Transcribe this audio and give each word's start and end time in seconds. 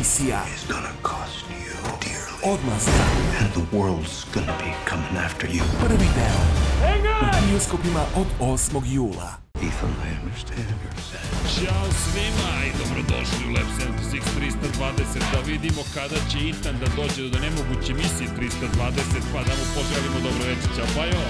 Tom 0.00 0.06
Cruise. 0.06 0.20
Mission 0.20 0.26
Nemoguća 0.26 0.40
misija. 0.40 0.42
is 0.54 0.66
gonna 0.68 0.92
cost 1.02 1.44
you 1.50 1.74
dearly. 2.00 2.52
Odmazda. 2.52 2.92
And 3.40 3.52
the 3.52 3.76
world's 3.76 4.24
gonna 4.34 4.58
be 4.58 4.72
coming 4.90 5.24
after 5.26 5.48
you. 5.50 5.62
Prvi 5.80 6.06
deo. 6.14 6.40
U 7.22 7.50
bioskopima 7.50 8.00
od 8.16 8.26
8. 8.40 8.82
jula. 8.86 9.49
Ethan, 9.70 9.92
I 10.08 10.10
understand. 10.22 10.68
Ćao 11.56 11.86
svima 12.04 12.52
i 12.68 12.70
dobrodošli 12.80 13.42
u 13.48 13.50
Lab 13.56 13.68
76 13.78 14.20
320 14.38 15.32
da 15.32 15.40
vidimo 15.50 15.82
kada 15.96 16.18
će 16.30 16.38
Itan 16.50 16.74
da 16.82 16.86
dođe 16.98 17.22
do 17.34 17.38
nemoguće 17.46 17.92
misije 18.02 18.28
320 18.38 19.32
pa 19.32 19.40
da 19.48 19.52
mu 19.58 19.64
poželimo 19.76 20.18
dobro 20.26 20.42
večer. 20.50 20.70
Ćao 20.76 20.88
Pajo, 20.96 21.22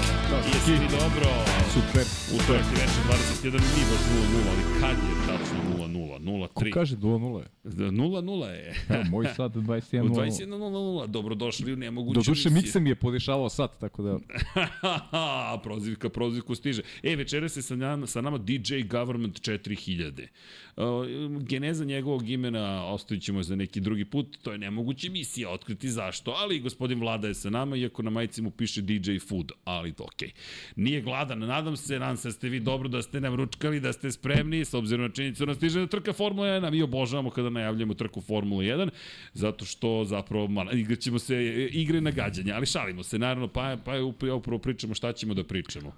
jesi 0.52 0.72
li 0.80 0.88
dobro? 0.98 1.28
Super. 1.74 2.04
Utorak 2.36 2.66
je 2.72 2.76
večer 2.82 3.02
21, 3.08 3.60
nije 3.74 3.86
baš 3.90 4.02
0-0, 4.12 4.50
ali 4.52 4.62
kad 4.80 4.96
je 5.08 5.14
tačno 5.28 5.58
0-0? 5.76 6.10
0-3. 6.20 6.72
Kaže 6.74 6.96
2-0. 6.96 7.44
0-0 7.64 8.46
je. 8.46 8.74
Evo, 8.88 9.04
moj 9.10 9.26
sad 9.36 9.56
U 9.56 9.60
21 9.60 10.08
21.00, 10.08 11.06
dobrodošli 11.06 11.72
u 11.72 11.76
nemoguće 11.76 12.14
Do 12.14 12.20
duše 12.20 12.30
misije. 12.30 12.62
mikse 12.62 12.80
mi 12.80 12.88
je 12.88 12.94
podešavao 12.94 13.48
sat, 13.48 13.70
tako 13.80 14.02
da... 14.02 14.18
prozivka, 15.64 16.08
prozivku 16.08 16.54
stiže. 16.54 16.82
E, 17.02 17.16
večera 17.16 17.48
se 17.48 17.62
sa 17.62 17.76
nama, 17.76 18.06
sa 18.06 18.20
nama 18.20 18.29
DJ 18.38 18.80
Government 18.82 19.40
4000. 19.40 20.26
Uh, 20.76 21.42
geneza 21.42 21.84
njegovog 21.84 22.30
imena 22.30 22.86
ostavit 22.86 23.22
ćemo 23.22 23.42
za 23.42 23.56
neki 23.56 23.80
drugi 23.80 24.04
put, 24.04 24.38
to 24.42 24.52
je 24.52 24.58
nemoguće 24.58 25.10
misija, 25.10 25.50
otkriti 25.50 25.90
zašto, 25.90 26.30
ali 26.30 26.60
gospodin 26.60 27.00
Vlada 27.00 27.28
je 27.28 27.34
sa 27.34 27.50
nama, 27.50 27.76
iako 27.76 28.02
na 28.02 28.10
majici 28.10 28.42
mu 28.42 28.50
piše 28.50 28.82
DJ 28.82 29.18
Food, 29.28 29.52
ali 29.64 29.92
to 29.92 30.04
okej. 30.04 30.28
Okay. 30.28 30.32
Nije 30.76 31.00
gladan, 31.00 31.38
nadam 31.38 31.76
se, 31.76 31.98
nadam 31.98 32.16
se 32.16 32.28
da 32.28 32.32
ste 32.32 32.48
vi 32.48 32.60
dobro, 32.60 32.88
da 32.88 33.02
ste 33.02 33.20
nam 33.20 33.34
ručkali, 33.34 33.80
da 33.80 33.92
ste 33.92 34.12
spremni, 34.12 34.64
s 34.64 34.74
obzirom 34.74 35.06
na 35.06 35.12
činjenicu 35.12 35.42
da 35.42 35.46
nas 35.46 35.56
stiže 35.56 35.80
na 35.80 35.86
trka 35.86 36.12
Formula 36.12 36.48
1, 36.48 36.66
a 36.66 36.70
mi 36.70 36.82
obožavamo 36.82 37.30
kada 37.30 37.50
najavljamo 37.50 37.94
trku 37.94 38.20
Formula 38.20 38.62
1, 38.62 38.88
zato 39.34 39.64
što 39.64 40.04
zapravo 40.04 40.48
malo, 40.48 40.72
igraćemo 40.72 41.18
se 41.18 41.34
e, 41.34 41.68
igre 41.72 42.00
nagađanja, 42.00 42.54
ali 42.54 42.66
šalimo 42.66 43.02
se, 43.02 43.18
naravno, 43.18 43.48
pa, 43.48 43.76
pa 43.84 44.02
upravo 44.02 44.58
pričamo 44.58 44.94
šta 44.94 45.12
ćemo 45.12 45.34
da 45.34 45.44
pričamo. 45.44 45.92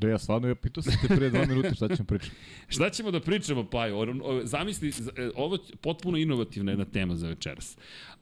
Da 0.00 0.08
ja 0.08 0.18
stvarno, 0.18 0.48
ja 0.48 0.54
pitao 0.54 0.82
sam 0.82 0.92
te 1.02 1.16
pre 1.16 1.30
dva 1.30 1.46
minuta 1.46 1.74
šta 1.74 1.88
ćemo 1.88 2.06
pričati. 2.06 2.32
Šta 2.68 2.90
ćemo 2.90 3.10
da 3.10 3.20
pričamo, 3.20 3.64
Paju? 3.64 3.96
O- 3.96 4.06
o- 4.24 4.40
Zamisli, 4.44 4.88
e, 5.16 5.30
ovo 5.34 5.54
je 5.54 5.60
potpuno 5.76 6.18
inovativna 6.18 6.72
jedna 6.72 6.84
tema 6.84 7.16
za 7.16 7.28
večeras. 7.28 7.76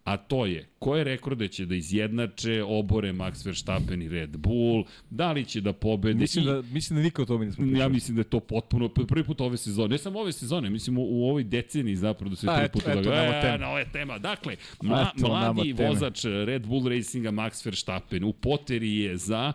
A 0.04 0.16
to 0.18 0.46
je, 0.46 0.68
koje 0.78 1.04
rekorde 1.04 1.48
će 1.48 1.66
da 1.66 1.74
izjednače, 1.74 2.62
obore 2.62 3.12
Max 3.12 3.46
Verstappen 3.46 4.02
i 4.02 4.08
Red 4.08 4.36
Bull, 4.36 4.84
da 5.10 5.32
li 5.32 5.44
će 5.44 5.60
da 5.60 5.72
pobede 5.72 6.14
Mislim 6.14 6.44
i- 6.44 6.46
da, 6.46 6.62
mislim 6.62 6.96
da 6.96 7.02
nikad 7.02 7.22
o 7.22 7.26
tome 7.26 7.46
nismo 7.46 7.62
pričali. 7.62 7.80
Ja 7.80 7.88
mislim 7.88 8.16
da 8.16 8.20
je 8.20 8.24
to 8.24 8.40
potpuno 8.40 8.88
prvi 8.88 9.24
put 9.24 9.40
ove 9.40 9.56
sezone, 9.56 9.88
ne 9.88 9.98
samo 9.98 10.20
ove 10.20 10.32
sezone, 10.32 10.70
mislim 10.70 10.98
u, 10.98 11.02
u 11.02 11.24
ovoj 11.24 11.44
deceniji 11.44 11.96
zapravo 11.96 12.30
da 12.30 12.36
se 12.36 12.46
A, 12.46 12.54
prvi 12.54 12.64
eto, 12.64 12.72
put 12.72 12.82
eto, 12.82 12.94
događa. 12.94 13.22
nama 13.22 13.40
tema. 13.42 13.66
E, 13.66 13.78
je 13.78 13.92
tema. 13.92 14.18
Dakle, 14.18 14.56
mla, 14.82 15.10
Eto, 15.16 15.28
mladi 15.28 15.72
vozač 15.74 16.24
Red 16.24 16.66
Bull 16.66 16.88
Racinga 16.88 17.30
Max 17.30 17.64
Verstappen 17.64 18.24
u 18.24 18.32
poteri 18.32 18.96
je 18.96 19.16
za 19.16 19.52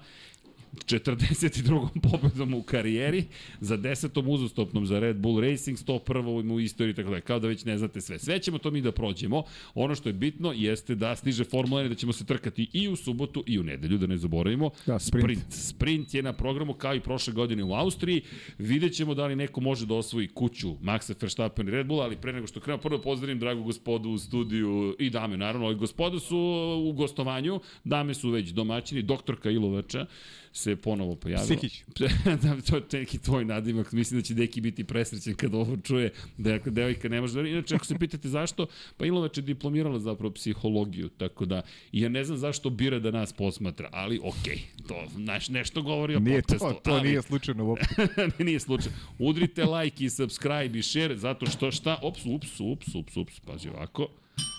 42. 0.73 1.87
pobedom 2.11 2.53
u 2.53 2.63
karijeri, 2.63 3.23
za 3.59 3.77
10. 3.77 4.27
uzastopnom 4.27 4.85
za 4.85 4.99
Red 4.99 5.17
Bull 5.17 5.41
Racing, 5.41 5.77
101. 5.77 6.51
u 6.51 6.59
istoriji, 6.59 6.95
tako 6.95 7.09
da 7.09 7.21
kao 7.21 7.39
da 7.39 7.47
već 7.47 7.65
ne 7.65 7.77
znate 7.77 8.01
sve. 8.01 8.19
Sve 8.19 8.39
ćemo 8.39 8.57
to 8.57 8.71
mi 8.71 8.81
da 8.81 8.91
prođemo. 8.91 9.43
Ono 9.73 9.95
što 9.95 10.09
je 10.09 10.13
bitno 10.13 10.53
jeste 10.55 10.95
da 10.95 11.15
stiže 11.15 11.43
Formula 11.43 11.81
1 11.81 11.85
i 11.85 11.89
da 11.89 11.95
ćemo 11.95 12.13
se 12.13 12.25
trkati 12.25 12.69
i 12.73 12.87
u 12.87 12.95
subotu 12.95 13.43
i 13.47 13.59
u 13.59 13.63
nedelju, 13.63 13.97
da 13.97 14.07
ne 14.07 14.17
zaboravimo. 14.17 14.69
Da, 14.85 14.99
sprint. 14.99 15.23
sprint. 15.23 15.53
Sprint 15.53 16.13
je 16.13 16.23
na 16.23 16.33
programu 16.33 16.73
kao 16.73 16.95
i 16.95 16.99
prošle 16.99 17.33
godine 17.33 17.63
u 17.63 17.73
Austriji. 17.73 18.21
Vidjet 18.57 18.93
ćemo 18.93 19.13
da 19.13 19.25
li 19.25 19.35
neko 19.35 19.61
može 19.61 19.85
da 19.85 19.93
osvoji 19.93 20.27
kuću 20.27 20.75
Maxa 20.81 21.15
Verstappen 21.21 21.67
i 21.67 21.71
Red 21.71 21.87
Bull, 21.87 22.01
ali 22.01 22.15
pre 22.15 22.33
nego 22.33 22.47
što 22.47 22.59
krenu, 22.59 22.81
prvo 22.81 23.01
pozdravim 23.01 23.39
dragu 23.39 23.63
gospodu 23.63 24.09
u 24.09 24.17
studiju 24.17 24.95
i 24.99 25.09
dame, 25.09 25.37
naravno, 25.37 25.67
ali 25.67 25.75
gospoda 25.75 26.19
su 26.19 26.37
u 26.85 26.93
gostovanju, 26.93 27.59
dame 27.83 28.13
su 28.13 28.29
već 28.29 28.49
domaćini, 28.49 29.01
doktorka 29.01 29.51
Ilovača 29.51 30.05
se 30.53 30.75
ponovo 30.75 31.15
pojavila. 31.15 31.57
Psihić. 31.57 31.83
da, 32.43 32.61
to 32.61 32.75
je 32.75 32.83
neki 32.91 33.17
tvoj 33.17 33.45
nadimak. 33.45 33.91
Mislim 33.91 34.19
da 34.19 34.25
će 34.25 34.33
Deki 34.33 34.61
biti 34.61 34.83
presrećen 34.83 35.35
kada 35.35 35.57
ovo 35.57 35.77
čuje. 35.77 36.11
Da 36.37 36.51
dakle, 36.51 36.71
devojka 36.71 37.09
ne 37.09 37.21
može 37.21 37.41
da... 37.41 37.47
Inače, 37.47 37.75
ako 37.75 37.85
se 37.85 37.95
pitate 37.99 38.29
zašto, 38.29 38.67
pa 38.97 39.05
Ilovač 39.05 39.37
je 39.37 39.41
diplomirala 39.41 39.99
zapravo 39.99 40.33
psihologiju, 40.33 41.09
tako 41.09 41.45
da 41.45 41.61
ja 41.91 42.09
ne 42.09 42.23
znam 42.23 42.37
zašto 42.37 42.69
bira 42.69 42.99
da 42.99 43.11
nas 43.11 43.33
posmatra, 43.33 43.89
ali 43.91 44.19
okej, 44.23 44.59
to 44.87 45.03
naš, 45.17 45.49
nešto 45.49 45.81
govori 45.81 46.15
o 46.15 46.19
Nije 46.19 46.41
podcastu. 46.41 46.67
to, 46.67 46.79
to 46.83 46.91
ali, 46.91 47.07
nije 47.07 47.21
slučajno 47.21 47.65
uopšte. 47.65 48.07
nije 48.43 48.59
slučaj. 48.59 48.91
Udrite 49.19 49.65
like 49.65 50.05
i 50.05 50.09
subscribe 50.09 50.79
i 50.79 50.83
share, 50.83 51.17
zato 51.17 51.45
što 51.45 51.71
šta? 51.71 51.99
Ops, 52.01 52.25
ups, 52.25 52.59
ups, 52.59 52.95
ups, 52.95 53.17
ups, 53.17 53.39
pazi 53.39 53.69
ovako 53.69 54.07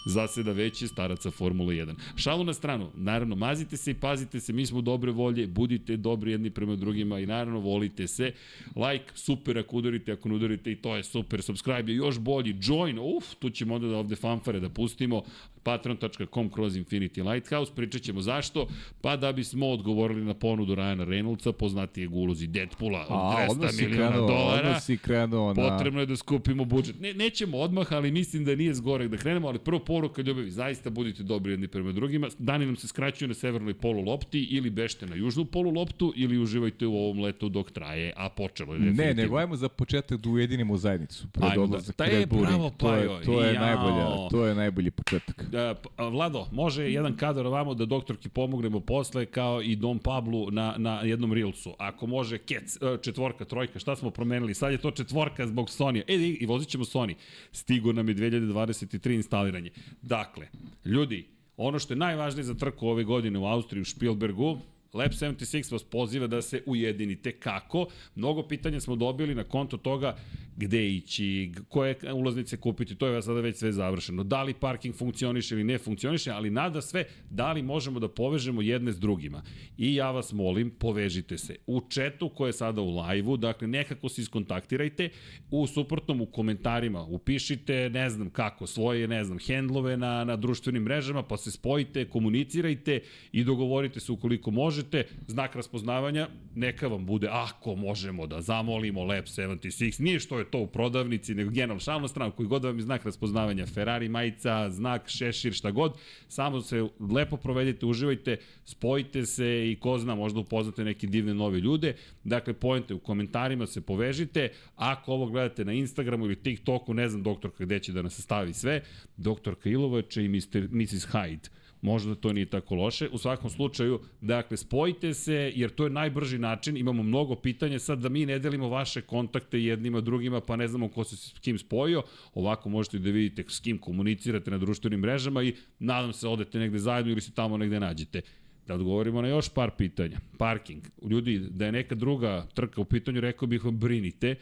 zaseda 0.07 0.53
veće 0.53 0.89
staraca 0.89 1.31
Formule 1.31 1.75
1. 1.75 1.95
Šalu 2.17 2.45
na 2.45 2.53
stranu, 2.53 2.91
naravno, 2.95 3.37
mazite 3.37 3.77
se 3.77 3.91
i 3.91 3.95
pazite 3.95 4.41
se, 4.41 4.53
mi 4.53 4.67
smo 4.67 4.81
dobre 4.81 5.13
volje, 5.13 5.47
budite 5.47 5.97
dobri 5.97 6.33
jedni 6.33 6.51
prema 6.51 6.77
drugima 6.77 7.19
i 7.19 7.27
naravno 7.27 7.61
volite 7.61 8.07
se. 8.09 8.33
Like, 8.77 9.05
super 9.15 9.59
ako 9.59 9.77
udarite, 9.77 10.13
ako 10.13 10.29
ne 10.29 10.35
udarite 10.35 10.73
i 10.73 10.77
to 10.77 10.97
je 10.97 11.03
super. 11.03 11.43
Subscribe 11.43 11.93
je 11.93 11.97
još 11.97 12.19
bolji. 12.19 12.57
Join, 12.63 12.99
uf, 12.99 13.35
tu 13.39 13.51
ćemo 13.51 13.75
onda 13.75 13.87
da 13.89 13.97
ovde 13.97 14.17
fanfare 14.17 14.61
da 14.61 14.69
pustimo 14.69 15.23
patreon.com 15.63 16.51
kroz 16.51 16.77
Infinity 16.77 17.33
Lighthouse, 17.33 17.73
pričat 17.75 18.03
ćemo 18.03 18.21
zašto, 18.21 18.69
pa 19.01 19.17
da 19.17 19.33
bismo 19.33 19.69
odgovorili 19.69 20.25
na 20.25 20.35
ponudu 20.35 20.75
Ryana 20.75 21.05
Reynoldsa, 21.05 21.53
poznatijeg 21.53 22.15
u 22.15 22.19
ulozi 22.19 22.47
Deadpoola 22.47 23.01
od 23.01 23.07
A, 23.11 23.47
odmah 23.51 23.71
200 23.71 23.73
si 23.73 23.87
miliona 23.87 24.11
krenuo, 24.11 24.29
dolara. 24.29 24.81
si 24.81 24.99
krenuo 24.99 25.55
na... 25.55 25.69
Potrebno 25.69 26.01
je 26.01 26.07
da 26.07 26.17
skupimo 26.17 26.65
budžet. 26.65 27.01
Ne, 27.01 27.15
nećemo 27.15 27.59
odmah, 27.59 27.93
ali 27.93 28.11
mislim 28.11 28.45
da 28.45 28.57
nije 28.57 28.75
zgorek 28.75 29.11
da 29.11 29.17
krenemo, 29.17 29.49
ali 29.49 29.59
prvo 29.59 29.79
poruka 29.93 30.23
ljubavi, 30.23 30.51
zaista 30.51 30.91
budite 30.91 31.23
dobri 31.23 31.53
jedni 31.53 31.69
prema 31.69 31.93
drugima. 31.93 32.29
Dani 32.39 32.67
nam 32.67 32.77
se 32.77 32.89
skraćuju 32.89 33.29
na 33.29 33.35
severnoj 33.35 33.75
polu 33.75 34.03
lopti 34.03 34.43
ili 34.43 34.71
bešte 34.71 35.07
na 35.07 35.17
južnu 35.17 35.45
polu 35.45 35.71
loptu 35.71 36.13
ili 36.17 36.39
uživajte 36.39 36.87
u 36.87 36.97
ovom 36.97 37.21
letu 37.21 37.49
dok 37.49 37.71
traje, 37.71 38.13
a 38.17 38.29
počelo 38.29 38.75
je 38.75 38.81
Ne, 38.81 38.87
definitivno. 38.87 39.23
nego 39.23 39.37
ajmo 39.37 39.57
za 39.57 39.69
početak 39.69 40.21
da 40.21 40.29
ujedinimo 40.31 40.77
zajednicu. 40.77 41.27
Pred 41.29 41.45
Ajmo 41.45 41.57
da- 41.57 41.63
odlazak 41.63 41.97
Ta 41.97 42.05
u 42.05 42.09
je 42.09 42.27
bravo, 42.27 42.45
Ring. 42.63 42.77
To 42.77 42.95
je, 42.95 43.09
to 43.23 43.43
je 43.43 43.55
jao. 43.55 43.65
najbolja, 43.67 44.29
to 44.31 44.47
je 44.47 44.55
najbolji 44.55 44.91
početak. 44.91 45.45
Da, 45.51 45.75
pa, 45.97 46.09
Vlado, 46.09 46.47
može 46.53 46.83
jedan 46.85 47.17
kadar 47.17 47.47
ovamo 47.47 47.75
da 47.75 47.85
doktorki 47.87 48.29
pomognemo 48.29 48.81
posle 48.81 49.27
kao 49.27 49.63
i 49.63 49.77
Dom 49.77 49.99
Pablu 49.99 50.51
na, 50.51 50.75
na 50.79 51.01
jednom 51.01 51.33
Reelsu. 51.33 51.75
Ako 51.79 52.07
može 52.07 52.39
kec, 52.39 52.77
e, 52.77 52.97
četvorka, 53.03 53.45
trojka, 53.45 53.79
šta 53.79 53.97
smo 53.97 54.11
promenili? 54.11 54.55
Sad 54.55 54.73
je 54.73 54.79
to 54.79 54.91
četvorka 54.91 55.47
zbog 55.47 55.67
Sony. 55.69 56.03
E, 56.09 56.15
i, 56.17 56.39
i 56.41 56.47
vozit 56.47 56.69
ćemo 56.69 56.85
Sony. 56.85 57.15
Stigo 57.53 57.93
nam 57.93 58.09
je 58.09 58.15
2023 58.15 59.15
instaliranje. 59.15 59.71
Dakle, 60.03 60.49
ljudi, 60.85 61.29
ono 61.57 61.79
što 61.79 61.93
je 61.93 61.99
najvažnije 61.99 62.45
za 62.45 62.55
trku 62.55 62.89
ove 62.89 63.05
godine 63.05 63.39
u 63.39 63.47
Austriji 63.47 63.83
u 63.83 63.85
Spielbergu, 63.85 64.59
Lab 64.93 65.13
76 65.13 65.73
vas 65.73 65.85
poziva 65.85 66.27
da 66.27 66.43
se 66.43 66.63
ujedinite. 66.67 67.33
Kako? 67.33 67.87
Mnogo 68.15 68.43
pitanja 68.49 68.81
smo 68.81 68.97
dobili 68.97 69.35
na 69.35 69.45
konto 69.45 69.77
toga 69.77 70.17
gde 70.57 70.89
ići, 70.89 71.53
koje 71.69 71.97
ulaznice 72.15 72.57
kupiti, 72.57 72.95
to 72.95 73.07
je 73.07 73.23
sada 73.23 73.41
već 73.41 73.57
sve 73.57 73.73
završeno. 73.73 74.25
Da 74.25 74.43
li 74.43 74.55
parking 74.55 74.95
funkcioniše 74.95 75.55
ili 75.55 75.65
ne 75.65 75.79
funkcioniše, 75.79 76.31
ali 76.31 76.51
nada 76.51 76.81
sve, 76.81 77.05
da 77.31 77.53
li 77.53 77.63
možemo 77.63 78.01
da 78.01 78.09
povežemo 78.09 78.63
jedne 78.63 78.93
s 78.93 79.01
drugima. 79.01 79.43
I 79.79 79.95
ja 79.95 80.11
vas 80.11 80.33
molim, 80.33 80.71
povežite 80.71 81.39
se. 81.39 81.57
U 81.67 81.81
četu 81.89 82.29
koje 82.29 82.49
je 82.49 82.53
sada 82.53 82.81
u 82.81 83.01
live-u, 83.01 83.37
dakle 83.37 83.69
nekako 83.69 84.09
se 84.09 84.21
iskontaktirajte, 84.21 85.09
u 85.51 85.67
suprotnom 85.67 86.21
u 86.21 86.27
komentarima 86.27 87.03
upišite, 87.03 87.91
ne 87.91 88.11
znam 88.11 88.31
kako, 88.31 88.67
svoje, 88.67 89.09
ne 89.09 89.25
znam, 89.25 89.39
hendlove 89.39 89.97
na, 89.97 90.25
na 90.25 90.37
društvenim 90.37 90.83
mrežama, 90.83 91.23
pa 91.23 91.37
se 91.37 91.51
spojite, 91.51 92.05
komunicirajte 92.05 93.01
i 93.33 93.45
dogovorite 93.45 94.01
se 94.01 94.13
ukoliko 94.13 94.51
možete. 94.83 95.05
Znak 95.27 95.57
raspoznavanja, 95.57 96.29
neka 96.55 96.89
vam 96.89 97.07
bude, 97.07 97.29
ako 97.31 97.75
možemo 97.77 98.27
da 98.27 98.41
zamolimo 98.41 99.05
Lab 99.05 99.25
76, 99.25 100.01
nije 100.01 100.21
što 100.21 100.39
je 100.39 100.51
to 100.51 100.59
u 100.59 100.67
prodavnici, 100.67 101.35
nego 101.35 101.51
generalno 101.51 101.81
šalno 101.81 102.09
stranu, 102.09 102.33
koji 102.33 102.49
god 102.49 102.65
vam 102.65 102.77
je 102.77 102.83
znak 102.83 103.05
raspoznavanja, 103.05 103.67
Ferrari 103.67 104.09
majica, 104.09 104.71
znak, 104.71 105.09
šešir, 105.09 105.53
šta 105.53 105.71
god, 105.71 105.95
samo 106.29 106.61
se 106.61 106.87
lepo 107.01 107.37
provedite, 107.37 107.87
uživajte, 107.87 108.37
spojite 108.65 109.27
se 109.27 109.71
i 109.71 109.77
ko 109.81 109.99
zna, 109.99 110.15
možda 110.15 110.41
upoznate 110.41 110.85
neke 110.85 111.07
divne 111.07 111.35
nove 111.35 111.61
ljude. 111.61 111.95
Dakle, 112.25 112.53
pojente 112.53 112.95
u 112.95 112.99
komentarima 112.99 113.67
se 113.67 113.81
povežite. 113.81 114.49
Ako 114.77 115.13
ovo 115.13 115.27
gledate 115.27 115.65
na 115.65 115.73
Instagramu 115.73 116.25
ili 116.25 116.37
TikToku, 116.37 116.95
ne 116.95 117.09
znam 117.09 117.23
doktorka 117.23 117.65
gde 117.65 117.79
će 117.79 117.93
da 117.93 118.03
nas 118.03 118.21
stavi 118.21 118.53
sve, 118.55 118.83
doktorka 119.17 119.71
Ilovače 119.71 120.25
i 120.25 120.29
Mr. 120.29 120.69
Mrs. 120.71 121.07
Hyde. 121.13 121.62
Možda 121.83 122.15
to 122.15 122.33
nije 122.33 122.47
tako 122.47 122.75
loše. 122.75 123.09
U 123.13 123.19
svakom 123.19 123.51
slučaju, 123.51 124.01
dakle, 124.21 124.57
spojite 124.57 125.15
se, 125.15 125.53
jer 125.55 125.71
to 125.71 125.85
je 125.85 125.91
najbrži 125.91 126.39
način. 126.39 126.77
Imamo 126.77 127.03
mnogo 127.03 127.35
pitanja 127.35 127.79
sad 127.79 127.99
da 127.99 128.09
mi 128.09 128.27
ne 128.27 128.39
delimo 128.39 128.69
vaše 128.69 129.01
kontakte 129.01 129.63
jednima 129.63 130.01
drugima, 130.01 130.41
pa 130.41 130.57
ne 130.57 130.69
znamo 130.69 130.89
ko 130.89 131.05
se 131.05 131.17
s 131.17 131.39
kim 131.41 131.59
spojio. 131.59 132.03
Ovako 132.35 132.69
možete 132.69 132.99
da 132.99 133.11
vidite 133.11 133.45
s 133.49 133.61
kim 133.61 133.79
komunicirate 133.79 134.51
na 134.51 134.59
društvenim 134.59 135.01
mrežama 135.01 135.43
i 135.43 135.55
nadam 135.79 136.13
se 136.13 136.29
odete 136.29 136.59
negde 136.59 136.79
zajedno 136.79 137.13
ili 137.13 137.21
se 137.21 137.33
tamo 137.33 137.57
negde 137.57 137.81
nađete. 137.81 138.21
Da 138.67 138.75
odgovorimo 138.75 139.23
na 139.23 139.29
još 139.29 139.49
par 139.49 139.71
pitanja. 139.79 140.19
Parking. 140.39 140.83
Ljudi, 141.11 141.39
da 141.51 141.67
je 141.67 141.73
neka 141.73 141.95
druga 141.95 142.47
trka 142.55 142.81
u 142.81 142.85
pitanju, 142.85 143.21
rekao 143.21 143.49
bih 143.49 143.65
vam 143.65 143.79
brinite 143.79 144.35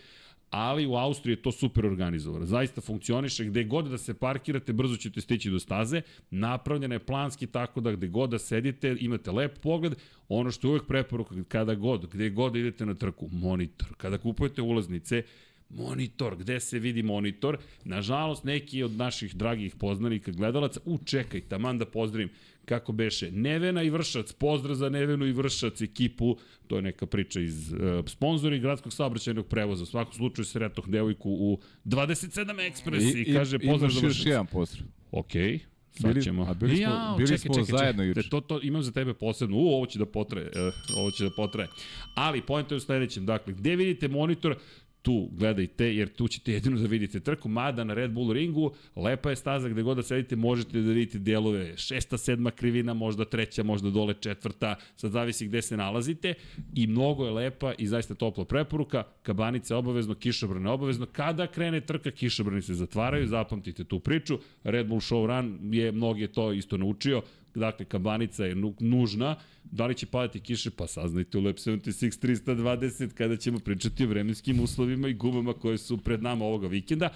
ali 0.51 0.87
u 0.87 0.95
Austriji 0.95 1.33
je 1.33 1.43
to 1.43 1.53
super 1.53 1.87
organizovano. 1.87 2.47
Zaista 2.47 2.81
funkcioniše, 2.81 3.45
gde 3.45 3.65
god 3.65 3.91
da 3.91 3.99
se 3.99 4.15
parkirate, 4.15 4.73
brzo 4.73 4.97
ćete 4.97 5.21
stići 5.21 5.51
do 5.51 5.59
staze, 5.59 6.03
napravljena 6.31 6.95
je 6.95 6.99
planski 6.99 7.47
tako 7.47 7.81
da 7.81 7.93
gde 7.93 8.09
god 8.09 8.31
da 8.31 8.39
sedite, 8.39 8.97
imate 9.01 9.31
lep 9.31 9.59
pogled, 9.59 9.95
ono 10.29 10.51
što 10.51 10.69
je 10.69 10.71
uvek 10.71 10.87
preporuka, 10.87 11.35
kada 11.49 11.75
god, 11.75 12.07
gde 12.13 12.31
god 12.31 12.57
idete 12.57 12.87
na 12.87 12.95
trku, 12.95 13.29
monitor. 13.33 13.89
Kada 13.97 14.19
kupujete 14.19 14.63
ulaznice, 14.63 15.23
monitor, 15.71 16.37
gde 16.37 16.61
se 16.61 16.79
vidi 16.79 17.03
monitor. 17.03 17.59
Nažalost, 17.85 18.45
neki 18.45 18.83
od 18.83 18.93
naših 18.93 19.37
dragih 19.37 19.75
poznanika, 19.75 20.31
gledalaca, 20.33 20.81
u 20.85 20.99
čekaj, 20.99 21.41
taman 21.41 21.79
da 21.79 21.85
pozdravim, 21.87 22.29
kako 22.65 22.93
beše, 22.93 23.31
Nevena 23.31 23.83
i 23.83 23.91
Vršac, 23.91 24.33
pozdrav 24.33 24.75
za 24.75 24.89
Nevenu 24.89 25.27
i 25.27 25.33
Vršac 25.33 25.81
ekipu, 25.81 26.37
to 26.67 26.77
je 26.77 26.83
neka 26.83 27.07
priča 27.07 27.41
iz 27.41 27.73
uh, 27.73 27.79
sponzori 28.07 28.59
gradskog 28.59 28.93
saobraćajnog 28.93 29.47
prevoza, 29.47 29.83
u 29.83 29.87
svakom 29.87 30.15
slučaju 30.15 30.45
sretoh 30.47 30.89
devojku 30.89 31.31
u 31.31 31.59
27 31.85 32.67
ekspres 32.69 33.05
i, 33.05 33.21
i 33.21 33.35
kaže 33.35 33.59
pozdrav 33.59 33.91
za 33.91 33.99
Imaš 33.99 34.03
još 34.05 34.13
Vršac. 34.13 34.27
jedan 34.27 34.47
pozdrav. 34.47 34.87
Okej. 35.13 35.59
Sad 35.93 36.11
Bili- 36.11 36.25
ćemo. 36.25 36.43
a 36.43 36.55
bili 36.55 36.77
smo- 36.77 36.83
Jao, 36.83 37.17
bili 37.17 37.29
čekaj, 37.29 37.39
smo 37.39 37.55
čekaj, 37.55 37.79
zajedno 37.79 38.03
juče. 38.03 38.29
To, 38.31 38.41
to 38.41 38.61
imam 38.63 38.83
za 38.83 38.93
tebe 38.93 39.15
posebno. 39.15 39.57
U, 39.57 39.69
ovo 39.69 39.87
će 39.87 39.99
da 39.99 40.07
potraje. 40.07 40.47
Uh, 40.47 40.55
ovo 40.97 41.11
će 41.11 41.25
da 41.25 41.31
potraje. 41.31 41.69
Ali, 42.15 42.43
pojenta 42.43 42.75
je 42.75 42.77
u 42.77 42.81
sledećem. 42.81 43.27
Dakle, 43.27 43.53
gde 43.53 43.77
vidite 43.77 44.09
monitor, 44.09 44.57
tu 45.03 45.29
gledajte, 45.33 45.95
jer 45.97 46.09
tu 46.09 46.29
ćete 46.29 46.53
jedino 46.53 46.79
da 46.79 46.87
vidite 46.87 47.21
trku, 47.21 47.49
mada 47.49 47.85
na 47.85 47.95
Red 47.95 48.11
Bull 48.11 48.33
ringu, 48.33 48.73
lepa 48.97 49.31
je 49.31 49.37
staza 49.37 49.69
gde 49.69 49.83
god 49.83 49.97
da 49.97 50.03
sedite, 50.03 50.37
možete 50.37 50.81
da 50.81 50.93
vidite 50.93 51.19
delove. 51.19 51.77
Šesta, 51.77 52.19
sedma 52.19 52.51
krivina, 52.51 52.95
možda 52.95 53.25
treća, 53.25 53.63
možda 53.63 53.91
dole 53.91 54.15
četvrta, 54.21 54.77
sad 54.97 55.11
zavisi 55.11 55.47
gde 55.47 55.63
se 55.63 55.77
nalazite. 55.77 56.35
I 56.75 56.87
mnogo 56.87 57.25
je 57.25 57.33
lepa 57.33 57.73
i 57.79 57.87
zaista 57.87 58.15
topla 58.15 58.45
preporuka, 58.45 59.03
kabanica 59.23 59.75
je 59.75 59.79
obavezno, 59.79 60.15
kišobran 60.15 60.65
je 60.65 60.71
obavezno, 60.71 61.07
kada 61.13 61.47
krene 61.47 61.81
trka, 61.81 62.11
kišobrani 62.11 62.63
se 62.63 62.75
zatvaraju, 62.75 63.27
zapamtite 63.27 63.85
tu 63.85 64.01
priču, 64.01 64.39
Red 64.65 64.87
Bull 64.87 65.01
Show 65.01 65.27
Run 65.27 65.75
je 65.75 65.93
mnogi 65.93 66.23
je 66.23 66.33
to 66.33 66.53
isto 66.53 66.77
naučio, 66.77 67.23
dakle 67.55 67.85
kabanica 67.85 68.45
je 68.45 68.55
nu- 68.55 68.75
nužna, 68.81 69.37
da 69.65 69.87
li 69.87 69.95
će 69.95 70.07
padati 70.07 70.41
kiše, 70.41 70.71
pa 70.71 70.87
saznajte 70.87 71.39
u 71.39 71.41
Lab 71.41 71.55
76 71.57 72.21
320 72.23 73.15
kada 73.15 73.37
ćemo 73.37 73.59
pričati 73.59 74.05
o 74.05 74.09
vremenskim 74.09 74.61
uslovima 74.61 75.09
i 75.09 75.15
gumama 75.15 75.53
koje 75.53 75.79
su 75.79 75.97
pred 75.99 76.23
nama 76.23 76.45
ovoga 76.45 76.69
vikenda, 76.69 77.09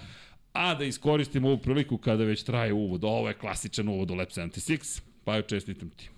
a 0.53 0.75
da 0.75 0.85
iskoristimo 0.85 1.47
ovu 1.47 1.57
priliku 1.57 1.97
kada 1.97 2.23
već 2.23 2.43
traje 2.43 2.73
uvod, 2.73 3.03
ovo 3.03 3.27
je 3.27 3.33
klasičan 3.33 3.87
uvod 3.87 4.11
u 4.11 4.15
Lab 4.15 4.27
76, 4.27 5.01
pa 5.23 5.35
joj 5.35 5.43
čestitam 5.47 5.89
ti. 5.89 6.09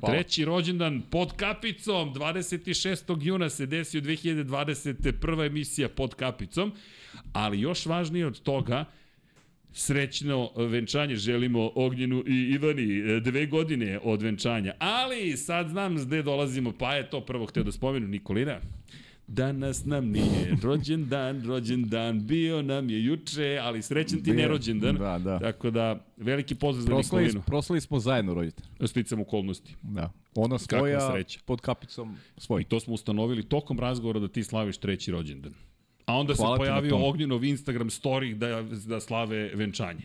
Hvala. 0.00 0.14
Treći 0.14 0.44
rođendan 0.44 1.02
pod 1.10 1.32
kapicom, 1.32 2.14
26. 2.14 3.26
juna 3.26 3.50
se 3.50 3.66
desio 3.66 4.00
2020. 4.00 5.12
prva 5.20 5.46
emisija 5.46 5.88
pod 5.88 6.14
kapicom, 6.14 6.72
ali 7.32 7.60
još 7.60 7.86
važnije 7.86 8.26
od 8.26 8.40
toga, 8.40 8.84
srećno 9.72 10.50
venčanje 10.56 11.16
želimo 11.16 11.70
Ognjenu 11.74 12.24
i 12.26 12.50
Ivani, 12.52 12.98
e, 13.10 13.20
dve 13.20 13.46
godine 13.46 13.98
od 14.02 14.22
venčanja. 14.22 14.74
Ali 14.78 15.36
sad 15.36 15.68
znam 15.68 15.96
gde 15.96 16.22
dolazimo, 16.22 16.72
pa 16.78 16.94
je 16.94 17.10
to 17.10 17.20
prvo 17.20 17.46
hteo 17.46 17.62
da 17.62 17.72
spomenu 17.72 18.08
Nikolina. 18.08 18.60
Danas 19.26 19.84
nam 19.84 20.06
nije 20.06 20.56
rođendan, 20.62 21.44
rođendan 21.46 22.26
bio 22.26 22.62
nam 22.62 22.90
je 22.90 23.04
juče, 23.04 23.58
ali 23.62 23.82
srećan 23.82 24.18
ti 24.18 24.24
Bio, 24.24 24.34
nerođendan. 24.34 24.96
da, 24.96 25.18
da. 25.18 25.38
Tako 25.38 25.70
da, 25.70 26.06
veliki 26.16 26.54
pozdrav 26.54 26.82
za 26.82 26.88
Proslali, 26.88 27.24
Nikolinu. 27.24 27.44
proslali 27.46 27.80
smo 27.80 27.98
zajedno 27.98 28.34
roditelj. 28.34 28.64
Sticam 28.86 29.20
okolnosti. 29.20 29.74
Da. 29.82 30.12
Ona 30.34 30.58
svoja 30.58 31.10
sreća. 31.12 31.40
pod 31.44 31.60
kapicom 31.60 32.16
svoj. 32.36 32.60
I 32.62 32.64
to 32.64 32.80
smo 32.80 32.94
ustanovili 32.94 33.42
tokom 33.42 33.80
razgovora 33.80 34.20
da 34.20 34.28
ti 34.28 34.44
slaviš 34.44 34.76
treći 34.78 35.10
rođendan. 35.10 35.52
A 36.08 36.14
onda 36.14 36.34
Hvala 36.34 36.56
se 36.56 36.58
pojavio. 36.58 36.96
Ognjenov 36.98 37.44
Instagram 37.44 37.90
story 37.90 38.34
da, 38.34 38.62
da 38.86 39.00
slave 39.00 39.50
venčanje. 39.54 40.00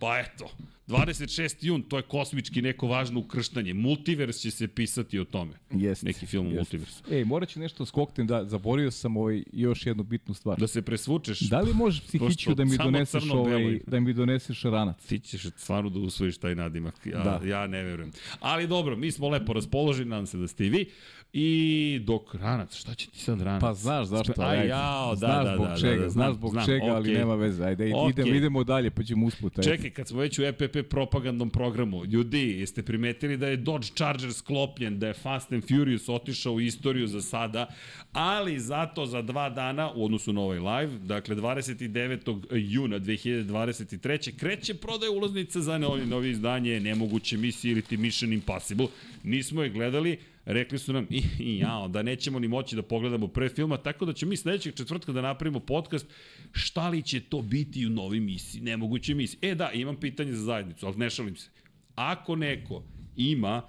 Pa 0.00 0.18
eto, 0.18 0.50
26. 0.88 1.56
jun, 1.60 1.82
to 1.82 1.96
je 1.96 2.02
kosmički 2.02 2.62
neko 2.62 2.86
važno 2.86 3.20
ukrštanje. 3.20 3.74
Multivers 3.74 4.36
će 4.36 4.50
se 4.50 4.68
pisati 4.68 5.18
o 5.18 5.24
tome. 5.24 5.52
Jest, 5.70 6.02
Neki 6.02 6.26
film 6.26 6.46
o 6.46 6.50
jest. 6.50 6.56
multiversu. 6.56 7.02
Ej, 7.10 7.24
morat 7.24 7.48
ću 7.48 7.60
nešto 7.60 7.86
skoknem 7.86 8.26
da 8.26 8.44
zaboravio 8.44 8.90
sam 8.90 9.16
ovaj 9.16 9.42
još 9.52 9.86
jednu 9.86 10.02
bitnu 10.02 10.34
stvar. 10.34 10.58
Da 10.58 10.66
se 10.66 10.82
presvučeš, 10.82 11.40
Da 11.40 11.60
li 11.60 11.74
možeš 11.74 12.00
psihiću 12.02 12.54
da 12.54 12.64
mi 12.64 12.76
doneseš 12.76 13.24
ovaj, 13.30 13.80
da 13.86 14.00
mi 14.00 14.12
doneseš 14.12 14.62
ranac? 14.62 15.06
ti 15.06 15.18
ćeš 15.18 15.42
stvarno 15.46 15.90
da 15.90 15.98
usvojiš 15.98 16.38
taj 16.38 16.54
nadimak. 16.54 16.94
Ja, 17.06 17.18
Da. 17.18 17.40
ja 17.46 17.66
ne 17.66 17.82
verujem. 17.82 18.12
Ali 18.40 18.66
dobro, 18.66 18.96
mi 18.96 19.12
smo 19.12 19.28
lepo 19.28 19.52
raspoloženi, 19.52 20.10
nadam 20.10 20.26
se 20.26 20.38
da 20.38 20.48
ste 20.48 20.66
i 20.66 20.70
vi. 20.70 20.86
I 21.32 22.00
dok 22.04 22.34
ranac, 22.34 22.76
šta 22.76 22.94
će 22.94 23.10
ti 23.10 23.18
sad 23.18 23.40
ranac? 23.40 23.60
Pa 23.60 23.74
znaš 23.74 24.06
zašto, 24.06 24.32
Spe- 24.32 24.44
ajde. 24.44 24.62
Aj, 24.62 24.68
jao, 24.68 25.10
da, 25.10 25.16
znaš 25.16 25.44
da, 25.44 25.54
zbog 25.54 25.66
da, 25.66 25.76
čega, 25.76 25.96
da, 25.96 26.02
da, 26.02 26.10
znaš 26.10 26.34
zbog 26.34 26.50
znam, 26.50 26.66
čega, 26.66 26.86
ali 26.86 27.10
okej. 27.10 27.18
nema 27.18 27.34
veze. 27.34 27.64
Ajde, 27.64 27.92
Okej. 27.94 28.10
idemo, 28.10 28.34
idemo 28.36 28.64
dalje, 28.64 28.90
pa 28.90 29.02
ćemo 29.02 29.26
usput. 29.26 29.58
ajde. 29.58 29.70
Čekaj, 29.70 29.90
kad 29.90 30.08
smo 30.08 30.20
već 30.20 30.38
u 30.38 30.42
EPP 30.44 30.76
propagandnom 30.90 31.50
programu, 31.50 32.04
ljudi, 32.04 32.56
jeste 32.58 32.82
primetili 32.82 33.36
da 33.36 33.48
je 33.48 33.56
Dodge 33.56 33.86
Charger 33.94 34.32
sklopljen, 34.32 34.98
da 34.98 35.06
je 35.06 35.14
Fast 35.14 35.52
and 35.52 35.62
Furious 35.68 36.08
otišao 36.08 36.52
u 36.52 36.60
istoriju 36.60 37.06
za 37.06 37.22
sada, 37.22 37.66
ali 38.12 38.58
zato 38.60 39.06
za 39.06 39.22
dva 39.22 39.50
dana, 39.50 39.90
u 39.94 40.04
odnosu 40.04 40.32
na 40.32 40.40
ovaj 40.40 40.58
live, 40.58 40.98
dakle 40.98 41.36
29. 41.36 42.40
juna 42.50 43.00
2023. 43.00 44.36
kreće 44.36 44.74
prodaja 44.74 45.10
ulaznica 45.10 45.60
za 45.60 45.78
novi, 45.78 46.06
novi 46.06 46.30
izdanje 46.30 46.80
Nemoguće 46.80 47.36
misije 47.36 47.72
ili 47.72 47.82
ti 47.82 47.96
Mission 47.96 48.32
Impossible. 48.32 48.86
Nismo 49.22 49.62
je 49.62 49.70
gledali, 49.70 50.18
rekli 50.46 50.78
su 50.78 50.92
nam 50.92 51.06
i, 51.10 51.22
i 51.48 51.58
jao, 51.58 51.88
da 51.88 52.02
nećemo 52.02 52.38
ni 52.38 52.48
moći 52.48 52.76
da 52.76 52.82
pogledamo 52.82 53.28
pre 53.28 53.48
filma, 53.48 53.76
tako 53.76 54.04
da 54.04 54.12
ćemo 54.12 54.30
mi 54.30 54.36
sledećeg 54.36 54.74
četvrtka 54.74 55.12
da 55.12 55.20
napravimo 55.20 55.60
podcast 55.60 56.06
šta 56.52 56.88
li 56.88 57.02
će 57.02 57.20
to 57.20 57.42
biti 57.42 57.86
u 57.86 57.90
novoj 57.90 58.20
misiji, 58.20 58.60
nemoguće 58.60 59.14
misiji. 59.14 59.38
E 59.42 59.54
da, 59.54 59.70
imam 59.70 59.96
pitanje 59.96 60.32
za 60.32 60.44
zajednicu, 60.44 60.86
ali 60.86 60.96
ne 60.96 61.10
šalim 61.10 61.36
se. 61.36 61.50
Ako 61.94 62.36
neko 62.36 62.82
ima 63.16 63.62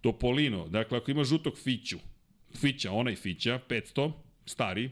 Topolino, 0.00 0.68
dakle 0.68 0.98
ako 0.98 1.10
ima 1.10 1.24
žutog 1.24 1.58
Fiću, 1.58 1.98
Fića, 2.56 2.92
onaj 2.92 3.16
Fića, 3.16 3.60
500, 3.68 4.12
stari, 4.46 4.90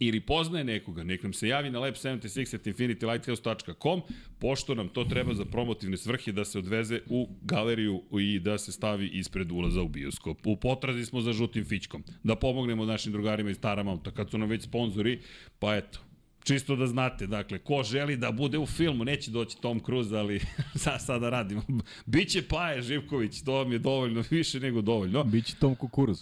ili 0.00 0.20
poznaje 0.20 0.64
nekoga, 0.64 1.04
nek 1.04 1.22
nam 1.22 1.32
se 1.32 1.48
javi 1.48 1.70
na 1.70 1.78
lab76 1.78 2.54
at 2.54 2.66
infinitylighthouse.com, 2.66 4.02
pošto 4.38 4.74
nam 4.74 4.88
to 4.88 5.04
treba 5.04 5.34
za 5.34 5.44
promotivne 5.44 5.96
svrhe 5.96 6.32
da 6.32 6.44
se 6.44 6.58
odveze 6.58 7.00
u 7.06 7.28
galeriju 7.42 8.02
i 8.20 8.38
da 8.38 8.58
se 8.58 8.72
stavi 8.72 9.08
ispred 9.08 9.52
ulaza 9.52 9.82
u 9.82 9.88
bioskop. 9.88 10.46
U 10.46 10.56
potrazi 10.56 11.04
smo 11.04 11.20
za 11.20 11.32
žutim 11.32 11.64
fićkom, 11.64 12.04
da 12.22 12.36
pomognemo 12.36 12.84
našim 12.84 13.12
drugarima 13.12 13.50
iz 13.50 13.60
Taramouta, 13.60 14.10
kad 14.10 14.30
su 14.30 14.38
nam 14.38 14.48
već 14.48 14.62
sponzori, 14.62 15.20
pa 15.58 15.76
eto, 15.76 16.07
Čisto 16.48 16.76
da 16.76 16.86
znate, 16.86 17.26
dakle, 17.26 17.58
ko 17.58 17.82
želi 17.82 18.16
da 18.16 18.32
bude 18.32 18.58
u 18.58 18.66
filmu, 18.66 19.04
neće 19.04 19.30
doći 19.30 19.60
Tom 19.60 19.80
Cruise, 19.80 20.16
ali 20.16 20.40
sa, 20.82 20.98
sada 20.98 21.30
radimo. 21.30 21.62
Biće 22.06 22.42
Paje 22.48 22.82
Živković, 22.82 23.42
to 23.42 23.52
vam 23.52 23.72
je 23.72 23.78
dovoljno, 23.78 24.24
više 24.30 24.60
nego 24.60 24.80
dovoljno. 24.82 25.24
Biće 25.24 25.56
Tom 25.56 25.74
Kukuruz. 25.74 26.18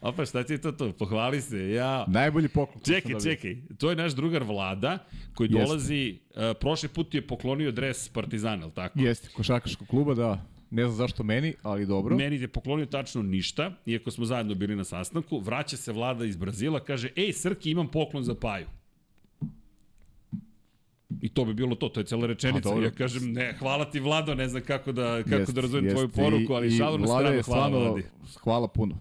Opa, 0.00 0.26
šta 0.26 0.44
ti 0.44 0.52
je 0.52 0.60
to 0.60 0.72
to? 0.72 0.92
Pohvali 0.92 1.40
se, 1.40 1.70
ja... 1.70 2.04
Najbolji 2.08 2.48
poklon. 2.48 2.84
Čekaj, 2.84 3.12
dobio. 3.12 3.30
čekaj, 3.30 3.56
to 3.78 3.90
je 3.90 3.96
naš 3.96 4.12
drugar 4.12 4.42
Vlada, 4.42 4.98
koji 5.34 5.48
Jeste. 5.48 5.66
dolazi, 5.66 6.18
uh, 6.30 6.42
prošli 6.60 6.88
put 6.88 7.14
je 7.14 7.26
poklonio 7.26 7.72
dres 7.72 8.08
Partizana, 8.08 8.62
ali 8.62 8.72
tako? 8.72 9.00
Jeste, 9.00 9.28
košarkaškog 9.36 9.88
kluba, 9.88 10.14
da. 10.14 10.46
Ne 10.70 10.82
znam 10.84 10.96
zašto 10.96 11.22
meni, 11.22 11.54
ali 11.62 11.86
dobro. 11.86 12.16
Meni 12.16 12.36
je 12.36 12.48
poklonio 12.48 12.86
tačno 12.86 13.22
ništa, 13.22 13.72
iako 13.86 14.10
smo 14.10 14.24
zajedno 14.24 14.54
bili 14.54 14.76
na 14.76 14.84
sastanku. 14.84 15.38
Vraća 15.38 15.76
se 15.76 15.92
Vlada 15.92 16.24
iz 16.24 16.36
Brazila, 16.36 16.80
kaže, 16.80 17.08
ej, 17.16 17.32
Srki, 17.32 17.70
imam 17.70 17.88
poklon 17.88 18.24
za 18.24 18.34
Paju. 18.34 18.66
I 21.20 21.28
to 21.28 21.44
bi 21.44 21.54
bilo 21.54 21.74
to, 21.74 21.88
to 21.88 22.00
je 22.00 22.04
cela 22.04 22.26
rečenica. 22.26 22.68
Dobro. 22.68 22.84
Ja 22.84 22.90
kažem, 22.90 23.32
ne, 23.32 23.54
hvala 23.58 23.90
ti 23.90 24.00
Vlado, 24.00 24.34
ne 24.34 24.48
znam 24.48 24.62
kako 24.62 24.92
da, 24.92 25.22
kako 25.22 25.34
Jest, 25.34 25.54
da 25.54 25.60
razumem 25.60 25.84
jest. 25.84 25.94
tvoju 25.94 26.08
poruku, 26.08 26.52
ali 26.52 26.70
šalu 26.70 26.98
na 26.98 27.06
stranu, 27.06 27.42
hvala 27.42 27.78
Vladi. 27.78 28.04
Hvala 28.42 28.68
puno. 28.68 28.98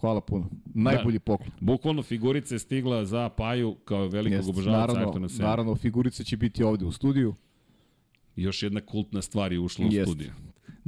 Hvala 0.00 0.20
puno. 0.20 0.50
Najbolji 0.74 1.18
poklon. 1.18 1.50
Bukvalno 1.60 2.02
figurica 2.02 2.54
je 2.54 2.58
stigla 2.58 3.04
za 3.04 3.28
Paju 3.28 3.74
kao 3.84 4.06
velikog 4.08 4.36
Jest. 4.38 4.48
obožavaca 4.48 4.92
Naravno, 4.92 5.12
Ayrtona 5.12 5.28
Sena. 5.28 5.48
naravno, 5.48 5.74
figurica 5.76 6.24
će 6.24 6.36
biti 6.36 6.62
ovde 6.62 6.84
u 6.84 6.92
studiju. 6.92 7.34
Još 8.36 8.62
jedna 8.62 8.80
kultna 8.80 9.22
stvar 9.22 9.52
je 9.52 9.58
ušla 9.58 9.86
u 9.86 9.92
Jest. 9.92 10.08
studiju. 10.10 10.30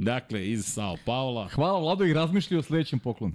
Dakle, 0.01 0.47
iz 0.47 0.65
Sao 0.65 0.97
Paula, 1.05 1.47
Hvala 1.47 1.79
Vlado 1.79 2.05
i 2.05 2.13
razmišlja 2.13 2.59
o 2.59 2.61
sledećem 2.61 2.99
poklonu. 2.99 3.33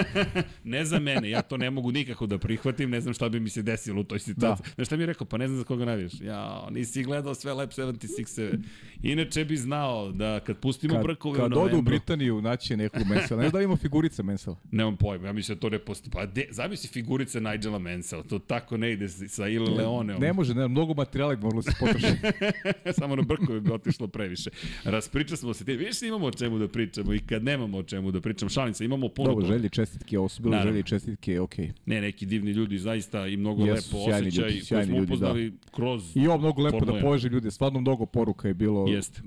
ne 0.64 0.84
za 0.84 0.98
mene, 0.98 1.30
ja 1.30 1.42
to 1.42 1.56
ne 1.56 1.70
mogu 1.70 1.92
nikako 1.92 2.26
da 2.26 2.38
prihvatim, 2.38 2.90
ne 2.90 3.00
znam 3.00 3.14
šta 3.14 3.28
bi 3.28 3.40
mi 3.40 3.50
se 3.50 3.62
desilo 3.62 4.00
u 4.00 4.04
toj 4.04 4.18
situaciji. 4.18 4.64
Da. 4.66 4.74
Znaš 4.74 4.86
šta 4.86 4.96
mi 4.96 5.02
je 5.02 5.06
rekao? 5.06 5.26
Pa 5.26 5.36
ne 5.36 5.46
znam 5.48 5.58
za 5.58 5.64
koga 5.64 5.84
navijaš. 5.84 6.12
Ja, 6.20 6.68
nisi 6.70 7.02
gledao 7.02 7.34
sve 7.34 7.52
Lab 7.52 7.68
76-eve. 7.68 8.58
Inače 9.02 9.44
bi 9.44 9.56
znao 9.56 10.12
da 10.12 10.40
kad 10.40 10.58
pustimo 10.58 10.94
Kad, 10.94 11.02
brkove 11.02 11.38
kad 11.38 11.42
u 11.42 11.46
odu 11.46 11.56
u 11.56 11.60
novembru, 11.60 11.82
Britaniju, 11.82 12.42
naći 12.42 12.76
neku 12.76 12.98
mensela. 12.98 13.42
Ne 13.42 13.48
znam 13.48 13.60
da 13.60 13.64
ima 13.64 13.76
figurica 13.76 14.22
mensela. 14.22 14.56
nemam 14.70 14.96
pojma, 14.96 15.26
ja 15.26 15.32
mislim 15.32 15.56
da 15.56 15.60
to 15.60 15.70
ne 15.70 15.78
postoji. 15.78 16.10
Pa 16.10 16.26
de, 16.26 16.48
zamisli 16.50 16.88
figurice 16.88 17.40
Nigela 17.40 17.78
Mansell, 17.78 18.22
to 18.22 18.38
tako 18.38 18.76
ne 18.76 18.92
ide 18.92 19.08
sa 19.08 19.48
Il 19.48 19.76
Leoneom. 19.76 20.20
Ne 20.20 20.32
može, 20.32 20.54
ne, 20.54 20.68
mnogo 20.68 20.94
materijala 20.94 21.36
moralo 21.36 21.62
se 21.62 21.72
potrošiti. 21.80 22.18
Samo 22.98 23.16
na 23.16 23.22
brkove 23.22 23.60
bi 23.60 23.72
otišlo 23.72 24.08
previše. 24.08 24.50
Raspričali 24.84 25.36
smo 25.36 25.54
se 25.54 25.64
ti, 25.64 25.89
Viš 25.90 26.02
imamo 26.02 26.26
o 26.26 26.30
čemu 26.30 26.58
da 26.58 26.68
pričamo 26.68 27.14
i 27.14 27.18
kad 27.18 27.44
nemamo 27.44 27.78
o 27.78 27.82
čemu 27.82 28.10
da 28.10 28.20
pričamo. 28.20 28.48
Šalim 28.48 28.74
se, 28.74 28.84
imamo 28.84 29.08
puno 29.08 29.28
Dobro, 29.28 29.46
želje 29.46 29.68
čestitke, 29.68 30.18
ovo 30.18 30.28
su 30.28 30.42
bile 30.42 30.50
Naravno. 30.56 30.72
želje 30.72 30.82
čestitke, 30.82 31.40
okej. 31.40 31.66
Okay. 31.66 31.72
Ne, 31.86 32.00
neki 32.00 32.26
divni 32.26 32.50
ljudi 32.50 32.78
zaista 32.78 33.26
i 33.26 33.36
mnogo 33.36 33.64
Jesu, 33.64 33.96
lepo 33.96 34.10
osjećaj 34.10 34.22
ljudi, 34.22 34.62
koji 34.68 34.84
smo 34.84 34.96
ljudi, 34.96 34.96
da. 34.96 35.02
upoznali 35.02 35.52
kroz... 35.70 36.16
I 36.16 36.26
ovo 36.26 36.38
mnogo 36.38 36.62
lepo 36.62 36.84
da 36.84 37.00
poveže 37.00 37.28
ljude, 37.28 37.50
stvarno 37.50 37.80
mnogo 37.80 38.06
poruka 38.06 38.48
je 38.48 38.54
bilo. 38.54 38.86
Jeste. 38.88 39.22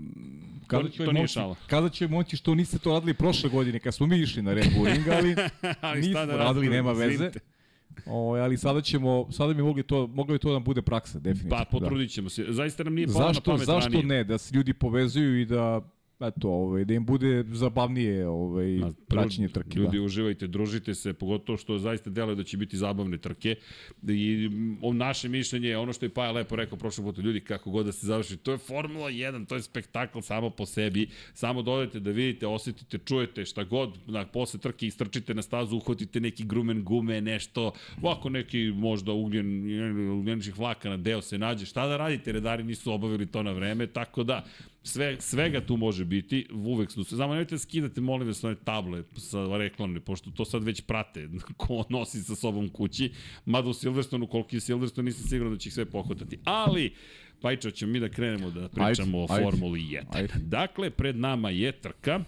Kazat 0.68 0.86
To- 0.86 0.92
ću 0.98 1.06
to 1.06 1.12
moći, 1.12 1.34
šala. 1.34 1.90
ću 1.90 2.04
im 2.04 2.12
moći 2.12 2.38
što 2.38 2.56
niste 2.56 2.78
to 2.80 2.94
radili 2.94 3.14
prošle 3.14 3.50
godine 3.50 3.80
kad 3.80 3.94
smo 3.94 4.08
mi 4.08 4.20
išli 4.20 4.42
na 4.42 4.54
Red 4.54 4.66
Bull 4.76 4.86
Ring, 4.88 5.08
ali, 5.08 5.36
Ali 5.82 6.02
nismo 6.02 6.26
da 6.26 6.36
radili, 6.36 6.70
nema 6.70 6.92
veze. 6.92 7.14
izvinite. 7.14 7.40
O, 8.06 8.34
ali 8.36 8.58
sada 8.58 8.82
ćemo, 8.82 9.28
sada 9.32 9.54
bi 9.54 9.64
mogli 9.64 9.84
to, 9.84 10.08
moglo 10.08 10.34
bi 10.34 10.40
to 10.40 10.54
da 10.54 10.60
bude 10.60 10.82
praksa, 10.82 11.20
definitivno. 11.20 11.58
Pa, 11.58 11.66
potrudit 11.66 12.12
ćemo 12.12 12.30
se. 12.30 12.46
Zaista 12.50 12.84
nam 12.84 12.94
nije 12.94 13.08
palo 13.08 13.20
Zašto, 13.20 13.52
na 13.52 13.56
pamet 13.56 13.68
zašto 13.68 13.90
ranije. 13.90 14.06
ne, 14.06 14.24
da 14.24 14.38
se 14.38 14.56
ljudi 14.56 14.74
povezuju 14.74 15.42
i 15.42 15.46
da 15.46 15.82
eto, 16.28 16.50
ovaj, 16.50 16.86
da 16.86 16.94
im 16.94 17.06
bude 17.06 17.44
zabavnije 17.52 18.28
ovaj, 18.28 18.78
Ma, 18.78 18.92
praćenje 19.08 19.50
trke. 19.50 19.80
Ljudi, 19.80 19.98
da. 19.98 20.04
uživajte, 20.04 20.48
družite 20.48 20.96
se, 20.96 21.14
pogotovo 21.14 21.58
što 21.58 21.78
zaista 21.78 22.10
deluje 22.10 22.36
da 22.36 22.44
će 22.44 22.58
biti 22.58 22.78
zabavne 22.78 23.18
trke. 23.18 23.56
I 24.08 24.50
mm, 24.52 24.78
o 24.82 24.94
naše 24.94 25.30
mišljenje 25.30 25.68
je 25.68 25.78
ono 25.78 25.94
što 25.94 26.06
je 26.06 26.10
Paja 26.10 26.32
lepo 26.32 26.56
rekao 26.56 26.78
prošlog 26.78 27.08
puta, 27.08 27.22
ljudi, 27.22 27.40
kako 27.40 27.72
god 27.72 27.86
da 27.86 27.92
se 27.92 28.08
završi, 28.08 28.38
to 28.38 28.52
je 28.52 28.58
Formula 28.58 29.10
1, 29.10 29.48
to 29.48 29.56
je 29.56 29.62
spektakl 29.62 30.20
samo 30.20 30.50
po 30.50 30.66
sebi. 30.66 31.10
Samo 31.34 31.62
dodajte 31.62 32.00
da 32.00 32.12
vidite, 32.12 32.48
osetite, 32.48 32.98
čujete 32.98 33.46
šta 33.46 33.64
god, 33.64 33.98
na, 34.08 34.26
posle 34.26 34.60
trke 34.60 34.88
istrčite 34.88 35.34
na 35.34 35.42
stazu, 35.42 35.76
uhvatite 35.76 36.20
neki 36.20 36.46
grumen 36.46 36.84
gume, 36.84 37.22
nešto, 37.22 37.72
ovako 38.02 38.30
neki 38.30 38.72
možda 38.76 39.12
ugljen, 39.12 39.64
ugljeničnih 40.20 40.58
vlaka 40.58 40.90
na 40.90 40.98
deo 40.98 41.22
se 41.22 41.38
nađe. 41.38 41.66
Šta 41.66 41.88
da 41.88 41.98
radite, 41.98 42.32
redari 42.32 42.64
nisu 42.64 42.92
obavili 42.92 43.26
to 43.26 43.44
na 43.44 43.52
vreme, 43.52 43.88
tako 43.88 44.24
da 44.24 44.46
sve, 44.84 45.18
svega 45.20 45.62
tu 45.62 45.78
može 45.78 46.06
biti, 46.06 46.48
uvek 46.52 46.92
su 46.92 47.04
se, 47.04 47.10
samo 47.10 47.34
nemojte 47.34 47.56
da 47.56 47.60
skidate, 47.60 48.02
molim 48.02 48.28
vas, 48.28 48.44
one 48.44 48.56
table 48.56 49.04
sa 49.18 49.58
reklamne, 49.58 50.00
pošto 50.00 50.32
to 50.32 50.46
sad 50.46 50.64
već 50.64 50.82
prate 50.82 51.30
ko 51.58 51.84
nosi 51.90 52.24
sa 52.24 52.36
sobom 52.36 52.70
kući, 52.70 53.12
mada 53.46 53.70
u 53.70 53.74
Silverstonu, 53.74 54.28
koliki 54.28 54.56
je 54.56 54.60
Silverstone, 54.60 55.06
nisam 55.06 55.28
siguran 55.28 55.54
da 55.54 55.60
će 55.60 55.70
ih 55.70 55.74
sve 55.74 55.86
pohvatati, 55.86 56.40
ali 56.44 56.94
Pajčo, 57.42 57.72
ćemo 57.72 57.92
mi 57.92 58.00
da 58.00 58.10
krenemo 58.10 58.50
da 58.50 58.70
pričamo 58.70 59.18
Ajde, 59.22 59.34
o. 59.34 59.52
Formuli 59.52 59.80
1. 59.80 60.04
Ajde. 60.10 60.34
Dakle, 60.42 60.90
pred 60.90 61.18
nama 61.18 61.50
je 61.50 61.72
trka 61.72 62.24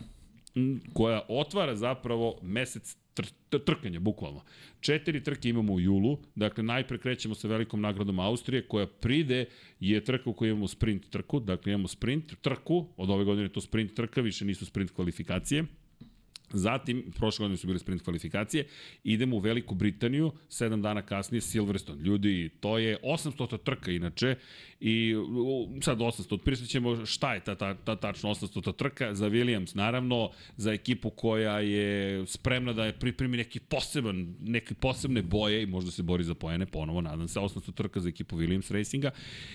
koja 0.93 1.21
otvara 1.27 1.75
zapravo 1.75 2.39
mesec 2.41 2.97
tr 3.15 3.25
tr 3.49 3.59
trkanja, 3.65 3.99
bukvalno. 3.99 4.41
Četiri 4.79 5.23
trke 5.23 5.49
imamo 5.49 5.73
u 5.73 5.79
julu, 5.79 6.17
dakle 6.35 6.63
najpre 6.63 6.97
krećemo 6.97 7.35
sa 7.35 7.47
velikom 7.47 7.81
nagradom 7.81 8.19
Austrije, 8.19 8.67
koja 8.67 8.87
pride 8.87 9.45
je 9.79 10.03
trka 10.03 10.29
u 10.29 10.33
kojoj 10.33 10.51
imamo 10.51 10.67
sprint 10.67 11.09
trku, 11.09 11.39
dakle 11.39 11.71
imamo 11.71 11.87
sprint 11.87 12.35
trku, 12.41 12.87
od 12.97 13.09
ove 13.09 13.25
godine 13.25 13.49
to 13.49 13.61
sprint 13.61 13.93
trka, 13.93 14.21
više 14.21 14.45
nisu 14.45 14.65
sprint 14.65 14.91
kvalifikacije. 14.91 15.65
Zatim, 16.53 17.11
prošle 17.17 17.43
godine 17.43 17.57
su 17.57 17.67
bile 17.67 17.79
sprint 17.79 18.01
kvalifikacije, 18.01 18.67
idemo 19.03 19.35
u 19.35 19.39
Veliku 19.39 19.75
Britaniju, 19.75 20.31
sedam 20.49 20.81
dana 20.81 21.01
kasnije 21.01 21.41
Silverstone. 21.41 22.03
Ljudi, 22.03 22.49
to 22.59 22.77
je 22.77 22.97
800 23.03 23.57
trka 23.63 23.91
inače 23.91 24.35
i 24.79 25.13
sad 25.81 25.97
800, 25.97 26.33
otprisat 26.33 26.67
ćemo 26.67 27.05
šta 27.05 27.33
je 27.33 27.39
ta, 27.39 27.55
ta, 27.55 27.73
ta 27.73 27.95
tačno 27.95 28.29
800 28.29 28.75
trka 28.75 29.15
za 29.15 29.29
Williams, 29.29 29.75
naravno, 29.75 30.31
za 30.57 30.71
ekipu 30.71 31.09
koja 31.09 31.59
je 31.59 32.25
spremna 32.27 32.73
da 32.73 32.85
je 32.85 32.93
pripremi 32.93 33.37
neki 33.37 33.59
poseban, 33.59 34.35
neke 34.41 34.73
posebne 34.73 35.21
boje 35.21 35.63
i 35.63 35.65
možda 35.65 35.91
se 35.91 36.03
bori 36.03 36.23
za 36.23 36.33
pojene, 36.33 36.65
ponovo, 36.65 37.01
nadam 37.01 37.27
se, 37.27 37.39
800 37.39 37.73
trka 37.73 37.99
za 37.99 38.09
ekipu 38.09 38.37
Williams 38.37 38.73
Racinga. 38.73 39.11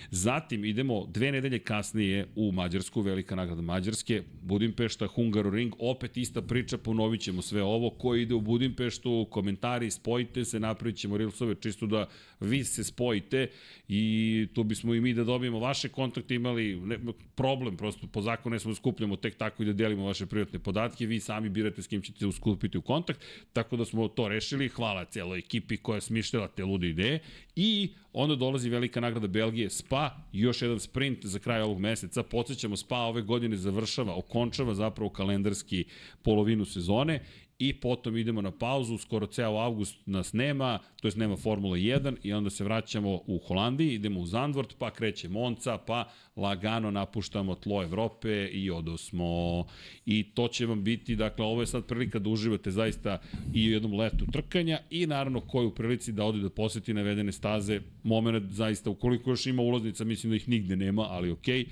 Zatim 0.09 0.65
idemo 0.65 1.05
dve 1.05 1.31
nedelje 1.31 1.59
kasnije 1.59 2.27
u 2.35 2.51
Mađarsku, 2.51 3.01
velika 3.01 3.35
nagrada 3.35 3.61
Mađarske, 3.61 4.23
Budimpešta, 4.41 5.07
Hungaroring, 5.07 5.73
opet 5.79 6.17
ista 6.17 6.41
priča, 6.41 6.77
ponovit 6.83 7.21
ćemo 7.21 7.41
sve 7.41 7.63
ovo, 7.63 7.89
ko 7.89 8.15
ide 8.15 8.33
u 8.33 8.41
Budimpeštu, 8.41 9.27
komentari, 9.29 9.91
spojite 9.91 10.45
se, 10.45 10.59
napravit 10.59 10.97
ćemo 10.97 11.17
Reelsove 11.17 11.55
čisto 11.55 11.87
da 11.87 12.07
vi 12.39 12.63
se 12.63 12.83
spojite 12.83 13.47
i 13.87 14.47
tu 14.53 14.63
bismo 14.63 14.93
i 14.93 15.01
mi 15.01 15.13
da 15.13 15.23
dobijemo 15.23 15.59
vaše 15.59 15.89
kontakte, 15.89 16.35
imali 16.35 16.75
ne, 16.75 16.99
problem, 17.35 17.77
prosto 17.77 18.07
po 18.07 18.21
zakonu 18.21 18.53
ne 18.53 18.59
smo 18.59 18.71
da 18.71 18.75
skupljamo 18.75 19.15
tek 19.15 19.35
tako 19.37 19.63
i 19.63 19.65
da 19.65 19.73
delimo 19.73 20.05
vaše 20.05 20.25
privatne 20.25 20.59
podatke, 20.59 21.05
vi 21.05 21.19
sami 21.19 21.49
birate 21.49 21.81
s 21.81 21.87
kim 21.87 22.01
ćete 22.01 22.25
uskupiti 22.25 22.77
u 22.77 22.81
kontakt, 22.81 23.21
tako 23.53 23.77
da 23.77 23.85
smo 23.85 24.07
to 24.07 24.27
rešili, 24.27 24.69
hvala 24.69 25.05
celoj 25.05 25.39
ekipi 25.39 25.77
koja 25.77 26.01
smišljala 26.01 26.47
te 26.47 26.63
lude 26.65 26.89
ideje 26.89 27.19
i 27.55 27.93
onda 28.13 28.35
dolazi 28.35 28.69
velika 28.69 28.99
nagrada 28.99 29.27
Belgije, 29.27 29.69
Spa, 29.69 30.17
još 30.33 30.61
jedan 30.61 30.79
sprint 30.79 31.25
za 31.25 31.39
kraj 31.39 31.61
ovog 31.61 31.79
meseca, 31.79 32.23
podsjećamo 32.23 32.77
Spa 32.77 32.97
ove 32.97 33.21
godine 33.21 33.57
završava, 33.57 34.15
okončava 34.15 34.73
zapravo 34.73 35.09
kalendarski 35.09 35.85
polovinu 36.21 36.65
sezone 36.65 37.23
i 37.61 37.73
potom 37.73 38.17
idemo 38.17 38.41
na 38.41 38.51
pauzu, 38.51 38.97
skoro 38.97 39.27
ceo 39.27 39.57
avgust 39.57 39.97
nas 40.05 40.33
nema, 40.33 40.79
to 41.01 41.07
jest 41.07 41.17
nema 41.17 41.37
Formula 41.37 41.77
1 41.77 42.15
i 42.23 42.33
onda 42.33 42.49
se 42.49 42.63
vraćamo 42.63 43.21
u 43.25 43.39
Holandiji, 43.47 43.93
idemo 43.93 44.19
u 44.19 44.25
Zandvort, 44.25 44.75
pa 44.77 44.91
kreće 44.91 45.29
Monca, 45.29 45.77
pa 45.77 46.09
lagano 46.35 46.91
napuštamo 46.91 47.55
tlo 47.55 47.83
Evrope 47.83 48.47
i 48.47 48.71
odosmo. 48.71 49.65
I 50.05 50.23
to 50.23 50.47
će 50.47 50.65
vam 50.65 50.83
biti, 50.83 51.15
dakle, 51.15 51.45
ovo 51.45 51.61
je 51.61 51.67
sad 51.67 51.85
prilika 51.85 52.19
da 52.19 52.29
uživate 52.29 52.71
zaista 52.71 53.21
i 53.53 53.69
u 53.69 53.71
jednom 53.71 53.93
letu 53.93 54.25
trkanja 54.31 54.79
i 54.89 55.07
naravno 55.07 55.41
ko 55.41 55.61
je 55.61 55.67
u 55.67 55.75
prilici 55.75 56.11
da 56.11 56.25
ode 56.25 56.39
da 56.39 56.49
poseti 56.49 56.93
navedene 56.93 57.31
staze, 57.31 57.81
moment 58.03 58.51
zaista, 58.51 58.89
ukoliko 58.89 59.29
još 59.29 59.45
ima 59.45 59.61
ulaznica, 59.61 60.03
mislim 60.03 60.29
da 60.29 60.35
ih 60.35 60.49
nigde 60.49 60.75
nema, 60.75 61.01
ali 61.09 61.31
okej, 61.31 61.65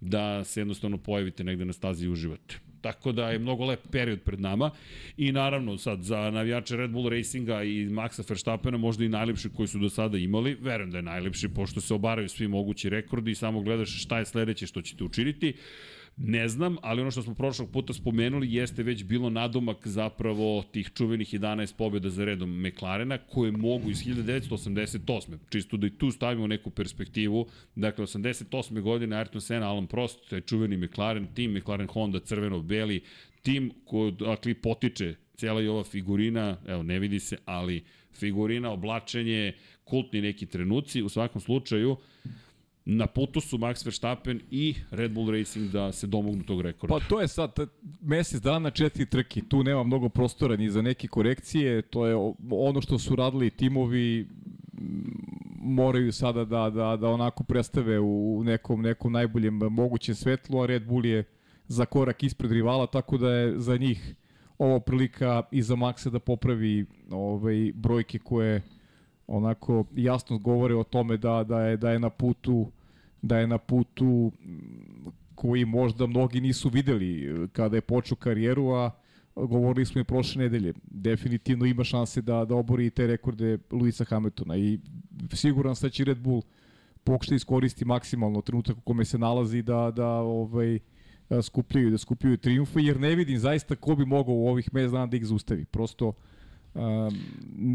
da 0.00 0.44
se 0.44 0.60
jednostavno 0.60 0.98
pojavite 0.98 1.44
negde 1.44 1.64
na 1.64 1.72
stazi 1.72 2.04
i 2.04 2.08
uživate. 2.08 2.69
Tako 2.80 3.12
da 3.12 3.30
je 3.30 3.38
mnogo 3.38 3.64
lep 3.64 3.80
period 3.90 4.20
pred 4.20 4.40
nama 4.40 4.70
i 5.16 5.32
naravno 5.32 5.78
sad 5.78 6.02
za 6.02 6.30
navijače 6.30 6.76
Red 6.76 6.90
Bull 6.90 7.08
Racinga 7.08 7.62
i 7.62 7.88
Maxa 7.88 8.28
Verstappena 8.28 8.78
možda 8.78 9.04
i 9.04 9.08
najlepši 9.08 9.48
koji 9.56 9.68
su 9.68 9.78
do 9.78 9.88
sada 9.88 10.18
imali, 10.18 10.56
verujem 10.60 10.90
da 10.90 10.98
je 10.98 11.02
najlepši 11.02 11.48
pošto 11.48 11.80
se 11.80 11.94
obaraju 11.94 12.28
svi 12.28 12.48
mogući 12.48 12.88
rekordi 12.88 13.30
i 13.30 13.34
samo 13.34 13.60
gledaš 13.60 14.02
šta 14.02 14.18
je 14.18 14.24
sledeće 14.24 14.66
što 14.66 14.82
ćete 14.82 15.04
učiniti. 15.04 15.54
Ne 16.22 16.48
znam, 16.48 16.76
ali 16.82 17.00
ono 17.00 17.10
što 17.10 17.22
smo 17.22 17.34
prošlog 17.34 17.70
puta 17.70 17.92
spomenuli 17.92 18.54
jeste 18.54 18.82
već 18.82 19.04
bilo 19.04 19.30
nadomak 19.30 19.86
zapravo 19.86 20.64
tih 20.72 20.90
čuvenih 20.94 21.34
11 21.34 21.76
pobjeda 21.76 22.10
za 22.10 22.24
redom 22.24 22.62
McLarena 22.62 23.18
koje 23.18 23.52
mogu 23.52 23.90
iz 23.90 24.04
1988. 24.04 25.38
Čisto 25.50 25.76
da 25.76 25.86
i 25.86 25.90
tu 25.90 26.10
stavimo 26.10 26.46
neku 26.46 26.70
perspektivu. 26.70 27.46
Dakle, 27.74 28.04
88. 28.04 28.80
godine 28.80 29.16
Ayrton 29.16 29.40
Senna, 29.40 29.68
Alan 29.68 29.86
Prost, 29.86 30.30
taj 30.30 30.40
čuveni 30.40 30.76
McLaren, 30.76 31.26
tim 31.34 31.52
McLaren 31.52 31.88
Honda 31.88 32.20
crveno-beli, 32.20 33.00
tim 33.42 33.72
koji 33.84 34.12
dakle, 34.12 34.54
potiče 34.54 35.14
cijela 35.36 35.62
i 35.62 35.68
ova 35.68 35.84
figurina, 35.84 36.56
evo 36.66 36.82
ne 36.82 36.98
vidi 36.98 37.20
se, 37.20 37.36
ali 37.44 37.84
figurina, 38.12 38.70
oblačenje, 38.70 39.52
kultni 39.84 40.20
neki 40.20 40.46
trenuci, 40.46 41.02
u 41.02 41.08
svakom 41.08 41.40
slučaju, 41.40 41.96
na 42.84 43.06
putu 43.06 43.40
su 43.40 43.58
Max 43.58 43.84
Verstappen 43.86 44.40
i 44.50 44.74
Red 44.90 45.12
Bull 45.12 45.30
Racing 45.30 45.70
da 45.70 45.92
se 45.92 46.06
domognu 46.06 46.44
tog 46.44 46.60
rekorda. 46.60 46.94
Pa 46.94 47.00
to 47.08 47.20
je 47.20 47.28
sad 47.28 47.52
mesec 48.00 48.42
dana 48.42 48.70
četiri 48.70 49.06
trke, 49.06 49.40
tu 49.48 49.62
nema 49.64 49.82
mnogo 49.82 50.08
prostora 50.08 50.56
ni 50.56 50.70
za 50.70 50.82
neke 50.82 51.08
korekcije, 51.08 51.82
to 51.82 52.06
je 52.06 52.14
ono 52.50 52.80
što 52.80 52.98
su 52.98 53.16
radili 53.16 53.50
timovi 53.50 54.28
moraju 55.60 56.12
sada 56.12 56.44
da, 56.44 56.70
da, 56.70 56.96
da 56.96 57.08
onako 57.08 57.44
predstave 57.44 58.00
u 58.00 58.42
nekom, 58.44 58.82
nekom 58.82 59.12
najboljem 59.12 59.54
mogućem 59.54 60.14
svetlu, 60.14 60.60
a 60.60 60.66
Red 60.66 60.86
Bull 60.86 61.06
je 61.06 61.24
za 61.68 61.84
korak 61.84 62.22
ispred 62.22 62.52
rivala, 62.52 62.86
tako 62.86 63.18
da 63.18 63.30
je 63.30 63.60
za 63.60 63.76
njih 63.76 64.14
ovo 64.58 64.80
prilika 64.80 65.42
i 65.50 65.62
za 65.62 65.74
Maxa 65.74 66.10
da 66.10 66.18
popravi 66.18 66.86
ovaj, 67.10 67.72
brojke 67.74 68.18
koje 68.18 68.62
onako 69.30 69.84
jasno 69.96 70.38
govore 70.38 70.74
o 70.74 70.84
tome 70.84 71.16
da, 71.16 71.44
da, 71.44 71.60
je, 71.60 71.76
da 71.76 71.90
je 71.90 71.98
na 71.98 72.10
putu 72.10 72.70
da 73.22 73.38
je 73.38 73.46
na 73.46 73.58
putu 73.58 74.32
m, 74.44 75.12
koji 75.34 75.64
možda 75.64 76.06
mnogi 76.06 76.40
nisu 76.40 76.68
videli 76.68 77.24
e, 77.24 77.46
kada 77.52 77.76
je 77.76 77.80
počeo 77.80 78.16
karijeru, 78.16 78.68
a 78.68 78.90
govorili 79.34 79.86
smo 79.86 80.00
i 80.00 80.04
prošle 80.04 80.42
nedelje. 80.42 80.72
Definitivno 80.90 81.66
ima 81.66 81.84
šanse 81.84 82.22
da, 82.22 82.44
da 82.44 82.54
obori 82.54 82.90
te 82.90 83.06
rekorde 83.06 83.58
Luisa 83.70 84.04
Hamiltona 84.04 84.56
i 84.56 84.78
siguran 85.32 85.76
sam 85.76 85.86
da 85.86 85.90
će 85.90 86.04
Red 86.04 86.18
Bull 86.18 86.42
pokušati 87.04 87.34
iskoristi 87.34 87.84
maksimalno 87.84 88.40
trenutak 88.40 88.76
u 88.76 88.80
kome 88.80 89.04
se 89.04 89.18
nalazi 89.18 89.62
da, 89.62 89.90
da 89.96 90.08
ovaj, 90.08 90.74
e, 91.30 91.42
skupljaju, 91.42 91.90
da 91.90 91.98
skupljaju 91.98 92.36
triumfe, 92.36 92.80
jer 92.80 93.00
ne 93.00 93.14
vidim 93.14 93.38
zaista 93.38 93.76
ko 93.76 93.94
bi 93.94 94.04
mogao 94.04 94.34
u 94.34 94.48
ovih 94.48 94.74
mesec 94.74 94.92
dana 94.92 95.06
da 95.06 95.16
ih 95.16 95.26
zaustavi. 95.26 95.64
Prosto 95.64 96.12
um, 96.74 97.10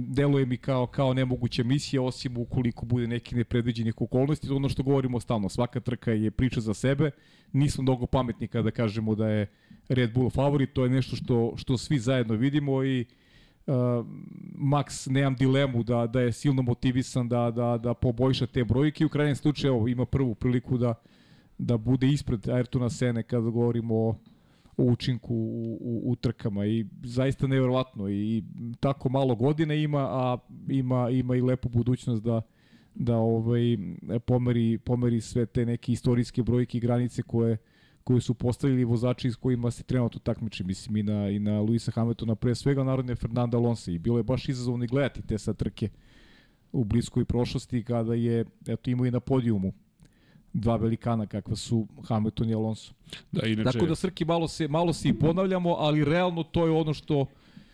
deluje 0.07 0.45
mi 0.45 0.57
kao 0.57 0.87
kao 0.87 1.13
nemoguća 1.13 1.63
misija 1.63 2.01
osim 2.01 2.37
ukoliko 2.37 2.85
bude 2.85 3.07
neki 3.07 3.35
nepredviđenih 3.35 4.01
okolnosti, 4.01 4.49
ono 4.49 4.69
što 4.69 4.83
govorimo 4.83 5.19
stalno, 5.19 5.49
svaka 5.49 5.79
trka 5.79 6.11
je 6.11 6.31
priča 6.31 6.61
za 6.61 6.73
sebe, 6.73 7.11
nismo 7.53 7.81
mnogo 7.81 8.05
pametni 8.05 8.47
kada 8.47 8.71
kažemo 8.71 9.15
da 9.15 9.29
je 9.29 9.47
Red 9.89 10.13
Bull 10.13 10.29
favorit, 10.29 10.73
to 10.73 10.83
je 10.83 10.89
nešto 10.89 11.15
što 11.15 11.53
što 11.57 11.77
svi 11.77 11.99
zajedno 11.99 12.33
vidimo 12.33 12.83
i 12.83 13.05
uh, 13.67 13.73
Max 14.57 15.11
nemam 15.11 15.35
dilemu 15.35 15.83
da 15.83 16.07
da 16.07 16.21
je 16.21 16.31
silno 16.31 16.61
motivisan 16.61 17.29
da 17.29 17.51
da 17.51 17.77
da 17.77 17.93
poboljša 17.93 18.47
te 18.47 18.63
brojke. 18.63 19.05
U 19.05 19.09
krajnjem 19.09 19.35
slučaju 19.35 19.73
evo, 19.73 19.87
ima 19.87 20.05
prvu 20.05 20.35
priliku 20.35 20.77
da 20.77 20.93
da 21.57 21.77
bude 21.77 22.07
ispred 22.07 22.39
Ayrtona 22.39 22.89
Sene 22.89 23.23
kada 23.23 23.49
govorimo 23.49 23.95
o 23.95 24.15
o 24.77 24.83
učinku 24.83 25.35
u, 25.35 25.77
u, 25.81 26.11
u 26.11 26.15
trkama 26.15 26.65
i 26.65 26.85
zaista 27.03 27.47
neverovatno 27.47 28.09
i 28.09 28.43
tako 28.79 29.09
malo 29.09 29.35
godine 29.35 29.83
ima, 29.83 29.99
a 29.99 30.37
ima, 30.69 31.09
ima 31.09 31.35
i 31.35 31.41
lepu 31.41 31.69
budućnost 31.69 32.23
da 32.23 32.41
da 32.95 33.17
ovaj 33.17 33.77
pomeri 34.25 34.77
pomeri 34.77 35.21
sve 35.21 35.45
te 35.45 35.65
neke 35.65 35.91
istorijske 35.91 36.43
brojke 36.43 36.77
i 36.77 36.81
granice 36.81 37.21
koje 37.21 37.57
koje 38.05 38.21
su 38.21 38.33
postavili 38.33 38.83
vozači 38.83 39.31
s 39.31 39.35
kojima 39.35 39.71
se 39.71 39.83
trenutno 39.83 40.19
takmiči, 40.19 40.63
mislim 40.63 40.97
i 40.97 41.03
na, 41.03 41.29
i 41.29 41.39
na 41.39 41.61
Luisa 41.61 41.91
Hamiltona, 41.91 42.35
pre 42.35 42.55
svega 42.55 42.83
narodne 42.83 43.15
Fernanda 43.15 43.57
Alonso 43.57 43.91
i 43.91 43.97
bilo 43.97 44.17
je 44.17 44.23
baš 44.23 44.49
izazovno 44.49 44.85
gledati 44.85 45.21
te 45.21 45.37
sa 45.37 45.53
trke 45.53 45.89
u 46.71 46.83
bliskoj 46.83 47.25
prošlosti 47.25 47.83
kada 47.83 48.13
je, 48.13 48.45
eto 48.67 48.89
imao 48.89 49.05
i 49.05 49.11
na 49.11 49.19
podijumu 49.19 49.73
dva 50.55 50.75
velikana 50.75 51.25
kakva 51.25 51.55
su 51.55 51.87
Hamilton 52.07 52.49
i 52.49 52.53
Alonso. 52.53 52.93
Da, 53.31 53.47
inače... 53.47 53.71
Tako 53.71 53.85
da 53.85 53.95
Srki 53.95 54.25
malo 54.25 54.47
se, 54.47 54.67
malo 54.67 54.93
se 54.93 55.09
i 55.09 55.13
ponavljamo, 55.13 55.75
ali 55.79 56.05
realno 56.05 56.43
to 56.43 56.65
je 56.65 56.71
ono 56.71 56.93
što 56.93 57.25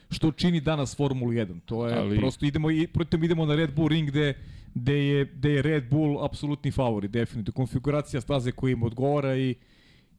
što 0.10 0.32
čini 0.32 0.62
danas 0.62 0.96
Formulu 0.96 1.32
1. 1.32 1.60
To 1.66 1.88
je 1.88 1.98
ali... 1.98 2.18
prosto 2.18 2.46
idemo 2.46 2.72
i 2.72 2.88
protiv 2.88 3.24
idemo 3.24 3.46
na 3.46 3.56
Red 3.56 3.76
Bull 3.76 3.88
ring 3.88 4.10
gde 4.10 4.34
gde 4.74 5.08
je, 5.08 5.26
gde 5.26 5.52
je 5.52 5.62
Red 5.62 5.90
Bull 5.90 6.26
apsolutni 6.26 6.72
favorit, 6.72 7.12
definitivno. 7.12 7.56
Konfiguracija 7.56 8.22
staze 8.22 8.52
koja 8.52 8.72
im 8.72 8.84
odgovara 8.84 9.38
i 9.38 9.56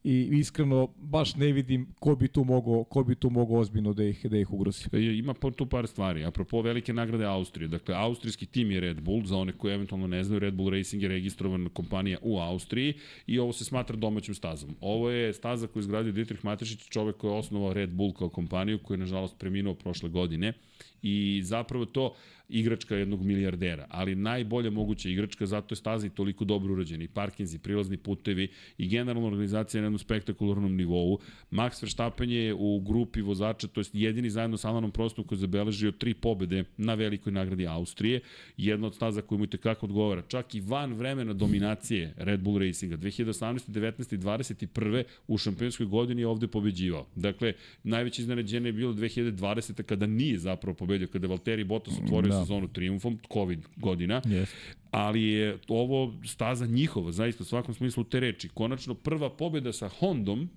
i 0.03 0.29
iskreno 0.31 0.87
baš 0.97 1.35
ne 1.35 1.51
vidim 1.51 1.87
ko 1.99 2.15
bi 2.15 2.27
tu 2.27 2.43
mogao 2.43 2.83
ko 2.83 3.03
bi 3.03 3.15
tu 3.15 3.29
mogao 3.29 3.57
ozbiljno 3.57 3.93
da 3.93 4.03
ih 4.03 4.25
da 4.25 4.37
ih 4.37 4.53
ugrozi. 4.53 4.85
E, 4.91 4.99
ima 4.99 5.33
tu 5.33 5.65
par 5.65 5.87
stvari. 5.87 6.25
Apropo 6.25 6.61
velike 6.61 6.93
nagrade 6.93 7.25
Austrije. 7.25 7.67
Dakle 7.67 7.95
austrijski 7.95 8.45
tim 8.45 8.71
je 8.71 8.79
Red 8.79 9.01
Bull, 9.01 9.25
za 9.25 9.37
one 9.37 9.51
koji 9.51 9.73
eventualno 9.73 10.07
ne 10.07 10.23
znaju, 10.23 10.39
Red 10.39 10.53
Bull 10.53 10.69
Racing 10.69 11.03
je 11.03 11.09
registrovana 11.09 11.69
kompanija 11.69 12.17
u 12.21 12.39
Austriji 12.39 12.93
i 13.27 13.39
ovo 13.39 13.53
se 13.53 13.65
smatra 13.65 13.95
domaćom 13.95 14.35
stazom. 14.35 14.75
Ovo 14.81 15.09
je 15.09 15.33
staza 15.33 15.67
koju 15.67 15.81
izgradio 15.81 16.11
Dietrich 16.11 16.45
Matešić, 16.45 16.89
čovek 16.89 17.17
koji 17.17 17.31
je 17.31 17.37
osnovao 17.37 17.73
Red 17.73 17.89
Bull 17.89 18.13
kao 18.13 18.29
kompaniju, 18.29 18.79
koji 18.83 18.95
je 18.95 18.99
nažalost 18.99 19.39
preminuo 19.39 19.73
prošle 19.73 20.09
godine 20.09 20.53
i 21.01 21.41
zapravo 21.43 21.85
to 21.85 22.15
igračka 22.53 22.95
jednog 22.95 23.23
milijardera, 23.23 23.87
ali 23.89 24.15
najbolja 24.15 24.69
moguća 24.69 25.09
igračka, 25.09 25.45
zato 25.45 25.73
je 25.73 25.77
staza 25.77 26.07
i 26.07 26.09
toliko 26.09 26.45
dobro 26.45 26.73
urađena, 26.73 27.03
i 27.03 27.07
parkinzi, 27.07 27.59
prilazni 27.59 27.97
putevi 27.97 28.47
i 28.77 28.87
generalna 28.87 29.27
organizacija 29.27 29.81
na 29.81 29.85
jednom 29.85 29.99
spektakularnom 29.99 30.75
nivou. 30.75 31.19
Max 31.51 31.81
Verstappen 31.83 32.31
je 32.31 32.53
u 32.53 32.79
grupi 32.79 33.21
vozača, 33.21 33.67
to 33.67 33.81
je 33.81 33.85
jedini 33.93 34.29
zajedno 34.29 34.57
sa 34.57 34.69
Alanom 34.69 34.91
Prostom 34.91 35.25
koji 35.25 35.37
je 35.37 35.39
zabeležio 35.39 35.91
tri 35.91 36.13
pobede 36.13 36.63
na 36.77 36.93
velikoj 36.93 37.33
nagradi 37.33 37.67
Austrije, 37.67 38.21
jedna 38.57 38.87
od 38.87 38.95
staza 38.95 39.21
koja 39.21 39.39
mu 39.39 39.47
te 39.47 39.57
kako 39.57 39.85
odgovara, 39.85 40.21
čak 40.27 40.55
i 40.55 40.61
van 40.61 40.93
vremena 40.93 41.33
dominacije 41.33 42.13
Red 42.17 42.39
Bull 42.39 42.59
Racinga, 42.59 42.97
2018. 42.97 43.69
19. 43.69 44.13
i 44.13 44.17
21. 44.17 45.03
u 45.27 45.37
šampionskoj 45.37 45.85
godini 45.85 46.21
je 46.21 46.27
ovde 46.27 46.47
pobeđivao. 46.47 47.05
Dakle, 47.15 47.53
najveće 47.83 48.21
iznenađenje 48.21 48.67
je 48.67 48.73
bilo 48.73 48.93
2020. 48.93 49.83
kada 49.83 50.05
nije 50.05 50.37
zapravo 50.37 50.75
pobedio, 50.75 51.07
kada 51.07 51.27
Valtteri 51.27 51.63
Bottas 51.63 51.93
otvorio 52.03 52.29
da. 52.29 52.42
Sezonu 52.43 52.67
triumfom, 52.67 53.19
COVID 53.33 53.59
godina, 53.75 54.21
yes. 54.21 54.47
ali 54.91 55.23
je 55.23 55.57
ovo 55.67 56.13
staza 56.25 56.65
njihova, 56.65 57.11
zaista 57.11 57.43
u 57.43 57.45
svakom 57.45 57.73
smislu 57.73 58.03
te 58.03 58.19
reči. 58.19 58.49
Konačno 58.49 58.93
prva 58.93 59.29
pobjeda 59.29 59.73
sa 59.73 59.89
Hondom 59.89 60.49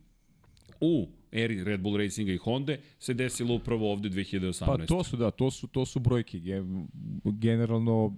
u 0.81 1.09
eri 1.33 1.64
Red 1.64 1.81
Bull 1.81 1.96
Racinga 1.96 2.33
i 2.33 2.37
Honda 2.37 2.77
se 2.99 3.14
desilo 3.14 3.55
upravo 3.55 3.92
ovde 3.92 4.09
2018. 4.09 4.66
Pa 4.66 4.87
to 4.87 5.05
su 5.05 5.16
da, 5.16 5.31
to 5.31 5.51
su 5.51 5.66
to 5.66 5.87
su 5.87 6.01
brojke 6.01 6.40
generalno 7.25 8.16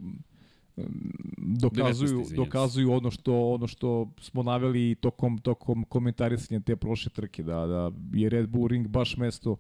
dokazuju 1.37 2.21
19, 2.21 2.37
dokazuju 2.37 2.93
ono 2.93 3.11
što 3.11 3.51
ono 3.51 3.67
što 3.67 4.11
smo 4.21 4.43
naveli 4.43 4.95
tokom 4.95 5.39
tokom 5.39 5.85
komentarisanja 5.85 6.61
te 6.61 6.77
prošle 6.77 7.11
trke 7.11 7.43
da 7.43 7.67
da 7.67 7.91
je 8.13 8.29
Red 8.29 8.49
Bull 8.49 8.69
Ring 8.69 8.89
baš 8.89 9.17
mesto 9.17 9.57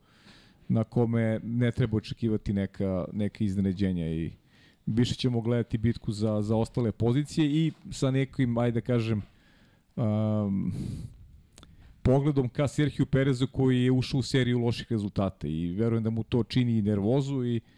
na 0.68 0.85
kome 0.85 1.40
ne 1.44 1.72
treba 1.72 1.96
očekivati 1.96 2.52
neka, 2.52 3.04
neka 3.12 3.44
iznenađenja 3.44 4.11
i 4.11 4.31
više 4.87 5.14
ćemo 5.14 5.40
gledati 5.40 5.78
bitku 5.78 6.12
za, 6.12 6.42
za 6.42 6.57
ostale 6.57 6.92
pozicije 6.92 7.46
i 7.46 7.72
sa 7.90 8.11
nekim, 8.11 8.59
ajde 8.59 8.81
da 8.81 8.87
kažem, 8.87 9.22
um, 9.96 10.72
pogledom 12.02 12.48
ka 12.48 12.68
Sergio 12.68 13.07
Perezu 13.07 13.46
koji 13.46 13.83
je 13.83 13.92
ušao 13.92 14.18
u 14.18 14.22
seriju 14.22 14.59
loših 14.59 14.87
rezultata 14.90 15.48
i 15.48 15.72
verujem 15.72 16.04
da 16.04 16.11
mu 16.11 16.22
to 16.22 16.42
čini 16.42 16.78
i 16.78 16.83
nervozu 16.83 17.44
i 17.44 17.57
uh, 17.57 17.77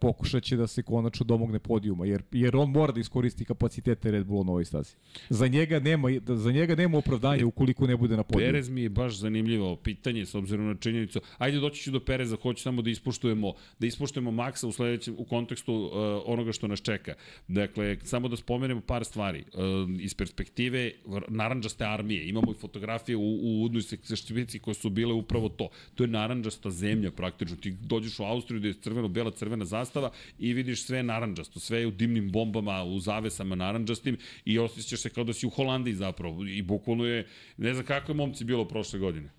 pokušat 0.00 0.42
će 0.42 0.56
da 0.56 0.66
se 0.66 0.82
konačno 0.82 1.24
domogne 1.24 1.58
podijuma, 1.58 2.06
jer, 2.06 2.22
jer 2.32 2.56
on 2.56 2.70
mora 2.70 2.92
da 2.92 3.00
iskoristi 3.00 3.44
kapacitete 3.44 4.10
Red 4.10 4.26
Bulla 4.26 4.44
na 4.44 4.50
ovoj 4.50 4.64
stazi. 4.64 4.94
Za 5.30 5.48
njega 5.48 5.80
nema, 5.80 6.08
za 6.26 6.52
njega 6.52 6.74
nema 6.74 6.98
opravdanja 6.98 7.46
ukoliko 7.46 7.86
ne 7.86 7.96
bude 7.96 8.16
na 8.16 8.22
podijumu. 8.22 8.52
Perez 8.52 8.68
mi 8.68 8.82
je 8.82 8.88
baš 8.88 9.16
zanimljivo 9.16 9.76
pitanje 9.76 10.26
s 10.26 10.34
obzirom 10.34 10.66
na 10.66 10.74
činjenicu. 10.74 11.20
Ajde 11.38 11.58
doći 11.58 11.82
ću 11.82 11.90
do 11.90 12.00
Pereza, 12.00 12.36
hoću 12.42 12.62
samo 12.62 12.82
da 12.82 12.90
ispoštujemo 12.90 13.52
da 13.78 13.86
ispoštujemo 13.86 14.30
Maxa 14.30 14.66
u 14.66 14.72
sledećem 14.72 15.14
u 15.18 15.24
kontekstu 15.24 15.74
uh, 15.74 15.92
onoga 16.26 16.52
što 16.52 16.68
nas 16.68 16.80
čeka. 16.80 17.14
Dakle, 17.48 17.96
samo 18.02 18.28
da 18.28 18.36
spomenemo 18.36 18.80
par 18.80 19.04
stvari. 19.04 19.44
Uh, 19.54 20.00
iz 20.00 20.14
perspektive 20.14 20.92
naranđaste 21.28 21.84
armije, 21.84 22.28
imamo 22.28 22.52
i 22.52 22.60
fotografije 22.60 23.16
u, 23.16 23.38
u 23.42 23.64
udnoj 23.64 23.82
seštivici 23.82 24.58
koje 24.58 24.74
su 24.74 24.90
bile 24.90 25.12
upravo 25.12 25.48
to. 25.48 25.68
To 25.94 26.04
je 26.04 26.08
naranđasta 26.08 26.70
zemlja 26.70 27.10
praktično. 27.10 27.56
Ti 27.56 27.70
dođeš 27.70 28.18
u 28.20 28.24
Austriju 28.24 28.60
da 28.60 28.68
je 28.68 28.74
crveno-bela 28.74 29.30
crvena 29.30 29.57
crvena 29.58 29.64
zastava 29.64 30.10
i 30.38 30.52
vidiš 30.52 30.84
sve 30.84 31.02
naranđasto, 31.02 31.60
sve 31.60 31.80
je 31.80 31.86
u 31.86 31.90
dimnim 31.90 32.30
bombama, 32.30 32.84
u 32.84 32.98
zavesama 32.98 33.54
naranđastim 33.54 34.18
i 34.44 34.58
osjećaš 34.58 35.00
se 35.00 35.10
kao 35.10 35.24
da 35.24 35.32
si 35.32 35.46
u 35.46 35.50
Holandiji 35.50 35.94
zapravo 35.94 36.44
i 36.44 36.62
bukvalno 36.62 37.04
je, 37.04 37.26
ne 37.56 37.74
znam 37.74 37.86
kako 37.86 38.12
je 38.12 38.16
momci 38.16 38.44
bilo 38.44 38.64
prošle 38.68 38.98
godine. 38.98 39.30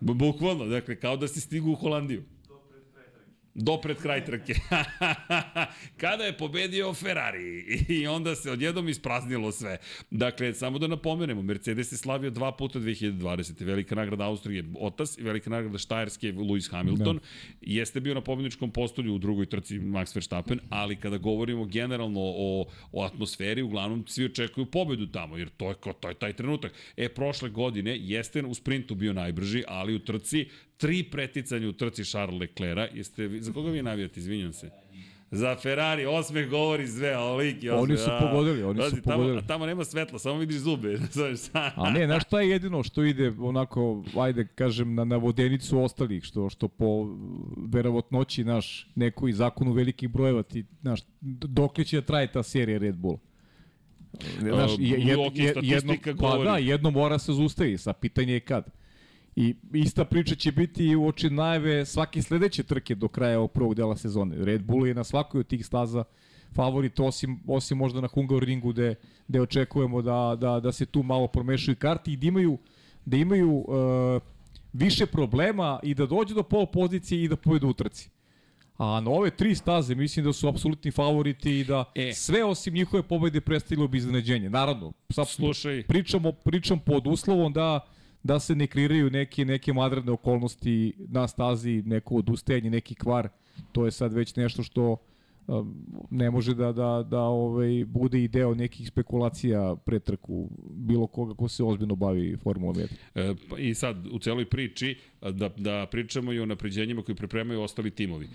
Bukvalno, 0.00 0.66
dakle, 0.66 0.96
kao 0.96 1.16
da 1.16 1.28
si 1.28 1.40
stigu 1.40 1.72
u 1.72 1.74
Holandiju. 1.74 2.24
Do 3.54 3.80
pred 3.80 3.96
kraj 3.96 4.24
trke. 4.24 4.54
Kada 6.02 6.24
je 6.24 6.36
pobedio 6.36 6.94
Ferrari 6.94 7.64
i 7.88 8.06
onda 8.06 8.34
se 8.34 8.50
odjednom 8.50 8.88
ispraznilo 8.88 9.52
sve. 9.52 9.76
Dakle, 10.10 10.54
samo 10.54 10.78
da 10.78 10.86
napomenemo, 10.86 11.42
Mercedes 11.42 11.92
je 11.92 11.96
slavio 11.96 12.30
dva 12.30 12.52
puta 12.52 12.78
2020. 12.78 13.64
Velika 13.64 13.94
nagrada 13.94 14.24
Austrije 14.24 14.64
Otas 14.80 15.18
i 15.18 15.22
velika 15.22 15.50
nagrada 15.50 15.78
Štajerske 15.78 16.32
Lewis 16.32 16.70
Hamilton. 16.70 17.16
Da. 17.16 17.22
Jeste 17.60 18.00
bio 18.00 18.14
na 18.14 18.20
pobedničkom 18.20 18.70
postolju 18.70 19.14
u 19.14 19.18
drugoj 19.18 19.46
trci 19.46 19.78
Max 19.78 20.16
Verstappen, 20.16 20.60
ali 20.68 20.96
kada 20.96 21.18
govorimo 21.18 21.64
generalno 21.64 22.20
o, 22.20 22.66
o 22.92 23.04
atmosferi, 23.04 23.62
uglavnom 23.62 24.04
svi 24.06 24.24
očekuju 24.24 24.66
pobedu 24.66 25.06
tamo, 25.06 25.36
jer 25.36 25.48
to 25.48 25.68
je, 25.68 25.74
to 26.00 26.08
je 26.08 26.14
taj 26.14 26.32
trenutak. 26.32 26.72
E, 26.96 27.08
prošle 27.08 27.48
godine 27.50 27.96
jeste 27.98 28.42
u 28.42 28.54
sprintu 28.54 28.94
bio 28.94 29.12
najbrži, 29.12 29.62
ali 29.68 29.94
u 29.94 29.98
trci 29.98 30.48
tri 30.80 31.02
preticanja 31.02 31.68
u 31.68 31.72
trci 31.72 32.04
Charles 32.04 32.40
Leclerca. 32.40 32.96
Jeste, 32.96 33.28
za 33.40 33.52
koga 33.52 33.70
vi 33.70 33.82
navijate, 33.82 34.20
izvinjam 34.20 34.52
se? 34.52 34.70
Za 35.30 35.56
Ferrari, 35.56 36.06
osmeh 36.06 36.48
govori 36.48 36.88
sve, 36.88 37.12
a 37.12 37.34
lik 37.34 37.62
je 37.62 37.72
Oni 37.72 37.96
su 37.96 38.10
pogodili, 38.20 38.62
oni 38.62 38.82
su 38.90 39.02
tamo, 39.02 39.16
pogodili. 39.16 39.46
Tamo 39.46 39.66
nema 39.66 39.84
svetla, 39.84 40.18
samo 40.18 40.38
vidiš 40.38 40.56
zube. 40.56 40.98
a 41.76 41.90
ne, 41.90 42.06
znaš 42.06 42.22
šta 42.24 42.40
je 42.40 42.50
jedino 42.50 42.82
što 42.82 43.04
ide 43.04 43.32
onako, 43.38 44.04
ajde 44.16 44.46
kažem, 44.54 44.94
na, 44.94 45.04
na 45.04 45.16
vodenicu 45.16 45.82
ostalih, 45.82 46.24
što, 46.24 46.50
što 46.50 46.68
po 46.68 47.08
verovotnoći, 47.72 48.44
naš, 48.44 48.88
neko 48.94 49.28
i 49.28 49.32
zakonu 49.32 49.72
velikih 49.72 50.08
brojeva, 50.08 50.42
ti, 50.42 50.64
znaš, 50.80 51.00
dok 51.20 51.84
će 51.84 52.00
da 52.00 52.06
traje 52.06 52.32
ta 52.32 52.42
serija 52.42 52.78
Red 52.78 52.96
Bull? 52.96 53.18
Znaš, 54.38 54.70
jed, 54.78 55.18
jed, 55.34 55.56
jedno, 55.62 55.94
pa 56.20 56.38
da, 56.44 56.58
jedno 56.58 56.90
mora 56.90 57.18
se 57.18 57.32
zustavi, 57.32 57.78
sa 57.78 57.92
pitanje 57.92 58.32
je 58.32 58.40
kad. 58.40 58.79
I 59.40 59.54
ista 59.72 60.04
priča 60.04 60.34
će 60.34 60.52
biti 60.52 60.86
i 60.86 60.96
u 60.96 61.06
oči 61.06 61.30
najve 61.30 61.86
svake 61.86 62.22
sledeće 62.22 62.62
trke 62.62 62.94
do 62.94 63.08
kraja 63.08 63.38
ovog 63.38 63.52
prvog 63.52 63.74
dela 63.74 63.96
sezone. 63.96 64.36
Red 64.44 64.62
Bull 64.62 64.86
je 64.86 64.94
na 64.94 65.04
svakoj 65.04 65.40
od 65.40 65.46
tih 65.46 65.66
staza 65.66 66.04
favorit, 66.54 67.00
osim, 67.00 67.40
osim 67.46 67.78
možda 67.78 68.00
na 68.00 68.08
Hungaroringu 68.08 68.72
gde, 68.72 68.94
gde 69.28 69.40
očekujemo 69.40 70.02
da, 70.02 70.36
da, 70.40 70.60
da 70.60 70.72
se 70.72 70.86
tu 70.86 71.02
malo 71.02 71.26
promešaju 71.26 71.76
karti 71.76 72.12
i 72.12 72.16
da 72.16 72.26
imaju, 72.26 72.58
da 73.04 73.16
imaju 73.16 73.52
uh, 73.52 74.22
više 74.72 75.06
problema 75.06 75.80
i 75.82 75.94
da 75.94 76.06
dođe 76.06 76.34
do 76.34 76.42
pol 76.42 76.66
pozicije 76.66 77.24
i 77.24 77.28
da 77.28 77.36
povedu 77.36 77.68
u 77.68 77.72
trci. 77.72 78.10
A 78.76 79.00
na 79.00 79.10
ove 79.10 79.30
tri 79.30 79.54
staze 79.54 79.94
mislim 79.94 80.24
da 80.24 80.32
su 80.32 80.48
apsolutni 80.48 80.90
favoriti 80.90 81.58
i 81.58 81.64
da 81.64 81.84
e. 81.94 82.12
sve 82.12 82.44
osim 82.44 82.74
njihove 82.74 83.02
pobede 83.02 83.40
predstavilo 83.40 83.88
bi 83.88 83.98
iznenađenje. 83.98 84.50
Naravno, 84.50 84.92
sad 85.12 85.28
Slušaj. 85.28 85.82
pričamo, 85.88 86.32
pričam 86.32 86.78
pod 86.78 87.06
uslovom 87.06 87.52
da 87.52 87.80
da 88.22 88.40
se 88.40 88.54
ne 88.54 88.66
kreiraju 88.66 89.10
neke, 89.10 89.44
neke 89.44 89.72
madredne 89.72 90.12
okolnosti 90.12 90.92
na 91.08 91.28
stazi, 91.28 91.82
neko 91.86 92.14
odustajanje, 92.14 92.70
neki 92.70 92.94
kvar, 92.94 93.28
to 93.72 93.84
je 93.84 93.90
sad 93.90 94.12
već 94.12 94.36
nešto 94.36 94.62
što 94.62 94.96
um, 95.46 95.86
ne 96.10 96.30
može 96.30 96.54
da, 96.54 96.72
da, 96.72 97.06
da 97.10 97.20
ovaj, 97.20 97.84
bude 97.86 98.24
i 98.24 98.28
deo 98.28 98.54
nekih 98.54 98.88
spekulacija 98.88 99.76
pre 99.84 99.98
trku 99.98 100.48
bilo 100.70 101.06
koga 101.06 101.34
ko 101.34 101.48
se 101.48 101.64
ozbiljno 101.64 101.94
bavi 101.94 102.36
Formulom 102.36 102.76
1. 102.76 102.88
E, 103.14 103.34
pa 103.50 103.58
I 103.58 103.74
sad, 103.74 104.06
u 104.06 104.18
celoj 104.18 104.44
priči, 104.44 104.96
da, 105.20 105.48
da 105.56 105.86
pričamo 105.90 106.32
i 106.32 106.40
o 106.40 106.46
napređenjima 106.46 107.02
koji 107.02 107.16
pripremaju 107.16 107.62
ostali 107.62 107.90
timovi. 107.90 108.28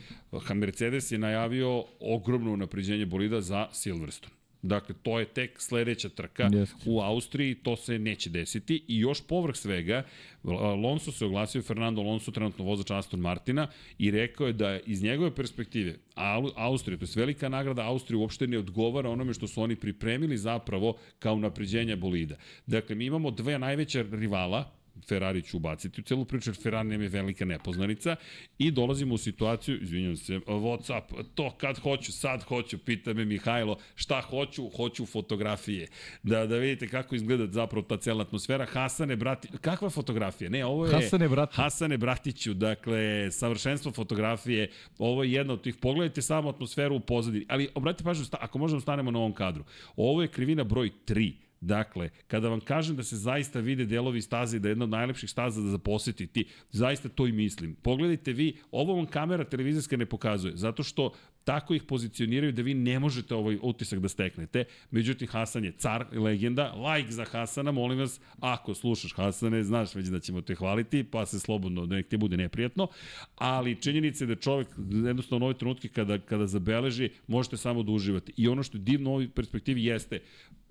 Mercedes 0.56 1.12
je 1.12 1.17
najavio 1.17 1.84
ogromno 2.00 2.56
napređenje 2.56 3.06
bolida 3.06 3.41
za 3.41 3.67
Silverstone 3.71 4.44
Dakle, 4.62 4.96
to 5.04 5.20
je 5.20 5.26
tek 5.26 5.62
sledeća 5.62 6.10
trka 6.10 6.50
Jeste. 6.54 6.76
u 6.86 7.02
Austriji, 7.02 7.56
to 7.56 7.76
se 7.76 8.00
neće 8.00 8.30
desiti 8.30 8.84
i 8.88 9.00
još 9.00 9.28
povrh 9.28 9.56
svega, 9.56 10.04
Alonso 10.44 11.12
se 11.12 11.26
oglasio, 11.26 11.62
Fernando 11.62 12.02
Alonso, 12.02 12.32
trenutno 12.32 12.65
vozač 12.65 12.91
Aston 12.91 13.20
Martina, 13.20 13.68
i 14.00 14.12
rekao 14.12 14.48
je 14.48 14.54
da 14.54 14.80
iz 14.80 15.04
njegove 15.04 15.36
perspektive 15.36 15.96
Au- 16.15 16.52
Austrija, 16.56 16.98
to 16.98 17.06
je 17.06 17.10
velika 17.15 17.50
nagrada 17.50 17.86
Austrije, 17.86 18.18
uopšte 18.18 18.48
ne 18.48 18.58
odgovara 18.58 19.10
onome 19.10 19.34
što 19.34 19.48
su 19.48 19.62
oni 19.62 19.76
pripremili 19.76 20.38
zapravo 20.38 20.98
kao 21.20 21.36
napređenja 21.36 21.96
bolida. 21.96 22.36
Dakle, 22.68 22.96
mi 22.96 23.06
imamo 23.06 23.32
dve 23.32 23.60
najveća 23.60 24.06
rivala, 24.12 24.72
Ferrari 25.08 25.41
ću 25.41 25.58
ubaciti 25.58 26.01
u 26.01 26.03
celu 26.03 26.25
priču, 26.25 26.49
jer 26.49 26.58
Ferrari 26.62 26.88
nam 26.89 27.01
je 27.01 27.10
velika 27.10 27.45
nepoznanica 27.45 28.15
i 28.58 28.71
dolazimo 28.71 29.13
u 29.13 29.17
situaciju, 29.17 29.81
izvinjam 29.81 30.17
se, 30.17 30.39
Whatsapp, 30.39 31.23
to 31.36 31.51
kad 31.58 31.79
hoću, 31.79 32.12
sad 32.12 32.43
hoću, 32.43 32.77
pita 32.77 33.13
me 33.13 33.25
Mihajlo, 33.25 33.77
šta 33.95 34.21
hoću, 34.21 34.69
hoću 34.69 35.05
fotografije, 35.05 35.88
da, 36.23 36.45
da 36.45 36.58
vidite 36.58 36.88
kako 36.88 37.15
izgleda 37.15 37.47
zapravo 37.47 37.86
ta 37.86 37.97
cela 37.97 38.21
atmosfera. 38.21 38.65
Hasane, 38.65 39.15
brati, 39.15 39.47
kakva 39.62 39.89
fotografija? 39.89 40.49
Ne, 40.49 40.65
ovo 40.65 40.86
je... 40.86 40.93
Hasane, 40.93 41.29
brate. 41.29 41.55
Hasane 41.55 41.97
Bratiću, 41.97 42.53
dakle, 42.53 43.31
savršenstvo 43.31 43.91
fotografije, 43.91 44.69
ovo 44.97 45.23
je 45.23 45.31
jedna 45.31 45.53
od 45.53 45.62
tih, 45.62 45.75
pogledajte 45.75 46.21
samo 46.21 46.49
atmosferu 46.49 46.95
u 46.95 46.99
pozadini, 46.99 47.45
ali 47.49 47.69
obratite 47.75 48.03
pažnju, 48.03 48.25
ako 48.31 48.60
možemo 48.60 48.81
stanemo 48.81 49.12
na 49.12 49.19
ovom 49.19 49.34
kadru, 49.34 49.63
ovo 49.95 50.21
je 50.21 50.27
krivina 50.27 50.63
broj 50.63 50.91
3, 51.08 51.34
Dakle, 51.65 52.10
kada 52.28 52.49
vam 52.49 52.60
kažem 52.60 52.95
da 52.95 53.04
se 53.04 53.15
zaista 53.15 53.60
vide 53.60 53.86
delovi 53.86 54.21
staze 54.21 54.58
i 54.58 54.60
da 54.60 54.67
je 54.67 54.71
jedna 54.71 54.84
od 54.84 54.89
najlepših 54.89 55.30
staza 55.30 55.62
da 55.62 55.78
posetiti, 55.78 56.45
zaista 56.71 57.10
to 57.10 57.28
i 57.28 57.32
mislim. 57.32 57.75
Pogledajte 57.75 58.34
vi, 58.34 58.58
ovo 58.71 58.95
vam 58.95 59.06
kamera 59.06 59.43
televizijska 59.43 59.97
ne 59.97 60.06
pokazuje, 60.06 60.56
zato 60.56 60.84
što 60.84 61.12
tako 61.43 61.73
ih 61.73 61.84
pozicioniraju 61.84 62.51
da 62.51 62.62
vi 62.62 62.73
ne 62.73 62.99
možete 62.99 63.36
ovaj 63.36 63.58
utisak 63.62 63.99
da 63.99 64.10
steknete. 64.10 64.63
Međutim, 64.91 65.28
Hasan 65.28 65.65
je 65.65 65.71
car, 65.71 66.06
legenda, 66.12 66.73
like 66.73 67.12
za 67.12 67.25
Hasana, 67.25 67.71
molim 67.71 67.99
vas, 67.99 68.19
ako 68.39 68.73
slušaš 68.73 69.13
Hasane, 69.13 69.63
znaš 69.63 69.95
već 69.95 70.08
da 70.08 70.19
ćemo 70.19 70.41
te 70.41 70.56
hvaliti, 70.56 71.04
pa 71.04 71.25
se 71.25 71.39
slobodno, 71.39 71.86
da 71.86 71.95
nek 71.95 72.08
ti 72.08 72.17
bude 72.17 72.38
neprijatno, 72.38 72.88
ali 73.36 73.82
činjenica 73.82 74.23
je 74.23 74.28
da 74.28 74.36
čovek 74.36 74.67
jednostavno 74.89 75.45
u 75.45 75.47
ovoj 75.47 75.58
trenutke 75.58 75.88
kada, 75.88 76.19
kada 76.19 76.47
zabeleži, 76.47 77.10
možete 77.28 77.58
samo 77.58 77.84
da 77.84 77.91
uživate. 77.91 78.32
I 78.38 78.47
ono 78.47 78.63
što 78.63 78.78
je 78.78 78.82
divno 78.82 79.10
u 79.10 79.13
ovoj 79.13 79.30
perspektivi 79.30 79.86
jeste 79.86 80.19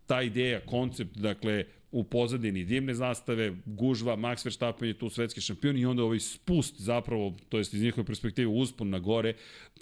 ta 0.07 0.23
ideja, 0.23 0.61
koncept, 0.67 1.17
dakle, 1.21 1.65
u 1.95 2.05
pozadini 2.05 2.65
divne 2.65 2.95
zastave, 2.95 3.53
gužva, 3.67 4.17
Max 4.17 4.45
Verstappen 4.45 4.89
je 4.89 4.99
tu 4.99 5.09
svetski 5.11 5.41
šampion 5.41 5.77
i 5.79 5.87
onda 5.87 6.03
ovaj 6.03 6.21
spust 6.21 6.81
zapravo, 6.81 7.35
to 7.49 7.59
jest 7.59 7.75
iz 7.75 7.83
njihove 7.83 8.05
perspektive 8.07 8.49
uspon 8.49 8.91
na 8.91 8.99
gore, 8.99 9.35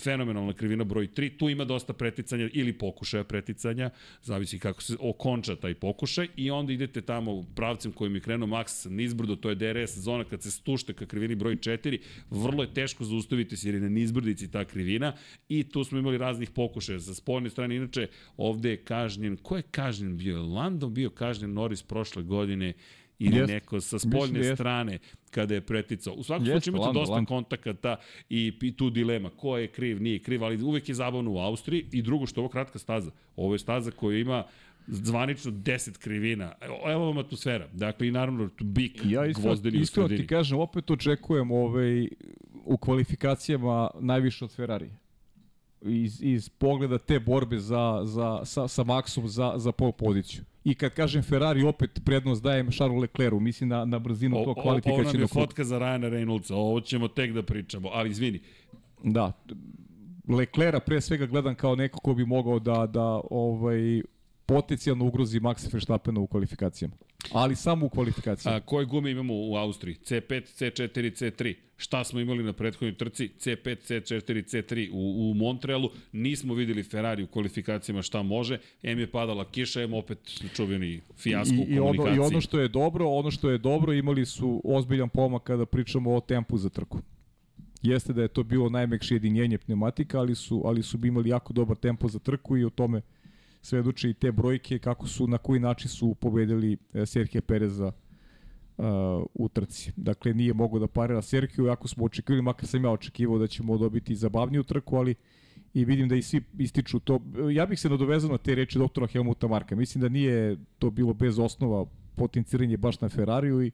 fenomenalna 0.02 0.52
krivina 0.52 0.84
broj 0.84 1.08
3, 1.08 1.38
tu 1.38 1.48
ima 1.48 1.64
dosta 1.64 1.92
preticanja 1.92 2.48
ili 2.52 2.72
pokušaja 2.72 3.24
preticanja, 3.24 3.90
zavisi 4.22 4.58
kako 4.58 4.82
se 4.82 4.96
okonča 5.00 5.56
taj 5.56 5.74
pokušaj 5.74 6.28
i 6.36 6.50
onda 6.50 6.72
idete 6.72 7.00
tamo 7.00 7.42
pravcem 7.54 7.92
kojim 7.92 8.14
je 8.14 8.20
krenuo 8.20 8.48
Max 8.48 8.90
nizbrdo, 8.90 9.36
to 9.36 9.48
je 9.48 9.54
DRS 9.54 9.98
zona 9.98 10.24
kad 10.24 10.42
se 10.42 10.50
stušte 10.50 10.92
ka 10.92 11.06
krivini 11.06 11.34
broj 11.34 11.56
4, 11.56 11.98
vrlo 12.30 12.62
je 12.62 12.74
teško 12.74 13.04
zaustaviti 13.04 13.56
se 13.56 13.68
jer 13.68 13.74
je 13.74 13.80
na 13.80 13.88
nizbrdici 13.88 14.50
ta 14.50 14.64
krivina 14.64 15.12
i 15.48 15.64
tu 15.64 15.84
smo 15.84 15.98
imali 15.98 16.18
raznih 16.18 16.50
pokušaja 16.50 17.00
sa 17.00 17.14
spoljne 17.14 17.50
strane, 17.50 17.76
inače 17.76 18.08
ovde 18.36 18.70
je 18.70 18.76
kažnjen, 18.84 19.36
ko 19.36 19.56
je 19.56 19.62
kažnjen 19.62 20.16
bio? 20.16 20.42
Lando 20.42 20.88
bio 20.88 21.10
kažnjen 21.10 21.52
Norris 21.52 21.82
prošle 22.02 22.22
godine 22.22 22.72
ili 23.18 23.36
Jest. 23.36 23.48
neko 23.48 23.80
sa 23.80 23.96
Mislim 23.96 24.12
spoljne 24.12 24.38
jeste. 24.38 24.56
strane 24.56 24.98
kada 25.30 25.54
je 25.54 25.60
preticao. 25.60 26.14
U 26.14 26.22
svakom 26.22 26.46
slučaju 26.46 26.74
imate 26.76 26.92
dosta 26.92 27.12
Lando. 27.12 27.28
kontakata 27.28 27.96
i, 28.30 28.52
i 28.62 28.76
tu 28.76 28.90
dilema 28.90 29.30
ko 29.30 29.58
je 29.58 29.68
kriv, 29.68 30.02
nije 30.02 30.18
kriv, 30.18 30.44
ali 30.44 30.62
uvek 30.62 30.88
je 30.88 30.94
zabavno 30.94 31.30
u 31.32 31.38
Austriji 31.38 31.86
i 31.92 32.02
drugo 32.02 32.26
što 32.26 32.40
je 32.40 32.42
ovo 32.42 32.48
kratka 32.48 32.78
staza. 32.78 33.10
Ovo 33.36 33.54
je 33.54 33.58
staza 33.58 33.90
koja 33.90 34.18
ima 34.18 34.44
zvanično 34.86 35.52
10 35.52 35.98
krivina. 35.98 36.52
Evo, 36.86 37.04
vam 37.04 37.18
atmosfera. 37.18 37.68
Dakle, 37.72 38.08
i 38.08 38.10
naravno 38.10 38.50
bik 38.60 39.00
Ja 39.04 39.26
iskreno, 39.26 39.46
gvozdeni 39.46 39.78
u 39.78 39.80
iskreno 39.80 40.08
ti 40.08 40.10
sredini. 40.10 40.28
kažem, 40.28 40.58
opet 40.58 40.90
očekujem 40.90 41.50
ovaj, 41.50 42.08
u 42.64 42.76
kvalifikacijama 42.76 43.90
najviše 44.00 44.44
od 44.44 44.52
Ferrari. 44.52 44.90
Iz, 45.82 46.22
iz 46.22 46.48
pogleda 46.48 46.98
te 46.98 47.20
borbe 47.20 47.58
za, 47.58 48.00
za, 48.04 48.40
sa, 48.44 48.68
sa 48.68 48.84
Maxom 48.84 49.26
za, 49.26 49.54
za 49.56 49.72
pol 49.72 49.92
poziciju. 49.92 50.44
I 50.64 50.74
kad 50.74 50.94
kažem 50.94 51.22
Ferrari, 51.22 51.62
opet 51.62 52.00
prednost 52.04 52.42
dajem 52.42 52.70
Charlesu 52.70 53.00
Leclercu, 53.00 53.40
mislim 53.40 53.68
na, 53.68 53.84
na 53.84 53.98
brzinu 53.98 54.36
O, 54.40 54.44
tog 54.44 54.58
o, 54.58 54.60
ovo 54.60 54.70
nam 54.70 54.76
je 54.76 54.82
kvalifikacijnog 54.82 55.30
kruga. 55.30 55.46
fotka 55.46 55.64
za 55.64 55.78
Ryana 55.78 56.08
Reynoldsa, 56.10 56.54
ovo 56.54 56.80
ćemo 56.80 57.08
tek 57.08 57.32
da 57.32 57.42
pričamo, 57.42 57.88
ali 57.92 58.10
izvini, 58.10 58.40
Da. 59.04 59.32
Leclerca 60.28 60.80
pre 60.80 61.00
svega 61.00 61.26
gledam 61.26 61.54
kao 61.54 61.74
neko 61.76 62.00
ko 62.00 62.14
bi 62.14 62.24
mogao 62.26 62.58
da, 62.58 62.86
da 62.86 63.20
ovaj, 63.30 64.02
potencijalno 64.46 65.04
ugrozi 65.06 65.40
Maxa 65.40 65.72
Verstappena 65.72 66.20
u 66.20 66.26
kvalifikacijama. 66.26 66.94
Ali 67.32 67.56
samo 67.56 67.86
u 67.86 67.88
kvalifikacijama. 67.88 68.56
A, 68.56 68.60
koje 68.60 68.86
gume 68.86 69.10
imamo 69.10 69.34
u 69.34 69.56
Austriji? 69.56 69.94
C5, 69.94 70.42
C4, 70.58 71.12
C3. 71.12 71.54
Šta 71.76 72.04
smo 72.04 72.20
imali 72.20 72.44
na 72.44 72.52
prethodnoj 72.52 72.94
trci? 72.94 73.30
C5, 73.40 73.64
C4, 73.66 74.44
C3 74.44 74.90
u, 74.92 75.30
u 75.30 75.34
Montrealu. 75.34 75.90
Nismo 76.12 76.54
videli 76.54 76.82
Ferrari 76.82 77.22
u 77.22 77.26
kvalifikacijama 77.26 78.02
šta 78.02 78.22
može. 78.22 78.58
M 78.82 78.98
je 78.98 79.10
padala 79.10 79.44
kiša, 79.50 79.82
M 79.82 79.94
opet 79.94 80.18
čuveni 80.54 81.00
fijasko 81.16 81.54
u 81.54 81.64
I, 81.68 81.74
i, 81.74 81.78
ono, 81.78 81.86
komunikaciji. 81.86 82.16
I 82.16 82.26
ono 82.26 82.40
što 82.40 82.60
je 82.60 82.68
dobro, 82.68 83.08
ono 83.08 83.30
što 83.30 83.50
je 83.50 83.58
dobro, 83.58 83.92
imali 83.92 84.26
su 84.26 84.60
ozbiljan 84.64 85.08
pomak 85.08 85.42
kada 85.42 85.66
pričamo 85.66 86.14
o 86.14 86.20
tempu 86.20 86.58
za 86.58 86.68
trku. 86.68 86.98
Jeste 87.82 88.12
da 88.12 88.22
je 88.22 88.28
to 88.28 88.42
bilo 88.42 88.68
najmekše 88.68 89.14
jedinjenje 89.14 89.58
pneumatika, 89.58 90.18
ali 90.18 90.34
su, 90.34 90.62
ali 90.64 90.82
su 90.82 90.98
imali 91.06 91.28
jako 91.28 91.52
dobar 91.52 91.76
tempo 91.76 92.08
za 92.08 92.18
trku 92.18 92.56
i 92.56 92.64
o 92.64 92.70
tome 92.70 93.02
svedoče 93.62 94.10
i 94.10 94.14
te 94.14 94.32
brojke 94.32 94.78
kako 94.78 95.06
su, 95.06 95.26
na 95.26 95.38
koji 95.38 95.60
način 95.60 95.88
su 95.88 96.14
pobedili 96.14 96.76
eh, 96.94 97.06
Serhije 97.06 97.42
Pereza 97.42 97.86
uh, 98.76 98.84
u 99.34 99.48
trci. 99.48 99.92
Dakle, 99.96 100.34
nije 100.34 100.54
mogao 100.54 100.78
da 100.78 100.86
parira 100.86 101.22
Serhiju, 101.22 101.70
ako 101.70 101.88
smo 101.88 102.04
očekivali, 102.04 102.42
makar 102.42 102.66
sam 102.66 102.84
ja 102.84 102.90
očekivao 102.90 103.38
da 103.38 103.46
ćemo 103.46 103.78
dobiti 103.78 104.16
zabavniju 104.16 104.62
trku, 104.62 104.96
ali 104.96 105.14
i 105.74 105.84
vidim 105.84 106.08
da 106.08 106.16
i 106.16 106.22
svi 106.22 106.42
ističu 106.58 107.00
to. 107.00 107.20
Ja 107.52 107.66
bih 107.66 107.80
se 107.80 107.88
nadovezao 107.88 108.30
na 108.30 108.38
te 108.38 108.54
reči 108.54 108.78
doktora 108.78 109.06
Helmuta 109.06 109.48
Marka. 109.48 109.76
Mislim 109.76 110.02
da 110.02 110.08
nije 110.08 110.56
to 110.78 110.90
bilo 110.90 111.14
bez 111.14 111.38
osnova 111.38 111.86
potenciranje 112.16 112.76
baš 112.76 113.00
na 113.00 113.08
Ferrariju 113.08 113.62
i 113.62 113.70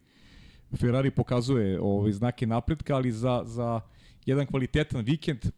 Ferrari 0.77 1.11
pokazuje 1.11 1.81
ovaj, 1.81 2.13
znake 2.13 2.47
napretka, 2.47 2.97
ali 2.97 3.13
za, 3.13 3.43
za 3.45 3.81
jedan 4.27 4.47
kvalitetan 4.47 5.05
vikend 5.05 5.39
eh, 5.45 5.51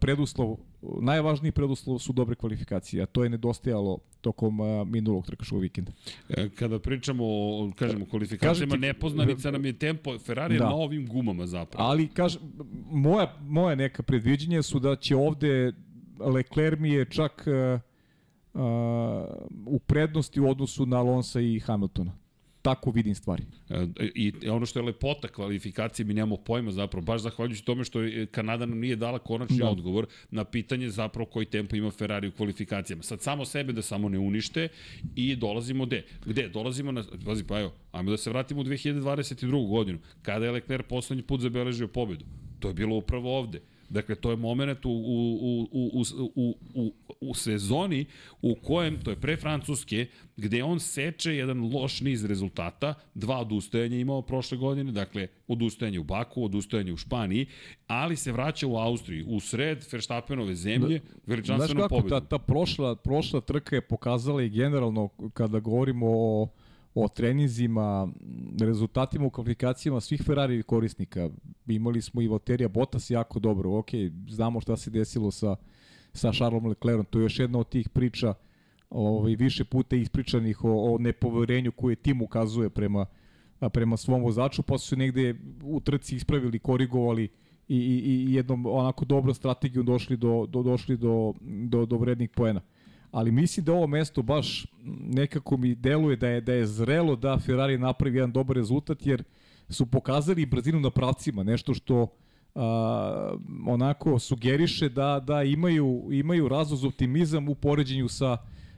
preduslov, 0.00 0.56
najvažniji 0.82 1.52
preduslov 1.52 1.98
su 1.98 2.12
dobre 2.12 2.34
kvalifikacije, 2.34 3.02
a 3.02 3.06
to 3.06 3.24
je 3.24 3.30
nedostajalo 3.30 3.98
tokom 4.20 4.60
eh, 4.60 4.84
minulog 4.84 5.26
trkaškog 5.26 5.60
vikenda. 5.60 5.92
E, 6.28 6.48
Kada 6.48 6.78
pričamo 6.78 7.24
o, 7.24 7.72
kažemo, 7.76 8.06
kvalifikacijama, 8.06 8.74
ti- 8.74 8.80
nepoznanica 8.80 9.50
nam 9.50 9.64
je 9.64 9.72
tempo. 9.72 10.18
Ferrari 10.18 10.58
Da. 10.58 10.64
na 10.64 10.74
ovim 10.74 11.06
gumama 11.06 11.46
zapravo. 11.46 11.88
Ali 11.88 12.08
kažem, 12.08 12.40
moja, 12.90 13.36
moja 13.40 13.74
neka 13.74 14.02
predviđenja 14.02 14.62
su 14.62 14.78
da 14.78 14.96
će 14.96 15.16
ovde 15.16 15.72
Leclerc 16.20 16.80
mi 16.80 16.90
je 16.90 17.04
čak 17.04 17.46
uh, 17.46 17.80
uh, 18.54 18.60
u 19.66 19.78
prednosti 19.78 20.40
u 20.40 20.50
odnosu 20.50 20.86
na 20.86 20.98
Alonsa 20.98 21.40
i 21.40 21.60
Hamiltona. 21.60 22.12
Tako 22.68 22.90
vidim 22.90 23.14
stvari. 23.14 23.42
E, 23.70 23.86
I 24.14 24.48
ono 24.48 24.66
što 24.66 24.78
je 24.78 24.84
lepota 24.84 25.28
kvalifikacije, 25.28 26.06
mi 26.06 26.14
nemamo 26.14 26.36
pojma 26.36 26.70
zapravo, 26.70 27.04
baš 27.04 27.20
zahvaljujući 27.20 27.64
tome 27.64 27.84
što 27.84 27.98
Kanada 28.30 28.66
nam 28.66 28.78
nije 28.78 28.96
dala 28.96 29.18
konačni 29.18 29.58
Da. 29.58 29.68
odgovor 29.70 30.06
na 30.30 30.44
pitanje 30.44 30.90
zapravo 30.90 31.26
koji 31.30 31.46
tempo 31.46 31.76
ima 31.76 31.90
Ferrari 31.90 32.28
u 32.28 32.32
kvalifikacijama. 32.32 33.02
Sad 33.02 33.22
samo 33.22 33.44
sebe 33.44 33.72
da 33.72 33.82
samo 33.82 34.08
ne 34.08 34.18
unište 34.18 34.68
i 35.16 35.36
dolazimo 35.36 35.86
gde? 35.86 36.04
Gde? 36.26 36.48
Dolazimo 36.48 36.92
na, 36.92 37.04
pazi 37.24 37.44
pa 37.44 37.60
evo, 37.60 37.72
ajmo 37.92 38.10
da 38.10 38.16
se 38.16 38.30
vratimo 38.30 38.60
u 38.60 38.64
2022. 38.64 39.68
godinu, 39.68 39.98
kada 40.22 40.44
je 40.44 40.50
Leclerc 40.52 40.86
poslednji 40.88 41.22
put 41.22 41.40
zabeležio 41.40 41.88
pobedu. 41.88 42.24
To 42.58 42.68
je 42.68 42.74
bilo 42.74 42.96
upravo 42.96 43.38
ovde. 43.38 43.60
Dakle, 43.88 44.14
to 44.14 44.30
je 44.30 44.36
moment 44.36 44.86
u, 44.86 44.90
u, 44.90 45.68
u, 45.72 45.90
u, 45.92 46.02
u, 46.34 46.54
u, 46.74 46.92
u 47.20 47.34
sezoni 47.34 48.04
u 48.42 48.54
kojem, 48.54 49.00
to 49.00 49.10
je 49.10 49.16
pre 49.20 49.36
Francuske, 49.36 50.06
gde 50.36 50.62
on 50.62 50.80
seče 50.80 51.34
jedan 51.34 51.74
loš 51.74 52.00
niz 52.00 52.24
rezultata, 52.24 52.94
dva 53.14 53.38
odustajanja 53.38 53.96
imao 53.96 54.22
prošle 54.22 54.58
godine, 54.58 54.92
dakle, 54.92 55.28
odustajanje 55.48 55.98
u 55.98 56.04
Baku, 56.04 56.44
odustajanje 56.44 56.92
u 56.92 56.96
Španiji, 56.96 57.46
ali 57.86 58.16
se 58.16 58.32
vraća 58.32 58.66
u 58.66 58.76
Austriju, 58.76 59.26
u 59.28 59.40
sred 59.40 59.84
Verstappenove 59.92 60.54
zemlje, 60.54 61.00
Znaš 61.00 61.22
veličanstvenom 61.26 61.82
kako, 61.82 61.96
ta, 61.96 62.02
pobedom. 62.02 62.26
ta 62.26 62.38
prošla, 62.38 62.96
prošla 62.96 63.40
trka 63.40 63.76
je 63.76 63.80
pokazala 63.80 64.42
i 64.42 64.48
generalno 64.48 65.08
kada 65.32 65.60
govorimo 65.60 66.06
o, 66.08 66.48
o 67.04 67.08
treninzima, 67.08 68.08
rezultatima 68.60 69.26
u 69.26 69.30
kvalifikacijama 69.30 70.00
svih 70.00 70.22
Ferrari 70.22 70.62
korisnika. 70.62 71.30
Imali 71.66 72.02
smo 72.02 72.22
i 72.22 72.28
Valterija 72.28 72.68
Bottas 72.68 73.10
jako 73.10 73.38
dobro. 73.38 73.78
Ok, 73.78 73.88
znamo 74.28 74.60
šta 74.60 74.76
se 74.76 74.90
desilo 74.90 75.30
sa, 75.30 75.56
sa 76.12 76.32
Charlesom 76.32 76.68
Leclercom. 76.68 77.04
To 77.04 77.18
je 77.18 77.22
još 77.22 77.38
jedna 77.38 77.58
od 77.58 77.68
tih 77.68 77.88
priča 77.88 78.34
ovaj, 78.90 79.34
više 79.36 79.64
puta 79.64 79.96
ispričanih 79.96 80.64
o, 80.64 80.94
o 80.94 80.98
nepoverenju 80.98 81.72
koje 81.72 81.96
tim 81.96 82.22
ukazuje 82.22 82.70
prema, 82.70 83.06
prema 83.72 83.96
svom 83.96 84.22
vozaču, 84.22 84.62
pa 84.62 84.78
su 84.78 84.96
negde 84.96 85.34
u 85.62 85.80
trci 85.80 86.16
ispravili, 86.16 86.58
korigovali 86.58 87.28
i, 87.68 87.76
i, 87.76 88.28
i 88.28 88.34
jednom 88.34 88.66
onako 88.66 89.04
dobro 89.04 89.34
strategijom 89.34 89.86
došli 89.86 90.16
do, 90.16 90.46
do, 90.48 90.62
došli 90.62 90.96
do, 90.96 91.34
do, 91.68 91.86
do 91.86 91.96
vrednih 91.96 92.30
poena. 92.30 92.60
Ali 93.10 93.32
mislim 93.32 93.64
da 93.64 93.72
ovo 93.72 93.86
mesto 93.86 94.22
baš 94.22 94.66
nekako 95.02 95.56
mi 95.56 95.74
deluje 95.74 96.16
da 96.16 96.28
je 96.28 96.40
da 96.40 96.52
je 96.52 96.66
zrelo 96.66 97.16
da 97.16 97.38
Ferrari 97.38 97.78
napravi 97.78 98.16
jedan 98.16 98.32
dobar 98.32 98.56
rezultat 98.56 99.06
jer 99.06 99.22
su 99.68 99.86
pokazali 99.86 100.46
brzinu 100.46 100.80
na 100.80 100.90
pravcima, 100.90 101.42
nešto 101.42 101.74
što 101.74 102.06
a, 102.54 103.36
onako 103.66 104.18
sugeriše 104.18 104.88
da 104.88 105.20
da 105.20 105.42
imaju 105.42 106.08
imaju 106.12 106.48
razlog 106.48 106.80
za 106.80 106.88
optimizam 106.88 107.48
u 107.48 107.54
poređenju 107.54 108.08
sa 108.08 108.36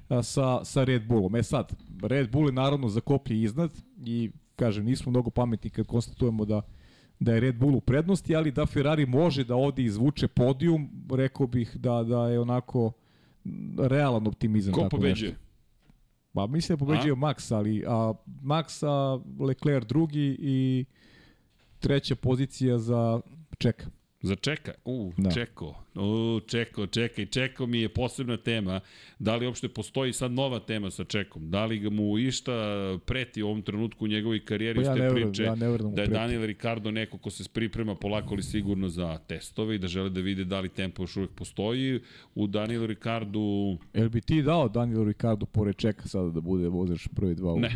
a, 0.09 0.23
sa 0.23 0.65
sa 0.65 0.85
Red 0.85 1.07
Bullom. 1.07 1.37
E 1.37 1.43
sad, 1.43 1.73
Red 2.03 2.31
Bull 2.31 2.49
je 2.49 2.53
naravno 2.53 2.89
za 2.89 3.01
koplje 3.01 3.43
iznad 3.43 3.71
i 4.05 4.31
kažem 4.57 4.85
nismo 4.85 5.11
mnogo 5.11 5.31
pametni 5.31 5.71
kad 5.71 5.87
konstatujemo 5.87 6.45
da 6.45 6.63
da 7.21 7.35
je 7.35 7.41
Red 7.41 7.59
Bull 7.59 7.77
u 7.77 7.81
prednosti, 7.81 8.37
ali 8.37 8.51
da 8.51 8.67
Ferrari 8.67 9.07
može 9.07 9.45
da 9.45 9.55
ovde 9.57 9.83
izvuče 9.83 10.29
podijum, 10.29 10.91
rekao 11.11 11.47
bih 11.47 11.77
da 11.77 12.03
da 12.03 12.29
je 12.29 12.41
onako 12.41 12.93
realan 13.79 14.27
optimizam. 14.27 14.75
Ko 14.75 14.89
pobeđuje? 14.91 15.31
Nešto. 15.31 15.51
Pa 16.33 16.47
mislim 16.47 16.79
da 16.79 16.85
pobeđuje 16.85 17.15
Max, 17.15 17.55
ali 17.55 17.85
a, 17.87 18.13
Max, 18.43 18.87
a 18.87 19.21
Leclerc 19.45 19.87
drugi 19.87 20.37
i 20.41 20.85
treća 21.79 22.15
pozicija 22.15 22.79
za 22.79 23.21
Čeka. 23.59 23.87
Za 24.23 24.37
Čeka? 24.37 24.73
U, 24.85 25.13
Da. 25.17 25.31
Čeko. 25.31 25.75
U, 25.95 26.41
Čeko, 26.43 26.87
čekaj. 26.89 27.27
Čeko 27.27 27.67
mi 27.67 27.81
je 27.81 27.89
posebna 27.91 28.37
tema. 28.39 28.81
Da 29.19 29.37
li 29.37 29.47
uopšte 29.47 29.69
postoji 29.71 30.13
sad 30.13 30.33
nova 30.33 30.59
tema 30.61 30.91
sa 30.91 31.05
Čekom? 31.05 31.51
Da 31.51 31.65
li 31.65 31.79
ga 31.79 31.91
mu 31.91 32.19
išta 32.19 32.53
preti 33.01 33.43
u 33.43 33.47
ovom 33.47 33.63
trenutku 33.63 34.05
u 34.05 34.09
njegovoj 34.09 34.41
karijeri 34.41 34.77
Pa 34.77 34.83
ja 34.83 34.95
ne 34.97 35.11
priče? 35.11 35.43
ja 35.43 35.55
ne 35.55 35.69
da 35.69 35.79
da 35.87 36.03
je. 36.03 36.09
Daniel 36.09 36.43
Ricardo 36.43 36.91
neko 36.91 37.19
ko 37.19 37.31
se 37.31 37.45
priprema 37.47 37.95
polako 37.95 38.35
ali 38.35 38.43
sigurno 38.43 38.89
za 38.89 39.19
testove 39.19 39.75
i 39.75 39.79
da 39.79 39.89
žele 39.89 40.11
da 40.11 40.21
vide 40.21 40.45
da 40.45 40.61
li 40.61 40.69
tempo 40.71 41.03
još 41.03 41.17
uvek 41.17 41.31
postoji. 41.31 42.01
U 42.35 42.47
Danielu 42.47 42.87
Ricardu 42.87 43.79
Jel 43.95 44.09
bi 44.09 44.21
ti 44.21 44.43
dao 44.43 44.69
Daniel 44.69 45.05
Ricardo 45.05 45.47
pored 45.47 45.77
Čeka 45.77 46.09
sada 46.09 46.31
da 46.31 46.41
bude 46.41 46.69
vozač 46.69 47.09
prvi 47.09 47.35
dva? 47.35 47.53
u- 47.53 47.61
Ne, 47.61 47.71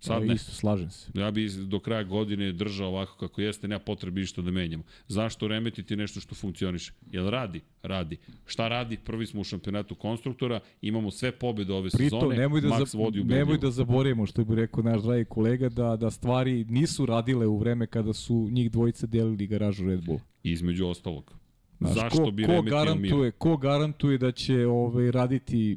sad 0.00 0.22
ne. 0.24 0.34
Isto, 0.34 0.52
slažem 0.52 0.90
se. 0.90 1.10
Ja 1.14 1.30
bi 1.30 1.48
do 1.48 1.80
kraja 1.80 2.02
godine 2.02 2.52
držao 2.52 2.88
ovako 2.88 3.16
kako 3.16 3.40
jeste, 3.40 3.68
nema 3.68 3.78
potrebe 3.78 4.20
ništa 4.20 4.42
da 4.42 4.50
menjamo. 4.50 4.82
Zašto 5.08 5.48
remetiti 5.48 5.96
nešto 5.96 6.20
što 6.20 6.34
funkcioniše? 6.34 6.92
Jel 7.10 7.30
radi? 7.30 7.60
Radi. 7.82 8.16
Šta 8.46 8.68
radi? 8.68 8.96
Prvi 9.04 9.26
smo 9.26 9.40
u 9.40 9.44
šampionatu 9.44 9.94
konstruktora, 9.94 10.60
imamo 10.82 11.10
sve 11.10 11.32
pobede 11.32 11.72
ove 11.72 11.90
Pritom, 11.90 12.20
sezone, 12.20 12.36
nemoj 12.36 12.60
da, 12.60 12.68
Max 12.68 12.96
vodi 12.98 13.20
u 13.20 13.24
nemoj 13.24 13.44
Belgiju. 13.44 13.58
da 13.58 13.70
zaboravimo, 13.70 14.26
što 14.26 14.44
bi 14.44 14.54
rekao 14.54 14.82
naš 14.82 15.02
dragi 15.02 15.24
kolega, 15.24 15.68
da, 15.68 15.96
da 15.96 16.10
stvari 16.10 16.64
nisu 16.64 17.06
radile 17.06 17.46
u 17.46 17.58
vreme 17.58 17.86
kada 17.86 18.12
su 18.12 18.48
njih 18.50 18.70
dvojica 18.70 19.06
delili 19.06 19.46
garažu 19.46 19.86
Red 19.86 20.04
Bull. 20.04 20.18
Između 20.42 20.86
ostalog. 20.86 21.32
Znaš, 21.80 21.94
Zašto 21.94 22.24
ko, 22.24 22.30
bi 22.30 22.44
ko 22.44 22.62
garantuje, 22.62 23.22
mir? 23.22 23.32
ko 23.38 23.56
garantuje 23.56 24.18
da 24.18 24.32
će 24.32 24.66
ovaj, 24.66 25.10
raditi 25.10 25.76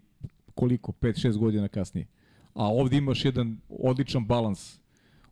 koliko, 0.55 0.91
5-6 0.91 1.38
godina 1.38 1.67
kasnije. 1.67 2.08
A 2.60 2.67
ovde 2.67 2.98
imaš 2.98 3.26
jedan 3.26 3.58
odličan 3.69 4.26
balans 4.26 4.80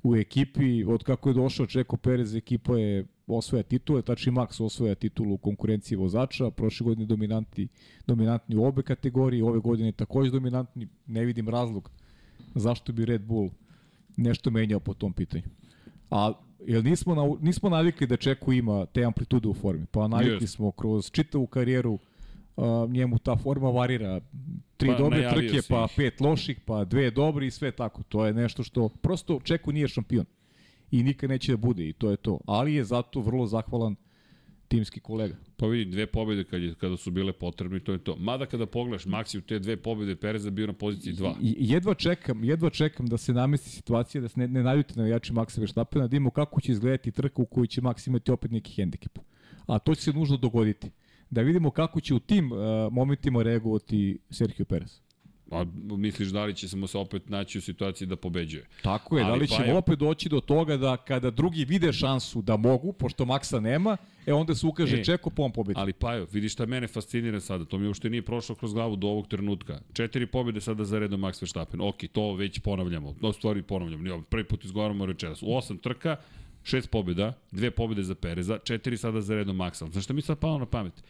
u 0.04 0.16
ekipi, 0.16 0.84
od 0.84 1.04
kako 1.04 1.30
je 1.30 1.34
došao 1.34 1.66
Čeko 1.66 1.98
Perez, 1.98 2.36
ekipa 2.36 2.78
je 2.78 3.06
osvoja 3.28 3.64
titule, 3.64 4.02
tači 4.02 4.32
Max 4.32 4.64
osvoja 4.64 4.96
titulu 4.96 5.34
u 5.34 5.38
konkurenciji 5.38 5.98
vozača, 5.98 6.52
prošle 6.52 6.84
godine 6.84 7.06
dominantni, 7.06 7.68
dominantni 8.08 8.56
u 8.56 8.64
obe 8.64 8.84
kategorije, 8.84 9.44
ove 9.44 9.60
godine 9.60 9.92
takođe 9.92 10.32
dominantni, 10.32 10.88
ne 11.08 11.26
vidim 11.26 11.50
razlog 11.50 11.92
zašto 12.56 12.94
bi 12.94 13.06
Red 13.06 13.22
Bull 13.22 13.50
nešto 14.18 14.52
menjao 14.52 14.80
po 14.80 14.94
tom 14.94 15.14
pitanju. 15.14 15.44
A 16.12 16.34
jel 16.66 16.84
nismo, 16.84 17.16
na, 17.16 17.22
nismo 17.42 17.70
navikli 17.70 18.08
da 18.08 18.18
Čeku 18.18 18.54
ima 18.54 18.86
te 18.86 19.04
amplitude 19.04 19.48
u 19.48 19.54
formi, 19.54 19.86
pa 19.92 20.08
navikli 20.08 20.44
Jest. 20.44 20.56
smo 20.56 20.72
kroz 20.72 21.12
čitavu 21.12 21.48
karijeru 21.48 22.00
uh, 22.58 22.90
njemu 22.90 23.20
ta 23.20 23.36
forma 23.36 23.70
varira 23.70 24.20
tri 24.78 24.90
Pa, 24.90 24.96
dobre 24.96 25.30
trke, 25.30 25.62
pa 25.70 25.88
ih. 25.90 25.96
pet 25.96 26.22
loših, 26.22 26.60
pa 26.66 26.86
dve 26.86 27.12
dobri 27.12 27.48
i 27.48 27.52
sve 27.52 27.72
tako. 27.72 28.04
To 28.04 28.26
je 28.26 28.34
nešto 28.34 28.64
što 28.64 28.90
prosto 28.90 29.40
Čeku 29.44 29.72
nije 29.72 29.88
šampion 29.88 30.26
i 30.92 31.04
nikad 31.04 31.30
neće 31.30 31.52
da 31.52 31.58
bude 31.58 31.90
i 31.90 31.94
to 31.94 32.12
je 32.12 32.18
to. 32.18 32.40
Ali 32.46 32.74
je 32.74 32.84
zato 32.84 33.22
vrlo 33.22 33.48
zahvalan 33.48 33.96
timski 34.68 35.00
kolega. 35.00 35.36
Pa 35.58 35.68
vidi, 35.68 35.92
dve 35.92 36.08
pobede 36.08 36.44
kad 36.44 36.62
je, 36.62 36.76
kada 36.76 36.98
su 36.98 37.12
bile 37.12 37.34
potrebne, 37.34 37.80
to 37.80 37.92
je 37.92 37.98
to. 37.98 38.16
Mada 38.16 38.46
kada 38.46 38.66
pogledaš, 38.66 39.06
Maxi 39.06 39.38
u 39.38 39.42
te 39.42 39.60
dve 39.60 39.78
pobede 39.78 40.16
Pereza 40.16 40.50
bio 40.50 40.68
na 40.68 40.74
poziciji 40.74 41.14
2. 41.14 41.36
I, 41.42 41.56
jedva 41.60 41.94
čekam, 41.94 42.44
jedva 42.44 42.70
čekam 42.70 43.08
da 43.08 43.18
se 43.18 43.34
namesti 43.34 43.70
situacija 43.70 44.22
da 44.22 44.28
se 44.28 44.40
ne, 44.40 44.48
ne 44.48 44.64
naljuti 44.64 45.00
na 45.00 45.08
jači 45.08 45.34
Maxa 45.34 45.60
Verstappena, 45.60 46.08
da 46.08 46.16
imamo 46.16 46.30
kako 46.30 46.62
će 46.62 46.72
izgledati 46.72 47.12
trka 47.12 47.42
u 47.42 47.46
kojoj 47.46 47.68
će 47.68 47.82
Max 47.82 48.08
imati 48.08 48.32
opet 48.32 48.52
neki 48.52 48.74
hendikep. 48.74 49.20
A 49.66 49.80
to 49.80 49.96
će 49.96 50.02
se 50.02 50.14
nužno 50.14 50.38
dogoditi. 50.38 50.92
Da 51.30 51.42
vidimo 51.42 51.72
kako 51.72 52.02
će 52.02 52.14
u 52.14 52.20
tim 52.20 52.52
uh, 52.52 52.58
momentima 52.92 53.44
reagovati 53.44 54.18
Sergio 54.30 54.66
Perez. 54.66 55.00
A 55.52 55.66
misliš 55.98 56.28
da 56.30 56.46
li 56.46 56.56
će 56.56 56.68
se 56.70 56.78
mu 56.78 56.88
se 56.88 56.98
opet 56.98 57.30
naći 57.30 57.58
u 57.58 57.62
situaciji 57.62 58.08
da 58.08 58.16
pobeđuje? 58.16 58.66
Tako 58.82 59.18
je, 59.18 59.24
Ali 59.24 59.32
da 59.32 59.36
li 59.42 59.48
pa 59.48 59.56
ćemo 59.56 59.68
evo. 59.68 59.78
opet 59.78 60.00
doći 60.00 60.30
do 60.30 60.40
toga 60.40 60.78
da 60.78 60.98
kada 60.98 61.32
drugi 61.32 61.66
vide 61.66 61.94
šansu 61.94 62.42
da 62.42 62.58
mogu, 62.58 62.94
pošto 62.94 63.26
Maxa 63.26 63.60
nema, 63.60 63.98
e 64.26 64.34
onda 64.34 64.56
se 64.56 64.68
ukaže 64.68 64.98
E, 64.98 65.04
Čeko 65.04 65.30
po 65.30 65.44
on 65.44 65.52
pobedi. 65.52 65.80
Ali 65.80 65.94
pa 65.94 66.16
evo, 66.16 66.28
vidiš 66.32 66.54
šta 66.54 66.66
mene 66.66 66.88
fascinira 66.88 67.40
sada, 67.40 67.66
to 67.66 67.78
mi 67.78 67.88
uopšte 67.88 68.10
nije 68.10 68.22
prošlo 68.22 68.56
kroz 68.56 68.74
glavu 68.74 68.96
do 68.96 69.08
ovog 69.08 69.28
trenutka. 69.28 69.80
Četiri 69.94 70.28
pobjede 70.28 70.62
sada 70.62 70.86
za 70.86 71.00
redom 71.00 71.22
Max 71.22 71.42
Verstappen. 71.42 71.82
Ok, 71.82 71.96
to 72.12 72.34
već 72.34 72.60
ponavljamo. 72.60 73.16
No, 73.22 73.34
stvari 73.34 73.62
ponavljamo. 73.62 74.22
Prvi 74.30 74.44
put 74.44 74.66
izgovaramo 74.66 75.06
rečenas. 75.06 75.42
U 75.42 75.56
osam 75.56 75.78
trka, 75.78 76.16
šest 76.68 76.90
pobjeda, 76.92 77.34
dve 77.52 77.72
pobjede 77.72 78.04
za 78.04 78.16
Pereza, 78.16 78.58
četiri 78.58 78.98
sada 78.98 79.22
za 79.22 79.36
redom 79.36 79.56
Maxa. 79.56 79.92
Znaš 79.92 80.04
šta 80.04 80.14
mi 80.14 80.22
sad 80.22 80.40
palo 80.40 80.58
na 80.58 80.66
pamet? 80.66 81.04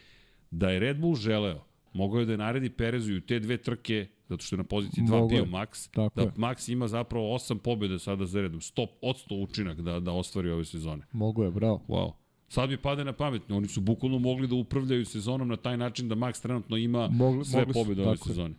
Da 0.52 0.70
je 0.70 0.80
Red 0.80 1.00
Bull 1.00 1.16
želeo, 1.16 1.64
mogao 1.94 2.20
je 2.20 2.26
da 2.26 2.38
naredi 2.38 2.70
Perezu 2.70 3.12
i 3.14 3.18
u 3.18 3.22
te 3.22 3.40
dve 3.40 3.58
trke, 3.58 4.08
zato 4.30 4.44
što 4.44 4.56
je 4.56 4.58
na 4.58 4.64
poziciji 4.64 5.04
2 5.04 5.10
Mogao 5.10 5.28
bio 5.28 5.38
je. 5.38 5.46
Max, 5.46 5.90
Tako 5.92 6.16
da 6.16 6.22
je. 6.22 6.32
Max 6.32 6.72
ima 6.72 6.88
zapravo 6.88 7.34
osam 7.36 7.60
pobjede 7.60 8.00
sada 8.00 8.26
za 8.26 8.42
redom. 8.42 8.60
100, 8.60 8.88
od 9.02 9.16
100 9.30 9.44
učinak 9.44 9.82
da, 9.82 10.00
da 10.00 10.12
ostvari 10.12 10.50
ove 10.50 10.66
sezone. 10.66 11.04
Mogu 11.12 11.44
je, 11.44 11.52
bravo. 11.52 11.82
Wow. 11.88 12.12
Sad 12.50 12.70
mi 12.70 12.78
pade 12.78 13.04
na 13.04 13.14
pamet, 13.14 13.52
oni 13.52 13.68
su 13.68 13.82
bukvalno 13.82 14.20
mogli 14.20 14.48
da 14.48 14.56
upravljaju 14.56 15.06
sezonom 15.06 15.48
na 15.48 15.56
taj 15.56 15.78
način 15.78 16.10
da 16.10 16.16
Max 16.16 16.42
trenutno 16.42 16.78
ima 16.78 17.10
Mogli- 17.10 17.46
sve 17.46 17.60
mogli 17.60 17.74
pobjede 17.74 18.02
ove 18.02 18.18
tako 18.18 18.30
je. 18.32 18.50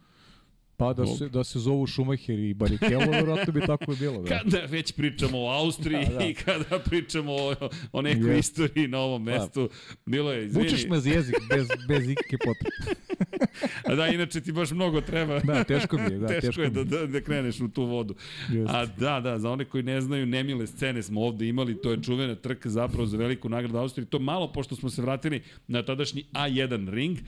Pa 0.79 0.93
da 0.93 1.07
se, 1.07 1.29
da 1.29 1.45
se 1.45 1.59
zovu 1.59 1.87
Schumacher 1.87 2.39
i 2.39 2.55
Barrichello, 2.55 3.11
verovatno 3.11 3.53
bi 3.53 3.61
tako 3.61 3.93
i 3.93 3.97
bilo. 3.97 4.23
Da. 4.23 4.29
Kada 4.29 4.59
već 4.59 4.93
pričamo 4.93 5.39
o 5.39 5.49
Austriji 5.49 6.05
Da, 6.13 6.19
da. 6.19 6.25
i 6.25 6.35
kada 6.35 6.79
pričamo 6.79 7.33
o, 7.33 7.55
o 7.93 8.03
nekoj 8.03 8.37
Jeste. 8.37 8.39
istoriji 8.39 8.89
na 8.89 8.99
ovom 8.99 9.23
mestu, 9.23 9.69
bilo 10.07 10.33
je, 10.33 10.47
izvini, 10.47 10.65
Vučeš 10.65 10.87
me 10.87 11.01
za 11.01 11.11
jezik 11.11 11.35
bez, 11.51 11.69
bez 11.89 12.09
ikakve 12.09 12.39
potrebe. 12.39 13.01
a 13.85 13.95
da, 13.95 14.07
inače 14.07 14.41
ti 14.41 14.53
baš 14.53 14.71
mnogo 14.71 15.01
treba. 15.01 15.41
Da, 15.41 15.65
teško 15.65 15.97
mi 15.97 16.03
je, 16.03 16.19
da, 16.19 16.27
teško, 16.27 16.47
teško 16.47 16.63
je 16.63 16.71
da, 16.71 16.81
je. 16.81 16.85
da, 16.85 17.07
da 17.07 17.21
kreneš 17.21 17.61
u 17.61 17.69
tu 17.69 17.85
vodu. 17.85 18.15
Jeste. 18.53 18.77
A 18.77 18.87
da, 18.87 19.21
da, 19.21 19.39
za 19.39 19.51
one 19.51 19.65
koji 19.65 19.83
ne 19.83 20.01
znaju, 20.01 20.27
nemile 20.27 20.67
scene 20.67 21.03
smo 21.03 21.21
ovde 21.21 21.49
imali, 21.49 21.81
to 21.83 21.91
je 21.91 22.03
čuvena 22.03 22.35
trka 22.35 22.69
zapravo 22.71 23.07
za 23.07 23.17
veliku 23.17 23.49
nagradu 23.49 23.79
Austrije. 23.79 24.07
To 24.07 24.19
malo 24.19 24.53
pošto 24.53 24.77
smo 24.77 24.91
se 24.91 25.03
vratili 25.03 25.43
na 25.69 25.83
tadašnji 25.83 26.25
A1 26.33 26.91
ring 26.91 27.19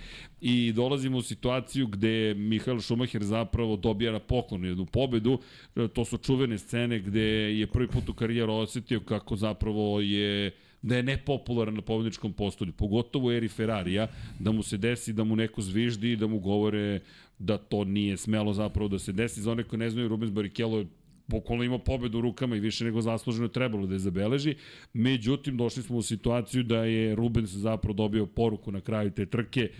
i 0.40 0.72
dolazimo 0.72 1.18
u 1.18 1.22
situaciju 1.22 1.86
gde 1.86 2.34
Mihael 2.34 2.80
Schumacher 2.80 3.24
zapravo 3.40 3.76
dobija 3.76 4.12
na 4.12 4.18
poklon 4.18 4.64
jednu 4.64 4.86
pobedu. 4.86 5.38
E, 5.76 5.88
To 5.88 6.04
su 6.04 6.18
čuvene 6.18 6.58
scene 6.58 6.98
gde 6.98 7.58
je 7.58 7.66
prvi 7.66 7.88
put 7.88 8.08
u 8.08 8.14
karijeru 8.14 8.52
osetio 8.52 9.00
kako 9.00 9.36
zapravo 9.36 10.00
je 10.00 10.50
da 10.82 10.96
je 10.96 11.02
nepopularan 11.02 11.74
na 11.74 11.82
pobedničkom 11.82 12.32
postolju, 12.32 12.72
pogotovo 12.72 13.28
u 13.28 13.32
eri 13.32 13.48
Ferrarija, 13.48 14.06
da 14.38 14.52
mu 14.52 14.62
se 14.62 14.76
desi 14.76 15.12
da 15.12 15.24
mu 15.24 15.36
neko 15.36 15.62
zviždi 15.62 16.12
i 16.12 16.16
da 16.16 16.26
mu 16.26 16.38
govore 16.38 17.00
da 17.38 17.58
to 17.58 17.84
nije 17.84 18.16
smelo 18.16 18.52
zapravo 18.52 18.88
da 18.88 18.98
se 18.98 19.12
desi. 19.12 19.42
Za 19.42 19.52
one 19.52 19.64
koji 19.64 19.80
ne 19.80 19.90
znaju, 19.90 20.08
Rubens 20.08 20.32
Barrichello 20.32 20.78
je 20.78 20.86
bukvalno 21.26 21.64
imao 21.64 21.78
pobedu 21.78 22.18
u 22.18 22.20
rukama 22.20 22.56
i 22.56 22.60
više 22.60 22.84
nego 22.84 23.00
zasluženo 23.00 23.44
je 23.44 23.52
trebalo 23.52 23.86
da 23.86 23.94
je 23.94 23.98
zabeleži. 23.98 24.54
Međutim, 24.92 25.56
došli 25.56 25.82
smo 25.82 25.96
u 25.96 26.02
situaciju 26.02 26.62
da 26.62 26.84
je 26.84 27.14
Rubens 27.14 27.50
zapravo 27.50 27.94
dobio 27.94 28.26
poruku 28.26 28.72
na 28.72 28.80
kraju 28.80 29.10
te 29.10 29.26
trke 29.26 29.70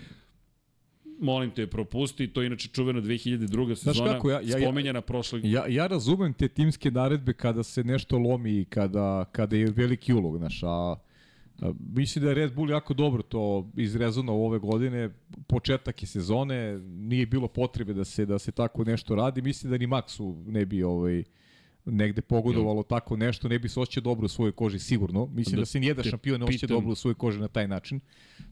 molim 1.20 1.50
te, 1.50 1.66
propusti, 1.66 2.28
to 2.28 2.42
je 2.42 2.46
inače 2.46 2.68
čuvena 2.68 3.00
2002. 3.00 3.74
sezona, 3.74 4.12
kako, 4.12 4.30
ja- 4.30 4.40
ja- 4.40 4.60
spomenjena 4.60 5.00
prošle... 5.00 5.40
Ja, 5.44 5.66
ja 5.68 5.86
razumem 5.86 6.32
te 6.32 6.48
timske 6.48 6.90
naredbe 6.90 7.32
kada 7.32 7.62
se 7.62 7.84
nešto 7.84 8.18
lomi 8.18 8.60
i 8.60 8.64
kada, 8.64 9.24
kada 9.32 9.56
je 9.56 9.66
veliki 9.66 10.12
ulog, 10.12 10.38
znaš, 10.38 10.62
a, 10.62 10.66
a 11.62 11.72
mislim 11.94 12.24
da 12.24 12.30
je 12.30 12.34
Red 12.34 12.54
Bull 12.54 12.70
jako 12.70 12.94
dobro 12.94 13.22
to 13.22 13.70
izrezano 13.76 14.32
ove 14.32 14.58
godine, 14.58 15.10
početak 15.46 16.02
je 16.02 16.06
sezone, 16.06 16.78
nije 16.78 17.26
bilo 17.26 17.48
potrebe 17.48 17.92
da 17.92 18.04
se 18.04 18.26
da 18.26 18.38
se 18.38 18.52
tako 18.52 18.84
nešto 18.84 19.14
radi, 19.14 19.42
mislim 19.42 19.70
da 19.70 19.78
ni 19.78 19.86
Maxu 19.86 20.46
ne 20.46 20.66
bi 20.66 20.82
ovaj 20.82 21.24
negde 21.84 22.22
pogodovalo 22.22 22.82
tako 22.82 23.16
nešto, 23.16 23.48
ne 23.48 23.58
bi 23.58 23.68
se 23.68 23.80
osjećao 23.80 24.00
dobro 24.00 24.24
u 24.24 24.28
svojoj 24.28 24.52
koži 24.52 24.78
sigurno. 24.78 25.26
Mislim 25.26 25.56
Da 25.56 25.62
da, 25.62 25.66
se 25.66 25.80
nijedan 25.80 26.04
šampion 26.04 26.40
ne 26.40 26.46
osjeća 26.46 26.66
dobro 26.66 26.92
u 26.92 26.94
svojoj 26.94 27.14
koži 27.14 27.40
na 27.40 27.48
taj 27.48 27.68
način. 27.68 28.00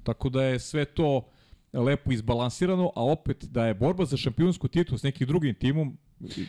Tako 0.03 0.29
da 0.29 0.43
je 0.43 0.59
sve 0.59 0.85
to 0.85 1.29
lepo 1.73 2.13
izbalansirano, 2.13 2.93
a 2.97 3.05
opet 3.05 3.45
da 3.45 3.67
je 3.67 3.75
borba 3.75 4.05
za 4.05 4.17
šampionsku 4.17 4.69
titulu 4.69 4.99
s 4.99 5.03
nekim 5.03 5.27
drugim 5.27 5.55
timom, 5.55 5.97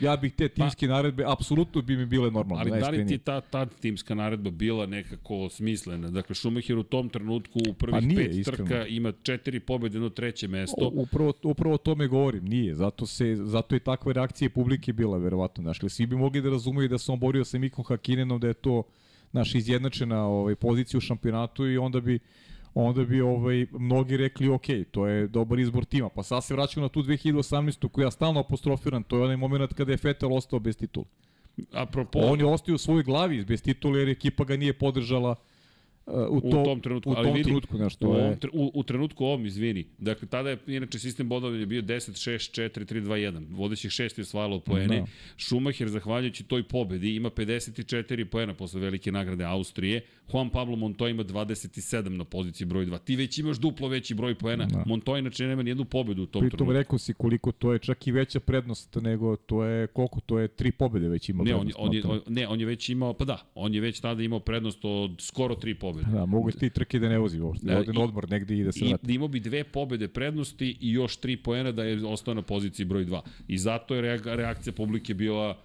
Ja 0.00 0.16
bih 0.16 0.32
te 0.32 0.48
timske 0.48 0.86
naredbe, 0.86 1.24
apsolutno 1.26 1.82
bi 1.82 1.96
mi 1.96 2.06
bile 2.06 2.30
normalne. 2.30 2.70
Ali 2.70 2.80
da 2.80 2.88
li 2.88 3.06
ti 3.06 3.18
ta, 3.18 3.40
ta 3.40 3.66
timska 3.66 4.14
naredba 4.14 4.50
bila 4.50 4.86
nekako 4.86 5.48
smislena? 5.48 6.10
Dakle, 6.10 6.34
Schumacher 6.34 6.78
u 6.78 6.82
tom 6.82 7.08
trenutku 7.08 7.58
u 7.70 7.74
prvih 7.74 7.92
Pa 7.92 8.00
nije, 8.00 8.16
pet 8.16 8.34
iskreno. 8.34 8.66
trka 8.66 8.86
ima 8.86 9.12
četiri 9.22 9.60
pobjede, 9.60 9.96
jedno 9.96 10.08
treće 10.08 10.48
mesto. 10.48 10.88
U- 10.88 11.00
Upravo, 11.02 11.32
upravo 11.42 11.74
o 11.74 11.78
tome 11.78 12.06
govorim, 12.06 12.44
nije. 12.44 12.74
Zato, 12.74 13.06
se, 13.06 13.36
zato 13.36 13.74
je 13.74 13.80
takva 13.80 14.12
reakcija 14.12 14.50
publike 14.50 14.92
bila, 14.92 15.18
verovatno. 15.18 15.62
Znaš, 15.62 15.78
svi 15.88 16.06
bi 16.06 16.16
mogli 16.16 16.42
da 16.42 16.50
razumeju 16.50 16.88
da 16.88 16.98
se 16.98 17.12
on 17.12 17.18
borio 17.18 17.44
sa 17.44 17.58
Mikom 17.58 17.84
Hakinenom, 17.84 18.40
da 18.40 18.48
je 18.48 18.54
to 18.54 18.82
naš 19.32 19.54
izjednačena 19.54 20.26
ovaj, 20.26 20.54
pozicija 20.54 20.98
u 20.98 21.00
šampionatu 21.00 21.66
i 21.66 21.78
onda 21.78 22.00
bi 22.00 22.18
onda 22.74 23.04
bi 23.04 23.20
ovaj 23.20 23.66
mnogi 23.72 24.16
rekli 24.16 24.48
ok, 24.48 24.66
to 24.90 25.06
je 25.06 25.26
dobar 25.26 25.58
izbor 25.58 25.84
tima. 25.84 26.08
Pa 26.08 26.22
sad 26.22 26.44
se 26.44 26.54
vraćamo 26.54 26.84
na 26.84 26.88
tu 26.88 27.02
2018. 27.02 27.88
koju 27.88 28.04
ja 28.04 28.10
stalno 28.10 28.40
apostrofiram, 28.40 29.02
to 29.02 29.16
je 29.16 29.22
onaj 29.22 29.36
moment 29.36 29.74
kada 29.74 29.92
je 29.92 29.98
Vettel 30.02 30.34
ostao 30.34 30.58
bez 30.58 30.76
titula. 30.76 31.06
Apropo, 31.72 32.18
On 32.18 32.40
je 32.40 32.46
ostao 32.46 32.74
u 32.74 32.78
svojoj 32.78 33.02
glavi 33.02 33.44
bez 33.44 33.62
titula 33.62 33.98
jer 33.98 34.08
ekipa 34.08 34.44
ga 34.44 34.56
nije 34.56 34.72
podržala 34.72 35.34
u, 36.06 36.36
u 36.36 36.50
to, 36.50 36.64
tom 36.64 36.80
trenutku, 36.80 37.10
u 37.10 37.14
ali 37.16 37.26
tom 37.26 37.34
vidi, 37.34 37.44
trenutku, 37.44 37.76
znaš, 37.76 37.94
u, 37.94 37.98
to 37.98 38.06
ovom 38.06 38.20
je... 38.20 38.38
u, 38.52 38.70
u 38.74 38.82
trenutku 38.82 39.24
ovom, 39.24 39.46
izvini, 39.46 39.86
dakle, 39.98 40.28
tada 40.28 40.50
je, 40.50 40.58
inače, 40.66 40.98
sistem 40.98 41.28
bodovanja 41.28 41.66
bio 41.66 41.82
10, 41.82 42.30
6, 42.30 42.60
4, 42.60 42.92
3, 42.94 43.02
2, 43.02 43.32
1, 43.32 43.46
vodećih 43.56 43.90
šest 43.90 44.18
je 44.18 44.22
osvajalo 44.22 44.60
poene, 44.60 45.00
Da. 45.00 45.06
Schumacher, 45.38 45.88
zahvaljujući 45.88 46.44
toj 46.44 46.62
pobedi, 46.62 47.14
ima 47.16 47.30
54 47.30 48.24
poena 48.24 48.54
posle 48.54 48.80
velike 48.80 49.12
nagrade 49.12 49.44
Austrije, 49.44 50.00
Juan 50.32 50.50
Pablo 50.50 50.76
Montoya 50.76 51.10
ima 51.10 51.24
27 51.24 52.08
na 52.08 52.24
poziciji 52.24 52.66
broj 52.66 52.86
2, 52.86 52.98
ti 53.04 53.16
već 53.16 53.38
imaš 53.38 53.58
duplo 53.58 53.88
veći 53.88 54.14
broj 54.14 54.34
poena, 54.34 54.66
Da. 54.66 54.84
Montoya 54.86 55.18
inače 55.18 55.46
nema 55.46 55.62
nijednu 55.62 55.84
pobedu 55.84 56.22
u 56.22 56.26
tom 56.26 56.40
Pritom 56.40 56.58
trenutku. 56.58 56.72
rekao 56.78 56.98
si 56.98 57.14
koliko 57.14 57.52
to 57.52 57.72
je 57.72 57.78
čak 57.78 58.06
i 58.06 58.12
veća 58.12 58.40
prednost 58.40 58.94
nego 58.94 59.36
to 59.36 59.64
je 59.64 59.86
koliko 59.86 60.20
to 60.20 60.38
je 60.38 60.48
tri 60.48 60.72
pobede 60.72 61.08
već 61.08 61.28
ima 61.28 61.42
Ne 61.44 61.54
on, 61.54 61.70
on 61.76 61.94
je, 61.94 62.02
on, 62.04 62.20
ne, 62.26 62.48
on 62.48 62.60
je 62.60 62.66
već 62.66 62.88
imao, 62.88 63.12
pa 63.12 63.24
da, 63.24 63.50
on 63.54 63.74
je 63.74 63.80
već 63.80 64.00
tada 64.00 64.22
imao 64.22 64.40
prednost 64.40 64.78
od 64.82 65.16
skoro 65.20 65.54
tri 65.54 65.74
pobede. 65.74 65.89
Da, 65.92 66.26
mogu 66.26 66.50
ti 66.50 66.70
trke 66.70 66.98
da 66.98 67.08
ne 67.08 67.18
vozi 67.18 67.40
uopšte. 67.40 67.66
Da, 67.66 67.78
ode 67.78 67.90
i- 67.90 67.94
na 67.94 68.00
odmor 68.00 68.30
negde 68.30 68.56
i 68.56 68.64
da 68.64 68.72
se 68.72 68.80
I 68.80 68.88
vrati. 68.88 69.14
imao 69.14 69.28
bi 69.28 69.40
dve 69.40 69.64
pobede 69.64 70.08
prednosti 70.08 70.76
i 70.80 70.92
još 70.92 71.16
tri 71.16 71.36
poena 71.36 71.72
da 71.72 71.84
je 71.84 72.06
ostao 72.06 72.34
na 72.34 72.42
poziciji 72.42 72.86
broj 72.86 73.04
2. 73.04 73.20
I 73.48 73.58
zato 73.58 73.94
je 73.94 74.02
reak- 74.02 74.36
reakcija 74.36 74.72
publike 74.72 75.14
bila 75.14 75.58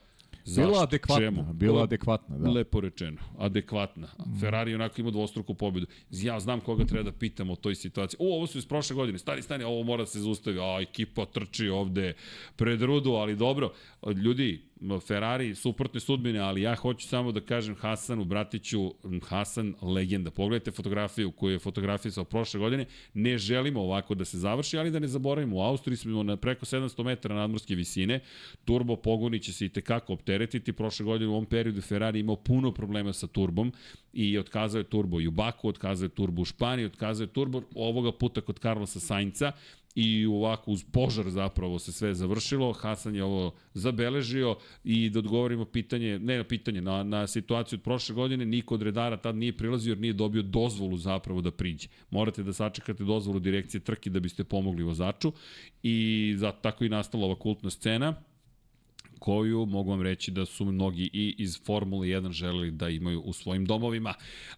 Zašto? 0.45 0.61
Bila 0.63 0.83
adekvatna, 0.83 1.25
Čemu? 1.25 1.53
bila 1.53 1.83
adekvatna, 1.83 2.37
da. 2.37 2.49
Lepo 2.49 2.79
rečeno, 2.79 3.17
adekvatna. 3.39 4.07
Ferrari 4.39 4.75
onako 4.75 5.01
ima 5.01 5.11
dvostruku 5.11 5.53
pobedu. 5.53 5.85
Ja 6.11 6.39
znam 6.39 6.59
koga 6.61 6.85
treba 6.85 7.03
da 7.03 7.11
pitam 7.11 7.49
o 7.49 7.55
toj 7.55 7.75
situaciji. 7.75 8.17
O, 8.19 8.35
ovo 8.35 8.47
su 8.47 8.57
iz 8.57 8.65
prošle 8.65 8.95
godine, 8.95 9.17
stani, 9.17 9.41
stani, 9.41 9.63
ovo 9.63 9.83
mora 9.83 10.03
da 10.03 10.07
se 10.07 10.19
zaustavi. 10.19 10.59
A, 10.59 10.77
ekipa 10.81 11.25
trči 11.25 11.69
ovde 11.69 12.13
pred 12.55 12.81
rudu, 12.81 13.11
ali 13.11 13.35
dobro. 13.35 13.71
Ljudi, 14.15 14.61
Ferrari, 15.07 15.55
suprotne 15.55 15.99
sudbine, 15.99 16.39
ali 16.39 16.61
ja 16.61 16.75
hoću 16.75 17.07
samo 17.07 17.31
da 17.31 17.41
kažem 17.41 17.75
Hasanu 17.75 18.25
Bratiću, 18.25 18.93
Hasan 19.23 19.73
legenda. 19.81 20.31
Pogledajte 20.31 20.71
fotografiju 20.71 21.31
koju 21.31 21.53
je 21.53 21.59
fotografisao 21.59 22.23
prošle 22.23 22.59
godine. 22.59 22.85
Ne 23.13 23.37
želimo 23.37 23.81
ovako 23.81 24.15
da 24.15 24.25
se 24.25 24.37
završi, 24.37 24.77
ali 24.77 24.91
da 24.91 24.99
ne 24.99 25.07
zaboravimo, 25.07 25.55
u 25.55 25.61
Austriji 25.61 25.97
smo 25.97 26.23
na 26.23 26.37
preko 26.37 26.65
700 26.65 27.03
metara 27.03 27.35
nadmorske 27.35 27.75
visine, 27.75 28.19
turbo 28.65 28.95
pogoni 28.95 29.39
će 29.39 29.53
se 29.53 29.65
i 29.65 29.69
tekako 29.69 30.13
opteretiti. 30.13 30.73
Prošle 30.73 31.03
godine 31.05 31.29
u 31.29 31.33
ovom 31.33 31.45
periodu 31.45 31.81
Ferrari 31.81 32.19
imao 32.19 32.35
puno 32.35 32.71
problema 32.71 33.13
sa 33.13 33.27
turbom 33.27 33.73
i 34.13 34.37
otkazao 34.37 34.79
je 34.79 34.83
turbo 34.83 35.21
i 35.21 35.27
u 35.27 35.31
Baku, 35.31 35.69
otkazao 35.69 36.05
je 36.05 36.09
turbo 36.09 36.41
u 36.41 36.45
Španiji, 36.45 36.85
otkazao 36.85 37.23
je 37.23 37.33
turbo 37.33 37.61
ovoga 37.75 38.11
puta 38.11 38.41
kod 38.41 38.59
Carlosa 38.59 38.99
Sainca 38.99 39.51
i 39.95 40.25
ovako 40.25 40.71
uz 40.71 40.83
požar 40.91 41.29
zapravo 41.29 41.79
se 41.79 41.91
sve 41.91 42.13
završilo. 42.13 42.73
Hasan 42.73 43.15
je 43.15 43.23
ovo 43.23 43.53
zabeležio 43.73 44.55
i 44.83 45.09
da 45.09 45.19
odgovorimo 45.19 45.65
pitanje, 45.65 46.19
ne 46.19 46.37
na 46.37 46.43
pitanje, 46.43 46.81
na, 46.81 47.03
na 47.03 47.27
situaciju 47.27 47.77
od 47.77 47.83
prošle 47.83 48.15
godine, 48.15 48.45
niko 48.45 48.73
od 48.73 48.81
redara 48.81 49.17
tad 49.17 49.35
nije 49.35 49.57
prilazio 49.57 49.91
jer 49.91 49.99
nije 49.99 50.13
dobio 50.13 50.41
dozvolu 50.41 50.97
zapravo 50.97 51.41
da 51.41 51.51
priđe. 51.51 51.87
Morate 52.09 52.43
da 52.43 52.53
sačekate 52.53 53.03
dozvolu 53.03 53.39
direkcije 53.39 53.81
trke 53.81 54.09
da 54.09 54.19
biste 54.19 54.43
pomogli 54.43 54.83
vozaču 54.83 55.31
i 55.83 56.35
zato 56.37 56.57
tako 56.61 56.85
i 56.85 56.89
nastala 56.89 57.25
ova 57.25 57.35
kultna 57.35 57.69
scena 57.69 58.13
koju 59.25 59.65
mogu 59.65 59.91
vam 59.91 60.01
reći 60.01 60.31
da 60.31 60.45
su 60.45 60.65
mnogi 60.65 61.09
i 61.13 61.35
iz 61.37 61.59
Formule 61.65 62.07
1 62.07 62.31
želeli 62.31 62.71
da 62.71 62.89
imaju 62.89 63.21
u 63.21 63.33
svojim 63.33 63.65
domovima. 63.65 64.13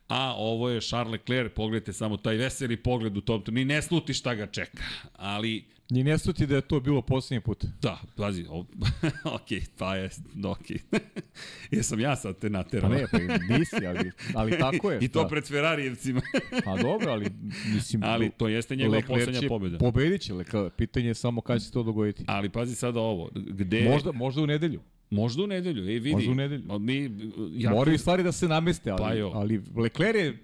A 0.07 0.33
ovo 0.37 0.69
je 0.69 0.81
Charles 0.81 1.11
Leclerc, 1.11 1.53
pogledajte 1.55 1.93
samo 1.93 2.17
taj 2.17 2.35
veseli 2.35 2.77
pogled 2.77 3.17
u 3.17 3.21
tom, 3.21 3.43
ni 3.47 3.65
ne 3.65 3.81
sluti 3.81 4.13
šta 4.13 4.35
ga 4.35 4.47
čeka. 4.47 4.83
Ali 5.13 5.63
Ni 5.89 6.03
ne 6.03 6.17
sluti 6.17 6.45
da 6.47 6.55
je 6.55 6.61
to 6.61 6.79
bilo 6.79 7.01
posljednji 7.01 7.41
put. 7.41 7.65
Da, 7.81 7.99
pazi, 8.15 8.45
ok, 9.37 9.47
pa 9.77 9.95
je, 9.95 10.09
ok. 10.45 10.65
Jesam 11.71 11.99
ja 11.99 12.15
sad 12.15 12.39
te 12.39 12.47
Pa 12.49 12.57
naterao. 12.57 12.89
ne, 12.89 13.05
pa 13.11 13.17
nisi, 13.57 13.85
ali, 13.87 14.11
ali 14.35 14.57
tako 14.59 14.91
je. 14.91 14.99
I 15.01 15.07
to 15.07 15.23
da. 15.23 15.27
pred 15.27 15.47
Ferrarijevcima. 15.47 16.21
Pa 16.65 16.77
dobro, 16.77 17.11
ali 17.11 17.25
mislim... 17.73 18.03
Ali 18.03 18.29
to 18.37 18.47
jeste 18.47 18.75
njegova 18.75 19.01
poslednja 19.07 19.41
pobjeda. 19.47 19.77
Pobedit 19.77 20.21
će 20.21 20.33
Leclerc. 20.33 20.73
Pitanje 20.77 21.07
je 21.07 21.13
samo 21.13 21.41
kada 21.41 21.59
će 21.59 21.65
se 21.65 21.71
to 21.71 21.83
dogoditi. 21.83 22.23
Ali 22.27 22.49
pazi 22.49 22.75
sada 22.75 22.99
ovo, 22.99 23.29
gde... 23.35 23.89
Možda, 23.89 24.11
možda 24.11 24.41
u 24.41 24.47
nedelju. 24.47 24.81
Možda 25.09 25.43
u 25.43 25.47
nedelju, 25.47 25.83
ej 25.83 25.99
vidi. 25.99 26.11
Možda 26.11 26.31
u 26.31 26.35
nedelju. 26.35 26.79
Mi, 26.79 27.11
ja, 27.51 27.69
Moraju 27.69 27.97
stvari 27.97 28.23
da 28.23 28.31
se 28.31 28.47
nameste, 28.47 28.91
ali, 28.91 28.99
Pa 28.99 29.13
jo. 29.13 29.31
ali 29.33 29.61
Leclerc 29.75 30.15
je 30.15 30.37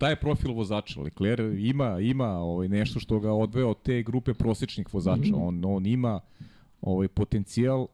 taj 0.00 0.16
profil 0.16 0.52
vozača. 0.52 1.00
Leclerc 1.00 1.54
ima, 1.58 2.00
ima 2.00 2.28
ovaj, 2.28 2.68
nešto 2.68 3.00
što 3.00 3.20
ga 3.20 3.32
odveo 3.32 3.70
od 3.70 3.82
te 3.82 4.02
grupe 4.02 4.34
prosječnih 4.34 4.94
vozača. 4.94 5.34
On, 5.34 5.64
on 5.64 5.86
ima 5.86 6.20
ovaj, 6.80 7.08
potencijal 7.08 7.86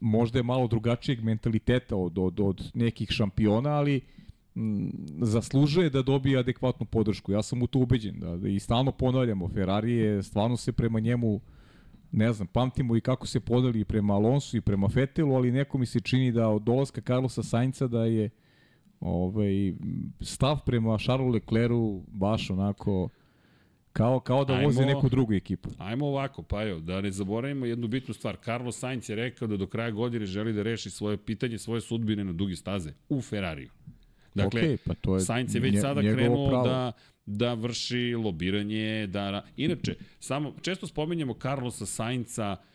možda 0.00 0.38
je 0.38 0.42
malo 0.42 0.66
drugačijeg 0.66 1.22
mentaliteta 1.24 1.96
od, 1.96 2.18
od, 2.18 2.40
od 2.40 2.70
nekih 2.74 3.10
šampiona, 3.10 3.70
ali 3.70 4.00
m, 4.56 4.90
zaslužuje 5.20 5.90
da 5.90 6.02
dobije 6.02 6.38
adekvatnu 6.38 6.86
podršku. 6.86 7.32
Ja 7.32 7.42
sam 7.42 7.62
u 7.62 7.66
to 7.66 7.78
ubeđen. 7.78 8.20
Da, 8.20 8.36
da, 8.36 8.48
I 8.48 8.60
stalno 8.60 8.92
ponavljamo, 8.92 9.48
Ferrari 9.48 9.92
je 9.92 10.22
stvarno 10.22 10.56
se 10.56 10.72
prema 10.72 11.00
njemu 11.00 11.40
ne 12.12 12.32
znam, 12.32 12.46
pamtimo 12.46 12.96
i 12.96 13.00
kako 13.00 13.26
se 13.26 13.40
podeli 13.40 13.84
prema 13.84 14.14
Alonsu 14.14 14.56
i 14.56 14.60
prema 14.60 14.88
Fetelu, 14.88 15.34
ali 15.34 15.52
neko 15.52 15.78
mi 15.78 15.86
se 15.86 16.00
čini 16.00 16.32
da 16.32 16.48
od 16.48 16.62
dolaska 16.62 17.00
Carlosa 17.00 17.42
Sainca 17.42 17.86
da 17.86 18.04
je 18.04 18.30
ovaj, 19.00 19.72
stav 20.20 20.58
prema 20.66 20.98
Charlesu 20.98 21.28
Leclercu 21.28 22.02
baš 22.08 22.50
onako 22.50 23.08
kao, 23.92 24.20
kao 24.20 24.44
da 24.44 24.54
Ajmo- 24.54 24.86
neku 24.86 25.08
drugu 25.08 25.32
ekipu. 25.32 25.68
Ajmo 25.78 26.06
ovako, 26.06 26.42
pa 26.42 26.62
evo, 26.62 26.80
da 26.80 27.00
ne 27.00 27.10
zaboravimo 27.10 27.66
jednu 27.66 27.88
bitnu 27.88 28.14
stvar. 28.14 28.36
Carlos 28.36 28.78
Sainz 28.78 29.10
je 29.10 29.16
rekao 29.16 29.48
da 29.48 29.56
do 29.56 29.66
kraja 29.66 29.90
godine 29.90 30.26
želi 30.26 30.52
da 30.52 30.62
reši 30.62 30.90
svoje 30.90 31.16
pitanje, 31.16 31.58
svoje 31.58 31.80
sudbine 31.80 32.24
na 32.24 32.32
dugi 32.32 32.56
staze 32.56 32.92
u 33.08 33.20
Ferrariju. 33.20 33.70
Dakle, 34.34 34.60
Okej, 34.60 34.76
pa 34.76 34.94
to 34.94 35.14
je 35.14 35.20
Sainz 35.20 35.54
je 35.54 35.60
već 35.60 35.74
nje- 35.74 35.80
sada 35.80 36.00
krenuo 36.02 36.48
pravo. 36.48 36.64
da 36.64 36.92
da 37.26 37.54
vrši 37.54 38.14
lobiranje, 38.14 39.06
da... 39.06 39.44
Inače, 39.56 39.94
samo, 40.20 40.54
često 40.62 40.86
spomenjamo 40.86 41.34
Carlosa 41.34 41.86
Sainca 41.86 42.56
e, 42.56 42.73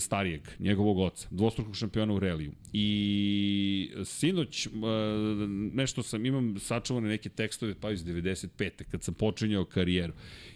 starijeg, 0.00 0.40
njegovog 0.58 0.98
oca, 0.98 1.28
dvostrukog 1.30 1.76
šampiona 1.76 2.14
u 2.14 2.18
reliju. 2.18 2.52
I 2.72 3.90
sinoć 4.04 4.66
e, 4.66 4.70
nešto 5.72 6.02
sam, 6.02 6.26
imam 6.26 6.58
sačuvane 6.58 7.08
neke 7.08 7.28
tekstove 7.28 7.74
pa 7.74 7.90
iz 7.90 8.04
95. 8.04 8.70
kad 8.90 9.02
sam 9.02 9.14
počinjao 9.14 9.64
karijeru. 9.64 10.12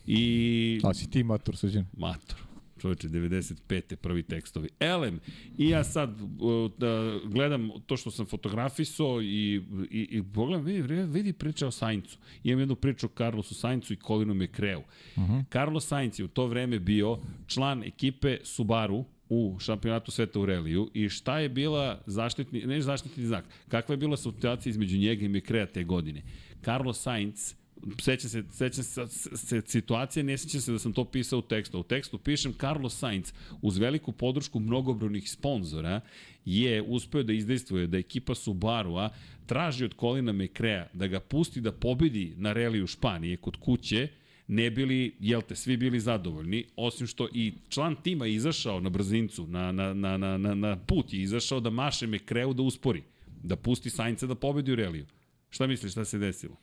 I 0.06 0.80
A 0.84 0.94
si 0.94 1.10
ti 1.10 1.22
mator 1.22 1.56
suđen? 1.56 1.86
Mator. 1.96 2.51
Čoveče, 2.82 3.08
95. 3.08 3.96
prvi 3.96 4.22
tekstovi. 4.22 4.68
Elem, 4.80 5.20
i 5.58 5.68
ja 5.68 5.84
sad 5.84 6.20
uh, 6.20 6.70
da 6.78 7.18
gledam 7.24 7.70
to 7.86 7.96
što 7.96 8.10
sam 8.10 8.26
fotografisao 8.26 9.22
i, 9.22 9.62
i, 9.90 10.08
i 10.10 10.22
pogledam, 10.34 10.64
vidi, 10.64 10.82
vidi 11.02 11.32
priča 11.32 11.66
o 11.66 11.70
Saincu. 11.70 12.18
Imam 12.44 12.60
jednu 12.60 12.74
priču 12.74 13.06
o 13.06 13.10
Carlosu 13.16 13.54
Saincu 13.54 13.92
i 13.92 13.96
Colinu 14.06 14.34
McRae-u. 14.34 14.80
Uh 14.80 15.22
-huh. 15.22 15.44
Carlos 15.52 15.86
Sainz 15.86 16.18
je 16.20 16.24
u 16.24 16.28
to 16.28 16.46
vreme 16.46 16.78
bio 16.78 17.18
član 17.46 17.82
ekipe 17.82 18.38
Subaru 18.42 19.04
u 19.28 19.56
šampionatu 19.60 20.10
sveta 20.10 20.40
u 20.40 20.46
reliju 20.46 20.90
i 20.94 21.08
šta 21.08 21.38
je 21.38 21.48
bila 21.48 22.02
zaštitni, 22.06 22.66
ne 22.66 22.80
zaštitni 22.80 23.26
znak, 23.26 23.44
kakva 23.68 23.92
je 23.92 23.96
bila 23.96 24.16
situacija 24.16 24.70
između 24.70 24.98
njega 24.98 25.24
i 25.24 25.28
McRae 25.28 25.66
te 25.66 25.84
godine. 25.84 26.22
Carlos 26.64 27.02
Sainz 27.02 27.54
sećam 28.00 28.30
se, 28.30 28.44
sećam 28.50 28.84
se, 28.84 29.06
se 29.36 29.62
situacije, 29.66 30.22
ne 30.22 30.38
sećam 30.38 30.60
se 30.60 30.72
da 30.72 30.78
sam 30.78 30.92
to 30.92 31.04
pisao 31.04 31.38
u 31.38 31.42
tekstu. 31.42 31.80
U 31.80 31.82
tekstu 31.82 32.18
pišem 32.18 32.54
Carlos 32.60 32.98
Sainz 32.98 33.32
uz 33.62 33.78
veliku 33.78 34.12
podršku 34.12 34.60
mnogobrojnih 34.60 35.30
sponzora 35.30 36.00
je 36.44 36.82
uspeo 36.82 37.22
da 37.22 37.32
izdejstvuje 37.32 37.86
da 37.86 37.98
ekipa 37.98 38.34
Subaru-a 38.34 39.08
traži 39.46 39.84
od 39.84 39.94
Colina 40.00 40.32
McRae 40.32 40.88
da 40.92 41.06
ga 41.06 41.20
pusti 41.20 41.60
da 41.60 41.72
pobedi 41.72 42.34
na 42.36 42.52
reliju 42.52 42.86
Španije 42.86 43.36
kod 43.36 43.56
kuće, 43.56 44.08
ne 44.46 44.70
bili, 44.70 45.14
jel 45.20 45.42
te, 45.42 45.56
svi 45.56 45.76
bili 45.76 46.00
zadovoljni, 46.00 46.64
osim 46.76 47.06
što 47.06 47.28
i 47.34 47.52
član 47.68 47.96
tima 48.02 48.26
je 48.26 48.34
izašao 48.34 48.80
na 48.80 48.90
brzincu, 48.90 49.46
na, 49.46 49.72
na, 49.72 49.94
na, 49.94 50.16
na, 50.16 50.38
na, 50.38 50.54
na 50.54 50.76
put 50.76 51.12
je 51.12 51.22
izašao 51.22 51.60
da 51.60 51.70
maše 51.70 52.06
McRae 52.06 52.54
da 52.54 52.62
uspori, 52.62 53.02
da 53.42 53.56
pusti 53.56 53.90
Sainca 53.90 54.26
da 54.26 54.34
pobedi 54.34 54.72
u 54.72 54.76
reliju. 54.76 55.06
Šta 55.50 55.66
misliš, 55.66 55.92
šta 55.92 56.04
se 56.04 56.18
desilo? 56.18 56.56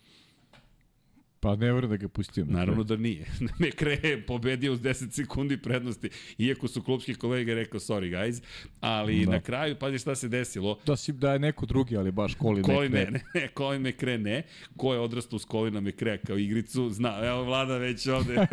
Pa 1.41 1.49
ne 1.51 1.65
verujem 1.65 1.89
da 1.89 1.97
ga 1.97 2.03
je 2.03 2.09
pustio. 2.09 2.45
Naravno 2.45 2.83
da 2.83 2.95
nije. 2.97 3.25
Mekre 3.59 3.99
je 4.03 4.21
pobedio 4.21 4.73
uz 4.73 4.81
10 4.81 5.11
sekundi 5.11 5.57
prednosti, 5.57 6.09
iako 6.37 6.67
su 6.67 6.83
klubski 6.83 7.13
kolege 7.15 7.55
rekao 7.55 7.79
sorry 7.79 8.11
guys, 8.11 8.43
ali 8.79 9.25
Da. 9.25 9.31
na 9.31 9.39
kraju, 9.39 9.75
pazi 9.75 9.97
šta 9.97 10.15
se 10.15 10.27
desilo, 10.27 10.79
Da, 10.85 10.95
si, 10.95 11.11
da 11.13 11.33
je 11.33 11.39
neko 11.39 11.65
drugi, 11.65 11.97
ali 11.97 12.11
baš 12.11 12.35
Colin 12.35 12.63
Colin 12.63 12.91
McRae. 12.91 13.11
ne, 13.11 13.21
ne, 13.35 13.47
Colin 13.57 13.81
McRae 13.81 14.17
ne. 14.17 14.43
Ko 14.77 14.93
je 14.93 14.99
odrastao 14.99 15.35
uz 15.35 15.45
Colina 15.45 15.79
McRae 15.81 16.17
kao 16.17 16.37
igricu, 16.37 16.89
zna. 16.89 17.19
Evo 17.23 17.43
Vlada 17.43 17.77
već 17.77 18.07
ovde. 18.07 18.35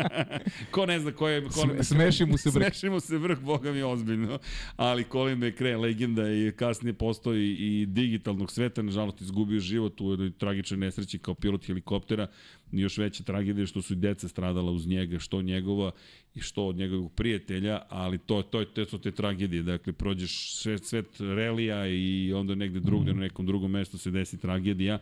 ko 0.70 0.86
ne 0.86 1.00
zna 1.00 1.12
ko 1.12 1.28
je 1.28 1.50
Colin 1.50 1.70
Sme- 1.70 1.84
smeši 1.84 2.24
mu 2.24 2.38
se 2.38 2.50
vrh. 2.50 2.64
Smeši 2.64 2.88
mu 2.88 3.00
se 3.00 3.18
vrh, 3.18 3.38
boga 3.38 3.72
mi 3.72 3.82
ozbiljno. 3.82 4.38
Ali 4.76 5.04
Colin 5.04 5.38
McRae, 5.38 5.76
legenda 5.76 6.22
i 6.24 6.52
kasnije 6.52 6.92
postoji 6.94 7.50
i 7.50 7.86
digitalnog 7.86 8.52
sveta, 8.52 8.82
nažalost 8.82 9.20
izgubio 9.20 9.60
život 9.60 10.00
u 10.00 10.10
jednoj 10.10 10.30
tragičnoj 10.30 10.78
nesreći 10.78 11.18
kao 11.18 11.34
pilot 11.50 11.66
helikoptera. 11.66 12.26
Još 12.72 12.98
veća 12.98 13.22
tragedija 13.22 13.66
što 13.66 13.82
su 13.82 13.92
i 13.92 13.96
deca 13.96 14.28
stradala 14.28 14.70
uz 14.70 14.86
njega, 14.86 15.18
što 15.18 15.42
njegova 15.42 15.90
i 16.34 16.40
što 16.40 16.66
od 16.66 16.76
njegovog 16.76 17.12
prijatelja, 17.12 17.82
ali 17.88 18.18
to, 18.18 18.42
to, 18.42 18.64
to 18.64 18.84
su 18.84 18.98
te 18.98 19.10
tragedije. 19.10 19.62
Dakle, 19.62 19.92
prođeš 19.92 20.54
svet, 20.54 20.84
svet 20.84 21.06
relija 21.20 21.86
i 21.86 22.32
onda 22.32 22.54
negde 22.54 22.80
drugde, 22.80 23.12
na 23.14 23.20
nekom 23.20 23.46
drugom 23.46 23.70
mestu 23.70 23.98
se 23.98 24.10
desi 24.10 24.38
tragedija, 24.38 24.98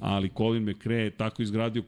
ali 0.00 0.30
Colin 0.36 0.70
McRae 0.70 1.04
je 1.04 1.10
tako 1.10 1.42
izgradio 1.42 1.82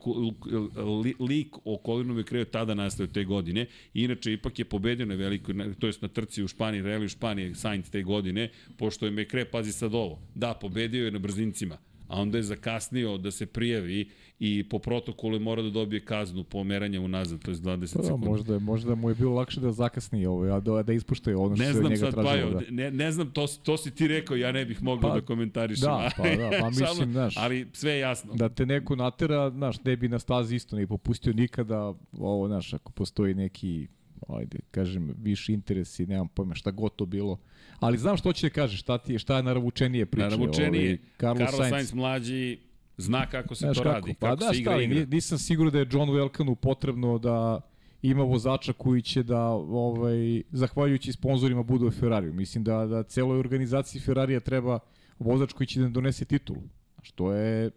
lik 1.21 1.57
o 1.65 1.81
Colinu 1.87 2.15
McRae 2.15 2.41
je 2.41 2.45
tada 2.45 2.75
nastao 2.75 3.07
te 3.07 3.25
godine. 3.25 3.67
Inače, 3.95 4.33
ipak 4.33 4.59
je 4.59 4.65
pobedio 4.65 5.07
na 5.07 5.15
velikoj, 5.15 5.55
to 5.79 5.87
jest 5.87 6.03
na 6.03 6.09
trci 6.09 6.43
u 6.43 6.49
Španiji, 6.49 6.83
reliju 6.83 7.07
u 7.07 7.09
Španiji, 7.09 7.55
Sainz 7.55 7.91
te 7.91 8.03
godine, 8.03 8.51
pošto 8.77 9.07
je 9.07 9.13
McRae, 9.13 9.45
pazi 9.45 9.73
sad 9.73 9.95
ovo, 9.95 10.19
da, 10.35 10.55
pobedio 10.55 11.05
je 11.05 11.11
na 11.11 11.19
brzincima, 11.19 11.79
a 12.13 12.21
onda 12.21 12.39
je 12.39 12.43
zakasnio 12.43 13.19
da 13.19 13.31
se 13.31 13.47
prijavi 13.47 14.09
i 14.39 14.69
po 14.69 14.79
protokolu 14.79 15.35
je 15.35 15.41
mora 15.41 15.63
da 15.63 15.71
dobije 15.71 16.01
kaznu 16.01 16.45
pomeranja 16.45 17.01
unazad, 17.01 17.43
to 17.43 17.51
je 17.51 17.57
20 17.57 17.63
Pa 17.93 17.99
da, 17.99 18.05
sekundi. 18.05 18.27
možda, 18.27 18.59
možda 18.59 18.95
mu 18.95 19.09
je 19.09 19.15
bilo 19.15 19.35
lakše 19.35 19.61
da 19.61 19.73
zakasni 19.73 20.27
ovo, 20.27 20.45
a 20.47 20.61
da, 20.61 20.83
da 20.83 20.93
ispuštaju 20.93 21.41
ono 21.41 21.57
što 21.57 21.65
Ne 21.65 21.73
se 21.73 21.79
znam 21.79 21.91
njega 21.91 22.01
sad, 22.01 22.15
tražilo. 22.15 22.33
Pajo, 22.51 22.61
da. 22.61 22.71
ne, 22.71 22.91
ne 22.91 23.13
znam, 23.13 23.31
to, 23.31 23.47
to 23.63 23.77
si 23.77 23.91
ti 23.91 24.09
rekao, 24.09 24.37
ja 24.37 24.53
ne 24.53 24.65
bih 24.65 24.83
mogao 24.83 25.11
Pa, 25.11 25.15
da 25.15 25.27
komentarišem. 25.27 25.83
da, 25.83 26.11
pa 26.17 26.23
da, 26.23 26.51
pa 26.61 26.71
mislim, 26.81 27.13
znaš. 27.13 27.35
Ali 27.37 27.67
sve 27.73 27.93
je 27.93 27.99
jasno. 27.99 28.35
Da 28.35 28.49
te 28.49 28.67
neko 28.67 28.97
natera, 28.97 29.51
znaš, 29.51 29.85
ne 29.85 29.97
bi 29.97 30.09
na 30.09 30.19
stazi 30.19 30.57
isto 30.57 30.77
ne 30.77 30.87
popustio 30.87 31.33
nikada, 31.33 31.95
ovo, 32.13 32.49
znaš, 32.49 32.73
ako 32.75 32.93
postoji 32.93 33.35
neki, 33.35 33.87
ajde, 34.29 34.59
kažem, 34.71 35.15
viši 35.19 35.53
interes 35.53 35.99
i 35.99 36.07
nemam 36.07 36.29
pojma 36.29 36.55
šta 36.55 36.71
god 36.71 36.97
to 36.97 37.07
bilo. 37.07 37.39
Ali 37.81 37.99
znam 37.99 38.17
što 38.17 38.33
će 38.33 38.47
da 38.47 38.53
kažeš, 38.53 38.81
šta, 38.81 38.99
ti, 38.99 39.19
šta 39.19 39.37
je 39.37 39.43
naravučenije 39.43 40.07
priče. 40.07 40.23
Naravno, 40.25 40.45
ovaj, 40.47 40.99
Carlos, 41.21 41.39
Carlos, 41.41 41.57
Sainz. 41.57 41.71
Sainz. 41.71 41.93
mlađi 41.95 42.59
zna 42.97 43.27
kako 43.27 43.55
se 43.55 43.61
Znaš 43.61 43.77
to 43.77 43.83
kako? 43.83 43.95
radi, 43.95 44.15
Pa 44.15 44.27
kako 44.27 44.37
da, 44.37 44.53
se 44.53 44.59
igra 44.61 44.73
šta, 44.73 44.83
igra. 44.83 45.01
ni- 45.01 45.07
nisam 45.07 45.39
siguran 45.39 45.73
da 45.73 45.79
je 45.79 45.87
John 45.91 46.09
Welkanu 46.11 46.55
potrebno 46.55 47.19
da 47.19 47.61
ima 48.03 48.23
vozača 48.23 48.73
koji 48.73 49.03
će 49.03 49.23
da, 49.23 49.41
ovaj, 49.49 50.43
zahvaljujući 50.51 51.13
sponzorima, 51.13 51.63
bude 51.63 51.85
u 51.85 51.91
Ferrariju. 51.91 52.33
Mislim 52.33 52.65
da, 52.65 52.87
da 52.87 53.03
celoj 53.03 53.39
organizaciji 53.39 54.01
Ferrarija 54.01 54.41
treba 54.41 54.79
vozač 55.19 55.53
koji 55.53 55.67
će 55.67 55.81
da 55.81 55.89
donese 55.89 56.25
titulu. 56.25 56.63
Znaš, 56.95 57.11
to 57.11 57.33
je, 57.33 57.71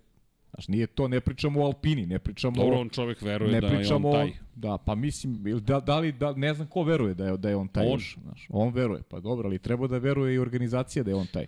znaš, 0.55 0.67
nije 0.67 0.87
to, 0.87 1.07
ne 1.07 1.19
pričamo 1.19 1.61
o 1.61 1.65
Alpini, 1.65 2.05
ne 2.05 2.19
pričamo 2.19 2.55
Dobro, 2.55 2.79
on 2.79 2.89
čovek 2.89 3.21
veruje 3.21 3.51
Ne 3.51 3.61
da 3.61 3.67
je 3.67 3.93
on 3.93 4.11
taj. 4.11 4.27
o, 4.27 4.31
da, 4.55 4.77
pa 4.77 4.95
mislim, 4.95 5.43
da, 5.59 5.79
da 5.79 5.99
li, 5.99 6.11
da, 6.11 6.33
ne 6.33 6.53
znam 6.53 6.67
ko 6.67 6.83
veruje 6.83 7.13
da 7.13 7.25
je, 7.25 7.37
da 7.37 7.49
je 7.49 7.55
on 7.55 7.67
taj 7.67 7.85
On. 7.85 7.91
još, 7.91 8.17
znaš, 8.23 8.47
on 8.49 8.73
veruje, 8.73 9.01
pa 9.09 9.19
dobro, 9.19 9.47
ali 9.47 9.59
treba 9.59 9.87
da 9.87 9.97
veruje 9.97 10.35
i 10.35 10.39
organizacija 10.39 11.03
da 11.03 11.11
je 11.11 11.15
on 11.15 11.27
taj. 11.33 11.47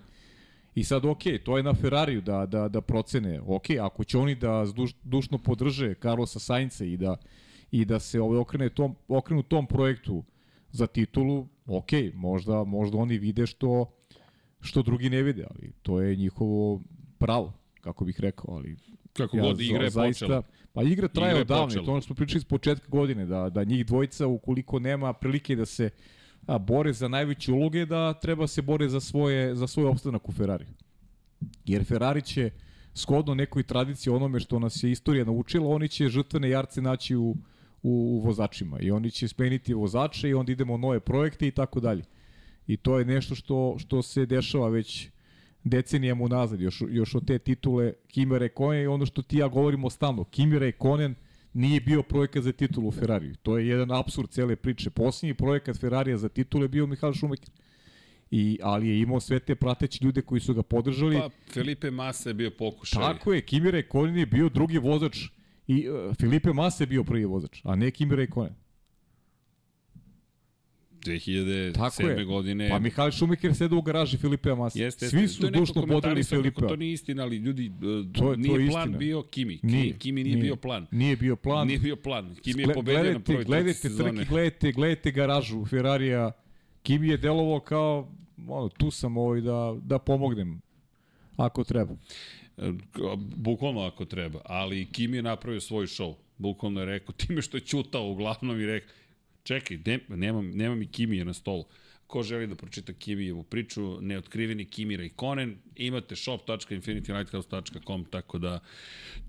I 0.75 0.83
sad, 0.83 1.05
ok, 1.05 1.23
to 1.43 1.57
je 1.57 1.63
na 1.63 1.73
Ferrariju 1.73 2.21
da, 2.21 2.45
da, 2.45 2.67
da 2.67 2.81
procene, 2.81 3.41
ok, 3.47 3.65
ako 3.81 4.03
će 4.03 4.17
oni 4.17 4.35
da 4.35 4.65
zduš, 4.65 4.91
dušno 5.03 5.37
podrže 5.37 5.93
Carlosa 6.01 6.39
Sainca 6.39 6.85
i 6.85 6.97
da, 6.97 7.15
i 7.71 7.85
da 7.85 7.99
se 7.99 8.21
ovaj, 8.21 8.37
okrene 8.39 8.69
tom, 8.69 8.95
okrenu 9.07 9.43
tom 9.43 9.67
projektu 9.67 10.23
za 10.71 10.87
titulu, 10.87 11.47
ok, 11.67 11.91
možda, 12.13 12.63
možda 12.63 12.97
oni 12.97 13.17
vide 13.17 13.47
što, 13.47 13.91
što 14.61 14.81
drugi 14.81 15.09
ne 15.09 15.23
vide, 15.23 15.45
ali 15.49 15.71
to 15.81 16.01
je 16.01 16.15
njihovo 16.15 16.81
pravo, 17.17 17.53
kako 17.87 18.05
bih 18.05 18.19
rekao, 18.19 18.55
ali 18.55 18.77
Kako 19.13 19.37
god 19.37 19.61
igra 19.61 19.83
je 19.83 19.91
počela. 19.91 20.41
Pa 20.73 20.83
igra 20.83 21.07
traje 21.07 21.41
odavno, 21.41 21.83
to 21.83 21.91
ono 21.91 22.01
što 22.01 22.07
smo 22.07 22.15
pričali 22.15 22.41
s 22.41 22.45
početka 22.45 22.87
godine, 22.87 23.25
da, 23.25 23.49
da 23.49 23.63
njih 23.63 23.85
dvojica, 23.85 24.27
ukoliko 24.27 24.79
nema 24.79 25.13
prilike 25.13 25.55
da 25.55 25.65
se 25.65 25.89
a, 26.45 26.57
bore 26.57 26.93
za 26.93 27.07
najveće 27.07 27.51
uloge, 27.51 27.85
da 27.85 28.13
treba 28.13 28.47
se 28.47 28.61
bore 28.61 28.89
za, 28.89 28.99
svoje, 28.99 29.55
za 29.55 29.67
svoj 29.67 29.85
opstanak 29.85 30.29
u 30.29 30.31
Ferrari. 30.31 30.65
Jer 31.65 31.85
Ferrari 31.85 32.21
će 32.21 32.49
shodno 32.93 33.35
nekoj 33.35 33.63
tradiciji 33.63 34.13
onome 34.13 34.39
što 34.39 34.59
nas 34.59 34.83
je 34.83 34.91
istorija 34.91 35.25
naučila, 35.25 35.67
oni 35.67 35.89
će 35.89 36.09
žrtvene 36.09 36.49
jarce 36.49 36.81
naći 36.81 37.15
u, 37.15 37.29
u, 37.29 37.35
u 37.83 38.19
vozačima 38.19 38.79
i 38.81 38.91
oni 38.91 39.11
će 39.11 39.27
smeniti 39.27 39.73
vozače 39.73 40.29
i 40.29 40.33
onda 40.33 40.51
idemo 40.51 40.73
u 40.73 40.77
nove 40.77 40.99
projekte 40.99 41.47
i 41.47 41.51
tako 41.51 41.79
dalje. 41.79 42.03
I 42.67 42.77
to 42.77 42.99
je 42.99 43.05
nešto 43.05 43.35
što, 43.35 43.75
što 43.79 44.01
se 44.01 44.25
dešava 44.25 44.69
već 44.69 45.09
decenijama 45.63 46.23
unazad, 46.23 46.61
još, 46.61 46.83
još 46.89 47.15
od 47.15 47.27
te 47.27 47.39
titule 47.39 47.93
Kimi 48.07 48.39
Räikkönen 48.39 48.83
i 48.83 48.87
ono 48.87 49.05
što 49.05 49.21
ti 49.21 49.35
i 49.35 49.39
ja 49.39 49.47
govorimo 49.47 49.89
stalno. 49.89 50.23
Kimi 50.23 50.59
Räikkönen 50.59 51.13
nije 51.53 51.81
bio 51.81 52.03
projekat 52.03 52.43
za 52.43 52.51
titulu 52.51 52.87
u 52.87 52.91
Ferrariju. 52.91 53.35
To 53.35 53.57
je 53.57 53.67
jedan 53.67 53.91
absurd 53.91 54.29
cele 54.29 54.55
priče. 54.55 54.89
Posljednji 54.89 55.33
projekat 55.33 55.79
Ferrarija 55.79 56.17
za 56.17 56.29
titulu 56.29 56.63
je 56.63 56.67
bio 56.67 56.87
Mihael 56.87 57.13
Schumacher. 57.13 57.49
I, 58.31 58.59
ali 58.63 58.89
je 58.89 58.99
imao 58.99 59.19
sve 59.19 59.39
te 59.39 59.55
prateći 59.55 60.05
ljude 60.05 60.21
koji 60.21 60.41
su 60.41 60.53
ga 60.53 60.63
podržali. 60.63 61.15
Pa, 61.15 61.29
Felipe 61.53 61.91
Massa 61.91 62.29
je 62.29 62.33
bio 62.33 62.51
pokušaj. 62.51 63.01
Tako 63.01 63.33
je, 63.33 63.41
Kimi 63.41 63.71
Räikkönen 63.71 64.17
je 64.17 64.25
bio 64.25 64.49
drugi 64.49 64.77
vozač 64.77 65.17
i 65.67 65.89
uh, 65.89 66.15
Filipe 66.15 66.53
Massa 66.53 66.83
je 66.83 66.87
bio 66.87 67.03
prvi 67.03 67.25
vozač, 67.25 67.61
a 67.63 67.75
ne 67.75 67.91
Kimi 67.91 68.15
Räikkönen. 68.15 68.53
2007. 71.07 71.73
Tako 71.73 72.01
je. 72.03 72.25
godine. 72.25 72.69
Pa 72.69 72.79
Mihael 72.79 73.11
Schumacher 73.11 73.55
sede 73.55 73.75
u 73.75 73.81
garaži 73.81 74.17
Filipe 74.17 74.55
Massa. 74.55 74.79
Jeste, 74.79 75.05
jeste. 75.05 75.17
Svi 75.17 75.27
su 75.27 75.49
dušno 75.49 75.81
komentarisao 75.81 76.37
kako 76.37 76.43
Filipe. 76.43 76.67
To 76.67 76.75
nije 76.75 76.93
istina, 76.93 77.23
ali 77.23 77.35
ljudi, 77.37 77.65
e, 77.65 77.69
To 78.13 78.31
je- 78.31 78.37
nije 78.37 78.49
to 78.49 78.59
je 78.59 78.67
plan 78.67 78.83
istina. 78.83 78.97
bio 78.97 79.23
Kimi. 79.23 79.59
Nije, 79.63 79.83
Kimi, 79.83 79.93
Kimi 79.93 80.23
nije, 80.23 80.37
bio 80.37 80.55
plan. 80.55 80.87
Nije 80.91 81.15
bio 81.15 81.35
plan. 81.35 81.67
Nije 81.67 81.79
bio 81.79 81.95
plan. 81.95 82.35
Kimi 82.35 82.61
je 82.61 82.73
pobedio 82.73 83.13
na 83.13 83.19
prvoj 83.19 83.43
gledajte 83.43 83.89
trke, 83.89 84.25
gledajte, 84.25 84.71
gledajte 84.71 85.11
garažu 85.11 85.65
Ferrarija. 85.65 86.31
Kimi 86.83 87.07
je 87.07 87.17
delovao 87.17 87.59
kao, 87.59 88.11
ono, 88.47 88.69
tu 88.69 88.91
sam 88.91 89.17
ovaj 89.17 89.41
da, 89.41 89.75
da 89.81 89.99
pomognem 89.99 90.61
ako 91.37 91.63
treba. 91.63 91.95
E, 92.57 92.71
Bukvalno 93.35 93.81
ako 93.81 94.05
treba, 94.05 94.41
ali 94.45 94.85
Kim 94.85 95.13
je 95.13 95.21
napravio 95.21 95.61
svoj 95.61 95.85
show. 95.85 96.15
Bukvalno 96.37 96.79
je 96.79 96.85
rekao, 96.85 97.13
time 97.13 97.41
što 97.41 97.57
je 97.57 97.61
čutao 97.61 98.07
uglavnom 98.07 98.59
i 98.61 98.65
rekao, 98.65 98.89
čekaj, 99.47 99.79
ne, 99.85 99.99
nemam, 100.09 100.51
nemam 100.51 100.81
i 100.81 100.91
Kimije 100.91 101.25
na 101.25 101.33
stolu. 101.33 101.65
Ko 102.07 102.23
želi 102.23 102.47
da 102.47 102.55
pročita 102.55 102.93
Kimijevu 102.93 103.43
priču, 103.43 104.01
neotkriveni 104.01 104.65
Kimi 104.65 104.97
Raikkonen, 104.97 105.57
imate 105.75 106.15
shop.infinitylighthouse.com, 106.15 108.05
tako 108.05 108.37
da 108.37 108.59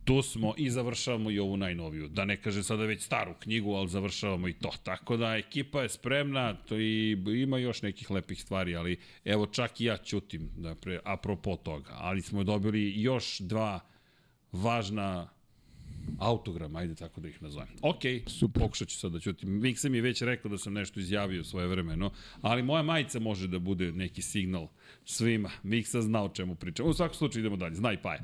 tu 0.04 0.22
smo 0.22 0.54
i 0.56 0.70
završavamo 0.70 1.30
i 1.30 1.38
ovu 1.38 1.56
najnoviju. 1.56 2.08
Da 2.08 2.24
ne 2.24 2.36
kažem 2.36 2.62
sada 2.62 2.84
već 2.84 3.02
staru 3.02 3.34
knjigu, 3.40 3.74
ali 3.74 3.88
završavamo 3.88 4.48
i 4.48 4.52
to. 4.52 4.70
Tako 4.82 5.16
da 5.16 5.36
ekipa 5.36 5.82
je 5.82 5.88
spremna 5.88 6.54
to 6.54 6.78
i 6.78 7.10
ima 7.42 7.58
još 7.58 7.82
nekih 7.82 8.10
lepih 8.10 8.42
stvari, 8.42 8.76
ali 8.76 8.96
evo 9.24 9.46
čak 9.46 9.80
i 9.80 9.84
ja 9.84 9.96
ćutim, 9.96 10.50
napre, 10.56 11.00
apropo 11.04 11.56
toga. 11.56 11.90
Ali 11.98 12.22
smo 12.22 12.44
dobili 12.44 13.02
još 13.02 13.38
dva 13.38 13.80
važna 14.52 15.28
autograma, 16.18 16.78
ajde 16.78 16.94
tako 16.94 17.20
da 17.20 17.28
ih 17.28 17.42
nazovem. 17.42 17.68
Ok, 17.82 18.00
Super. 18.26 18.62
pokušat 18.62 18.88
ću 18.88 18.98
sad 18.98 19.12
da 19.12 19.20
ćutim. 19.20 19.50
Miksa 19.52 19.88
mi 19.88 19.98
je 19.98 20.02
već 20.02 20.22
rekao 20.22 20.50
da 20.50 20.58
sam 20.58 20.72
nešto 20.72 21.00
izjavio 21.00 21.44
svoje 21.44 21.66
vremeno, 21.66 22.10
ali 22.40 22.62
moja 22.62 22.82
majica 22.82 23.20
može 23.20 23.48
da 23.48 23.58
bude 23.58 23.92
neki 23.92 24.22
signal 24.22 24.68
svima. 25.04 25.50
Miksa 25.62 26.02
zna 26.02 26.22
o 26.22 26.28
čemu 26.28 26.54
pričam. 26.54 26.86
U 26.86 26.94
svakom 26.94 27.14
slučaju 27.14 27.40
idemo 27.40 27.56
dalje. 27.56 27.74
Zna 27.74 27.92
i 27.92 27.96
Paja. 27.96 28.20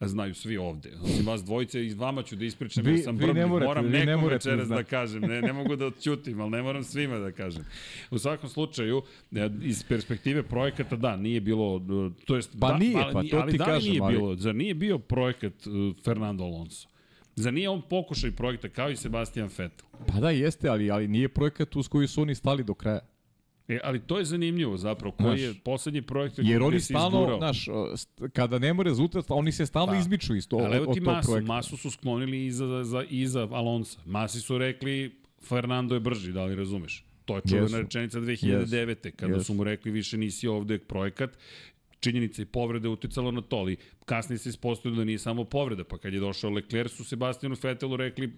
Znaju 0.00 0.34
svi 0.34 0.56
ovde. 0.56 0.92
Osim 1.02 1.26
vas 1.26 1.44
dvojice 1.44 1.86
i 1.86 1.94
vama 1.94 2.22
ću 2.22 2.36
da 2.36 2.44
ispričam 2.44 2.84
Vi- 2.84 2.90
jer 2.90 3.00
sam 3.00 3.16
ne 3.16 3.46
morate, 3.46 3.68
Moram 3.68 3.86
ne 3.86 4.04
nekom 4.06 4.22
da 4.22 4.28
večeras 4.28 4.58
da, 4.58 4.64
znate. 4.66 4.84
kažem. 4.84 5.22
Ne, 5.22 5.42
ne 5.42 5.52
mogu 5.52 5.76
da 5.76 5.86
odćutim, 5.86 6.40
ali 6.40 6.50
ne 6.50 6.62
moram 6.62 6.84
svima 6.84 7.18
da 7.18 7.32
kažem. 7.32 7.64
U 8.10 8.18
svakom 8.18 8.48
slučaju, 8.48 9.02
e, 9.32 9.50
iz 9.62 9.84
perspektive 9.84 10.42
projekata, 10.42 10.96
da, 10.96 11.16
nije 11.16 11.40
bilo... 11.40 11.76
e, 12.12 12.24
To 12.24 12.36
jest, 12.36 12.50
Pa 12.60 12.68
da, 12.68 12.78
nije, 12.78 12.96
ali, 12.96 13.12
pa 13.12 13.22
ni- 13.22 13.28
to 13.28 13.36
ali 13.36 13.52
ti 13.52 13.58
da 13.58 13.64
kažem, 13.64 13.90
nije 13.90 14.02
ali- 14.02 14.14
bilo? 14.14 14.34
Zar 14.36 14.54
nije 14.54 14.74
bio 14.74 14.98
projekat 14.98 15.66
uh, 15.66 15.72
Fernando 16.04 16.44
Alonso? 16.44 16.88
Zar 17.42 17.54
nije 17.54 17.68
on 17.68 17.82
pokušaj 17.82 18.30
projekta 18.30 18.68
kao 18.68 18.90
i 18.90 18.96
Sebastian 18.96 19.48
Vettel? 19.58 19.86
Pa 20.06 20.20
da, 20.20 20.30
jeste, 20.30 20.68
ali, 20.68 20.90
ali 20.90 21.08
nije 21.08 21.28
projekat 21.28 21.76
uz 21.76 21.88
koji 21.88 22.08
su 22.08 22.22
oni 22.22 22.34
stali 22.34 22.64
do 22.64 22.74
kraja. 22.74 23.00
E, 23.68 23.80
ali 23.84 24.00
to 24.00 24.18
je 24.18 24.24
zanimljivo 24.24 24.76
zapravo, 24.76 25.12
koji 25.12 25.38
Znaš, 25.38 25.56
je 25.56 25.60
poslednji 25.64 26.02
projekat 26.02 26.38
Jer 26.38 26.56
gde 26.56 26.64
oni 26.66 26.80
stalno, 26.80 27.36
znaš, 27.38 27.66
kada 28.32 28.58
nema 28.58 28.82
rezultat, 28.82 29.24
oni 29.28 29.52
se 29.52 29.66
stalno 29.66 29.92
Pa, 29.92 29.98
izmiču 29.98 30.34
iz 30.36 30.48
to, 30.48 30.56
Ali 30.56 30.76
evo 30.76 30.94
ti 30.94 31.00
Masu, 31.00 31.30
projekta. 31.30 31.52
Masu 31.52 31.76
su 31.76 31.90
sklonili 31.90 32.46
iza, 32.46 32.84
za, 32.84 33.04
iza 33.10 33.48
Alonsa. 33.50 33.98
Masi 34.06 34.40
su 34.40 34.58
rekli 34.58 35.20
Fernando 35.48 35.94
je 35.94 36.00
brži, 36.00 36.32
da 36.32 36.44
li 36.44 36.54
razumeš? 36.54 37.04
To 37.24 37.36
je 37.36 37.42
čuvena 37.48 37.64
Jesu. 37.64 37.76
rečenica 37.82 38.20
2009. 38.20 39.10
kada 39.10 39.34
Jesu. 39.34 39.44
su 39.44 39.54
mu 39.54 39.64
rekli 39.64 39.90
više 39.90 40.16
nisi 40.16 40.48
ovde 40.48 40.78
projekat. 40.78 41.30
Činjenica 42.00 42.42
i 42.42 42.44
povrede 42.44 42.88
uticalo 42.88 43.30
na 43.30 43.40
to, 43.40 43.56
ali 43.56 43.76
kasnije 44.04 44.38
se 44.38 44.48
ispostavilo 44.48 44.98
da 44.98 45.04
nije 45.04 45.18
samo 45.18 45.44
povreda, 45.44 45.84
pa 45.84 45.98
kad 45.98 46.14
je 46.14 46.20
došao 46.20 46.50
Leclerc 46.50 46.92
su 46.92 47.04
Sebastianu 47.04 47.56
Fetelu 47.56 47.96
rekli 47.96 48.32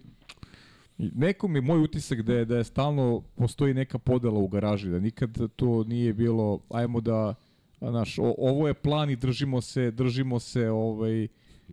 Neko 0.97 1.47
mi 1.47 1.61
moj 1.61 1.79
utisak 1.79 2.21
da 2.21 2.33
je, 2.33 2.45
da 2.45 2.57
je 2.57 2.63
stalno 2.63 3.23
postoji 3.35 3.73
neka 3.73 3.99
podela 3.99 4.39
u 4.39 4.47
garaži, 4.47 4.89
da 4.89 4.99
nikad 4.99 5.37
to 5.55 5.83
nije 5.83 6.13
bilo, 6.13 6.59
ajmo 6.69 7.01
da, 7.01 7.35
a, 7.79 7.89
znaš, 7.91 8.19
o, 8.19 8.35
ovo 8.37 8.67
je 8.67 8.73
plan 8.73 9.09
i 9.09 9.15
držimo 9.15 9.61
se, 9.61 9.91
držimo 9.91 10.39
se, 10.39 10.69
ovaj, 10.69 11.27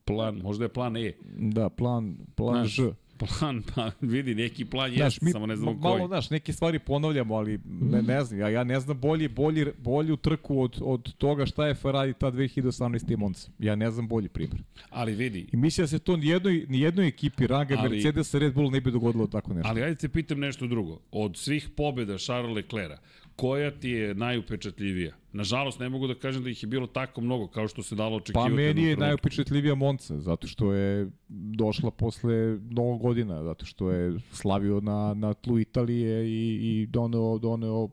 plan, 0.05 0.36
možda 0.36 0.64
je 0.64 0.68
plan 0.68 0.97
E, 0.97 1.12
da, 1.36 1.68
plan, 1.68 2.16
plan 2.34 2.55
Znaš, 2.55 2.76
Ž. 2.76 2.93
plan, 3.19 3.62
pa 3.75 3.91
vidi, 4.01 4.35
neki 4.35 4.64
plan 4.64 4.91
je, 4.91 4.97
Znaš, 4.97 5.21
mi 5.21 5.31
samo 5.31 5.47
ne 5.47 5.57
znamo 5.57 5.73
ma- 5.73 5.81
koji. 5.81 5.95
malo, 5.95 6.09
znaš, 6.09 6.31
neke 6.31 6.53
stvari 6.53 6.79
ponavljamo, 6.79 7.35
ali 7.35 7.61
ne, 7.66 8.03
ne 8.03 8.25
znam, 8.25 8.41
ja, 8.41 8.49
ja 8.49 8.64
ne 8.64 8.81
znam 8.81 8.99
bolji, 8.99 9.29
bolji, 9.29 9.66
bolju 9.79 10.16
trku 10.16 10.61
od, 10.61 10.79
od 10.81 11.14
toga 11.14 11.47
šta 11.47 11.66
je 11.66 11.75
Ferrari 11.75 12.12
ta 12.14 12.27
2018. 12.29 13.16
Monza. 13.16 13.49
Ja 13.59 13.75
ne 13.75 13.91
znam 13.91 14.09
bolji 14.09 14.29
primjer. 14.29 14.62
Ali 14.91 15.14
vidi, 15.14 15.47
I 15.53 15.57
mislim 15.57 15.83
da 15.83 15.89
se 15.89 15.99
to 15.99 16.16
nijednoj, 16.16 16.66
nijednoj 16.69 17.09
ekipi 17.09 17.47
ranga 17.47 17.77
Ali- 17.79 17.91
Mercedes 17.91 18.35
Red 18.35 18.55
Bull 18.55 18.71
ne 18.71 18.81
bi 18.81 18.91
dogodilo 18.91 19.27
tako 19.27 19.55
nešto. 19.55 19.69
Ali 19.69 19.83
ajde 19.83 19.95
te 19.97 20.09
pitam 20.09 20.39
nešto 20.39 20.66
drugo. 20.66 21.01
Od 21.12 21.37
svih 21.37 21.69
pobjeda 21.71 22.19
Charles 22.19 22.55
Leclerca, 22.55 22.99
koja 23.39 23.70
ti 23.72 23.91
je 23.91 24.14
najupečatljivija? 24.16 25.14
Nažalost, 25.32 25.80
ne 25.80 25.89
mogu 25.89 26.07
da 26.07 26.14
kažem 26.16 26.43
da 26.43 26.51
ih 26.51 26.62
je 26.62 26.66
bilo 26.66 26.86
tako 26.86 27.20
mnogo 27.20 27.47
kao 27.47 27.68
što 27.68 27.82
se 27.82 27.95
dalo 27.95 28.11
Pa 28.11 28.16
očekivati. 28.16 28.53
meni 28.53 28.82
je 28.82 28.97
najupečetljivija 28.97 29.74
Monca, 29.74 30.18
zato 30.18 30.47
što 30.47 30.72
je 30.72 31.11
došla 31.28 31.91
posle 31.91 32.34
mnogo 32.61 32.97
godina, 32.97 33.43
zato 33.43 33.66
što 33.66 33.91
je 33.91 34.18
slavio 34.32 34.80
na, 34.80 35.14
na 35.14 35.34
tlu 35.34 35.59
Italije 35.59 36.26
i, 36.26 36.41
i 36.62 36.86
doneo, 36.86 37.39
doneo 37.39 37.89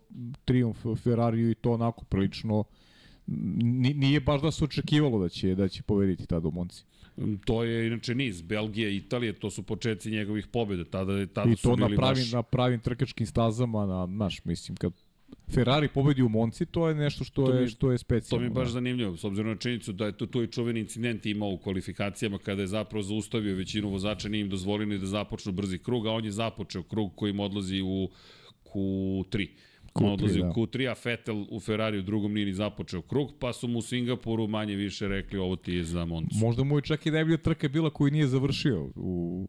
triumf 0.45 0.77
Ferrariju 0.97 1.51
i 1.51 1.55
to 1.55 1.71
onako 1.71 2.05
prilično 2.05 2.63
ni- 3.27 3.93
nije 3.93 4.19
baš 4.19 4.41
da 4.41 4.51
se 4.51 4.63
očekivalo 4.63 5.19
da 5.19 5.29
će 5.29 5.55
da 5.55 5.67
će 5.67 5.83
pobediti 5.83 6.27
tada 6.27 6.47
u 6.47 6.51
Monci. 6.51 6.83
To 7.45 7.63
je 7.63 7.87
inače 7.87 8.15
niz. 8.15 8.41
Belgija, 8.41 8.89
Italija, 8.89 9.33
to 9.33 9.49
su 9.49 9.63
početci 9.63 10.11
njegovih 10.11 10.47
pobjeda. 10.47 10.83
Tada, 10.85 11.13
je- 11.13 11.27
tada 11.27 11.51
I 11.51 11.55
su 11.55 11.63
to 11.63 11.75
na 11.75 11.85
bili 11.85 11.97
pravim 11.97 12.15
baš... 12.15 12.31
na 12.31 12.43
pravim 12.43 12.79
trkačkim 12.79 13.27
stazama, 13.27 13.85
na 13.85 14.05
naš 14.05 14.45
mislim 14.45 14.75
kad 14.75 14.93
Ferrari 15.49 15.87
pobedi 15.89 16.21
u 16.21 16.29
Monci, 16.29 16.65
to 16.65 16.89
je 16.89 16.95
nešto 16.95 17.23
što 17.23 17.45
To 17.45 17.53
mi- 17.53 17.61
je 17.61 17.67
što 17.67 17.91
je 17.91 17.95
To 17.95 17.99
specijalno. 17.99 18.41
mi 18.41 18.45
je 18.45 18.53
baš 18.53 18.67
da. 18.67 18.71
zanimljivo, 18.71 19.17
s 19.17 19.23
obzirom 19.23 19.49
na 19.49 19.57
činjenicu 19.57 19.93
da 19.93 20.05
je 20.05 20.11
to, 20.11 20.25
to 20.25 20.43
i 20.43 20.47
čuveni 20.47 20.79
incident 20.79 21.25
imao 21.25 21.49
u 21.49 21.57
kvalifikacijama 21.57 22.37
kada 22.37 22.61
je 22.61 22.67
zapravo 22.67 23.03
zaustavio 23.03 23.55
većinu 23.55 23.89
vozača, 23.89 24.29
nije 24.29 24.41
im 24.41 24.49
dozvolio 24.49 24.85
ni 24.87 24.97
da 24.97 25.05
započnu 25.05 25.51
brzi 25.51 25.77
krug, 25.77 26.07
a 26.07 26.11
on 26.11 26.25
je 26.25 26.31
započeo 26.31 26.83
krug 26.83 27.15
kojim 27.15 27.39
odlazi 27.39 27.81
u 27.81 28.09
Q3. 28.65 29.47
On 29.93 30.03
Q3, 30.03 30.13
odlazi 30.13 30.39
da. 30.39 30.47
u 30.47 30.53
Q3, 30.53 30.87
a 30.87 30.95
Vettel 31.05 31.45
u 31.49 31.59
Ferrari 31.59 31.99
u 31.99 32.03
drugom 32.03 32.33
nije 32.33 32.45
ni 32.45 32.53
započeo 32.53 33.01
krug, 33.01 33.33
pa 33.39 33.53
su 33.53 33.67
mu 33.67 33.79
u 33.79 33.83
Singapuru 33.83 34.47
manje 34.47 34.75
više 34.75 35.07
rekli 35.07 35.39
ovo 35.39 35.55
ti 35.55 35.73
je 35.73 35.83
za 35.83 36.05
Moncu. 36.05 36.35
Možda 36.35 36.63
mu 36.63 36.77
je 36.77 36.81
čak 36.81 37.05
i 37.05 37.11
najbolja 37.11 37.37
trka 37.37 37.67
bila 37.69 37.89
koju 37.89 38.11
nije 38.11 38.27
završio 38.27 38.89
u 38.95 39.47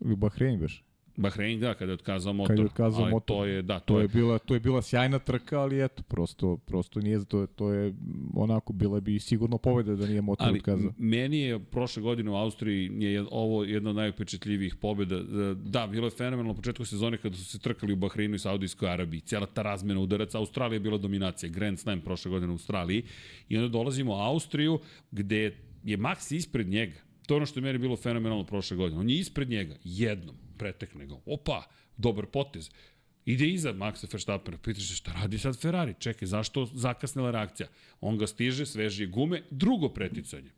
u 0.00 0.16
Bahrein 0.16 0.60
baš. 0.60 0.84
Bahrein, 1.20 1.60
da, 1.60 1.74
kada 1.74 1.92
je 1.92 1.94
otkazao 1.94 2.32
motor. 2.32 2.56
Kad 2.56 2.58
je 2.58 2.64
otkazao 2.64 3.02
ali 3.02 3.10
motor. 3.10 3.36
To 3.36 3.44
je, 3.44 3.62
da, 3.62 3.80
To 3.80 4.00
je 4.00 4.08
bila 4.08 4.38
to 4.38 4.54
je 4.54 4.60
bila 4.60 4.82
sjajna 4.82 5.18
trka, 5.18 5.60
ali 5.60 5.84
eto 5.84 6.02
prosto 6.02 6.56
prosto 6.56 7.00
nije 7.00 7.24
to 7.24 7.46
to 7.46 7.72
je 7.72 7.94
onako 8.34 8.72
bila 8.72 9.00
bi 9.00 9.18
sigurno 9.18 9.58
pobeda 9.58 9.94
da 9.96 10.06
nije 10.06 10.20
motor 10.22 10.46
Ali 10.48 10.58
otkazao. 10.58 10.92
meni 10.98 11.40
je 11.40 11.58
prošle 11.58 12.02
godine 12.02 12.30
u 12.30 12.34
Austriji 12.36 12.90
je 12.98 13.24
ovo 13.30 13.64
jedna 13.64 13.90
od 13.90 13.96
najupečatljivijih 13.96 14.74
pobjeda. 14.76 15.16
E, 15.16 15.54
Da, 15.54 15.86
bilo 15.86 16.06
je 16.06 16.10
fenomenalno 16.10 16.52
na 16.52 16.56
početku 16.56 16.84
sezone 16.84 17.18
kada 17.18 17.36
su 17.36 17.44
se 17.44 17.58
trkali 17.58 17.92
u 17.92 17.96
Bahreinu 17.96 18.34
i 18.34 18.38
Saudijskoj 18.38 18.88
Arabiji. 18.90 19.20
Cijela 19.20 19.46
ta 19.46 19.62
razmena 19.62 20.00
udaraca. 20.00 20.38
Australija 20.38 20.76
je 20.76 20.80
bila 20.80 20.98
dominacija. 20.98 21.50
Grand 21.50 21.78
Slam 21.78 22.00
prošle 22.00 22.30
godine 22.30 22.52
u 22.52 22.54
Australiji. 22.54 23.02
I 23.48 23.56
onda 23.56 23.68
dolazimo 23.68 24.12
u 24.12 24.16
Austriju 24.20 24.78
gde 25.10 25.56
je 25.84 25.98
Max 25.98 26.34
ispred 26.36 26.68
njega. 26.68 26.96
To 27.26 27.34
je 27.34 27.36
ono 27.36 27.46
što 27.46 27.60
je 27.60 27.64
meni 27.64 27.78
bilo 27.78 27.96
fenomenalno 27.96 28.44
prošle 28.44 28.76
godine. 28.76 29.00
On 29.00 29.10
je 29.10 29.18
ispred 29.18 29.48
njega, 29.50 29.74
jednom, 29.84 30.34
pretekne 30.60 31.08
ga. 31.08 31.16
Opa, 31.26 31.62
dobar 31.96 32.26
potez. 32.26 32.70
Ide 33.24 33.48
iza 33.48 33.72
Maxa 33.72 34.08
Verstappena, 34.12 34.58
pitaš 34.58 34.88
se 34.88 34.96
šta 34.96 35.12
radi 35.12 35.38
sad 35.38 35.58
Ferrari, 35.60 35.94
čekaj, 35.98 36.28
zašto 36.28 36.66
zakasnila 36.72 37.30
reakcija? 37.30 37.68
On 38.00 38.18
ga 38.18 38.26
stiže, 38.26 38.66
sveži 38.66 39.06
gume, 39.06 39.42
drugo 39.50 39.88
preticanje. 39.88 40.50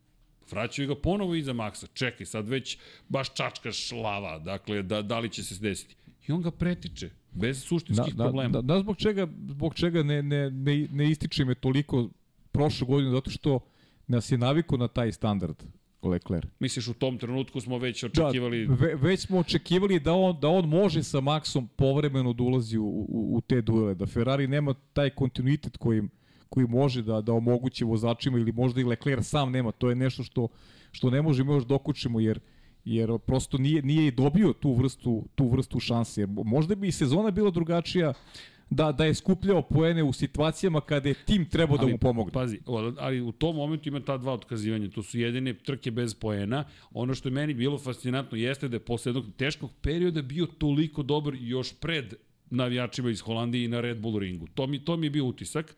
Vraćaju 0.51 0.89
ga 0.89 0.95
ponovo 1.01 1.35
iza 1.35 1.53
Maxa, 1.53 1.87
čekaj, 1.95 2.27
sad 2.27 2.49
već 2.49 2.79
baš 3.09 3.35
čačka 3.35 3.73
šlava, 3.73 4.39
dakle, 4.39 4.83
da, 4.83 5.03
da 5.03 5.19
li 5.19 5.31
će 5.31 5.45
se 5.45 5.59
desiti. 5.61 5.97
I 6.29 6.33
on 6.33 6.43
ga 6.43 6.51
pretiče, 6.51 7.11
bez 7.33 7.65
suštinskih 7.65 8.15
da, 8.15 8.25
problema. 8.25 8.53
Da, 8.53 8.63
da, 8.63 8.81
zbog 8.81 8.97
čega, 8.97 9.27
zbog 9.49 9.75
čega 9.75 10.03
ne, 10.03 10.23
ne, 10.23 10.51
ne, 10.51 10.89
ne 10.91 11.11
ističe 11.11 11.45
me 11.45 11.55
toliko 11.55 12.09
prošle 12.53 12.87
godine, 12.87 13.11
zato 13.11 13.31
što 13.31 13.61
nas 14.07 14.31
je 14.33 14.39
navikao 14.39 14.79
na 14.79 14.89
taj 14.89 15.13
standard 15.13 15.63
Leclerc. 16.03 16.49
Misliš, 16.61 16.89
u 16.89 16.95
tom 16.95 17.19
trenutku 17.19 17.61
smo 17.61 17.79
već 17.79 18.05
Da, 18.05 18.27
očekivali... 18.27 18.67
ve, 18.67 18.95
već 18.95 19.21
smo 19.21 19.39
očekivali 19.39 20.01
da 20.01 20.13
on, 20.13 20.41
da 20.41 20.49
on 20.49 20.69
može 20.69 21.03
sa 21.03 21.19
Maxom 21.19 21.67
povremeno 21.77 22.33
da 22.33 22.43
ulazi 22.43 22.79
u, 22.79 22.85
u, 22.85 23.37
u 23.37 23.41
te 23.41 23.61
duele, 23.63 23.95
da 23.95 24.07
Ferrari 24.07 24.47
nema 24.47 24.75
taj 24.93 25.11
kontinuitet 25.11 25.77
koji, 25.77 26.03
koji 26.49 26.67
može 26.67 27.03
da, 27.03 27.21
da 27.21 27.33
omogući 27.33 27.85
vozačima 27.85 28.39
ili 28.39 28.53
možda 28.53 28.81
i 28.81 28.85
Leclerc 28.85 29.27
sam 29.27 29.53
nema, 29.53 29.73
to 29.73 29.89
je 29.89 29.97
nešto 29.97 30.23
što, 30.23 30.49
što 30.91 31.11
ne 31.11 31.23
možemo 31.23 31.55
još 31.55 31.65
dokučimo 31.65 32.21
jer 32.21 32.41
jer 32.85 33.19
prosto 33.19 33.59
nije 33.59 33.83
nije 33.83 34.07
i 34.07 34.11
dobio 34.11 34.53
tu 34.53 34.75
vrstu 34.75 35.25
tu 35.35 35.49
vrstu 35.49 35.81
šanse. 35.81 36.27
Možda 36.27 36.75
bi 36.75 36.89
i 36.89 36.93
sezona 36.93 37.31
bila 37.31 37.51
drugačija 37.51 38.13
da 38.75 38.93
da 38.93 39.05
je 39.05 39.15
skupljao 39.15 39.63
poene 39.63 40.03
u 40.03 40.13
situacijama 40.13 40.81
kada 40.81 41.09
je 41.09 41.15
tim 41.15 41.45
trebao 41.49 41.79
da 41.79 41.87
mu 41.87 41.99
pomogne. 41.99 42.33
Pazi, 42.33 42.59
ali 42.99 43.21
u 43.21 43.33
tom 43.33 43.57
momentu 43.57 43.89
ima 43.89 44.01
ta 44.01 44.19
dva 44.19 44.33
otkazivanja. 44.33 44.91
To 44.91 45.03
su 45.03 45.19
jedine 45.19 45.55
trke 45.55 45.91
bez 45.91 46.15
poena. 46.15 46.65
Ono 46.93 47.15
što 47.15 47.29
je 47.29 47.33
meni 47.33 47.55
bilo 47.55 47.79
fascinantno 47.79 48.39
jeste 48.39 48.69
da 48.69 48.77
je 48.77 48.81
posle 48.81 49.11
jednog 49.11 49.25
teškog 49.37 49.71
perioda 49.81 50.23
bio 50.23 50.47
toliko 50.47 51.03
dobar 51.03 51.35
još 51.41 51.73
pred 51.81 52.15
navijačima 52.51 53.11
iz 53.11 53.21
Holandije 53.21 53.65
i 53.65 53.69
na 53.69 53.81
Red 53.81 54.01
Bull 54.01 54.19
ringu. 54.19 54.47
To 54.55 54.67
mi, 54.67 54.85
to 54.85 54.97
mi 54.97 55.07
je 55.07 55.11
bio 55.11 55.25
utisak. 55.25 55.77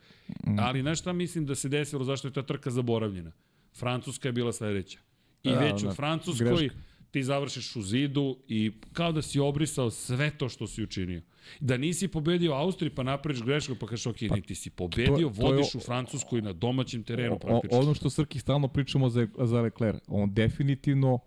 Ali 0.59 0.81
znaš 0.81 0.99
šta 0.99 1.13
mislim 1.13 1.45
da 1.45 1.55
se 1.55 1.69
desilo, 1.69 2.03
zašto 2.03 2.27
je 2.27 2.33
ta 2.33 2.41
trka 2.41 2.71
zaboravljena? 2.71 3.31
Francuska 3.73 4.27
je 4.27 4.31
bila 4.31 4.53
sledeća. 4.53 4.99
I 5.43 5.49
Da, 5.49 5.59
već 5.59 5.83
u 5.83 5.91
Francuskoj 5.91 6.57
greška. 6.57 6.75
Ti 7.15 7.23
završiš 7.23 7.75
u 7.75 7.81
zidu 7.81 8.37
i 8.47 8.71
kao 8.93 9.11
da 9.11 9.21
si 9.21 9.39
obrisao 9.39 9.91
sve 9.91 10.31
to 10.31 10.49
što 10.49 10.67
si 10.67 10.83
učinio. 10.83 11.21
Da 11.59 11.77
nisi 11.77 12.07
pobedio 12.07 12.51
u 12.51 12.55
Austriji 12.55 12.89
pa 12.89 13.03
napraviš 13.03 13.41
grešku 13.41 13.75
pa 13.75 13.87
kažeš 13.87 14.05
ok, 14.05 14.15
pa, 14.29 14.35
ti 14.37 14.55
si 14.55 14.69
pobedio, 14.71 15.13
to 15.15 15.19
je- 15.19 15.25
vodiš 15.43 15.75
u 15.75 15.79
Francuskoj 15.79 16.41
na 16.41 16.53
domaćem 16.53 17.03
terenu 17.03 17.35
O, 17.35 17.39
praktično. 17.39 17.79
ono 17.79 17.93
što 17.93 18.09
Srki 18.09 18.39
stalno 18.39 18.67
pričamo 18.67 19.09
za, 19.09 19.27
za 19.39 19.61
Leclerc, 19.61 20.03
on 20.07 20.33
definitivno 20.33 21.13
uh, 21.13 21.19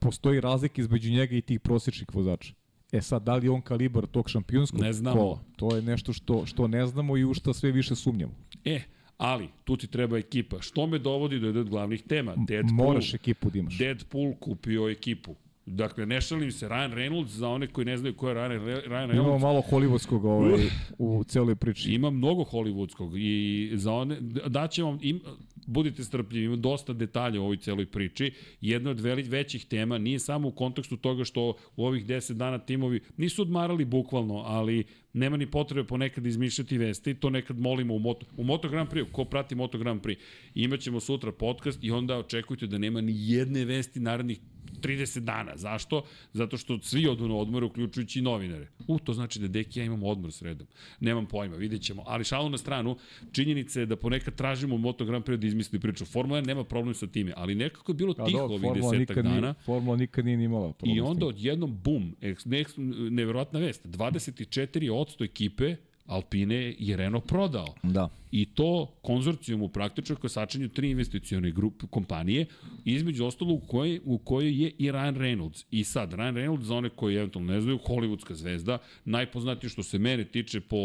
postoji 0.00 0.40
razlika 0.40 0.82
između 0.82 1.10
njega 1.10 1.36
i 1.36 1.42
tih 1.42 1.60
prosječnih 1.60 2.14
vozača. 2.14 2.52
E 2.92 3.02
sad, 3.02 3.22
da 3.22 3.36
li 3.36 3.46
je 3.46 3.50
on 3.50 3.62
kalibar 3.62 4.06
tog 4.06 4.30
šampionskog 4.30 4.80
Ne 4.80 4.92
znamo. 4.92 5.16
kola? 5.16 5.40
To 5.56 5.76
je 5.76 5.82
nešto 5.82 6.12
što, 6.12 6.46
što 6.46 6.68
ne 6.68 6.86
znamo 6.86 7.16
i 7.16 7.24
u 7.24 7.34
što 7.34 7.52
sve 7.52 7.72
više 7.72 7.94
sumnjamo. 7.94 8.32
E, 8.64 8.80
ali, 9.16 9.48
tu 9.64 9.76
ti 9.76 9.86
treba 9.86 10.18
ekipa. 10.18 10.60
Što 10.60 10.86
me 10.86 10.98
dovodi 10.98 11.38
do 11.38 11.46
jedne 11.46 11.60
od 11.60 11.70
glavnih 11.70 12.02
tema? 12.02 12.34
Deadpool, 12.36 12.86
Moraš 12.86 13.14
ekipu 13.14 13.50
da 13.50 13.58
imaš. 13.58 13.78
Deadpool 13.78 14.34
kupio 14.40 14.88
ekipu. 14.88 15.34
Dakle, 15.66 16.06
ne 16.06 16.20
šalim 16.20 16.52
se, 16.52 16.68
Ryan 16.68 16.94
Reynolds, 16.94 17.26
za 17.26 17.48
one 17.48 17.66
koji 17.66 17.84
ne 17.84 17.96
znaju 17.96 18.14
ko 18.14 18.28
je 18.28 18.34
Ryan, 18.34 18.60
Ryan 18.86 19.12
Imamo 19.14 19.28
Reynolds, 19.28 19.40
malo 19.40 19.62
hollywoodskog 19.70 20.24
ovaj, 20.24 20.68
u 20.98 21.24
celoj 21.24 21.56
priči. 21.56 21.92
Ima 21.92 22.10
mnogo 22.10 22.44
hollywoodskog 22.44 23.16
i 23.16 23.70
za 23.74 23.92
one, 23.92 24.16
daće 24.46 24.82
vam, 24.82 24.98
im, 25.02 25.20
budite 25.66 26.04
strpljivi, 26.04 26.44
ima 26.44 26.56
dosta 26.56 26.92
detalja 26.92 27.40
u 27.40 27.44
ovoj 27.44 27.56
celoj 27.56 27.86
priči. 27.86 28.32
Jedna 28.60 28.90
od 28.90 29.00
veli, 29.00 29.22
većih 29.22 29.64
tema 29.64 29.98
nije 29.98 30.18
samo 30.18 30.48
u 30.48 30.52
kontekstu 30.52 30.96
toga 30.96 31.24
što 31.24 31.54
u 31.76 31.86
ovih 31.86 32.06
10 32.06 32.32
dana 32.32 32.58
timovi 32.58 33.00
nisu 33.16 33.42
odmarali 33.42 33.84
bukvalno, 33.84 34.34
ali 34.34 34.84
nema 35.12 35.36
ni 35.36 35.50
potrebe 35.50 35.86
ponekad 35.86 36.26
izmišljati 36.26 36.78
vesti, 36.78 37.14
to 37.14 37.30
nekad 37.30 37.58
molimo 37.58 37.94
u 37.94 37.98
Moto, 37.98 38.26
u 38.36 38.44
Moto 38.44 38.68
Grand 38.68 38.88
Prix, 38.88 39.12
ko 39.12 39.24
prati 39.24 39.54
Moto 39.54 39.78
Grand 39.78 40.02
Prix, 40.02 40.16
imaćemo 40.54 41.00
sutra 41.00 41.32
podcast 41.32 41.78
i 41.82 41.90
onda 41.90 42.18
očekujte 42.18 42.66
da 42.66 42.78
nema 42.78 43.00
ni 43.00 43.12
jedne 43.16 43.64
vesti 43.64 44.00
narednih 44.00 44.40
30 44.76 45.20
dana. 45.20 45.56
Zašto? 45.56 46.02
Zato 46.32 46.56
što 46.56 46.78
svi 46.82 47.08
odu 47.08 47.28
na 47.28 47.34
odmor, 47.34 47.64
uključujući 47.64 48.18
i 48.18 48.22
novinare. 48.22 48.68
U, 48.86 48.98
to 48.98 49.12
znači 49.12 49.38
da 49.38 49.48
Deki 49.48 49.78
ja 49.78 49.84
imamo 49.84 50.06
odmor 50.06 50.32
sredom. 50.32 50.66
Nemam 51.00 51.26
pojma, 51.26 51.56
vidjet 51.56 51.82
ćemo. 51.82 52.02
Ali 52.06 52.24
šalu 52.24 52.48
na 52.48 52.58
stranu, 52.58 52.96
činjenica 53.32 53.80
je 53.80 53.86
da 53.86 53.96
ponekad 53.96 54.34
tražimo 54.34 54.74
u 54.74 54.78
Moto 54.78 55.04
Grand 55.04 55.24
Prix 55.24 55.36
da 55.36 55.46
izmisli 55.46 55.80
priču. 55.80 56.04
Formula 56.04 56.40
1 56.40 56.46
nema 56.46 56.64
problem 56.64 56.94
sa 56.94 57.06
time, 57.06 57.32
ali 57.36 57.54
nekako 57.54 57.92
je 57.92 57.96
bilo 57.96 58.14
Pa 58.14 58.24
tiho 58.24 58.38
ovih 58.38 58.70
desetak 58.74 59.16
dana. 59.16 59.40
Nije, 59.40 59.54
Formula 59.64 59.96
nikad 59.96 60.24
nije 60.24 60.36
ni 60.36 60.44
imala 60.44 60.72
problem 60.72 60.96
I 60.96 61.00
onda 61.00 61.26
odjednom, 61.26 61.78
bum, 61.84 62.16
eks, 62.20 62.44
ne, 62.44 62.60
eks, 62.60 62.72
neverovatna 63.10 63.58
vest, 63.58 63.86
24% 63.86 65.24
ekipe 65.24 65.76
Alpine 66.06 66.74
je 66.78 66.96
Renault 66.96 67.26
prodao. 67.26 67.74
Da. 67.82 68.08
I 68.30 68.46
to 68.46 68.86
konzorcijumu 69.02 69.68
praktično 69.68 70.16
koje 70.16 70.30
sačinju 70.30 70.68
tri 70.68 70.90
investicione 70.90 71.50
grupe 71.50 71.86
kompanije, 71.90 72.46
između 72.84 73.24
ostalo 73.24 73.52
u 73.52 73.60
kojoj, 73.60 74.00
u 74.04 74.18
kojoj 74.18 74.62
je 74.62 74.70
i 74.78 74.90
Ryan 74.92 75.16
Reynolds. 75.16 75.64
I 75.70 75.84
sad, 75.84 76.12
Ryan 76.12 76.34
Reynolds, 76.34 76.62
za 76.62 76.74
one 76.74 76.88
koji 76.88 77.16
eventualno 77.16 77.52
ne 77.52 77.60
znaju, 77.60 77.78
hollywoodska 77.86 78.32
zvezda, 78.32 78.78
najpoznatiji 79.04 79.70
što 79.70 79.82
se 79.82 79.98
mene 79.98 80.24
tiče 80.24 80.60
po, 80.60 80.76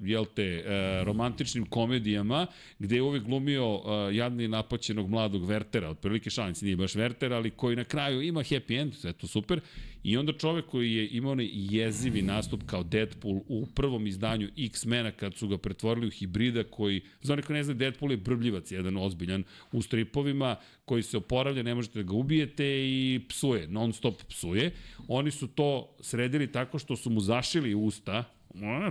jel 0.00 0.24
te, 0.34 0.42
e, 0.42 1.04
romantičnim 1.04 1.66
komedijama, 1.66 2.46
gde 2.78 2.96
je 2.96 3.02
uvek 3.02 3.22
glumio 3.22 3.64
e, 3.64 4.14
jadni 4.14 4.48
napaćenog 4.48 5.10
mladog 5.10 5.46
Vertera, 5.46 5.90
otprilike 5.90 6.30
šalic, 6.30 6.62
nije 6.62 6.76
baš 6.76 6.94
Verter, 6.94 7.32
ali 7.32 7.50
koji 7.50 7.76
na 7.76 7.84
kraju 7.84 8.22
ima 8.22 8.40
happy 8.40 8.80
end, 8.80 8.94
sve 8.94 9.12
to 9.12 9.26
super. 9.26 9.60
I 10.02 10.16
onda 10.16 10.32
čovek 10.32 10.66
koji 10.66 10.94
je 10.94 11.08
imao 11.08 11.32
onaj 11.32 11.48
jezivi 11.52 12.22
nastup 12.22 12.62
kao 12.66 12.82
Deadpool 12.82 13.40
u 13.48 13.66
prvom 13.74 14.06
izdanju 14.06 14.48
X-mena 14.56 15.10
kad 15.10 15.34
su 15.34 15.48
ga 15.48 15.58
pretvorili 15.58 16.06
u 16.06 16.10
hibrida 16.10 16.64
koji, 16.64 17.00
za 17.22 17.32
one 17.32 17.42
koji 17.42 17.56
ne 17.56 17.64
znaju, 17.64 17.78
Deadpool 17.78 18.10
je 18.10 18.16
brbljivac, 18.16 18.72
jedan 18.72 18.96
ozbiljan 18.96 19.44
u 19.72 19.82
stripovima 19.82 20.56
koji 20.84 21.02
se 21.02 21.16
oporavlja, 21.16 21.62
ne 21.62 21.74
možete 21.74 22.02
da 22.02 22.08
ga 22.08 22.16
ubijete 22.16 22.64
i 22.66 23.20
psuje, 23.28 23.68
non 23.68 23.92
stop 23.92 24.22
psuje. 24.28 24.70
Oni 25.08 25.30
su 25.30 25.48
to 25.48 25.96
sredili 26.00 26.52
tako 26.52 26.78
što 26.78 26.96
su 26.96 27.10
mu 27.10 27.20
zašili 27.20 27.74
usta, 27.74 28.24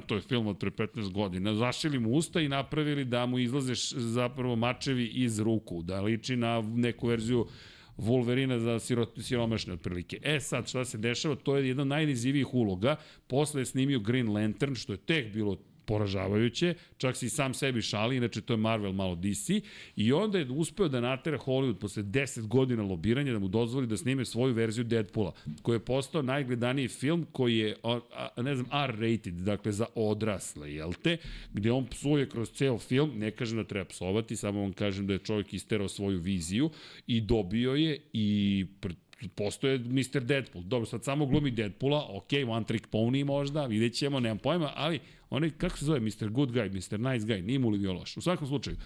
to 0.06 0.16
je 0.16 0.22
film 0.22 0.48
od 0.48 0.58
pre 0.58 0.72
15 0.72 1.12
godina. 1.12 1.56
Zašili 1.56 2.00
mu 2.00 2.12
usta 2.12 2.42
i 2.42 2.48
napravili 2.48 3.06
da 3.06 3.26
mu 3.26 3.40
izlaze 3.40 3.74
zapravo 3.96 4.56
mačevi 4.56 5.06
iz 5.06 5.40
ruku, 5.40 5.82
da 5.82 6.02
liči 6.02 6.36
na 6.36 6.62
neku 6.62 7.08
verziju 7.08 7.48
Wolverina 8.00 8.60
za 8.60 8.80
siromašne 9.22 9.74
otprilike. 9.74 10.20
E 10.24 10.40
sad, 10.40 10.68
šta 10.68 10.86
se 10.86 10.98
dešava, 10.98 11.36
to 11.36 11.58
je 11.58 11.68
jedna 11.68 11.84
najnizivijih 11.84 12.54
uloga. 12.54 12.96
Posle 13.28 13.62
je 13.62 13.66
snimio 13.66 14.00
Green 14.00 14.30
Lantern, 14.30 14.76
što 14.76 14.94
je 14.94 14.98
tek 14.98 15.34
bilo 15.34 15.58
poražavajuće, 15.90 16.74
čak 16.98 17.18
se 17.18 17.26
i 17.26 17.30
sam 17.30 17.54
sebi 17.54 17.82
šali, 17.82 18.18
inače 18.18 18.42
to 18.42 18.54
je 18.54 18.58
Marvel 18.58 18.94
malo 18.94 19.16
DC, 19.16 19.62
i 19.96 20.12
onda 20.14 20.38
je 20.38 20.52
uspeo 20.52 20.88
da 20.88 21.02
natera 21.02 21.38
Hollywood 21.38 21.80
posle 21.80 22.04
10 22.04 22.48
godina 22.48 22.84
lobiranja 22.84 23.34
da 23.34 23.40
mu 23.40 23.48
dozvoli 23.48 23.88
da 23.88 23.98
snime 23.98 24.26
svoju 24.26 24.54
verziju 24.54 24.84
Deadpoola, 24.84 25.34
koji 25.62 25.76
je 25.76 25.86
postao 25.86 26.22
najgledaniji 26.22 26.88
film 26.88 27.26
koji 27.32 27.58
je, 27.58 27.76
ne 28.38 28.56
znam, 28.56 28.68
R-rated, 28.84 29.34
dakle 29.34 29.72
za 29.72 29.86
odrasle, 29.96 30.74
jel 30.74 30.94
te, 30.94 31.18
gde 31.54 31.72
on 31.72 31.88
psuje 31.88 32.30
kroz 32.30 32.52
ceo 32.52 32.78
film, 32.78 33.18
ne 33.18 33.32
kažem 33.32 33.58
da 33.58 33.64
treba 33.64 33.86
psovati, 33.86 34.36
samo 34.36 34.62
vam 34.62 34.74
kažem 34.74 35.08
da 35.08 35.14
je 35.14 35.26
čovjek 35.26 35.54
isterao 35.54 35.88
svoju 35.88 36.20
viziju 36.20 36.70
i 37.08 37.22
dobio 37.22 37.74
je 37.74 37.98
i 38.14 38.66
postoje 39.28 39.80
Mr. 39.80 40.24
Deadpool. 40.24 40.64
Dobro, 40.64 40.86
sad 40.86 41.04
samo 41.04 41.26
glumi 41.26 41.52
Deadpoola, 41.52 42.06
ok, 42.10 42.30
one 42.48 42.66
trick 42.66 42.88
pony 42.92 43.26
možda, 43.26 43.66
vidjet 43.66 43.94
ćemo, 43.94 44.20
nemam 44.20 44.38
pojma, 44.38 44.72
ali 44.76 45.00
onaj, 45.30 45.50
kako 45.50 45.78
se 45.78 45.86
zove, 45.86 46.00
Mr. 46.00 46.30
Good 46.30 46.52
Guy, 46.52 46.70
Mr. 46.70 47.00
Nice 47.00 47.28
Guy, 47.28 47.42
nije 47.42 47.60
mu 47.60 47.70
li 47.70 47.80
bio 47.80 47.94
loš. 47.94 48.18
U 48.18 48.22
svakom 48.22 48.48
slučaju, 48.48 48.78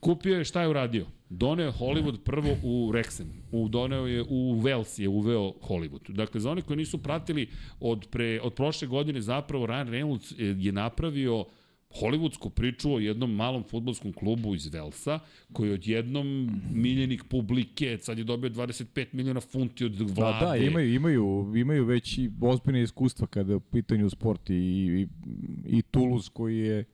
kupio 0.00 0.38
je, 0.38 0.44
šta 0.44 0.62
je 0.62 0.68
uradio? 0.68 1.06
Doneo 1.30 1.66
je 1.66 1.72
Hollywood 1.72 2.18
prvo 2.24 2.56
u 2.62 2.92
Rexen, 2.92 3.26
u, 3.52 3.68
doneo 3.68 4.06
je 4.06 4.22
u 4.22 4.60
Wales 4.62 5.00
je 5.00 5.08
uveo 5.08 5.52
Hollywood. 5.60 6.08
Dakle, 6.08 6.40
za 6.40 6.50
one 6.50 6.62
koji 6.62 6.76
nisu 6.76 6.98
pratili 6.98 7.48
od, 7.80 8.06
pre, 8.10 8.40
od 8.42 8.54
prošle 8.54 8.88
godine 8.88 9.20
zapravo 9.20 9.66
Ryan 9.66 9.88
Reynolds 9.88 10.56
je 10.64 10.72
napravio 10.72 11.44
hollywoodsku 11.90 12.50
priču 12.50 12.94
o 12.94 12.98
jednom 12.98 13.34
malom 13.34 13.64
futbolskom 13.64 14.12
klubu 14.12 14.54
iz 14.54 14.66
Velsa, 14.66 15.18
koji 15.52 15.68
je 15.68 15.74
odjednom 15.74 16.50
miljenik 16.72 17.24
publike, 17.24 17.98
sad 18.00 18.18
je 18.18 18.24
dobio 18.24 18.50
25 18.50 19.06
miliona 19.12 19.40
funti 19.40 19.84
od 19.84 20.00
vlade. 20.00 20.44
Da, 20.44 20.50
da, 20.50 20.56
imaju, 20.56 20.94
imaju, 20.94 21.52
imaju 21.56 21.84
već 21.84 22.18
i 22.18 22.30
ozbiljne 22.40 22.82
iskustva 22.82 23.26
kada 23.26 23.52
je 23.52 23.56
u 23.56 23.60
pitanju 23.60 24.10
sport 24.10 24.50
i, 24.50 24.54
i, 24.54 25.08
i 25.66 25.82
Toulouse 25.82 26.30
koji 26.32 26.58
je 26.58 26.84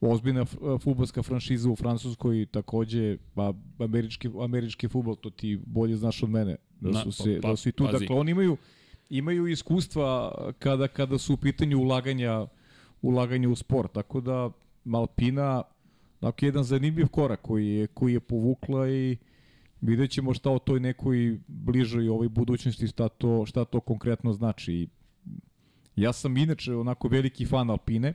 ozbiljna 0.00 0.44
futbolska 0.82 1.22
franšiza 1.22 1.70
u 1.70 1.76
Francuskoj 1.76 2.46
takođe 2.46 3.16
pa 3.34 3.54
američki 3.78 4.28
američki 4.40 4.88
fudbal 4.88 5.16
to 5.16 5.30
ti 5.30 5.60
bolje 5.66 5.96
znaš 5.96 6.22
od 6.22 6.30
mene 6.30 6.56
da 6.80 7.02
su 7.02 7.12
se 7.12 7.38
pa, 7.42 7.48
pa, 7.48 7.50
da 7.50 7.56
su 7.56 7.68
i 7.68 7.72
tu 7.72 7.84
pazi. 7.84 7.98
dakle 7.98 8.16
oni 8.16 8.30
imaju 8.30 8.56
imaju 9.10 9.46
iskustva 9.46 10.34
kada 10.58 10.88
kada 10.88 11.18
su 11.18 11.34
u 11.34 11.36
pitanju 11.36 11.78
ulaganja 11.78 12.46
ulaganje 13.02 13.48
u 13.48 13.56
sport. 13.56 13.92
Tako 13.92 14.20
da 14.20 14.50
Malpina 14.84 15.62
dakle, 16.20 16.48
jedan 16.48 16.64
zanimljiv 16.64 17.08
korak 17.08 17.42
koji 17.42 17.68
je, 17.68 17.86
koji 17.86 18.12
je 18.12 18.20
povukla 18.20 18.88
i 18.90 19.16
vidjet 19.80 20.10
ćemo 20.10 20.34
šta 20.34 20.50
o 20.50 20.58
toj 20.58 20.80
nekoj 20.80 21.38
bližoj 21.46 22.08
ovoj 22.08 22.28
budućnosti, 22.28 22.86
šta 22.86 23.08
to, 23.08 23.46
šta 23.46 23.64
to 23.64 23.80
konkretno 23.80 24.32
znači. 24.32 24.88
Ja 25.96 26.12
sam 26.12 26.36
inače 26.36 26.74
onako 26.74 27.08
veliki 27.08 27.46
fan 27.46 27.70
Alpine 27.70 28.14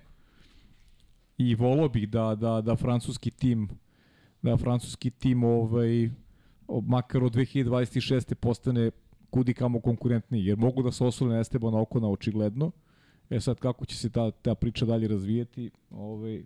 i 1.38 1.56
volao 1.56 1.90
bih 1.90 2.10
da, 2.10 2.36
da, 2.36 2.62
da 2.62 2.76
francuski 2.76 3.32
tim 3.32 3.70
da 4.44 4.58
francuski 4.58 5.10
tim 5.10 5.44
ovaj, 5.44 6.10
makar 6.68 7.24
od 7.24 7.36
2026. 7.36 8.34
postane 8.34 8.92
kudi 9.30 9.54
kamo 9.54 9.82
konkurentniji, 9.82 10.46
jer 10.46 10.58
mogu 10.58 10.84
da 10.84 10.92
se 10.92 11.04
osule 11.04 11.34
na 11.34 11.40
Esteban 11.40 11.76
Okona 11.76 12.10
očigledno, 12.10 12.72
E 13.30 13.40
sad, 13.40 13.60
kako 13.60 13.86
će 13.86 13.98
se 13.98 14.10
ta, 14.10 14.32
ta 14.32 14.56
priča 14.56 14.86
dalje 14.86 15.08
razvijeti, 15.08 15.70
ovaj, 15.90 16.44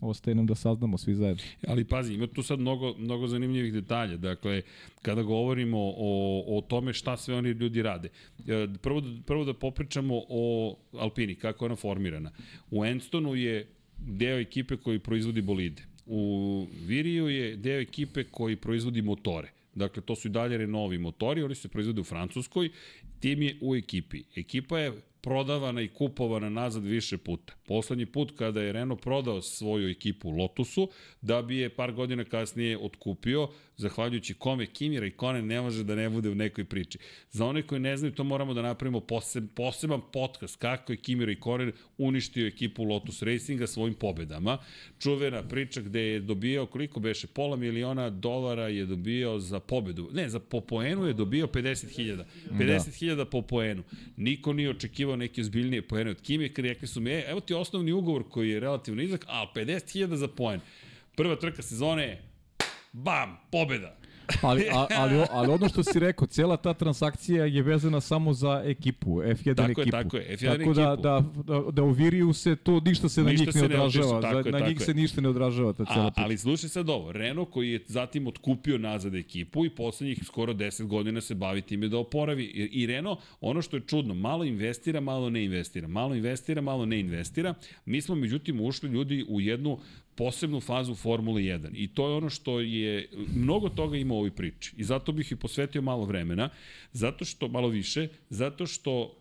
ostaje 0.00 0.34
nam 0.34 0.46
da 0.46 0.54
saznamo 0.54 0.98
svi 0.98 1.14
zajedno. 1.14 1.42
Ali 1.68 1.84
pazi, 1.84 2.14
ima 2.14 2.26
tu 2.26 2.42
sad 2.42 2.60
mnogo, 2.60 2.94
mnogo 2.98 3.26
zanimljivih 3.26 3.72
detalja. 3.72 4.16
Dakle, 4.16 4.62
kada 5.02 5.22
govorimo 5.22 5.78
o, 5.96 6.44
o 6.46 6.60
tome 6.60 6.92
šta 6.92 7.16
sve 7.16 7.34
oni 7.34 7.48
ljudi 7.48 7.82
rade. 7.82 8.08
E, 8.48 8.66
prvo, 8.82 9.02
prvo 9.26 9.44
da 9.44 9.54
popričamo 9.54 10.22
o 10.28 10.76
Alpini, 10.92 11.34
kako 11.34 11.64
je 11.64 11.66
ona 11.66 11.76
formirana. 11.76 12.30
U 12.70 12.84
Enstonu 12.84 13.34
je 13.34 13.68
deo 13.98 14.38
ekipe 14.38 14.76
koji 14.76 14.98
proizvodi 14.98 15.42
bolide. 15.42 15.82
U 16.06 16.66
Viriju 16.86 17.28
je 17.28 17.56
deo 17.56 17.80
ekipe 17.80 18.24
koji 18.24 18.56
proizvodi 18.56 19.02
motore. 19.02 19.52
Dakle, 19.74 20.02
to 20.02 20.16
su 20.16 20.28
i 20.28 20.30
dalje 20.30 20.58
Renaultovi 20.58 20.98
motori, 20.98 21.42
oni 21.42 21.54
se 21.54 21.68
proizvode 21.68 22.00
u 22.00 22.04
Francuskoj, 22.04 22.70
tim 23.20 23.42
je 23.42 23.56
u 23.60 23.76
ekipi. 23.76 24.22
Ekipa 24.36 24.78
je 24.78 24.92
prodavana 25.20 25.82
i 25.82 25.88
kupovana 25.88 26.48
nazad 26.48 26.84
više 26.84 27.18
puta. 27.18 27.54
Poslednji 27.66 28.06
put 28.06 28.32
kada 28.38 28.62
je 28.62 28.72
Renault 28.72 29.02
prodao 29.02 29.42
svoju 29.42 29.88
ekipu 29.90 30.30
Lotusu, 30.30 30.88
da 31.20 31.42
bi 31.42 31.56
je 31.56 31.68
par 31.68 31.92
godina 31.92 32.24
kasnije 32.24 32.78
otkupio, 32.78 33.48
zahvaljujući 33.76 34.34
kome 34.34 34.66
Kimira 34.66 35.06
i 35.06 35.10
Kone 35.10 35.42
ne 35.42 35.60
može 35.60 35.84
da 35.84 35.94
ne 35.94 36.08
bude 36.10 36.30
u 36.30 36.34
nekoj 36.34 36.64
priči. 36.64 36.98
Za 37.30 37.46
one 37.46 37.62
koji 37.62 37.80
ne 37.80 37.96
znaju, 37.96 38.14
to 38.14 38.24
moramo 38.24 38.54
da 38.54 38.62
napravimo 38.62 39.00
poseb, 39.00 39.44
poseban 39.54 40.00
podcast 40.12 40.56
kako 40.56 40.92
je 40.92 40.96
Kimira 40.96 41.32
i 41.32 41.40
Kone 41.40 41.72
uništio 41.98 42.46
ekipu 42.46 42.84
Lotus 42.84 43.22
Racinga 43.22 43.66
svojim 43.66 43.94
pobedama. 43.94 44.58
Čuvena 44.98 45.42
priča 45.42 45.80
gde 45.80 46.00
je 46.00 46.20
dobio, 46.20 46.66
koliko 46.66 47.00
beše, 47.00 47.26
pola 47.26 47.56
miliona 47.56 48.10
dolara 48.10 48.68
je 48.68 48.86
dobio 48.86 49.38
za 49.38 49.60
pobedu. 49.60 50.10
Ne, 50.12 50.28
za 50.28 50.40
po 50.40 50.60
poenu 50.60 51.06
je 51.06 51.12
dobio 51.12 51.46
50.000. 51.46 52.24
50.000 52.50 53.14
da. 53.14 53.24
po 53.24 53.42
poenu. 53.42 53.82
Niko 54.16 54.52
nije 54.52 54.70
očekivao 54.70 55.09
neke 55.16 55.40
ozbiljnije 55.40 55.88
poene 55.88 56.10
od 56.10 56.20
Kimi, 56.20 56.48
kad 56.48 56.64
rekli 56.64 56.88
su 56.88 57.00
mi, 57.00 57.10
e, 57.10 57.24
evo 57.28 57.40
ti 57.40 57.54
osnovni 57.54 57.92
ugovor 57.92 58.28
koji 58.28 58.50
je 58.50 58.60
relativno 58.60 59.02
nizak, 59.02 59.24
a 59.28 59.46
50.000 59.54 60.14
za 60.14 60.28
poen. 60.28 60.60
Prva 61.16 61.36
trka 61.36 61.62
sezone, 61.62 62.22
bam, 62.92 63.36
pobeda. 63.52 63.99
Ali, 64.42 64.68
a, 64.72 64.86
ali, 64.96 65.24
ali 65.30 65.52
ono 65.52 65.68
što 65.68 65.82
si 65.82 65.98
rekao, 65.98 66.26
cela 66.26 66.56
ta 66.56 66.74
transakcija 66.74 67.44
je 67.44 67.62
vezana 67.62 68.00
samo 68.00 68.32
za 68.32 68.62
ekipu, 68.64 69.10
F1 69.22 69.56
tako 69.56 69.70
ekipu. 69.70 69.86
Je, 69.86 69.90
tako 69.90 70.16
je, 70.16 70.36
F1 70.36 70.58
tako 70.58 70.72
da, 70.74 70.82
ekipu. 70.82 71.02
da, 71.02 71.60
da, 71.60 71.70
da 71.70 71.82
u 71.82 71.90
Viriju 71.90 72.32
se 72.32 72.56
to 72.56 72.80
ništa 72.80 73.08
se 73.08 73.22
ništa 73.24 73.44
na 73.44 73.60
njih 73.60 73.70
ne 73.70 73.80
odražava. 73.80 74.20
Ne 74.20 74.42
za, 74.42 74.50
na 74.50 74.66
njih 74.66 74.80
je. 74.80 74.84
se 74.84 74.94
ništa 74.94 75.20
ne 75.20 75.28
odražava 75.28 75.72
ta 75.72 75.84
cela 75.84 76.06
a, 76.06 76.12
Ali 76.16 76.38
slušaj 76.38 76.68
sad 76.68 76.90
ovo, 76.90 77.12
Renault 77.12 77.50
koji 77.50 77.70
je 77.70 77.84
zatim 77.86 78.26
otkupio 78.26 78.78
nazad 78.78 79.14
ekipu 79.14 79.66
i 79.66 79.70
poslednjih 79.70 80.18
skoro 80.24 80.52
10 80.52 80.86
godina 80.86 81.20
se 81.20 81.34
bavi 81.34 81.62
time 81.62 81.88
da 81.88 81.98
oporavi. 81.98 82.44
I, 82.44 82.82
I 82.82 82.86
Renault, 82.86 83.18
ono 83.40 83.62
što 83.62 83.76
je 83.76 83.82
čudno, 83.86 84.14
malo 84.14 84.44
investira, 84.44 85.00
malo 85.00 85.30
ne 85.30 85.44
investira. 85.44 85.88
Malo 85.88 86.14
investira, 86.14 86.60
malo 86.60 86.86
ne 86.86 87.00
investira. 87.00 87.54
Mi 87.84 88.00
smo 88.00 88.14
međutim 88.14 88.60
ušli 88.60 88.90
ljudi 88.90 89.24
u 89.28 89.40
jednu 89.40 89.78
posebnu 90.20 90.60
fazu 90.60 90.94
Formule 90.94 91.42
1 91.42 91.70
i 91.74 91.88
to 91.88 92.08
je 92.08 92.16
ono 92.16 92.30
što 92.30 92.60
je 92.60 93.08
mnogo 93.34 93.68
toga 93.68 93.96
ima 93.96 94.14
u 94.14 94.16
ovoj 94.16 94.30
priči 94.30 94.74
i 94.76 94.84
zato 94.84 95.12
bih 95.12 95.32
i 95.32 95.36
posvetio 95.36 95.82
malo 95.82 96.04
vremena 96.04 96.48
zato 96.92 97.24
što 97.24 97.48
malo 97.48 97.68
više 97.68 98.08
zato 98.28 98.66
što 98.66 99.16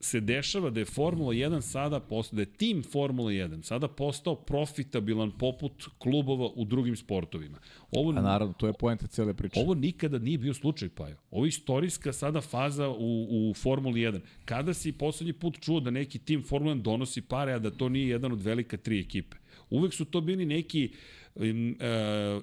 se 0.00 0.20
dešava 0.20 0.70
da 0.70 0.80
je 0.80 0.84
Formula 0.84 1.32
1 1.32 1.60
sada 1.60 2.00
postao, 2.00 2.36
da 2.36 2.42
je 2.42 2.46
tim 2.46 2.82
Formula 2.82 3.30
1 3.30 3.62
sada 3.62 3.88
postao 3.88 4.34
profitabilan 4.34 5.30
poput 5.38 5.88
klubova 5.98 6.50
u 6.54 6.64
drugim 6.64 6.96
sportovima. 6.96 7.58
Ovo, 7.90 8.10
A 8.10 8.22
naravno, 8.22 8.54
to 8.54 8.66
je 8.66 8.72
poenta 8.72 9.06
cele 9.06 9.34
priče. 9.34 9.60
Ovo 9.60 9.74
nikada 9.74 10.18
nije 10.18 10.38
bio 10.38 10.54
slučaj, 10.54 10.88
Pajo. 10.88 11.16
Ovo 11.30 11.44
je 11.44 11.48
istorijska 11.48 12.12
sada 12.12 12.40
faza 12.40 12.88
u, 12.88 13.50
u 13.50 13.54
Formuli 13.54 14.00
1. 14.00 14.20
Kada 14.44 14.74
si 14.74 14.92
poslednji 14.92 15.32
put 15.32 15.60
čuo 15.60 15.80
da 15.80 15.90
neki 15.90 16.18
tim 16.18 16.42
Formula 16.42 16.74
1 16.74 16.82
donosi 16.82 17.22
pare, 17.22 17.52
a 17.52 17.58
da 17.58 17.70
to 17.70 17.88
nije 17.88 18.08
jedan 18.08 18.32
od 18.32 18.42
velika 18.42 18.76
tri 18.76 19.00
ekipe? 19.00 19.36
Uvek 19.70 19.94
su 19.94 20.04
to 20.04 20.20
bili 20.20 20.46
neki 20.46 20.90
uh, 21.34 21.42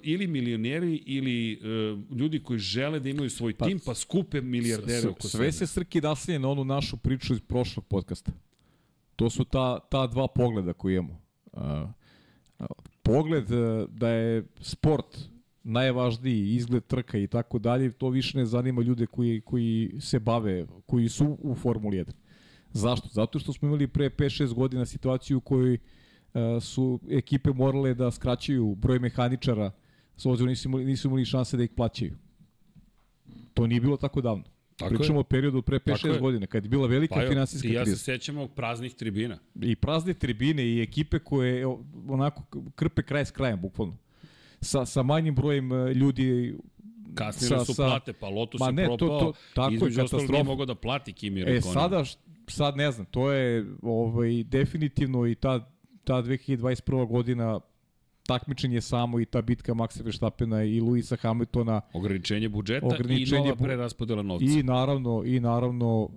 ili 0.03 0.27
milioneri 0.27 0.95
ili 1.05 1.59
uh, 1.59 2.17
ljudi 2.17 2.43
koji 2.43 2.59
žele 2.59 2.99
da 2.99 3.09
imaju 3.09 3.29
svoj 3.29 3.53
pa, 3.53 3.65
tim 3.65 3.79
pa 3.85 3.95
skupe 3.95 4.41
milijardere 4.41 5.07
oko 5.09 5.27
sebe. 5.27 5.43
Sve 5.43 5.51
se 5.51 5.67
srki 5.67 6.01
daslije 6.01 6.39
na 6.39 6.49
onu 6.49 6.63
našu 6.63 6.97
priču 6.97 7.33
iz 7.33 7.39
prošlog 7.39 7.85
podcasta. 7.85 8.31
To 9.15 9.29
su 9.29 9.43
ta, 9.43 9.79
ta 9.79 10.07
dva 10.07 10.27
pogleda 10.27 10.73
koje 10.73 10.95
imamo. 10.95 11.21
A, 11.53 11.91
a, 12.59 12.65
pogled 13.03 13.51
a, 13.51 13.85
da 13.89 14.09
je 14.09 14.43
sport 14.61 15.17
najvažniji 15.63 16.55
izgled 16.55 16.85
trka 16.85 17.17
i 17.17 17.27
tako 17.27 17.59
dalje, 17.59 17.91
to 17.91 18.09
više 18.09 18.37
ne 18.37 18.45
zanima 18.45 18.81
ljude 18.81 19.05
koji, 19.05 19.41
koji 19.41 19.91
se 19.99 20.19
bave, 20.19 20.65
koji 20.85 21.09
su 21.09 21.37
u 21.41 21.55
Formuli 21.55 21.97
1. 21.97 22.11
Zašto? 22.73 23.07
Zato 23.11 23.39
što 23.39 23.53
smo 23.53 23.67
imali 23.67 23.87
pre 23.87 24.09
5-6 24.09 24.53
godina 24.53 24.85
situaciju 24.85 25.37
u 25.37 25.41
kojoj 25.41 25.73
a, 25.73 26.00
su 26.61 26.99
ekipe 27.09 27.49
morale 27.51 27.93
da 27.93 28.11
skraćaju 28.11 28.75
broj 28.75 28.99
mehaničara 28.99 29.71
s 30.17 30.25
obzirom 30.25 30.49
nisu 30.49 30.67
imali, 30.67 30.85
nisu 30.85 31.07
imali 31.07 31.25
šanse 31.25 31.57
da 31.57 31.63
ih 31.63 31.69
plaćaju. 31.69 32.11
To 33.53 33.67
nije 33.67 33.81
bilo 33.81 33.97
tako 33.97 34.21
davno. 34.21 34.43
Tako 34.75 34.89
Pričamo 34.89 35.17
je. 35.17 35.19
o 35.19 35.23
periodu 35.23 35.57
od 35.57 35.65
pre 35.65 35.79
Tako 35.79 35.97
5-6 35.97 36.13
je. 36.13 36.19
godina, 36.19 36.47
kad 36.47 36.65
je 36.65 36.69
bila 36.69 36.87
velika 36.87 37.15
Pa 37.15 37.27
finansijska 37.27 37.67
i 37.67 37.71
ja 37.71 37.79
se 37.79 37.83
kriza. 37.85 37.97
sećam 37.97 38.37
ovog 38.37 38.51
praznih 38.51 38.93
tribina. 38.93 39.37
I 39.55 39.75
prazne 39.75 40.13
tribine 40.13 40.65
i 40.65 40.81
ekipe 40.81 41.19
koje 41.19 41.65
onako 42.07 42.43
krpe 42.75 43.03
kraj 43.03 43.25
s 43.25 43.31
krajem, 43.31 43.61
bukvalno. 43.61 43.97
Sa, 44.61 44.85
sa 44.85 45.03
manjim 45.03 45.35
brojem 45.35 45.71
e, 45.73 45.93
ljudi 45.93 46.57
Kasnije 47.15 47.49
Sa- 47.49 47.65
su 47.65 47.73
sa- 47.73 47.83
plate, 47.83 48.13
pa 48.13 48.29
Lotus 48.29 48.59
Ma 48.59 48.65
je 48.65 48.71
ne, 48.73 48.85
to- 48.85 48.97
propao. 48.97 49.19
to- 49.21 49.33
tako 49.53 49.69
je, 49.69 49.75
između 49.75 50.01
ostalog 50.03 50.31
nije 50.31 50.43
mogao 50.43 50.65
da 50.65 50.75
plati 50.75 51.13
Kimi 51.13 51.41
E 51.41 51.45
Räikkönen. 51.45 51.73
sada, 51.73 52.03
sad 52.47 52.77
ne 52.77 52.91
znam, 52.91 53.05
to 53.05 53.31
je 53.31 53.65
ovaj, 53.81 54.43
definitivno 54.43 55.27
i 55.27 55.35
ta, 55.35 55.70
ta 56.03 56.21
2021. 56.23 57.07
godina 57.07 57.59
takmičenje 58.27 58.81
samo 58.81 59.19
i 59.19 59.25
ta 59.25 59.41
bitka 59.41 59.73
Maxa 59.73 60.03
Verstappena 60.03 60.63
i 60.63 60.79
Luisa 60.79 61.15
Hamiltona 61.15 61.81
Ograničenje 61.93 62.49
budžeta 62.49 62.85
Ograničenje 62.85 63.41
i 63.41 63.43
nova 63.43 63.55
preraspodela 63.55 64.23
novca. 64.23 64.45
i 64.45 64.63
naravno 64.63 65.23
i 65.25 65.39
naravno 65.39 66.09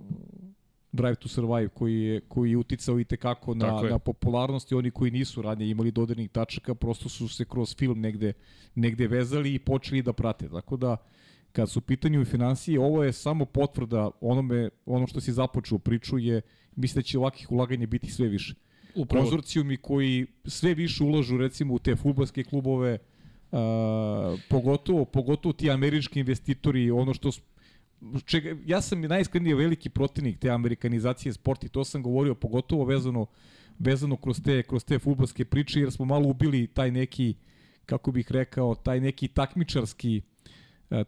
Drive 0.91 1.15
to 1.15 1.27
Survive 1.27 1.67
koji 1.67 2.01
je 2.01 2.21
koji 2.21 2.51
je 2.51 2.57
uticao 2.57 2.99
i 2.99 3.03
te 3.03 3.17
kako 3.17 3.55
na 3.55 3.81
na 3.81 3.99
popularnost 3.99 4.71
i 4.71 4.75
oni 4.75 4.91
koji 4.91 5.11
nisu 5.11 5.41
ranije 5.41 5.69
imali 5.69 5.91
dodirnih 5.91 6.29
tačaka 6.29 6.75
prosto 6.75 7.09
su 7.09 7.27
se 7.27 7.45
kroz 7.45 7.75
film 7.77 8.01
negde 8.01 8.33
negde 8.75 9.07
vezali 9.07 9.53
i 9.53 9.59
počeli 9.59 10.01
da 10.01 10.13
prate. 10.13 10.49
Tako 10.49 10.77
da 10.77 10.97
kad 11.51 11.69
su 11.69 11.79
u 11.79 11.81
pitanju 11.81 12.21
i 12.21 12.25
financije, 12.25 12.79
ovo 12.79 13.03
je 13.03 13.13
samo 13.13 13.45
potvrda 13.45 14.11
onome 14.21 14.69
ono 14.85 15.07
što 15.07 15.21
si 15.21 15.33
započeo 15.33 15.77
priču 15.77 16.17
je 16.17 16.41
mislim 16.75 17.01
da 17.01 17.05
će 17.05 17.19
ovakvih 17.19 17.51
ulaganja 17.51 17.87
biti 17.87 18.11
sve 18.11 18.27
više. 18.27 18.55
Upravo. 18.95 19.23
Konzorcijumi 19.23 19.77
koji 19.77 20.25
sve 20.45 20.73
više 20.73 21.03
ulažu 21.03 21.37
recimo 21.37 21.73
u 21.73 21.79
te 21.79 21.95
fudbalske 21.95 22.43
klubove, 22.43 22.97
uh, 23.51 23.59
pogotovo, 24.49 25.05
pogotovo 25.05 25.53
ti 25.53 25.71
američki 25.71 26.19
investitori, 26.19 26.91
ono 26.91 27.13
što 27.13 27.31
čega, 28.25 28.55
ja 28.65 28.81
sam 28.81 29.01
najiskrenije 29.01 29.55
veliki 29.55 29.89
protivnik 29.89 30.39
te 30.39 30.49
amerikanizacije 30.49 31.33
sporta 31.33 31.65
i 31.65 31.69
to 31.69 31.83
sam 31.83 32.03
govorio 32.03 32.35
pogotovo 32.35 32.85
vezano 32.85 33.25
vezano 33.79 34.17
kroz 34.17 34.41
te 34.41 34.63
kroz 34.63 34.85
te 34.85 34.99
fudbalske 34.99 35.45
priče 35.45 35.79
jer 35.79 35.91
smo 35.91 36.05
malo 36.05 36.27
ubili 36.27 36.67
taj 36.67 36.91
neki 36.91 37.33
kako 37.85 38.11
bih 38.11 38.31
rekao 38.31 38.75
taj 38.75 38.99
neki 38.99 39.27
takmičarski 39.27 40.21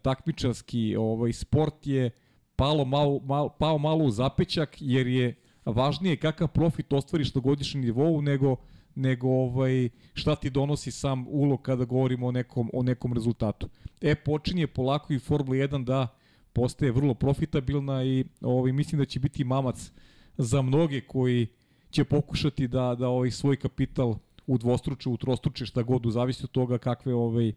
takmičarski 0.02 0.96
ovaj 0.96 1.34
sport 1.34 1.88
je 1.88 2.10
palo 2.56 2.86
malo, 2.86 3.20
malo, 3.20 3.50
pao 3.50 3.78
malo 3.78 4.04
u 4.04 4.12
zapećak 4.12 4.78
jer 4.80 5.08
je 5.08 5.36
važnije 5.72 6.18
kakav 6.18 6.48
profit 6.48 6.94
ostvariš 6.94 7.36
na 7.36 7.42
godišnjem 7.42 7.84
nivou 7.84 8.22
nego 8.22 8.56
nego 8.96 9.28
ovaj 9.28 9.90
šta 10.14 10.36
ti 10.36 10.50
donosi 10.50 10.92
sam 10.92 11.26
ulog 11.30 11.62
kada 11.62 11.86
govorimo 11.86 12.28
o 12.28 12.32
nekom 12.32 12.70
o 12.74 12.84
nekom 12.84 13.14
rezultatu. 13.14 13.70
E 14.02 14.16
počinje 14.16 14.68
polako 14.68 15.14
i 15.14 15.20
Formula 15.20 15.58
1 15.58 15.84
da 15.84 16.08
postaje 16.54 16.92
vrlo 16.92 17.14
profitabilna 17.14 18.04
i 18.04 18.26
ovaj 18.42 18.72
mislim 18.72 19.00
da 19.00 19.06
će 19.06 19.20
biti 19.20 19.44
mamac 19.44 19.92
za 20.38 20.62
mnoge 20.62 21.02
koji 21.02 21.48
će 21.90 22.04
pokušati 22.04 22.68
da 22.68 22.96
da 22.96 23.08
ovaj 23.08 23.32
svoj 23.32 23.56
kapital 23.56 24.16
udvostruče, 24.48 25.10
utrostruče 25.10 25.66
šta 25.66 25.84
god 25.84 26.06
u 26.06 26.12
zavisnosti 26.12 26.46
od 26.46 26.52
toga 26.52 26.78
kakve 26.78 27.14
ovaj 27.14 27.54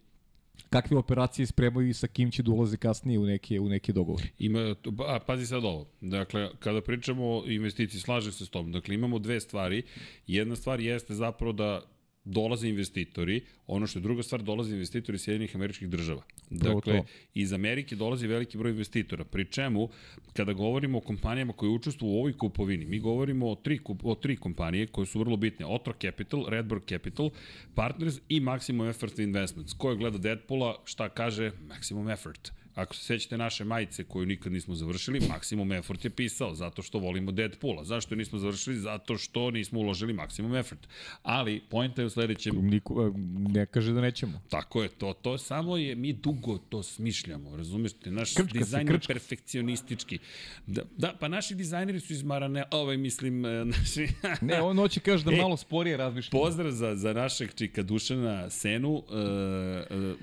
kakve 0.71 0.97
operacije 0.97 1.47
spremaju 1.47 1.89
i 1.89 1.95
sa 1.95 2.07
kim 2.07 2.31
će 2.31 2.43
da 2.43 2.51
ulaze 2.51 2.77
kasnije 2.77 3.19
u 3.19 3.27
neke 3.27 3.61
u 3.61 3.69
neke 3.69 3.93
dogovore. 3.93 4.29
Ima, 4.39 4.75
a, 5.07 5.19
pazi 5.27 5.47
sad 5.47 5.65
ovo. 5.65 5.87
Dakle, 6.01 6.51
kada 6.59 6.81
pričamo 6.81 7.25
o 7.25 7.45
investiciji, 7.47 8.01
slažem 8.01 8.33
se 8.33 8.47
s 8.47 8.51
tom. 8.51 8.73
Dakle, 8.73 8.95
imamo 8.95 9.19
dve 9.19 9.41
stvari. 9.41 9.83
Jedna 10.27 10.57
stvar 10.57 10.81
jeste 10.81 11.15
zapravo 11.15 11.53
da 11.53 11.83
dolaze 12.25 12.69
investitori, 12.69 13.41
ono 13.67 13.87
što 13.87 13.99
je 13.99 14.03
druga 14.03 14.23
stvar, 14.23 14.43
dolaze 14.43 14.73
investitori 14.75 15.17
iz 15.17 15.23
Sjedinih 15.23 15.57
američkih 15.57 15.89
država. 15.89 16.23
Dakle, 16.51 17.03
iz 17.35 17.53
Amerike 17.53 17.97
dolazi 17.97 18.27
veliki 18.27 18.59
broj 18.59 18.71
investitora, 18.71 19.25
pri 19.25 19.45
čemu, 19.45 19.89
kada 20.33 20.53
govorimo 20.53 20.99
o 20.99 21.01
kompanijama 21.01 21.53
koje 21.53 21.71
učestvuju 21.71 22.13
u 22.13 22.19
ovoj 22.19 22.37
kupovini, 22.39 22.85
mi 22.85 22.99
govorimo 22.99 23.51
o 23.51 23.55
tri, 23.55 23.81
o 24.03 24.15
tri 24.15 24.37
kompanije 24.37 24.87
koje 24.87 25.07
su 25.07 25.19
vrlo 25.19 25.37
bitne. 25.37 25.67
Otro 25.67 25.95
Capital, 26.03 26.45
Redbird 26.49 26.83
Capital, 26.89 27.31
Partners 27.75 28.21
i 28.29 28.41
Maximum 28.41 28.91
Effort 28.91 29.19
Investments. 29.19 29.73
Ko 29.73 29.91
je 29.91 29.97
gleda 29.97 30.19
Deadpoola, 30.19 30.83
šta 30.85 31.09
kaže 31.09 31.53
Maximum 31.69 32.13
Effort? 32.13 32.60
Ako 32.81 32.95
se 32.95 33.05
sećate 33.05 33.39
naše 33.39 33.65
majice 33.65 34.05
koju 34.05 34.27
nikad 34.27 34.53
nismo 34.53 34.75
završili, 34.75 35.21
Maximum 35.21 35.79
Effort 35.79 36.05
je 36.05 36.11
pisao 36.11 36.55
zato 36.55 36.83
što 36.83 36.99
volimo 36.99 37.33
Deadpoola. 37.33 37.85
Zašto 37.85 38.15
je 38.15 38.19
nismo 38.19 38.39
završili? 38.39 38.77
Zato 38.77 39.19
što 39.19 39.51
nismo 39.51 39.81
uložili 39.81 40.15
Maximum 40.15 40.61
Effort. 40.61 40.89
Ali, 41.23 41.61
pojenta 41.69 42.03
je 42.03 42.07
u 42.07 42.11
sledećem, 42.11 42.57
Niko, 42.67 43.07
e, 43.07 43.19
ne 43.53 43.67
kaže 43.67 43.93
da 43.93 44.01
nećemo. 44.01 44.43
Tako 44.49 44.83
je, 44.83 44.89
to, 44.89 45.13
to 45.13 45.39
samo 45.39 45.77
je, 45.77 45.95
mi 45.95 46.13
dugo 46.13 46.59
to 46.59 46.83
smišljamo, 46.83 47.57
razumeš 47.57 47.93
naš 48.05 48.35
Krčka 48.35 48.53
se, 48.53 48.59
dizajn 48.59 48.87
je 48.87 48.93
krčka. 48.95 49.13
perfekcionistički. 49.13 50.19
Da, 50.67 50.83
da, 50.97 51.15
pa 51.21 51.29
naši 51.29 51.55
dizajneri 51.55 52.01
su 52.01 52.13
iz 52.13 52.23
Marane, 52.23 52.65
ovaj 52.71 52.97
mislim, 52.97 53.45
e, 53.45 53.65
naši... 53.65 54.09
Ne, 54.41 54.61
on 54.61 54.77
hoće 54.77 55.01
kaže 55.01 55.25
da 55.25 55.33
E, 55.35 55.37
malo 55.37 55.57
sporije 55.57 55.97
razmišlja. 55.97 56.31
Pozdrav 56.31 56.71
za, 56.71 56.97
za 56.97 57.13
našeg 57.13 57.55
čika 57.55 57.83
Dušana 57.83 58.51
Senu. 58.51 58.93
Uh, 58.93 59.05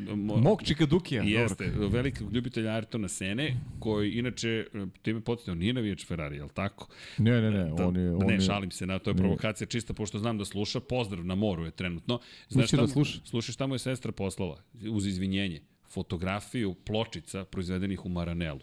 uh, 0.07 0.17
mo, 0.17 0.35
Mog 0.35 0.63
čika 0.63 0.85
Dukija. 0.85 1.23
Jeste, 1.23 1.73
velikog 1.75 2.31
ljubitelja 2.47 2.71
Ayrtona 2.71 3.07
Sene, 3.07 3.55
koji 3.79 4.11
inače, 4.11 4.49
e, 4.73 4.85
time 5.01 5.21
podsjetio, 5.21 5.55
nije 5.55 5.73
navijač 5.73 6.05
Ferrari, 6.05 6.37
je 6.37 6.43
li 6.43 6.49
tako? 6.53 6.87
Ne, 7.17 7.41
ne, 7.41 7.51
ne, 7.51 7.71
Da, 7.77 7.87
on 7.87 7.95
je... 7.95 8.11
On 8.11 8.27
ne, 8.27 8.39
šalim 8.41 8.71
se, 8.71 8.85
na 8.85 8.99
to 8.99 9.09
je 9.09 9.15
provokacija 9.15 9.67
čista, 9.67 9.93
pošto 9.93 10.19
znam 10.19 10.37
da 10.37 10.45
sluša. 10.45 10.79
Pozdrav 10.79 11.25
na 11.25 11.35
moru 11.35 11.65
je 11.65 11.71
trenutno. 11.71 12.19
Znaš 12.49 12.67
šta 12.67 12.77
da 12.77 12.87
sluša? 12.87 13.19
Slušaš 13.25 13.55
šta 13.55 13.67
mu 13.67 13.75
je 13.75 13.79
sestra 13.79 14.11
poslala, 14.11 14.61
uz 14.91 15.07
izvinjenje, 15.07 15.61
fotografiju 15.89 16.73
pločica 16.73 17.45
proizvedenih 17.45 18.05
u 18.05 18.09
Maranelu. 18.09 18.61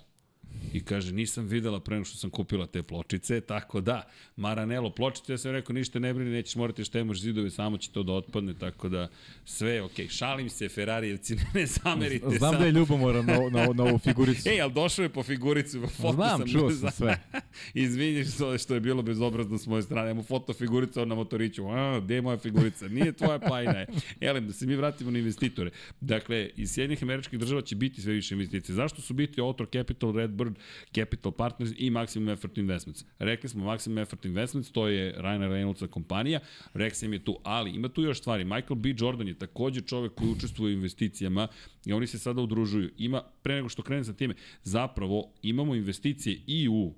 I 0.73 0.81
kaže, 0.81 1.13
nisam 1.13 1.47
videla 1.47 1.81
pre 1.81 1.97
nego 1.97 2.05
što 2.05 2.19
sam 2.19 2.31
kupila 2.31 2.67
te 2.67 2.83
pločice, 2.83 3.41
tako 3.41 3.81
da, 3.81 4.09
Maranello 4.37 4.91
pločice, 4.91 5.33
ja 5.33 5.39
sam 5.39 5.53
rekao, 5.53 5.75
ništa 5.75 5.99
ne 5.99 6.15
brini, 6.15 6.31
nećeš 6.31 6.57
morati 6.57 6.85
štemaš 6.85 7.21
zidove, 7.21 7.51
samo 7.51 7.77
će 7.79 7.91
to 7.91 8.03
da 8.03 8.13
otpadne, 8.13 8.55
tako 8.55 8.89
da 8.89 9.09
sve 9.45 9.83
okej. 9.83 10.09
Šalim 10.09 10.51
se, 10.51 10.69
Ferarijevci, 10.69 11.35
ne, 11.37 11.45
ne 11.61 11.67
zamerite. 11.67 12.31
Znam 12.39 12.59
da 12.59 12.67
je 12.67 12.73
ljubomoran 12.73 13.27
na, 13.27 13.39
na, 13.51 13.73
na 13.73 13.85
ovu 13.85 13.99
figuricu. 13.99 14.49
Ej, 14.53 14.61
ali 14.61 14.73
došao 14.73 15.03
je 15.03 15.09
po 15.09 15.23
figuricu, 15.23 15.81
foto 15.97 16.13
Znam, 16.13 16.39
sam 16.39 16.49
čuo 16.49 16.65
mu 16.65 16.71
sam 16.71 16.91
sve. 16.91 17.21
Izvini 17.75 18.25
što, 18.25 18.59
što 18.59 18.75
je 18.75 18.81
bilo 18.81 19.03
bezobrazno 19.03 19.59
s 19.59 19.67
moje 19.67 19.83
strane. 19.83 20.11
Imamo 20.11 20.23
foto 20.23 20.53
figurica 20.53 21.05
na 21.05 21.15
motoriću. 21.15 21.67
A, 21.67 22.01
gde 22.01 22.15
je 22.15 22.23
moja 22.23 22.39
figurica? 22.39 22.89
Nije 22.89 23.13
tvoja 23.13 23.39
plajna 23.39 23.79
je. 23.79 23.87
Elem, 24.21 24.47
da 24.47 24.53
se 24.53 24.67
mi 24.67 24.77
vratimo 24.77 25.11
na 25.11 25.19
investitore. 25.19 25.71
Dakle, 26.01 26.51
iz 26.57 26.71
Sjedinjenih 26.71 27.03
američkih 27.03 27.39
država 27.39 27.63
će 27.63 27.77
biti 27.77 28.03
sve 28.03 28.13
više 28.13 28.35
investicije. 28.35 28.75
Zašto 28.75 29.03
su 29.03 29.15
biti 29.15 29.41
Otro 29.41 29.67
Capital, 29.67 30.13
Redbird, 30.45 30.65
Capital 30.95 31.33
Partners 31.33 31.71
i 31.77 31.91
Maximum 31.91 32.29
Effort 32.29 32.59
Investments? 32.59 33.05
Rekli 33.19 33.49
smo 33.49 33.65
Maximum 33.65 33.99
Effort 33.99 34.25
Investments, 34.25 34.73
to 34.73 34.89
je 34.89 35.15
Rainer 35.17 35.51
Reynoldsa 35.51 35.87
kompanija. 35.87 36.41
Rexem 36.75 37.13
je 37.13 37.25
tu, 37.25 37.39
ali 37.43 37.71
ima 37.71 37.89
tu 37.89 38.03
još 38.03 38.19
stvari. 38.19 38.45
Michael 38.45 38.75
B. 38.75 38.95
Jordan 38.99 39.29
je 39.29 39.39
takođe 39.39 39.81
čovek 39.81 40.15
koji 40.15 40.31
učestvuje 40.31 40.71
u 40.71 40.77
investicijama 40.77 41.49
i 41.87 41.93
oni 41.93 42.07
se 42.07 42.19
sada 42.19 42.41
udružuju. 42.41 42.91
Ima, 42.99 43.23
pre 43.43 43.55
nego 43.55 43.69
što 43.69 43.83
krenem 43.83 44.05
sa 44.05 44.13
time, 44.13 44.35
zapravo 44.63 45.33
imamo 45.43 45.75
investicije 45.75 46.41
i 46.47 46.69
u 46.69 46.95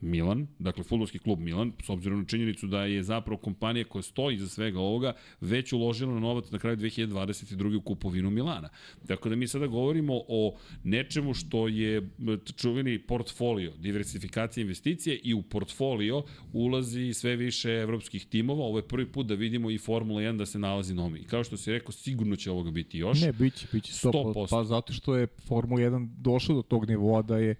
Milan, 0.00 0.46
dakle 0.58 0.84
futbolski 0.84 1.18
klub 1.18 1.40
Milan, 1.40 1.72
s 1.84 1.88
obzirom 1.88 2.18
na 2.18 2.24
činjenicu 2.24 2.66
da 2.66 2.84
je 2.84 3.02
zapravo 3.02 3.40
kompanija 3.40 3.84
koja 3.84 4.02
stoji 4.02 4.38
za 4.38 4.48
svega 4.48 4.80
ovoga 4.80 5.12
već 5.40 5.72
uložila 5.72 6.14
na 6.14 6.20
novac 6.20 6.50
na 6.50 6.58
kraju 6.58 6.76
2022. 6.76 7.76
u 7.76 7.80
kupovinu 7.80 8.30
Milana. 8.30 8.68
Tako 9.06 9.28
da 9.28 9.36
mi 9.36 9.48
sada 9.48 9.66
govorimo 9.66 10.20
o 10.28 10.56
nečemu 10.84 11.34
što 11.34 11.68
je 11.68 11.96
m, 11.96 12.40
čuveni 12.56 12.98
portfolio, 12.98 13.72
diversifikacija 13.78 14.62
investicije 14.62 15.16
i 15.16 15.34
u 15.34 15.42
portfolio 15.42 16.22
ulazi 16.52 17.14
sve 17.14 17.36
više 17.36 17.70
evropskih 17.70 18.26
timova. 18.26 18.64
Ovo 18.64 18.78
je 18.78 18.88
prvi 18.88 19.06
put 19.12 19.26
da 19.26 19.34
vidimo 19.34 19.70
i 19.70 19.78
Formula 19.78 20.20
1 20.20 20.36
da 20.36 20.46
se 20.46 20.58
nalazi 20.58 20.94
na 20.94 21.04
omi. 21.04 21.18
I 21.18 21.24
kao 21.24 21.44
što 21.44 21.56
si 21.56 21.72
rekao, 21.72 21.92
sigurno 21.92 22.36
će 22.36 22.50
ovoga 22.50 22.70
biti 22.70 22.98
još. 22.98 23.20
Ne, 23.20 23.32
biće, 23.32 23.66
biće 23.72 23.92
100%. 23.92 24.10
100%. 24.12 24.46
Pa 24.50 24.64
zato 24.64 24.92
što 24.92 25.16
je 25.16 25.26
Formula 25.26 25.80
1 25.80 26.08
došla 26.18 26.54
do 26.54 26.62
tog 26.62 26.88
nivoa 26.88 27.22
da 27.22 27.38
je 27.38 27.54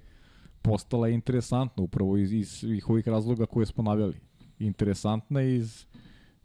postala 0.62 1.08
interesantna 1.08 1.82
upravo 1.82 2.16
iz, 2.16 2.32
iz 2.32 2.48
svih 2.48 2.90
ovih 2.90 3.08
razloga 3.08 3.46
koje 3.46 3.66
smo 3.66 3.82
navjeli. 3.82 4.20
Interesantna 4.58 5.42
iz 5.42 5.86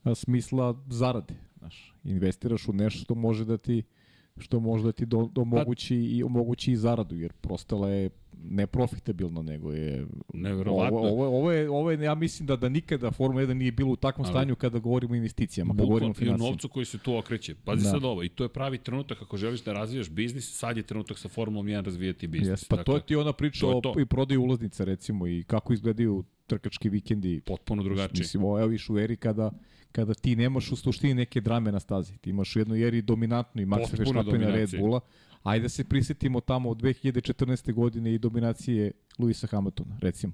a, 0.04 0.16
smisla 0.16 0.76
zarade. 0.88 1.34
Znaš, 1.58 1.94
investiraš 2.04 2.68
u 2.68 2.74
nešto 2.74 3.00
što 3.00 3.16
može 3.16 3.46
da 3.46 3.58
ti 3.58 3.84
što 4.38 4.60
možda 4.60 4.92
ti 4.92 5.06
do, 5.06 5.30
do 5.32 5.42
omogući, 5.42 5.96
i, 5.96 6.24
omogući 6.24 6.72
i 6.72 6.76
zaradu, 6.76 7.16
jer 7.16 7.34
prostala 7.34 7.90
je 7.90 8.10
ne 8.44 8.68
profitabilno, 8.68 9.42
nego 9.42 9.72
je... 9.72 10.06
Neverovatno. 10.34 10.98
Ovo, 10.98 11.10
ovo, 11.10 11.38
ovo, 11.38 11.52
je, 11.52 11.70
ovo 11.70 11.92
je, 11.92 12.04
ja 12.04 12.16
mislim 12.16 12.48
da, 12.48 12.56
da 12.56 12.70
nikada 12.70 13.12
Formula 13.12 13.46
1 13.46 13.54
nije 13.54 13.72
bilo 13.72 13.92
u 13.92 13.96
takvom 13.96 14.28
stanju 14.28 14.56
kada 14.56 14.80
govorimo 14.80 15.14
o 15.14 15.16
investicijama, 15.16 15.74
kada 15.74 15.84
govorimo 15.86 16.10
o 16.10 16.10
i 16.10 16.12
o 16.12 16.14
financijama. 16.14 16.50
novcu 16.50 16.70
koji 16.70 16.86
se 16.86 16.98
tu 16.98 17.18
okreće. 17.18 17.56
Pazi 17.56 17.84
Da. 17.84 17.90
sad 17.90 18.04
ovo, 18.04 18.24
i 18.24 18.30
to 18.30 18.44
je 18.44 18.50
pravi 18.50 18.78
trenutak 18.78 19.22
ako 19.22 19.38
želiš 19.38 19.64
da 19.64 19.74
razvijaš 19.74 20.10
biznis, 20.10 20.58
sad 20.58 20.78
je 20.78 20.84
trenutak 20.84 21.18
sa 21.18 21.30
Formulom 21.30 21.68
1 21.68 21.86
razvijati 21.86 22.28
biznis. 22.28 22.50
Jes, 22.50 22.66
pa 22.66 22.84
to 22.84 22.96
je 22.96 23.02
ti 23.06 23.16
ona 23.16 23.34
priča 23.34 23.68
o 23.68 23.82
i 24.00 24.06
prodaju 24.06 24.42
ulaznica 24.42 24.84
recimo 24.84 25.28
i 25.28 25.44
kako 25.44 25.74
izgledaju 25.74 26.24
trkački 26.48 26.90
vikendi. 26.90 27.42
potpuno 27.46 27.84
drugačije. 27.84 28.20
Mislim, 28.20 28.44
evo 28.44 28.66
viš 28.66 28.90
u 28.90 29.00
eri 29.00 29.16
kada 29.18 29.52
kada 29.96 30.14
ti 30.14 30.36
nemaš 30.36 30.72
u 30.72 30.76
suštini 30.76 31.14
neke 31.14 31.42
drame 31.42 31.72
na 31.72 31.80
stazi. 31.80 32.18
Ti 32.18 32.30
imaš 32.30 32.56
u 32.56 32.60
jednoj 32.60 32.88
eri 32.88 33.02
dominantnu 33.02 33.62
i 33.62 33.66
Maxa 33.66 33.98
Potpuna 33.98 34.22
Verstappena 34.22 34.52
Red. 34.52 34.70
Bulla. 34.80 35.00
Ajde 35.46 35.64
da 35.64 35.70
se 35.70 35.84
prisetimo 35.84 36.40
tamo 36.40 36.70
od 36.70 36.78
2014. 36.78 37.74
godine 37.74 38.14
i 38.14 38.20
dominacije 38.20 38.92
Luisa 39.20 39.48
Hamiltona, 39.48 39.98
recimo. 40.02 40.34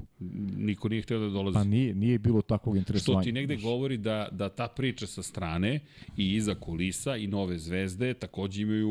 Niko 0.57 0.89
nije 0.89 1.01
htio 1.01 1.19
da 1.19 1.29
dolazi. 1.29 1.53
Pa 1.53 1.63
nije, 1.63 1.95
nije 1.95 2.19
bilo 2.19 2.41
takvog 2.41 2.75
Što 2.75 2.79
interesovanja. 2.79 3.23
ti 3.23 3.31
negde 3.31 3.55
govori 3.55 3.97
da, 3.97 4.27
da 4.31 4.49
ta 4.49 4.67
priča 4.67 5.07
sa 5.07 5.23
strane 5.23 5.79
i 6.17 6.35
iza 6.35 6.55
kulisa 6.55 7.15
i 7.15 7.27
nove 7.27 7.57
zvezde 7.57 8.13
takođe 8.13 8.61
imaju 8.61 8.89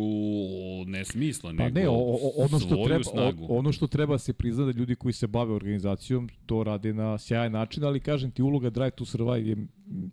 ne 0.87 1.05
smisla, 1.05 1.51
Pa 1.51 1.65
nego 1.65 1.81
ne, 1.81 1.89
o, 1.89 1.93
o, 1.95 2.33
ono 2.37 2.59
što 2.59 2.85
treba 2.87 3.05
snagu. 3.05 3.45
o, 3.45 3.59
ono 3.59 3.73
što 3.73 3.87
treba 3.87 4.19
se 4.19 4.33
prizna 4.33 4.65
da 4.65 4.71
ljudi 4.71 4.95
koji 4.95 5.13
se 5.13 5.27
bave 5.27 5.53
organizacijom 5.53 6.29
to 6.47 6.65
rade 6.65 6.93
na 6.93 7.19
sjajan 7.19 7.53
način, 7.53 7.85
ali 7.85 8.01
kažem 8.01 8.31
ti 8.31 8.43
uloga 8.43 8.71
Drive 8.71 8.91
to 8.91 9.05
Survive 9.05 9.49
je 9.49 9.57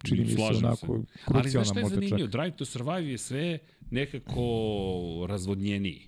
čini 0.04 0.20
mi 0.22 0.28
se 0.28 0.42
onako 0.42 0.94
Ali 0.94 1.04
znaš 1.04 1.26
krucijalna 1.26 1.66
šta 1.66 1.80
je 1.80 1.84
možda 1.84 1.96
čak. 1.96 2.04
zanimljivo? 2.04 2.28
Drive 2.30 2.52
to 2.52 2.66
Survive 2.66 3.12
je 3.12 3.18
sve 3.18 3.60
nekako 3.92 5.26
razvodnjeniji 5.30 6.02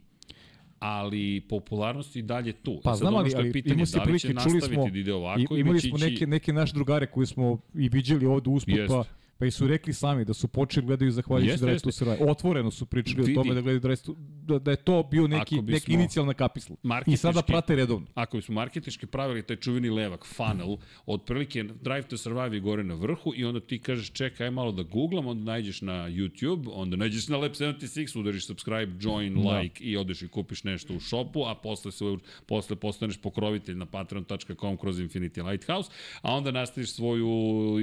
ali 0.79 1.41
popularnost 1.49 2.15
i 2.15 2.21
dalje 2.21 2.53
tu. 2.53 2.79
Pa 2.83 2.91
sad 2.91 2.99
znam, 2.99 3.15
ali, 3.15 3.31
ali 3.35 3.51
pitanje, 3.51 3.73
imali 3.73 3.87
ste 3.87 3.97
da 3.97 4.03
prilike, 4.03 4.33
čuli 4.43 4.61
smo, 4.61 4.89
da 4.89 4.97
ide 4.97 5.13
ovako 5.13 5.57
i, 5.57 5.59
imali 5.59 5.81
smo 5.81 5.97
neke, 5.97 6.27
neke 6.27 6.53
naše 6.53 6.73
drugare 6.73 7.05
koji 7.07 7.27
smo 7.27 7.57
i 7.75 7.89
viđali 7.89 8.25
ovde 8.25 8.49
usput, 8.49 8.75
pa, 8.87 9.03
pa 9.39 9.45
i 9.45 9.51
su 9.51 9.67
rekli 9.67 9.93
sami 9.93 10.25
da 10.25 10.33
su 10.33 10.47
počeli 10.47 10.85
gledaju 10.85 11.11
zahvaljujući 11.11 11.51
Jeste, 11.51 11.65
Drive 11.65 11.79
to. 11.79 11.91
Survive. 11.91 12.17
Otvoreno 12.31 12.71
su 12.71 12.85
pričali 12.85 13.23
Vidi. 13.23 13.31
o 13.31 13.43
tome 13.43 13.55
da 13.55 13.61
gledaju 13.61 13.79
Drive 13.79 13.95
to, 13.95 14.15
da, 14.43 14.59
da 14.59 14.71
je 14.71 14.77
to 14.77 15.03
bio 15.03 15.27
neki, 15.27 15.61
neki 15.61 15.93
inicijalna 15.93 16.33
kapisla. 16.33 16.75
I 17.05 17.17
sada 17.17 17.41
prate 17.41 17.75
redovno. 17.75 18.07
Ako 18.13 18.37
bismo 18.37 18.55
marketički 18.55 19.05
pravili 19.05 19.43
taj 19.43 19.55
čuveni 19.55 19.89
levak, 19.89 20.25
funnel, 20.25 20.77
otprilike 21.05 21.63
Drive 21.63 22.01
to 22.01 22.17
Survive 22.17 22.55
je 22.55 22.59
gore 22.59 22.83
na 22.83 22.93
vrhu 22.93 23.33
i 23.35 23.45
onda 23.45 23.59
ti 23.59 23.79
kažeš 23.79 24.11
čekaj 24.11 24.47
aj 24.47 24.51
malo 24.51 24.71
da 24.71 24.83
googlam, 24.83 25.27
onda 25.27 25.51
nađeš 25.51 25.81
na 25.81 25.93
YouTube, 25.93 26.69
onda 26.73 26.97
nađeš 26.97 27.27
na 27.27 27.37
Lab 27.37 27.51
76, 27.51 28.19
udariš 28.19 28.47
subscribe, 28.47 28.91
join, 28.99 29.43
Da. 29.43 29.59
like 29.59 29.83
i 29.83 29.97
odeš 29.97 30.21
i 30.21 30.27
kupiš 30.27 30.63
nešto 30.63 30.93
u 30.93 30.99
shopu, 30.99 31.43
a 31.45 31.55
posle, 31.55 31.91
se, 31.91 32.05
posle 32.45 32.75
postaneš 32.75 33.17
pokrovitelj 33.17 33.75
na 33.75 33.85
patreon.com 33.85 34.77
kroz 34.77 34.99
Infinity 34.99 35.49
Lighthouse, 35.49 35.91
a 36.21 36.33
onda 36.35 36.51
nastaviš 36.51 36.91
svoju 36.91 37.29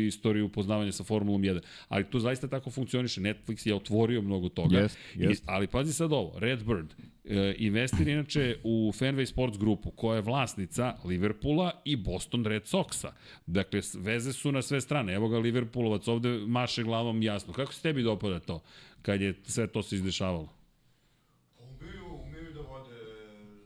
istoriju 0.06 0.46
upoznavanja 0.46 0.92
sa 0.92 1.04
Formulom 1.04 1.45
1. 1.46 1.60
Ali 1.88 2.04
to 2.04 2.18
zaista 2.18 2.48
tako 2.48 2.70
funkcioniše. 2.70 3.20
Netflix 3.20 3.68
je 3.68 3.74
otvorio 3.74 4.22
mnogo 4.22 4.48
toga. 4.48 4.78
Jest, 4.78 4.98
jest. 5.14 5.42
I, 5.42 5.46
ali 5.46 5.66
pazi 5.66 5.92
sad 5.92 6.12
ovo, 6.12 6.38
Redbird 6.38 6.94
e, 7.24 7.54
investira 7.58 8.12
inače 8.12 8.56
u 8.64 8.92
Fenway 8.94 9.26
Sports 9.26 9.58
grupu 9.58 9.90
koja 9.90 10.16
je 10.16 10.22
vlasnica 10.22 10.94
Liverpoola 11.04 11.82
i 11.84 11.96
Boston 11.96 12.44
Red 12.44 12.62
Soxa. 12.62 13.10
Dakle, 13.46 13.80
veze 13.94 14.32
su 14.32 14.52
na 14.52 14.62
sve 14.62 14.80
strane. 14.80 15.14
Evo 15.14 15.28
ga 15.28 15.38
Liverpoolovac 15.38 16.08
ovde 16.08 16.28
maše 16.28 16.82
glavom 16.82 17.22
jasno. 17.22 17.52
Kako 17.52 17.72
se 17.72 17.82
tebi 17.82 18.02
dopada 18.02 18.40
to 18.40 18.62
kad 19.02 19.20
je 19.20 19.34
sve 19.44 19.66
to 19.66 19.82
se 19.82 19.96
izdešavalo? 19.96 20.48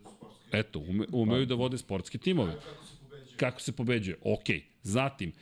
Da 0.02 0.10
sportske. 0.10 0.58
Eto, 0.58 0.78
ume, 0.78 1.06
umeju 1.12 1.46
da 1.46 1.54
vode 1.54 1.78
sportske 1.78 2.18
timove. 2.18 2.52
Kako 2.52 2.84
se 2.84 2.96
pobeđuje. 3.00 3.36
Kako 3.36 3.60
se 3.60 3.72
pobeđuje? 3.72 4.16
Ok. 4.22 4.69
Zatim, 4.82 5.32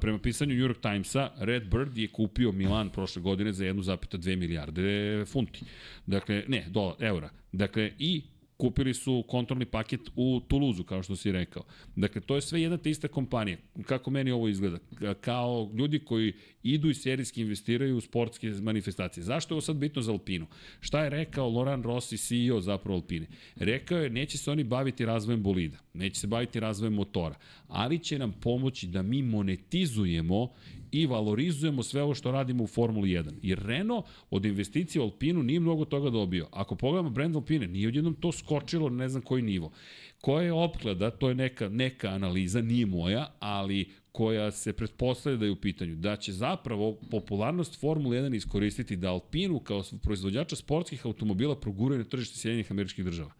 prema 0.00 0.18
pisanju 0.18 0.54
New 0.54 0.68
York 0.68 0.80
Timesa, 0.80 1.30
Redbird 1.38 1.98
je 1.98 2.08
kupio 2.08 2.52
Milan 2.52 2.90
prošle 2.90 3.22
godine 3.22 3.52
za 3.52 3.64
1,2 3.64 4.36
milijarde 4.36 5.24
funti. 5.26 5.60
Dakle, 6.06 6.44
ne, 6.48 6.64
dolar, 6.68 6.96
eura. 7.00 7.30
Dakle, 7.52 7.92
i 7.98 8.22
kupili 8.56 8.94
su 8.94 9.24
kontrolni 9.28 9.64
paket 9.64 10.00
u 10.16 10.40
Tuluzu, 10.48 10.84
kao 10.84 11.02
što 11.02 11.16
si 11.16 11.32
rekao. 11.32 11.62
Dakle, 11.96 12.20
to 12.20 12.34
je 12.34 12.40
sve 12.40 12.62
jedna 12.62 12.76
te 12.76 12.90
ista 12.90 13.08
kompanija. 13.08 13.56
Kako 13.82 14.10
meni 14.10 14.30
ovo 14.30 14.48
izgleda? 14.48 14.78
Ka- 14.92 15.14
Kao 15.14 15.70
ljudi 15.74 15.98
koji 15.98 16.32
idu 16.62 16.90
i 16.90 16.94
serijski 16.94 17.40
investiraju 17.40 17.96
u 17.96 18.00
sportske 18.00 18.48
manifestacije. 18.50 19.24
Zašto 19.24 19.52
je 19.52 19.56
ovo 19.56 19.60
sad 19.60 19.76
bitno 19.76 20.02
za 20.02 20.12
Alpinu? 20.12 20.46
Šta 20.80 21.04
je 21.04 21.10
rekao 21.10 21.48
Loran 21.48 21.82
Rossi, 21.82 22.16
CEO 22.18 22.60
zapravo 22.60 22.96
Alpine? 22.96 23.26
Rekao 23.56 23.98
je, 23.98 24.10
neće 24.10 24.38
se 24.38 24.50
oni 24.50 24.64
baviti 24.64 25.04
razvojem 25.06 25.42
bolida, 25.42 25.78
neće 25.94 26.20
se 26.20 26.26
baviti 26.26 26.60
razvojem 26.60 26.92
motora, 26.94 27.34
ali 27.68 27.98
će 27.98 28.18
nam 28.18 28.32
pomoći 28.32 28.86
da 28.86 29.02
mi 29.02 29.22
monetizujemo 29.22 30.48
i 30.92 31.06
valorizujemo 31.06 31.82
sve 31.82 32.02
ovo 32.02 32.14
što 32.14 32.30
radimo 32.30 32.64
u 32.64 32.66
Formuli 32.66 33.08
1. 33.08 33.32
Jer 33.42 33.58
Renault 33.58 34.06
od 34.30 34.44
investicije 34.44 35.02
u 35.02 35.04
Alpinu 35.04 35.42
nije 35.42 35.60
mnogo 35.60 35.84
toga 35.84 36.10
dobio. 36.10 36.48
Ako 36.52 36.74
pogledamo 36.74 37.10
brand 37.10 37.36
Alpine, 37.36 37.66
nije 37.66 37.88
odjednom 37.88 38.14
to 38.14 38.32
skočilo 38.32 38.88
ne 38.88 39.08
znam 39.08 39.22
koji 39.22 39.42
nivo. 39.42 39.72
Koja 40.20 40.44
je 40.44 40.52
opklada, 40.52 41.10
to 41.10 41.28
je 41.28 41.34
neka, 41.34 41.68
neka 41.68 42.08
analiza, 42.08 42.62
nije 42.62 42.86
moja, 42.86 43.36
ali 43.38 43.90
koja 44.16 44.50
se 44.50 44.72
pretpostavlja 44.72 45.38
da 45.38 45.44
je 45.44 45.50
u 45.50 45.60
pitanju, 45.60 45.96
da 45.96 46.16
će 46.16 46.32
zapravo 46.32 46.98
popularnost 47.10 47.80
Formule 47.80 48.18
1 48.18 48.36
iskoristiti 48.36 48.96
da 48.96 49.10
Alpinu 49.10 49.58
kao 49.60 49.82
proizvođača 50.02 50.56
sportskih 50.56 51.06
automobila 51.06 51.60
proguraju 51.60 51.98
na 51.98 52.04
tržište 52.04 52.38
Sjedinjenih 52.38 52.70
američkih 52.70 53.04
država. 53.04 53.32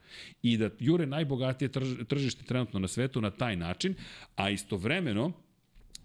I 0.43 0.57
da 0.57 0.71
jure 0.79 1.07
najbogatije 1.07 1.69
trž, 1.69 1.95
tržište 2.09 2.45
trenutno 2.45 2.81
na 2.81 2.89
svetu 2.89 3.21
na 3.21 3.31
taj 3.31 3.57
način, 3.57 3.95
a 4.35 4.51
istovremeno 4.51 5.33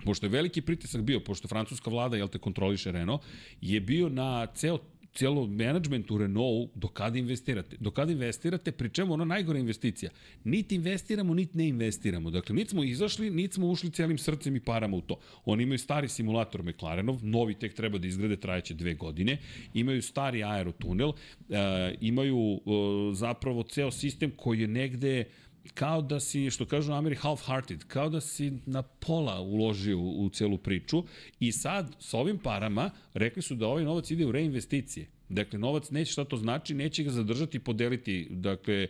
pošto 0.06 0.26
je 0.26 0.30
veliki 0.30 0.62
pritisak 0.62 1.02
bio, 1.02 1.20
pošto 1.20 1.48
francuska 1.48 1.90
vlada, 1.90 2.18
jel 2.18 2.28
te, 2.28 2.40
kontroliše 2.40 2.92
Renault, 2.92 3.22
je 3.62 3.80
bio 3.82 4.10
na 4.10 4.48
ceo 4.54 4.80
cijelo 5.14 5.48
menadžment 5.48 6.12
u 6.12 6.18
Renault 6.18 6.70
do 6.76 6.88
kada 6.88 7.20
investirate. 7.20 7.78
Do 7.80 7.92
kada 7.92 8.12
investirate, 8.12 8.72
pri 8.72 8.90
čemu 8.90 9.14
ono 9.14 9.26
najgore 9.26 9.60
investicija. 9.60 10.12
Niti 10.44 10.76
investiramo, 10.76 11.34
niti 11.34 11.58
ne 11.58 11.68
investiramo. 11.68 12.32
Dakle, 12.32 12.56
niti 12.56 12.70
smo 12.70 12.84
izašli, 12.84 13.30
niti 13.30 13.54
smo 13.54 13.68
ušli 13.68 13.92
cijelim 13.92 14.18
srcem 14.18 14.56
i 14.56 14.60
parama 14.60 14.98
u 14.98 15.02
to. 15.02 15.20
Oni 15.46 15.64
imaju 15.64 15.80
stari 15.80 16.08
simulator 16.08 16.64
McLarenov, 16.64 17.20
novi 17.26 17.54
tek 17.54 17.74
treba 17.74 17.98
da 17.98 18.08
izgrade, 18.08 18.36
trajeće 18.36 18.74
dve 18.74 18.94
godine. 18.94 19.38
Imaju 19.74 20.02
stari 20.02 20.44
aerotunel, 20.44 21.10
uh, 21.10 21.16
imaju 22.02 22.38
uh, 22.38 22.62
zapravo 23.14 23.64
ceo 23.64 23.92
sistem 23.92 24.32
koji 24.38 24.62
je 24.62 24.68
negde 24.68 25.26
kao 25.74 26.02
da 26.02 26.20
si, 26.20 26.50
što 26.50 26.66
kažu 26.66 26.92
u 26.92 26.96
Ameri, 26.96 27.16
half-hearted, 27.16 27.84
kao 27.88 28.10
da 28.10 28.22
si 28.22 28.52
na 28.66 28.82
pola 28.82 29.42
uložio 29.42 30.00
u, 30.00 30.26
u 30.26 30.30
celu 30.30 30.58
priču 30.58 31.04
i 31.40 31.52
sad 31.52 31.96
sa 32.00 32.18
ovim 32.18 32.38
parama 32.38 32.92
rekli 33.14 33.42
su 33.42 33.56
da 33.56 33.68
ovaj 33.68 33.84
novac 33.84 34.12
ide 34.12 34.26
u 34.26 34.32
reinvesticije. 34.32 35.08
Dakle, 35.30 35.60
novac 35.60 35.90
neće 35.90 36.12
šta 36.12 36.26
to 36.26 36.38
znači, 36.38 36.74
neće 36.74 37.04
ga 37.04 37.10
zadržati 37.10 37.58
i 37.58 37.62
podeliti 37.62 38.28
dakle, 38.30 38.88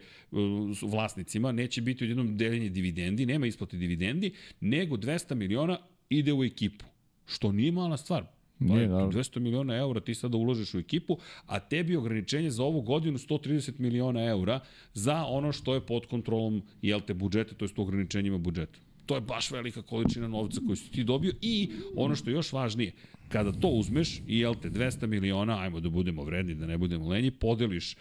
s 0.76 0.82
vlasnicima, 0.82 1.52
neće 1.52 1.82
biti 1.82 2.04
odjednom 2.04 2.38
deljenje 2.38 2.70
dividendi, 2.70 3.26
nema 3.26 3.48
isplate 3.48 3.78
dividendi, 3.78 4.34
nego 4.60 4.98
200 4.98 5.36
miliona 5.36 5.80
ide 6.10 6.34
u 6.34 6.44
ekipu. 6.44 6.86
Što 7.26 7.52
nije 7.52 7.72
mala 7.72 7.98
stvar. 7.98 8.41
Nije, 8.62 8.82
je, 8.82 8.88
naravno. 8.88 9.12
200 9.12 9.39
miliona 9.39 9.76
eura 9.76 9.99
ti 9.99 10.16
sada 10.16 10.38
uložiš 10.38 10.74
u 10.74 10.80
ekipu, 10.80 11.18
a 11.45 11.59
tebi 11.59 11.95
ograničenje 11.95 12.51
za 12.51 12.64
ovu 12.64 12.82
godinu 12.82 13.18
130 13.18 13.80
miliona 13.80 14.24
eura 14.24 14.59
za 14.93 15.26
ono 15.26 15.51
što 15.51 15.74
je 15.74 15.82
pod 15.82 16.05
kontrolom 16.05 16.62
jel 16.82 17.01
te 17.01 17.14
budžeta, 17.14 17.55
to 17.55 17.66
je 17.66 17.70
ograničenjima 17.78 18.38
budžeta. 18.38 18.80
To 19.05 19.16
je 19.16 19.22
baš 19.22 19.51
velika 19.51 19.82
količina 19.82 20.28
novca 20.28 20.62
koju 20.66 20.76
si 20.76 20.91
ti 20.91 21.03
dobio 21.03 21.34
i 21.41 21.70
ono 21.95 22.16
što 22.16 22.30
je 22.30 22.34
još 22.34 22.53
važnije, 22.53 22.91
kada 23.30 23.51
to 23.51 23.68
uzmeš 23.68 24.22
i 24.28 24.39
jel 24.39 24.55
te 24.55 24.70
200 24.70 25.07
miliona, 25.07 25.59
ajmo 25.59 25.80
da 25.80 25.89
budemo 25.89 26.24
vredni, 26.24 26.55
da 26.55 26.68
ne 26.68 26.78
budemo 26.78 27.09
lenji, 27.09 27.32
podeliš 27.32 27.93
e, 27.93 27.97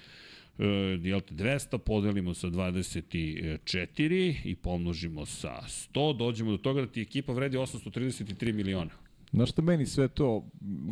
jel 1.02 1.20
te 1.20 1.34
200, 1.34 1.78
podelimo 1.78 2.34
sa 2.34 2.46
24 2.46 4.34
i 4.44 4.56
pomnožimo 4.56 5.26
sa 5.26 5.62
100, 5.94 6.16
dođemo 6.16 6.50
do 6.50 6.58
toga 6.58 6.80
da 6.80 6.86
ti 6.86 7.00
ekipa 7.00 7.32
vredi 7.32 7.56
833 7.56 8.52
miliona. 8.52 9.09
Znaš 9.32 9.50
šta 9.50 9.62
meni 9.62 9.86
sve 9.86 10.08
to 10.08 10.44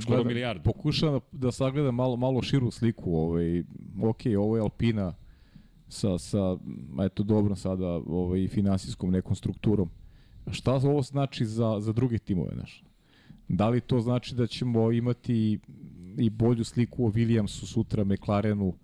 Skoro 0.02 0.24
milijardu. 0.24 0.62
Pokušavam 0.64 1.20
da, 1.32 1.38
da 1.38 1.52
sagledam 1.52 1.94
malo, 1.94 2.16
malo 2.16 2.42
širu 2.42 2.70
sliku. 2.70 3.14
Ovaj, 3.14 3.60
ok, 4.02 4.20
ovo 4.38 4.56
je 4.56 4.62
Alpina 4.62 5.14
sa, 5.88 6.18
sa 6.18 6.58
eto, 7.04 7.22
dobro 7.22 7.56
sada 7.56 7.86
ovaj, 8.06 8.48
finansijskom 8.48 9.10
nekom 9.10 9.36
strukturom. 9.36 9.90
Šta 10.50 10.74
ovo 10.74 11.02
znači 11.02 11.46
za, 11.46 11.76
za 11.80 11.92
druge 11.92 12.18
timove, 12.18 12.50
znaš? 12.54 12.84
Da 13.48 13.68
li 13.68 13.80
to 13.80 14.00
znači 14.00 14.34
da 14.34 14.46
ćemo 14.46 14.92
imati 14.92 15.58
i 16.18 16.30
bolju 16.30 16.64
sliku 16.64 17.06
o 17.06 17.10
Williamsu 17.10 17.66
sutra, 17.66 18.04
McLarenu? 18.04 18.74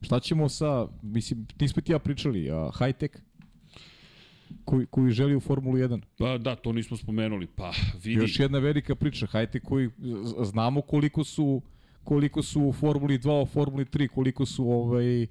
Šta 0.00 0.20
ćemo 0.20 0.48
sa, 0.48 0.88
mislim, 1.02 1.46
nismo 1.60 1.82
ti 1.82 1.92
ja 1.92 1.98
pričali, 1.98 2.50
a 2.50 2.70
high-tech? 2.78 3.18
Koji, 4.64 4.86
koji 4.86 5.12
želi 5.12 5.36
u 5.36 5.40
Formulu 5.40 5.76
1. 5.76 6.00
Pa 6.18 6.38
da, 6.38 6.56
to 6.56 6.72
nismo 6.72 6.96
spomenuli. 6.96 7.46
Pa 7.46 7.72
vidi, 8.04 8.20
Još 8.20 8.40
jedna 8.40 8.58
velika 8.58 8.94
priča, 8.94 9.26
hajte 9.26 9.60
koji 9.60 9.90
znamo 10.42 10.80
koliko 10.80 11.24
su 11.24 11.62
koliko 12.04 12.42
su 12.42 12.62
u 12.62 12.72
Formuli 12.72 13.18
2, 13.18 13.42
u 13.42 13.46
Formuli 13.46 13.84
3, 13.84 14.08
koliko 14.08 14.46
su 14.46 14.70
ovaj, 14.70 15.26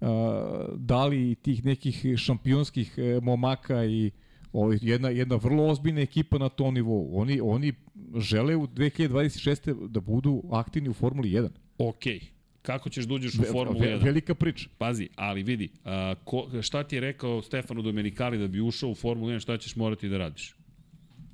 a, 0.00 0.66
dali 0.76 1.34
tih 1.34 1.64
nekih 1.64 2.06
šampionskih 2.16 2.94
e, 2.98 3.20
momaka 3.22 3.84
i 3.84 4.10
ovaj, 4.52 4.78
jedna, 4.82 5.08
jedna 5.08 5.36
vrlo 5.36 5.66
ozbiljna 5.66 6.00
ekipa 6.00 6.38
na 6.38 6.48
tom 6.48 6.74
nivou. 6.74 7.20
Oni, 7.20 7.40
oni 7.40 7.72
žele 8.16 8.56
u 8.56 8.66
2026. 8.66 9.88
da 9.88 10.00
budu 10.00 10.42
aktivni 10.50 10.88
u 10.88 10.92
Formuli 10.92 11.30
1. 11.30 11.48
Okej. 11.78 12.20
Kako 12.68 12.90
ćeš 12.90 13.04
da 13.04 13.14
uđeš 13.14 13.34
u 13.34 13.42
Formulu 13.44 13.80
ve- 13.80 13.86
1? 13.88 14.04
Velika 14.04 14.34
priča. 14.34 14.68
Pazi, 14.78 15.08
ali 15.16 15.42
vidi, 15.42 15.68
a, 15.84 16.14
ko, 16.24 16.48
šta 16.62 16.82
ti 16.84 16.96
je 16.96 17.00
rekao 17.00 17.42
Stefano 17.42 17.82
Domenicali 17.82 18.38
da 18.38 18.48
bi 18.48 18.60
ušao 18.60 18.90
u 18.90 18.94
Formulu 18.94 19.30
1, 19.30 19.40
šta 19.40 19.56
ćeš 19.58 19.76
morati 19.76 20.08
da 20.08 20.18
radiš? 20.18 20.54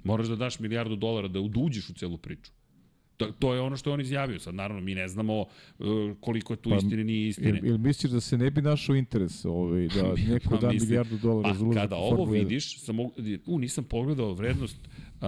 Moraš 0.05 0.26
da 0.26 0.37
daš 0.37 0.59
milijardu 0.59 0.97
dolara 0.97 1.28
da 1.28 1.41
uđeš 1.41 1.91
u 1.91 1.95
celu 1.95 2.18
priču. 2.18 2.51
To, 3.16 3.26
to 3.28 3.55
je 3.55 3.61
ono 3.61 3.76
što 3.76 3.91
je 3.91 3.95
on 3.95 4.01
izjavio. 4.01 4.39
Sad, 4.41 4.55
naravno, 4.55 4.82
mi 4.82 4.95
ne 4.95 5.09
znamo 5.09 5.41
uh, 5.41 5.47
koliko 6.20 6.53
je 6.53 6.57
tu 6.57 6.70
Pa, 6.70 6.76
istine, 6.76 7.05
nije 7.05 7.28
istine. 7.28 7.61
Ili, 7.61 7.78
misliš 7.78 8.12
da 8.12 8.20
se 8.20 8.39
ne 8.39 8.51
bi 8.51 8.62
našao 8.62 8.97
interes 8.97 9.45
ovaj, 9.45 9.89
da 9.89 10.03
neko 10.32 10.51
Pa 10.51 10.57
da 10.57 10.70
mislim- 10.70 10.89
milijardu 10.89 11.18
dolara 11.18 11.49
Pa 11.49 11.55
za 11.55 11.64
ulazak 11.64 11.82
kada 11.82 11.97
ovo 11.97 12.11
Formulu 12.11 12.28
1? 12.28 12.39
vidiš, 12.39 12.78
sam, 12.78 13.01
u, 13.01 13.12
nisam 13.59 13.85
pogledao 13.85 14.32
vrednost 14.32 14.76
uh, 14.76 15.26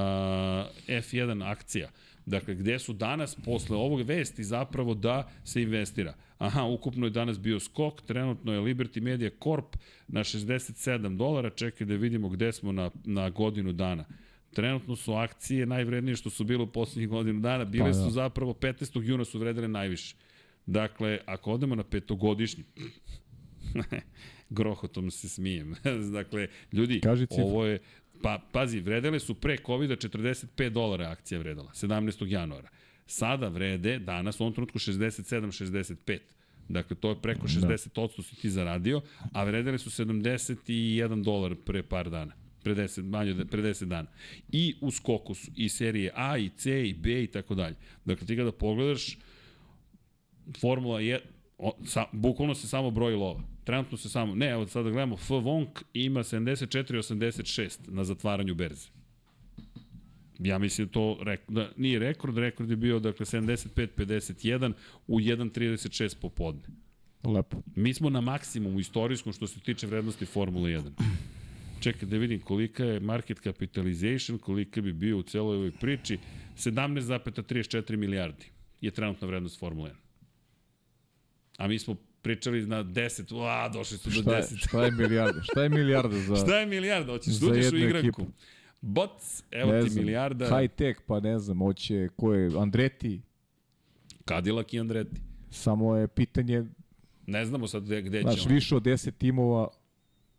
F1 0.88 1.44
akcija. 1.44 1.88
Dakle, 2.26 2.54
gde 2.54 2.78
su 2.78 2.92
danas, 2.92 3.36
posle 3.44 3.76
ovog 3.76 4.02
vesti, 4.02 4.44
zapravo 4.44 4.94
da 4.94 5.30
se 5.44 5.62
investira. 5.62 6.14
Aha, 6.38 6.62
ukupno 6.62 7.06
je 7.06 7.10
danas 7.10 7.38
bio 7.38 7.60
skok, 7.60 8.02
trenutno 8.02 8.52
je 8.52 8.60
Liberty 8.60 9.00
Media 9.00 9.30
Corp 9.42 9.76
na 10.08 10.20
67 10.20 11.16
dolara, 11.16 11.50
čekaj 11.50 11.86
da 11.86 11.94
vidimo 11.94 12.28
gde 12.28 12.52
smo 12.52 12.72
na, 12.72 12.90
na 13.04 13.30
godinu 13.30 13.72
dana. 13.72 14.04
Trenutno 14.52 14.96
su 14.96 15.12
akcije 15.14 15.66
najvrednije 15.66 16.16
što 16.16 16.30
su 16.30 16.44
bile 16.44 16.62
u 16.62 16.72
poslednjih 16.72 17.08
godinu 17.08 17.40
dana, 17.40 17.64
bile 17.64 17.92
Pa 17.92 17.98
da. 17.98 18.04
su 18.04 18.10
zapravo 18.10 18.52
15. 18.52 19.02
juna 19.02 19.24
su 19.24 19.38
vredile 19.38 19.68
najviše. 19.68 20.16
Dakle, 20.66 21.18
ako 21.26 21.52
odemo 21.52 21.74
na 21.74 21.84
petogodišnji, 21.84 22.64
grohotom 24.50 25.10
se 25.10 25.28
smijem. 25.28 25.74
dakle, 26.12 26.48
ljudi, 26.72 27.00
ovo 27.30 27.64
je, 27.64 27.78
pa, 28.22 28.38
pazi, 28.52 28.80
vredele 28.80 29.20
su 29.20 29.34
pre 29.34 29.56
COVID-a 29.66 29.96
45 29.96 30.68
dolara 30.68 31.10
akcija 31.10 31.38
vredela, 31.38 31.70
17. 31.74 32.26
januara. 32.26 32.68
Sada 33.06 33.48
vrede, 33.48 33.98
danas, 33.98 34.40
u 34.40 34.42
ovom 34.42 34.54
trenutku 34.54 34.78
67-65. 34.78 36.18
Dakle, 36.68 36.96
to 36.96 37.08
je 37.08 37.22
preko 37.22 37.46
60% 37.46 38.22
si 38.22 38.36
ti 38.36 38.50
zaradio, 38.50 39.00
a 39.32 39.44
vredele 39.44 39.78
su 39.78 39.90
71 39.90 41.22
dolar 41.22 41.54
pre 41.64 41.82
par 41.82 42.10
dana 42.10 42.46
pre 42.66 42.74
10, 42.74 43.02
manje 43.02 43.30
od 43.30 43.46
pre 43.50 43.62
10 43.62 43.84
dana. 43.84 44.08
I 44.52 44.74
u 44.80 44.90
skoku 44.90 45.34
su 45.34 45.50
i 45.56 45.68
serije 45.68 46.12
A 46.14 46.38
i 46.38 46.50
C 46.56 46.88
i 46.88 46.94
B 46.94 47.22
i 47.22 47.26
tako 47.26 47.54
dalje. 47.54 47.76
Dakle, 48.04 48.26
ti 48.26 48.36
kada 48.36 48.52
pogledaš, 48.52 49.18
Formula 50.60 51.00
je, 51.00 51.20
o, 51.58 51.72
sa, 51.86 52.04
bukvalno 52.12 52.54
se 52.54 52.68
samo 52.68 52.90
broji 52.90 53.16
lova. 53.16 53.42
Trenutno 53.66 53.98
se 53.98 54.08
samo, 54.08 54.34
ne, 54.34 54.46
evo 54.46 54.66
sada 54.66 54.90
gledamo, 54.90 55.16
F 55.16 55.30
Vonk 55.30 55.82
ima 55.94 56.20
74,86 56.20 57.78
na 57.88 58.04
zatvaranju 58.04 58.54
berze. 58.54 58.88
Ja 60.38 60.58
mislim 60.58 60.86
da 60.86 60.92
to 60.92 61.18
rek, 61.20 61.40
da 61.48 61.70
nije 61.76 61.98
rekord, 61.98 62.38
rekord 62.38 62.70
je 62.70 62.76
bio 62.76 62.98
dakle 62.98 63.26
75-51 63.26 64.72
u 65.06 65.20
1.36 65.20 66.16
popodne. 66.20 66.62
Lepo. 67.24 67.62
Mi 67.76 67.94
smo 67.94 68.10
na 68.10 68.20
maksimumu 68.20 68.80
istorijskom 68.80 69.32
što 69.32 69.46
se 69.46 69.60
tiče 69.60 69.86
vrednosti 69.86 70.26
Formule 70.26 70.70
1. 70.70 70.90
Čekaj 71.80 72.08
da 72.08 72.16
vidim 72.16 72.40
kolika 72.40 72.84
je 72.84 73.00
market 73.00 73.40
capitalization, 73.40 74.38
kolika 74.38 74.80
bi 74.80 74.92
bio 74.92 75.18
u 75.18 75.22
celoj 75.22 75.56
ovoj 75.56 75.70
priči. 75.70 76.18
17,34 76.56 77.96
milijardi 77.96 78.44
je 78.80 78.90
trenutna 78.90 79.28
vrednost 79.28 79.58
Formule 79.58 79.90
1. 79.90 79.94
A 81.58 81.68
mi 81.68 81.78
smo 81.78 81.96
pričali 82.26 82.66
na 82.66 82.84
10, 82.84 83.46
a 83.48 83.68
došli 83.68 83.98
su 83.98 84.10
do 84.10 84.20
Šta 84.20 84.36
je, 84.36 84.42
10. 84.42 84.66
šta 84.66 84.84
je 84.84 84.90
milijarda? 84.90 85.42
Šta 85.42 85.62
je 85.62 85.68
milijarda 85.68 86.18
za... 86.18 86.36
Šta 86.36 86.58
je 86.58 86.66
milijarda? 86.66 87.12
Hoćeš 87.12 87.34
da 87.34 87.46
uđeš 87.46 87.72
u 87.72 87.76
igranku? 87.76 88.08
ekipu? 88.08 88.26
Boc, 88.80 89.42
evo 89.50 89.72
ne 89.72 89.82
ti 89.82 89.90
znam, 89.90 90.04
milijarda. 90.04 90.58
High 90.60 90.72
tech, 90.74 91.00
pa 91.06 91.20
ne 91.20 91.38
znam, 91.38 91.58
hoće, 91.58 92.08
ko 92.16 92.34
je, 92.34 92.50
Andreti, 92.58 93.20
Cadillac 94.28 94.72
i 94.72 94.80
Andretti. 94.80 95.20
samo 95.50 95.96
je 95.96 96.08
pitanje, 96.08 96.64
Ne 97.26 97.44
znamo 97.44 97.66
sad 97.66 97.84
gde, 97.84 98.02
gde 98.02 98.18
će 98.18 98.22
znaš, 98.22 98.46
više 98.46 98.76
od 98.76 98.82
10 98.82 99.10
timova, 99.18 99.68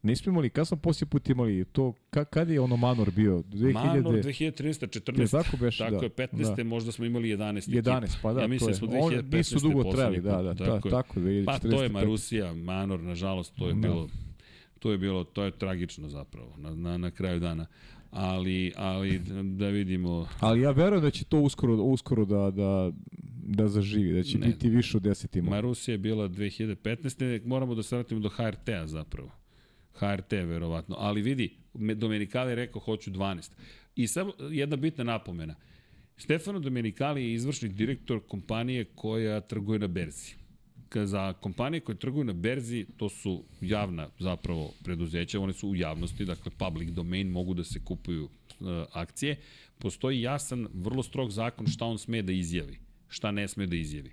nismo 0.04 0.32
imali, 0.32 0.50
kad 0.50 0.68
smo 0.68 0.78
poslije 0.78 1.08
put 1.08 1.30
imali 1.30 1.66
to, 1.66 1.94
ka, 2.10 2.26
kad 2.26 2.50
je 2.50 2.60
ono 2.60 2.78
Manor 2.78 3.12
bio? 3.12 3.44
2000... 3.44 3.74
Manor 3.74 4.14
2013. 4.16 4.54
14. 5.02 5.20
Je 5.22 5.28
tako 5.28 5.58
beše, 5.58 5.78
Tako 5.78 5.92
da. 5.92 6.04
je, 6.04 6.10
15. 6.10 6.56
Da. 6.56 6.64
možda 6.64 6.92
smo 6.92 7.06
imali 7.06 7.30
11. 7.30 7.70
11, 7.72 8.04
ekipa. 8.04 8.18
pa 8.22 8.34
da, 8.34 8.42
ja 8.42 8.48
mislim 8.48 8.68
to 8.68 8.72
da 8.72 8.88
smo 8.88 8.96
je. 8.96 9.02
On- 9.02 9.12
2015. 9.14 9.38
nisu 9.38 9.60
dugo 9.62 9.84
trajali, 9.86 10.22
da, 10.22 10.42
da, 10.44 10.56
ta- 10.56 10.64
je. 10.66 10.82
tako, 10.82 11.20
2014, 11.20 11.46
Pa 11.46 11.60
to 11.60 11.84
je 11.84 11.90
15. 11.90 11.94
Marusija, 11.94 12.54
Manor, 12.54 13.00
nažalost, 13.00 13.56
to 13.56 13.68
je 13.68 13.74
Da. 13.74 13.80
bilo 13.80 14.10
to 14.80 14.92
je 14.92 14.98
bilo, 14.98 15.24
to 15.24 15.44
je 15.44 15.52
tragično 15.52 16.10
zapravo 16.10 16.54
na, 16.58 16.72
na, 16.72 16.98
na 16.98 17.12
kraju 17.12 17.40
dana. 17.40 17.66
Ali, 18.12 18.74
ali 18.76 19.22
da 19.46 19.68
vidimo, 19.68 20.28
Ali 20.40 20.62
ja 20.62 20.72
verujem 20.72 21.04
da 21.04 21.12
će 21.12 21.24
to 21.26 21.40
uskoro, 21.40 21.76
uskoro 21.76 22.26
da, 22.26 22.52
da, 22.52 22.92
da 23.44 23.68
zaživi, 23.68 24.14
da 24.14 24.24
će 24.24 24.38
Ne. 24.38 24.48
biti 24.48 24.70
više 24.70 24.98
od 24.98 25.04
10 25.04 25.28
timova. 25.28 25.56
Marusija 25.56 25.94
je 25.94 25.98
bila 25.98 26.28
2015. 26.28 27.46
Moramo 27.46 27.76
da 27.76 27.84
se 27.84 27.96
vratimo 27.96 28.20
do 28.20 28.30
HRT-a 28.30 28.88
zapravo. 28.88 29.30
HRT 30.00 30.32
verovatno. 30.32 30.96
Ali 31.00 31.22
vidi, 31.22 31.56
me- 31.74 31.96
Domenicali 31.96 32.52
je 32.52 32.56
rekao 32.56 32.82
hoću 32.82 33.12
12. 33.12 33.52
I 33.96 34.08
samo 34.08 34.34
jedna 34.52 34.76
bitna 34.76 35.04
napomena. 35.04 35.56
Stefano 36.18 36.60
Domenicali 36.60 37.24
je 37.24 37.34
izvršni 37.34 37.70
direktor 37.70 38.20
kompanije 38.28 38.86
koja 38.86 39.42
trguje 39.42 39.80
na 39.80 39.88
berzi. 39.88 40.36
Za 40.96 41.34
kompanije 41.34 41.80
koje 41.80 41.96
trguju 42.00 42.24
na 42.24 42.34
berzi, 42.34 42.86
to 42.98 43.10
su 43.10 43.44
javna 43.62 44.10
zapravo 44.20 44.74
preduzeća, 44.84 45.40
one 45.40 45.54
su 45.54 45.70
u 45.70 45.76
javnosti, 45.76 46.26
dakle 46.26 46.52
public 46.58 46.90
domain, 46.90 47.28
mogu 47.30 47.54
da 47.54 47.64
se 47.64 47.80
kupuju 47.84 48.30
e, 48.50 48.64
akcije. 48.94 49.36
Postoji 49.80 50.22
jasan, 50.22 50.68
vrlo 50.74 51.04
strog 51.04 51.32
zakon 51.32 51.68
šta 51.68 51.86
on 51.86 51.98
sme 51.98 52.22
da 52.22 52.32
izjavi, 52.32 52.80
šta 53.08 53.32
ne 53.32 53.48
sme 53.48 53.68
da 53.68 53.76
izjavi. 53.76 54.12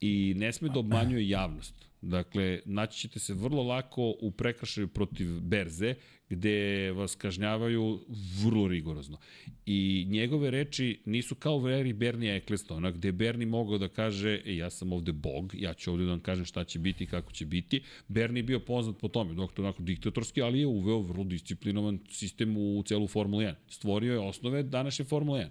I 0.00 0.34
ne 0.36 0.52
sme 0.52 0.68
da 0.68 0.78
obmanjuje 0.78 1.28
javnost. 1.28 1.89
Dakle, 2.02 2.60
naći 2.64 2.98
ćete 2.98 3.18
se 3.18 3.34
vrlo 3.34 3.62
lako 3.62 4.14
u 4.20 4.30
prekršaju 4.30 4.88
protiv 4.88 5.40
berze, 5.40 5.94
gde 6.30 6.90
vas 6.92 7.14
kažnjavaju 7.14 8.00
vrlo 8.42 8.68
rigorozno. 8.68 9.18
I 9.66 10.06
njegove 10.08 10.50
reči 10.50 11.00
nisu 11.04 11.34
kao 11.34 11.56
u 11.56 11.68
eri 11.68 11.92
Bernija 11.92 12.36
Ecclestona, 12.36 12.90
gde 12.90 13.12
Berni 13.12 13.46
mogao 13.46 13.78
da 13.78 13.88
kaže, 13.88 14.40
e, 14.44 14.56
ja 14.56 14.70
sam 14.70 14.92
ovde 14.92 15.12
bog, 15.12 15.54
ja 15.54 15.74
ću 15.74 15.90
ovde 15.92 16.04
da 16.04 16.10
vam 16.10 16.20
kažem 16.20 16.44
šta 16.44 16.64
će 16.64 16.78
biti 16.78 17.04
i 17.04 17.06
kako 17.06 17.32
će 17.32 17.46
biti. 17.46 17.82
Berni 18.08 18.38
je 18.38 18.42
bio 18.44 18.60
poznat 18.60 18.98
po 18.98 19.08
tome, 19.08 19.34
doktor 19.34 19.64
onako 19.64 19.82
diktatorski, 19.82 20.42
ali 20.42 20.60
je 20.60 20.66
uveo 20.66 20.98
vrlo 20.98 21.24
disciplinovan 21.24 21.98
sistem 22.10 22.56
u 22.56 22.82
celu 22.86 23.06
Formulu 23.06 23.42
1. 23.42 23.54
Stvorio 23.68 24.12
je 24.12 24.18
osnove 24.18 24.62
današnje 24.62 25.04
Formule 25.04 25.40
1. 25.40 25.48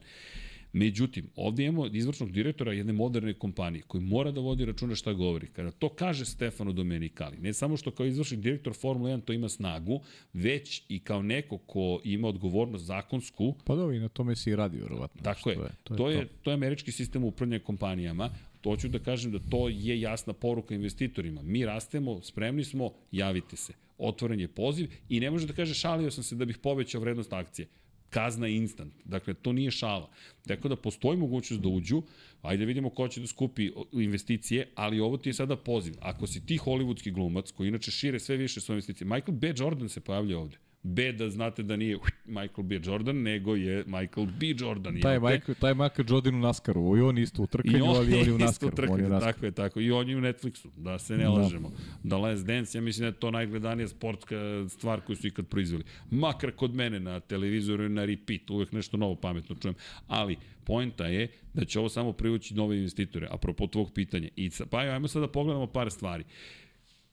Međutim, 0.73 1.29
ovdje 1.35 1.65
imamo 1.65 1.87
izvršnog 1.87 2.31
direktora 2.31 2.73
jedne 2.73 2.93
moderne 2.93 3.33
kompanije 3.33 3.83
koji 3.87 4.03
mora 4.03 4.31
da 4.31 4.41
vodi 4.41 4.65
računa 4.65 4.95
šta 4.95 5.13
govori. 5.13 5.47
Kada 5.47 5.71
to 5.71 5.89
kaže 5.89 6.25
Stefano 6.25 6.71
Domenicali, 6.71 7.37
ne 7.37 7.53
samo 7.53 7.77
što 7.77 7.91
kao 7.91 8.05
izvršni 8.05 8.37
direktor 8.37 8.73
Formule 8.73 9.11
1 9.11 9.21
to 9.21 9.33
ima 9.33 9.49
snagu, 9.49 10.01
već 10.33 10.83
i 10.89 10.99
kao 10.99 11.21
neko 11.21 11.57
ko 11.57 12.01
ima 12.03 12.27
odgovornost 12.27 12.85
zakonsku, 12.85 13.53
Pa 13.65 13.75
dobro, 13.75 13.95
i 13.95 13.99
na 13.99 14.09
tome 14.09 14.35
se 14.35 14.51
i 14.51 14.55
radi, 14.55 14.77
verovatno. 14.77 15.21
Tako 15.23 15.49
je. 15.49 15.55
Što 15.55 15.95
To 15.95 16.09
je, 16.09 16.15
to 16.15 16.21
je, 16.21 16.27
to 16.43 16.49
je 16.51 16.53
američki 16.53 16.91
sistem 16.91 17.23
upravljanja 17.23 17.63
kompanijama. 17.63 18.29
To 18.61 18.77
ću 18.77 18.87
da 18.87 18.99
kažem 18.99 19.31
da 19.31 19.39
to 19.49 19.69
je 19.69 20.01
jasna 20.01 20.33
poruka 20.33 20.75
investitorima. 20.75 21.41
Mi 21.41 21.65
rastemo, 21.65 22.21
spremni 22.21 22.63
smo, 22.63 22.91
javite 23.11 23.57
se. 23.57 23.73
Otvoren 23.97 24.39
je 24.39 24.47
poziv 24.47 24.89
i 25.09 25.19
ne 25.19 25.31
može 25.31 25.47
da 25.47 25.53
kaže 25.53 25.73
šalio 25.73 26.11
sam 26.11 26.23
se 26.23 26.35
da 26.35 26.45
bih 26.45 26.57
povećao 26.57 27.01
vrednost 27.01 27.33
akcije. 27.33 27.67
Kazna 28.09 28.47
je 28.47 28.55
instant. 28.55 28.93
Dakle, 29.05 29.33
to 29.33 29.53
nije 29.53 29.71
šala. 29.71 30.09
Tako 30.47 30.67
da 30.67 30.75
postoji 30.75 31.17
mogućnost 31.17 31.63
da 31.63 31.69
uđu, 31.69 32.01
ajde 32.41 32.65
vidimo 32.65 32.89
ko 32.89 33.07
će 33.07 33.21
da 33.21 33.27
skupi 33.27 33.71
investicije, 33.91 34.71
ali 34.75 34.99
ovo 34.99 35.17
ti 35.17 35.29
je 35.29 35.33
sada 35.33 35.57
poziv. 35.57 35.93
Ako 36.01 36.27
si 36.27 36.45
ti 36.45 36.57
hollywoodski 36.57 37.13
glumac, 37.13 37.51
koji 37.51 37.67
inače 37.67 37.91
šire 37.91 38.19
sve 38.19 38.37
više 38.37 38.61
svoje 38.61 38.75
investicije, 38.75 39.07
Michael 39.07 39.37
B. 39.37 39.53
Jordan 39.57 39.89
se 39.89 39.99
pojavlja 39.99 40.37
ovde. 40.39 40.57
B 40.83 41.11
da 41.11 41.29
znate 41.29 41.63
da 41.63 41.75
nije 41.75 41.97
Michael 42.25 42.63
B. 42.63 42.79
Jordan, 42.83 43.21
nego 43.21 43.55
je 43.55 43.83
Michael 43.87 44.25
B. 44.39 44.45
Jordan. 44.59 45.01
Taj? 45.01 45.19
Michael, 45.19 45.55
taj 45.59 45.73
Michael 45.73 46.05
Jordan 46.09 46.35
u 46.35 46.39
Naskaru, 46.39 46.97
i 46.97 47.01
on 47.01 47.17
isto 47.17 47.43
u 47.43 47.47
trkanju, 47.47 47.85
ali 47.85 48.13
on 48.13 48.25
je 48.27 48.33
u 48.33 48.37
Naskaru. 48.37 48.75
trka, 48.75 48.93
on 48.93 48.99
je 48.99 49.09
Naskaru. 49.09 49.33
tako 49.33 49.45
je, 49.45 49.51
tako. 49.51 49.79
I 49.79 49.91
on 49.91 50.09
je 50.09 50.17
u 50.17 50.21
Netflixu, 50.21 50.67
da 50.77 50.99
se 50.99 51.17
ne 51.17 51.23
Da. 51.23 51.29
lažemo. 51.29 51.71
Da 52.03 52.17
Last 52.17 52.45
Dance, 52.45 52.77
ja 52.77 52.81
mislim 52.81 53.01
da 53.01 53.07
je 53.07 53.19
to 53.19 53.31
najgledanija 53.31 53.87
sportska 53.87 54.35
stvar 54.69 55.01
koju 55.01 55.15
su 55.15 55.27
ikad 55.27 55.47
proizveli. 55.47 55.83
Makar 56.11 56.51
kod 56.51 56.75
mene 56.75 56.99
na 56.99 57.19
televizoru 57.19 57.85
i 57.85 57.89
na 57.89 58.05
repeat, 58.05 58.49
uvek 58.49 58.71
nešto 58.71 58.97
novo 58.97 59.15
pametno 59.15 59.55
čujem. 59.55 59.75
Ali, 60.07 60.35
poenta 60.63 61.05
je 61.07 61.27
da 61.53 61.65
će 61.65 61.79
ovo 61.79 61.89
samo 61.89 62.13
privući 62.13 62.53
nove 62.55 62.77
investitore, 62.77 63.27
apropo 63.31 63.67
tvog 63.67 63.91
pitanja. 63.93 64.29
I, 64.35 64.49
pa 64.69 64.77
ajmo 64.77 65.07
sad 65.07 65.21
da 65.21 65.27
pogledamo 65.27 65.67
par 65.67 65.91
stvari. 65.91 66.23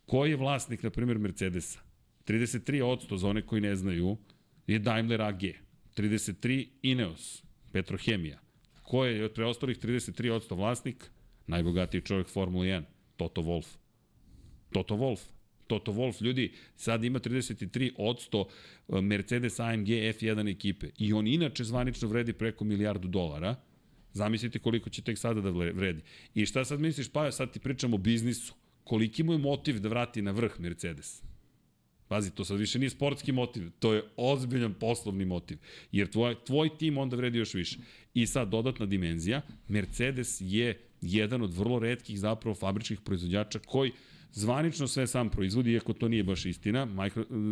Ko 0.06 0.24
je 0.26 0.36
vlasnik, 0.36 0.82
na 0.82 0.90
primjer, 0.90 1.18
Mercedesa? 1.18 1.85
33% 2.26 3.16
za 3.16 3.28
one 3.28 3.42
koji 3.42 3.60
ne 3.60 3.76
znaju 3.76 4.16
je 4.66 4.78
Daimler 4.78 5.22
AG. 5.22 5.42
33 5.96 6.68
Ineos, 6.82 7.42
Petrohemija. 7.72 8.38
Ko 8.82 9.04
je 9.04 9.24
od 9.24 9.32
preostalih 9.32 9.78
33% 9.78 10.56
vlasnik? 10.56 11.10
najbogatiji 11.46 12.00
čovjek 12.00 12.28
Formule 12.28 12.66
1, 12.66 12.82
Toto 13.16 13.42
Wolff. 13.42 13.66
Toto 14.72 14.94
Wolff. 14.96 15.20
Toto 15.66 15.92
Wolff, 15.92 16.22
ljudi, 16.22 16.52
sad 16.76 17.04
ima 17.04 17.18
33 17.18 17.92
od 17.98 18.46
100 18.88 19.00
Mercedes 19.00 19.60
AMG 19.60 19.86
F1 19.86 20.50
ekipe 20.50 20.86
i 20.98 21.12
on 21.12 21.26
inače 21.26 21.64
zvanično 21.64 22.08
vredi 22.08 22.32
preko 22.32 22.64
milijardu 22.64 23.08
dolara. 23.08 23.56
Zamislite 24.12 24.58
koliko 24.58 24.90
će 24.90 25.02
tek 25.02 25.18
sada 25.18 25.40
da 25.40 25.50
vredi. 25.50 26.02
I 26.34 26.46
šta 26.46 26.64
sad 26.64 26.80
misliš, 26.80 27.08
pa 27.08 27.32
sad 27.32 27.52
ti 27.52 27.60
pričamo 27.60 27.96
o 27.96 27.98
biznisu. 27.98 28.54
Koliki 28.84 29.22
mu 29.22 29.32
je 29.32 29.38
motiv 29.38 29.80
da 29.80 29.88
vrati 29.88 30.22
na 30.22 30.30
vrh 30.30 30.60
Mercedes? 30.60 31.22
Pazi, 32.08 32.30
to 32.30 32.44
sad 32.44 32.58
više 32.58 32.78
nije 32.78 32.90
sportski 32.90 33.32
motiv, 33.32 33.70
to 33.78 33.94
je 33.94 34.02
ozbiljan 34.16 34.74
poslovni 34.74 35.24
motiv. 35.24 35.58
Jer 35.92 36.10
tvoj, 36.10 36.36
tvoj 36.44 36.78
tim 36.78 36.98
onda 36.98 37.16
vredi 37.16 37.38
još 37.38 37.54
više. 37.54 37.78
I 38.14 38.26
sad 38.26 38.48
dodatna 38.48 38.86
dimenzija, 38.86 39.42
Mercedes 39.68 40.36
je 40.40 40.80
jedan 41.00 41.42
od 41.42 41.54
vrlo 41.54 41.78
redkih 41.78 42.18
zapravo 42.18 42.54
fabričkih 42.54 43.00
proizvođača 43.00 43.58
koji 43.58 43.92
zvanično 44.32 44.88
sve 44.88 45.06
sam 45.06 45.30
proizvodi, 45.30 45.72
iako 45.72 45.92
to 45.92 46.08
nije 46.08 46.24
baš 46.24 46.46
istina, 46.46 46.84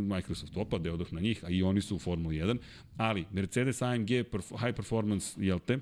Microsoft 0.09 0.57
opade 0.57 0.91
odah 0.91 1.13
na 1.13 1.21
njih, 1.21 1.45
a 1.45 1.51
i 1.51 1.63
oni 1.63 1.81
su 1.81 1.97
u 1.97 1.99
Formuli 1.99 2.37
1, 2.37 2.59
ali 2.97 3.25
Mercedes 3.33 3.83
AMG 3.83 4.09
High 4.09 4.77
Performance, 4.77 5.35
jel 5.37 5.59
te, 5.59 5.79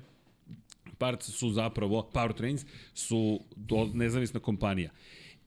parts 0.97 1.31
su 1.31 1.49
zapravo, 1.49 2.09
Powertrains 2.13 2.65
su 2.93 3.39
do, 3.55 3.89
nezavisna 3.93 4.39
kompanija. 4.39 4.91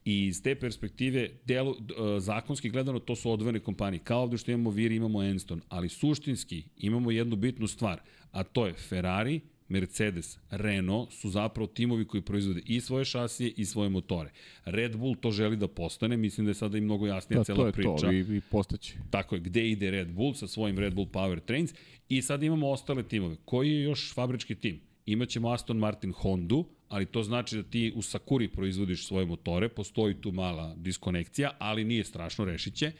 I 0.06 0.26
iz 0.26 0.42
te 0.42 0.54
perspektive, 0.54 1.30
delu, 1.44 1.74
zakonski 2.18 2.70
gledano, 2.70 2.98
to 2.98 3.16
su 3.16 3.30
odvojene 3.30 3.60
kompanije. 3.60 4.00
Kao 4.04 4.22
ovde 4.22 4.38
što 4.38 4.50
imamo 4.50 4.70
Vir, 4.70 4.92
imamo 4.92 5.22
Enston, 5.22 5.60
ali 5.68 5.88
suštinski 5.88 6.62
imamo 6.76 7.10
jednu 7.10 7.36
bitnu 7.36 7.66
stvar, 7.66 8.00
a 8.30 8.42
to 8.42 8.66
je 8.66 8.72
Ferrari, 8.72 9.40
Mercedes, 9.68 10.38
Renault 10.50 11.12
su 11.12 11.30
zapravo 11.30 11.66
timovi 11.66 12.04
koji 12.04 12.22
proizvode 12.22 12.60
i 12.66 12.80
svoje 12.80 13.04
šasije 13.04 13.52
i 13.56 13.64
svoje 13.64 13.88
motore. 13.88 14.30
Red 14.64 14.96
Bull 14.96 15.16
to 15.16 15.30
želi 15.30 15.56
da 15.56 15.68
postane, 15.68 16.16
mislim 16.16 16.46
da 16.46 16.50
je 16.50 16.54
sada 16.54 16.78
i 16.78 16.80
mnogo 16.80 17.06
jasnija 17.06 17.38
da, 17.38 17.44
cela 17.44 17.72
priča. 17.72 17.96
To 17.96 18.12
je 18.12 18.24
to, 18.24 18.32
i, 18.32 18.36
i 18.36 18.40
postaće. 18.50 18.94
Tako 19.10 19.34
je, 19.34 19.40
gde 19.40 19.70
ide 19.70 19.90
Red 19.90 20.12
Bull 20.12 20.34
sa 20.34 20.46
svojim 20.46 20.78
Red 20.78 20.94
Bull 20.94 21.08
Power 21.12 21.40
Trains 21.40 21.74
i 22.08 22.22
sad 22.22 22.42
imamo 22.42 22.70
ostale 22.70 23.02
timove. 23.02 23.36
Koji 23.44 23.72
je 23.72 23.82
još 23.82 24.14
fabrički 24.14 24.54
tim? 24.54 24.80
Imaćemo 25.06 25.50
Aston 25.50 25.78
Martin 25.78 26.12
Hondu, 26.12 26.64
ali 26.88 27.06
to 27.06 27.22
znači 27.22 27.56
da 27.56 27.62
ti 27.62 27.92
u 27.94 28.02
Sakuri 28.02 28.48
proizvodiš 28.48 29.06
svoje 29.06 29.26
motore, 29.26 29.68
postoji 29.68 30.14
tu 30.20 30.32
mala 30.32 30.74
diskonekcija, 30.76 31.50
ali 31.58 31.84
nije 31.84 32.04
strašno, 32.04 32.44
rešit 32.44 32.74
će. 32.74 32.92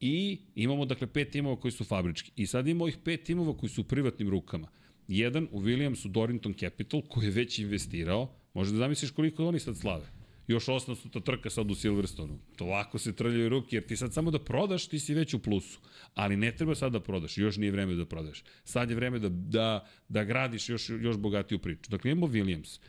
I 0.00 0.38
imamo 0.54 0.84
dakle 0.84 1.06
pet 1.06 1.30
timova 1.30 1.56
koji 1.56 1.72
su 1.72 1.84
fabrički. 1.84 2.32
I 2.36 2.46
sad 2.46 2.68
imamo 2.68 2.84
ovih 2.84 2.98
pet 3.04 3.22
timova 3.22 3.56
koji 3.56 3.70
su 3.70 3.80
u 3.80 3.84
privatnim 3.84 4.28
rukama. 4.28 4.68
Jedan 5.08 5.48
u 5.50 5.60
Williamsu 5.60 6.08
Dorrington 6.08 6.54
Capital 6.54 7.02
koji 7.08 7.24
je 7.24 7.30
već 7.30 7.58
investirao, 7.58 8.34
možda 8.54 8.72
da 8.72 8.78
zamisliš 8.78 9.10
koliko 9.10 9.46
oni 9.46 9.60
sad 9.60 9.76
slave. 9.76 10.06
Još 10.46 10.66
800 10.66 11.22
trka 11.22 11.50
sad 11.50 11.70
u 11.70 11.74
Silverstonu. 11.74 12.38
To 12.56 12.64
ovako 12.64 12.98
se 12.98 13.16
trljaju 13.16 13.48
ruke, 13.48 13.76
jer 13.76 13.86
ti 13.86 13.96
sad 13.96 14.14
samo 14.14 14.30
da 14.30 14.38
prodaš, 14.38 14.86
ti 14.86 14.98
si 14.98 15.14
već 15.14 15.34
u 15.34 15.38
plusu. 15.38 15.80
Ali 16.14 16.36
ne 16.36 16.52
treba 16.56 16.74
sad 16.74 16.92
da 16.92 17.00
prodaš, 17.00 17.38
još 17.38 17.56
nije 17.56 17.72
vreme 17.72 17.94
da 17.94 18.06
prodaš. 18.06 18.42
Sad 18.64 18.90
je 18.90 18.96
vreme 18.96 19.18
da, 19.18 19.28
da, 19.28 19.86
da 20.08 20.24
gradiš 20.24 20.68
još, 20.68 20.90
još 20.90 21.16
bogatiju 21.16 21.58
priču. 21.58 21.90
Dakle, 21.90 22.10
imamo 22.10 22.26
Williams. 22.26 22.80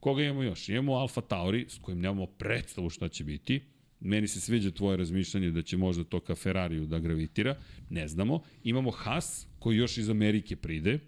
Koga 0.00 0.22
imamo 0.22 0.42
još? 0.42 0.68
Imamo 0.68 0.94
Alfa 0.94 1.20
Tauri, 1.20 1.66
s 1.68 1.78
kojim 1.78 2.00
nemamo 2.00 2.26
predstavu 2.26 2.90
šta 2.90 3.08
će 3.08 3.24
biti. 3.24 3.62
Meni 4.00 4.28
se 4.28 4.40
sviđa 4.40 4.70
tvoje 4.70 4.96
razmišljanje 4.96 5.50
da 5.50 5.62
će 5.62 5.76
možda 5.76 6.04
to 6.04 6.20
ka 6.20 6.34
Ferrariju 6.34 6.86
da 6.86 6.98
gravitira. 6.98 7.56
Ne 7.90 8.08
znamo. 8.08 8.40
Imamo 8.64 8.90
Haas, 8.90 9.46
koji 9.58 9.76
još 9.76 9.98
iz 9.98 10.10
Amerike 10.10 10.56
pride 10.56 10.98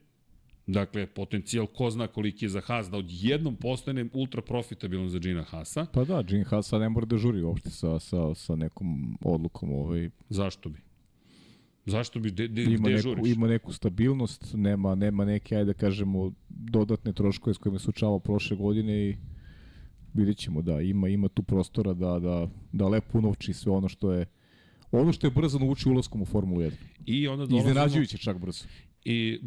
Dakle, 0.66 1.06
potencijal 1.06 1.66
ko 1.66 1.90
zna 1.90 2.06
koliki 2.06 2.44
je 2.44 2.48
za 2.48 2.60
Haas 2.60 2.90
da 2.90 2.96
odjednom 2.96 3.56
postane 3.56 4.06
ultra 4.12 4.42
profitabilan 4.42 5.08
za 5.08 5.18
Gina 5.18 5.42
Haasa. 5.42 5.86
Pa 5.92 6.04
da, 6.04 6.22
Gina 6.22 6.44
Haasa 6.44 6.78
ne 6.78 6.88
mora 6.88 7.06
da 7.06 7.16
žuri 7.16 7.42
uopšte 7.42 7.70
sa, 7.70 7.98
sa, 8.00 8.34
sa 8.34 8.56
nekom 8.56 9.18
odlukom. 9.20 9.72
Ovaj. 9.72 10.10
Zašto 10.28 10.68
bi? 10.68 10.78
Zašto 11.86 12.20
bi, 12.20 12.30
de, 12.30 12.48
de, 12.48 12.62
ima 12.62 12.88
neku, 12.88 13.02
žuriš? 13.02 13.36
Ima 13.36 13.46
neku 13.46 13.72
stabilnost, 13.72 14.54
nema, 14.54 14.94
nema 14.94 15.24
neke, 15.24 15.56
ajde 15.56 15.64
da 15.64 15.78
kažemo, 15.78 16.32
dodatne 16.48 17.12
troškove 17.12 17.54
s 17.54 17.58
kojima 17.58 17.78
se 17.78 17.90
učavao 17.90 18.18
prošle 18.18 18.56
godine 18.56 19.08
i 19.08 19.16
vidjet 20.14 20.36
ćemo 20.36 20.62
da 20.62 20.80
ima, 20.80 21.08
ima 21.08 21.28
tu 21.28 21.42
prostora 21.42 21.92
da, 21.94 22.18
da, 22.18 22.48
da 22.72 22.88
lepo 22.88 23.18
unovči 23.18 23.52
sve 23.52 23.72
ono 23.72 23.88
što 23.88 24.12
je 24.12 24.26
ono 24.92 25.12
što 25.12 25.26
je 25.26 25.30
brzo 25.30 25.58
nauči 25.58 25.88
ulaskom 25.88 26.22
u 26.22 26.24
Formulu 26.24 26.60
1. 26.60 26.70
I 27.06 27.28
onda 27.28 27.46
dolazimo... 27.46 27.70
Iznenađujuće 27.70 28.18
čak 28.18 28.38
brzo. 28.38 28.64
I 29.04 29.40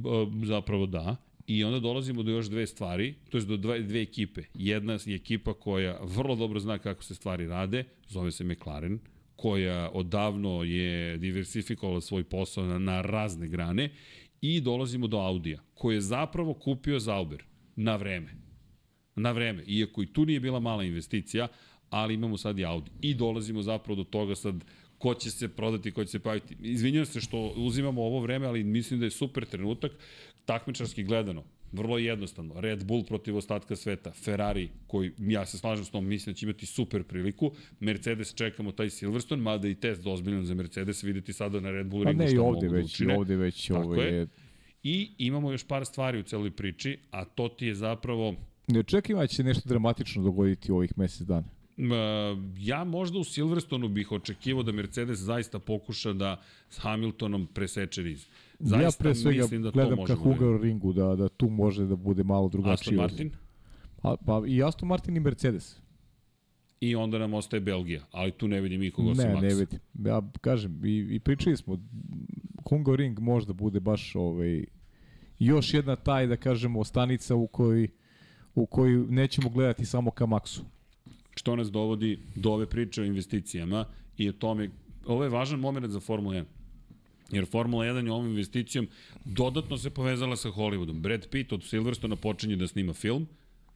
zapravo 0.43 0.86
da. 0.86 1.15
I 1.47 1.63
onda 1.63 1.79
dolazimo 1.79 2.23
do 2.23 2.31
još 2.31 2.49
dve 2.49 2.67
stvari, 2.67 3.15
to 3.29 3.38
je 3.38 3.45
do 3.45 3.57
dve, 3.57 3.79
dve 3.79 4.01
ekipe. 4.01 4.41
Jedna 4.53 4.97
je 5.05 5.15
ekipa 5.15 5.53
koja 5.53 5.99
vrlo 6.03 6.36
dobro 6.36 6.59
zna 6.59 6.77
kako 6.77 7.03
se 7.03 7.15
stvari 7.15 7.47
rade, 7.47 7.83
zove 8.07 8.31
se 8.31 8.43
McLaren, 8.43 8.99
koja 9.36 9.89
odavno 9.93 10.63
je 10.63 11.17
diversifikovala 11.17 12.01
svoj 12.01 12.23
posao 12.23 12.65
na, 12.65 12.79
na 12.79 13.01
razne 13.01 13.47
grane 13.47 13.89
i 14.41 14.61
dolazimo 14.61 15.07
do 15.07 15.17
Audija, 15.17 15.59
koji 15.73 15.95
je 15.95 16.01
zapravo 16.01 16.53
kupio 16.53 16.99
Zauber 16.99 17.43
na 17.75 17.95
vreme. 17.95 18.36
Na 19.15 19.31
vreme, 19.31 19.63
iako 19.67 20.03
i 20.03 20.13
tu 20.13 20.25
nije 20.25 20.39
bila 20.39 20.59
mala 20.59 20.83
investicija, 20.83 21.47
ali 21.89 22.13
imamo 22.13 22.38
sad 22.38 22.59
i 22.59 22.65
Audi. 22.65 22.91
I 23.01 23.13
dolazimo 23.13 23.61
zapravo 23.61 23.95
do 23.95 24.03
toga 24.03 24.36
sad 24.36 24.63
ko 24.97 25.13
će 25.13 25.31
se 25.31 25.47
prodati, 25.47 25.91
ko 25.91 26.05
će 26.05 26.11
se 26.11 26.19
paviti. 26.19 26.57
Izvinjam 26.61 27.05
se 27.05 27.21
što 27.21 27.53
uzimamo 27.55 28.01
ovo 28.03 28.19
vreme, 28.19 28.47
ali 28.47 28.63
mislim 28.63 28.99
da 28.99 29.05
je 29.05 29.11
super 29.11 29.45
trenutak, 29.45 29.91
takmičarski 30.45 31.03
gledano. 31.03 31.43
Vrlo 31.76 31.97
jednostavno. 31.97 32.61
Red 32.61 32.86
Bull 32.86 33.03
protiv 33.03 33.38
ostatka 33.38 33.76
sveta. 33.76 34.11
Ferrari, 34.11 34.69
koji 34.88 35.11
ja 35.17 35.45
se 35.45 35.57
slažem 35.57 35.86
s 35.86 35.89
tom, 35.89 36.07
mislim 36.07 36.34
da 36.34 36.38
će 36.38 36.45
imati 36.45 36.65
super 36.65 37.03
priliku. 37.03 37.51
Mercedes 37.80 38.34
čekamo 38.34 38.71
taj 38.71 38.89
Silverstone, 38.89 39.41
mada 39.41 39.67
i 39.67 39.75
test 39.75 40.04
dozbiljan 40.04 40.45
za 40.45 40.54
Mercedes 40.54 41.04
videti 41.04 41.33
sada 41.33 41.59
na 41.59 41.71
Red 41.71 41.87
Bull 41.87 42.04
pa 42.04 42.09
ringu 42.09 42.24
ne, 42.24 42.29
šta 42.29 42.41
ovde 42.41 42.67
mogu 42.67 42.78
da 42.79 42.83
učine. 42.86 43.17
ovde 43.17 43.36
već 43.36 43.67
Tako 43.67 43.82
ovo 43.82 43.95
je... 43.95 44.13
je. 44.13 44.28
I 44.83 45.12
imamo 45.17 45.51
još 45.51 45.63
par 45.67 45.86
stvari 45.86 46.20
u 46.20 46.24
celoj 46.24 46.51
priči, 46.51 46.97
a 47.12 47.25
to 47.25 47.50
ti 47.50 47.66
je 47.66 47.75
zapravo 47.75 48.36
Ne 48.67 48.79
očekivam 48.79 49.21
da 49.21 49.28
će 49.28 49.43
nešto 49.43 49.70
dramatično 49.70 50.24
dogoditi 50.24 50.71
u 50.71 50.75
ovih 50.75 50.97
mesec 50.97 51.28
dana. 51.28 51.47
Ja 52.58 52.83
možda 52.83 53.20
u 53.20 53.24
Silverstonu 53.24 53.87
bih 53.87 54.12
očekivao 54.12 54.63
da 54.63 54.71
Mercedes 54.71 55.20
zaista 55.20 55.59
pokuša 55.59 56.13
da 56.13 56.41
s 56.70 56.78
Hamiltonom 56.79 57.47
preseče 57.54 58.01
riz. 58.01 58.28
Zaista 58.59 58.86
ja 58.86 58.91
pre 58.99 59.15
svega 59.15 59.41
mislim 59.41 59.61
da 59.61 59.71
gledam 59.71 60.05
ka 60.05 60.15
Hugar 60.15 60.61
ringu 60.61 60.93
da, 60.93 61.15
da 61.15 61.29
tu 61.29 61.49
može 61.49 61.86
da 61.86 61.95
bude 61.95 62.23
malo 62.23 62.49
drugačije. 62.49 62.73
Aston 62.73 62.95
Martin? 62.95 63.32
A, 64.01 64.15
pa 64.25 64.43
i 64.47 64.63
Aston 64.63 64.89
Martin 64.89 65.17
i 65.17 65.19
Mercedes. 65.19 65.79
I 66.79 66.95
onda 66.95 67.17
nam 67.17 67.33
ostaje 67.33 67.61
Belgija, 67.61 68.01
ali 68.11 68.32
tu 68.32 68.47
ne 68.47 68.61
vidim 68.61 68.82
nikoga 68.82 69.11
osim 69.11 69.23
Ne, 69.23 69.36
Maxa. 69.36 69.41
ne 69.41 69.55
vidim. 69.55 69.79
Ja 70.05 70.21
kažem, 70.41 70.86
i, 70.86 71.07
i 71.11 71.19
pričali 71.19 71.57
smo, 71.57 71.79
Hungar 72.69 72.95
ring 72.95 73.19
možda 73.19 73.53
bude 73.53 73.79
baš 73.79 74.15
ovaj, 74.15 74.65
još 75.39 75.73
jedna 75.73 75.95
taj, 75.95 76.27
da 76.27 76.37
kažemo, 76.37 76.83
stanica 76.83 77.36
u 77.36 77.47
kojoj 77.47 77.87
u 78.55 78.65
koju 78.65 79.07
nećemo 79.09 79.49
gledati 79.49 79.86
samo 79.86 80.11
ka 80.11 80.25
maksu. 80.25 80.63
Što 81.36 81.55
nas 81.55 81.71
dovodi 81.71 82.19
do 82.36 82.51
ove 82.51 82.65
priče 82.65 83.01
o 83.01 83.05
investicijama 83.05 83.86
i 84.17 84.29
o 84.29 84.33
tome, 84.33 84.69
ovo 85.05 85.23
je 85.23 85.29
važan 85.29 85.59
moment 85.59 85.91
za 85.91 85.99
Formula 85.99 86.36
1. 86.36 86.43
Jer 87.32 87.46
Formula 87.46 87.86
1 87.86 88.06
je 88.06 88.12
ovom 88.12 88.28
investicijom 88.28 88.88
dodatno 89.26 89.78
se 89.78 89.89
povezala 89.89 90.36
sa 90.36 90.50
Hollywoodom. 90.50 90.93
Brad 90.93 91.28
Pitt 91.28 91.52
od 91.52 91.64
Silverstona 91.64 92.16
počinje 92.18 92.56
da 92.56 92.68
snima 92.68 92.93
film, 92.93 93.28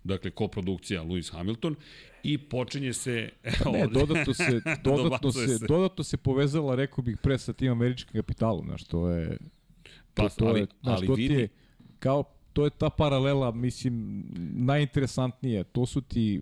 dakle 0.04 0.32
koprodukcija 0.32 1.04
Lewis 1.04 1.32
Hamilton 1.32 1.76
i 2.24 2.38
počinje 2.40 2.94
se 2.94 3.30
Ne, 3.74 3.88
dodatno 3.90 4.34
se 4.34 4.62
dodatno 4.84 5.32
se, 5.32 5.48
se. 5.50 5.66
dodatno 5.68 6.04
se 6.04 6.18
povezala, 6.18 6.76
rekao 6.76 7.04
bih 7.04 7.18
pre 7.18 7.38
sa 7.38 7.54
tim 7.54 7.72
američkim 7.72 8.14
kapitalom, 8.14 8.66
znaš, 8.66 8.84
to 8.84 9.10
je 9.10 9.38
to, 9.84 9.90
Pa, 10.16 10.30
to 10.30 10.46
ali- 10.46 10.60
je, 10.60 10.68
znaš, 10.82 10.98
ali 10.98 11.08
to 11.08 11.14
vidi- 11.14 11.34
je 11.34 11.48
kao 12.00 12.24
to 12.54 12.64
je 12.64 12.70
ta 12.72 12.90
paralela, 12.90 13.52
mislim, 13.52 14.24
najinteresantnije. 14.56 15.64
To 15.64 15.86
su 15.86 16.02
ti 16.02 16.42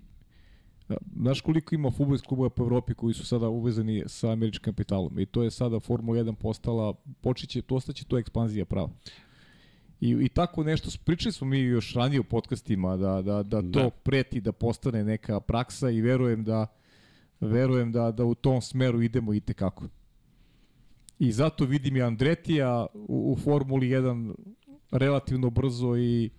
Znaš 1.16 1.42
koliko 1.42 1.76
ima 1.76 1.92
fudbalskih 1.92 2.28
klubova 2.28 2.50
po 2.50 2.64
Evropi 2.64 2.94
koji 2.94 3.14
su 3.14 3.26
sada 3.26 3.50
uvezani 3.50 4.04
sa 4.06 4.32
američkim 4.32 4.64
kapitalom 4.64 5.20
i 5.20 5.26
to 5.26 5.44
je 5.44 5.52
sada 5.52 5.80
Formula 5.80 6.18
1 6.18 6.36
postala, 6.36 6.94
počeće, 7.22 7.62
to 7.62 7.76
ostaće 7.76 8.06
to 8.06 8.18
ekspanzija 8.18 8.66
prava. 8.66 8.90
I, 10.02 10.10
I 10.22 10.30
tako 10.30 10.64
nešto, 10.64 10.90
pričali 11.06 11.34
smo 11.34 11.48
mi 11.48 11.60
još 11.60 11.94
ranije 11.94 12.20
u 12.20 12.24
podcastima 12.24 12.98
da, 12.98 13.22
da, 13.22 13.44
da 13.44 13.62
to 13.62 13.68
Da. 13.68 13.90
preti 13.90 14.42
da 14.42 14.52
postane 14.52 15.04
neka 15.04 15.40
praksa 15.40 15.90
i 15.90 16.02
verujem 16.02 16.44
da 16.44 16.68
verujem 17.40 17.92
da, 17.92 18.12
da 18.12 18.26
u 18.26 18.36
tom 18.36 18.62
smeru 18.62 19.02
idemo 19.02 19.34
i 19.34 19.40
tekako. 19.40 19.86
I 21.20 21.32
zato 21.32 21.66
vidim 21.66 21.96
i 21.96 22.02
Andretija 22.02 22.86
u, 22.94 23.32
u 23.32 23.36
Formuli 23.36 23.88
1 23.88 24.36
relativno 24.92 25.50
brzo 25.50 25.98
i 25.98 26.30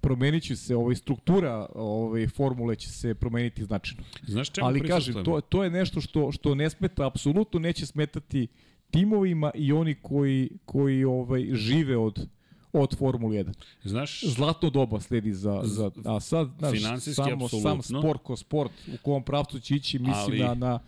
promenit 0.00 0.42
će 0.42 0.56
se, 0.56 0.76
ovaj, 0.76 0.94
struktura 0.94 1.66
ovaj, 1.74 2.28
formule 2.28 2.76
će 2.76 2.88
se 2.88 3.14
promeniti 3.14 3.64
značajno. 3.64 4.02
Znaš 4.26 4.50
čemu 4.50 4.66
Ali 4.66 4.80
kažem, 4.80 5.24
to, 5.24 5.40
to 5.40 5.64
je 5.64 5.70
nešto 5.70 6.00
što, 6.00 6.32
što 6.32 6.54
ne 6.54 6.70
smeta, 6.70 7.06
apsolutno 7.06 7.60
neće 7.60 7.86
smetati 7.86 8.48
timovima 8.90 9.50
i 9.54 9.72
oni 9.72 9.94
koji, 9.94 10.50
koji 10.64 11.04
ovaj 11.04 11.48
žive 11.52 11.96
od, 11.96 12.28
od 12.72 12.98
Formule 12.98 13.36
1. 13.36 13.52
Znaš, 13.84 14.24
Zlatno 14.24 14.70
doba 14.70 15.00
sledi 15.00 15.32
za, 15.32 15.60
za 15.64 15.90
a 16.04 16.20
sad 16.20 16.48
znaš, 16.58 16.80
samo, 17.14 17.48
sam 17.48 17.82
sport 17.82 18.22
ko 18.22 18.36
sport 18.36 18.72
u 18.94 18.96
kom 19.02 19.22
pravcu 19.22 19.60
će 19.60 19.74
ići 19.74 19.98
mislim 19.98 20.22
Ali- 20.22 20.38
na, 20.38 20.54
na 20.54 20.78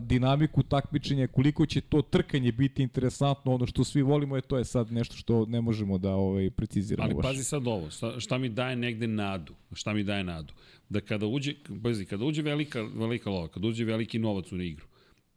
dinamiku 0.00 0.62
takmičenja, 0.62 1.26
koliko 1.26 1.66
će 1.66 1.80
to 1.80 2.02
trkanje 2.02 2.52
biti 2.52 2.82
interesantno, 2.82 3.54
ono 3.54 3.66
što 3.66 3.84
svi 3.84 4.02
volimo 4.02 4.36
je 4.36 4.42
to 4.42 4.58
je 4.58 4.64
sad 4.64 4.92
nešto 4.92 5.16
što 5.16 5.46
ne 5.46 5.60
možemo 5.60 5.98
da 5.98 6.14
ovaj 6.14 6.50
preciziramo 6.50 7.06
Ali 7.06 7.14
baš. 7.14 7.22
pazi 7.22 7.44
sad 7.44 7.66
ovo, 7.66 7.90
šta, 7.90 8.20
šta 8.20 8.38
mi 8.38 8.48
daje 8.48 8.76
negde 8.76 9.06
nadu, 9.06 9.54
šta 9.72 9.92
mi 9.92 10.04
daje 10.04 10.24
nadu, 10.24 10.54
da 10.88 11.00
kada 11.00 11.26
uđe, 11.26 11.54
pazi, 11.82 12.04
kada 12.04 12.24
uđe 12.24 12.42
velika, 12.42 12.82
velika 12.82 13.30
lova, 13.30 13.48
kada 13.48 13.66
uđe 13.66 13.84
veliki 13.84 14.18
novac 14.18 14.52
u 14.52 14.60
igru, 14.60 14.86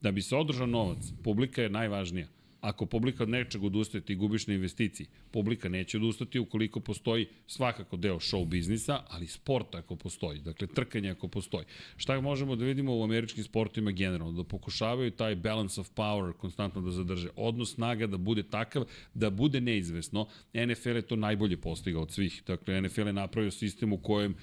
da 0.02 0.12
bi 0.12 0.22
se 0.22 0.36
održao 0.36 0.68
novac, 0.68 0.98
publika 1.24 1.62
je 1.62 1.70
najvažnija. 1.70 2.28
Ako 2.61 2.86
publika 2.86 3.23
od 3.23 3.30
nečeg 3.30 3.64
odustaje, 3.64 4.02
ti 4.02 4.15
gubiš 4.15 4.48
na 4.48 4.53
investiciji. 4.53 5.07
Publika 5.31 5.69
neće 5.69 5.98
odustati 5.98 6.40
ukoliko 6.40 6.80
postoji 6.80 7.27
svakako 7.48 7.98
deo 7.98 8.19
show 8.19 8.45
biznisa, 8.45 9.03
ali 9.07 9.27
sport 9.27 9.76
ako 9.76 9.95
postoji, 9.95 10.40
dakle 10.40 10.68
trkanje 10.68 11.10
ako 11.10 11.27
postoji. 11.27 11.65
Šta 11.98 12.22
možemo 12.22 12.56
da 12.56 12.65
vidimo 12.65 12.98
u 12.98 13.03
američkim 13.03 13.44
sportovima 13.44 13.91
generalno? 13.91 14.31
Da 14.31 14.44
pokušavaju 14.44 15.11
taj 15.11 15.36
balance 15.36 15.81
of 15.81 15.90
power 15.95 16.34
konstantno 16.34 16.81
da 16.81 16.91
zadrže. 16.91 17.30
Odnos 17.36 17.73
snaga 17.73 18.07
da 18.07 18.18
bude 18.18 18.44
takav, 18.44 18.86
da 19.14 19.30
bude 19.30 19.61
neizvesno. 19.61 20.27
NFL 20.53 20.95
je 20.95 21.02
to 21.02 21.15
najbolje 21.15 21.57
postigao 21.57 22.02
od 22.02 22.11
svih. 22.11 22.44
Dakle, 22.48 22.81
NFL 22.81 23.07
je 23.07 23.14
napravio 23.14 23.52
sistem 23.52 23.94
u 23.94 23.98
kojem 23.98 24.36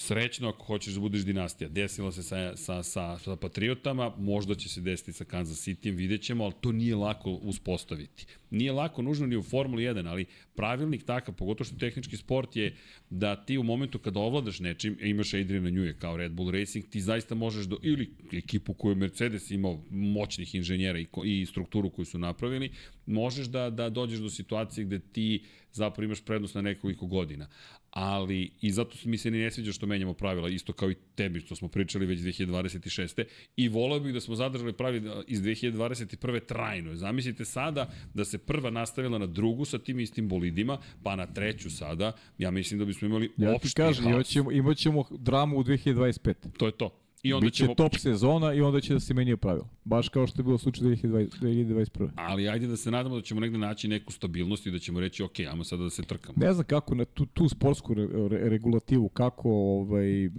Srećno 0.00 0.48
ako 0.48 0.64
hoćeš 0.64 0.94
da 0.94 1.00
budeš 1.00 1.24
dinastija. 1.24 1.68
Desilo 1.68 2.12
se 2.12 2.22
sa, 2.22 2.56
sa, 2.56 2.82
sa, 2.82 3.18
sa 3.18 3.36
Patriotama, 3.36 4.14
možda 4.18 4.54
će 4.54 4.68
se 4.68 4.80
desiti 4.80 5.12
sa 5.12 5.24
Kansas 5.24 5.68
City, 5.68 5.96
vidjet 5.96 6.22
ćemo, 6.22 6.44
ali 6.44 6.52
to 6.60 6.72
nije 6.72 6.96
lako 6.96 7.30
uspostaviti. 7.30 8.26
Nije 8.50 8.72
lako 8.72 9.02
nužno 9.02 9.26
ni 9.26 9.36
u 9.36 9.42
Formuli 9.42 9.82
1, 9.82 10.08
ali 10.08 10.26
pravilnik 10.54 11.04
takav, 11.04 11.34
pogotovo 11.34 11.64
što 11.64 11.76
tehnički 11.76 12.16
sport 12.16 12.56
je 12.56 12.76
da 13.10 13.44
ti 13.44 13.58
u 13.58 13.62
momentu 13.62 13.98
kada 13.98 14.20
ovladaš 14.20 14.60
nečim, 14.60 14.98
imaš 15.00 15.34
Adriana 15.34 15.70
Njuje 15.70 15.96
kao 15.98 16.16
Red 16.16 16.32
Bull 16.32 16.50
Racing, 16.50 16.84
ti 16.90 17.00
zaista 17.00 17.34
možeš 17.34 17.66
do, 17.66 17.78
ili 17.82 18.10
ekipu 18.32 18.74
koju 18.74 18.92
je 18.92 18.96
Mercedes 18.96 19.50
imao 19.50 19.82
moćnih 19.90 20.54
inženjera 20.54 20.98
i, 20.98 21.06
i 21.24 21.46
strukturu 21.46 21.90
koju 21.90 22.04
su 22.04 22.18
napravili, 22.18 22.70
možeš 23.06 23.46
da, 23.46 23.70
da 23.70 23.90
dođeš 23.90 24.18
do 24.18 24.30
situacije 24.30 24.84
gde 24.84 24.98
ti 24.98 25.44
zapravo 25.72 26.04
imaš 26.04 26.20
prednost 26.24 26.54
na 26.54 26.62
nekoliko 26.62 27.06
godina. 27.06 27.48
Ali, 27.90 28.50
i 28.60 28.72
zato 28.72 28.96
mi 29.04 29.18
se 29.18 29.30
ni 29.30 29.38
ne 29.38 29.50
sviđa 29.50 29.72
što 29.72 29.86
menjamo 29.86 30.14
pravila, 30.14 30.48
isto 30.48 30.72
kao 30.72 30.90
i 30.90 30.96
tebi 31.14 31.40
što 31.40 31.56
smo 31.56 31.68
pričali 31.68 32.06
već 32.06 32.20
2026. 32.20 33.24
I 33.56 33.68
voleo 33.68 34.00
bih 34.00 34.14
da 34.14 34.20
smo 34.20 34.34
zadržali 34.34 34.72
pravila 34.72 35.22
iz 35.26 35.42
2021. 35.42 36.46
trajno. 36.46 36.96
Zamislite 36.96 37.44
sada 37.44 37.90
da 38.14 38.24
se 38.24 38.38
prva 38.38 38.70
nastavila 38.70 39.18
na 39.18 39.26
drugu 39.26 39.64
sa 39.64 39.78
tim 39.78 40.00
istim 40.00 40.28
bolidima, 40.28 40.78
pa 41.02 41.16
na 41.16 41.26
treću 41.26 41.70
sada, 41.70 42.12
ja 42.38 42.50
mislim 42.50 42.78
da 42.78 42.84
bismo 42.84 43.06
imali 43.08 43.32
Ja 43.36 43.50
ti 43.50 43.56
opšti 43.56 43.74
kažem, 43.74 44.04
haos. 44.04 44.14
imaćemo, 44.14 44.52
imaćemo 44.52 45.04
dramu 45.10 45.58
u 45.58 45.64
2025. 45.64 46.34
To 46.58 46.66
je 46.66 46.72
to. 46.72 47.07
I 47.22 47.32
onda 47.32 47.44
Biće 47.44 47.64
ćemo... 47.64 47.74
top 47.74 47.94
sezona 47.96 48.54
i 48.54 48.60
onda 48.60 48.80
će 48.80 48.92
da 48.92 49.00
se 49.00 49.14
menjaju 49.14 49.36
pravila. 49.36 49.68
Baš 49.84 50.08
kao 50.08 50.26
što 50.26 50.40
je 50.40 50.44
bilo 50.44 50.58
slučaj 50.58 50.84
2020, 50.86 51.28
2021. 51.40 52.10
Ali 52.14 52.48
ajde 52.48 52.66
da 52.66 52.76
se 52.76 52.90
nadamo 52.90 53.16
da 53.16 53.22
ćemo 53.22 53.40
negde 53.40 53.58
naći 53.58 53.88
neku 53.88 54.12
stabilnost 54.12 54.66
i 54.66 54.70
da 54.70 54.78
ćemo 54.78 55.00
reći, 55.00 55.22
ok, 55.22 55.40
ajmo 55.40 55.64
sada 55.64 55.82
da 55.82 55.90
se 55.90 56.02
trkamo. 56.02 56.34
Ne 56.36 56.52
znam 56.52 56.64
kako 56.64 56.94
na 56.94 57.04
tu, 57.04 57.26
tu 57.26 57.48
sportsku 57.48 57.94
re, 57.94 58.06
re, 58.28 58.48
regulativu, 58.48 59.08
kako 59.08 59.50
ovaj, 59.50 60.30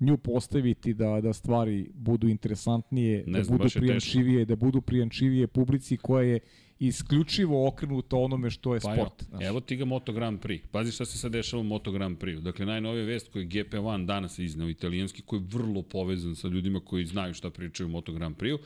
nju 0.00 0.16
postaviti 0.16 0.94
da, 0.94 1.20
da 1.20 1.32
stvari 1.32 1.90
budu 1.94 2.28
interesantnije, 2.28 3.24
Ne 3.26 3.38
da 3.38 3.44
znam, 3.44 3.56
budu 3.56 3.64
baš 3.64 3.76
je 3.76 3.80
prijančivije, 3.80 4.44
da 4.44 4.56
budu 4.56 4.80
prijančivije 4.80 5.46
publici 5.46 5.96
koja 5.96 6.24
je 6.24 6.40
isključivo 6.86 7.68
okrenuta 7.68 8.16
onome 8.16 8.50
što 8.50 8.74
je 8.74 8.80
Pa 8.80 8.94
sport. 8.94 9.22
evo, 9.32 9.42
evo 9.42 9.60
ti 9.60 9.76
ga 9.76 9.84
Moto 9.84 10.12
Grand 10.12 10.40
Prix. 10.40 10.60
Pazi 10.70 10.92
šta 10.92 11.04
se 11.04 11.18
sad 11.18 11.32
dešava 11.32 11.60
u 11.60 11.64
Moto 11.64 11.92
Grand 11.92 12.18
Prix. 12.18 12.40
Dakle, 12.40 12.66
najnovija 12.66 13.04
vest 13.04 13.32
koju 13.32 13.42
je 13.42 13.48
GP1 13.48 14.06
danas 14.06 14.38
izneo 14.38 14.68
italijanski, 14.68 15.22
koji 15.22 15.40
je 15.40 15.46
vrlo 15.52 15.82
povezan 15.82 16.36
sa 16.36 16.48
ljudima 16.48 16.80
koji 16.80 17.04
znaju 17.06 17.34
šta 17.34 17.50
pričaju 17.50 17.86
u 17.86 17.90
Moto 17.90 18.12
Grand 18.12 18.36
Prix, 18.36 18.58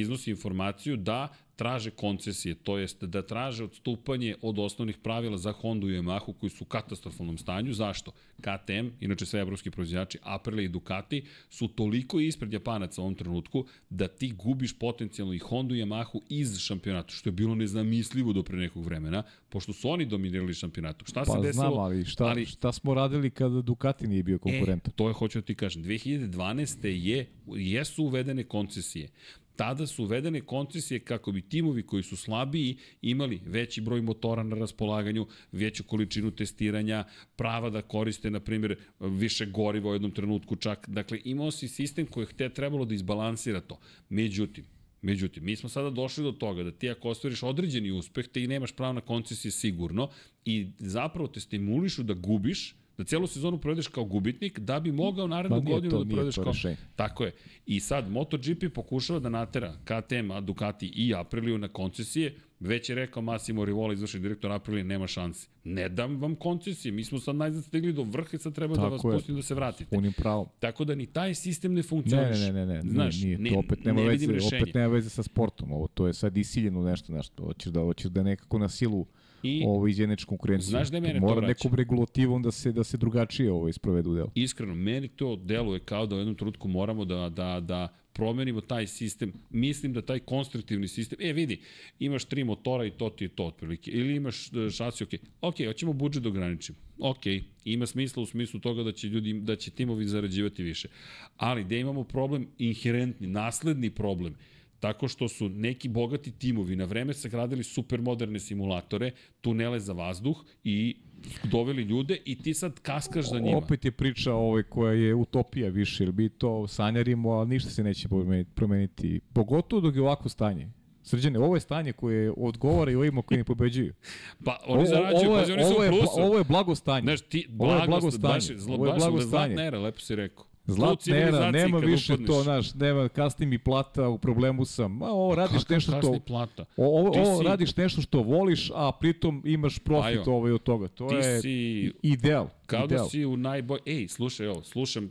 iznosi 0.00 0.30
informaciju 0.30 0.96
da 0.96 1.28
traže 1.56 1.90
koncesije, 1.90 2.54
to 2.54 2.78
jest 2.78 3.04
da 3.04 3.22
traže 3.22 3.64
odstupanje 3.64 4.34
od 4.42 4.58
osnovnih 4.58 4.98
pravila 4.98 5.38
za 5.38 5.52
Honda 5.52 5.86
i 5.86 5.90
Yamahu 5.90 6.32
koji 6.40 6.50
su 6.50 6.64
u 6.64 6.66
katastrofalnom 6.66 7.38
stanju. 7.38 7.72
Zašto? 7.72 8.12
KTM, 8.40 8.88
inače 9.00 9.26
sve 9.26 9.40
evropski 9.40 9.70
proizvođači, 9.70 10.18
Aprilia 10.22 10.64
i 10.64 10.68
Ducati 10.68 11.24
su 11.50 11.68
toliko 11.68 12.20
ispred 12.20 12.52
Japanaca 12.52 13.00
u 13.00 13.04
ovom 13.04 13.14
trenutku 13.14 13.64
da 13.90 14.08
ti 14.08 14.32
gubiš 14.32 14.78
potencijalno 14.78 15.34
i 15.34 15.38
Honda 15.38 15.74
i 15.74 15.78
Yamahu 15.78 16.20
iz 16.28 16.58
šampionata, 16.58 17.12
što 17.12 17.28
je 17.28 17.32
bilo 17.32 17.54
nezamislivo 17.54 18.32
do 18.32 18.42
pre 18.42 18.56
nekog 18.56 18.84
vremena, 18.84 19.22
pošto 19.48 19.72
su 19.72 19.90
oni 19.90 20.06
dominirali 20.06 20.54
šampionatu. 20.54 21.04
Šta 21.04 21.24
se 21.24 21.32
Pa 21.34 21.40
desilo? 21.40 21.52
znam, 21.52 21.78
ali 21.78 22.04
šta, 22.04 22.24
ali 22.24 22.46
šta 22.46 22.72
smo 22.72 22.94
radili 22.94 23.30
kada 23.30 23.62
Ducati 23.62 24.06
nije 24.06 24.22
bio 24.22 24.38
konkurent? 24.38 24.88
E, 24.88 24.90
to 24.90 25.08
je, 25.08 25.14
hoću 25.14 25.40
da 25.40 25.46
ti 25.46 25.54
kažem, 25.54 25.84
2012. 25.84 26.86
Je, 26.86 27.26
jesu 27.46 28.04
uvedene 28.04 28.44
koncesije. 28.44 29.08
Tada 29.56 29.86
su 29.86 30.04
uvedene 30.04 30.40
koncesije 30.40 31.00
kako 31.00 31.32
bi 31.32 31.42
timovi 31.42 31.82
koji 31.82 32.02
su 32.02 32.16
slabiji 32.16 32.76
imali 33.02 33.40
veći 33.46 33.80
broj 33.80 34.02
motora 34.02 34.42
na 34.42 34.56
raspolaganju, 34.56 35.26
veću 35.52 35.84
količinu 35.84 36.30
testiranja, 36.30 37.04
prava 37.36 37.70
da 37.70 37.82
koriste, 37.82 38.30
na 38.30 38.40
primjer, 38.40 38.76
više 39.00 39.46
goriva 39.46 39.90
u 39.90 39.92
jednom 39.92 40.10
trenutku 40.10 40.56
čak. 40.56 40.88
Dakle, 40.88 41.20
imao 41.24 41.50
si 41.50 41.68
sistem 41.68 42.06
koji 42.06 42.24
je 42.24 42.36
te 42.36 42.48
trebalo 42.48 42.84
da 42.84 42.94
izbalansira 42.94 43.60
to. 43.60 43.78
Međutim, 44.08 44.64
Međutim, 45.02 45.44
mi 45.44 45.56
smo 45.56 45.68
sada 45.68 45.90
došli 45.90 46.24
do 46.24 46.32
toga 46.32 46.62
da 46.62 46.70
ti 46.70 46.90
ako 46.90 47.08
ostvariš 47.08 47.42
određeni 47.42 47.90
uspeh, 47.90 48.28
ti 48.28 48.46
nemaš 48.46 48.72
pravo 48.72 48.92
na 48.92 49.00
koncesije 49.00 49.52
sigurno 49.52 50.10
i 50.44 50.70
zapravo 50.78 51.28
te 51.28 51.40
stimulišu 51.40 52.02
da 52.02 52.14
gubiš, 52.14 52.74
da 53.02 53.06
celu 53.06 53.26
sezonu 53.26 53.58
provedeš 53.58 53.86
kao 53.88 54.04
gubitnik, 54.04 54.58
da 54.58 54.80
bi 54.80 54.92
mogao 54.92 55.26
narednu 55.26 55.60
nije 55.60 55.74
godinu 55.74 55.90
to- 55.90 55.98
da 55.98 56.04
nije 56.04 56.12
provedeš 56.12 56.34
kao... 56.34 56.44
rešenje. 56.44 56.76
Tako 56.96 57.24
je. 57.24 57.32
I 57.66 57.80
sad 57.80 58.10
MotoGP 58.10 58.64
pokušava 58.74 59.18
da 59.18 59.28
natera 59.28 59.74
KTM, 59.84 60.44
Ducati 60.44 60.86
i 60.86 61.14
Apriliju 61.14 61.58
na 61.58 61.68
koncesije. 61.68 62.34
Već 62.60 62.88
je 62.88 62.94
rekao 62.94 63.22
Massimo 63.22 63.64
Rivola, 63.64 63.92
izvršni 63.92 64.20
direktor 64.20 64.52
Aprilije, 64.52 64.84
nema 64.84 65.06
šanse. 65.06 65.48
Ne 65.64 65.88
dam 65.88 66.16
vam 66.16 66.34
koncesije, 66.34 66.92
mi 66.92 67.04
smo 67.04 67.18
sad 67.18 67.36
najzad 67.36 67.64
stigli 67.64 67.92
do 67.92 68.02
vrha 68.02 68.28
i 68.32 68.38
sad 68.38 68.54
treba 68.54 68.74
da 68.76 68.82
Tako 68.82 68.90
vas 68.90 69.04
je. 69.04 69.10
pustim 69.10 69.36
da 69.36 69.42
se 69.42 69.54
vratite. 69.54 69.96
Punim 69.96 70.12
pravom. 70.12 70.46
Tako 70.60 70.84
da 70.84 70.94
ni 70.94 71.06
taj 71.06 71.34
sistem 71.34 71.74
ne 71.74 71.82
funkcioniše. 71.82 72.40
ne, 72.42 72.52
ne, 72.52 72.66
ne, 72.66 72.74
ne, 72.74 72.82
Znaš, 72.82 73.22
nije, 73.22 73.38
ne, 73.38 73.50
to 73.50 73.58
opet 73.58 73.84
nema 73.84 74.00
ne 74.00 74.08
veze, 74.08 74.26
opet 74.56 74.74
nema 74.74 74.86
veze 74.86 75.10
sa 75.10 75.22
sportom, 75.22 75.72
ovo 75.72 75.88
to 75.88 76.06
je 76.06 76.14
sad 76.14 76.36
isiljeno 76.36 76.82
nešto, 76.82 77.12
nešto, 77.12 77.44
hoćeš 77.44 77.72
da, 77.72 77.80
hoćeš 77.80 78.10
da 78.10 78.22
nekako 78.22 78.58
na 78.58 78.68
silu 78.68 79.06
I 79.42 79.62
ovo 79.66 79.88
izjedneš 79.88 80.24
konkurenciju. 80.24 80.70
Znaš 80.70 80.88
da 80.88 80.96
je 80.96 81.00
mene 81.00 81.20
to 81.20 81.26
Mora 81.26 81.46
nekom 81.46 81.74
regulativom 81.74 82.42
da 82.42 82.50
se 82.50 82.72
da 82.72 82.84
se 82.84 82.96
drugačije 82.96 83.52
ovo 83.52 83.68
isprovedu 83.68 84.14
delo. 84.14 84.30
iskreno, 84.34 84.74
meni 84.74 85.08
to 85.08 85.36
deluje 85.36 85.80
kao 85.80 86.06
da 86.06 86.16
u 86.16 86.18
jednom 86.18 86.34
trenutku 86.36 86.68
moramo 86.68 87.04
da, 87.04 87.28
da, 87.28 87.60
da 87.60 87.88
promenimo 88.12 88.60
taj 88.60 88.86
sistem. 88.86 89.32
Mislim 89.50 89.92
da 89.92 90.02
taj 90.02 90.18
konstruktivni 90.18 90.88
sistem, 90.88 91.18
e 91.20 91.32
vidi, 91.32 91.60
imaš 91.98 92.24
tri 92.24 92.44
motora 92.44 92.84
i 92.84 92.90
to 92.90 93.10
ti 93.10 93.24
je 93.24 93.28
to 93.28 93.44
otprilike. 93.44 93.90
Ili 93.90 94.16
imaš 94.16 94.52
e, 94.52 94.70
šasi, 94.70 95.04
ok, 95.04 95.10
ok, 95.40 95.54
hoćemo 95.66 95.92
budžet 95.92 96.22
da 96.22 96.28
ograničimo. 96.28 96.78
Ok, 96.98 97.22
ima 97.64 97.86
smisla 97.86 98.22
u 98.22 98.26
smislu 98.26 98.60
toga 98.60 98.82
da 98.82 98.92
će 98.92 99.08
ljudi, 99.08 99.32
da 99.32 99.56
će 99.56 99.70
timovi 99.70 100.06
zarađivati 100.06 100.62
više. 100.62 100.88
Ali 101.36 101.64
da 101.64 101.76
imamo 101.76 102.04
problem 102.04 102.46
inherentni, 102.58 103.26
nasledni 103.26 103.90
problem, 103.90 104.34
tako 104.82 105.08
što 105.08 105.28
su 105.28 105.48
neki 105.48 105.88
bogati 105.88 106.30
timovi 106.32 106.76
na 106.76 106.84
vreme 106.84 107.14
sagradili 107.14 107.62
supermoderne 107.64 108.38
simulatore, 108.38 109.10
tunele 109.40 109.80
za 109.80 109.92
vazduh 109.92 110.36
i 110.64 110.96
doveli 111.44 111.82
ljude 111.82 112.18
i 112.24 112.38
ti 112.38 112.54
sad 112.54 112.80
kaskaš 112.80 113.30
za 113.30 113.38
njima. 113.38 113.56
Opet 113.58 113.84
je 113.84 113.90
priča 113.90 114.34
ovaj 114.34 114.62
koja 114.62 114.92
je 114.92 115.14
utopija 115.14 115.68
više, 115.68 116.04
jer 116.04 116.12
mi 116.12 116.28
to 116.28 116.66
sanjarimo, 116.68 117.32
a 117.32 117.44
ništa 117.44 117.70
se 117.70 117.84
neće 117.84 118.08
promeniti. 118.54 119.20
Pogotovo 119.32 119.80
dok 119.80 119.94
je 119.94 120.02
ovako 120.02 120.28
stanje. 120.28 120.68
Srđane, 121.02 121.38
ovo 121.38 121.56
je 121.56 121.60
stanje 121.60 121.92
koje 121.92 122.32
odgovara 122.36 122.90
i 122.90 122.94
ovima 122.94 123.22
koji 123.22 123.38
ne 123.38 123.44
pobeđuju. 123.44 123.94
Pa 124.44 124.58
oni 124.66 124.86
zarađuju, 124.86 125.30
ovo, 125.30 125.38
je, 125.38 125.42
pazi, 125.42 125.52
oni 125.52 125.64
su 125.64 125.70
ovo, 125.70 125.80
u 125.80 125.84
je, 125.84 125.90
bla- 125.90 125.98
plusu. 125.98 126.20
ovo 126.20 126.38
je 126.38 126.44
blago 126.44 126.74
stanje. 126.74 127.02
Znaš, 127.02 127.20
ti, 127.20 127.46
ovo 127.58 127.72
je 127.72 127.76
blago, 127.76 127.90
blago 127.90 128.06
baš, 128.18 128.44
stanje. 128.44 128.58
zlo, 128.58 128.74
Ovo 128.74 128.86
je 128.86 128.92
blago 128.94 129.20
stanje. 129.20 129.54
era, 129.58 129.78
lepo 129.78 130.00
si 130.00 130.16
rekao. 130.16 130.44
Zlatna 130.72 131.16
era, 131.16 131.50
nema 131.50 131.78
više 131.78 132.12
upadneš. 132.12 132.26
to, 132.28 132.42
znaš, 132.42 132.74
nema, 132.74 133.08
kasni 133.08 133.46
mi 133.46 133.58
plata, 133.58 134.08
u 134.08 134.18
problemu 134.18 134.64
sam. 134.64 134.92
Ma, 134.92 135.06
ovo 135.06 135.34
radiš 135.34 135.58
Kakav 135.58 135.74
nešto 135.74 135.92
što... 135.92 136.20
plata? 136.20 136.64
O, 136.76 136.98
ovo, 137.00 137.08
ovo 137.20 137.38
si- 137.38 137.44
radiš 137.44 137.76
nešto 137.76 138.00
što 138.02 138.22
voliš, 138.22 138.70
a 138.74 138.92
pritom 138.92 139.42
imaš 139.44 139.78
profit 139.78 140.06
Ajo, 140.06 140.24
ovaj 140.26 140.52
od 140.52 140.62
toga. 140.62 140.88
To 140.88 141.08
ti 141.08 141.14
je 141.14 141.40
si- 141.40 141.92
ideal. 142.02 142.48
Kao 142.72 142.86
da 142.86 142.94
ideal. 142.94 143.08
si 143.08 143.24
u 143.24 143.36
najbolj... 143.36 143.78
Ej, 143.86 144.08
slušaj 144.08 144.46
ovo, 144.46 144.62
slušam 144.62 145.04
uh, 145.04 145.10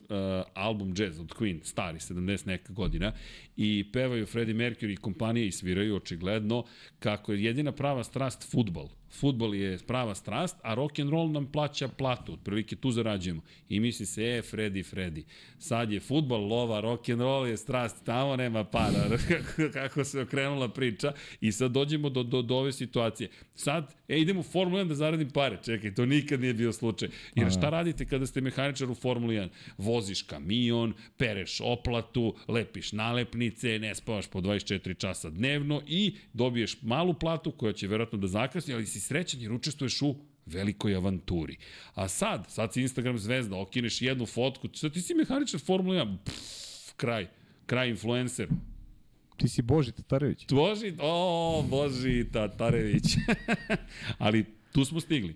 album 0.53 0.93
Jazz 0.97 1.19
od 1.19 1.33
Queen, 1.33 1.59
stari, 1.63 1.99
70 1.99 2.47
neka 2.47 2.73
godina, 2.73 3.11
i 3.57 3.85
pevaju 3.93 4.25
Freddie 4.25 4.55
Mercury 4.55 4.93
i 4.93 4.97
kompanije 4.97 5.47
i 5.47 5.51
sviraju 5.51 5.95
očigledno 5.95 6.63
kako 6.99 7.33
je 7.33 7.43
jedina 7.43 7.71
prava 7.71 8.03
strast 8.03 8.51
futbol. 8.51 8.89
Futbol 9.19 9.55
je 9.55 9.77
prava 9.88 10.15
strast, 10.15 10.55
a 10.63 10.73
rock 10.73 10.99
and 10.99 11.09
roll 11.09 11.31
nam 11.31 11.45
plaća 11.45 11.88
platu, 11.88 12.33
otprilike 12.33 12.75
tu 12.75 12.91
zarađujemo. 12.91 13.41
I 13.69 13.79
misli 13.79 14.05
se, 14.05 14.23
e, 14.23 14.41
Freddy, 14.41 14.95
Freddy. 14.95 15.23
Sad 15.59 15.91
je 15.91 15.99
futbol, 15.99 16.47
lova, 16.47 16.79
rock 16.79 17.09
and 17.09 17.21
roll 17.21 17.47
je 17.47 17.57
strast, 17.57 18.05
tamo 18.05 18.35
nema 18.35 18.63
para, 18.63 19.17
kako, 19.27 19.71
kako 19.79 20.03
se 20.03 20.21
okrenula 20.21 20.69
priča. 20.69 21.13
I 21.41 21.51
sad 21.51 21.71
dođemo 21.71 22.09
do, 22.09 22.23
do, 22.23 22.41
do 22.41 22.55
ove 22.55 22.71
situacije. 22.71 23.29
Sad, 23.55 23.95
e, 24.11 24.19
idem 24.19 24.38
u 24.38 24.43
Formulu 24.43 24.83
1 24.83 24.88
da 24.88 24.95
zaradim 24.95 25.29
pare. 25.29 25.59
Čekaj, 25.65 25.95
to 25.95 26.05
nikad 26.05 26.41
nije 26.41 26.53
bio 26.53 26.73
slučaj. 26.73 27.09
Jer 27.35 27.51
šta 27.51 27.69
radite 27.69 28.05
kada 28.05 28.25
ste 28.25 28.41
mehaničar 28.41 28.91
u 28.91 28.95
Formuli 28.95 29.35
1? 29.35 29.49
Voziš 29.77 30.21
kamion, 30.21 30.93
pereš 31.17 31.61
oplatu, 31.63 32.35
lepiš 32.47 32.91
nalepnice, 32.91 33.79
ne 33.79 33.95
spavaš 33.95 34.27
po 34.27 34.41
24 34.41 34.97
časa 34.97 35.29
dnevno 35.29 35.81
i 35.88 36.15
dobiješ 36.33 36.81
malu 36.81 37.13
platu 37.13 37.51
koja 37.51 37.73
će 37.73 37.88
verovatno 37.88 38.19
da 38.19 38.27
zakasni, 38.27 38.73
ali 38.73 38.85
si 38.85 38.99
srećan 38.99 39.41
jer 39.41 39.51
učestvuješ 39.51 40.01
u 40.01 40.15
velikoj 40.45 40.95
avanturi. 40.95 41.57
A 41.93 42.07
sad, 42.07 42.45
sad 42.49 42.73
si 42.73 42.81
Instagram 42.81 43.17
zvezda, 43.17 43.57
okineš 43.57 44.01
jednu 44.01 44.25
fotku, 44.25 44.69
sad 44.73 44.93
ti 44.93 45.01
si 45.01 45.13
mehaničar 45.13 45.59
Formula 45.59 46.05
1, 46.05 46.17
pff, 46.25 46.93
kraj, 46.97 47.27
kraj 47.65 47.89
influencer. 47.89 48.47
Ti 49.41 49.47
si 49.47 49.61
Boži 49.61 49.91
Tatarević. 49.91 50.45
Boži, 50.51 50.93
o, 50.99 51.65
Boži 51.69 52.26
Tatarević. 52.31 53.03
Ali 54.18 54.45
tu 54.72 54.85
smo 54.85 54.99
stigli. 54.99 55.35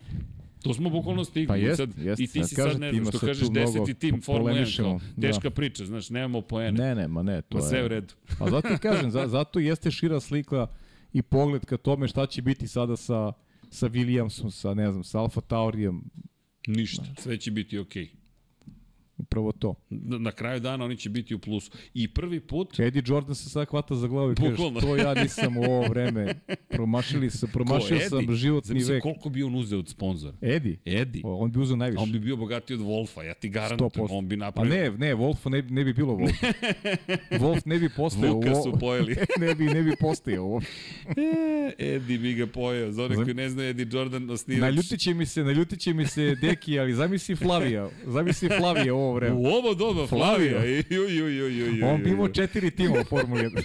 Tu 0.64 0.74
smo 0.74 0.90
bukvalno 0.90 1.26
stigli. 1.26 1.48
Pa 1.48 1.56
jest, 1.56 1.78
sad, 1.78 1.90
jest. 1.98 2.20
I 2.20 2.28
ti 2.28 2.44
si 2.44 2.56
sad, 2.56 2.80
ne 2.80 2.92
znam, 2.92 3.06
što 3.06 3.20
kažeš 3.20 3.50
deseti 3.50 3.94
tim 3.94 4.22
Formula 4.22 4.52
1, 4.52 4.56
kao, 4.78 4.86
polemišemo, 4.86 5.00
da. 5.16 5.28
teška 5.28 5.50
priča, 5.50 5.86
znaš, 5.86 6.10
nemamo 6.10 6.42
poene. 6.42 6.72
Ne, 6.72 6.96
ne, 6.96 7.08
ma 7.08 7.24
ne, 7.24 7.42
to 7.42 7.58
Ma 7.58 7.64
sve 7.64 7.80
u 7.80 7.84
je... 7.84 7.88
redu. 7.88 8.14
A 8.40 8.50
zato 8.50 8.68
ti 8.70 8.78
kažem, 8.78 9.12
za, 9.12 9.28
zato 9.28 9.60
jeste 9.60 9.92
šira 9.92 10.20
slika 10.20 10.68
i 11.14 11.22
pogled 11.22 11.66
ka 11.66 11.78
tome 11.78 12.08
šta 12.08 12.26
će 12.26 12.42
biti 12.42 12.68
sada 12.68 12.98
sa, 12.98 13.34
sa 13.70 13.88
Williamsom, 13.88 14.52
sa, 14.52 14.74
ne 14.74 14.92
znam, 14.92 15.04
sa 15.04 15.20
Alfa 15.20 15.42
Taurijem, 15.42 16.04
Ništa, 16.68 17.04
sve 17.18 17.38
će 17.38 17.52
biti 17.52 17.78
okej. 17.78 18.10
Upravo 19.18 19.52
to. 19.52 19.76
Na, 19.90 20.18
na 20.18 20.32
kraju 20.32 20.60
dana 20.60 20.86
oni 20.86 20.98
će 20.98 21.10
biti 21.10 21.36
u 21.36 21.40
plusu. 21.40 21.72
I 21.94 22.08
prvi 22.08 22.40
put, 22.40 22.80
Eddie 22.80 23.04
Jordan 23.06 23.36
se 23.36 23.50
sad 23.50 23.68
hvata 23.68 23.96
za 23.96 24.08
glavu 24.08 24.32
i 24.32 24.36
kaže, 24.36 24.56
to 24.82 24.96
ja 24.98 25.14
nisam 25.14 25.58
u 25.58 25.64
ovo 25.64 25.88
vreme, 25.88 26.34
promašili 26.70 27.30
se, 27.30 27.48
promašio 27.48 27.98
Ko, 28.00 28.10
sam 28.10 28.20
Eddie? 28.20 28.36
životni 28.36 28.68
Zamisli 28.68 28.94
vek. 28.94 29.04
koliko 29.04 29.30
bi 29.30 29.44
on 29.44 29.56
uzeo 29.56 29.80
od 29.80 29.90
sponzora. 29.90 30.38
Eddie? 30.42 30.78
Edi. 30.86 31.22
O, 31.24 31.36
On 31.36 31.52
bi 31.52 31.60
uzeo 31.60 31.76
najviše. 31.76 32.04
On 32.04 32.12
bi 32.12 32.20
bio 32.20 32.36
bogatiji 32.36 32.76
od 32.78 32.82
Wolfa, 32.84 33.22
ja 33.22 33.34
ti 33.34 33.50
garantujem, 33.50 33.92
100%. 33.92 34.08
on 34.10 34.28
bi 34.28 34.36
A 34.36 34.38
napravio... 34.38 34.74
ne, 34.74 35.08
ne, 35.08 35.16
Wolf 35.16 35.50
ne, 35.50 35.62
ne 35.62 35.84
bi 35.84 35.94
bilo 35.94 36.14
Wolf. 36.14 36.54
Wolf 37.42 37.62
ne 37.66 37.80
bi 37.80 37.90
postao 37.90 38.34
Vuka 38.34 38.52
ovo. 38.52 38.64
su 38.64 38.80
pojeli. 38.80 39.16
ne 39.40 39.56
bi, 39.56 39.66
ne 39.66 39.84
bi 39.84 39.92
postao 40.00 40.16
ovo. 40.38 40.62
E, 41.78 41.96
Edi 41.96 42.18
bi 42.18 42.34
ga 42.34 42.48
pojeo. 42.48 42.92
Za 42.92 43.04
one 43.04 43.16
koji 43.16 43.34
ne 43.34 43.50
znaju, 43.50 43.70
Edi 43.70 43.88
Jordan 43.92 44.30
osnivač. 44.30 44.62
Naljutit 44.62 45.00
će 45.00 45.14
mi 45.14 45.26
se, 45.26 45.44
naljutit 45.44 45.80
će 45.80 45.94
mi 45.94 46.06
se 46.06 46.36
Deki, 46.36 46.80
ali 46.80 46.94
zamisli 46.94 47.36
Flavija. 47.36 47.90
Zamisli 48.06 48.50
Flavija 48.50 48.94
u 48.94 48.98
ovo 49.06 49.14
vreme. 49.14 49.36
U 49.36 49.46
ovo 49.46 49.74
doba 49.74 50.08
Flavija. 50.08 50.66
Ju, 50.66 50.84
ju, 50.90 51.28
ju, 51.28 51.50
ju, 51.50 51.76
ju, 51.76 51.86
On 51.88 52.04
bi 52.04 52.10
imao 52.10 52.30
četiri 52.30 52.72
tima 52.72 53.00
u 53.02 53.04
Formuli 53.04 53.44
1. 53.44 53.64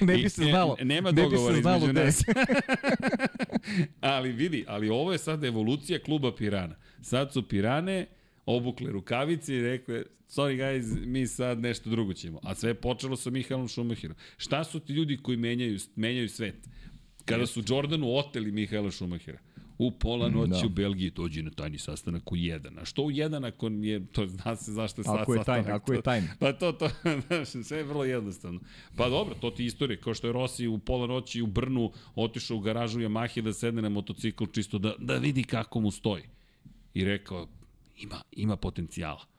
ne 0.06 0.16
bi 0.16 0.28
se 0.28 0.44
znalo. 0.44 0.76
Ne, 0.78 0.84
nema 0.84 1.10
ne 1.10 1.12
bi 1.12 1.22
dogovora 1.22 1.54
se 1.54 1.60
znalo 1.60 1.76
između 1.76 1.92
nas. 1.92 2.22
ali 4.00 4.32
vidi, 4.32 4.64
ali 4.68 4.88
ovo 4.88 5.12
je 5.12 5.18
sad 5.18 5.44
evolucija 5.44 5.98
kluba 5.98 6.34
Pirana. 6.34 6.74
Sad 7.00 7.32
su 7.32 7.48
Pirane 7.48 8.06
obukle 8.46 8.92
rukavice 8.92 9.54
i 9.56 9.62
rekle, 9.62 10.02
sorry 10.28 10.56
guys, 10.56 11.06
mi 11.06 11.26
sad 11.26 11.60
nešto 11.60 11.90
drugo 11.90 12.12
ćemo. 12.12 12.40
A 12.42 12.54
sve 12.54 12.70
je 12.70 12.74
počelo 12.74 13.16
sa 13.16 13.30
Mihaelom 13.30 13.68
Schumacherom. 13.68 14.16
Šta 14.36 14.64
su 14.64 14.80
ti 14.80 14.92
ljudi 14.92 15.18
koji 15.22 15.36
menjaju, 15.36 15.78
menjaju 15.96 16.28
svet? 16.28 16.54
Kada 17.24 17.46
su 17.46 17.62
Jordanu 17.68 18.16
oteli 18.16 18.52
Mihaela 18.52 18.90
Schumachera. 18.90 19.38
U 19.82 19.90
pola 19.90 20.28
noći 20.28 20.60
Da. 20.60 20.66
u 20.66 20.68
Belgiji 20.68 21.10
dođe 21.10 21.42
na 21.42 21.50
tajni 21.50 21.78
sastanak 21.78 22.32
u 22.32 22.36
jedan. 22.36 22.78
A 22.78 22.84
što 22.84 23.02
u 23.02 23.10
jedan 23.10 23.44
ako 23.44 23.68
je, 23.68 24.06
to 24.06 24.26
zna 24.26 24.56
se 24.56 24.72
zašto 24.72 25.00
je 25.00 25.04
Ako 25.08 25.34
je 25.34 25.44
tajn, 25.44 25.64
ako 25.70 25.92
je 25.92 26.02
tajn. 26.02 26.28
Pa 26.38 26.52
to, 26.52 26.72
to, 26.72 26.88
znaš, 27.26 27.48
sve 27.66 27.78
je 27.78 27.84
vrlo 27.84 28.04
jednostavno. 28.04 28.60
Pa 28.96 29.08
dobro, 29.08 29.34
to 29.34 29.50
ti 29.50 29.62
je 29.62 29.66
istorija, 29.66 30.00
kao 30.00 30.14
što 30.14 30.26
je 30.26 30.32
Rossi 30.32 30.66
u 30.66 30.78
pola 30.78 31.06
noći 31.06 31.42
u 31.42 31.46
Brnu 31.46 31.92
otišao 32.14 32.56
u 32.56 32.60
garažu 32.60 33.00
Yamahe 33.00 33.40
da 33.40 33.52
sedne 33.52 33.82
na 33.82 33.88
motocikl 33.88 34.44
čisto 34.52 34.78
da, 34.78 34.94
da 34.98 35.16
vidi 35.16 35.44
kako 35.44 35.80
mu 35.80 35.90
stoji. 35.90 36.22
I 36.94 37.04
rekao, 37.04 37.48
ima, 37.98 38.22
ima 38.32 38.56
potencijala. 38.56 39.31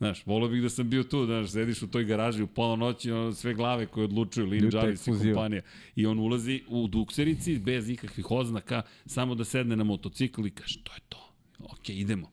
Znaš, 0.00 0.26
volio 0.26 0.48
bih 0.48 0.62
da 0.62 0.68
sam 0.68 0.90
bio 0.90 1.02
tu, 1.02 1.26
znaš, 1.26 1.50
sediš 1.50 1.82
u 1.82 1.86
toj 1.86 2.04
garaži 2.04 2.42
u 2.42 2.46
pola 2.46 2.76
noći, 2.76 3.10
ono, 3.10 3.32
sve 3.32 3.54
glave 3.54 3.86
koje 3.86 4.04
odlučuju, 4.04 4.46
Lin 4.46 4.70
Jarvis 4.72 5.06
i 5.06 5.10
kompanija. 5.10 5.62
I 5.96 6.06
on 6.06 6.18
ulazi 6.18 6.62
u 6.68 6.88
dukserici 6.88 7.58
bez 7.58 7.88
ikakvih 7.88 8.30
oznaka, 8.30 8.82
samo 9.06 9.34
da 9.34 9.44
sedne 9.44 9.76
na 9.76 9.84
motocikl 9.84 10.46
i 10.46 10.50
kaže, 10.50 10.78
to 10.82 10.92
je 10.92 11.00
to. 11.08 11.32
Ok, 11.58 11.88
idemo. 11.88 12.30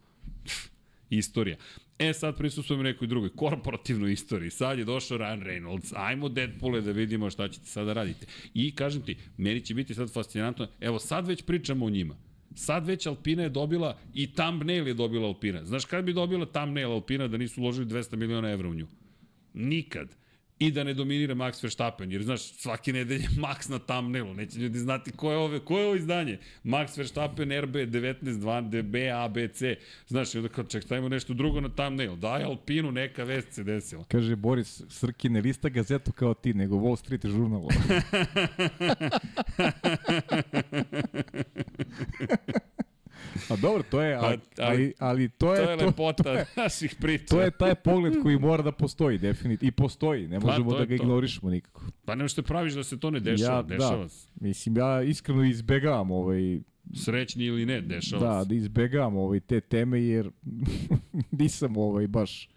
Istorija. 1.09 1.57
E, 1.99 2.13
sad 2.13 2.37
prisustujemo 2.37 2.83
nekoj 2.83 3.07
drugoj, 3.07 3.29
korporativnoj 3.35 4.13
istoriji. 4.13 4.51
Sad 4.51 4.79
je 4.79 4.85
došao 4.85 5.17
Ryan 5.17 5.43
Reynolds, 5.43 5.93
ajmo 5.95 6.29
Deadpoole 6.29 6.81
da 6.81 6.91
vidimo 6.91 7.29
šta 7.29 7.49
ćete 7.49 7.65
sada 7.65 7.93
raditi. 7.93 8.25
I 8.53 8.75
kažem 8.75 9.01
ti, 9.01 9.17
meni 9.37 9.61
će 9.61 9.73
biti 9.73 9.93
sad 9.93 10.13
fascinantno, 10.13 10.67
evo 10.79 10.99
sad 10.99 11.27
već 11.27 11.41
pričamo 11.41 11.85
o 11.85 11.89
njima. 11.89 12.26
Sad 12.57 12.87
već 12.87 13.07
Alpina 13.07 13.43
je 13.43 13.49
dobila 13.49 13.97
i 14.13 14.33
thumbnail 14.33 14.87
je 14.87 14.93
dobila 14.93 15.27
Alpina. 15.27 15.65
Znaš 15.65 15.85
kad 15.85 16.05
bi 16.05 16.13
dobila 16.13 16.45
thumbnail 16.45 16.91
Alpina 16.91 17.27
da 17.27 17.37
nisu 17.37 17.61
uložili 17.61 17.85
200 17.85 18.15
miliona 18.15 18.49
evra 18.49 18.69
u 18.69 18.73
nju? 18.73 18.87
Nikad. 19.53 20.15
I 20.59 20.71
da 20.71 20.83
ne 20.83 20.93
dominira 20.93 21.35
Max 21.35 21.63
Verstappen, 21.63 22.11
jer 22.11 22.23
znaš, 22.23 22.41
svake 22.41 22.93
nedelje 22.93 23.27
Max 23.27 23.69
na 23.69 23.79
thumbnailu, 23.79 24.33
neće 24.33 24.59
ljudi 24.59 24.79
znati 24.79 25.11
ko 25.11 25.31
je, 25.31 25.37
ove, 25.37 25.59
ko 25.59 25.79
je 25.79 25.85
ovo 25.85 25.95
izdanje. 25.95 26.39
Max 26.63 26.97
Verstappen 26.97 27.61
RB 27.61 27.75
19.2 27.75 28.69
DB 28.69 28.95
ABC, 29.13 29.61
znaš, 30.07 30.35
i 30.35 30.37
onda 30.37 30.49
kao 30.49 30.63
ček, 30.63 30.83
stavimo 30.83 31.09
nešto 31.09 31.33
drugo 31.33 31.61
na 31.61 31.69
thumbnail, 31.69 32.15
daj 32.15 32.43
Alpinu, 32.43 32.91
neka 32.91 33.23
vest 33.23 33.53
se 33.53 33.63
desila. 33.63 34.03
Kaže 34.07 34.35
Boris 34.35 34.81
Srki, 34.89 35.29
ne 35.29 35.41
lista 35.41 35.69
gazetu 35.69 36.11
kao 36.11 36.33
ti, 36.33 36.53
nego 36.53 36.75
Wall 36.75 36.97
Street 36.97 37.25
žurnal. 37.25 37.67
A 43.49 43.55
dobro, 43.55 43.83
to 43.83 44.01
je, 44.01 44.15
ali, 44.15 44.37
Pa, 44.55 44.63
ali- 44.63 44.93
ali, 44.99 45.29
to 45.29 45.37
To 45.37 45.53
je, 45.53 45.61
je 45.61 45.77
to, 45.77 45.85
lepota 45.85 46.45
naših 46.55 46.95
priča. 46.97 47.25
to 47.25 47.41
je 47.41 47.51
taj 47.51 47.75
pogled 47.75 48.13
koji 48.23 48.37
mora 48.37 48.63
da 48.63 48.71
postoji, 48.71 49.17
definitivno. 49.17 49.67
I 49.67 49.71
postoji, 49.73 50.27
ne 50.27 50.39
Pa, 50.39 50.47
možemo 50.47 50.71
to 50.71 50.75
da 50.75 50.83
je 50.83 50.87
ga 50.87 50.97
to. 50.97 51.03
ignorišemo 51.03 51.49
nikako. 51.49 51.81
Pa 52.05 52.15
nema 52.15 52.27
što 52.27 52.43
praviš 52.43 52.73
da 52.73 52.83
se 52.83 52.99
to 52.99 53.11
ne 53.11 53.19
dešava, 53.19 53.55
ja, 53.55 53.61
dešava 53.63 54.03
da, 54.03 54.09
se. 54.09 54.27
mislim, 54.35 54.77
ja 54.77 55.01
iskreno 55.01 55.43
izbegavam 55.43 56.11
ovaj, 56.11 56.59
Srećni 56.95 57.45
ili 57.45 57.65
ne, 57.65 57.81
dešava 57.81 58.27
da, 58.27 58.43
se. 58.43 58.49
da 58.49 58.55
izbegavam 58.55 59.17
ovaj, 59.17 59.39
te 59.39 59.61
teme, 59.61 60.01
jer 60.01 60.29
nisam 61.31 61.77
ovaj, 61.77 62.07
baš 62.07 62.49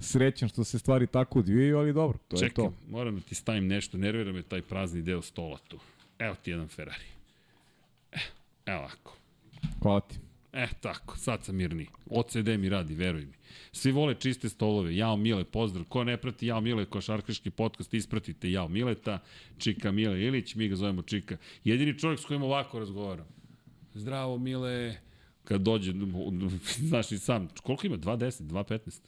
srećan 0.00 0.48
što 0.48 0.64
se 0.64 0.78
stvari 0.78 1.06
tako 1.06 1.38
odvijaju, 1.38 1.78
ali 1.78 1.92
dobro, 1.92 2.18
to 2.20 2.36
Čekaj, 2.36 2.64
je 2.64 2.68
to. 2.68 2.74
moram 2.88 3.14
da 3.14 3.20
ti 3.20 3.34
stavim 3.34 3.66
nešto, 3.66 3.98
nervira 3.98 4.32
me 4.32 4.42
taj 4.42 4.62
prazni 4.62 5.02
deo 5.02 5.22
stola 5.22 5.58
tu. 5.58 5.78
Evo 6.18 6.34
ti 6.34 6.50
jedan 6.50 6.68
Ferrari. 6.68 7.04
E, 8.12 8.18
evo 8.66 8.78
ovako. 8.78 9.16
Hvala 9.82 10.00
ti. 10.00 10.16
E, 10.52 10.66
tako, 10.80 11.16
sad 11.16 11.44
sam 11.44 11.56
mirniji. 11.56 11.86
OCD 12.10 12.48
mi 12.48 12.68
radi, 12.68 12.94
veruj 12.94 13.26
mi. 13.26 13.32
Svi 13.72 13.92
vole 13.92 14.14
čiste 14.14 14.48
stolove. 14.48 14.96
Jao 14.96 15.16
Mile, 15.16 15.44
pozdrav. 15.44 15.84
Ko 15.84 16.04
ne 16.04 16.16
prati 16.16 16.46
Jao 16.46 16.60
Mile, 16.60 16.84
košarkaški 16.84 17.50
podcast, 17.50 17.94
ispratite 17.94 18.50
Jao 18.50 18.68
Mileta, 18.68 19.18
Čika 19.58 19.92
Mile 19.92 20.20
Ilić, 20.20 20.54
mi 20.54 20.68
ga 20.68 20.76
zovemo 20.76 21.02
Čika. 21.02 21.36
Jedini 21.64 21.98
čovjek 21.98 22.20
s 22.20 22.24
kojim 22.24 22.42
ovako 22.42 22.78
razgovaram. 22.78 23.26
Zdravo 23.94 24.38
Mile. 24.38 24.96
Kad 25.44 25.60
dođe, 25.60 25.92
znaš 26.88 27.12
i 27.12 27.18
sam, 27.18 27.48
koliko 27.62 27.86
ima? 27.86 27.96
2.10, 27.96 28.42
2.15? 28.42 29.00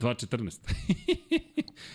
2.14. 0.00 0.58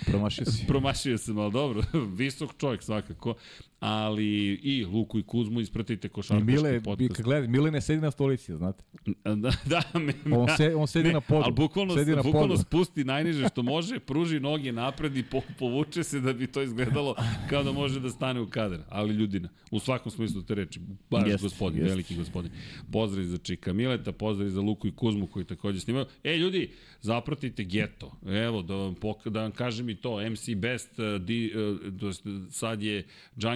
Promašio 0.06 0.46
si. 0.46 0.68
Promašio 0.68 1.18
sam, 1.18 1.38
ali 1.38 1.52
dobro, 1.52 1.84
visok 2.18 2.52
čovjek 2.58 2.84
svakako, 2.84 3.36
ali 3.80 4.54
i 4.64 4.86
Luku 4.86 5.20
i 5.20 5.24
Kuzmu 5.24 5.60
ispratite 5.60 6.10
košarkaški 6.10 6.52
Mile, 6.52 6.82
podcast. 6.84 7.16
kad 7.16 7.26
gledaj, 7.26 7.48
Mile 7.48 7.72
ne 7.72 7.82
sedi 7.82 8.02
na 8.02 8.12
stolici, 8.12 8.56
znate. 8.56 8.84
Da, 9.36 9.52
da, 9.66 10.00
me, 10.00 10.14
On, 10.38 10.48
se, 10.58 10.76
on 10.76 10.88
sedi 10.88 11.14
na 11.14 11.22
podu. 11.22 11.42
Ali 11.44 11.54
bukvalno, 11.54 11.94
sedi 11.94 12.12
na 12.12 12.24
bukvalno 12.24 12.48
podu. 12.48 12.62
spusti 12.62 13.04
najniže 13.04 13.48
što 13.48 13.64
može, 13.64 14.00
pruži 14.00 14.40
noge 14.40 14.72
napred 14.72 15.18
i 15.18 15.24
po, 15.24 15.42
povuče 15.60 16.04
se 16.04 16.20
da 16.20 16.34
bi 16.34 16.48
to 16.48 16.62
izgledalo 16.62 17.16
kao 17.50 17.64
da 17.64 17.72
može 17.72 18.00
da 18.00 18.10
stane 18.10 18.42
u 18.42 18.50
kadar. 18.50 18.80
Ali 18.90 19.14
ljudina, 19.14 19.50
u 19.72 19.80
svakom 19.80 20.12
smislu 20.12 20.42
te 20.42 20.56
reči, 20.56 20.80
baš 21.10 21.28
Jeste, 21.28 21.44
gospodin, 21.46 21.80
jeste. 21.80 21.90
veliki 21.90 22.16
gospodin. 22.16 22.52
Pozdrav 22.92 23.26
za 23.26 23.38
Čika 23.38 23.74
Mileta, 23.74 24.12
pozdrav 24.12 24.50
za 24.50 24.62
Luku 24.62 24.88
i 24.88 24.96
Kuzmu 24.96 25.28
koji 25.28 25.46
takođe 25.46 25.80
snimaju. 25.80 26.06
E, 26.24 26.38
ljudi, 26.38 26.72
zapratite 27.02 27.64
Get 27.64 27.96
Eto, 27.96 28.12
evo, 28.26 28.62
da 28.62 28.76
vam, 28.76 28.96
da 29.26 29.42
vam 29.42 29.52
kažem 29.52 29.90
i 29.90 29.96
to, 29.96 30.30
MC 30.30 30.50
Best, 30.56 31.00
uh, 31.00 31.22
di, 31.22 31.52
uh, 31.56 32.08
jest, 32.08 32.24
sad 32.50 32.84
je 32.84 33.06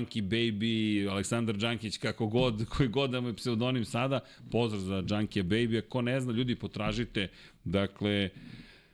Junkie 0.09 0.21
Baby, 0.21 1.07
Aleksandar 1.09 1.57
Đankić, 1.57 1.97
kako 1.97 2.27
god, 2.27 2.65
koji 2.77 2.89
god 2.89 3.09
da 3.09 3.21
mu 3.21 3.27
je 3.27 3.35
pseudonim 3.35 3.85
sada, 3.85 4.19
pozdrav 4.51 4.81
za 4.81 5.03
Junkie 5.09 5.43
Baby, 5.43 5.77
ako 5.77 6.01
ne 6.01 6.21
zna, 6.21 6.33
ljudi, 6.33 6.55
potražite, 6.55 7.27
dakle, 7.63 8.29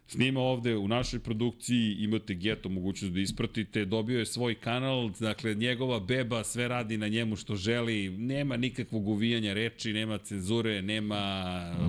snima 0.07 0.39
ovde 0.39 0.75
u 0.75 0.87
našoj 0.87 1.19
produkciji, 1.19 1.95
imate 1.99 2.33
Geto 2.33 2.69
mogućnost 2.69 3.13
da 3.13 3.19
ispratite, 3.19 3.85
dobio 3.85 4.19
je 4.19 4.25
svoj 4.25 4.55
kanal, 4.55 5.09
dakle 5.19 5.55
njegova 5.55 5.99
beba 5.99 6.43
sve 6.43 6.67
radi 6.67 6.97
na 6.97 7.07
njemu 7.07 7.35
što 7.35 7.55
želi, 7.55 8.09
nema 8.09 8.57
nikakvog 8.57 9.07
uvijanja 9.07 9.53
reči, 9.53 9.93
nema 9.93 10.17
cenzure, 10.17 10.81
nema 10.81 11.15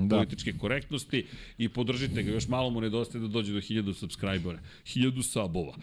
da. 0.01 0.17
političke 0.17 0.53
korektnosti 0.53 1.27
i 1.59 1.69
podržite 1.69 2.23
ga, 2.23 2.31
još 2.31 2.49
malo 2.49 2.71
mu 2.71 2.81
nedostaje 2.81 3.23
da 3.23 3.29
dođe 3.29 3.53
do 3.53 3.61
1000 3.61 3.95
subscribera, 3.95 4.59
1000 4.85 5.23
sabova 5.23 5.77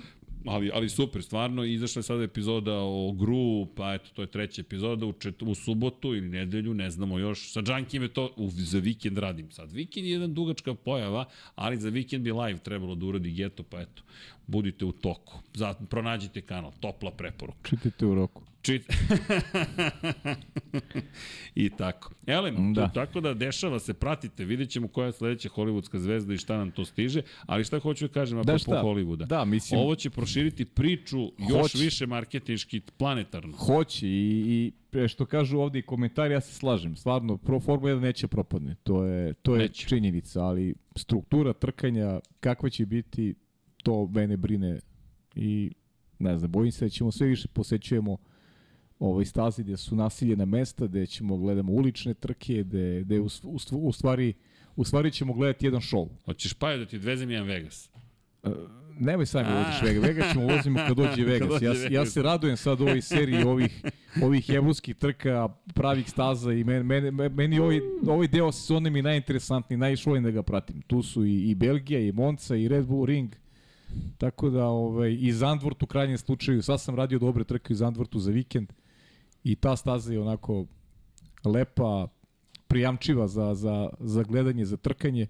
ali, 0.46 0.72
ali 0.74 0.90
super, 0.90 1.24
stvarno, 1.24 1.64
izašla 1.64 2.00
je 2.00 2.04
sada 2.04 2.24
epizoda 2.24 2.74
o 2.80 3.12
Gru, 3.12 3.68
pa 3.76 3.94
eto, 3.94 4.10
to 4.14 4.22
je 4.22 4.32
treća 4.32 4.62
epizoda, 4.62 5.06
u, 5.06 5.14
čet, 5.14 5.42
u 5.42 5.56
subotu 5.56 6.16
ili 6.16 6.30
nedelju, 6.30 6.74
ne 6.74 6.90
znamo 6.90 7.20
još, 7.20 7.52
sa 7.52 7.62
Junkijem 7.68 8.04
je 8.04 8.14
to, 8.14 8.34
u, 8.38 8.50
za 8.50 8.80
vikend 8.80 9.18
radim 9.18 9.52
sad. 9.52 9.72
Vikend 9.72 10.06
je 10.06 10.12
jedan 10.12 10.34
dugačka 10.34 10.74
pojava, 10.74 11.26
ali 11.56 11.78
za 11.78 11.90
vikend 11.90 12.24
bi 12.24 12.32
live 12.32 12.60
trebalo 12.60 12.96
da 12.96 13.06
uradi 13.06 13.32
Geto, 13.32 13.64
pa 13.64 13.82
eto, 13.82 14.04
budite 14.48 14.86
u 14.86 14.92
toku. 14.92 15.40
Zato, 15.54 15.86
pronađite 15.86 16.42
kanal, 16.42 16.72
topla 16.80 17.12
preporuka. 17.12 17.70
Čitajte 17.70 18.06
u 18.06 18.16
roku. 18.16 18.44
Čit... 18.64 18.86
I 21.56 21.70
tako. 21.70 22.12
Elem, 22.28 22.74
da. 22.74 22.88
To, 22.88 22.94
tako 22.94 23.22
da 23.22 23.34
dešava 23.34 23.80
se, 23.80 23.94
pratite, 23.94 24.46
vidjet 24.46 24.70
ćemo 24.70 24.88
koja 24.88 25.06
je 25.06 25.12
sledeća 25.12 25.50
hollywoodska 25.50 25.98
zvezda 25.98 26.34
i 26.34 26.38
šta 26.38 26.58
nam 26.58 26.72
to 26.72 26.86
stiže, 26.86 27.22
ali 27.46 27.64
šta 27.64 27.80
hoću 27.80 28.08
da 28.08 28.14
kažem 28.14 28.42
da, 28.42 28.54
apropo 28.54 28.88
Hollywooda. 28.88 29.26
Da, 29.26 29.46
mislim... 29.46 29.80
Ovo 29.80 29.96
će 29.96 30.10
proširiti 30.34 30.66
priču 30.66 31.20
još 31.20 31.62
hoće. 31.62 31.78
više 31.78 32.08
marketinški, 32.08 32.82
planetarno. 32.98 33.58
Hoće 33.58 34.08
i, 34.08 34.72
i 34.94 35.08
što 35.08 35.26
kažu 35.26 35.60
ovde 35.60 35.80
i 35.80 35.82
komentari, 35.82 36.34
ja 36.34 36.42
se 36.42 36.54
slažem. 36.54 36.96
Stvarno, 36.96 37.38
pro 37.38 37.60
Formula 37.60 37.92
1 37.92 38.00
neće 38.00 38.28
propadne. 38.28 38.76
To 38.84 39.04
je, 39.04 39.34
to 39.34 39.56
je 39.56 39.62
neće. 39.62 39.88
činjenica, 39.88 40.44
ali 40.44 40.76
struktura 40.96 41.54
trkanja, 41.54 42.20
kakva 42.40 42.70
će 42.70 42.86
biti, 42.86 43.36
to 43.84 44.08
mene 44.08 44.38
brine 44.38 44.80
i 45.36 45.72
ne 46.20 46.38
znam, 46.38 46.52
bojim 46.52 46.72
se 46.72 46.86
da 46.86 46.90
ćemo 46.90 47.12
sve 47.12 47.28
više 47.28 47.48
posećujemo 47.48 48.18
ovaj 49.00 49.26
stazi 49.26 49.64
gde 49.64 49.78
su 49.78 49.96
nasiljena 49.96 50.46
mesta, 50.46 50.88
gde 50.88 51.06
ćemo 51.06 51.38
gledamo 51.38 51.72
ulične 51.72 52.14
trke, 52.14 52.64
gde, 52.64 53.02
gde 53.02 53.20
u, 53.20 53.28
u, 53.44 53.58
u, 53.72 53.92
stvari, 53.92 54.34
u 54.76 54.84
stvari 54.84 55.12
ćemo 55.12 55.34
gledati 55.34 55.66
jedan 55.66 55.82
show. 55.82 56.10
Hoćeš 56.26 56.54
pa 56.54 56.78
da 56.78 56.86
ti 56.86 56.96
odvezem 56.96 57.32
jedan 57.32 57.48
Vegas? 57.48 57.90
Nemoj 59.00 59.26
sam 59.26 59.46
mi 59.46 59.54
voziš 59.54 59.82
Vegas. 59.82 60.04
Vegas 60.04 60.34
ćemo 60.34 60.48
vozimo 60.48 60.80
kad 60.88 60.98
dođe 60.98 61.24
Vegas. 61.32 61.40
kad 61.40 61.50
dođe 61.50 61.66
ja, 61.66 61.72
Vegas. 61.72 61.92
ja 61.92 62.06
se 62.06 62.22
radujem 62.22 62.58
sad 62.58 62.82
ovoj 62.82 63.02
seriji 63.02 63.44
ovih, 63.44 63.84
ovih 64.24 64.50
evropskih 64.50 64.96
trka, 64.96 65.48
pravih 65.74 66.10
staza 66.10 66.54
i 66.54 66.64
meni, 66.64 66.84
meni, 66.84 67.30
meni 67.30 67.60
ovaj, 67.60 67.80
ovaj 68.08 68.28
deo 68.28 68.52
sezone 68.52 68.90
mi 68.90 69.02
najinteresantniji, 69.02 69.78
najviše 69.78 70.10
volim 70.10 70.24
da 70.24 70.32
ga 70.32 70.44
pratim. 70.44 70.82
Tu 70.82 71.04
su 71.04 71.26
i, 71.26 71.50
i 71.50 71.56
Belgija, 71.56 72.00
i 72.00 72.12
Monca, 72.12 72.56
i 72.56 72.68
Red 72.68 72.86
Bull 72.86 73.06
Ring. 73.06 73.36
Tako 74.18 74.50
da, 74.50 74.66
ovaj, 74.66 75.18
i 75.20 75.32
Zandvort 75.32 75.84
u 75.84 75.88
krajnjem 75.88 76.18
slučaju, 76.18 76.62
sad 76.62 76.82
sam 76.82 76.96
radio 76.96 77.20
dobre 77.20 77.44
trke 77.44 77.74
u 77.74 77.76
Zandvortu 77.76 78.20
za 78.20 78.32
vikend 78.32 78.74
i 79.44 79.56
ta 79.56 79.76
staza 79.76 80.14
je 80.14 80.20
onako 80.20 80.66
lepa, 81.46 82.08
prijamčiva 82.68 83.28
za, 83.28 83.56
za, 83.56 83.90
za 84.00 84.24
gledanje, 84.24 84.66
za 84.66 84.78
trkanje. 84.78 85.28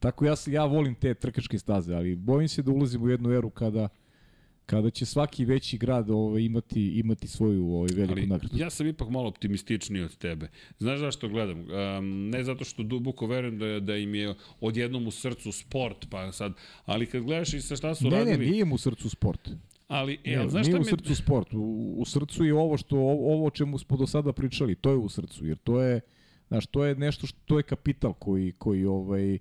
Tako 0.00 0.24
ja, 0.24 0.34
ja 0.46 0.64
volim 0.64 0.94
te 0.94 1.14
trkačke 1.14 1.58
staze, 1.58 1.94
ali 1.94 2.16
bojim 2.16 2.48
se 2.48 2.62
da 2.62 2.72
ulazim 2.72 3.02
u 3.02 3.08
jednu 3.08 3.32
eru 3.32 3.50
kada 3.50 3.88
kada 4.70 4.90
će 4.90 5.06
svaki 5.06 5.44
veći 5.44 5.78
grad 5.78 6.10
ovaj, 6.10 6.42
imati 6.42 6.98
imati 6.98 7.28
svoju 7.28 7.66
ovaj, 7.66 7.88
veliku 7.94 8.18
Ali, 8.18 8.26
nagradu. 8.26 8.56
Ja 8.58 8.70
sam 8.70 8.86
ipak 8.86 9.08
malo 9.08 9.28
optimističniji 9.28 10.02
od 10.02 10.16
tebe. 10.16 10.48
Znaš 10.78 10.98
zašto 10.98 11.28
gledam? 11.28 11.58
Um, 11.58 12.30
ne 12.30 12.44
zato 12.44 12.64
što 12.64 12.82
duboko 12.82 13.26
verujem 13.26 13.58
da, 13.58 13.80
da 13.80 13.96
im 13.96 14.14
je 14.14 14.34
odjednom 14.60 15.06
u 15.06 15.10
srcu 15.10 15.52
sport, 15.52 16.06
pa 16.10 16.32
sad, 16.32 16.52
ali 16.84 17.06
kad 17.06 17.22
gledaš 17.22 17.54
i 17.54 17.60
sa 17.60 17.76
šta 17.76 17.94
su 17.94 18.04
ne, 18.04 18.10
radili... 18.10 18.38
Ne, 18.38 18.50
nije 18.50 18.62
im 18.62 18.72
u 18.72 18.78
srcu 18.78 19.10
sport. 19.10 19.50
Ali, 19.88 20.18
e, 20.24 20.36
ne, 20.36 20.48
znaš 20.48 20.66
nije 20.66 20.80
u 20.80 20.84
srcu 20.84 21.14
sport. 21.14 21.54
U, 21.54 21.94
u 21.98 22.04
srcu 22.04 22.44
je 22.44 22.54
ovo 22.54 22.76
što 22.76 22.96
ovo 22.96 23.46
o 23.46 23.50
čemu 23.50 23.78
smo 23.78 23.96
do 23.96 24.06
sada 24.06 24.32
pričali, 24.32 24.74
to 24.74 24.90
je 24.90 24.96
u 24.96 25.08
srcu, 25.08 25.46
jer 25.46 25.58
to 25.58 25.82
je 25.82 26.00
znaš, 26.48 26.66
to 26.66 26.84
je 26.84 26.94
nešto 26.94 27.26
što 27.26 27.38
to 27.46 27.56
je 27.58 27.62
kapital 27.62 28.12
koji 28.12 28.52
koji 28.52 28.84
ovaj 28.84 29.38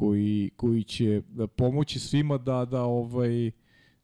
koji 0.00 0.50
koji 0.56 0.84
će 0.84 1.22
da 1.28 1.46
pomoći 1.46 1.98
svima 1.98 2.38
da 2.38 2.64
da 2.64 2.82
ovaj 2.82 3.50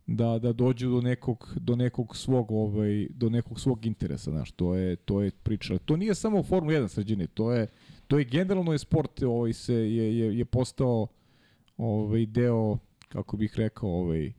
da 0.07 0.39
da 0.39 0.53
dođu 0.53 0.91
do 0.91 1.01
nekog 1.01 1.55
do 1.61 1.77
nekog 1.77 2.17
svog 2.17 2.51
ovaj 2.51 3.07
do 3.11 3.31
nekog 3.31 3.61
svog 3.61 3.87
interesa, 3.87 4.31
znaš, 4.31 4.53
to 4.53 4.75
je 4.75 4.97
to 4.97 5.23
je 5.23 5.31
priča. 5.31 5.79
To 5.79 5.97
nije 5.97 6.15
samo 6.15 6.43
Formula 6.43 6.79
1 6.79 6.89
sređene, 6.89 7.27
to 7.27 7.53
je 7.53 7.67
to 8.07 8.19
je 8.19 8.25
generalno 8.25 8.73
je 8.73 8.79
sport 8.79 9.23
ovaj 9.23 9.53
se 9.53 9.75
je 9.75 10.19
je 10.19 10.39
je 10.39 10.45
postao 10.45 11.07
ovaj 11.77 12.27
deo 12.27 12.79
kako 13.09 13.37
bih 13.37 13.55
rekao 13.57 13.91
ovaj 13.91 14.33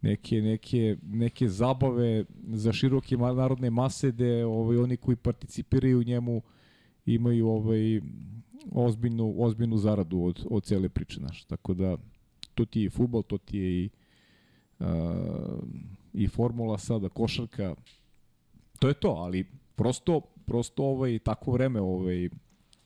neke, 0.00 0.40
neke, 0.40 0.96
neke 1.02 1.48
zabave 1.48 2.24
za 2.48 2.72
široke 2.72 3.16
narodne 3.16 3.70
mase 3.70 4.10
gde 4.10 4.44
ovaj, 4.44 4.76
oni 4.76 4.96
koji 4.96 5.16
participiraju 5.16 5.98
u 5.98 6.02
njemu 6.02 6.42
imaju 7.06 7.48
ovaj, 7.48 8.00
ozbiljnu, 8.70 9.34
ozbiljnu 9.38 9.76
zaradu 9.76 10.22
od, 10.22 10.46
od 10.50 10.64
cele 10.64 10.88
priče 10.88 11.20
naš. 11.20 11.44
Tako 11.44 11.74
da 11.74 11.96
to 12.54 12.64
ti 12.64 12.80
je 12.80 12.90
futbol, 12.90 13.22
to 13.22 13.38
ti 13.38 13.58
je 13.58 13.84
i, 13.84 13.90
uh, 14.78 14.86
i 16.12 16.28
formula 16.28 16.78
sada, 16.78 17.08
košarka. 17.08 17.74
To 18.78 18.88
je 18.88 18.94
to, 18.94 19.08
ali 19.08 19.44
prosto, 19.74 20.20
prosto 20.46 20.84
ovaj, 20.84 21.18
takvo 21.18 21.52
vreme 21.52 21.80
ovaj, 21.80 22.28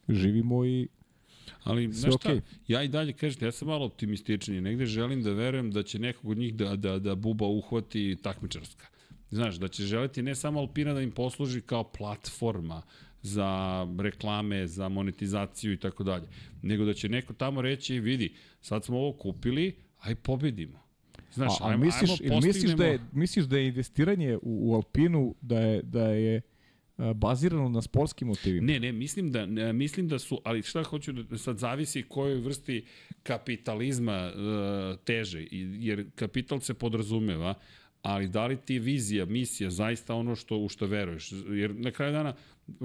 živimo 0.09 0.65
i 0.65 0.89
Ali, 1.65 1.93
znaš 1.93 2.15
šta, 2.15 2.28
okay. 2.28 2.40
ja 2.69 2.82
i 2.82 2.89
dalje, 2.89 3.12
kažete, 3.12 3.44
ja 3.44 3.53
sam 3.53 3.69
malo 3.69 3.86
optimističniji. 3.86 4.61
Negde 4.61 4.86
želim 4.86 5.23
da 5.23 5.32
verujem 5.32 5.70
da 5.70 5.82
će 5.82 5.98
nekog 5.98 6.31
od 6.31 6.39
njih 6.39 6.55
da, 6.55 6.77
da, 6.77 6.98
da 6.98 7.15
buba 7.15 7.47
uhvati 7.47 8.16
takmičarska. 8.23 8.86
Znaš, 9.31 9.57
da 9.57 9.69
će 9.69 9.82
želiti 9.82 10.23
ne 10.23 10.35
samo 10.35 10.61
Alpina 10.61 10.94
da 10.94 11.01
im 11.01 11.11
posluži 11.11 11.61
kao 11.61 11.85
platforma 11.85 12.82
za 13.27 13.86
reklame, 13.98 14.66
za 14.66 14.89
monetizaciju 14.89 15.73
i 15.73 15.77
tako 15.77 16.05
dalje, 16.05 16.27
nego 16.62 16.85
da 16.85 16.94
će 16.94 17.09
neko 17.09 17.32
tamo 17.32 17.62
reći, 17.62 18.01
vidi, 18.01 18.35
sad 18.61 18.85
smo 18.85 18.98
ovo 18.98 19.12
kupili, 19.12 19.77
aj 19.98 20.15
pobedimo. 20.15 20.86
Znaš, 21.32 21.61
a, 21.61 21.65
a 21.65 21.70
ajmo, 21.70 21.85
misliš, 21.85 22.20
ajmo 22.20 22.40
misliš, 22.40 22.73
da 22.73 22.85
je, 22.85 23.01
misliš 23.12 23.44
da 23.44 23.59
je 23.59 23.69
investiranje 23.69 24.36
u, 24.36 24.40
u 24.43 24.74
Alpinu 24.74 25.35
da 25.40 25.61
je, 25.61 25.82
da 25.82 26.09
je 26.09 26.43
bazirano 27.15 27.69
na 27.69 27.82
sportskim 27.82 28.28
motivima. 28.28 28.66
Ne, 28.66 28.81
ne, 28.81 28.93
mislim 28.93 29.32
da, 29.32 29.47
ne, 29.47 29.73
mislim 29.73 30.09
da 30.09 30.19
su, 30.19 30.40
ali 30.44 30.62
šta 30.62 30.82
hoću 30.82 31.12
da 31.12 31.39
sad 31.39 31.59
zavisi 31.59 32.03
kojoj 32.03 32.40
vrsti 32.40 32.85
kapitalizma 33.23 34.32
uh, 34.35 34.98
teže, 35.05 35.47
jer 35.51 36.07
kapital 36.15 36.61
se 36.61 36.74
podrazumeva, 36.74 37.55
ali 38.07 38.28
da 38.28 38.47
li 38.47 38.57
ti 38.57 38.74
je 38.74 38.81
vizija, 38.81 39.24
misija, 39.24 39.70
zaista 39.70 40.15
ono 40.15 40.37
što 40.37 40.59
u 40.59 40.69
što 40.69 40.87
veruješ? 40.87 41.33
Jer 41.49 41.74
na 41.74 41.91
kraju 41.91 42.12
dana, 42.12 42.35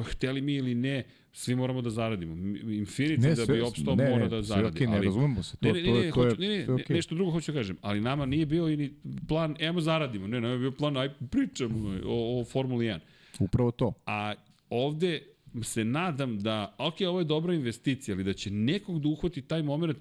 hteli 0.03 0.41
mi 0.41 0.53
ili 0.53 0.75
ne, 0.75 1.03
svi 1.33 1.55
moramo 1.55 1.81
da 1.81 1.89
zaradimo. 1.89 2.35
Infinity 2.35 3.19
ne, 3.19 3.35
da 3.35 3.45
bi 3.53 3.61
opstao 3.61 3.95
ne, 3.95 4.09
mora 4.09 4.27
da 4.27 4.41
zaradi. 4.41 4.79
Okay, 4.79 4.89
ne, 4.89 4.95
ali, 4.95 5.05
razumemo 5.05 5.43
se. 5.43 5.57
To, 5.57 5.67
ne, 5.67 5.73
ne, 5.73 5.81
ne, 5.81 6.01
ne, 6.05 6.11
to 6.11 6.25
je, 6.25 6.35
ne, 6.39 6.47
ne, 6.47 6.57
ne, 6.57 6.67
okay. 6.67 6.93
nešto 6.93 7.15
drugo 7.15 7.31
hoću 7.31 7.53
kažem, 7.53 7.77
ali 7.81 8.01
nama 8.01 8.25
nije 8.25 8.45
bio 8.45 8.67
ni 8.67 8.93
plan, 9.27 9.55
emo 9.59 9.81
zaradimo, 9.81 10.27
ne, 10.27 10.41
nama 10.41 10.53
je 10.53 10.59
bio 10.59 10.71
plan, 10.71 10.97
aj 10.97 11.09
pričamo 11.31 11.99
o, 12.05 12.41
o 12.41 12.45
Formuli 12.45 12.85
1. 12.85 12.99
Upravo 13.39 13.71
to. 13.71 13.93
A 14.05 14.33
ovde 14.69 15.21
se 15.63 15.83
nadam 15.85 16.39
da, 16.39 16.75
ok, 16.77 16.95
ovo 17.07 17.19
je 17.19 17.25
dobra 17.25 17.53
investicija, 17.53 18.15
ali 18.15 18.23
da 18.23 18.33
će 18.33 18.51
nekog 18.51 19.01
da 19.01 19.09
uhvati 19.09 19.41
taj 19.41 19.63
moment, 19.63 19.97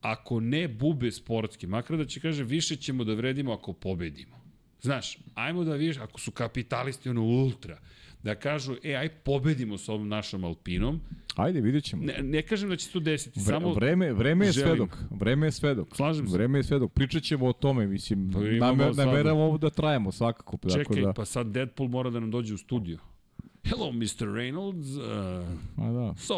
ako 0.00 0.40
ne 0.40 0.68
bube 0.68 1.10
sportski, 1.12 1.66
makar 1.66 1.96
da 1.96 2.04
će 2.04 2.20
kaže 2.20 2.44
više 2.44 2.76
ćemo 2.76 3.04
da 3.04 3.14
vredimo 3.14 3.52
ako 3.52 3.72
pobedimo. 3.72 4.38
Znaš, 4.80 5.18
ajmo 5.34 5.64
da 5.64 5.74
vidiš, 5.74 5.98
ako 5.98 6.20
su 6.20 6.30
kapitalisti 6.30 7.08
ono 7.08 7.22
ultra, 7.22 7.78
da 8.22 8.34
kažu, 8.34 8.76
e, 8.82 8.94
aj 8.94 9.08
pobedimo 9.08 9.78
sa 9.78 9.92
ovom 9.92 10.08
našom 10.08 10.44
Alpinom. 10.44 11.00
Ajde, 11.36 11.60
vidjet 11.60 11.84
ćemo. 11.84 12.02
Ne, 12.02 12.18
ne 12.22 12.42
kažem 12.42 12.68
da 12.68 12.76
će 12.76 12.86
se 12.86 12.92
to 12.92 13.00
desiti, 13.00 13.40
Vre, 13.40 13.44
samo 13.44 13.72
vreme, 13.72 14.12
vreme 14.12 14.46
je 14.46 14.52
želim. 14.52 14.68
svedok. 14.68 14.98
Vreme 15.10 15.46
je 15.46 15.52
svedok. 15.52 15.96
Slažem 15.96 16.28
se. 16.28 16.32
Vreme 16.32 16.58
je 16.58 16.62
svedok. 16.62 16.92
Pričat 16.92 17.22
ćemo 17.22 17.46
o 17.46 17.52
tome, 17.52 17.86
mislim. 17.86 18.32
Pa 18.32 18.66
namer, 18.66 18.96
nameramo 18.96 19.40
ovo 19.40 19.58
da 19.58 19.70
trajamo 19.70 20.12
svakako. 20.12 20.58
Čekaj, 20.74 21.02
da... 21.02 21.12
pa 21.12 21.24
sad 21.24 21.46
Deadpool 21.46 21.88
mora 21.88 22.10
da 22.10 22.20
nam 22.20 22.30
dođe 22.30 22.54
u 22.54 22.58
studio. 22.58 22.98
Hello, 23.68 23.92
Mr. 23.92 24.26
Reynolds. 24.28 24.88
Uh, 24.88 25.04
A 25.78 25.92
da. 25.92 26.14
so, 26.16 26.34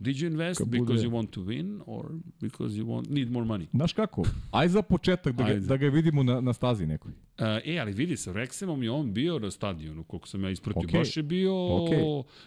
did 0.00 0.16
you 0.16 0.26
invest 0.26 0.58
Kad 0.58 0.68
because 0.68 0.86
bude- 0.94 1.02
you 1.04 1.10
want 1.12 1.30
to 1.30 1.40
win 1.40 1.80
or 1.86 2.04
because 2.40 2.76
you 2.76 2.86
want 2.86 3.10
need 3.10 3.30
more 3.30 3.46
money? 3.46 3.66
Znaš 3.70 3.92
kako? 3.92 4.22
Aj 4.50 4.68
za 4.68 4.82
početak 4.82 5.32
da 5.34 5.44
ga, 5.44 5.50
Ajde. 5.50 5.60
da 5.60 5.76
ga 5.76 5.88
vidimo 5.88 6.22
na, 6.22 6.40
na 6.40 6.52
stazi 6.52 6.86
nekoj. 6.86 7.12
Uh, 7.12 7.46
e, 7.64 7.78
ali 7.78 7.92
vidi, 7.92 8.16
sa 8.16 8.32
Rexemom 8.32 8.82
je 8.82 8.90
on 8.90 9.12
bio 9.12 9.38
na 9.38 9.50
stadionu, 9.50 10.04
koliko 10.04 10.28
sam 10.28 10.44
ja 10.44 10.50
ispratio. 10.50 10.80
Okej. 10.80 10.98
Baš 11.00 11.16
je 11.16 11.22
bio 11.22 11.54
Okej. 11.76 11.98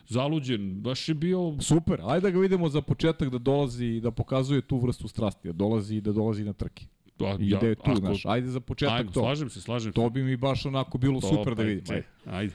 zaluđen, 0.08 0.74
baš 0.76 1.10
je 1.10 1.16
bio... 1.16 1.56
Super, 1.60 2.00
ajde 2.04 2.22
da 2.22 2.30
ga 2.30 2.40
vidimo 2.40 2.70
za 2.70 2.82
početak 2.82 3.30
da 3.30 3.38
dolazi 3.38 3.86
i 3.88 4.02
da 4.02 4.12
pokazuje 4.12 4.62
tu 4.62 4.78
vrstu 4.78 5.08
strasti, 5.08 5.48
da 5.48 5.54
dolazi 5.54 5.96
i 5.96 6.02
da 6.02 6.12
dolazi 6.12 6.44
na 6.44 6.54
trke. 6.54 6.86
Pa, 7.18 7.36
I 7.40 7.50
da 7.52 7.58
je 7.60 7.76
tu, 7.76 7.82
ako- 7.86 7.96
znaš, 7.96 8.26
ajde 8.26 8.48
za 8.48 8.60
početak 8.60 8.96
Ajmo, 8.96 9.12
to. 9.12 9.20
slažem 9.20 9.50
se, 9.50 9.62
slažem 9.62 9.92
se. 9.92 9.96
To 9.96 10.10
bi 10.10 10.24
mi 10.24 10.38
baš 10.38 10.66
onako 10.66 10.98
bilo 10.98 11.22
To, 11.22 11.28
super 11.28 11.46
da 11.48 11.56
pa, 11.56 11.62
vidimo. 11.64 11.86
če- 11.88 11.94
Ajde, 11.94 12.08
Ajde. 12.28 12.54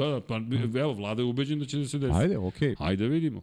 Da, 0.00 0.08
da, 0.08 0.20
pa 0.20 0.40
evo, 0.80 0.92
vlada 0.92 1.22
je 1.22 1.26
ubeđen 1.26 1.58
da 1.58 1.66
će 1.66 1.78
da 1.78 1.88
se 1.88 1.98
desi. 1.98 2.14
ajde 2.14 2.38
okej. 2.38 2.74
Ajde 2.78 3.04
da 3.04 3.14
vidimo. 3.14 3.42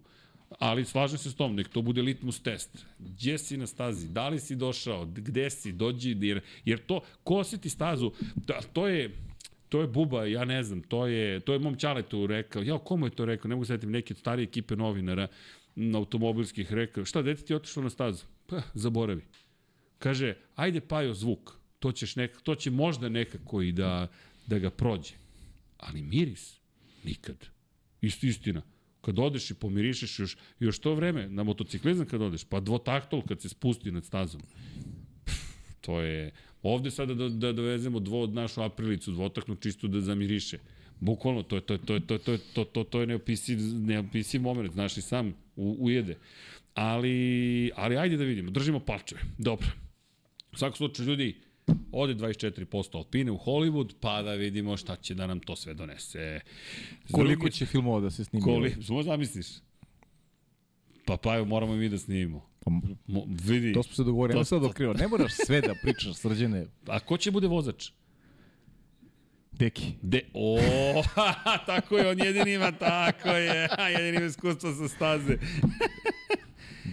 Ali 0.60 0.86
slažem 0.86 1.18
se 1.18 1.32
s 1.32 1.36
tom, 1.36 1.56
nek 1.56 1.68
to 1.68 1.82
bude 1.82 2.02
litmus 2.02 2.40
test. 2.40 2.86
Gdje 3.00 3.38
si 3.38 3.58
na 3.58 3.68
stazi? 3.68 4.08
Da 4.10 4.30
li 4.30 4.40
si 4.40 4.56
došao? 4.56 5.06
Gde 5.06 5.50
si? 5.50 5.72
Dođi, 5.72 6.18
jer, 6.22 6.42
jer 6.66 6.80
to, 6.80 7.02
ko 7.24 7.36
osjeti 7.36 7.70
stazu, 7.70 8.12
da, 8.36 8.62
to 8.74 8.88
je, 8.88 9.12
to 9.70 9.82
je 9.82 9.88
buba, 9.88 10.26
ja 10.26 10.46
ne 10.46 10.64
znam, 10.64 10.82
to 10.82 11.08
je, 11.08 11.40
to 11.40 11.54
je 11.54 11.60
mom 11.60 11.76
Čaletu 11.76 12.28
rekao, 12.28 12.64
ja, 12.64 12.78
komu 12.78 13.06
je 13.06 13.10
to 13.10 13.26
rekao, 13.26 13.50
ne 13.50 13.56
mogu 13.56 13.66
setim 13.66 13.92
neke 13.92 14.14
od 14.14 14.18
starije 14.18 14.44
ekipe 14.44 14.76
novinara 14.76 15.28
automobilskih 15.96 16.74
rekao, 16.74 17.06
šta, 17.06 17.22
dete 17.22 17.42
ti 17.42 17.54
je 17.54 17.58
otišlo 17.58 17.84
na 17.84 17.90
stazu? 17.90 18.26
Pa, 18.48 18.62
zaboravi. 18.74 19.22
Kaže, 20.00 20.36
ajde 20.56 20.82
pajo 20.82 21.14
zvuk, 21.14 21.54
to, 21.80 21.92
ćeš 21.92 22.16
nek, 22.16 22.42
to 22.42 22.56
će 22.56 22.72
možda 22.72 23.10
nekako 23.10 23.62
i 23.62 23.72
da, 23.72 24.08
da 24.48 24.60
ga 24.60 24.70
prođe. 24.70 25.14
Ali 25.78 26.02
miris, 26.02 26.60
nikad. 27.04 27.46
Isto 28.02 28.28
istina. 28.28 28.62
Kad 29.02 29.20
odeš 29.20 29.52
i 29.52 29.54
pomirišeš 29.54 30.20
još, 30.20 30.38
još 30.60 30.80
to 30.80 30.96
vreme, 30.96 31.30
na 31.30 31.44
motociklizam 31.44 32.06
kad 32.06 32.22
odeš, 32.22 32.44
pa 32.44 32.60
dvotaktol 32.60 33.22
kad 33.22 33.42
se 33.42 33.50
spusti 33.50 33.92
nad 33.92 34.06
stazom. 34.06 34.42
Pff, 35.26 35.42
to 35.82 36.02
je... 36.02 36.32
Ovde 36.64 36.92
sada 36.92 37.14
da, 37.14 37.30
da 37.30 37.54
dovezemo 37.54 38.00
dvo, 38.00 38.28
našu 38.28 38.62
aprilicu, 38.62 39.12
dvotaknu 39.12 39.56
čisto 39.56 39.88
da 39.88 40.02
zamiriše. 40.02 40.60
Bukvalno, 41.00 41.44
to 41.44 41.56
je, 41.56 41.62
to 41.62 41.74
je, 41.74 41.80
to 41.80 41.94
je, 41.94 42.00
to 42.00 42.14
je, 42.14 42.20
to 42.20 42.32
je, 42.32 42.38
to, 42.54 42.64
to, 42.64 42.84
to 42.84 43.02
je 43.02 43.08
neopisiv, 43.08 43.60
neopisiv 43.62 44.42
moment, 44.42 44.74
znaš 44.74 44.98
i 44.98 45.02
sam 45.02 45.34
u, 45.56 45.78
ujede. 45.80 46.18
Ali, 46.74 47.72
ali 47.76 47.98
ajde 47.98 48.18
da 48.18 48.24
vidimo, 48.24 48.52
držimo 48.52 48.80
palčeve. 48.80 49.22
Dobro. 49.38 49.68
U 50.54 50.58
svakom 50.58 50.78
slučaju, 50.78 51.10
ljudi, 51.10 51.36
ode 51.92 52.16
24% 52.16 52.96
Alpine 52.98 53.32
u 53.32 53.38
Hollywood, 53.38 53.94
pa 54.00 54.22
da 54.22 54.34
vidimo 54.34 54.78
šta 54.78 54.96
će 54.96 55.16
da 55.16 55.28
nam 55.28 55.40
to 55.40 55.56
sve 55.56 55.74
donese. 55.74 56.40
S 57.06 57.12
Koliko 57.12 57.50
će 57.50 57.66
filmova 57.66 58.00
da 58.00 58.12
se 58.12 58.24
snimi? 58.26 58.44
Koli, 58.44 58.76
samo 58.84 59.04
zamisliš. 59.04 59.48
Pa 61.06 61.18
pa 61.18 61.36
evo, 61.36 61.46
moramo 61.46 61.74
i 61.74 61.78
mi 61.78 61.90
da 61.90 61.98
snimimo. 61.98 62.50
Pa, 62.60 62.72
Mo, 63.08 63.24
vidi, 63.44 63.74
to 63.74 63.84
smo 63.84 63.94
se 63.94 64.04
dogovorili. 64.04 64.40
To- 64.40 64.44
sad 64.46 64.64
otkrivo. 64.64 64.94
Ne 64.94 65.08
moraš 65.08 65.32
sve 65.46 65.62
da 65.62 65.76
pričaš, 65.82 66.16
srđene. 66.16 66.66
a 66.88 67.00
ko 67.00 67.18
će 67.18 67.32
bude 67.32 67.48
vozač? 67.48 67.92
Deki. 69.52 69.94
De, 70.02 70.22
o, 70.34 70.60
tako 71.66 71.98
je, 71.98 72.10
on 72.10 72.20
jedini 72.20 72.54
ima, 72.54 72.72
tako 72.72 73.30
je, 73.30 73.70
jedini 73.98 74.18
ima 74.18 74.26
iskustva 74.26 74.74
sa 74.74 74.88
staze. 74.88 75.38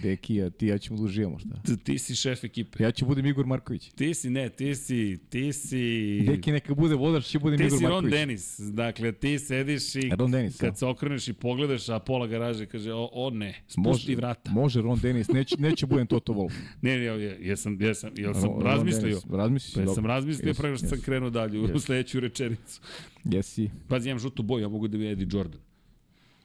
Deki, 0.05 0.41
a 0.41 0.49
ti 0.49 0.67
ja 0.67 0.77
ćemo 0.77 0.97
da 0.99 1.03
uživamo, 1.03 1.39
šta? 1.39 1.49
T- 1.65 1.77
Ti 1.77 1.97
si 1.97 2.15
šef 2.15 2.43
ekipe. 2.43 2.83
Ja 2.83 2.91
ću 2.91 3.05
budem 3.05 3.25
Igor 3.25 3.45
Marković. 3.45 3.89
Ti 3.91 4.13
si, 4.13 4.29
ne, 4.29 4.49
ti 4.49 4.75
si, 4.75 4.95
ti 5.29 5.53
si... 5.53 5.79
Deki 6.21 6.51
neka 6.51 6.75
bude 6.75 6.95
vodač, 6.95 7.25
će 7.25 7.39
budem 7.39 7.57
Ti 7.59 7.65
Igor 7.65 7.77
si 7.79 7.83
Ron 7.83 7.93
Marković. 7.93 8.13
Denis, 8.13 8.59
dakle 8.59 9.11
ti 9.11 9.39
sediš 9.39 9.95
i 9.95 10.11
Ron 10.11 10.31
Dennis, 10.31 10.57
kad 10.57 10.69
da. 10.69 10.75
se 10.75 10.85
okreneš 10.85 11.27
i 11.27 11.33
pogledaš, 11.33 11.89
a 11.89 11.99
pola 11.99 12.27
garaže 12.27 12.65
kaže, 12.65 12.93
o, 12.93 13.09
o 13.13 13.29
ne, 13.29 13.53
spusti 13.63 13.81
Može, 13.81 14.15
vrata. 14.15 14.51
može 14.51 14.81
Ron 14.81 14.99
Denis, 14.99 15.27
neće, 15.29 15.55
neće 15.59 15.85
budem 15.85 16.07
Toto 16.07 16.33
Wolff. 16.33 16.53
Ne, 16.81 16.97
ne, 16.97 17.03
ja, 17.03 17.13
jesam, 17.13 17.81
jesam, 17.81 18.11
jel 18.15 18.33
sam 18.33 18.43
Ron- 18.43 18.53
Ron 18.53 18.63
razmislio? 18.63 19.01
Dennis, 19.09 19.25
Razmislio 19.29 19.85
Pa 19.85 19.93
sam 19.93 20.05
razmislio 20.05 20.47
Jesi, 20.47 20.59
pre 20.59 20.69
nego 20.69 20.77
što 20.77 20.87
sam 20.87 20.95
jesi. 20.95 21.05
krenuo 21.05 21.29
dalje 21.29 21.59
u 21.59 21.63
Jesi. 21.63 21.79
sledeću 21.85 22.19
rečenicu. 22.19 22.81
Jesi. 23.25 23.69
Pazi, 23.87 24.09
imam 24.09 24.19
žutu 24.19 24.43
boju, 24.43 24.61
ja 24.61 24.69
mogu 24.69 24.87
da 24.87 24.97
bi 24.97 25.07
Eddie 25.07 25.27
Jordan. 25.31 25.61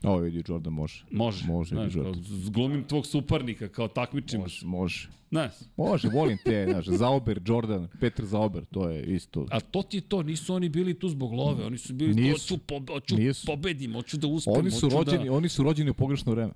O, 0.03 0.17
vidi, 0.17 0.43
Jordan 0.49 0.73
može. 0.73 1.05
Može. 1.11 1.45
Može, 1.47 1.69
Znaš, 1.69 1.85
Eddie 1.87 1.95
kao, 1.95 2.07
Jordan. 2.07 2.23
zglumim 2.25 2.85
tvog 2.85 3.07
suparnika, 3.07 3.69
kao 3.69 3.89
takmičimo. 3.89 4.43
Može, 4.43 4.67
može. 4.67 5.09
Znaš, 5.31 5.53
Može, 5.77 6.09
volim 6.09 6.39
te, 6.45 6.67
znaš, 6.71 6.87
Zauber, 6.87 7.41
Jordan, 7.47 7.89
Petar 8.01 8.25
Zauber, 8.27 8.65
to 8.65 8.89
je 8.91 9.05
isto. 9.05 9.47
a 9.51 9.61
to 9.61 9.83
ti 9.83 9.97
je 9.97 10.01
to, 10.01 10.23
nisu 10.23 10.55
oni 10.55 10.69
bili 10.69 10.95
tu 10.95 11.09
zbog 11.09 11.33
love, 11.33 11.65
oni 11.65 11.79
su 11.79 11.93
bili 11.93 12.15
Nisu. 12.15 12.55
hoću, 12.55 12.59
po, 12.59 12.93
hoću 12.93 13.17
Nisu. 13.17 13.47
pobedim, 13.47 13.93
hoću 13.93 14.17
da 14.17 14.27
uspem, 14.27 14.55
Oni 14.55 14.71
su 14.71 14.87
hoću 14.87 14.97
rođeni, 14.97 15.25
da... 15.25 15.33
oni 15.33 15.49
su 15.49 15.63
rođeni 15.63 15.91
u 15.91 15.95
pogrešno 15.95 16.33
vreme. 16.33 16.53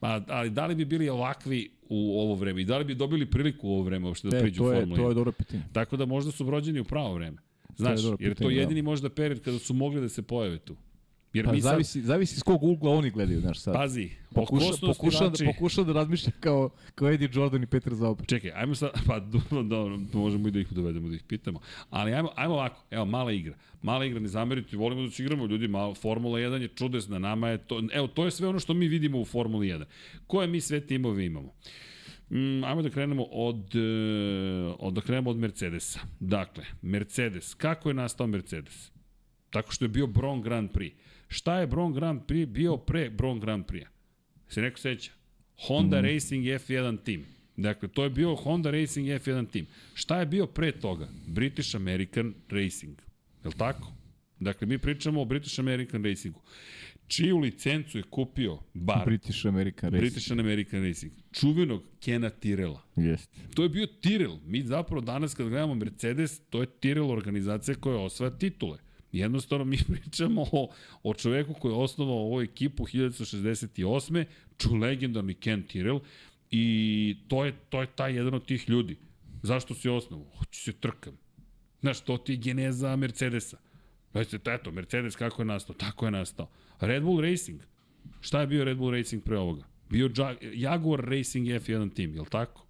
Pa, 0.00 0.20
ali 0.28 0.50
da 0.50 0.66
li 0.66 0.74
bi 0.74 0.84
bili 0.84 1.08
ovakvi 1.08 1.70
u 1.88 2.20
ovo 2.20 2.34
vreme 2.34 2.62
i 2.62 2.64
da 2.64 2.78
li 2.78 2.84
bi 2.84 2.94
dobili 2.94 3.26
priliku 3.26 3.68
u 3.68 3.72
ovo 3.72 3.82
vreme 3.82 4.06
uopšte 4.06 4.28
da 4.28 4.36
E, 4.36 4.40
priđu 4.40 4.62
u 4.62 4.66
to 4.66 4.72
je, 4.72 4.80
Formuli 4.80 4.96
to 4.96 5.04
1? 5.04 5.08
je 5.08 5.14
dobro 5.14 5.32
pitanje. 5.32 5.62
Tako 5.72 5.96
da 5.96 6.06
možda 6.06 6.32
su 6.32 6.50
rođeni 6.50 6.80
u 6.80 6.84
pravo 6.84 7.14
vreme. 7.14 7.38
Znaš, 7.76 8.00
dobro 8.00 8.16
jer 8.20 8.30
to 8.30 8.36
pitanje, 8.36 8.54
da. 8.54 8.60
jedini 8.60 8.82
možda 8.82 9.08
period 9.08 9.40
kada 9.40 9.58
su 9.58 9.74
mogli 9.74 10.00
da 10.00 10.08
se 10.08 10.22
pojave 10.22 10.58
tu. 10.58 10.76
Jer 11.32 11.44
Pa 11.44 11.52
mi 11.52 11.60
sad, 11.60 11.70
zavisi, 11.70 12.02
zavisi 12.02 12.40
s 12.40 12.42
kog 12.42 12.62
ugla 12.62 12.90
oni 12.90 13.10
gledaju, 13.10 13.40
znaš 13.40 13.58
sad. 13.60 13.74
pazi, 13.74 14.10
Pokuša, 14.34 14.66
pokuša, 14.80 15.28
da, 15.28 15.44
pokuša 15.44 15.82
da 15.82 15.92
razmišlja 15.92 16.32
kao, 16.40 16.70
kao 16.94 17.10
Eddie 17.10 17.28
Jordan 17.32 17.62
i 17.62 17.66
Petar 17.66 17.94
Zauber. 17.94 18.26
Čekaj, 18.26 18.50
ajmo 18.54 18.74
sad, 18.74 18.90
pa 19.06 19.20
dobro, 19.20 19.62
dobro, 19.62 19.98
možemo 20.12 20.48
i 20.48 20.50
da 20.50 20.60
ih 20.60 20.72
dovedemo, 20.72 21.08
da 21.08 21.14
ih 21.14 21.22
pitamo. 21.22 21.60
Ali 21.90 22.14
ajmo, 22.14 22.30
ajmo 22.34 22.54
ovako, 22.54 22.84
evo, 22.90 23.04
mala 23.04 23.32
igra. 23.32 23.54
Mala 23.82 24.04
igra, 24.04 24.20
ne 24.20 24.28
zamerite, 24.28 24.76
volimo 24.76 25.02
da 25.02 25.10
se 25.10 25.22
igramo, 25.22 25.46
ljudi, 25.46 25.68
malo, 25.68 25.94
Formula 25.94 26.38
1 26.38 26.62
je 26.62 26.68
čudesna, 26.68 27.18
nama 27.18 27.48
je 27.48 27.58
to, 27.58 27.82
evo, 27.92 28.06
to 28.06 28.24
je 28.24 28.30
sve 28.30 28.48
ono 28.48 28.58
što 28.58 28.74
mi 28.74 28.88
vidimo 28.88 29.20
u 29.20 29.24
Formuli 29.24 29.66
1. 29.66 29.84
Koje 30.26 30.46
mi 30.46 30.60
sve 30.60 30.80
timove 30.80 31.26
imamo? 31.26 31.52
Mm, 32.30 32.64
ajmo 32.64 32.82
da 32.82 32.90
krenemo 32.90 33.22
od, 33.22 33.76
e, 33.76 33.80
od, 34.78 34.92
da 34.94 35.00
krenemo 35.00 35.30
od 35.30 35.36
Mercedesa. 35.36 36.00
Dakle, 36.20 36.64
Mercedes, 36.82 37.54
kako 37.54 37.90
je 37.90 37.94
nastao 37.94 38.26
Mercedes? 38.26 38.90
Tako 39.50 39.72
što 39.72 39.84
je 39.84 39.88
bio 39.88 40.06
Bron 40.06 40.42
Grand 40.42 40.70
Prix. 40.70 40.92
Šta 41.28 41.58
je 41.58 41.66
Bron 41.66 41.92
Grand 41.92 42.20
Prix 42.26 42.46
bio 42.46 42.76
pre 42.76 43.10
Bron 43.10 43.40
Grand 43.40 43.66
Prix-a? 43.66 43.88
Se 44.48 44.62
neko 44.62 44.78
seća? 44.78 45.12
Honda 45.66 46.00
mm. 46.00 46.04
Racing 46.04 46.44
F1 46.44 46.98
tim. 47.04 47.24
Dakle, 47.56 47.88
to 47.88 48.04
je 48.04 48.10
bio 48.10 48.34
Honda 48.34 48.70
Racing 48.70 49.08
F1 49.08 49.50
tim. 49.50 49.66
Šta 49.94 50.20
je 50.20 50.26
bio 50.26 50.46
pre 50.46 50.72
toga? 50.72 51.08
British 51.26 51.76
American 51.76 52.34
Racing. 52.48 52.98
Je 53.44 53.48
li 53.48 53.54
tako? 53.58 53.92
Dakle, 54.40 54.66
mi 54.66 54.78
pričamo 54.78 55.20
o 55.20 55.24
British 55.24 55.60
American 55.60 56.04
Racingu. 56.04 56.40
Čiju 57.08 57.38
licencu 57.38 57.98
je 57.98 58.02
kupio 58.02 58.58
bar 58.74 59.04
British 59.06 59.46
American 59.46 59.90
Racing. 59.90 60.02
British 60.02 60.32
American 60.32 60.84
Racing? 60.84 61.12
Čuvenog 61.32 61.82
Kena 62.00 62.30
Tirela. 62.30 62.82
Jeste. 62.96 63.36
To 63.54 63.62
je 63.62 63.68
bio 63.68 63.86
Tyrrell. 64.02 64.38
Mi 64.46 64.62
zapravo 64.62 65.00
danas 65.00 65.34
kad 65.34 65.48
gledamo 65.48 65.74
Mercedes, 65.74 66.40
to 66.50 66.60
je 66.60 66.66
Tyrrell 66.66 67.10
organizacija 67.10 67.74
koja 67.74 67.98
osvaja 67.98 68.38
titule. 68.38 68.78
Jednostavno 69.18 69.64
mi 69.64 69.78
pričamo 69.92 70.46
o, 70.52 70.68
o 71.02 71.14
čoveku 71.14 71.54
koji 71.54 71.72
je 71.72 71.76
osnovao 71.76 72.16
ovu 72.16 72.40
ekipu 72.42 72.86
1968. 72.86 74.24
Ču 74.58 74.74
legendarni 74.74 75.34
Ken 75.34 75.64
Tyrrell 75.64 76.00
i 76.50 77.16
to 77.28 77.44
je, 77.44 77.52
to 77.68 77.80
je 77.80 77.86
taj 77.86 78.16
jedan 78.16 78.34
od 78.34 78.46
tih 78.46 78.68
ljudi. 78.68 78.96
Zašto 79.42 79.74
si 79.74 79.88
osnovao? 79.88 80.26
Hoću 80.38 80.60
se 80.60 80.72
trkam. 80.72 81.16
Znaš, 81.80 82.00
to 82.00 82.18
ti 82.18 82.32
je 82.32 82.36
geneza 82.36 82.96
Mercedesa. 82.96 83.58
Znači, 84.12 84.38
eto, 84.46 84.70
Mercedes 84.70 85.16
kako 85.16 85.42
je 85.42 85.46
nastao? 85.46 85.74
Tako 85.76 86.04
je 86.04 86.10
nastao. 86.10 86.48
Red 86.80 87.02
Bull 87.02 87.20
Racing. 87.20 87.60
Šta 88.20 88.40
je 88.40 88.46
bio 88.46 88.64
Red 88.64 88.76
Bull 88.76 88.90
Racing 88.92 89.22
pre 89.24 89.38
ovoga? 89.38 89.64
Bio 89.90 90.10
Ja- 90.16 90.36
Jaguar 90.54 91.00
Racing 91.00 91.46
F1 91.48 91.94
tim, 91.94 92.14
je 92.14 92.20
li 92.20 92.26
tako? 92.30 92.66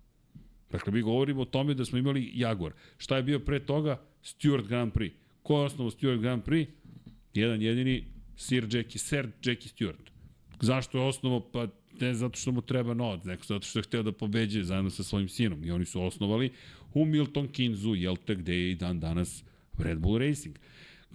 Dakle, 0.70 0.92
mi 0.92 1.02
govorimo 1.02 1.42
o 1.42 1.44
tome 1.44 1.74
da 1.74 1.84
smo 1.84 1.98
imali 1.98 2.30
Jaguar. 2.34 2.72
Šta 2.98 3.16
je 3.16 3.22
bio 3.22 3.38
pre 3.38 3.60
toga? 3.60 4.00
Stewart 4.22 4.66
Grand 4.66 4.92
Prix. 4.92 5.12
Ko 5.46 5.58
je 5.58 5.64
osnovo 5.64 5.90
Stewart 5.90 6.20
Grand 6.20 6.42
Prix? 6.44 6.68
Jedan 7.34 7.62
jedini 7.62 8.04
Sir 8.36 8.64
Jackie, 8.64 8.98
Sir 8.98 9.28
Jackie 9.44 9.70
Stewart. 9.70 10.10
Zašto 10.60 10.98
je 10.98 11.04
osnovo? 11.04 11.40
Pa 11.40 11.66
ne 12.00 12.14
zato 12.14 12.38
što 12.38 12.52
mu 12.52 12.62
treba 12.62 12.94
novac, 12.94 13.24
nego 13.24 13.42
zato 13.42 13.66
što 13.66 13.78
je 13.78 13.82
hteo 13.82 14.02
da 14.02 14.12
pobeđe 14.12 14.64
zajedno 14.64 14.90
sa 14.90 15.02
svojim 15.02 15.28
sinom. 15.28 15.64
I 15.64 15.70
oni 15.70 15.84
su 15.84 16.02
osnovali 16.02 16.50
u 16.94 17.04
Milton 17.04 17.48
Kinzu, 17.48 17.94
jel 17.94 18.16
te, 18.16 18.34
gde 18.34 18.54
je 18.54 18.70
i 18.70 18.74
dan 18.74 19.00
danas 19.00 19.44
Red 19.78 19.98
Bull 19.98 20.18
Racing. 20.18 20.58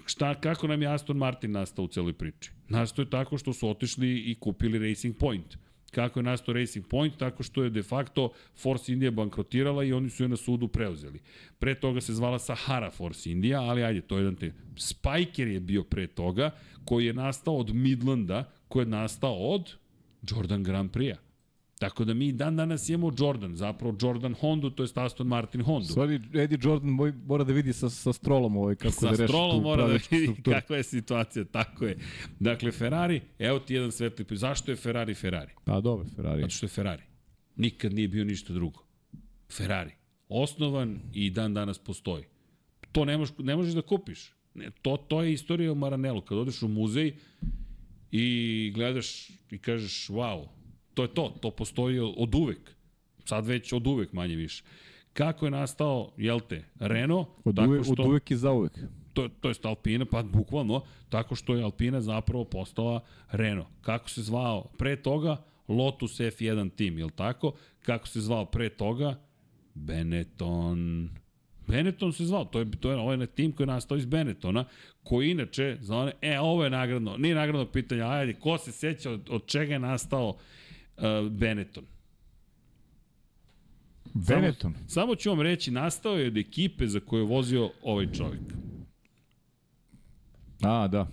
Šta, 0.05 0.33
kako 0.41 0.67
nam 0.67 0.81
je 0.81 0.87
Aston 0.87 1.17
Martin 1.17 1.51
nastao 1.51 1.85
u 1.85 1.87
celoj 1.87 2.13
priči? 2.13 2.51
Nastao 2.69 3.03
je 3.03 3.09
tako 3.09 3.37
što 3.37 3.53
su 3.53 3.69
otišli 3.69 4.19
i 4.19 4.35
kupili 4.35 4.89
Racing 4.89 5.17
Point. 5.17 5.57
Kako 5.91 6.19
je 6.19 6.23
nastao 6.23 6.53
Racing 6.53 6.87
Point? 6.87 7.17
Tako 7.17 7.43
što 7.43 7.63
je 7.63 7.69
de 7.69 7.83
facto 7.83 8.31
Force 8.55 8.93
India 8.93 9.11
bankrotirala 9.11 9.83
i 9.83 9.93
oni 9.93 10.09
su 10.09 10.23
je 10.23 10.29
na 10.29 10.37
sudu 10.37 10.67
preuzeli. 10.67 11.19
Pre 11.59 11.75
toga 11.75 12.01
se 12.01 12.13
zvala 12.13 12.39
Sahara 12.39 12.91
Force 12.91 13.31
India, 13.31 13.61
ali 13.61 13.83
ajde, 13.83 14.01
to 14.01 14.17
je 14.17 14.21
jedan 14.21 14.35
te... 14.35 14.53
Spiker 14.77 15.47
je 15.47 15.59
bio 15.59 15.83
pre 15.83 16.07
toga, 16.07 16.51
koji 16.85 17.05
je 17.05 17.13
nastao 17.13 17.57
od 17.57 17.75
Midlanda, 17.75 18.51
koji 18.67 18.83
je 18.83 18.89
nastao 18.89 19.35
od 19.35 19.75
Jordan 20.29 20.63
Grand 20.63 20.91
Prix-a. 20.91 21.30
Tako 21.81 22.05
da 22.05 22.13
mi 22.13 22.31
dan 22.31 22.55
danas 22.55 22.89
imamo 22.89 23.11
Jordan, 23.19 23.55
zapravo 23.55 23.97
Jordan 24.01 24.33
Hondu, 24.33 24.69
to 24.69 24.83
je 24.83 24.89
Aston 24.95 25.27
Martin 25.27 25.61
Hondu. 25.61 25.87
Stvari, 25.87 26.21
Eddie 26.33 26.57
Jordan 26.61 26.89
moj, 26.89 27.13
mora 27.25 27.43
da 27.43 27.53
vidi 27.53 27.73
sa, 27.73 27.89
sa 27.89 28.13
strolom 28.13 28.57
ovaj, 28.57 28.75
kako 28.75 28.91
Sa 28.91 29.05
da 29.05 29.11
reši 29.11 29.23
strolom 29.23 29.57
tu 29.57 29.61
mora 29.61 29.87
da 29.87 29.93
vidi 29.93 30.23
strukturu. 30.23 30.55
kakva 30.55 30.77
je 30.77 30.83
situacija, 30.83 31.45
tako 31.45 31.85
je. 31.85 31.97
Dakle, 32.39 32.71
Ferrari, 32.71 33.21
evo 33.39 33.59
ti 33.59 33.73
jedan 33.73 33.91
svetli. 33.91 34.37
Zašto 34.37 34.71
je 34.71 34.75
Ferrari 34.75 35.13
Ferrari? 35.13 35.51
Pa 35.65 35.81
dobro, 35.81 36.07
Ferrari. 36.15 36.41
Zato 36.41 36.53
što 36.53 36.65
je 36.65 36.69
Ferrari. 36.69 37.03
Nikad 37.55 37.93
nije 37.93 38.07
bio 38.07 38.25
ništa 38.25 38.53
drugo. 38.53 38.83
Ferrari. 39.51 39.91
Osnovan 40.29 40.99
i 41.13 41.29
dan 41.29 41.53
danas 41.53 41.79
postoji. 41.79 42.23
To 42.91 43.05
ne, 43.05 43.17
možeš, 43.17 43.35
ne 43.37 43.55
možeš 43.55 43.73
da 43.73 43.81
kupiš. 43.81 44.31
Ne, 44.53 44.71
to, 44.81 44.97
to 44.97 45.23
je 45.23 45.33
istorija 45.33 45.71
o 45.71 45.75
Maranelu. 45.75 46.21
Kad 46.21 46.37
odeš 46.37 46.61
u 46.61 46.67
muzej 46.67 47.15
i 48.11 48.71
gledaš 48.75 49.29
i 49.51 49.57
kažeš, 49.57 50.07
wow, 50.07 50.47
to 51.01 51.03
je 51.03 51.13
to, 51.13 51.37
to 51.41 51.51
postoji 51.51 51.99
od 51.99 52.35
uvek. 52.35 52.75
Sad 53.25 53.45
već 53.45 53.73
od 53.73 53.87
uvek 53.87 54.13
manje 54.13 54.35
više. 54.35 54.63
Kako 55.13 55.45
je 55.45 55.51
nastao, 55.51 56.11
jel 56.17 56.39
te, 56.39 56.63
Renault? 56.79 57.27
Od, 57.43 57.55
tako 57.55 57.69
uvek, 57.69 57.85
od 57.89 57.99
uvek 57.99 58.31
i 58.31 58.35
za 58.35 58.51
uvek. 58.51 58.79
to, 59.13 59.27
to 59.41 59.49
je 59.49 59.55
Alpina, 59.63 60.05
pa 60.05 60.23
bukvalno, 60.23 60.81
tako 61.09 61.35
što 61.35 61.55
je 61.55 61.63
Alpina 61.63 62.01
zapravo 62.01 62.45
postala 62.45 63.03
Renault. 63.31 63.67
Kako 63.81 64.09
se 64.09 64.21
zvao 64.21 64.63
pre 64.77 64.95
toga? 64.95 65.37
Lotus 65.67 66.19
F1 66.19 66.69
tim, 66.75 66.97
je 66.97 67.05
li 67.05 67.11
tako? 67.11 67.53
Kako 67.81 68.07
se 68.07 68.21
zvao 68.21 68.45
pre 68.45 68.69
toga? 68.69 69.19
Benetton. 69.73 71.09
Benetton 71.67 72.13
se 72.13 72.25
zvao, 72.25 72.45
to 72.45 72.59
je, 72.59 72.71
to 72.71 72.91
je 72.91 72.97
ovaj 72.97 73.27
tim 73.27 73.51
koji 73.51 73.65
je 73.65 73.73
nastao 73.73 73.97
iz 73.97 74.05
Benettona, 74.05 74.65
koji 75.03 75.31
inače, 75.31 75.77
za 75.81 75.97
one, 75.97 76.11
e, 76.21 76.39
ovo 76.39 76.63
je 76.63 76.69
nagradno, 76.69 77.17
nije 77.17 77.35
nagradno 77.35 77.65
pitanje, 77.65 78.01
ajde, 78.01 78.33
ko 78.33 78.57
se 78.57 78.71
seća 78.71 79.11
od, 79.11 79.29
od 79.29 79.45
čega 79.45 79.73
je 79.73 79.79
nastao 79.79 80.29
uh, 80.29 80.35
Benetton? 81.31 81.85
Benetton. 84.13 84.73
Samo, 84.73 84.87
samo 84.87 85.15
ću 85.15 85.29
vam 85.29 85.41
reći, 85.41 85.71
nastao 85.71 86.17
je 86.17 86.27
od 86.27 86.37
ekipe 86.37 86.87
za 86.87 86.99
koju 86.99 87.19
je 87.19 87.27
vozio 87.27 87.71
ovaj 87.83 88.11
čovjek. 88.11 88.41
A, 90.61 90.87
da. 90.87 91.07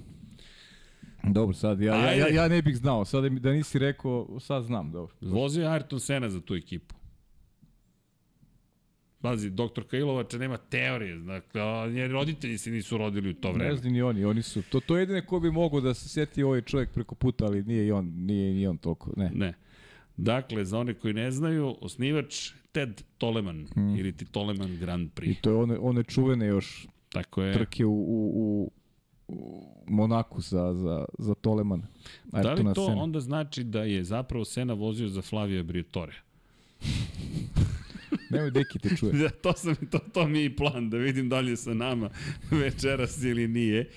Dobro, 1.23 1.55
sad 1.55 1.81
ja, 1.81 1.95
ja, 1.95 2.13
ja, 2.13 2.29
ja 2.29 2.49
ne 2.49 2.63
bih 2.63 2.77
znao. 2.77 3.05
Sad 3.05 3.25
da 3.25 3.53
nisi 3.53 3.79
rekao, 3.79 4.41
sad 4.41 4.65
znam, 4.65 4.93
dobro. 4.93 5.15
Vozio 5.21 5.63
je 5.63 5.69
Ayrton 5.69 5.99
Senna 5.99 6.31
za 6.31 6.41
tu 6.41 6.55
ekipu. 6.55 6.95
Pazi, 9.21 9.51
doktor 9.51 9.85
Kailovača 9.85 10.39
nema 10.39 10.57
teorije, 10.57 11.17
dakle, 11.19 11.63
njeni 11.93 12.09
roditelji 12.09 12.59
se 12.59 12.71
nisu 12.71 12.99
rodili 12.99 13.31
u 13.31 13.35
to 13.35 13.53
vreme. 13.53 13.71
Ne 13.71 13.77
znam 13.77 13.93
ni 13.93 14.03
oni, 14.03 14.25
oni 14.25 14.43
su. 14.43 14.63
To, 14.63 14.81
to 14.81 14.97
je 14.97 15.03
jedine 15.03 15.27
ko 15.27 15.41
bi 15.41 15.51
mogao 15.51 15.81
da 15.81 15.95
se 15.95 16.09
seti 16.09 16.43
ovaj 16.43 16.63
čovjek 16.63 16.91
preko 16.91 17.15
puta, 17.15 17.45
ali 17.45 17.63
nije 17.63 17.87
i 17.87 17.93
on, 17.93 18.13
nije 18.17 18.55
ni 18.55 18.67
on 18.67 18.79
toliko. 18.79 19.13
Ne. 19.17 19.31
Ne. 19.35 19.55
Dakle, 20.19 20.65
za 20.65 20.79
one 20.79 20.95
koji 20.95 21.15
ne 21.15 21.31
znaju, 21.31 21.77
osnivač 21.81 22.53
Ted 22.73 23.03
Toleman, 23.19 23.67
hmm. 23.75 23.97
ili 23.97 24.17
ti 24.17 24.25
Toleman 24.25 24.77
Grand 24.77 25.11
Prix. 25.15 25.31
I 25.31 25.35
to 25.35 25.51
je 25.51 25.57
one, 25.57 25.79
one 25.79 26.03
čuvene 26.03 26.47
još 26.47 26.87
Tako 27.09 27.43
je. 27.43 27.53
trke 27.53 27.85
u, 27.85 27.93
u, 27.93 28.73
u, 29.29 29.63
Monaku 29.87 30.41
za, 30.41 30.75
za, 30.75 31.05
za 31.19 31.35
Toleman. 31.35 31.83
Da 32.25 32.53
li 32.53 32.75
to 32.75 32.87
Senna. 32.87 33.03
onda 33.03 33.21
znači 33.21 33.65
da 33.65 33.83
je 33.85 34.05
zapravo 34.05 34.45
Sena 34.45 34.75
vozio 34.75 35.09
za 35.09 35.23
Flavija 35.23 35.63
Briatore? 35.63 36.15
Nemoj 38.31 38.51
deki 38.51 38.79
te 38.79 38.97
čuje. 38.97 39.13
Da, 39.23 39.29
to, 39.29 39.53
sam, 39.53 39.77
to, 39.91 39.99
to 39.99 40.29
mi 40.29 40.41
je 40.41 40.57
plan, 40.57 40.91
da 40.91 40.97
vidim 40.97 41.29
da 41.29 41.41
li 41.41 41.51
je 41.51 41.57
sa 41.57 41.75
nama 41.75 42.11
večeras 42.63 43.23
ili 43.23 43.49
nije. 43.49 43.91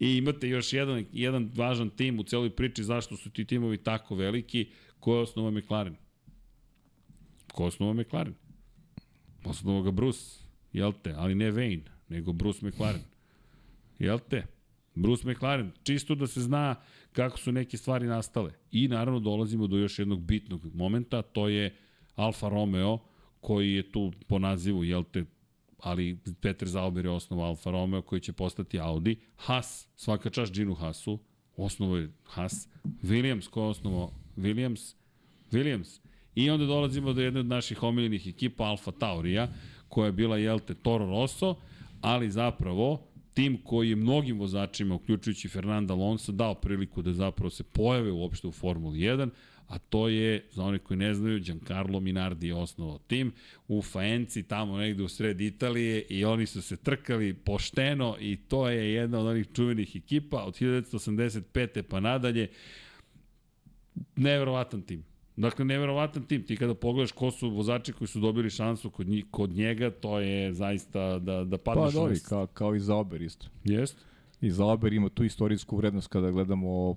I 0.00 0.16
imate 0.16 0.48
još 0.48 0.72
jedan, 0.72 1.04
jedan 1.12 1.50
važan 1.54 1.90
tim 1.90 2.18
u 2.18 2.22
celoj 2.22 2.50
priči 2.50 2.84
zašto 2.84 3.16
su 3.16 3.30
ti 3.30 3.44
timovi 3.44 3.76
tako 3.76 4.14
veliki. 4.14 4.70
Ko 5.00 5.14
je 5.14 5.22
osnova 5.22 5.50
McLaren? 5.50 5.96
Ko 7.52 7.62
je 7.62 7.66
osnova 7.66 7.92
McLaren? 7.92 8.34
Osnova 9.44 9.82
ga 9.82 9.90
Bruce, 9.90 10.44
jel 10.72 10.92
te? 11.02 11.14
Ali 11.16 11.34
ne 11.34 11.52
Wayne, 11.52 11.88
nego 12.08 12.32
Bruce 12.32 12.66
McLaren. 12.66 13.02
Jel 13.98 14.18
te? 14.18 14.46
Bruce 14.94 15.28
McLaren, 15.30 15.72
čisto 15.82 16.14
da 16.14 16.26
se 16.26 16.40
zna 16.40 16.74
kako 17.12 17.38
su 17.38 17.52
neke 17.52 17.76
stvari 17.76 18.06
nastale. 18.06 18.52
I 18.70 18.88
naravno 18.88 19.20
dolazimo 19.20 19.66
do 19.66 19.76
još 19.76 19.98
jednog 19.98 20.20
bitnog 20.20 20.74
momenta, 20.74 21.22
to 21.22 21.48
je 21.48 21.76
Alfa 22.14 22.48
Romeo, 22.48 22.98
koji 23.40 23.72
je 23.72 23.92
tu 23.92 24.12
po 24.26 24.38
nazivu, 24.38 24.84
jel 24.84 25.04
te, 25.12 25.24
ali 25.78 26.18
Peter 26.40 26.68
Zauber 26.68 27.04
je 27.04 27.10
osnova 27.10 27.46
Alfa 27.46 27.70
Romeo 27.70 28.02
koji 28.02 28.20
će 28.20 28.32
postati 28.32 28.80
Audi. 28.80 29.20
Haas, 29.36 29.88
svaka 29.96 30.30
čast 30.30 30.52
Ginu 30.52 30.74
Haasu, 30.74 31.18
osnovo 31.56 31.96
je 31.96 32.12
Haas. 32.24 32.68
Williams, 33.02 33.48
ko 33.48 33.62
je 33.62 33.68
osnovo 33.68 34.12
Williams? 34.38 34.94
Williams. 35.52 36.00
I 36.34 36.50
onda 36.50 36.66
dolazimo 36.66 37.12
do 37.12 37.22
jedne 37.22 37.40
od 37.40 37.46
naših 37.46 37.82
omiljenih 37.82 38.26
ekipa 38.26 38.64
Alfa 38.64 38.90
Taurija, 38.90 39.48
koja 39.88 40.06
je 40.06 40.12
bila, 40.12 40.36
jel 40.38 40.58
te, 40.58 40.74
Toro 40.74 41.06
Rosso, 41.06 41.54
ali 42.00 42.30
zapravo 42.30 43.08
tim 43.34 43.58
koji 43.64 43.90
je 43.90 43.96
mnogim 43.96 44.38
vozačima, 44.38 44.94
uključujući 44.94 45.48
Fernanda 45.48 45.94
Alonso, 45.94 46.32
dao 46.32 46.54
priliku 46.54 47.02
da 47.02 47.12
zapravo 47.12 47.50
se 47.50 47.64
pojave 47.64 48.10
uopšte 48.12 48.46
u 48.46 48.52
Formuli 48.52 48.98
1, 48.98 49.30
a 49.68 49.78
to 49.78 50.08
je, 50.08 50.44
za 50.52 50.64
one 50.64 50.78
koji 50.78 50.96
ne 50.96 51.14
znaju, 51.14 51.40
Giancarlo 51.40 52.00
Minardi 52.00 52.46
je 52.46 52.54
osnovao 52.54 52.98
tim 52.98 53.32
u 53.68 53.82
Faenci, 53.82 54.42
tamo 54.42 54.78
negde 54.78 55.02
u 55.02 55.08
sred 55.08 55.40
Italije 55.40 56.02
i 56.08 56.24
oni 56.24 56.46
su 56.46 56.62
se 56.62 56.76
trkali 56.76 57.34
pošteno 57.34 58.16
i 58.20 58.36
to 58.36 58.68
je 58.68 58.92
jedna 58.94 59.18
od 59.18 59.26
onih 59.26 59.46
čuvenih 59.54 59.96
ekipa 59.96 60.42
od 60.44 60.54
1985. 60.60 61.82
pa 61.82 62.00
nadalje. 62.00 62.48
Neverovatan 64.16 64.82
tim. 64.82 65.04
Dakle, 65.36 65.64
neverovatan 65.64 66.22
tim. 66.22 66.42
Ti 66.42 66.56
kada 66.56 66.74
pogledaš 66.74 67.12
ko 67.12 67.30
su 67.30 67.50
vozači 67.50 67.92
koji 67.92 68.08
su 68.08 68.20
dobili 68.20 68.50
šansu 68.50 68.90
kod, 68.90 69.08
njih, 69.08 69.24
kod 69.30 69.50
njega, 69.50 69.90
to 69.90 70.18
je 70.20 70.52
zaista 70.52 71.18
da, 71.18 71.44
da 71.44 71.58
Pa 71.58 71.72
padneš 71.72 71.94
dobro, 71.94 72.12
na- 72.12 72.18
kao, 72.28 72.46
kao 72.46 72.74
i 72.74 72.80
Zauber 72.80 73.22
isto. 73.22 73.46
Jest? 73.64 73.96
I 74.40 74.50
Zauber 74.50 74.92
ima 74.92 75.08
tu 75.08 75.24
istorijsku 75.24 75.76
vrednost 75.76 76.08
kada 76.08 76.30
gledamo 76.30 76.96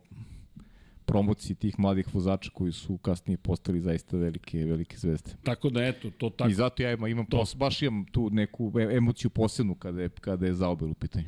promociji 1.05 1.55
tih 1.55 1.79
mladih 1.79 2.15
vozača 2.15 2.49
koji 2.53 2.71
su 2.71 2.97
kasnije 2.97 3.37
postali 3.37 3.81
zaista 3.81 4.17
velike, 4.17 4.57
velike 4.59 4.97
zvezde. 4.97 5.31
Tako 5.43 5.69
da, 5.69 5.83
eto, 5.83 6.09
to 6.09 6.29
tako. 6.29 6.49
I 6.49 6.53
zato 6.53 6.83
ja 6.83 6.91
imam, 6.91 7.09
imam 7.09 7.25
pos, 7.25 7.55
baš 7.55 7.81
imam 7.81 8.05
tu 8.05 8.29
neku 8.29 8.71
e- 8.79 8.95
emociju 8.97 9.29
posebnu 9.29 9.75
kada 9.75 10.01
je, 10.01 10.09
kada 10.09 10.45
je 10.45 10.53
Zauber 10.53 10.89
u 10.89 10.93
pitanju. 10.93 11.27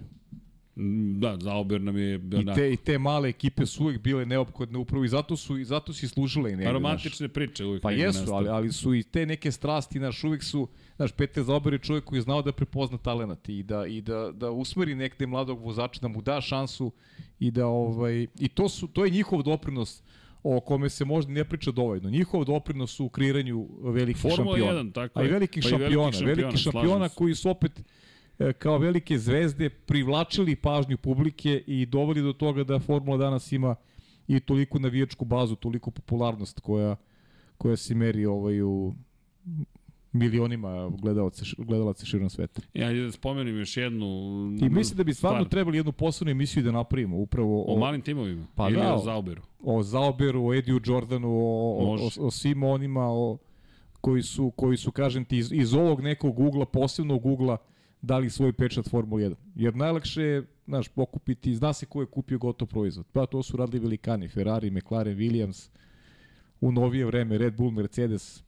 Mm, 0.75 1.19
Da, 1.19 1.37
Zauber 1.41 1.81
nam 1.81 1.97
je... 1.97 2.15
I 2.15 2.55
te, 2.55 2.73
I 2.73 2.77
te 2.77 2.97
male 2.97 3.29
ekipe 3.29 3.65
su 3.65 3.83
uvek 3.83 4.01
bile 4.01 4.25
neophodne 4.25 4.77
upravo 4.77 5.03
i 5.05 5.07
zato 5.07 5.35
su 5.35 5.57
i 5.57 5.65
zato 5.65 5.93
su 5.93 6.05
i 6.05 6.09
služile 6.09 6.49
i 6.49 6.55
negde. 6.55 6.63
znaš. 6.63 6.69
Aromatične 6.69 7.27
priče 7.27 7.65
uvijek. 7.65 7.81
Pa 7.81 7.91
jesu, 7.91 8.33
ali, 8.33 8.49
ali 8.49 8.71
su 8.71 8.93
i 8.95 9.03
te 9.03 9.25
neke 9.25 9.51
strasti, 9.51 9.99
naš, 9.99 10.23
uvek 10.23 10.43
su, 10.43 10.67
znaš, 10.95 11.11
Peter 11.11 11.43
Zauber 11.43 11.73
je 11.73 11.79
čovjek 11.79 12.03
koji 12.03 12.17
je 12.17 12.21
znao 12.21 12.41
da 12.41 12.51
prepozna 12.51 12.97
talenat 12.97 13.49
i 13.49 13.63
da, 13.63 13.85
i 13.85 14.01
da, 14.01 14.31
da 14.31 14.51
usmeri 14.51 14.95
nekde 14.95 15.27
mladog 15.27 15.61
vozača, 15.61 15.99
da 16.01 16.07
mu 16.07 16.21
da 16.21 16.41
šansu 16.41 16.91
i 17.39 17.51
da, 17.51 17.67
ovaj, 17.67 18.27
i 18.39 18.47
to 18.49 18.69
su, 18.69 18.87
to 18.87 19.05
je 19.05 19.11
njihov 19.11 19.43
doprinos 19.43 20.03
o 20.43 20.59
kome 20.59 20.89
se 20.89 21.05
možda 21.05 21.31
ne 21.31 21.43
priča 21.43 21.71
dovoljno. 21.71 22.09
Njihov 22.09 22.45
doprinos 22.45 22.99
u 22.99 23.09
kreiranju 23.09 23.67
velikih 23.81 24.21
Formula 24.21 24.57
šampiona. 24.57 24.83
1, 24.83 24.93
tako 24.93 25.19
A 25.19 25.23
i 25.23 25.25
je. 25.25 25.31
velikih 25.31 25.63
Pa 25.63 25.67
i 25.67 25.69
šampiona, 25.69 25.87
velikih 25.95 26.19
šampiona, 26.19 26.41
velikih 26.41 26.59
šampiona 26.59 26.87
slažem 26.87 27.09
se. 27.09 27.15
koji 27.15 27.35
su 27.35 27.49
opet 27.49 27.81
kao 28.59 28.77
velike 28.77 29.17
zvezde 29.17 29.69
privlačili 29.69 30.55
pažnju 30.55 30.97
publike 30.97 31.63
i 31.67 31.85
doveli 31.85 32.21
do 32.21 32.33
toga 32.33 32.63
da 32.63 32.79
Formula 32.79 33.17
danas 33.17 33.51
ima 33.51 33.75
i 34.27 34.39
toliku 34.39 34.79
navijačku 34.79 35.25
bazu, 35.25 35.55
toliku 35.55 35.91
popularnost 35.91 36.59
koja, 36.59 36.95
koja 37.57 37.75
se 37.75 37.95
meri 37.95 38.25
ovaj 38.25 38.61
u 38.61 38.93
milionima 40.11 40.89
gledalaca, 41.01 41.45
gledalaca 41.57 42.05
širom 42.05 42.29
sveta. 42.29 42.61
Ja 42.73 42.93
da 42.93 43.11
spomenem 43.11 43.57
još 43.59 43.77
jednu... 43.77 44.05
I 44.61 44.69
mislim 44.69 44.97
da 44.97 45.03
bi 45.03 45.13
stvarno 45.13 45.39
stvar. 45.39 45.49
trebali 45.49 45.77
jednu 45.77 45.91
posebnu 45.91 46.31
emisiju 46.31 46.63
da 46.63 46.71
napravimo 46.71 47.17
upravo 47.17 47.61
O 47.63 47.73
o, 47.75 47.79
malim 47.79 48.01
timovima? 48.01 48.47
Pa 48.55 48.69
Ili 48.69 48.77
da, 48.77 48.93
o 48.93 48.95
o- 48.95 49.03
Zauberu? 49.03 49.41
o 49.63 49.83
Zauberu, 49.83 50.45
o 50.47 50.53
Ediju 50.53 50.81
Jordanu, 50.85 51.29
o, 51.29 51.77
o, 51.79 51.85
Može. 51.85 52.03
o, 52.21 52.25
o 52.27 52.31
svim 52.31 52.63
onima 52.63 53.01
o, 53.03 53.37
koji, 54.01 54.21
su, 54.23 54.51
koji 54.51 54.77
su, 54.77 54.91
kažem 54.91 55.25
ti, 55.25 55.37
iz, 55.37 55.51
iz 55.51 55.73
ovog 55.73 56.01
nekog 56.01 56.39
ugla, 56.39 56.65
posebnog 56.65 57.25
ugla, 57.25 57.57
dali 58.03 58.29
svoj 58.29 58.53
pečat 58.53 58.89
Formula 58.89 59.21
1. 59.21 59.35
Jer 59.55 59.75
najlakše 59.75 60.21
je, 60.21 60.43
znaš, 60.67 60.87
pokupiti, 60.87 61.55
zna 61.55 61.73
se 61.73 61.85
ko 61.85 62.01
je 62.01 62.07
kupio 62.07 62.37
gotov 62.37 62.67
proizvod. 62.67 63.05
Pa 63.13 63.25
to 63.25 63.43
su 63.43 63.57
radili 63.57 63.79
velikani, 63.79 64.27
Ferrari, 64.27 64.71
McLaren, 64.71 65.17
Williams, 65.17 65.69
u 66.61 66.71
novije 66.71 67.05
vreme 67.05 67.37
Red 67.37 67.55
Bull, 67.55 67.71
Mercedes. 67.71 68.43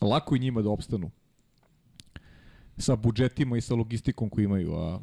Lako 0.00 0.34
je 0.34 0.38
njima 0.38 0.62
da 0.62 0.70
opstanu 0.70 1.10
sa 2.78 2.96
budžetima 2.96 3.56
i 3.56 3.60
sa 3.60 3.74
logistikom 3.74 4.30
koju 4.30 4.44
imaju, 4.44 4.74
a 4.74 5.00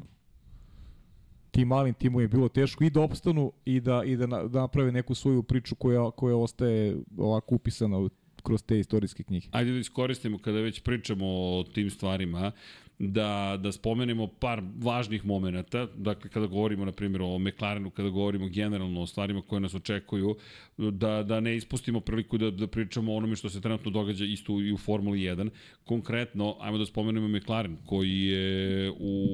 tim 1.52 1.68
malim 1.68 1.94
timu 1.94 2.22
je 2.22 2.28
bilo 2.28 2.50
teško 2.50 2.84
i 2.84 2.90
da 2.90 3.02
opstanu 3.02 3.52
i 3.66 3.80
da 3.80 4.04
i 4.06 4.16
da, 4.16 4.28
na, 4.28 4.44
da 4.44 4.60
naprave 4.60 4.92
neku 4.92 5.16
svoju 5.16 5.44
priču 5.44 5.76
koja 5.76 6.12
koja 6.12 6.38
ostaje 6.38 6.98
ovako 7.18 7.56
upisana 7.56 7.98
u 7.98 8.10
kroz 8.44 8.64
te 8.64 8.80
istorijske 8.80 9.24
knjige. 9.24 9.48
Ajde 9.52 9.72
da 9.72 9.80
iskoristimo 9.80 10.38
kada 10.38 10.60
već 10.60 10.80
pričamo 10.80 11.26
o 11.26 11.64
tim 11.74 11.90
stvarima, 11.90 12.52
da, 13.00 13.58
da 13.60 13.72
spomenemo 13.72 14.28
par 14.28 14.62
važnih 14.80 15.26
momenta, 15.26 15.88
dakle 15.96 16.30
kada 16.30 16.48
govorimo 16.48 16.86
na 16.86 16.92
primjer 16.92 17.22
o 17.22 17.40
McLarenu, 17.40 17.90
kada 17.90 18.10
govorimo 18.10 18.48
generalno 18.48 19.02
o 19.02 19.08
stvarima 19.08 19.42
koje 19.42 19.60
nas 19.60 19.74
očekuju, 19.74 20.36
da, 20.78 21.24
da 21.24 21.40
ne 21.40 21.56
ispustimo 21.56 22.00
priliku 22.00 22.38
da, 22.38 22.52
da 22.52 22.68
pričamo 22.68 23.14
o 23.14 23.18
onome 23.18 23.36
što 23.36 23.50
se 23.50 23.62
trenutno 23.62 23.92
događa 23.92 24.26
isto 24.26 24.62
i 24.62 24.74
u 24.74 24.78
Formuli 24.78 25.20
1. 25.20 25.50
Konkretno, 25.86 26.56
ajmo 26.60 26.78
da 26.78 26.86
spomenemo 26.86 27.28
McLaren 27.28 27.78
koji 27.86 28.22
je 28.22 28.92
u, 29.00 29.28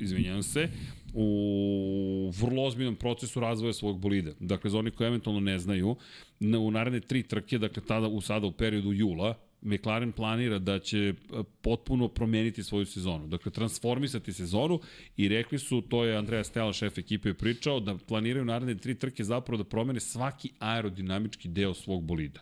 izvinjam 0.00 0.42
se, 0.42 0.68
u 1.14 2.30
vrlo 2.40 2.62
ozbiljnom 2.62 2.96
procesu 2.96 3.40
razvoja 3.40 3.72
svog 3.72 4.00
bolida. 4.00 4.32
Dakle, 4.40 4.70
za 4.70 4.78
oni 4.78 4.90
koji 4.90 5.06
eventualno 5.06 5.40
ne 5.40 5.58
znaju, 5.58 5.96
na, 6.40 6.58
u 6.58 6.70
naredne 6.70 7.00
tri 7.00 7.22
trke, 7.22 7.58
dakle 7.58 7.82
tada 7.86 8.08
u 8.08 8.20
sada 8.20 8.46
u 8.46 8.52
periodu 8.52 8.92
jula, 8.92 9.34
McLaren 9.62 10.12
planira 10.12 10.58
da 10.58 10.78
će 10.78 10.98
e, 10.98 11.14
potpuno 11.60 12.08
promeniti 12.08 12.62
svoju 12.62 12.86
sezonu. 12.86 13.26
Dakle, 13.26 13.52
transformisati 13.52 14.32
sezonu 14.32 14.80
i 15.16 15.28
rekli 15.28 15.58
su, 15.58 15.80
to 15.80 16.04
je 16.04 16.16
Andreja 16.16 16.44
Stella, 16.44 16.72
šef 16.72 16.98
ekipe, 16.98 17.28
je 17.28 17.34
pričao, 17.34 17.80
da 17.80 17.96
planiraju 18.08 18.44
naredne 18.44 18.74
tri 18.74 18.94
trke 18.94 19.24
zapravo 19.24 19.62
da 19.62 19.68
promene 19.68 20.00
svaki 20.00 20.50
aerodinamički 20.58 21.48
deo 21.48 21.74
svog 21.74 22.04
bolida 22.04 22.40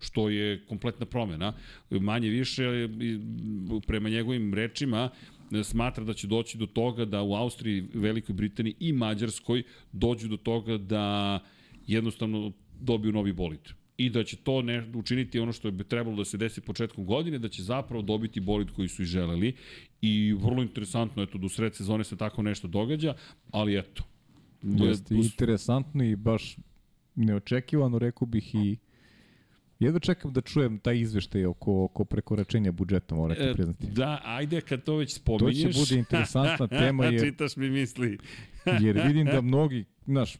što 0.00 0.28
je 0.28 0.64
kompletna 0.66 1.06
promena. 1.06 1.52
Manje 1.90 2.28
više, 2.28 2.88
prema 3.86 4.08
njegovim 4.08 4.54
rečima, 4.54 5.10
smatra 5.64 6.04
da 6.04 6.14
će 6.14 6.26
doći 6.26 6.58
do 6.58 6.66
toga 6.66 7.04
da 7.04 7.22
u 7.22 7.34
Austriji, 7.34 7.84
Velikoj 7.94 8.34
Britaniji 8.34 8.74
i 8.80 8.92
Mađarskoj 8.92 9.62
dođu 9.92 10.28
do 10.28 10.36
toga 10.36 10.78
da 10.78 11.38
jednostavno 11.86 12.52
dobiju 12.80 13.12
novi 13.12 13.32
bolid 13.32 13.60
i 13.96 14.10
da 14.10 14.24
će 14.24 14.36
to 14.36 14.62
ne, 14.62 14.90
učiniti 14.94 15.38
ono 15.38 15.52
što 15.52 15.70
bi 15.70 15.84
trebalo 15.84 16.16
da 16.16 16.24
se 16.24 16.36
desi 16.36 16.60
početkom 16.60 17.06
godine, 17.06 17.38
da 17.38 17.48
će 17.48 17.62
zapravo 17.62 18.02
dobiti 18.02 18.40
bolid 18.40 18.70
koji 18.70 18.88
su 18.88 19.02
i 19.02 19.06
želeli 19.06 19.54
i 20.00 20.32
vrlo 20.32 20.62
interesantno, 20.62 21.22
eto, 21.22 21.38
do 21.38 21.48
sred 21.48 21.74
sezone 21.74 22.04
se 22.04 22.16
tako 22.16 22.42
nešto 22.42 22.68
događa, 22.68 23.14
ali 23.50 23.78
eto. 23.78 24.02
Jeste 24.62 25.14
interesantno 25.14 26.04
i 26.04 26.16
baš 26.16 26.56
neočekivano, 27.14 27.98
rekao 27.98 28.26
bih 28.26 28.54
i 28.54 28.76
Jedva 29.84 30.00
čekam 30.00 30.32
da 30.32 30.40
čujem 30.40 30.78
taj 30.78 30.98
izveštaj 30.98 31.46
oko, 31.46 31.84
oko 31.84 32.04
prekoračenja 32.04 32.72
budžeta, 32.72 33.14
morate 33.14 33.50
e, 33.50 33.52
priznati. 33.52 33.86
Da, 33.86 34.20
ajde 34.24 34.60
kad 34.60 34.82
to 34.82 34.96
već 34.96 35.14
spominješ. 35.14 35.62
To 35.62 35.72
će 35.72 35.78
bude 35.78 35.98
interesantna 35.98 36.66
tema. 36.80 37.04
Jer, 37.04 37.20
Čitaš 37.20 37.56
mi 37.56 37.70
misli. 37.70 38.18
jer 38.84 39.02
vidim 39.06 39.26
da 39.26 39.40
mnogi, 39.40 39.84
znaš, 40.06 40.36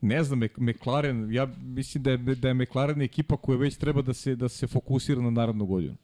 ne 0.00 0.24
znam, 0.24 0.40
McLaren, 0.56 1.32
ja 1.32 1.48
mislim 1.62 2.02
da 2.02 2.10
je, 2.10 2.16
da 2.16 2.48
je 2.48 2.54
McLaren 2.54 3.02
ekipa 3.02 3.36
koja 3.36 3.58
već 3.58 3.76
treba 3.76 4.02
da 4.02 4.14
se, 4.14 4.36
da 4.36 4.48
se 4.48 4.66
fokusira 4.66 5.20
na 5.20 5.30
narodnu 5.30 5.66
godinu. 5.66 5.96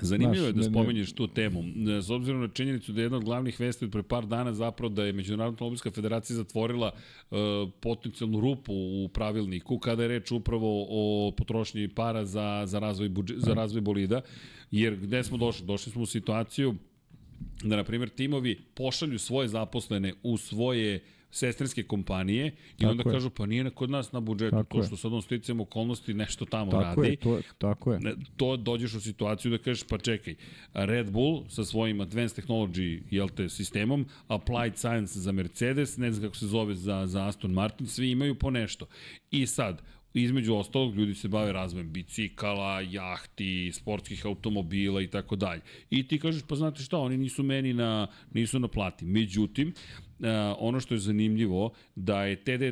Zanimljivo 0.00 0.46
je 0.46 0.52
da 0.52 0.62
spomenješ 0.62 1.12
tu 1.12 1.26
temu. 1.26 1.64
S 2.02 2.10
obzirom 2.10 2.40
na 2.40 2.48
činjenicu 2.48 2.92
da 2.92 3.00
je 3.00 3.04
jedna 3.04 3.16
od 3.16 3.24
glavnih 3.24 3.60
vesti 3.60 3.84
od 3.84 3.90
pre 3.90 4.02
par 4.02 4.26
dana 4.26 4.52
zapravo 4.54 4.88
da 4.94 5.04
je 5.04 5.12
Međunarodna 5.12 5.58
olimpijska 5.60 5.90
federacija 5.90 6.36
zatvorila 6.36 6.92
uh, 7.30 7.38
potencijalnu 7.80 8.40
rupu 8.40 8.72
u 8.72 9.08
pravilniku 9.08 9.78
kada 9.78 10.02
je 10.02 10.08
reč 10.08 10.30
upravo 10.30 10.86
o 10.88 11.30
potrošnji 11.30 11.88
para 11.88 12.24
za, 12.24 12.62
za, 12.66 12.78
razvoj, 12.78 13.08
budžet, 13.08 13.38
za 13.38 13.54
razvoj 13.54 13.80
bolida. 13.80 14.20
Jer 14.70 14.96
gde 14.96 15.22
smo 15.22 15.36
došli? 15.36 15.66
Došli 15.66 15.92
smo 15.92 16.02
u 16.02 16.06
situaciju 16.06 16.74
da, 17.64 17.76
na 17.76 17.84
primjer, 17.84 18.08
timovi 18.08 18.60
pošalju 18.74 19.18
svoje 19.18 19.48
zaposlene 19.48 20.12
u 20.22 20.36
svoje 20.36 21.04
sestrinske 21.36 21.82
kompanije 21.82 22.46
i 22.46 22.80
tako 22.80 22.90
onda 22.90 23.02
je. 23.06 23.12
kažu 23.12 23.30
pa 23.30 23.46
nije 23.46 23.70
kod 23.70 23.90
nas 23.90 24.12
na 24.12 24.20
budžetu 24.20 24.56
tako 24.56 24.76
to 24.76 24.86
što 24.86 24.96
sad 24.96 25.12
on 25.12 25.22
sticamo 25.22 25.62
okolnosti 25.62 26.14
nešto 26.14 26.44
tamo 26.44 26.70
tako 26.70 27.02
radi. 27.02 27.08
Je, 27.08 27.16
to, 27.16 27.40
tako 27.58 27.92
je. 27.92 28.00
To 28.36 28.56
dođeš 28.56 28.94
u 28.94 29.00
situaciju 29.00 29.50
da 29.50 29.58
kažeš 29.58 29.84
pa 29.88 29.98
čekaj, 29.98 30.34
Red 30.74 31.10
Bull 31.10 31.44
sa 31.48 31.64
svojim 31.64 32.00
Advanced 32.00 32.44
Technology 32.44 33.02
jel 33.10 33.28
te, 33.28 33.48
sistemom, 33.48 34.06
Applied 34.28 34.76
Science 34.76 35.20
za 35.20 35.32
Mercedes, 35.32 35.96
ne 35.96 36.12
znam 36.12 36.28
kako 36.28 36.36
se 36.36 36.46
zove 36.46 36.74
za, 36.74 37.06
za 37.06 37.26
Aston 37.26 37.52
Martin, 37.52 37.86
svi 37.86 38.10
imaju 38.10 38.34
po 38.34 38.50
nešto. 38.50 38.86
I 39.30 39.46
sad, 39.46 39.82
između 40.14 40.54
ostalog 40.54 40.94
ljudi 40.96 41.14
se 41.14 41.28
bave 41.28 41.52
razvojem 41.52 41.92
bicikala, 41.92 42.80
jahti, 42.80 43.72
sportskih 43.72 44.26
automobila 44.26 45.02
i 45.02 45.06
tako 45.06 45.36
dalje. 45.36 45.60
I 45.90 46.08
ti 46.08 46.18
kažeš 46.18 46.42
pa 46.48 46.54
znate 46.54 46.82
šta, 46.82 46.98
oni 46.98 47.16
nisu 47.16 47.42
meni 47.42 47.72
na 47.72 48.06
nisu 48.32 48.58
na 48.58 48.68
plati. 48.68 49.04
Međutim, 49.04 49.74
Uh, 50.18 50.26
ono 50.58 50.80
što 50.80 50.94
je 50.94 50.98
zanimljivo 50.98 51.72
da 51.94 52.24
je 52.24 52.36
TD, 52.36 52.62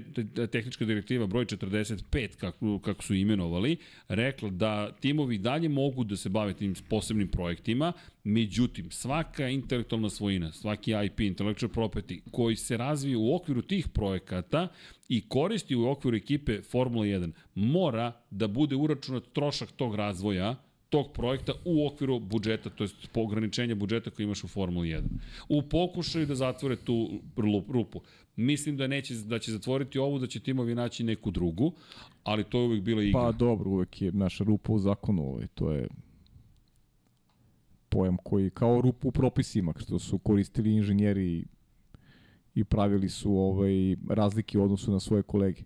tehnička 0.51 0.85
direktiva 0.85 1.27
broj 1.27 1.45
45 1.45 2.37
kako, 2.37 2.79
kako 2.79 3.03
su 3.03 3.15
imenovali 3.15 3.77
rekla 4.09 4.51
da 4.51 4.93
timovi 5.01 5.39
dalje 5.39 5.69
mogu 5.69 6.05
da 6.05 6.17
se 6.17 6.29
bave 6.29 6.55
tim 6.55 6.75
posebnim 6.89 7.29
projektima 7.29 7.93
međutim 8.25 8.91
svaka 8.91 9.49
intelektualna 9.49 10.11
svojina 10.11 10.53
svaki 10.53 10.93
IP, 11.07 11.21
intellectual 11.21 11.73
property 11.73 12.21
koji 12.31 12.57
se 12.57 12.77
razvije 12.77 13.17
u 13.17 13.35
okviru 13.35 13.63
tih 13.63 13.89
projekata 13.89 14.69
i 15.09 15.29
koristi 15.29 15.77
u 15.77 15.89
okviru 15.89 16.17
ekipe 16.17 16.63
Formula 16.63 17.05
1 17.05 17.33
mora 17.55 18.13
da 18.31 18.49
bude 18.49 18.77
uračunat 18.77 19.25
trošak 19.33 19.73
tog 19.73 19.95
razvoja 19.95 20.57
tog 20.89 21.13
projekta 21.13 21.53
u 21.65 21.87
okviru 21.87 22.19
budžeta, 22.21 22.71
to 22.71 22.85
je 22.85 22.91
ograničenja 23.15 23.75
budžeta 23.75 24.11
koji 24.11 24.25
imaš 24.25 24.45
u 24.45 24.49
Formuli 24.49 24.89
1. 24.89 25.03
U 25.49 25.63
pokušaju 25.63 26.27
da 26.27 26.35
zatvore 26.35 26.77
tu 26.77 27.21
rupu. 27.69 28.01
Mislim 28.37 28.77
da 28.77 28.87
neće 28.87 29.15
da 29.15 29.39
će 29.39 29.53
zatvoriti 29.53 29.99
ovu, 29.99 30.19
da 30.19 30.27
će 30.27 30.41
timovi 30.41 30.75
naći 30.75 31.05
neku 31.05 31.31
drugu, 31.31 31.73
ali 32.23 32.45
to 32.45 32.61
je 32.61 32.67
uvek 32.67 32.83
bila 32.83 33.03
igra. 33.03 33.21
Pa 33.21 33.33
dobro, 33.33 33.71
uvek 33.71 34.03
je 34.03 34.13
naša 34.13 34.45
rupa 34.45 34.73
u 34.73 34.79
zakonu, 34.79 35.23
ovaj, 35.23 35.47
to 35.55 35.73
je 35.73 35.89
pojam 37.89 38.17
koji 38.17 38.51
kao 38.51 38.81
rupu 38.81 39.09
u 39.09 39.13
propisima, 39.13 39.75
što 39.77 39.99
su 39.99 40.19
koristili 40.19 40.75
inženjeri 40.75 41.45
i 42.55 42.65
pravili 42.65 43.09
su 43.09 43.37
ovaj 43.37 43.97
razlike 44.09 44.59
u 44.59 44.65
odnosu 44.65 44.93
na 44.93 45.01
svoje 45.01 45.23
kolege 45.23 45.63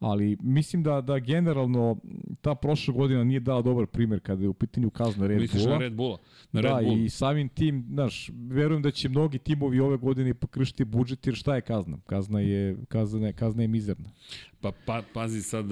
ali 0.00 0.36
mislim 0.40 0.82
da 0.82 1.00
da 1.00 1.18
generalno 1.18 1.96
ta 2.40 2.54
prošla 2.54 2.94
godina 2.94 3.24
nije 3.24 3.40
dala 3.40 3.62
dobar 3.62 3.86
primer 3.86 4.20
kada 4.20 4.42
je 4.42 4.48
u 4.48 4.54
pitanju 4.54 4.90
kazna 4.90 5.26
Red 5.26 5.40
Misliš 5.40 5.62
Bulla. 5.62 5.74
na 5.74 5.80
Red 5.80 5.94
Bulla? 5.94 6.18
Na 6.52 6.60
Red 6.60 6.72
da, 6.72 6.80
Bull. 6.82 7.04
i 7.04 7.10
samim 7.10 7.48
tim, 7.48 7.86
znaš, 7.88 8.30
verujem 8.48 8.82
da 8.82 8.90
će 8.90 9.08
mnogi 9.08 9.38
timovi 9.38 9.80
ove 9.80 9.96
godine 9.96 10.34
pokršiti 10.34 10.84
budžet, 10.84 11.26
jer 11.26 11.34
šta 11.34 11.54
je 11.54 11.60
kazna? 11.60 11.98
Kazna 12.06 12.40
je, 12.40 12.76
kazna 12.88 13.26
je, 13.26 13.32
kazna 13.32 13.62
je 13.62 13.68
mizerna. 13.68 14.10
Pa, 14.60 14.72
pa 14.86 15.02
pazi 15.14 15.42
sad... 15.42 15.66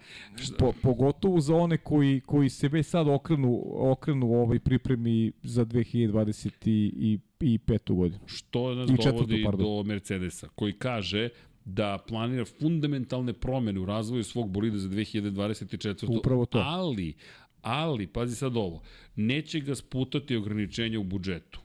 po, 0.58 0.72
pogotovo 0.82 1.40
za 1.40 1.54
one 1.54 1.76
koji, 1.76 2.20
koji 2.20 2.48
se 2.48 2.68
već 2.68 2.86
sad 2.86 3.08
okrenu, 3.08 3.62
okrenu 3.74 4.26
u 4.26 4.34
ovoj 4.34 4.60
pripremi 4.60 5.32
za 5.42 5.64
2020 5.64 6.50
i, 6.64 7.18
i 7.40 7.58
petu 7.58 7.94
godinu. 7.94 8.20
Što 8.26 8.74
nas 8.74 8.90
I 8.90 8.94
dovodi 9.04 9.46
do 9.58 9.82
Mercedesa, 9.82 10.48
koji 10.48 10.72
kaže 10.72 11.28
da 11.64 11.98
planira 12.08 12.44
fundamentalne 12.44 13.32
promene 13.32 13.80
u 13.80 13.86
razvoju 13.86 14.24
svog 14.24 14.50
bolida 14.50 14.78
za 14.78 14.88
2024. 14.88 16.18
Upravo 16.18 16.46
to. 16.46 16.58
Ali, 16.58 17.14
ali, 17.62 18.06
pazi 18.06 18.36
sad 18.36 18.56
ovo, 18.56 18.82
neće 19.16 19.60
ga 19.60 19.74
sputati 19.74 20.36
ograničenja 20.36 21.00
u 21.00 21.04
budžetu. 21.04 21.60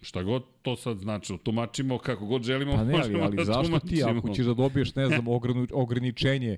Šta 0.00 0.22
god 0.22 0.42
to 0.62 0.76
sad 0.76 0.98
značilo, 0.98 1.38
tumačimo 1.38 1.98
kako 1.98 2.26
god 2.26 2.42
želimo, 2.42 2.72
pa 2.72 2.84
ne, 2.84 3.00
ali, 3.02 3.20
ali 3.20 3.36
da 3.36 3.44
zašto 3.44 3.62
tumačimo. 3.62 3.90
ti, 3.90 4.02
ako 4.18 4.34
ćeš 4.34 4.46
da 4.46 4.54
dobiješ, 4.54 4.94
ne 4.94 5.06
znam, 5.06 5.24
ograničenje 5.72 6.56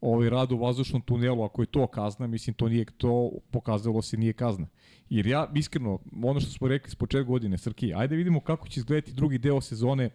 ovaj 0.00 0.30
rad 0.30 0.52
u 0.52 0.56
vazdušnom 0.56 1.02
tunelu, 1.02 1.42
ako 1.42 1.62
je 1.62 1.66
to 1.66 1.86
kazna, 1.86 2.26
mislim, 2.26 2.54
to 2.54 2.68
nije, 2.68 2.84
to 2.84 3.30
pokazalo 3.50 4.02
se 4.02 4.16
nije 4.16 4.32
kazna. 4.32 4.66
Jer 5.08 5.26
ja, 5.26 5.52
iskreno, 5.54 5.98
ono 6.22 6.40
što 6.40 6.50
smo 6.50 6.68
rekli 6.68 6.90
s 6.90 6.94
početka 6.94 7.22
godine, 7.22 7.58
Srki, 7.58 7.94
ajde 7.94 8.16
vidimo 8.16 8.40
kako 8.40 8.68
će 8.68 8.80
izgledati 8.80 9.12
drugi 9.12 9.38
deo 9.38 9.60
sezone 9.60 10.10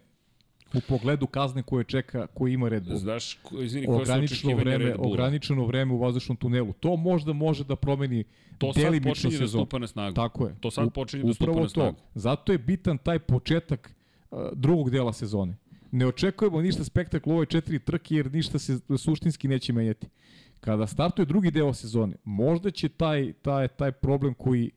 u 0.74 0.80
pogledu 0.88 1.26
kazne 1.26 1.62
koje 1.62 1.84
čeka, 1.84 2.26
koje 2.26 2.52
ima 2.52 2.68
Red 2.68 2.84
Bull. 2.84 2.98
Znaš, 2.98 3.38
izvini, 3.62 3.86
koje 3.86 4.00
ograničeno 4.00 4.56
vreme, 4.56 4.84
Red 4.84 4.96
Bulla? 4.96 5.12
ograničeno 5.12 5.66
vreme 5.66 5.94
u 5.94 5.98
vazdušnom 5.98 6.36
tunelu. 6.36 6.72
To 6.72 6.96
možda 6.96 7.32
može 7.32 7.64
da 7.64 7.76
promeni 7.76 8.24
to 8.58 8.72
sad 8.72 9.02
počinje 9.02 9.38
da 9.38 9.48
stupa 9.48 9.78
na 9.78 9.86
snagu. 9.86 10.14
Tako 10.14 10.46
je. 10.46 10.54
To 10.60 10.70
sad 10.70 10.92
počinje 10.92 11.24
da 11.24 11.34
stupa 11.34 11.60
na 11.60 11.68
snagu. 11.68 11.96
To. 11.96 12.02
Zato 12.14 12.52
je 12.52 12.58
bitan 12.58 12.98
taj 12.98 13.18
početak 13.18 13.94
uh, 14.30 14.38
drugog 14.52 14.90
dela 14.90 15.12
sezone. 15.12 15.56
Ne 15.90 16.06
očekujemo 16.06 16.60
ništa 16.62 16.84
spektakl 16.84 17.30
u 17.30 17.32
ovoj 17.32 17.46
četiri 17.46 17.78
trke 17.78 18.14
jer 18.14 18.32
ništa 18.32 18.58
se 18.58 18.78
suštinski 18.98 19.48
neće 19.48 19.72
menjati. 19.72 20.06
Kada 20.60 20.86
startuje 20.86 21.26
drugi 21.26 21.50
deo 21.50 21.74
sezone, 21.74 22.16
možda 22.24 22.70
će 22.70 22.88
taj, 22.88 23.32
taj, 23.32 23.68
taj 23.68 23.92
problem 23.92 24.34
koji 24.34 24.70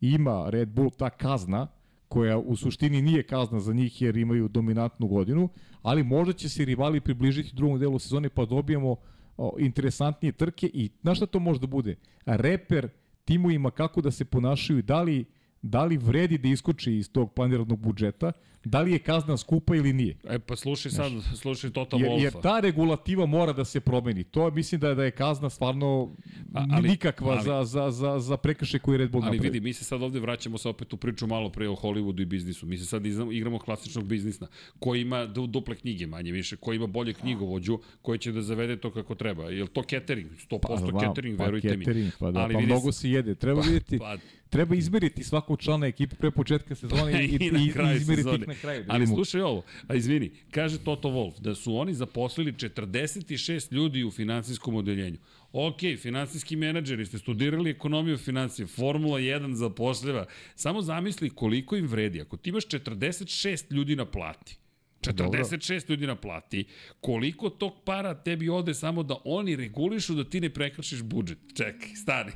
ima 0.00 0.50
Red 0.50 0.68
Bull, 0.68 0.90
ta 0.90 1.10
kazna, 1.10 1.66
koja 2.10 2.38
u 2.38 2.56
suštini 2.56 3.02
nije 3.02 3.22
kazna 3.22 3.60
za 3.60 3.72
njih 3.72 4.02
jer 4.02 4.16
imaju 4.16 4.48
dominantnu 4.48 5.06
godinu, 5.06 5.48
ali 5.82 6.02
možda 6.02 6.32
će 6.32 6.48
se 6.48 6.64
rivali 6.64 7.00
približiti 7.00 7.56
drugom 7.56 7.78
delu 7.78 7.98
sezone 7.98 8.28
pa 8.28 8.44
dobijemo 8.44 8.96
o, 9.36 9.56
interesantnije 9.58 10.32
trke 10.32 10.70
i 10.74 10.90
znaš 11.02 11.18
šta 11.18 11.26
to 11.26 11.38
može 11.38 11.60
da 11.60 11.66
bude? 11.66 11.96
Reper 12.26 12.88
timovima 13.24 13.70
kako 13.70 14.00
da 14.00 14.10
se 14.10 14.24
ponašaju, 14.24 14.82
da 14.82 15.02
li 15.02 15.24
da 15.62 15.84
li 15.84 15.96
vredi 15.96 16.38
da 16.38 16.48
iskoči 16.48 16.94
iz 16.96 17.12
tog 17.12 17.32
planiranog 17.34 17.78
budžeta, 17.78 18.32
da 18.64 18.80
li 18.80 18.92
je 18.92 18.98
kazna 19.00 19.36
skupa 19.36 19.76
ili 19.76 19.92
nije. 19.92 20.16
E 20.24 20.38
pa 20.38 20.56
slušaj 20.56 20.92
sad, 20.92 21.12
slušaj 21.34 21.70
Tota 21.70 21.96
Jer, 21.96 22.06
Wolfa. 22.06 22.22
jer 22.22 22.32
ta 22.32 22.60
regulativa 22.60 23.26
mora 23.26 23.52
da 23.52 23.64
se 23.64 23.80
promeni. 23.80 24.24
To 24.24 24.50
mislim 24.50 24.80
da 24.80 24.88
je, 24.88 24.94
da 24.94 25.04
je 25.04 25.10
kazna 25.12 25.50
stvarno 25.50 26.10
A- 26.54 26.66
ali- 26.70 26.88
nikakva 26.88 27.32
ali- 27.32 27.42
za, 27.42 27.64
za, 27.64 27.90
za, 27.90 28.18
za 28.18 28.36
prekršaj 28.36 28.80
koji 28.80 28.98
Red 28.98 29.10
Bull 29.10 29.24
Ali 29.24 29.30
napravi. 29.30 29.50
vidi, 29.50 29.60
mi 29.60 29.72
se 29.72 29.84
sad 29.84 30.02
ovde 30.02 30.20
vraćamo 30.20 30.58
se 30.58 30.68
opet 30.68 30.92
u 30.92 30.96
priču 30.96 31.26
malo 31.26 31.50
pre 31.50 31.68
o 31.68 31.74
Hollywoodu 31.74 32.22
i 32.22 32.26
biznisu. 32.26 32.66
Mi 32.66 32.78
se 32.78 32.86
sad 32.86 33.06
iznamo- 33.06 33.32
igramo 33.32 33.58
klasičnog 33.58 34.04
biznisa, 34.04 34.46
koji 34.78 35.00
ima 35.00 35.26
du- 35.26 35.46
duple 35.46 35.76
knjige 35.76 36.06
manje 36.06 36.32
više, 36.32 36.56
koji 36.56 36.76
ima 36.76 36.86
bolje 36.86 37.12
knjigovođu, 37.14 37.78
koji 38.02 38.18
će 38.18 38.32
da 38.32 38.42
zavede 38.42 38.76
to 38.76 38.90
kako 38.90 39.14
treba. 39.14 39.44
Je 39.44 39.62
li 39.62 39.68
to 39.68 39.82
catering? 39.82 40.30
100% 40.40 40.92
Ma, 40.92 41.00
catering, 41.00 41.40
verujte 41.40 41.68
catering, 41.70 42.04
mi. 42.04 42.10
Pa, 42.18 42.30
da, 42.30 42.40
Ali 42.40 42.54
pa 42.54 42.58
vidi, 42.58 42.72
mnogo 42.72 42.92
se 42.92 43.10
jede. 43.10 43.34
Treba 43.34 43.60
vidjeti, 43.60 43.98
pa, 43.98 44.16
treba 44.50 44.74
izmeriti 44.74 45.24
svakog 45.24 45.60
člana 45.60 45.86
ekipe 45.86 46.16
pre 46.16 46.30
početka 46.30 46.74
sezone 46.74 47.12
i, 47.24 47.26
I 47.26 47.28
i, 47.28 47.46
i 47.46 47.66
izmeriti 47.96 48.04
sezone. 48.22 48.49
Na 48.50 48.56
kraju. 48.60 48.84
Da 48.84 48.92
Ali 48.92 49.00
vidimo. 49.00 49.16
slušaj 49.16 49.40
ovo, 49.40 49.62
a 49.88 49.94
izvini, 49.94 50.30
kaže 50.50 50.78
Toto 50.78 51.08
Wolf 51.08 51.40
da 51.40 51.54
su 51.54 51.76
oni 51.76 51.94
zaposlili 51.94 52.52
46 52.52 53.72
ljudi 53.72 54.04
u 54.04 54.10
finansijskom 54.10 54.74
odeljenju. 54.74 55.18
Ok, 55.52 55.80
finansijski 55.98 56.56
menadžeri, 56.56 57.06
ste 57.06 57.18
studirali 57.18 57.70
ekonomiju 57.70 58.18
financije, 58.18 58.66
Formula 58.66 59.18
1 59.18 59.54
zapošljava. 59.54 60.26
Samo 60.54 60.82
zamisli 60.82 61.30
koliko 61.30 61.76
im 61.76 61.86
vredi. 61.86 62.20
Ako 62.20 62.36
ti 62.36 62.50
imaš 62.50 62.66
46 62.66 63.72
ljudi 63.72 63.96
na 63.96 64.04
plati, 64.04 64.56
46 65.00 65.90
ljudi 65.90 66.06
na 66.06 66.14
plati, 66.16 66.64
koliko 67.00 67.50
tog 67.50 67.72
para 67.84 68.14
tebi 68.14 68.48
ode 68.48 68.74
samo 68.74 69.02
da 69.02 69.16
oni 69.24 69.56
regulišu 69.56 70.14
da 70.14 70.24
ti 70.24 70.40
ne 70.40 70.50
prekršiš 70.50 71.02
budžet. 71.02 71.38
Čekaj, 71.56 71.88
stani. 71.94 72.32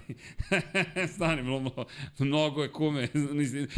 stani, 1.14 1.42
mnogo, 1.42 1.84
mnogo 2.18 2.62
je 2.62 2.72
kume. 2.72 3.08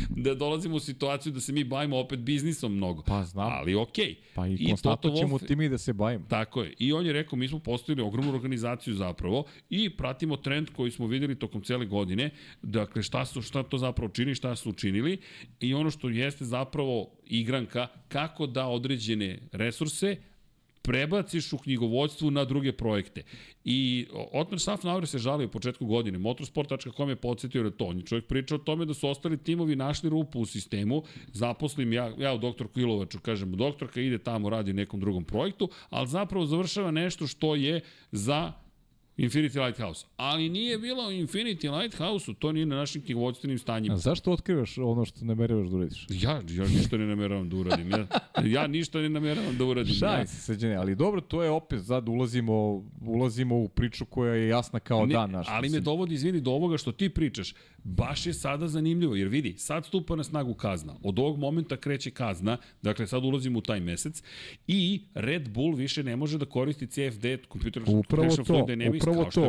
Da 0.09 0.35
dolazimo 0.35 0.77
u 0.77 0.81
situaciju 0.81 1.33
da 1.33 1.41
se 1.41 1.53
mi 1.53 1.65
bavimo 1.65 1.99
opet 1.99 2.19
biznisom 2.19 2.75
mnogo. 2.77 3.03
Pa 3.03 3.25
znam. 3.25 3.53
Ali 3.53 3.75
okej. 3.75 4.15
Pa 4.35 4.47
i, 4.47 4.55
I 4.55 4.75
Toto 4.83 5.11
ćemo 5.11 5.39
Wolff- 5.39 5.47
ti 5.47 5.57
mi 5.57 5.69
da 5.69 5.79
se 5.79 5.93
bavimo. 5.93 6.27
Tako 6.29 6.63
je. 6.63 6.75
I 6.79 6.93
on 6.93 7.07
je 7.07 7.13
rekao, 7.13 7.37
mi 7.39 7.49
smo 7.49 7.59
postavili 7.59 8.07
ogromnu 8.07 8.35
organizaciju 8.35 8.95
zapravo 8.95 9.45
i 9.71 9.91
pratimo 9.97 10.37
trend 10.37 10.71
koji 10.71 10.91
smo 10.91 11.07
videli 11.07 11.39
tokom 11.39 11.63
cele 11.63 11.87
godine, 11.87 12.31
dakle 12.63 13.03
šta, 13.03 13.25
su, 13.25 13.43
šta 13.43 13.63
to 13.63 13.79
zapravo 13.79 14.13
čini, 14.13 14.35
šta 14.35 14.57
su 14.57 14.71
učinili 14.71 15.19
i 15.61 15.75
ono 15.75 15.91
što 15.91 16.09
jeste 16.09 16.45
zapravo 16.45 17.16
igranka, 17.27 17.89
kako 18.09 18.47
da 18.47 18.67
određene 18.67 19.39
resurse 19.53 20.17
prebaciš 20.87 21.53
u 21.53 21.59
knjigovodstvu 21.59 22.31
na 22.31 22.45
druge 22.45 22.73
projekte. 22.73 23.23
I 23.65 24.07
Otmar 24.33 24.61
Safnauer 24.61 25.07
se 25.07 25.19
žalio 25.19 25.47
u 25.47 25.51
početku 25.51 25.87
godine. 25.87 26.19
Motorsport.com 26.19 27.09
je 27.09 27.17
podsjetio 27.17 27.63
na 27.63 27.71
to. 27.71 27.85
On 27.85 27.97
je 27.97 28.07
čovjek 28.07 28.27
pričao 28.27 28.57
o 28.57 28.59
tome 28.59 28.85
da 28.85 28.95
su 28.95 29.09
ostali 29.09 29.37
timovi 29.37 29.77
našli 29.77 30.11
rupu 30.11 30.41
u 30.41 30.47
sistemu. 30.47 31.03
Zaposlim 31.33 31.93
ja, 31.93 32.13
ja 32.19 32.35
u 32.35 32.39
doktor 32.39 32.69
Kilovaču, 32.75 33.19
kažem, 33.19 33.53
doktorka 33.53 34.01
ide 34.01 34.19
tamo, 34.19 34.51
radi 34.51 34.73
nekom 34.73 35.01
drugom 35.01 35.25
projektu, 35.25 35.69
ali 35.91 36.09
zapravo 36.09 36.47
završava 36.47 36.91
nešto 36.91 37.27
što 37.27 37.55
je 37.55 37.81
za 38.13 38.53
Infinity 39.19 39.65
Lighthouse. 39.67 40.07
Ali 40.17 40.49
nije 40.49 40.79
bilo 40.79 41.09
u 41.09 41.11
Infinity 41.11 41.81
Lighthouse-u, 41.81 42.35
to 42.35 42.53
nije 42.53 42.67
na 42.67 42.77
našim 42.77 43.03
knjigovodstvenim 43.03 43.59
stanjima. 43.59 43.95
A 43.95 43.99
zašto 43.99 44.33
otkrivaš 44.33 44.79
ono 44.79 45.05
što 45.05 45.25
nameravaš 45.25 45.69
da 45.69 45.77
uradiš? 45.77 46.07
Ja, 46.11 46.43
ja 46.51 46.65
ništa 46.69 46.97
ne 46.97 47.07
nameravam 47.07 47.49
da 47.49 47.57
uradim. 47.57 47.91
Ja, 47.91 48.07
ja 48.45 48.67
ništa 48.67 48.99
ne 48.99 49.09
nameravam 49.09 49.57
da 49.59 49.65
uradim. 49.65 49.93
ja, 49.93 49.99
Šalim 49.99 50.27
se 50.27 50.41
sređene, 50.41 50.75
ali 50.75 50.95
dobro, 50.95 51.21
to 51.21 51.43
je 51.43 51.51
opet 51.51 51.87
sad 51.87 52.09
ulazimo, 52.09 52.85
ulazimo 53.07 53.57
u 53.57 53.69
priču 53.69 54.05
koja 54.05 54.35
je 54.35 54.49
jasna 54.49 54.81
kao 54.81 55.07
Ne, 55.07 55.13
dan 55.13 55.31
naš. 55.31 55.47
ali 55.51 55.69
me 55.69 55.81
dovodi, 55.81 56.15
izvini, 56.15 56.41
do 56.41 56.51
ovoga 56.51 56.77
što 56.79 56.93
ti 56.93 57.09
pričaš. 57.09 57.55
Baš 57.85 58.27
je 58.27 58.35
sada 58.35 58.69
zanimljivo, 58.69 59.15
jer 59.17 59.29
vidi, 59.29 59.55
sad 59.59 59.87
stupa 59.87 60.17
na 60.17 60.25
snagu 60.25 60.55
kazna. 60.55 60.95
Od 61.03 61.19
ovog 61.19 61.39
momenta 61.39 61.77
kreće 61.77 62.11
kazna, 62.11 62.57
dakle 62.83 63.07
sad 63.07 63.25
ulazimo 63.25 63.59
u 63.59 63.63
taj 63.63 63.81
mesec, 63.81 64.23
i 64.67 65.01
Red 65.15 65.49
Bull 65.49 65.75
više 65.75 66.03
ne 66.03 66.17
može 66.17 66.39
da 66.39 66.45
koristi 66.45 66.87
CFD, 66.87 67.25
Computer 67.53 67.83
Upravo 67.87 68.31
Fluid 68.47 68.65
Dynamics, 68.65 69.06
upravo 69.11 69.31
to. 69.31 69.41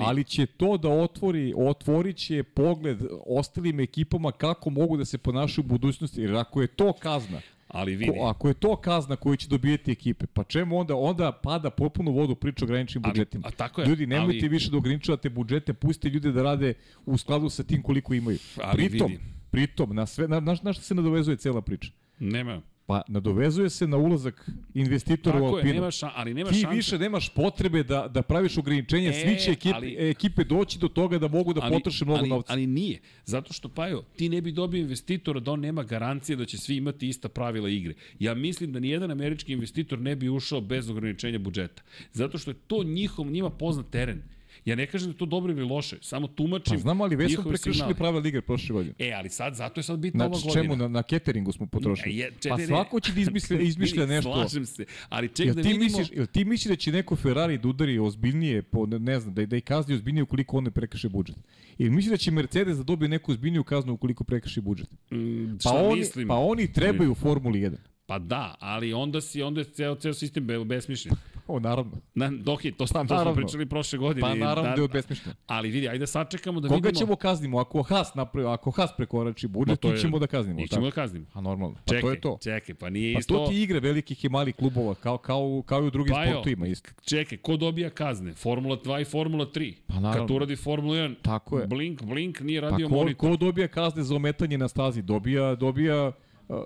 Ali 0.00 0.24
će 0.24 0.46
to 0.46 0.76
da 0.76 0.88
otvori, 0.90 1.54
otvorit 1.56 2.16
će 2.16 2.42
pogled 2.44 2.98
ostalim 3.26 3.80
ekipama 3.80 4.32
kako 4.32 4.70
mogu 4.70 4.96
da 4.96 5.04
se 5.04 5.18
ponašaju 5.18 5.64
u 5.64 5.68
budućnosti, 5.68 6.20
jer 6.20 6.36
ako 6.36 6.62
je 6.62 6.66
to 6.66 6.92
kazna, 6.92 7.40
ali 7.68 7.96
vidi, 7.96 8.12
Ko, 8.12 8.24
ako 8.24 8.48
je 8.48 8.54
to 8.54 8.76
kazna 8.76 9.16
koju 9.16 9.36
će 9.36 9.48
dobijeti 9.48 9.92
ekipe, 9.92 10.26
pa 10.26 10.44
čemu 10.44 10.78
onda 10.78 10.96
onda 10.96 11.32
pada 11.32 11.70
potpuno 11.70 12.10
vodu 12.10 12.34
priča 12.34 12.64
o 12.64 12.66
ograničenim 12.66 13.04
Ali- 13.04 13.12
budžetima. 13.12 13.48
a 13.48 13.50
tako 13.50 13.80
je, 13.80 13.86
Ljudi, 13.88 14.06
nemojte 14.06 14.38
ali- 14.38 14.48
više 14.48 14.70
da 14.70 14.76
ograničavate 14.76 15.30
budžete, 15.30 15.72
pustite 15.72 16.08
ljude 16.08 16.32
da 16.32 16.42
rade 16.42 16.74
u 17.06 17.18
skladu 17.18 17.48
sa 17.48 17.62
tim 17.62 17.82
koliko 17.82 18.14
imaju. 18.14 18.38
Ali 18.62 18.76
pritom, 18.76 19.10
vidi. 19.10 19.22
pritom, 19.50 19.94
na 19.94 20.06
sve, 20.06 20.28
na, 20.28 20.40
na, 20.40 20.56
na 20.62 20.72
što 20.72 20.82
se 20.82 20.94
nadovezuje 20.94 21.36
cela 21.36 21.60
priča? 21.62 21.90
nema. 22.18 22.60
Pa 22.86 23.02
nadovezuje 23.08 23.70
se 23.70 23.86
na 23.86 23.96
ulazak 23.96 24.50
investitora 24.74 25.38
u 25.38 25.40
Tako 25.40 25.48
je, 25.48 25.54
Alpinu. 25.54 25.74
nema 25.74 25.90
ša, 25.90 26.10
ali 26.14 26.34
nema 26.34 26.50
Ti 26.50 26.56
šanse. 26.56 26.76
više 26.76 26.98
nemaš 26.98 27.28
potrebe 27.28 27.82
da, 27.82 28.08
da 28.08 28.22
praviš 28.22 28.58
ograničenja, 28.58 29.10
E, 29.10 29.12
svi 29.14 29.36
će 29.36 29.50
ekipe, 29.50 29.74
ali- 29.74 30.10
ekipe 30.10 30.44
doći 30.44 30.78
do 30.78 30.88
toga 30.88 31.18
da 31.18 31.28
mogu 31.28 31.52
da 31.52 31.60
potroše 31.62 32.04
mnogo 32.04 32.18
ali, 32.20 32.28
novca. 32.28 32.52
Ali 32.52 32.66
nije. 32.66 32.98
Zato 33.24 33.52
što, 33.52 33.68
Pajo, 33.68 34.02
ti 34.16 34.28
ne 34.28 34.40
bi 34.40 34.52
dobio 34.52 34.80
investitora 34.80 35.40
da 35.40 35.52
on 35.52 35.60
nema 35.60 35.82
garancije 35.82 36.36
da 36.36 36.44
će 36.44 36.58
svi 36.58 36.76
imati 36.76 37.08
ista 37.08 37.28
pravila 37.28 37.68
igre. 37.68 37.94
Ja 38.18 38.34
mislim 38.34 38.72
da 38.72 38.80
nijedan 38.80 39.10
američki 39.10 39.52
investitor 39.52 39.98
ne 39.98 40.16
bi 40.16 40.28
ušao 40.28 40.60
bez 40.60 40.90
ograničenja 40.90 41.38
budžeta. 41.38 41.82
Zato 42.12 42.38
što 42.38 42.50
je 42.50 42.56
to 42.66 42.82
njihov, 42.84 43.26
njima 43.26 43.50
poznat 43.50 43.86
teren. 43.90 44.22
Ja 44.64 44.76
ne 44.76 44.86
kažem 44.86 45.08
da 45.08 45.14
je 45.14 45.18
to 45.18 45.26
dobro 45.26 45.52
ili 45.52 45.62
loše, 45.64 45.96
samo 46.02 46.26
tumačim 46.28 46.70
Pa 46.70 46.78
znam, 46.78 47.00
ali 47.00 47.16
već 47.16 47.34
smo 47.34 47.44
prekršili 47.44 47.94
pravila 47.94 48.28
igre 48.28 48.40
prošle 48.40 48.72
godine. 48.72 48.94
E, 48.98 49.12
ali 49.12 49.28
sad, 49.30 49.54
zato 49.54 49.78
je 49.78 49.84
sad 49.84 49.98
bitna 49.98 50.24
ova 50.26 50.34
Znači, 50.34 50.48
godina. 50.48 50.62
čemu? 50.64 50.76
Na, 50.78 50.88
na 50.90 51.02
cateringu 51.02 51.52
smo 51.52 51.66
potrošili. 51.66 52.16
Je, 52.16 52.30
pa 52.32 52.36
četiri- 52.38 52.66
svako 52.66 53.00
će 53.00 53.12
da 53.12 53.20
izmisle, 53.20 53.64
izmišlja 53.64 54.06
nešto. 54.06 54.32
Slažem 54.32 54.66
se, 54.66 54.84
ali 55.08 55.28
ček 55.28 55.46
Jel 55.46 55.54
da 55.54 55.60
vidimo... 55.60 55.80
misliš, 55.80 56.08
jel 56.12 56.26
ti 56.26 56.44
misliš 56.44 56.68
da 56.68 56.76
će 56.76 56.92
neko 56.92 57.16
Ferrari 57.16 57.58
da 57.58 57.68
udari 57.68 57.98
ozbiljnije, 57.98 58.62
po, 58.62 58.86
ne, 58.86 58.98
ne 58.98 59.20
znam, 59.20 59.34
da, 59.34 59.46
da 59.46 59.56
i 59.56 59.60
kazni 59.62 59.94
ozbiljnije 59.94 60.22
ukoliko 60.22 60.56
on 60.56 60.64
ne 60.64 60.70
prekrše 60.70 61.08
budžet? 61.08 61.36
Ili 61.78 61.90
misliš 61.90 62.10
da 62.10 62.16
će 62.16 62.30
Mercedes 62.30 62.76
da 62.76 62.82
dobije 62.82 63.08
neku 63.08 63.32
ozbiljniju 63.32 63.64
kaznu 63.64 63.92
ukoliko 63.92 64.24
prekrši 64.24 64.60
budžet? 64.60 64.88
Mm, 65.10 65.56
Pa 65.64 65.70
oni, 65.72 65.98
mislim? 65.98 66.28
pa 66.28 66.34
oni 66.36 66.72
trebaju 66.72 67.12
u 67.12 67.14
Formuli 67.14 67.60
1. 67.60 67.76
Pa 68.06 68.18
da, 68.18 68.54
ali 68.58 68.92
onda 68.92 69.20
si 69.20 69.42
onda 69.42 69.60
je 69.60 69.64
ceo 69.66 69.94
ceo 69.94 70.14
sistem 70.14 70.44
be- 70.44 70.64
besmišljen. 70.64 71.14
O, 71.46 71.60
naravno. 71.60 71.92
Na 72.14 72.30
dok 72.30 72.64
je 72.64 72.72
to, 72.72 72.84
Pa 72.86 73.04
to 73.04 73.18
smo 73.20 73.34
pričali 73.34 73.66
prošle 73.66 73.98
godine. 73.98 74.20
Pa 74.20 74.34
naravno 74.36 74.76
da 74.76 74.82
je 74.82 74.88
besmišljeno. 74.88 75.34
Ali 75.46 75.70
vidi, 75.70 75.88
ajde 75.88 76.06
sačekamo 76.06 76.60
da 76.60 76.68
Koga 76.68 76.76
vidimo. 76.78 76.98
ćemo 76.98 77.16
kaznimo? 77.16 77.58
Ako 77.58 77.82
Haas, 77.82 78.14
napravi, 78.14 78.48
ako 78.48 78.70
Haas 78.70 78.90
prekorači 78.96 79.48
budžet, 79.48 79.80
tu 79.80 79.88
je- 79.88 79.98
ćemo 79.98 80.18
da 80.18 80.26
kaznimo. 80.26 80.56
Mi 80.56 80.68
ćemo 80.68 80.84
da 80.84 80.90
kaznimo. 80.92 81.26
A 81.32 81.40
normalno. 81.40 81.74
Pa 81.76 81.82
Čekaj, 81.86 82.00
to 82.00 82.10
je 82.10 82.20
to. 82.20 82.38
čekaj, 82.42 82.74
pa 82.74 82.90
nije 82.90 83.14
Pa 83.14 83.18
isto... 83.18 83.34
to 83.36 83.46
ti 83.46 83.62
igre 83.62 83.80
velikih 83.80 84.24
i 84.24 84.28
malih 84.28 84.54
klubova, 84.56 84.94
kao, 84.94 85.18
kao, 85.18 85.62
kao 85.66 85.82
i 85.82 85.86
u 85.86 85.90
drugim 85.90 86.14
Pa 86.14 86.24
sportovima 86.24 86.66
isto. 86.66 86.90
Čekaj, 87.02 87.38
ko 87.38 87.56
dobija 87.56 87.90
kazne? 87.90 88.32
Formula 88.34 88.76
2 88.76 89.00
i 89.00 89.04
Formula 89.04 89.46
3. 89.46 89.74
Pa 89.86 89.94
naravno. 89.94 90.12
Kad 90.12 90.28
tu 90.28 90.38
radi 90.38 90.56
Formula 90.56 90.94
1, 90.96 91.14
Tako 91.22 91.58
je. 91.58 91.66
blink, 91.66 92.02
blink, 92.02 92.40
nije 92.40 92.60
Pa 92.60 92.68
radio 92.68 92.88
ko, 92.88 92.94
monitor. 92.94 93.30
ko 93.30 93.36
dobija 93.36 93.68
kazne 93.68 94.02
za 94.02 94.16
ometanje 94.16 94.58
na 94.58 94.68
stazi? 94.68 95.02
Dobija, 95.02 95.54
dobija 95.54 96.12
uh, 96.48 96.56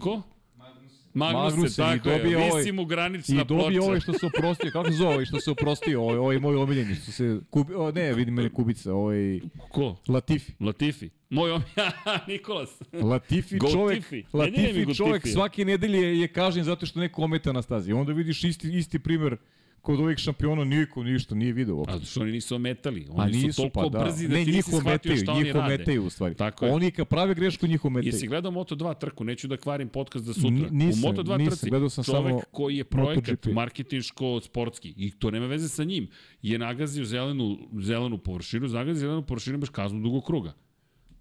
Ko? 0.00 0.22
Magnus, 1.14 1.42
Magnusen 1.54 1.84
i 1.84 1.98
tako 1.98 2.08
je, 2.08 2.36
ovaj- 2.36 2.58
visi 2.60 2.72
mu 2.72 2.84
granična 2.84 3.42
I 3.42 3.46
ploča. 3.46 3.82
ovaj 3.82 4.00
što 4.00 4.12
se 4.12 4.26
oprostio, 4.26 4.70
kako 4.70 4.90
se 4.90 4.96
zove 4.96 5.12
ovaj 5.12 5.24
što 5.24 5.40
se 5.40 5.50
oprostio, 5.50 6.02
ovaj, 6.02 6.16
ovaj 6.16 6.38
moj 6.38 6.56
omiljeni, 6.56 6.94
što 6.94 7.12
se, 7.12 7.40
kubi, 7.50 7.74
o, 7.74 7.92
ne, 7.92 8.12
vidim 8.12 8.34
mene 8.34 8.48
Kubica, 8.48 8.94
ovaj, 8.94 9.40
Ko? 9.68 9.96
Latifi. 10.08 10.52
Latifi. 10.60 11.10
Moj 11.30 11.50
om... 11.50 11.62
Nikolas. 12.28 12.70
Latifi 12.92 13.58
Go 13.58 13.70
čovek, 13.70 13.96
Tifi. 13.98 14.16
Ne, 14.16 14.22
ne, 14.32 14.50
ne, 14.50 14.62
Latifi 14.62 14.84
Go 14.84 14.94
čovek 14.94 15.22
Tifi. 15.22 15.32
svake 15.32 15.64
nedelje 15.64 16.20
je 16.20 16.28
kažnjen 16.28 16.64
zato 16.64 16.86
što 16.86 17.00
neko 17.00 17.22
ometa 17.22 17.52
na 17.52 17.62
stazi. 17.62 17.92
Onda 17.92 18.12
vidiš 18.12 18.44
isti, 18.44 18.78
isti 18.78 18.98
primer 18.98 19.36
kod 19.80 20.00
ovih 20.00 20.18
šampiona 20.18 20.64
niko 20.64 21.02
ništa 21.02 21.34
nije 21.34 21.52
video 21.52 21.76
uopšte. 21.76 21.96
A 21.96 22.00
što 22.00 22.20
oni 22.20 22.32
nisu 22.32 22.54
ometali. 22.54 23.06
A 23.10 23.12
Oni 23.14 23.32
nisu, 23.32 23.52
su 23.52 23.56
toliko 23.58 23.80
pa 23.82 23.98
da. 23.98 24.04
brzi 24.04 24.28
da 24.28 24.34
ne, 24.34 24.44
ti 24.44 24.50
nisi 24.50 24.70
shvatio 24.72 25.16
šta 25.16 25.32
oni 25.32 25.44
rade. 25.44 25.58
ometaju 25.60 26.04
u 26.04 26.10
stvari. 26.10 26.34
Tako 26.34 26.66
je. 26.66 26.72
Oni 26.72 26.90
kad 26.90 27.08
prave 27.08 27.34
grešku, 27.34 27.66
njih 27.66 27.84
ometaju. 27.84 28.08
Jesi 28.08 28.26
gledao 28.26 28.52
Moto2 28.52 28.98
trku? 28.98 29.24
Neću 29.24 29.48
da 29.48 29.56
kvarim 29.56 29.88
podcast 29.88 30.24
za 30.24 30.34
sutra. 30.34 30.50
Ni- 30.50 30.66
nisam, 30.70 31.04
U 31.04 31.12
Moto2 31.12 31.38
nisam, 31.38 31.50
trci 31.50 31.70
gledao 31.70 31.88
sam 31.88 32.04
čovek 32.04 32.22
samo 32.24 32.40
koji 32.50 32.76
je 32.76 32.84
projekat 32.84 33.46
marketinško-sportski 33.46 34.94
i 34.96 35.10
to 35.10 35.30
nema 35.30 35.46
veze 35.46 35.68
sa 35.68 35.84
njim, 35.84 36.08
je 36.42 36.58
nagazio 36.58 37.04
zelenu, 37.04 37.58
zelenu 37.74 38.18
površinu, 38.18 38.68
zagazio 38.68 39.00
zelenu 39.00 39.22
površinu 39.22 39.58
baš 39.58 39.68
kaznu 39.68 40.00
dugog 40.00 40.24
kruga. 40.24 40.52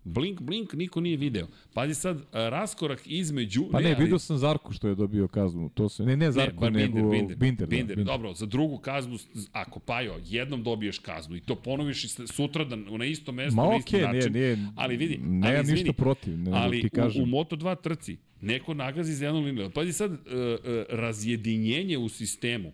Blink, 0.03 0.41
blink, 0.41 0.73
niko 0.73 1.01
nije 1.01 1.17
video. 1.17 1.47
Pazi 1.73 1.93
sad, 1.95 2.17
a, 2.31 2.49
raskorak 2.49 3.01
između... 3.05 3.61
Pa 3.71 3.79
ne, 3.79 3.85
ali- 3.87 3.95
vidio 3.95 4.19
sam 4.19 4.37
Zarku 4.37 4.73
što 4.73 4.87
je 4.87 4.95
dobio 4.95 5.27
kaznu. 5.27 5.69
To 5.69 5.89
se, 5.89 6.03
ne, 6.03 6.17
ne 6.17 6.31
Zarko, 6.31 6.55
bar 6.55 6.71
nego 6.73 6.93
Binder, 7.01 7.11
Binder, 7.11 7.37
Binder, 7.37 7.67
da, 7.67 7.75
Binder. 7.95 8.05
Dobro, 8.05 8.33
za 8.33 8.45
drugu 8.45 8.77
kaznu, 8.77 9.17
ako 9.51 9.79
Pajo, 9.79 10.19
jednom 10.25 10.63
dobiješ 10.63 10.99
kaznu 10.99 11.35
i 11.35 11.41
to 11.41 11.55
ponoviš 11.55 12.03
i 12.03 12.07
s- 12.07 12.19
sutradan 12.25 12.85
na 12.89 13.05
isto 13.05 13.31
mesto, 13.31 13.55
Ma 13.55 13.65
na 13.65 13.75
isti 13.77 13.95
nije, 13.95 14.07
način. 14.07 14.33
nije, 14.33 14.57
ali 14.75 14.97
vidi, 14.97 15.17
nemam 15.17 15.43
ali 15.45 15.57
ništa 15.57 15.73
izvini, 15.73 15.93
protiv, 15.93 16.37
ne, 16.37 16.51
ali 16.53 16.81
ti 16.81 16.89
kažem. 16.89 17.21
u, 17.21 17.25
u 17.25 17.27
Moto2 17.27 17.75
trci 17.77 18.17
neko 18.41 18.73
nagazi 18.73 19.13
za 19.13 19.25
jednu 19.25 19.41
liniju. 19.41 19.69
Pazi 19.69 19.93
sad, 19.93 20.11
uh, 20.11 20.17
uh, 20.17 20.19
razjedinjenje 20.89 21.97
u 21.97 22.09
sistemu 22.09 22.71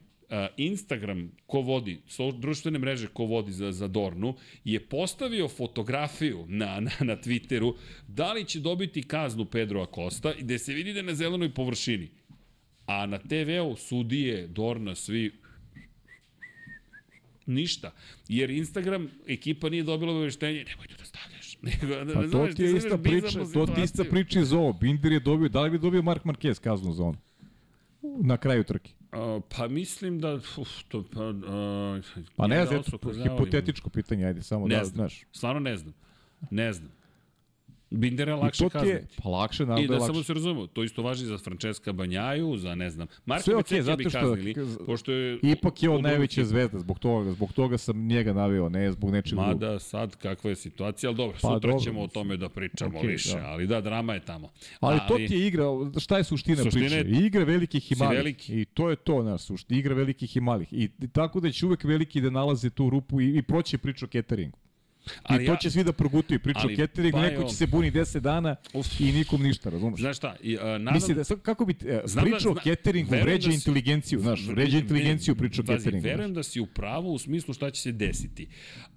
Instagram, 0.58 1.32
ko 1.48 1.62
vodi, 1.62 2.02
društvene 2.40 2.80
mreže 2.80 3.08
ko 3.08 3.26
vodi 3.26 3.52
za, 3.52 3.72
za 3.72 3.88
Dornu, 3.88 4.36
je 4.64 4.80
postavio 4.80 5.48
fotografiju 5.48 6.46
na, 6.48 6.80
na, 6.80 6.92
na 7.00 7.18
Twitteru 7.18 7.74
da 8.08 8.34
li 8.34 8.46
će 8.46 8.60
dobiti 8.60 9.04
kaznu 9.04 9.46
Pedro 9.46 9.82
Acosta 9.82 10.34
i 10.34 10.44
gde 10.44 10.60
se 10.60 10.74
vidi 10.74 10.94
da 10.94 11.00
je 11.00 11.04
na 11.04 11.16
zelenoj 11.16 11.54
površini. 11.54 12.10
A 12.86 13.06
na 13.06 13.18
TV-u 13.18 13.76
sudije, 13.76 14.48
Dorna, 14.48 14.96
svi 14.96 15.32
ništa. 17.46 17.92
Jer 18.28 18.50
Instagram 18.50 19.10
ekipa 19.28 19.70
nije 19.70 19.84
dobila 19.84 20.12
obaveštenje, 20.12 20.64
nemoj 20.64 20.88
to 20.88 20.96
da 20.98 21.06
stavljaš. 21.06 21.58
Nego, 21.62 22.14
Pa 22.14 22.22
ne 22.22 22.32
to 22.32 22.48
ti 22.56 22.64
je 22.64 22.78
ista 22.78 22.98
priča, 22.98 23.46
to 23.54 23.66
ti 23.66 23.82
ista 23.82 24.04
priča 24.04 24.40
iz 24.40 24.54
ovo. 24.54 24.74
Binder 24.74 25.12
je 25.12 25.20
dobio, 25.20 25.50
da 25.50 25.62
li 25.62 25.70
bi 25.70 25.80
dobio 25.80 26.02
Mark 26.02 26.24
Marquez 26.24 26.62
kaznu 26.62 26.94
za 26.94 27.04
on? 27.04 27.18
Na 28.02 28.38
kraju 28.38 28.64
trke. 28.64 28.92
A, 29.16 29.40
pa 29.58 29.68
mislim 29.68 30.20
da... 30.20 30.34
Uf, 30.34 30.70
to, 30.88 31.04
pa, 31.14 31.24
a, 31.24 32.02
Pa 32.36 32.48
ne 32.48 32.66
znam, 32.66 32.82
da 32.82 33.24
hipotetičko 33.24 33.90
pitanje, 33.90 34.26
ajde, 34.26 34.42
samo 34.42 34.68
Ne 34.68 34.76
da, 34.78 34.86
znam. 34.86 34.96
znaš. 34.96 35.26
Stvarno 35.32 35.60
ne 35.60 35.78
znam. 35.78 35.94
Ne 36.52 36.74
znam. 36.74 36.92
Bindera 37.92 38.32
je 38.32 38.38
lakše 38.38 38.64
to 38.64 38.70
ti 38.72 38.78
je, 38.80 38.94
kazniti. 38.94 39.16
pa 39.18 39.30
lakše, 39.30 39.64
naravno 39.64 39.84
I 39.84 39.88
da 39.88 39.92
da 39.92 39.96
je 39.96 40.00
samo 40.02 40.14
lakše. 40.14 40.24
se 40.24 40.34
razumemo, 40.34 40.68
to 40.68 40.84
isto 40.84 41.02
važi 41.02 41.26
za 41.26 41.38
Francesca 41.38 41.92
Banjaju, 41.92 42.58
za 42.58 42.76
ne 42.76 42.90
znam. 42.90 43.08
Marka 43.26 43.52
okay, 43.52 43.82
zato 43.82 44.10
što- 44.10 44.20
kaznili, 44.20 44.56
pošto 44.86 45.12
je... 45.12 45.40
Ipak 45.44 45.84
je 45.84 45.90
on 45.90 46.02
najveća 46.02 46.46
zvezda, 46.46 46.80
zbog 46.80 47.00
toga, 47.00 47.32
zbog 47.32 47.54
toga 47.54 47.78
sam 47.78 47.98
njega 48.00 48.34
naveo, 48.34 48.70
ne 48.70 48.92
zbog 48.92 49.12
nečeg 49.12 49.30
drugog. 49.30 49.48
Mada 49.48 49.80
sad 49.80 50.16
kakva 50.16 50.50
je 50.50 50.56
situacija, 50.56 51.10
ali 51.10 51.18
dobro, 51.18 51.34
Pa 51.34 51.40
sutra 51.40 51.60
dobro, 51.62 51.80
ćemo 51.80 52.02
o 52.02 52.08
tome 52.08 52.38
da 52.38 52.50
pričamo 52.50 52.98
Okej, 52.98 53.10
više, 53.10 53.34
da. 53.34 53.46
ali 53.46 53.68
da, 53.68 53.82
drama 53.82 54.14
je 54.14 54.20
tamo. 54.22 54.50
Ali, 54.80 55.00
to 55.08 55.16
ti 55.18 55.24
je 55.26 55.48
igra, 55.48 55.64
šta 55.98 56.18
je 56.18 56.24
suština, 56.24 56.58
Suština 56.58 56.86
priče? 56.88 56.96
je- 57.12 57.26
Igra 57.26 57.44
velikih 57.44 57.92
i 57.92 57.96
malih. 57.96 58.18
veliki. 58.18 58.54
I 58.54 58.66
to 58.66 58.90
je 58.90 58.96
to, 58.98 59.24
naš 59.24 59.42
suština, 59.42 59.80
igra 59.80 59.96
velikih 59.96 60.38
i 60.38 60.42
malih. 60.42 60.68
I 60.74 60.90
tako 61.10 61.40
da 61.40 61.52
će 61.52 61.66
uvek 61.66 61.84
veliki 61.84 62.22
da 62.22 62.30
nalaze 62.30 62.70
tu 62.70 62.90
rupu 62.90 63.22
i, 63.22 63.38
i 63.38 63.42
proće 63.42 63.78
priča 63.78 64.06
o 64.06 64.10
cateringu. 64.10 64.58
Ali 65.24 65.44
I 65.44 65.48
to 65.48 65.54
ja- 65.54 65.58
će 65.58 65.72
svi 65.72 65.84
da 65.84 65.94
progutaju 65.94 66.40
priču 66.40 66.60
ali 66.62 66.74
o 66.74 66.78
cateringu, 66.78 67.18
pa 67.18 67.22
neko 67.22 67.44
će 67.44 67.56
se 67.56 67.68
buni 67.68 67.92
10 67.92 68.20
dana 68.20 68.56
Uf. 68.74 69.00
i 69.00 69.12
nikom 69.12 69.44
ništa, 69.44 69.70
razumeš? 69.70 70.00
Znaš 70.00 70.18
šta, 70.18 70.36
i, 70.42 70.56
uh, 70.56 70.62
nadam, 70.64 70.94
Misli 70.94 71.16
da, 71.16 71.24
sad 71.24 71.42
kako 71.42 71.66
bi, 71.66 71.76
e, 71.82 72.02
Znam 72.06 72.26
da- 72.26 72.32
priča 72.32 72.50
o 72.50 72.56
cateringu 72.56 73.12
verujem 73.12 73.26
vređa 73.28 73.48
da 73.48 73.52
si- 73.52 73.56
inteligenciju, 73.58 74.20
znaš, 74.20 74.42
vređa 74.42 74.78
inteligenciju 74.78 75.36
priča 75.36 75.62
o 75.62 75.66
Pazi, 75.66 75.78
cateringu. 75.78 76.04
verujem 76.06 76.34
da 76.34 76.44
si 76.44 76.60
u 76.60 76.66
pravu 76.66 77.14
u 77.14 77.20
smislu 77.20 77.54
šta 77.54 77.72
će 77.72 77.82
se 77.82 77.92
desiti. 77.92 78.48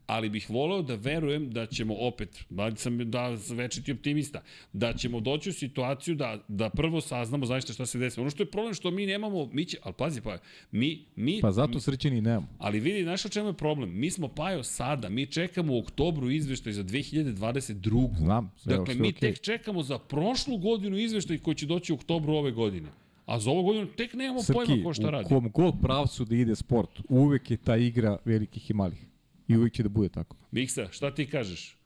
Ali 0.09 0.28
bih 0.28 0.51
voleo 0.51 0.82
da 0.82 0.94
verujem 0.94 1.51
da 1.51 1.66
ćemo 1.66 1.94
opet, 1.98 2.44
bar 2.48 2.76
sam 2.76 3.10
da 3.10 3.36
večiti 3.51 3.93
optimista, 3.93 4.43
da 4.72 4.93
ćemo 4.93 5.20
doći 5.20 5.51
u 5.51 5.52
situaciju 5.52 6.14
da, 6.14 6.44
da 6.48 6.70
prvo 6.70 7.01
saznamo 7.01 7.47
zaista 7.47 7.72
šta 7.72 7.86
se 7.86 7.98
desilo. 7.98 8.22
Ono 8.22 8.30
što 8.30 8.43
je 8.43 8.51
problem 8.51 8.74
što 8.74 8.90
mi 8.90 9.06
nemamo, 9.06 9.47
mi 9.52 9.64
će, 9.64 9.78
ali 9.82 9.94
pazi 9.98 10.20
pa, 10.20 10.39
mi, 10.70 11.05
mi, 11.16 11.40
Pa 11.40 11.52
zato 11.52 11.80
srećeni 11.80 12.20
nemamo. 12.20 12.48
Ali 12.59 12.80
vidi, 12.80 13.02
znaš 13.02 13.24
o 13.24 13.28
čemu 13.28 13.48
je 13.48 13.52
problem? 13.52 13.98
Mi 14.01 14.10
smo 14.10 14.28
Pajo 14.28 14.62
sada, 14.62 15.09
mi 15.09 15.26
čekamo 15.26 15.74
u 15.74 15.78
oktobru 15.78 16.30
izveštaj 16.30 16.72
za 16.72 16.85
2022. 16.85 18.16
Znam, 18.18 18.52
sve, 18.56 18.76
dakle, 18.76 18.94
sve 18.94 19.02
mi 19.02 19.09
okej. 19.09 19.20
tek 19.20 19.40
čekamo 19.40 19.82
za 19.82 19.98
prošlu 19.98 20.59
godinu 20.59 20.98
izveštaj 20.98 21.39
koji 21.39 21.55
će 21.55 21.66
doći 21.66 21.93
u 21.93 21.97
oktobru 21.97 22.32
ove 22.32 22.51
godine. 22.52 22.89
A 23.26 23.40
za 23.40 23.51
ovu 23.51 23.62
godinu 23.62 23.86
tek 23.86 24.14
nemamo 24.14 24.43
Srki, 24.43 24.59
pojma 24.66 24.85
ko 24.85 24.94
šta 24.94 25.09
u 25.09 25.10
radi. 25.10 25.28
kom 25.28 25.51
god 25.55 25.74
pravcu 25.82 26.24
da 26.24 26.36
ide 26.36 26.56
sport, 26.56 27.01
uvek 27.09 27.51
je 27.51 27.56
ta 27.56 27.76
igra 27.76 28.18
velikih 28.24 28.70
i 28.70 28.74
malih. 28.74 29.07
I 29.49 29.57
uvek 29.57 29.73
će 29.73 29.83
da 29.83 29.89
bude 29.89 30.09
tako. 30.09 30.37
Miksa, 30.51 30.89
šta 30.91 31.15
ti 31.15 31.27
kažeš? 31.27 31.77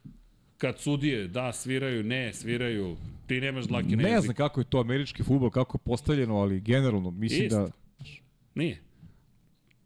Kad 0.57 0.79
sudije, 0.79 1.27
da, 1.27 1.53
sviraju, 1.53 2.03
ne, 2.03 2.33
sviraju, 2.33 2.97
ti 3.27 3.41
nemaš 3.41 3.65
dlake 3.65 3.95
na 3.95 4.03
Ne 4.03 4.21
znam 4.21 4.35
kako 4.35 4.61
je 4.61 4.65
to 4.69 4.79
američki 4.79 5.23
futbol, 5.23 5.49
kako 5.49 5.77
je 5.77 5.81
postavljeno, 5.85 6.37
ali 6.37 6.61
generalno 6.61 7.11
mislim 7.11 7.45
Isto. 7.45 7.59
da... 7.59 7.71
Nije. 8.55 8.81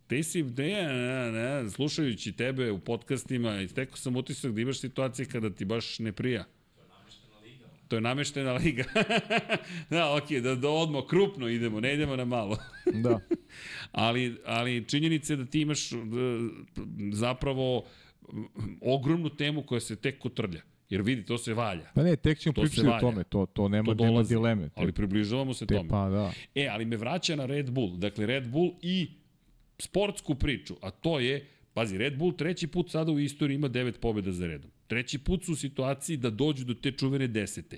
Ti 0.07 0.23
si, 0.23 0.43
ne, 0.43 0.83
ne, 0.83 1.31
ne, 1.31 1.69
slušajući 1.69 2.31
tebe 2.31 2.71
u 2.71 2.79
podcastima, 2.79 3.61
i 3.61 3.67
stekao 3.67 3.97
sam 3.97 4.15
utisak 4.15 4.51
da 4.51 4.61
imaš 4.61 4.79
situacije 4.79 5.25
kada 5.25 5.49
ti 5.49 5.65
baš 5.65 5.99
ne 5.99 6.11
prija. 6.11 6.45
To 7.87 7.95
je 7.95 8.01
nameštena 8.01 8.53
liga. 8.53 8.83
da, 9.89 10.15
okej, 10.15 10.41
da, 10.41 10.55
da 10.55 10.69
odmah 10.69 11.03
krupno 11.09 11.47
idemo, 11.47 11.79
ne 11.79 11.93
idemo 11.93 12.15
na 12.15 12.25
malo. 12.25 12.57
Da. 12.93 13.19
ali, 13.91 14.37
ali 14.45 14.85
činjenica 14.85 15.33
je 15.33 15.37
da 15.37 15.45
ti 15.45 15.61
imaš 15.61 15.91
e, 15.91 15.95
zapravo 17.11 17.83
ogromnu 18.81 19.29
temu 19.29 19.63
koja 19.63 19.79
se 19.79 19.95
tek 19.95 20.19
kotrlja. 20.19 20.61
Jer 20.89 21.01
vidi, 21.01 21.25
to 21.25 21.37
se 21.37 21.53
valja. 21.53 21.91
Pa 21.95 22.03
ne, 22.03 22.15
tek 22.15 22.39
ćemo 22.39 22.53
To 22.53 22.61
pričati 22.61 22.87
o 22.87 22.99
tome, 23.01 23.23
to, 23.23 23.45
to 23.45 23.67
nema, 23.67 23.85
To 23.85 23.93
nema 23.93 24.07
dolazi. 24.07 24.29
dileme. 24.29 24.65
Te, 24.65 24.73
Ali 24.75 24.91
približavamo 24.91 25.53
se 25.53 25.65
te, 25.65 25.75
tome. 25.75 25.89
pa 25.89 26.09
da. 26.09 26.31
E, 26.55 26.67
ali 26.67 26.85
me 26.85 26.97
vraća 26.97 27.35
na 27.35 27.45
Red 27.45 27.71
Bull. 27.71 27.97
Dakle, 27.97 28.25
Red 28.25 28.47
Bull 28.47 28.71
i 28.81 29.07
sportsku 29.79 30.35
priču, 30.35 30.75
a 30.81 30.91
to 30.91 31.19
je, 31.19 31.45
pazi, 31.77 31.97
Red 31.97 32.17
Bull 32.17 32.33
treći 32.33 32.67
put 32.67 32.89
sada 32.91 33.11
u 33.11 33.19
istoriji 33.19 33.55
ima 33.55 33.67
devet 33.67 33.99
pobjeda 33.99 34.31
za 34.31 34.47
redom. 34.47 34.71
Treći 34.87 35.17
put 35.17 35.43
su 35.45 35.53
u 35.53 35.55
situaciji 35.55 36.17
da 36.17 36.29
dođu 36.29 36.65
do 36.65 36.73
te 36.73 36.91
čuvene 36.91 37.27
desete. 37.27 37.77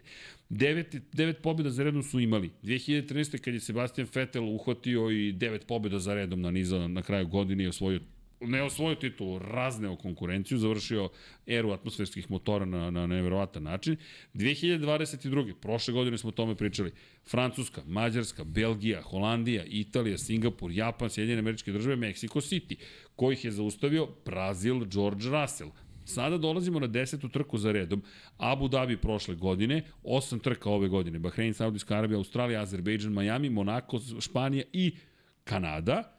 Devet, 0.50 0.96
devet 1.12 1.42
pobjeda 1.42 1.70
za 1.70 1.84
redom 1.84 2.04
su 2.04 2.20
imali. 2.20 2.50
2013. 2.64 3.38
kad 3.38 3.54
je 3.54 3.60
Sebastian 3.60 4.08
Vettel 4.16 4.44
uhvatio 4.44 5.10
i 5.12 5.32
devet 5.32 5.68
pobjeda 5.68 6.00
za 6.00 6.14
redom 6.14 6.42
na 6.42 6.52
niza 6.52 6.88
na 6.88 7.02
kraju 7.02 7.28
godine 7.28 7.64
i 7.64 7.68
osvojio 7.68 8.00
ne 8.42 8.64
osvojio 8.64 8.96
titulu, 8.96 9.40
razneo 9.40 9.96
konkurenciju, 9.96 10.58
završio 10.58 11.10
eru 11.48 11.72
atmosferskih 11.72 12.32
motora 12.32 12.66
na, 12.66 12.92
na 12.92 13.08
nevjerovatan 13.08 13.64
način. 13.64 13.96
2022. 14.34 15.54
prošle 15.54 15.94
godine 15.94 16.18
smo 16.18 16.28
o 16.28 16.32
tome 16.32 16.56
pričali. 16.56 16.92
Francuska, 17.30 17.82
Mađarska, 17.86 18.44
Belgija, 18.44 19.02
Holandija, 19.02 19.64
Italija, 19.68 20.18
Singapur, 20.18 20.72
Japan, 20.72 21.10
Sjedinjene 21.10 21.40
američke 21.40 21.72
države, 21.72 21.96
Mexico 21.96 22.42
City, 22.42 22.76
kojih 23.16 23.46
je 23.46 23.52
zaustavio 23.52 24.08
Brazil, 24.26 24.86
George 24.86 25.30
Russell. 25.30 25.72
Sada 26.06 26.38
dolazimo 26.38 26.80
na 26.80 26.88
desetu 26.88 27.30
trku 27.30 27.58
za 27.58 27.72
redom. 27.72 28.02
Abu 28.38 28.68
Dhabi 28.68 28.98
prošle 28.98 29.36
godine, 29.36 29.84
osam 30.04 30.40
trka 30.40 30.70
ove 30.70 30.88
godine. 30.88 31.20
Bahrein, 31.20 31.54
Saudijska 31.54 31.96
Arabija, 31.96 32.18
Australija, 32.18 32.62
Azerbejdžan, 32.62 33.14
Miami, 33.14 33.50
Monako, 33.50 34.00
Španija 34.20 34.64
i 34.74 34.96
Kanada. 35.44 36.19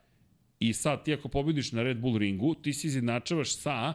I 0.61 0.73
sad 0.73 1.05
ti 1.05 1.13
ako 1.15 1.29
pobediš 1.29 1.73
na 1.73 1.83
Red 1.83 2.01
Bull 2.01 2.19
ringu, 2.19 2.55
ti 2.55 2.73
se 2.73 2.87
izjednačavaš 2.87 3.57
sa 3.57 3.95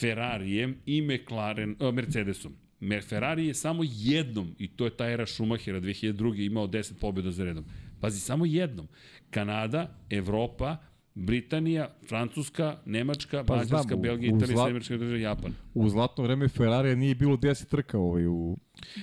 Ferrarijem 0.00 0.76
i 0.86 1.02
McLaren, 1.02 1.76
uh, 1.80 1.94
Mercedesom. 1.94 2.52
Mer 2.80 3.02
Ferrari 3.04 3.46
je 3.46 3.54
samo 3.54 3.82
jednom, 3.86 4.54
i 4.58 4.68
to 4.68 4.84
je 4.84 4.96
ta 4.96 5.10
era 5.10 5.26
Schumachera 5.26 5.80
2002. 5.80 6.46
imao 6.46 6.66
10 6.66 6.92
pobjeda 7.00 7.30
za 7.30 7.44
redom. 7.44 7.64
Pazi, 8.00 8.20
samo 8.20 8.46
jednom. 8.46 8.88
Kanada, 9.30 9.98
Evropa, 10.10 10.76
Britanija, 11.14 11.94
Francuska, 12.08 12.76
Nemačka, 12.84 13.44
Pa 13.44 13.56
Mađarska, 13.56 13.96
Belgija, 13.96 14.36
Italija, 14.36 14.56
Sjedinjene 14.56 14.98
države, 14.98 15.20
Japan. 15.20 15.54
U 15.74 15.88
zlatno 15.88 16.24
vreme 16.24 16.48
Ferrarija 16.48 16.94
nije 16.94 17.14
bilo 17.14 17.36
10 17.36 17.66
trka 17.66 17.98
ovaj 17.98 18.26
u, 18.26 18.58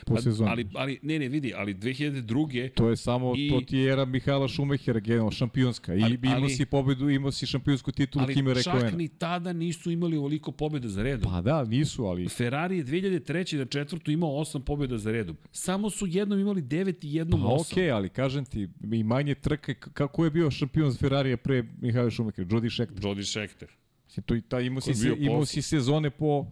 po 0.06 0.22
sezoni. 0.22 0.50
Ali, 0.50 0.68
ali, 0.74 1.00
ne, 1.02 1.20
ne, 1.20 1.30
vidi, 1.30 1.54
ali 1.56 1.74
2002. 1.74 2.70
To 2.70 2.90
je 2.90 2.96
samo, 2.98 3.34
I- 3.38 3.50
to 3.50 3.62
ti 3.62 3.78
je 3.78 3.92
era 3.92 4.06
Mihajla 4.06 4.48
Šumehera, 4.48 5.00
generalno, 5.00 5.32
šampionska. 5.32 5.94
I 5.94 5.96
Ali- 5.96 6.04
ali, 6.06 6.20
imao 6.24 6.36
ali- 6.36 6.50
si 6.50 6.66
pobedu, 6.66 7.10
imao 7.10 7.32
si 7.32 7.46
šampionsku 7.46 7.92
titulu 7.92 8.24
ali 8.24 8.34
Kimi 8.34 8.56
čak 8.56 8.74
Rekoena. 8.74 8.98
ni 8.98 9.08
tada 9.10 9.54
nisu 9.54 9.92
imali 9.92 10.18
ovoliko 10.18 10.52
pobjeda 10.52 10.88
za 10.90 11.04
redom. 11.04 11.32
Pa 11.32 11.42
da, 11.42 11.64
nisu, 11.64 12.06
ali... 12.06 12.30
Ferrari 12.30 12.78
je 12.78 12.84
2003. 12.84 13.26
na 13.56 13.66
četvrtu 13.66 14.12
imao 14.12 14.30
8 14.32 14.60
pobjeda 14.60 14.98
za 14.98 15.12
redom. 15.12 15.38
Samo 15.52 15.90
su 15.90 16.08
jednom 16.08 16.40
imali 16.40 16.62
9 16.62 17.04
i 17.04 17.14
jednom 17.14 17.42
Pa 17.42 17.48
8. 17.48 17.72
okej, 17.72 17.92
ali 17.92 18.10
kažem 18.10 18.46
ti, 18.46 18.68
i 18.92 19.04
manje 19.04 19.36
trke, 19.36 19.74
kako 19.74 20.24
je 20.24 20.32
bio 20.32 20.52
šampion 20.52 20.92
za 20.92 20.98
Ferrarija 20.98 21.38
pre 21.38 21.64
Mihajla 21.82 22.10
Šumehera? 22.10 22.48
Jody 22.48 22.70
Scheckter. 22.70 23.04
Jody 23.04 23.24
Scheckter. 23.26 23.70
Mislim, 24.06 24.24
To, 24.24 24.36
i 24.36 24.42
ta, 24.42 24.60
imao, 24.62 24.82
si, 24.82 24.94
se, 24.96 25.16
imao 25.20 25.46
si 25.46 25.62
sezone 25.62 26.10
po 26.10 26.46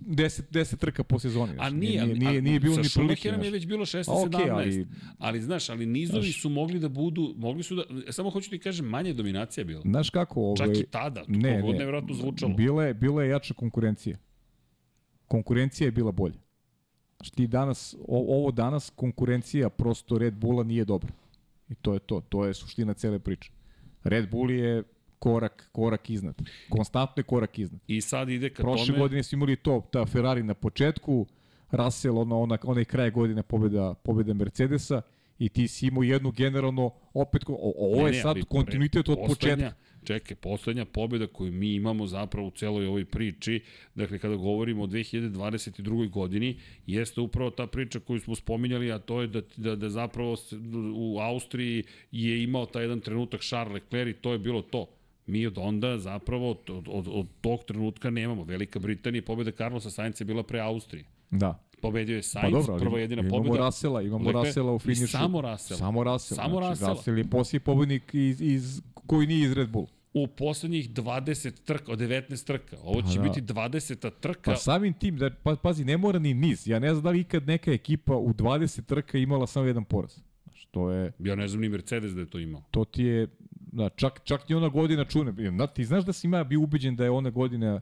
10, 0.00 0.42
10 0.50 0.76
trka 0.76 1.04
po 1.04 1.18
sezoni. 1.18 1.52
A 1.52 1.54
znaš. 1.54 1.72
nije, 1.72 2.06
nije, 2.06 2.18
nije, 2.18 2.42
nije 2.42 2.60
bilo 2.60 2.74
sa 2.74 2.80
ni 2.80 2.88
prilike. 2.88 2.90
Schumacherom 2.90 3.40
je 3.40 3.44
znaš. 3.44 3.52
već 3.52 3.66
bilo 3.66 3.84
16 3.84 4.10
A, 4.10 4.12
okej, 4.14 4.46
17. 4.46 4.50
ali- 4.52 4.86
ali 5.18 5.40
znaš, 5.42 5.68
ali 5.70 5.86
nizovi 5.86 6.32
su 6.32 6.48
mogli 6.48 6.80
da 6.80 6.88
budu, 6.88 7.34
mogli 7.36 7.62
su 7.62 7.74
da 7.74 7.82
samo 8.10 8.30
hoću 8.30 8.50
ti 8.50 8.58
kažem 8.58 8.86
manje 8.86 9.12
dominacija 9.12 9.62
je 9.62 9.66
bila. 9.66 9.82
Znaš 9.82 10.10
kako? 10.10 10.40
Ovaj, 10.40 10.56
Čak 10.56 10.76
i 10.76 10.84
tada, 10.84 11.20
to 11.20 11.32
ne, 11.32 11.38
ne. 11.52 11.62
nevjerojatno 11.62 12.14
zvučalo. 12.14 12.54
Bila 12.54 12.84
je, 12.84 12.94
bila 12.94 13.22
je 13.22 13.30
jača 13.30 13.54
konkurencija. 13.54 14.16
Konkurencija 15.26 15.86
je 15.86 15.92
bila 15.92 16.12
bolja. 16.12 16.38
Znaš, 17.16 17.30
ti 17.30 17.46
danas, 17.46 17.94
o, 18.00 18.36
ovo 18.36 18.50
danas, 18.50 18.92
konkurencija 18.96 19.70
prosto 19.70 20.18
Red 20.18 20.34
Bulla 20.34 20.64
nije 20.64 20.84
dobra. 20.84 21.12
I 21.68 21.74
to 21.74 21.94
je 21.94 21.98
to. 22.00 22.20
To 22.20 22.44
je 22.44 22.54
suština 22.54 22.94
cele 22.94 23.18
priče. 23.18 23.50
Red 24.04 24.30
Bull 24.30 24.50
je 24.50 24.82
korak, 25.18 25.68
korak 25.72 26.10
iznad. 26.10 26.42
Konstantno 26.68 27.20
je 27.20 27.24
korak 27.24 27.58
iznad. 27.58 27.80
I 27.86 28.00
sad 28.00 28.28
ide 28.28 28.50
ka 28.50 28.62
Prošle 28.62 28.86
tome, 28.86 28.98
godine 28.98 29.22
su 29.22 29.34
imali 29.34 29.56
to, 29.56 29.82
ta 29.92 30.06
Ferrari 30.06 30.42
na 30.42 30.54
početku, 30.54 31.26
Russell, 31.70 32.18
ono, 32.18 32.40
ona, 32.40 32.58
onaj 32.62 32.84
kraj 32.84 33.10
godine 33.10 33.42
pobjeda, 33.42 33.94
pobjeda 33.94 34.34
Mercedesa 34.34 35.02
i 35.38 35.48
ti 35.48 35.68
si 35.68 35.86
imao 35.86 36.02
jednu 36.02 36.30
generalno, 36.30 36.90
opet, 37.14 37.42
o, 37.48 37.72
ovo 37.78 37.96
Ne, 37.96 38.08
je 38.08 38.12
ne, 38.12 38.22
sad 38.22 38.36
ali 38.36 38.44
kontinuitet 38.44 39.08
od 39.08 39.18
početka. 39.26 39.72
čekaj, 40.04 40.36
poslednja 40.36 40.84
pobjeda 40.84 41.26
koju 41.26 41.52
mi 41.52 41.74
imamo 41.74 42.06
zapravo 42.06 42.48
u 42.48 42.50
celoj 42.50 42.86
ovoj 42.86 43.04
priči, 43.04 43.60
dakle 43.94 44.18
kada 44.18 44.36
govorimo 44.36 44.82
o 44.82 44.86
2022. 44.86 46.10
godini, 46.10 46.58
jeste 46.86 47.20
upravo 47.20 47.50
ta 47.50 47.66
priča 47.66 48.00
koju 48.00 48.20
smo 48.20 48.34
spominjali, 48.34 48.92
a 48.92 48.98
to 48.98 49.20
je 49.20 49.26
da, 49.26 49.40
da, 49.56 49.76
da 49.76 49.90
zapravo 49.90 50.36
u 50.94 51.18
Austriji 51.20 51.84
je 52.10 52.42
imao 52.42 52.66
taj 52.66 52.82
jedan 52.82 53.00
trenutak 53.00 53.40
Charles 53.40 53.74
Leclerc 53.74 54.16
i 54.16 54.20
to 54.20 54.32
je 54.32 54.38
bilo 54.38 54.62
to. 54.62 54.86
Mi 55.26 55.46
od 55.46 55.58
onda 55.58 55.98
zapravo 55.98 56.50
od, 56.50 56.70
od, 56.86 57.08
od, 57.10 57.26
tog 57.40 57.64
trenutka 57.64 58.10
nemamo. 58.10 58.44
Velika 58.44 58.78
Britanija, 58.78 59.22
pobjeda 59.22 59.50
Carlosa 59.50 59.90
Sainca 59.90 60.24
je 60.24 60.26
bila 60.26 60.42
pre 60.42 60.60
Austrije. 60.60 61.04
Da. 61.30 61.66
Pobedio 61.82 62.16
je 62.16 62.22
Pa 62.22 62.28
Sainz, 62.28 62.52
dobro, 62.52 62.72
ali 62.72 62.80
prva 62.82 62.98
jedina 62.98 63.22
imamo 63.22 63.36
pobjeda. 63.36 63.58
Rasela, 63.64 64.02
imamo 64.02 64.32
Rasela 64.32 64.72
u 64.72 64.78
finišu. 64.78 65.06
samo 65.06 65.40
Russell. 65.40 65.78
Samo 65.78 66.04
Rasela. 66.04 66.42
Samo 66.42 66.58
znači, 66.58 66.70
Russella. 66.70 66.92
Russell 66.92 67.18
je 67.18 67.24
posljednji 67.30 67.64
pobednik 67.64 68.14
iz, 68.14 68.40
iz, 68.40 68.82
koji 69.06 69.26
nije 69.26 69.46
iz 69.46 69.52
Red 69.52 69.68
Bull. 69.68 69.86
U 70.14 70.26
poslednjih 70.26 70.90
20 70.90 71.52
trka, 71.64 71.92
od 71.92 71.98
19 71.98 72.46
trka. 72.46 72.76
Ovo 72.82 73.02
će 73.02 73.08
Pa 73.16 73.22
da. 73.22 73.28
biti 73.28 73.42
20. 73.42 74.10
trka. 74.20 74.50
Pa 74.50 74.56
samim 74.56 74.92
tim, 74.92 75.16
da, 75.16 75.30
pa, 75.42 75.56
pazi, 75.56 75.84
ne 75.84 75.96
mora 75.96 76.18
ni 76.18 76.34
niz. 76.34 76.68
Ja 76.68 76.78
ne 76.78 76.88
znam 76.88 77.02
da 77.04 77.10
li 77.10 77.20
ikad 77.20 77.46
neka 77.46 77.72
ekipa 77.72 78.16
u 78.16 78.32
20 78.32 78.84
trka 78.84 79.18
imala 79.18 79.46
samo 79.46 79.66
jedan 79.66 79.84
poraz. 79.84 80.18
To 80.76 80.90
je, 80.90 81.12
Ja 81.18 81.34
ne 81.34 81.48
znam 81.48 81.60
ni 81.60 81.68
Mercedes 81.68 82.12
da 82.12 82.20
je 82.20 82.26
to 82.26 82.38
imao. 82.38 82.62
to 82.70 82.84
ti 82.84 83.02
je, 83.04 83.26
da, 83.72 83.88
čak, 83.88 84.20
čak 84.24 84.48
ni 84.48 84.54
ona 84.54 84.68
godina 84.68 85.04
čune. 85.04 85.32
Na, 85.50 85.66
ti 85.66 85.84
znaš 85.84 86.04
da 86.04 86.12
si 86.12 86.26
ima 86.26 86.44
bio 86.44 86.60
ubeđen 86.60 86.96
da 86.96 87.04
je 87.04 87.10
ona 87.10 87.30
godina 87.30 87.80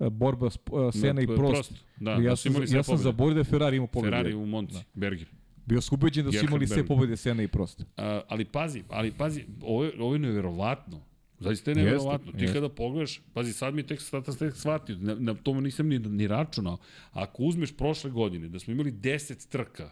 e, 0.00 0.10
borba 0.10 0.46
sp- 0.46 0.88
e, 0.88 0.92
Sena 0.92 1.22
i 1.22 1.26
Da, 1.26 1.34
Prost. 1.34 1.72
Da, 1.96 2.10
ja 2.10 2.18
da 2.20 2.36
sam, 2.36 2.52
ja 2.68 2.82
sam 2.82 2.98
zaboravio 2.98 3.34
da 3.34 3.40
je 3.40 3.44
Ferrari 3.44 3.76
imao 3.76 3.86
pobjede. 3.86 4.16
Ferrari 4.16 4.34
u 4.34 4.46
Monci, 4.46 4.74
da. 4.74 4.82
Berger. 4.94 5.28
Bio 5.66 5.80
sam 5.80 5.94
ubeđen 5.94 6.24
da 6.24 6.32
su 6.32 6.44
imali 6.44 6.66
sve 6.66 6.86
pobjede 6.86 7.16
Sena 7.16 7.42
i 7.42 7.48
Prost. 7.48 7.84
A, 7.96 8.20
ali 8.28 8.44
pazi, 8.44 8.82
ali 8.88 9.10
pazi, 9.12 9.44
ovo 9.62 9.84
je, 9.84 9.92
ovo 9.98 10.12
je 10.12 10.18
neverovatno. 10.18 11.00
Zaista 11.38 11.70
je 11.70 11.74
neverovatno. 11.74 12.26
Jeste, 12.26 12.38
Ti 12.38 12.44
jeste. 12.44 12.54
kada 12.54 12.68
pogledaš, 12.68 13.20
pazi, 13.32 13.52
sad 13.52 13.74
mi 13.74 13.82
tek, 13.82 14.00
sad, 14.00 14.38
tek 14.38 14.56
shvatio, 14.56 14.96
na, 14.98 15.14
na 15.14 15.34
tomu 15.34 15.60
nisam 15.60 15.88
ni, 15.88 15.98
ni 15.98 16.26
računao. 16.26 16.76
Ako 17.12 17.42
uzmeš 17.42 17.76
prošle 17.76 18.10
godine, 18.10 18.48
da 18.48 18.58
smo 18.58 18.72
imali 18.72 18.92
10 18.92 19.48
trka, 19.48 19.90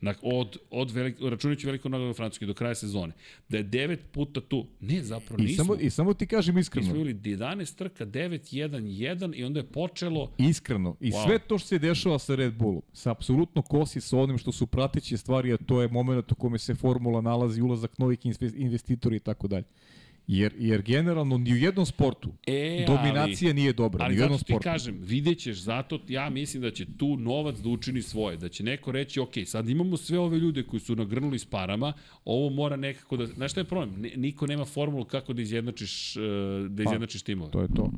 na, 0.00 0.14
od, 0.22 0.56
od 0.70 0.90
velik, 0.90 1.16
računajući 1.20 1.66
veliko 1.66 1.88
nagradu 1.88 2.14
Francuske 2.14 2.46
do 2.46 2.54
kraja 2.54 2.74
sezone, 2.74 3.12
da 3.48 3.56
je 3.56 3.64
9 3.64 3.98
puta 4.06 4.40
tu, 4.40 4.66
ne, 4.80 5.02
zapravo 5.02 5.42
I 5.42 5.46
nismo. 5.46 5.64
samo, 5.64 5.76
I 5.76 5.90
samo 5.90 6.14
ti 6.14 6.26
kažem 6.26 6.54
Mi 6.54 6.60
iskreno. 6.60 6.86
smo 6.86 6.94
imali 6.96 7.14
11 7.14 7.74
trka, 7.74 8.06
9, 8.06 8.30
1, 8.54 8.70
1 8.80 9.34
i 9.34 9.44
onda 9.44 9.60
je 9.60 9.66
počelo 9.66 10.32
Iskreno. 10.38 10.96
I 11.00 11.10
Wow. 11.10 11.24
sve 11.24 11.38
to 11.38 11.58
što 11.58 11.68
se 11.68 11.78
dešava 11.78 12.18
sa 12.18 12.34
Red 12.34 12.54
Bullom, 12.54 12.82
se 12.92 13.10
apsolutno 13.10 13.62
kosi 13.62 14.00
sa 14.00 14.18
onim 14.18 14.38
što 14.38 14.52
su 14.52 14.66
prateće 14.66 15.16
stvari, 15.16 15.52
a 15.52 15.58
to 15.58 15.82
je 15.82 15.88
moment 15.88 16.32
u 16.32 16.36
kome 16.36 16.58
se 16.58 16.74
formula 16.74 17.20
nalazi, 17.20 17.62
ulazak 17.62 17.98
novih 17.98 18.18
inve- 18.20 18.56
investitora 18.56 19.16
i 19.16 19.20
tako 19.20 19.48
dalje. 19.48 19.64
Jer, 20.28 20.52
jer 20.58 20.82
generalno 20.82 21.38
ni 21.38 21.52
u 21.52 21.56
jednom 21.56 21.86
sportu 21.86 22.32
E, 22.46 22.84
dominacija 22.86 23.52
nije 23.52 23.72
dobra. 23.72 24.04
Ali 24.04 24.14
ni 24.14 24.20
u 24.20 24.22
jednom 24.22 24.38
zato 24.38 24.46
ti 24.46 24.52
sportu. 24.52 24.64
kažem, 24.64 24.98
vidjet 25.00 25.38
ćeš, 25.38 25.56
zato 25.56 26.00
ja 26.08 26.30
mislim 26.30 26.62
da 26.62 26.70
će 26.70 26.86
tu 26.98 27.16
novac 27.16 27.56
da 27.56 27.68
učini 27.68 28.02
svoje, 28.02 28.36
da 28.36 28.48
će 28.48 28.64
neko 28.64 28.92
reći, 28.92 29.20
ok, 29.20 29.32
sad 29.46 29.68
imamo 29.68 29.96
sve 29.96 30.18
ove 30.18 30.38
ljude 30.38 30.62
koji 30.62 30.80
su 30.80 30.96
nagrnuli 30.96 31.38
s 31.38 31.44
parama, 31.44 31.92
ovo 32.24 32.50
mora 32.50 32.76
nekako 32.76 33.16
da... 33.16 33.26
Znaš 33.26 33.50
šta 33.50 33.60
je 33.60 33.64
problem? 33.64 34.00
Ne, 34.00 34.10
niko 34.16 34.46
nema 34.46 34.64
formulu 34.64 35.04
kako 35.04 35.32
da 35.32 35.42
izjednačiš, 35.42 36.16
uh, 36.16 36.22
da 36.68 36.82
izjednačiš 36.82 37.22
timove. 37.22 37.50
To 37.50 37.60
je 37.62 37.68
to. 37.68 37.92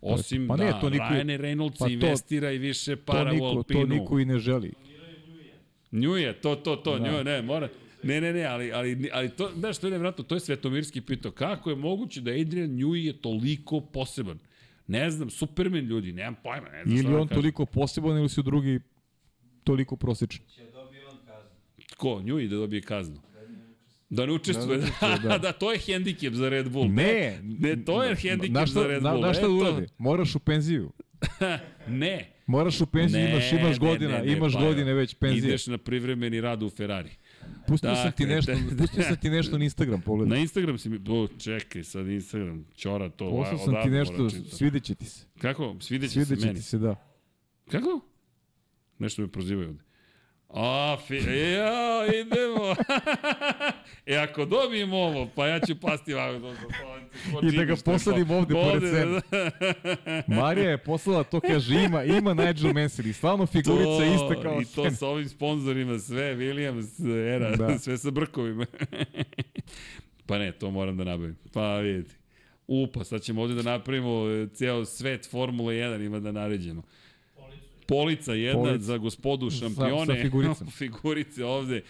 Osim 0.00 0.48
pa 0.48 0.56
pa 0.56 0.64
ne, 0.64 0.70
da 0.70 0.80
to 0.80 0.90
niko- 0.90 1.04
Ryan 1.04 1.40
Reynolds 1.40 1.78
pa 1.78 1.84
to- 1.84 1.90
investira 1.90 2.52
i 2.52 2.58
više 2.58 2.96
To 2.96 3.02
para 3.02 3.30
u 3.30 3.34
niko, 3.34 3.44
Alpinu. 3.46 3.80
to 3.80 3.86
niko 3.88 4.20
i 4.20 4.24
ne 4.24 4.38
želi. 4.38 4.72
Njuje, 5.92 6.32
to, 6.32 6.54
to, 6.56 6.76
to, 6.76 6.98
da. 6.98 7.08
njuje, 7.08 7.24
ne, 7.24 7.42
mora... 7.42 7.68
Ne, 8.08 8.20
ne, 8.20 8.32
ne, 8.32 8.44
ali, 8.44 8.72
ali, 8.72 9.10
ali 9.12 9.30
to, 9.30 9.50
znaš 9.56 9.76
što 9.76 9.86
je 9.86 9.90
nevratno, 9.90 10.24
to 10.24 10.34
je 10.34 10.40
Svetomirski 10.40 11.00
pitao. 11.00 11.30
Kako 11.32 11.70
je 11.70 11.76
moguće 11.76 12.20
da 12.20 12.30
Adrian 12.32 12.70
Newey 12.70 13.06
je 13.06 13.12
toliko 13.12 13.80
poseban? 13.80 14.38
Ne 14.86 15.10
znam, 15.10 15.30
Superman 15.30 15.84
ljudi, 15.84 16.12
nemam 16.12 16.36
pojma, 16.42 16.68
ne 16.68 16.84
znam 16.84 16.96
Ili 16.96 17.04
da 17.04 17.18
on 17.18 17.28
kažem. 17.28 17.34
toliko 17.36 17.66
poseban 17.66 18.18
ili 18.18 18.28
su 18.28 18.42
drugi 18.42 18.80
toliko 19.64 19.96
prosječni. 19.96 20.44
Ko? 21.96 22.08
Newey 22.08 22.48
da 22.48 22.56
dobije 22.56 22.82
kaznu. 22.82 23.16
Da 24.10 24.26
ne 24.26 24.32
učestvuje. 24.32 24.78
Da, 24.78 24.84
učestvuje, 24.84 25.18
da. 25.22 25.28
da. 25.28 25.38
da, 25.44 25.52
to 25.52 25.72
je 25.72 25.78
hendikep 25.78 26.34
za 26.34 26.48
Red 26.48 26.70
Bull. 26.70 26.88
Ne, 26.88 27.38
Ne, 27.42 27.84
to 27.84 28.02
je 28.02 28.14
hendikep 28.16 28.50
Znaš 28.50 28.70
šta- 28.70 28.80
za 28.80 28.86
Red 28.86 29.02
Bull. 29.02 29.18
Znaš 29.18 29.36
šta 29.36 29.46
da 29.46 29.52
uradi? 29.52 29.86
Moraš 29.98 30.34
u 30.34 30.38
penziju. 30.38 30.92
Ne. 31.88 32.32
Moraš 32.46 32.80
u 32.80 32.86
penziju, 32.86 33.20
Ne, 33.20 33.30
imaš, 33.30 33.52
imaš 33.52 33.80
ne, 33.80 33.88
godina, 33.88 34.12
ne, 34.12 34.24
ne, 34.24 34.32
imaš 34.32 34.52
pa, 34.52 34.60
godine 34.60 34.94
već 34.94 35.14
penzije. 35.14 35.48
Ideš 35.48 35.66
na 35.66 35.78
privremeni 35.78 36.40
rad 36.40 36.62
u 36.62 36.70
Ferrari. 36.70 37.10
Pustio 37.68 37.94
sam 37.94 38.12
ti 38.12 38.26
Dakle, 38.26 38.36
nešto, 38.36 38.52
te- 38.52 38.76
pustio 38.78 39.02
sam 39.02 39.16
ti 39.16 39.30
nešto 39.30 39.58
na 39.58 39.64
Instagram, 39.64 40.00
pogledaj. 40.00 40.36
Na 40.36 40.42
Instagram 40.42 40.78
si 40.78 40.88
mi... 40.88 41.00
O, 41.08 41.28
čekaj, 41.38 41.84
sad 41.84 42.06
Instagram, 42.06 42.64
čora 42.76 43.08
to. 43.08 43.30
Poslao 43.30 43.40
odavno 43.40 43.58
sam 43.64 43.82
ti 43.82 43.90
nešto, 43.90 44.30
čitam. 44.30 44.44
svidjet 44.44 44.84
će 44.84 44.94
ti 44.94 45.04
se. 45.04 45.26
Kako? 45.40 45.76
Svideće 45.80 46.24
se 46.24 46.36
meni. 46.36 46.54
ti 46.54 46.62
se, 46.62 46.78
da. 46.78 46.94
Kako? 47.70 48.00
Nešto 48.98 49.22
me 49.22 49.28
prozivaju 49.28 49.68
ovde. 49.68 49.82
A, 50.48 50.96
fi, 51.06 51.14
ja, 51.14 52.06
idemo. 52.06 52.74
e, 54.06 54.16
ako 54.16 54.44
dobijem 54.44 54.92
ovo, 54.92 55.28
pa 55.34 55.46
ja 55.46 55.60
ću 55.60 55.76
pasti 55.76 56.14
ovako. 56.14 56.38
Do, 56.38 56.52
I 57.42 57.52
da 57.52 57.64
ga 57.64 57.74
posadim 57.76 58.30
ovde 58.30 58.54
pored 58.54 58.82
sebe. 58.82 59.20
Marija 60.28 60.70
je 60.70 60.78
poslala 60.78 61.24
to, 61.24 61.40
kaže, 61.40 61.74
ima, 61.76 62.04
ima 62.04 62.34
Nigel 62.34 62.72
Mansell 62.72 63.08
i 63.08 63.12
stvarno 63.12 63.46
figurica 63.46 64.04
je 64.04 64.14
ista 64.14 64.42
kao 64.42 64.60
I 64.60 64.64
to 64.66 64.90
sa 64.90 65.06
ovim 65.08 65.28
sponzorima, 65.28 65.98
sve, 65.98 66.36
Williams, 66.36 67.06
era, 67.26 67.56
Da. 67.56 67.78
sve 67.78 67.98
sa 67.98 68.10
brkovima. 68.10 68.66
pa 70.26 70.38
ne, 70.38 70.52
to 70.52 70.70
moram 70.70 70.96
da 70.96 71.04
nabavim. 71.04 71.36
Pa 71.52 71.76
vidite. 71.76 72.14
U, 72.66 72.86
pa 72.86 73.04
sad 73.04 73.22
ćemo 73.22 73.42
ovde 73.42 73.54
da 73.54 73.62
napravimo 73.62 74.28
e, 74.30 74.48
ceo 74.48 74.84
svet 74.84 75.30
Formule 75.30 75.74
1 75.74 76.06
ima 76.06 76.20
da 76.20 76.32
naređemo. 76.32 76.82
Polica 77.86 78.34
jedna 78.34 78.62
Polica. 78.62 78.78
za 78.78 78.96
gospodu 78.96 79.50
Sa- 79.50 79.56
šampione. 79.58 80.06
sa 80.06 80.14
figuricama. 80.22 80.70
figurice 80.70 81.44
ovde. 81.44 81.82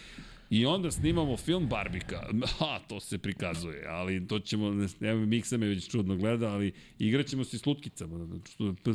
I 0.51 0.67
onda 0.67 0.91
snimamo 0.91 1.37
film 1.37 1.67
Barbika. 1.69 2.23
Ha, 2.59 2.79
to 2.89 3.01
se 3.01 3.19
prikazuje, 3.19 3.85
ali 3.89 4.27
to 4.27 4.39
ćemo, 4.39 4.73
evo 5.01 5.27
Miksa 5.27 5.57
me 5.57 5.67
već 5.67 5.91
čudno 5.91 6.17
gleda, 6.17 6.49
ali 6.53 6.73
igraćemo 6.99 7.45
se 7.45 7.59
s 7.59 7.67
lutkicama. 7.67 8.29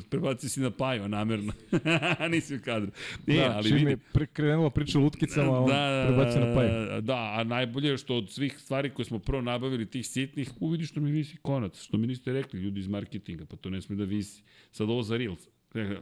Prebaci 0.09 0.49
si 0.49 0.59
na 0.59 0.71
paju, 0.71 1.07
namerno. 1.07 1.53
Nisi 2.31 2.55
u 2.55 2.59
kadru. 2.65 2.91
E, 3.27 3.33
Da, 3.35 3.51
ali 3.55 3.69
čim 3.69 3.77
vidi, 3.77 3.89
je 3.91 3.97
pre- 4.13 4.25
krenula 4.33 4.69
priča 4.69 4.99
o 4.99 5.01
lutkicama, 5.01 5.59
on 5.59 5.69
prebacio 6.07 6.45
na 6.45 6.53
paju. 6.55 7.01
Da, 7.01 7.35
a 7.39 7.43
najbolje 7.43 7.89
je 7.89 7.97
što 7.97 8.15
od 8.15 8.31
svih 8.31 8.59
stvari 8.59 8.89
koje 8.89 9.05
smo 9.05 9.19
prvo 9.19 9.41
nabavili, 9.41 9.85
tih 9.85 10.07
sitnih, 10.07 10.51
uvidi 10.59 10.85
što 10.85 10.99
mi 11.01 11.11
visi 11.11 11.37
konac, 11.37 11.81
što 11.81 11.97
mi 11.97 12.07
niste 12.07 12.33
rekli 12.33 12.59
ljudi 12.61 12.79
iz 12.79 12.87
marketinga, 12.87 13.45
pa 13.45 13.55
to 13.55 13.69
ne 13.69 13.81
sme 13.81 13.95
da 13.95 14.03
visi. 14.03 14.43
Sad 14.71 14.89
ovo 14.89 15.03
za 15.03 15.17
Reels. 15.17 15.47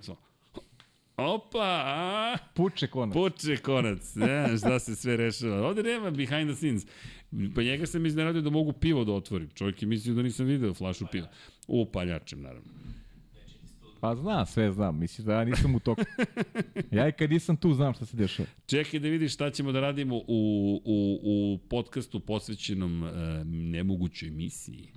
Samo, 0.02 0.18
Opa, 1.28 1.84
a? 1.86 2.38
Puče 2.54 2.88
konac. 2.88 3.14
Puče 3.14 3.58
konac. 3.58 4.16
Ne, 4.16 4.58
šta 4.58 4.80
se 4.80 4.96
sve 4.96 5.18
rešava. 5.18 5.68
Ovde 5.68 5.84
nema 5.84 6.12
behind 6.12 6.50
the 6.50 6.56
scenes. 6.56 6.86
Pa 7.56 7.62
njega 7.62 7.86
sam 7.86 8.06
iznenadio 8.06 8.42
da 8.42 8.50
mogu 8.50 8.74
pivo 8.74 9.04
da 9.04 9.12
otvorim. 9.12 9.50
Čovjek 9.56 9.82
je 9.82 9.88
mislio 9.88 10.16
da 10.16 10.22
nisam 10.22 10.46
video 10.46 10.74
flašu 10.74 11.06
piva. 11.12 11.28
U 11.68 11.86
paljačem, 11.86 12.42
naravno. 12.42 12.72
Pa 14.02 14.16
znam, 14.16 14.46
sve 14.46 14.72
znam. 14.72 15.00
Mislim 15.00 15.28
da 15.28 15.34
ja 15.34 15.44
nisam 15.46 15.76
u 15.76 15.80
toku. 15.80 16.02
Ja 16.92 17.08
i 17.08 17.12
kad 17.12 17.30
nisam 17.30 17.58
tu 17.58 17.74
znam 17.74 17.94
šta 17.94 18.06
se 18.06 18.18
dešava. 18.18 18.50
Čekaj 18.66 19.00
da 19.00 19.08
vidiš 19.08 19.34
šta 19.34 19.50
ćemo 19.50 19.72
da 19.72 19.80
radimo 19.80 20.16
u, 20.16 20.22
u, 20.86 21.20
u 21.24 21.58
podcastu 21.68 22.20
posvećenom 22.20 23.04
e, 23.04 23.10
nemogućoj 23.46 24.30
misiji. 24.30 24.90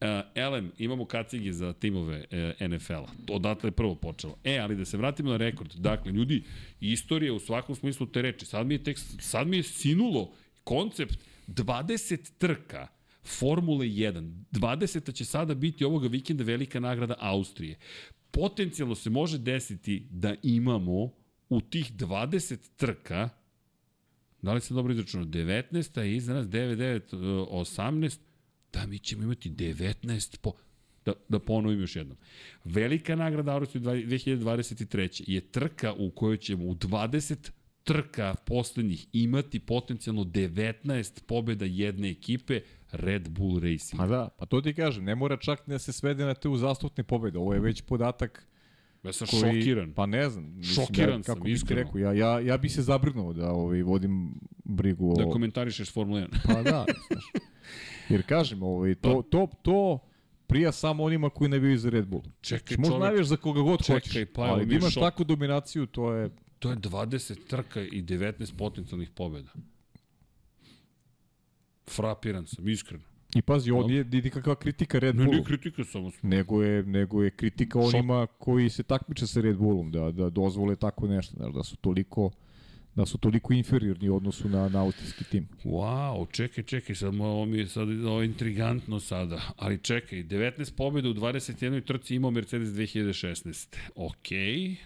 E, 0.00 0.22
Elem, 0.34 0.72
imamo 0.78 1.04
kacige 1.04 1.52
za 1.52 1.72
timove 1.72 2.24
e, 2.30 2.68
NFL-a. 2.68 3.06
Odatle 3.28 3.68
je 3.68 3.72
prvo 3.72 3.94
počelo. 3.94 4.38
E, 4.44 4.58
ali 4.58 4.76
da 4.76 4.84
se 4.84 4.96
vratimo 4.96 5.30
na 5.30 5.36
rekord. 5.36 5.74
Dakle, 5.74 6.12
ljudi, 6.12 6.42
istorija 6.80 7.32
u 7.32 7.38
svakom 7.38 7.74
smislu 7.74 8.06
te 8.06 8.22
reči. 8.22 8.46
Sad 8.46 8.66
mi 8.66 8.74
je, 8.74 8.84
tek, 8.84 8.98
sad 9.20 9.48
mi 9.48 9.56
je 9.56 9.62
sinulo 9.62 10.32
koncept 10.64 11.18
20 11.48 12.30
trka 12.38 12.88
Formule 13.24 13.86
1. 13.86 14.32
20. 14.52 15.12
će 15.14 15.24
sada 15.24 15.54
biti 15.54 15.84
ovoga 15.84 16.08
vikenda 16.08 16.44
velika 16.44 16.80
nagrada 16.80 17.14
Austrije. 17.18 17.78
Potencijalno 18.30 18.94
se 18.94 19.10
može 19.10 19.38
desiti 19.38 20.06
da 20.10 20.34
imamo 20.42 21.10
u 21.48 21.60
tih 21.60 21.92
20 21.92 22.58
trka 22.76 23.28
Da 24.42 24.52
li 24.52 24.60
sam 24.60 24.76
dobro 24.76 24.92
izračunao? 24.92 25.26
19. 25.26 26.00
je 26.00 26.16
iza 26.16 26.34
nas 26.34 26.46
9, 26.46 26.76
9, 26.76 27.00
18. 27.50 28.18
Da, 28.76 28.86
mi 28.86 28.98
ćemo 28.98 29.22
imati 29.22 29.50
19 29.50 30.38
po... 30.40 30.52
Da, 31.04 31.12
da 31.28 31.38
ponovim 31.38 31.80
još 31.80 31.96
jednom. 31.96 32.16
Velika 32.64 33.16
nagrada 33.16 33.52
Austrije 33.52 33.82
2023. 33.82 35.24
je 35.26 35.40
trka 35.40 35.92
u 35.92 36.10
kojoj 36.10 36.36
ćemo 36.36 36.64
u 36.64 36.74
20 36.74 37.50
trka 37.84 38.34
poslednjih 38.46 39.06
imati 39.12 39.60
potencijalno 39.60 40.24
19 40.24 41.22
pobjeda 41.26 41.64
jedne 41.64 42.10
ekipe 42.10 42.60
Red 42.92 43.28
Bull 43.28 43.58
Racing. 43.58 43.98
Pa 43.98 44.06
da, 44.06 44.28
pa 44.38 44.46
to 44.46 44.60
ti 44.60 44.74
kažem, 44.74 45.04
ne 45.04 45.14
mora 45.14 45.36
čak 45.36 45.62
da 45.66 45.78
se 45.78 45.92
svede 45.92 46.24
na 46.24 46.34
te 46.34 46.48
uzastopne 46.48 47.04
pobjede. 47.04 47.38
Ovo 47.38 47.54
je 47.54 47.60
već 47.60 47.82
podatak 47.82 48.46
Ja 49.02 49.12
sam 49.12 49.26
koji... 49.26 49.40
šokiran. 49.40 49.92
Pa 49.92 50.06
ne 50.06 50.30
znam. 50.30 50.44
Mislim, 50.56 50.86
Šokiran 50.86 51.18
ja, 51.18 51.22
sam, 51.22 51.34
kako 51.34 51.46
ti 51.46 51.52
iskreno. 51.52 51.82
Rekao, 51.82 51.98
ja, 51.98 52.12
ja, 52.12 52.40
ja 52.40 52.56
bi 52.56 52.68
se 52.68 52.82
zabrinuo 52.82 53.32
da 53.32 53.52
ovaj, 53.52 53.82
vodim 53.82 54.34
brigu 54.64 55.10
o... 55.10 55.14
Da 55.14 55.30
komentarišeš 55.30 55.92
Formula 55.92 56.20
1. 56.20 56.28
Pa 56.44 56.62
da, 56.62 56.84
znaš. 57.10 57.24
Jer 58.08 58.22
kažem, 58.22 58.62
ovaj, 58.62 58.94
to, 58.94 59.22
to, 59.22 59.48
to 59.62 59.98
prija 60.46 60.72
samo 60.72 61.04
onima 61.04 61.30
koji 61.30 61.50
navijaju 61.50 61.78
za 61.78 61.90
Red 61.90 62.06
Bull. 62.06 62.22
Čekaj, 62.40 62.76
Možda 62.76 62.98
navijaš 62.98 63.26
za 63.26 63.36
koga 63.36 63.60
god 63.60 63.80
čekaj, 63.80 63.94
hoćeš, 63.94 64.24
pa 64.34 64.42
ali 64.42 64.66
da 64.66 64.72
je 64.72 64.78
imaš 64.78 64.92
šok. 64.92 65.02
takvu 65.02 65.24
dominaciju, 65.24 65.86
to 65.86 66.12
je... 66.12 66.30
to 66.58 66.70
je 66.70 66.76
20 66.76 67.46
trka 67.46 67.80
i 67.82 68.02
19 68.02 68.56
potencijalnih 68.56 69.10
pobjeda. 69.10 69.50
Frapiran 71.86 72.46
sam, 72.46 72.68
iskreno. 72.68 73.04
I 73.34 73.42
pazi, 73.42 73.70
ovo 73.70 73.86
nije 73.86 74.04
nije 74.04 74.22
nikakva 74.22 74.54
kritika 74.54 74.98
Red 74.98 75.16
Ne, 75.16 75.24
Bullu. 75.24 75.34
nije 75.34 75.44
kritika 75.44 75.84
samo. 75.84 76.10
nego 76.22 76.62
je, 76.62 76.82
nego 76.82 77.22
je 77.22 77.30
kritika 77.30 77.78
Šok. 77.80 77.94
onima 77.94 78.26
koji 78.28 78.68
se 78.68 78.82
takmiče 78.82 79.26
sa 79.26 79.40
Red 79.40 79.56
Bullom, 79.56 79.90
da, 79.90 80.10
da 80.10 80.30
dozvole 80.30 80.76
tako 80.76 81.06
nešto, 81.08 81.36
znaš, 81.36 81.54
da 81.54 81.62
su 81.62 81.76
toliko 81.76 82.30
da 82.96 83.06
su 83.06 83.18
toliko 83.18 83.52
inferiorni 83.52 84.08
u 84.08 84.16
odnosu 84.16 84.48
na, 84.48 84.68
na 84.68 84.82
austrijski 84.82 85.24
tim. 85.24 85.48
Wow, 85.64 86.30
čekaj, 86.32 86.64
čekaj, 86.64 86.94
sad 86.94 87.14
mo- 87.14 87.24
ovo 87.24 87.46
mi 87.46 87.58
je 87.58 87.66
sad 87.68 87.88
ovo 87.88 88.22
intrigantno 88.22 89.00
sada. 89.00 89.40
Ali 89.56 89.78
čekaj, 89.78 90.24
19 90.24 90.76
pobjeda 90.76 91.08
u 91.08 91.14
21. 91.14 91.84
trci 91.84 92.14
imao 92.14 92.30
Mercedes 92.30 92.68
2016. 92.68 93.76
Okej. 93.94 94.76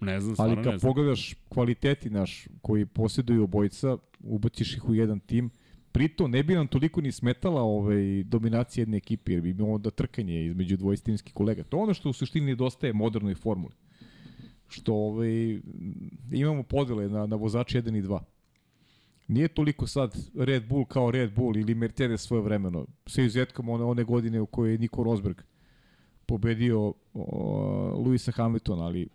Ne 0.00 0.20
znam, 0.20 0.34
stvarno 0.34 0.54
Ali 0.54 0.64
kad 0.64 0.72
ne 0.72 0.78
znam. 0.78 0.88
pogledaš 0.90 1.34
kvaliteti 1.48 2.10
naš 2.10 2.48
koji 2.62 2.86
posjeduju 2.86 3.44
obojica, 3.44 3.96
ubaciš 4.20 4.76
ih 4.76 4.88
u 4.88 4.94
jedan 4.94 5.20
tim, 5.20 5.50
pritom 5.92 6.30
ne 6.30 6.42
bi 6.42 6.54
nam 6.54 6.66
toliko 6.66 7.00
ni 7.00 7.12
smetala 7.12 7.62
ovaj, 7.62 8.22
dominacija 8.22 8.82
jedne 8.82 8.96
ekipe, 8.96 9.32
jer 9.32 9.40
bi 9.40 9.50
imamo 9.50 9.72
onda 9.72 9.90
trkanje 9.90 10.44
između 10.44 10.76
dvoje 10.76 10.96
timskih 10.96 11.32
kolega. 11.34 11.62
To 11.62 11.76
je 11.76 11.82
ono 11.82 11.94
što 11.94 12.10
u 12.10 12.12
suštini 12.12 12.46
nedostaje 12.46 12.92
modernoj 12.92 13.34
formuli. 13.34 13.72
Što 14.68 14.94
ovaj, 14.94 15.60
imamo 16.32 16.62
podele 16.62 17.08
na, 17.08 17.26
na 17.26 17.36
vozače 17.36 17.82
1 17.82 17.98
i 17.98 18.02
2. 18.02 18.18
Nije 19.28 19.48
toliko 19.48 19.86
sad 19.86 20.16
Red 20.34 20.68
Bull 20.68 20.84
kao 20.84 21.10
Red 21.10 21.34
Bull 21.34 21.56
ili 21.56 21.74
Mercedes 21.74 22.20
svoje 22.20 22.42
vremeno. 22.42 22.86
Sa 23.06 23.22
izuzetkom 23.22 23.68
one, 23.68 23.84
one 23.84 24.04
godine 24.04 24.40
u 24.40 24.46
kojoj 24.46 24.72
je 24.72 24.78
Niko 24.78 25.02
Rosberg 25.02 25.40
pobedio 26.26 26.94
o, 27.14 28.02
Luisa 28.04 28.32
Hamiltona, 28.32 28.84
ali 28.84 29.08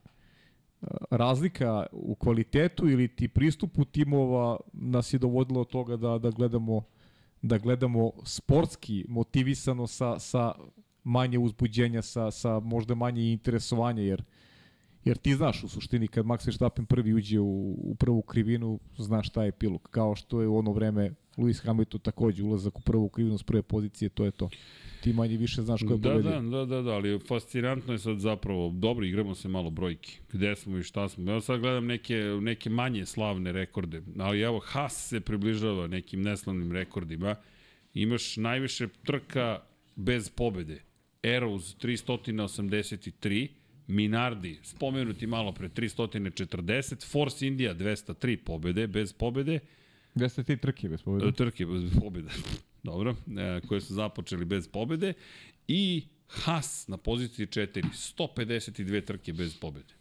razlika 1.11 1.85
u 1.91 2.15
kvalitetu 2.15 2.89
ili 2.89 3.07
ti 3.07 3.27
pristupu 3.27 3.85
timova 3.85 4.57
nas 4.73 5.13
je 5.13 5.19
dovodilo 5.19 5.61
od 5.61 5.67
toga 5.67 5.97
da, 5.97 6.17
da 6.17 6.29
gledamo 6.29 6.83
da 7.43 7.57
gledamo 7.57 8.11
sportski 8.23 9.05
motivisano 9.07 9.87
sa, 9.87 10.19
sa 10.19 10.53
manje 11.03 11.39
uzbuđenja, 11.39 12.01
sa, 12.01 12.31
sa 12.31 12.59
možda 12.59 12.95
manje 12.95 13.31
interesovanja, 13.31 14.01
jer 14.01 14.23
Jer 15.05 15.17
ti 15.17 15.35
znaš 15.35 15.63
u 15.63 15.67
suštini 15.69 16.07
kad 16.07 16.25
Max 16.25 16.45
Verstappen 16.47 16.85
prvi 16.85 17.13
uđe 17.13 17.39
u, 17.39 17.75
u 17.77 17.95
prvu 17.99 18.21
krivinu, 18.21 18.79
znaš 18.97 19.27
šta 19.29 19.43
je 19.43 19.49
epilog. 19.49 19.87
Kao 19.91 20.15
što 20.15 20.41
je 20.41 20.47
u 20.47 20.57
ono 20.57 20.71
vreme 20.71 21.11
Lewis 21.37 21.65
Hamilton 21.65 21.99
takođe 21.99 22.43
ulazak 22.43 22.79
u 22.79 22.81
prvu 22.81 23.09
krivinu 23.09 23.37
s 23.37 23.43
prve 23.43 23.61
pozicije, 23.61 24.09
to 24.09 24.25
je 24.25 24.31
to. 24.31 24.49
Ti 25.03 25.13
manje 25.13 25.37
više 25.37 25.61
znaš 25.61 25.81
ko 25.81 25.93
je 25.93 25.97
Da, 25.97 26.09
pobedio. 26.09 26.31
da, 26.31 26.41
da, 26.41 26.65
da, 26.65 26.81
da, 26.81 26.91
ali 26.91 27.19
fascinantno 27.19 27.93
je 27.93 27.99
sad 27.99 28.19
zapravo, 28.19 28.69
dobro, 28.75 29.05
igramo 29.05 29.35
se 29.35 29.47
malo 29.47 29.69
brojki. 29.69 30.19
Gde 30.31 30.55
smo 30.55 30.77
i 30.77 30.83
šta 30.83 31.09
smo. 31.09 31.31
Ja 31.31 31.41
sad 31.41 31.59
gledam 31.59 31.85
neke, 31.85 32.15
neke 32.41 32.69
manje 32.69 33.05
slavne 33.05 33.51
rekorde, 33.51 34.01
ali 34.19 34.41
evo, 34.41 34.61
Haas 34.65 35.07
se 35.09 35.19
približava 35.19 35.87
nekim 35.87 36.21
neslavnim 36.21 36.71
rekordima. 36.71 37.35
Imaš 37.93 38.37
najviše 38.37 38.87
trka 39.05 39.59
bez 39.95 40.29
pobede. 40.29 40.81
Arrows 41.23 41.75
383, 41.77 43.47
Minardi, 43.87 44.59
spomenuti 44.63 45.27
malo 45.27 45.51
pre, 45.51 45.69
340, 45.69 47.05
Force 47.05 47.47
India 47.47 47.73
203 47.73 48.37
pobede, 48.37 48.87
bez 48.87 49.13
pobede, 49.13 49.59
Gde 50.15 50.29
ste 50.29 50.43
ti 50.43 50.57
trke 50.57 50.89
bez 50.89 51.01
pobede? 51.01 51.27
E, 51.27 51.31
Trke 51.31 51.65
bez 51.65 51.83
pobjede. 51.99 52.29
Dobro, 52.83 53.15
e, 53.37 53.61
koje 53.67 53.81
su 53.81 53.93
započeli 53.93 54.45
bez 54.45 54.67
pobjede. 54.67 55.13
I 55.67 56.03
Haas 56.27 56.87
na 56.87 56.97
poziciji 56.97 57.47
4, 57.47 57.83
152 58.17 59.05
trke 59.05 59.33
bez 59.33 59.57
pobjede. 59.57 59.93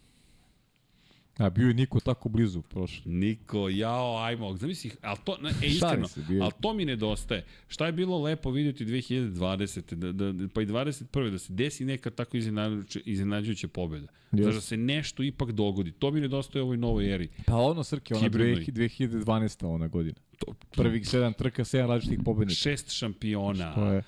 A 1.39 1.51
bio 1.51 1.69
je 1.69 1.75
Niko 1.75 2.01
tako 2.01 2.29
blizu 2.29 2.63
prošle. 2.63 3.13
Niko, 3.13 3.69
jao, 3.69 4.17
ajmo, 4.19 4.57
zamisli, 4.57 4.91
ali 5.03 5.19
to, 5.25 5.37
ne, 5.43 5.51
e, 5.63 5.67
iskreno, 5.67 6.09
ali 6.43 6.53
to 6.61 6.75
mi 6.75 6.85
nedostaje. 6.85 7.45
Šta 7.69 7.87
je 7.87 7.93
bilo 7.93 8.23
lepo 8.23 8.51
vidjeti 8.51 8.85
2020. 8.87 9.95
Da, 9.95 10.13
da, 10.13 10.49
pa 10.55 10.63
i 10.63 10.67
21. 10.67 11.31
da 11.31 11.39
se 11.39 11.53
desi 11.53 11.85
neka 11.85 12.11
tako 12.11 12.37
iznenađujuća, 12.37 13.01
iznenađujuća 13.05 13.69
pobjeda. 13.69 14.07
Yes. 14.33 14.43
Znaš 14.43 14.55
da 14.55 14.61
se 14.61 14.77
nešto 14.77 15.23
ipak 15.23 15.53
dogodi. 15.53 15.93
To 15.93 16.11
mi 16.11 16.21
nedostaje 16.21 16.63
u 16.63 16.65
ovoj 16.65 16.77
novoj 16.77 17.15
eri. 17.15 17.29
Pa 17.47 17.57
ono 17.57 17.85
Srke, 17.85 18.15
ona 18.15 18.23
Hibridnoj. 18.23 18.65
2012. 18.65 19.67
ona 19.67 19.89
godina. 19.89 20.17
To, 20.39 20.55
Prvih 20.77 21.09
sedam 21.09 21.33
trka, 21.33 21.65
sedam 21.65 21.89
različitih 21.89 22.25
pobednika. 22.25 22.59
šest 22.59 22.91
šampiona. 22.91 23.75
To 23.75 23.93
je 23.93 24.03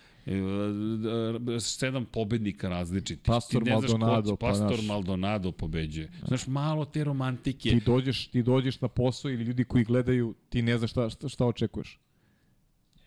sedam 1.60 2.05
pobednika 2.05 2.68
različitih. 2.68 3.22
Pastor 3.24 3.62
Ti 3.62 3.70
ne 3.70 3.78
znaš 3.78 3.90
ko 3.90 3.98
Maldonado, 3.98 4.36
pa 4.36 4.46
Pastor 4.46 4.68
znaš. 4.68 4.86
Maldonado 4.86 5.52
pobeđuje. 5.52 6.10
Znaš, 6.26 6.46
malo 6.46 6.84
te 6.84 7.05
romantike. 7.05 7.68
ti 7.70 7.80
dođeš, 7.80 8.26
ti 8.26 8.42
dođeš 8.42 8.80
na 8.80 8.88
posao 8.88 9.30
ili 9.30 9.44
ljudi 9.44 9.64
koji 9.64 9.84
gledaju, 9.84 10.34
ti 10.48 10.62
ne 10.62 10.78
znaš 10.78 10.90
šta, 10.90 11.10
šta, 11.10 11.28
šta 11.28 11.46
očekuješ. 11.46 11.98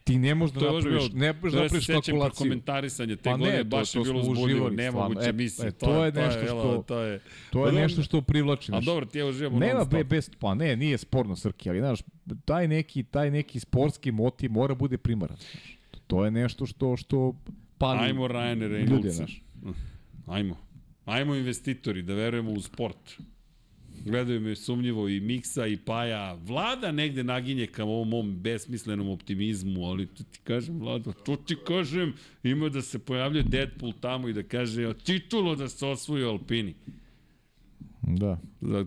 Ti 0.04 0.18
ne 0.18 0.36
možeš 0.36 0.54
da 0.54 0.60
To 0.60 0.66
je 0.68 0.74
napraviš, 0.74 1.10
bilo- 1.10 1.20
ne 1.20 1.34
možeš 1.34 1.52
da 1.54 1.58
to 1.58 1.64
napraviš 1.64 1.88
kalkulaciju. 1.88 2.38
komentarisanja 2.40 3.16
te 3.16 3.22
Pa 3.24 3.32
ne, 3.32 3.38
godine, 3.38 3.58
to- 3.60 3.64
baš 3.66 3.92
to 3.92 4.00
je 4.00 4.04
bilo 4.04 4.20
uzbudljivo, 4.22 4.70
nemoguće. 4.70 5.30
E, 5.30 5.32
misli. 5.34 5.68
e, 5.68 5.72
to 5.72 6.06
je 6.06 6.12
nešto 6.14 6.40
jel, 6.40 6.48
što- 6.50 6.84
To 6.84 7.00
je, 7.00 7.20
To 7.50 7.66
je 7.66 7.72
Pa 7.72 7.80
nešto 7.80 8.04
što 8.04 8.22
privlači. 8.22 8.72
a 8.72 8.82
dobro, 8.82 9.06
ti 9.06 9.18
ja 9.18 9.26
uživamo 9.26 9.60
Nema 9.60 9.86
be, 9.86 10.04
bez, 10.04 10.30
pa 10.40 10.54
ne, 10.54 10.76
nije 10.76 10.98
sporno 10.98 11.36
Srki, 11.36 11.70
ali 11.70 11.80
znaš, 11.80 12.00
taj 12.46 12.68
neki, 12.68 13.04
taj 13.04 13.32
neki 13.32 13.60
sportski 13.60 14.12
motiv 14.12 14.52
mora 14.52 14.76
bude 14.76 14.98
primaran. 14.98 15.38
Znaš. 15.38 15.77
To 16.08 16.26
je 16.26 16.32
nešto 16.32 16.66
što, 16.66 16.98
što 16.98 17.36
pali 17.78 18.00
Ajmo 18.00 18.28
Ryan 18.28 18.60
Reynolds. 18.60 19.10
znaš. 19.10 19.42
Ajmo. 20.26 20.58
Ajmo 21.06 21.36
investitori 21.36 22.02
da 22.02 22.14
verujemo 22.14 22.52
u 22.52 22.62
sport. 22.62 23.20
Gledaju 24.06 24.42
me 24.42 24.56
sumnjivo 24.56 25.10
i 25.10 25.20
Miksa 25.20 25.68
i 25.68 25.78
Paja. 25.78 26.34
Vlada 26.34 26.92
negde 26.92 27.24
naginje 27.24 27.68
ka 27.68 27.84
ovom 27.84 28.10
mom 28.10 28.40
besmislenom 28.40 29.10
optimizmu, 29.10 29.86
ali 29.86 30.06
to 30.08 30.24
ti 30.24 30.40
kažem, 30.44 30.80
Vlada, 30.80 31.12
to 31.14 31.36
ti 31.36 31.56
kažem, 31.68 32.14
ima 32.44 32.70
da 32.70 32.82
se 32.82 33.00
pojavljuje 33.00 33.44
Deadpool 33.44 33.94
tamo 34.02 34.28
i 34.28 34.34
da 34.34 34.44
kaže 34.44 34.94
titulo 34.94 35.56
da 35.56 35.70
se 35.70 35.86
osvoji 35.86 36.24
u 36.24 36.30
Alpini. 36.30 36.76
Da. 38.08 38.38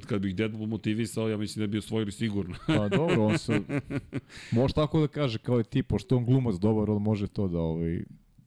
Kad 0.07 0.21
bih 0.23 0.35
Deadpool 0.35 0.67
motivisao, 0.67 1.29
ja 1.29 1.37
mislim 1.37 1.63
da 1.63 1.67
bi 1.67 1.79
osvojili 1.79 2.13
sigurno. 2.13 2.57
Pa 2.67 2.89
dobro, 2.89 3.27
on 3.27 3.39
se... 3.39 3.61
Može 4.53 4.75
tako 4.75 5.01
da 5.01 5.09
kaže 5.09 5.39
kao 5.39 5.59
je 5.59 5.65
ti, 5.65 5.83
pošto 5.83 6.17
on 6.17 6.25
glumac 6.25 6.55
dobar, 6.57 6.91
on 6.91 7.03
može 7.03 7.27
to 7.27 7.49
da 7.49 7.59
ovaj, 7.59 8.01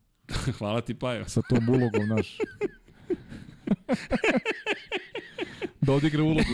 Hvala 0.58 0.82
ti, 0.82 0.94
Paja. 0.94 1.28
sa 1.28 1.42
tom 1.50 1.70
ulogom, 1.70 2.08
naš. 2.08 2.38
da 5.82 5.94
odigra 5.94 6.24
ulogu. 6.24 6.50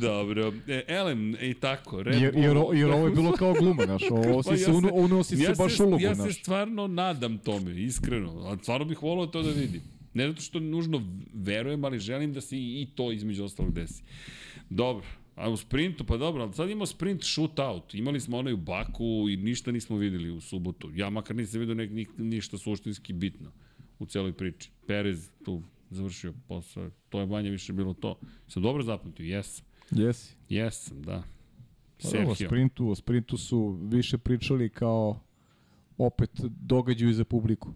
Dobro. 0.00 0.52
E, 0.68 0.84
Elem, 0.88 1.36
i 1.40 1.54
tako. 1.54 2.02
Red 2.02 2.14
Jer, 2.22 2.34
jer, 2.36 2.56
jer 2.74 2.90
ovo 2.90 3.06
je 3.06 3.14
bilo 3.14 3.32
kao 3.32 3.52
gluma, 3.52 3.84
znaš. 3.84 4.02
Ovo 4.10 4.42
Pa 4.42 4.56
si 4.56 4.64
se, 4.64 4.70
uno, 4.70 4.88
unosi 4.92 5.36
se 5.36 5.42
ja 5.42 5.54
baš 5.58 5.80
ulogu, 5.80 6.02
Ja 6.02 6.14
se 6.14 6.32
stvarno 6.32 6.86
nadam 6.86 7.38
tome, 7.38 7.82
iskreno. 7.82 8.46
A 8.46 8.56
stvarno 8.62 8.84
bih 8.84 9.02
volao 9.02 9.26
to 9.26 9.42
da 9.42 9.50
vidim. 9.50 9.82
Ne 10.14 10.28
zato 10.28 10.42
što 10.42 10.60
nužno 10.60 11.02
verujem, 11.34 11.84
ali 11.84 11.98
želim 11.98 12.32
da 12.32 12.40
se 12.40 12.56
i, 12.58 12.88
to 12.94 13.12
između 13.12 13.44
ostalog 13.44 13.72
desi. 13.72 14.02
Dobro, 14.70 15.06
A 15.36 15.48
u 15.48 15.56
sprintu, 15.56 16.04
pa 16.04 16.16
dobro, 16.16 16.42
ali 16.42 16.52
sad 16.52 16.70
imamo 16.70 16.86
sprint 16.86 17.22
shootout. 17.24 17.94
Imali 17.94 18.20
smo 18.20 18.38
onaj 18.38 18.52
u 18.52 18.56
Baku 18.56 19.26
i 19.30 19.36
ništa 19.36 19.72
nismo 19.72 19.96
videli 19.96 20.30
u 20.30 20.40
subotu. 20.40 20.90
Ja 20.94 21.10
makar 21.10 21.36
nisam 21.36 21.60
vidio 21.60 21.74
nek, 21.74 21.90
ni, 21.90 22.06
ništa 22.18 22.58
suštinski 22.58 23.12
bitno 23.12 23.50
u 23.98 24.06
celoj 24.06 24.32
priči. 24.32 24.70
Perez 24.86 25.30
tu 25.44 25.62
završio 25.90 26.34
posao. 26.48 26.90
To 27.08 27.20
je 27.20 27.26
manje 27.26 27.50
više 27.50 27.72
bilo 27.72 27.94
to. 27.94 28.18
Sam 28.48 28.62
dobro 28.62 28.82
zapamtio? 28.82 29.24
Jesam. 29.26 29.64
Jesi. 29.90 30.36
Jesam, 30.48 31.02
da. 31.02 31.22
Pa 32.02 32.08
dobro, 32.08 32.30
o 32.30 32.34
sprintu, 32.34 32.88
o 32.88 32.94
sprintu 32.94 33.36
su 33.36 33.78
više 33.82 34.18
pričali 34.18 34.68
kao 34.68 35.20
opet 35.98 36.30
događaju 36.60 37.12
za 37.12 37.24
publiku. 37.24 37.74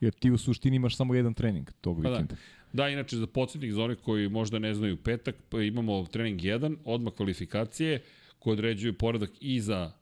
Jer 0.00 0.12
ti 0.12 0.30
u 0.30 0.38
suštini 0.38 0.76
imaš 0.76 0.96
samo 0.96 1.14
jedan 1.14 1.34
trening 1.34 1.70
tog 1.72 2.02
Pa 2.02 2.08
vikenda. 2.10 2.34
da. 2.34 2.40
Da, 2.74 2.88
inače 2.88 3.16
za 3.16 3.26
podsjetnik 3.26 3.72
za 3.72 3.82
one 3.82 3.94
koji 3.94 4.28
možda 4.28 4.58
ne 4.58 4.74
znaju 4.74 4.96
petak, 4.96 5.36
pa 5.48 5.62
imamo 5.62 6.06
trening 6.06 6.40
1, 6.40 6.76
odmah 6.84 7.12
kvalifikacije, 7.12 8.02
koji 8.38 8.52
određuju 8.52 8.92
poredak 8.92 9.30
i 9.40 9.60
za... 9.60 9.92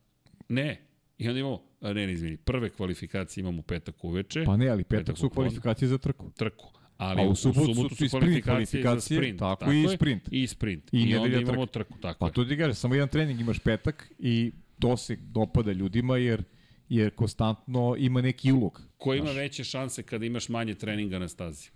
Ne, 0.49 0.81
i 1.19 1.29
onda 1.29 1.41
imamo, 1.41 1.63
a 1.81 1.93
ne, 1.93 2.07
ne, 2.07 2.13
izvini, 2.13 2.37
prve 2.37 2.71
kvalifikacije 2.71 3.43
imamo 3.43 3.63
petak 3.63 4.05
uveče, 4.05 4.45
Pa 4.45 4.57
ne, 4.57 4.69
ali 4.69 4.85
petak 4.85 5.05
Petak 5.07 5.19
su 5.19 5.31
kvalifikacije 5.31 5.89
za 5.89 5.99
trku. 5.99 6.31
trku. 6.31 6.71
Ali 6.97 7.23
A 7.23 7.25
u 7.25 7.31
u 7.31 7.35
subotu 7.35 7.75
subotu, 7.75 7.95
su 7.95 8.05
i 8.05 8.09
su 8.09 8.17
sprint 8.19 8.45
kvalifikacije, 8.45 8.83
za 8.85 9.01
sprint. 9.01 9.39
tako 9.39 9.73
i 9.73 9.83
je, 9.83 9.89
sprint. 9.89 10.23
I 10.31 10.47
sprint. 10.47 10.85
I 10.93 11.01
I, 11.01 11.17
onda 11.17 11.39
imamo 11.39 11.67
trka. 11.67 11.73
trku, 11.85 11.99
tako 11.99 12.19
Pa 12.19 12.27
je. 12.27 12.33
to 12.33 12.45
ti 12.45 12.59
kažeš, 12.59 12.77
samo 12.77 12.95
jedan 12.95 13.09
trening 13.09 13.41
imaš 13.41 13.59
petak 13.59 14.13
i 14.19 14.53
to 14.79 14.97
se 14.97 15.17
dopada 15.17 15.73
ljudima 15.73 16.17
jer 16.17 16.43
jer 16.89 17.15
konstantno 17.15 17.95
ima 17.99 18.21
neki 18.23 18.53
ulog. 18.53 18.83
Ko 18.99 19.15
ima 19.15 19.25
znaš. 19.25 19.37
veće 19.37 19.65
šanse 19.65 20.03
kada 20.03 20.27
imaš 20.27 20.49
manje 20.49 20.75
treninga 20.75 21.19
na 21.19 21.29
stazi? 21.29 21.71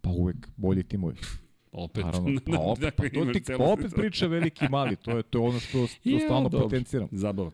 Pa 0.00 0.10
uvek 0.10 0.36
bolji 0.56 0.82
timovi. 0.82 1.16
Opet. 1.72 2.04
Naravno, 2.04 2.40
pa 2.46 2.58
opet, 2.60 2.94
pa 2.96 3.02
Dakle, 3.02 3.32
to 3.32 3.32
ti, 3.32 3.42
pa 3.58 3.64
opet 3.64 3.92
priča 3.96 4.26
veliki 4.26 4.64
i 4.64 4.68
mali, 4.68 4.96
to 4.96 5.16
je, 5.16 5.22
to 5.22 5.38
je 5.38 5.48
ono 5.48 5.60
što, 5.60 5.86
što 5.86 6.00
Ja, 6.04 6.20
stalno 6.20 6.48
dobro. 6.48 6.66
potenciram. 6.68 7.08
Zabava. 7.12 7.50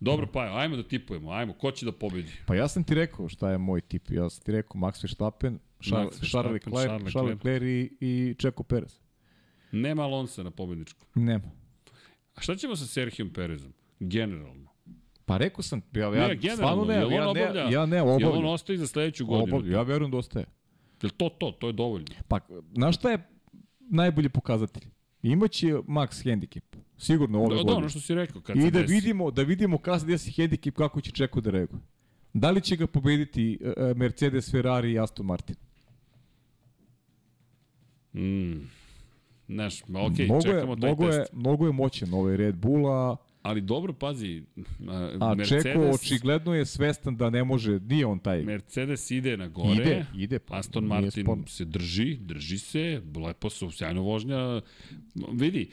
Dobro, 0.00 0.26
pa 0.32 0.40
ajmo 0.58 0.76
da 0.76 0.82
tipujemo. 0.82 1.30
Ajmo, 1.30 1.52
ko 1.52 1.70
će 1.70 1.86
da 1.86 1.92
pobedi? 1.92 2.32
Pa 2.46 2.54
ja 2.54 2.68
sam 2.68 2.84
ti 2.84 2.94
rekao 2.94 3.28
šta 3.28 3.50
je 3.50 3.58
moj 3.58 3.80
tip. 3.80 4.10
Ja 4.10 4.30
sam 4.30 4.44
ti 4.44 4.52
rekao 4.52 4.80
Max 4.80 5.02
Verstappen, 5.04 5.58
Charles, 5.82 6.34
Leclerc, 6.34 7.10
Charles. 7.10 7.14
Leclerc 7.14 7.64
i, 7.64 7.90
i 8.00 8.34
Checo 8.40 8.62
Perez. 8.62 8.98
Nema 9.72 10.02
Alonso 10.02 10.42
na 10.42 10.50
pobedničku. 10.50 11.06
Nema. 11.14 11.50
A 12.34 12.40
šta 12.40 12.56
ćemo 12.56 12.76
sa 12.76 12.86
Serhijom 12.86 13.32
Perezom? 13.32 13.72
Generalno. 14.00 14.71
Pa 15.32 15.36
rekao 15.36 15.62
sam, 15.62 15.82
ja, 15.94 16.02
ja, 16.06 16.28
Ne, 16.28 16.50
stvarno 16.50 16.84
ne, 16.84 16.94
ja, 16.94 17.06
obavlja- 17.06 17.52
ne, 17.54 17.72
ja 17.72 17.86
ne 17.86 17.96
Jel 17.96 18.32
on 18.32 18.44
ostaje 18.46 18.78
za 18.78 18.86
sledeću 18.86 19.26
godinu? 19.26 19.56
Obavljam, 19.56 19.72
ja 19.72 19.82
verujem 19.82 20.10
da 20.10 20.16
ostaje. 20.16 20.44
Jel 21.02 21.10
to 21.10 21.28
to? 21.28 21.50
To 21.50 21.66
je 21.66 21.72
dovoljno. 21.72 22.06
Pa, 22.28 22.40
znaš 22.74 22.96
šta 22.96 23.10
je 23.10 23.18
najbolji 23.80 24.28
pokazatelj? 24.28 24.82
Imaće 25.22 25.66
Max 25.66 26.24
handicap. 26.24 26.64
Sigurno 26.98 27.38
ove 27.38 27.48
Da, 27.48 27.54
da, 27.54 27.58
godine. 27.58 27.76
ono 27.76 27.88
što 27.88 28.00
si 28.00 28.14
rekao, 28.14 28.40
kad 28.40 28.56
I 28.56 28.60
da 28.62 28.80
desi. 28.80 28.94
vidimo, 28.94 29.30
da 29.30 29.42
vidimo 29.42 29.78
kada 29.78 29.98
se 29.98 30.06
desi 30.06 30.32
handicap 30.32 30.74
kako 30.74 31.00
će 31.00 31.10
Čeko 31.10 31.40
da 31.40 31.50
reaguje. 31.50 31.80
Da 32.32 32.50
li 32.50 32.60
će 32.60 32.76
ga 32.76 32.86
pobediti 32.86 33.58
e, 33.60 33.72
e, 33.80 33.94
Mercedes, 33.94 34.50
Ferrari 34.50 34.92
i 34.92 34.98
Aston 34.98 35.26
Martin? 35.26 35.56
Mm. 38.14 38.68
Znaš, 39.48 39.86
ma 39.88 40.00
okej, 40.02 40.24
mnogo, 40.24 40.38
je, 40.38 40.52
čekamo 40.52 40.76
taj 40.76 40.88
mnogo, 40.88 41.06
test. 41.06 41.18
je, 41.18 41.24
mnogo 41.32 41.66
je 41.66 41.72
moćan 41.72 42.14
ovaj 42.14 42.36
Red 42.36 42.56
Bulla, 42.56 43.16
Ali 43.42 43.60
dobro, 43.60 43.92
pazi, 43.92 44.42
a, 45.20 45.34
Mercedes, 45.34 45.62
Čeko 45.62 45.80
očigledno 45.80 46.54
je 46.54 46.66
svestan 46.66 47.16
da 47.16 47.30
ne 47.30 47.44
može, 47.44 47.80
nije 47.80 48.06
on 48.06 48.18
taj. 48.18 48.42
Mercedes 48.42 49.10
ide 49.10 49.36
na 49.36 49.48
gore. 49.48 49.82
Ide, 49.82 50.06
ide, 50.16 50.38
pa, 50.38 50.58
Aston 50.58 50.84
Martin 50.84 51.24
sporno. 51.24 51.46
se 51.46 51.64
drži, 51.64 52.16
drži 52.16 52.58
se, 52.58 53.02
lepo 53.26 53.50
su, 53.50 53.70
sjajno 53.70 54.02
vožnja. 54.02 54.60
Vidi, 55.32 55.70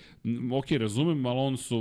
ok, 0.52 0.72
razumem 0.72 1.26
Alonsov, 1.26 1.80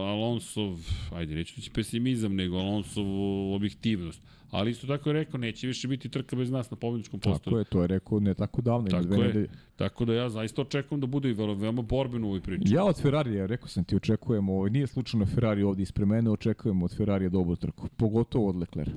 Alonsov, 0.00 0.78
ajde, 1.12 1.34
reći 1.34 1.70
pesimizam, 1.70 2.34
nego 2.34 2.56
Alonsov 2.56 3.06
objektivnost. 3.54 4.22
Ali 4.50 4.70
isto 4.70 4.86
tako 4.86 5.08
je 5.08 5.12
rekao, 5.12 5.38
neće 5.38 5.66
više 5.66 5.88
biti 5.88 6.08
trka 6.08 6.36
bez 6.36 6.50
nas 6.50 6.70
na 6.70 6.76
pobjedičkom 6.76 7.20
postoju. 7.20 7.54
Tako 7.54 7.58
je, 7.58 7.64
to 7.64 7.82
je 7.82 7.86
rekao 7.86 8.20
ne 8.20 8.34
tako 8.34 8.62
davno. 8.62 8.88
Tako 8.88 9.14
je. 9.14 9.48
Tako 9.76 10.04
da 10.04 10.14
ja 10.14 10.28
zaista 10.28 10.62
očekujem 10.62 11.00
da 11.00 11.06
bude 11.06 11.30
i 11.30 11.32
veoma, 11.32 11.52
veoma 11.52 11.82
borbeno 11.82 12.26
u 12.26 12.30
ovoj 12.30 12.40
priči. 12.40 12.74
Ja 12.74 12.84
od 12.84 13.02
Ferrarija, 13.02 13.46
rekao 13.46 13.68
sam 13.68 13.84
ti, 13.84 13.96
očekujemo, 13.96 14.68
nije 14.68 14.86
slučajno 14.86 15.26
Ferrari 15.26 15.62
ovdje 15.62 15.82
ispred 15.82 16.08
mene, 16.08 16.30
očekujemo 16.30 16.84
od 16.84 16.96
Ferrarija 16.96 17.28
dobru 17.30 17.56
trku, 17.56 17.88
pogotovo 17.96 18.48
od 18.48 18.56
Leclerc. 18.56 18.92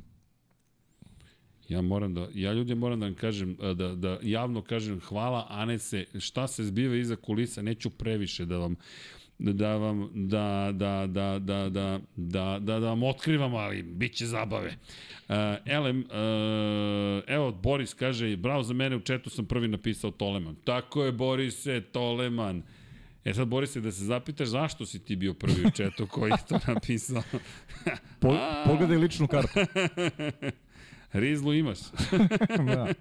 Ja 1.69 1.81
moram 1.81 2.13
da, 2.13 2.27
ja 2.33 2.53
ljudi 2.53 2.75
moram 2.75 2.99
da 2.99 3.05
vam 3.05 3.15
kažem, 3.15 3.57
a, 3.61 3.73
da, 3.73 3.95
da 3.95 4.19
javno 4.21 4.61
kažem 4.61 4.99
hvala 4.99 5.47
Anese, 5.49 6.05
šta 6.19 6.47
se 6.47 6.63
zbiva 6.63 6.95
iza 6.95 7.15
kulisa, 7.15 7.61
neću 7.61 7.89
previše 7.89 8.45
da 8.45 8.57
vam 8.57 8.75
da 9.51 9.77
vam 9.77 10.09
da 10.13 10.71
da 10.73 11.07
da 11.07 11.39
da 11.39 11.69
da 11.69 11.99
da 12.15 12.59
da, 12.59 12.79
da 12.79 12.89
vam 12.89 13.03
otkrivam, 13.03 13.55
ali 13.55 13.83
biće 13.83 14.25
zabave. 14.25 14.67
Uh, 15.29 15.35
Elem, 15.65 15.99
uh, 15.99 17.23
evo 17.27 17.51
Boris 17.51 17.93
kaže, 17.93 18.37
bravo 18.37 18.63
za 18.63 18.73
mene, 18.73 18.95
u 18.95 18.99
četu 18.99 19.29
sam 19.29 19.45
prvi 19.45 19.67
napisao 19.67 20.11
Toleman. 20.11 20.55
Tako 20.63 21.03
je 21.03 21.11
Borise, 21.11 21.81
Toleman. 21.81 22.63
E 23.25 23.33
sad 23.33 23.47
Borise, 23.47 23.81
da 23.81 23.91
se 23.91 24.05
zapitaš 24.05 24.47
zašto 24.47 24.85
si 24.85 24.99
ti 24.99 25.15
bio 25.15 25.33
prvi 25.33 25.65
u 25.67 25.71
četu 25.71 26.07
koji 26.07 26.31
je 26.31 26.37
to 26.49 26.59
napisao. 26.73 27.23
Po, 28.19 28.37
pogledaj 28.65 28.97
ličnu 28.97 29.27
kartu. 29.27 29.59
Rizlu 31.13 31.53
imaš. 31.53 31.79
da. 32.65 32.93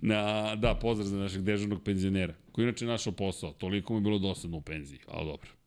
Na, 0.00 0.54
da, 0.56 0.74
pozdrav 0.74 1.06
za 1.08 1.16
našeg 1.16 1.42
dežurnog 1.42 1.82
penzionera, 1.82 2.34
koji 2.52 2.62
je 2.62 2.68
inače 2.68 2.86
našao 2.86 3.12
posao. 3.12 3.52
Toliko 3.52 3.92
mu 3.92 3.98
je 3.98 4.02
bilo 4.02 4.18
dosadno 4.18 4.56
u 4.56 4.60
penziji, 4.60 5.00
ali 5.08 5.26
dobro. 5.26 5.61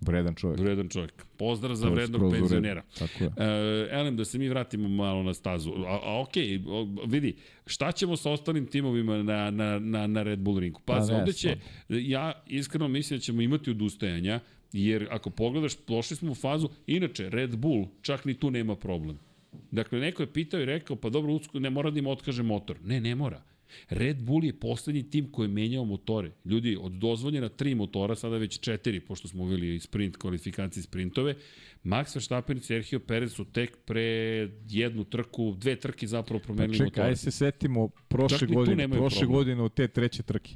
Vredan 0.00 0.34
čovjek. 0.34 0.60
Vredan 0.60 0.88
čovjek. 0.88 1.26
Pozdrav 1.36 1.74
za 1.74 1.88
vrednog 1.88 2.32
penzionera. 2.32 2.82
Tako 2.98 3.24
je. 3.24 3.30
E, 3.36 3.88
Elem, 3.90 4.16
da 4.16 4.24
se 4.24 4.38
mi 4.38 4.48
vratimo 4.48 4.88
malo 4.88 5.22
na 5.22 5.34
stazu. 5.34 5.72
A, 5.86 6.00
a 6.02 6.20
okej, 6.20 6.62
o, 6.66 6.88
vidi, 7.06 7.36
šta 7.66 7.92
ćemo 7.92 8.16
sa 8.16 8.30
ostalim 8.30 8.66
timovima 8.66 9.22
na, 9.22 9.50
na, 9.50 9.78
na, 9.78 10.06
na 10.06 10.22
Red 10.22 10.38
Bull 10.38 10.58
ringu? 10.58 10.80
Pa, 10.84 10.94
Pa 10.94 11.16
ovde 11.16 11.32
će, 11.32 11.56
ja 11.88 12.32
iskreno 12.46 12.88
mislim 12.88 13.18
da 13.18 13.22
ćemo 13.22 13.42
imati 13.42 13.70
odustajanja, 13.70 14.40
jer 14.72 15.08
ako 15.10 15.30
pogledaš, 15.30 15.72
došli 15.88 16.16
smo 16.16 16.32
u 16.32 16.34
fazu, 16.34 16.68
inače, 16.86 17.30
Red 17.30 17.56
Bull 17.56 17.86
čak 18.02 18.24
ni 18.24 18.34
tu 18.34 18.50
nema 18.50 18.76
problem. 18.76 19.18
Dakle, 19.70 20.00
neko 20.00 20.22
je 20.22 20.32
pitao 20.32 20.60
i 20.60 20.64
rekao, 20.64 20.96
pa 20.96 21.10
dobro, 21.10 21.38
ne 21.52 21.70
mora 21.70 21.90
da 21.90 21.98
im 21.98 22.06
otkaže 22.06 22.42
motor. 22.42 22.76
Ne, 22.84 23.00
ne 23.00 23.14
mora. 23.14 23.42
Red 23.88 24.22
Bull 24.22 24.44
je 24.44 24.52
poslednji 24.60 25.10
tim 25.10 25.32
koji 25.32 25.44
je 25.46 25.52
menjao 25.52 25.84
motore. 25.84 26.30
Ljudi, 26.44 26.78
od 26.80 26.92
dozvoljena 26.92 27.48
tri 27.48 27.74
motora, 27.74 28.14
sada 28.14 28.36
već 28.36 28.58
četiri, 28.60 29.00
pošto 29.00 29.28
smo 29.28 29.42
uveli 29.44 29.80
sprint, 29.80 30.16
kvalifikacije 30.16 30.82
sprintove, 30.82 31.34
Max 31.84 32.14
Verstappen 32.16 32.56
i 32.56 32.60
Sergio 32.60 33.00
Perez 33.00 33.32
su 33.32 33.44
tek 33.44 33.78
pre 33.84 34.02
jednu 34.68 35.04
trku, 35.04 35.54
dve 35.58 35.76
trke 35.76 36.06
zapravo 36.06 36.38
Pa 36.40 36.44
promenili 36.44 36.74
čekaj, 36.74 36.86
motore. 36.86 37.08
aj 37.08 37.16
se 37.16 37.30
setimo 37.30 37.88
prošle 37.88 38.48
godine, 38.48 38.88
prošle 38.88 39.18
problem. 39.20 39.32
godine 39.32 39.62
od 39.62 39.74
te 39.74 39.88
treće 39.88 40.22
trke. 40.22 40.54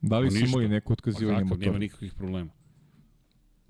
Da 0.00 0.18
li 0.18 0.28
Pa 0.28 0.30
su 0.30 0.44
imali 0.44 0.68
neko 0.68 0.88
Pa 0.88 0.92
otkazivanje 0.92 1.38
kako, 1.38 1.48
motora? 1.48 1.66
nema 1.66 1.78
nikakvih 1.78 2.14
problema. 2.14 2.50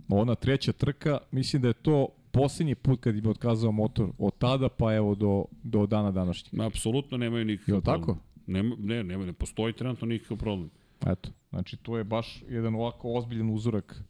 Ona 0.08 0.34
treća 0.34 0.72
trka, 0.72 1.18
mislim 1.30 1.62
da 1.62 1.68
je 1.68 1.74
to 1.74 2.08
posljednji 2.34 2.74
put 2.74 3.00
kad 3.00 3.16
im 3.16 3.24
je 3.24 3.30
otkazao 3.30 3.72
motor 3.72 4.10
od 4.18 4.38
tada 4.38 4.68
pa 4.68 4.94
evo 4.94 5.14
do, 5.14 5.44
do 5.62 5.86
dana 5.86 6.10
današnjeg. 6.10 6.54
Ma, 6.54 6.66
apsolutno 6.66 7.18
nemaju 7.18 7.44
nikakav 7.44 7.80
problem. 7.80 8.00
tako? 8.00 8.18
Nema, 8.46 8.76
ne, 8.78 9.04
nema, 9.04 9.26
ne 9.26 9.32
postoji 9.32 9.72
trenutno 9.72 10.06
nikakav 10.06 10.36
problem. 10.36 10.70
Eto, 11.06 11.30
znači 11.50 11.76
to 11.76 11.98
je 11.98 12.04
baš 12.04 12.42
jedan 12.48 12.74
ovako 12.74 13.12
ozbiljan 13.12 13.50
uzorak 13.50 14.02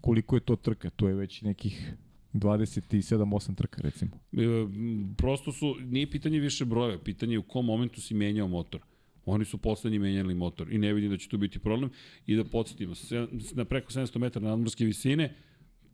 koliko 0.00 0.36
je 0.36 0.40
to 0.40 0.56
trka. 0.56 0.90
To 0.90 1.08
je 1.08 1.14
već 1.14 1.42
nekih 1.42 1.94
27-8 2.34 3.54
trka 3.54 3.82
recimo. 3.82 4.10
E, 4.32 4.36
prosto 5.16 5.52
su, 5.52 5.76
nije 5.80 6.10
pitanje 6.10 6.40
više 6.40 6.64
brojeva, 6.64 7.02
pitanje 7.02 7.34
je 7.34 7.38
u 7.38 7.42
kom 7.42 7.66
momentu 7.66 8.00
si 8.00 8.14
menjao 8.14 8.48
motor. 8.48 8.80
Oni 9.24 9.44
su 9.44 9.58
poslednji 9.58 9.98
menjali 9.98 10.34
motor 10.34 10.72
i 10.72 10.78
ne 10.78 10.92
vidim 10.92 11.10
da 11.10 11.16
će 11.16 11.28
tu 11.28 11.38
biti 11.38 11.58
problem. 11.58 11.90
I 12.26 12.36
da 12.36 12.44
podsjetimo, 12.44 12.94
na 13.54 13.64
preko 13.64 13.92
700 13.92 14.18
metara 14.18 14.48
nadmorske 14.48 14.84
visine, 14.84 15.34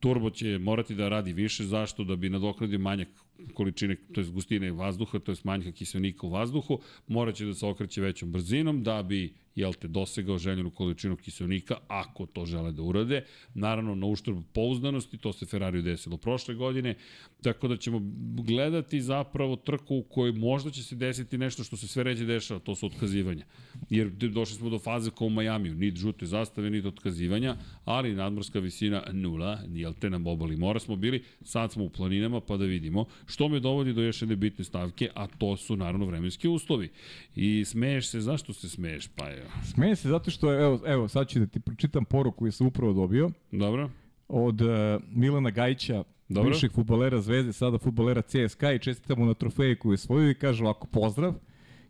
turbo 0.01 0.31
će 0.31 0.59
morati 0.59 0.95
da 0.95 1.09
radi 1.09 1.33
više, 1.33 1.65
zašto? 1.65 2.05
Da 2.05 2.17
bi 2.17 2.31
nadoknadio 2.31 2.79
manjak 2.79 3.09
količine, 3.55 3.97
to 4.13 4.21
je 4.21 4.27
gustine 4.27 4.73
vazduha, 4.73 5.19
to 5.19 5.33
je 5.33 5.37
manjka 5.45 5.73
kiselnika 5.73 6.27
u 6.27 6.31
vazduhu, 6.31 6.81
moraće 7.07 7.45
da 7.45 7.55
se 7.55 7.67
okreće 7.67 8.01
većom 8.01 8.33
brzinom 8.33 8.83
da 8.83 9.03
bi 9.03 9.35
jel 9.59 9.73
te, 9.75 9.89
dosegao 9.89 10.39
željenu 10.39 10.71
količinu 10.71 11.17
kiselnika, 11.17 11.77
ako 11.89 12.27
to 12.27 12.47
žele 12.47 12.73
da 12.73 12.83
urade. 12.83 13.25
Naravno, 13.55 13.95
na 13.95 14.07
uštrb 14.07 14.37
pouzdanosti, 14.53 15.19
to 15.19 15.33
se 15.33 15.47
Ferrariju 15.47 15.83
desilo 15.83 16.17
prošle 16.17 16.55
godine, 16.55 16.95
tako 17.43 17.69
da 17.69 17.77
ćemo 17.77 18.01
gledati 18.47 19.01
zapravo 19.01 19.57
trku 19.57 19.97
u 19.97 20.03
kojoj 20.03 20.33
možda 20.33 20.71
će 20.71 20.83
se 20.83 20.97
desiti 20.97 21.39
nešto 21.39 21.65
što 21.65 21.77
se 21.77 21.89
sve 21.89 22.03
ređe 22.03 22.25
dešava, 22.25 22.61
to 22.61 22.75
su 22.75 22.87
otkazivanja. 22.87 23.45
Jer 23.91 24.11
došli 24.11 24.57
smo 24.57 24.71
do 24.71 24.79
faze 24.79 25.11
kao 25.11 25.27
u 25.27 25.31
Majamiju, 25.31 25.75
nit 25.75 25.97
žute 25.97 26.27
zastave, 26.27 26.71
nit 26.71 26.85
otkazivanja, 26.85 27.57
ali 27.85 28.15
nadmorska 28.15 28.61
visina 28.61 29.03
nula, 29.13 29.59
jel 29.69 29.95
te 30.01 30.11
nam 30.11 30.27
obali 30.27 30.57
mora 30.57 30.81
smo 30.81 30.97
bili, 30.97 31.23
sad 31.43 31.73
smo 31.73 31.85
u 31.85 31.91
planinama 31.91 32.41
pa 32.41 32.57
da 32.57 32.65
vidimo. 32.65 33.05
Što 33.29 33.49
me 33.49 33.61
dovodi 33.61 33.93
do 33.93 34.03
još 34.03 34.23
jedne 34.23 34.37
bitne 34.37 34.65
stavke, 34.65 35.09
a 35.15 35.27
to 35.27 35.57
su 35.57 35.77
naravno 35.77 36.07
vremenski 36.07 36.49
uslovi. 36.49 36.91
I 37.37 37.65
smeješ 37.65 38.09
se, 38.09 38.21
zašto 38.21 38.53
se 38.53 38.69
smeješ? 38.69 39.09
Pa 39.17 39.29
je, 39.29 39.47
Smejem 39.65 39.97
se 39.97 40.09
zato 40.09 40.31
što, 40.31 40.55
evo, 40.55 40.81
evo 40.87 41.09
sad 41.09 41.29
ću 41.29 41.39
da 41.39 41.47
ti 41.47 41.61
pročitam 41.61 42.05
poruku 42.05 42.39
koju 42.39 42.53
sam 42.53 42.67
upravo 42.67 42.93
dobio 42.93 43.31
dobro? 43.53 43.91
od 44.29 44.61
uh, 44.61 44.69
Milana 45.11 45.51
Gajića, 45.51 46.05
Dobro. 46.29 46.51
bivšeg 46.51 46.73
futbolera 46.73 47.21
Zvezde, 47.21 47.53
sada 47.53 47.79
futbolera 47.79 48.23
CSKA 48.23 48.73
i 48.73 48.79
čestitam 48.79 49.19
mu 49.19 49.27
na 49.27 49.35
trofeji 49.35 49.77
koju 49.77 49.93
je 49.93 49.99
svoju 49.99 50.31
i 50.31 50.35
kaže 50.35 50.65
ovako, 50.65 50.87
pozdrav. 50.87 51.35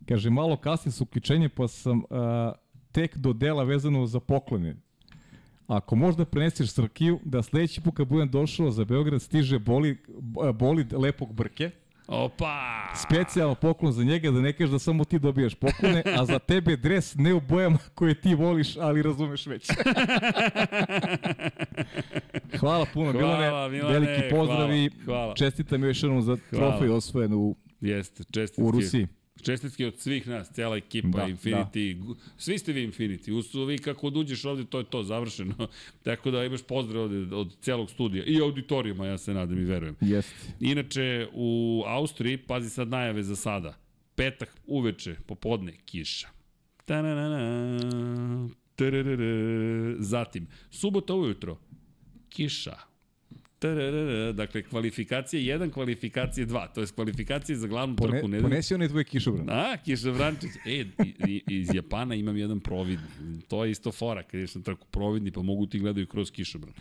Kaže, 0.05 0.29
malo 0.29 0.57
kasnije 0.57 0.93
su 0.93 1.03
uključenje 1.03 1.49
pa 1.49 1.67
sam 1.67 1.97
uh, 1.99 2.05
tek 2.91 3.17
do 3.17 3.33
dela 3.33 3.63
vezano 3.63 4.05
za 4.05 4.19
poklone. 4.19 4.75
Ako 5.69 5.95
možda 5.95 6.25
preneseš 6.25 6.69
Srkiju, 6.69 7.19
da 7.23 7.43
sledeći 7.43 7.81
put 7.81 7.95
kad 7.95 8.07
budem 8.07 8.29
došao 8.29 8.71
za 8.71 8.85
Beograd 8.85 9.21
stiže 9.21 9.59
boli, 9.59 9.97
bolid 10.53 10.93
lepog 10.93 11.33
brke, 11.33 11.71
Opa! 12.07 12.87
specijalno 12.97 13.55
poklon 13.55 13.91
za 13.91 14.03
njega, 14.03 14.31
da 14.31 14.41
ne 14.41 14.53
kažeš 14.53 14.69
da 14.69 14.79
samo 14.79 15.05
ti 15.05 15.19
dobijaš 15.19 15.55
poklone, 15.55 16.03
a 16.17 16.25
za 16.25 16.39
tebe 16.39 16.75
dres 16.77 17.15
ne 17.15 17.33
u 17.33 17.41
bojama 17.41 17.77
koje 17.95 18.13
ti 18.13 18.35
voliš, 18.35 18.77
ali 18.77 19.01
razumeš 19.01 19.45
već. 19.45 19.67
hvala 22.59 22.85
puno, 22.93 23.11
Hvala, 23.11 23.37
Milane. 23.37 23.69
Milane, 23.69 23.93
Veliki 23.93 24.29
pozdrav 24.29 24.57
hvala, 24.57 24.75
i 24.75 24.89
hvala. 25.05 25.35
čestitam 25.35 25.83
još 25.83 26.03
jednom 26.03 26.21
za 26.21 26.37
Hvala. 26.49 26.71
trofej 26.71 26.89
osvojen 26.89 27.33
u, 27.33 27.55
Jeste, 27.81 28.23
čestitke. 28.23 28.63
u 28.63 28.71
Rusiji. 28.71 29.07
Čestitke 29.41 29.87
od 29.87 29.99
svih 29.99 30.27
nas, 30.27 30.51
cela 30.51 30.77
ekipa, 30.77 31.07
Da, 31.07 31.27
Infinity, 31.27 31.93
da. 31.93 32.13
svi 32.37 32.57
ste 32.57 32.73
vi 32.73 32.87
Infinity, 32.87 33.31
Usu, 33.31 33.65
vi 33.65 33.77
kako 33.77 34.07
uđeš 34.07 34.45
ovde, 34.45 34.65
to 34.65 34.77
je 34.77 34.83
to, 34.83 35.03
završeno. 35.03 35.55
Tako 36.03 36.31
da 36.31 36.43
imaš 36.45 36.61
pozdrav 36.61 37.03
ovde 37.03 37.35
od 37.35 37.55
celog 37.61 37.89
studija 37.89 38.23
i 38.25 38.41
auditorijuma, 38.41 39.05
ja 39.05 39.17
se 39.17 39.33
nadam 39.33 39.59
i 39.59 39.63
verujem. 39.65 39.95
Jeste. 40.01 40.35
Inače, 40.59 41.27
u 41.33 41.83
Austriji, 41.87 42.37
pazi 42.37 42.69
sad 42.69 42.87
najave 42.87 43.23
za 43.23 43.35
sada, 43.35 43.77
petak 44.15 44.55
uveče, 44.67 45.15
popodne, 45.27 45.73
kiša. 45.85 46.27
Ta-na-na-na, 46.85 48.49
tararara. 48.75 49.95
Zatim, 49.99 50.47
subota 50.71 51.13
ujutro, 51.13 51.57
kiša. 52.29 52.88
Tararara. 53.59 54.31
Dakle, 54.33 54.63
kvalifikacije 54.63 55.57
1, 55.57 55.71
kvalifikacije 55.71 56.47
2, 56.47 56.67
to 56.67 56.81
je 56.81 56.87
kvalifikacije 56.87 57.55
za 57.55 57.67
glavnu 57.67 57.95
Pone, 57.95 58.11
trku 58.11 58.27
nedelje. 58.27 58.43
ponesi 58.43 58.73
onaj 58.73 58.87
tvoj 58.87 59.03
kišobran. 59.03 59.49
A, 59.49 59.77
kišobrančić. 59.77 60.49
E, 60.67 60.85
iz 61.47 61.69
Japana 61.73 62.15
imam 62.15 62.37
jedan 62.37 62.59
providni. 62.59 63.05
To 63.47 63.65
je 63.65 63.71
isto 63.71 63.91
fora, 63.91 64.23
kad 64.23 64.39
ješ 64.39 64.55
na 64.55 64.61
trku 64.61 64.87
providni, 64.87 65.31
pa 65.31 65.41
mogu 65.41 65.65
ti 65.65 65.79
gledaju 65.79 66.07
kroz 66.07 66.31
kišobran. 66.31 66.73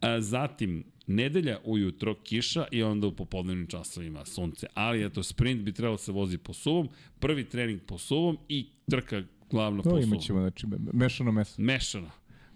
A, 0.00 0.20
zatim, 0.20 0.84
nedelja 1.06 1.58
ujutro, 1.64 2.14
kiša 2.16 2.66
i 2.70 2.82
onda 2.82 3.06
u 3.06 3.12
popodnevnim 3.12 3.66
časovima 3.66 4.24
sunce. 4.24 4.66
Ali, 4.74 5.04
eto, 5.04 5.22
sprint 5.22 5.62
bi 5.62 5.72
trebalo 5.72 5.98
se 5.98 6.12
vozi 6.12 6.38
po 6.38 6.52
suvom, 6.52 6.88
prvi 7.18 7.44
trening 7.44 7.80
po 7.82 7.98
suvom 7.98 8.38
i 8.48 8.66
trka 8.90 9.22
glavno 9.50 9.82
To 9.82 9.90
po 9.90 9.96
suvom. 9.96 10.04
imat 10.04 10.20
ćemo, 10.20 10.40
znači, 10.40 10.66
me- 10.66 10.78
mešano 10.94 11.32
meso. 11.32 11.62
Mešano. 11.62 12.10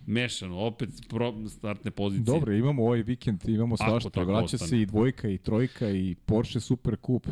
Mešano, 0.07 0.59
opet 0.59 0.89
pro, 1.09 1.35
startne 1.49 1.91
pozicije. 1.91 2.25
Dobro, 2.25 2.53
imamo 2.53 2.83
ovaj 2.83 3.03
vikend, 3.03 3.49
imamo 3.49 3.77
svašta. 3.77 4.23
Vraća 4.23 4.45
ostane. 4.45 4.69
se 4.69 4.81
i 4.81 4.87
dvojka, 4.87 5.29
i 5.29 5.39
trojka, 5.39 5.91
i 5.91 6.15
Porsche 6.27 6.61
Super 6.61 6.97
Cup. 7.07 7.27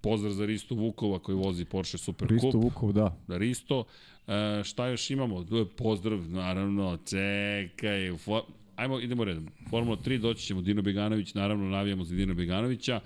Pozdrav 0.00 0.32
za 0.32 0.46
Risto 0.46 0.74
Vukova 0.74 1.18
koji 1.18 1.36
vozi 1.36 1.64
Porsche 1.64 1.98
Super 1.98 2.28
Risto 2.28 2.50
Cup. 2.50 2.62
Vukov, 2.62 2.92
da. 2.92 3.16
Risto. 3.28 3.84
E, 4.26 4.62
šta 4.64 4.88
još 4.88 5.10
imamo? 5.10 5.46
Pozdrav, 5.76 6.30
naravno, 6.30 6.98
čekaj. 7.08 8.16
Fo... 8.18 8.42
Ajmo, 8.76 9.00
idemo 9.00 9.24
redom. 9.24 9.48
Formula 9.70 9.96
3, 9.96 10.18
doći 10.18 10.46
ćemo 10.46 10.62
Dino 10.62 10.82
Beganović, 10.82 11.34
naravno 11.34 11.68
navijamo 11.68 12.04
za 12.04 12.14
Dino 12.14 12.34
Beganovića, 12.34 13.00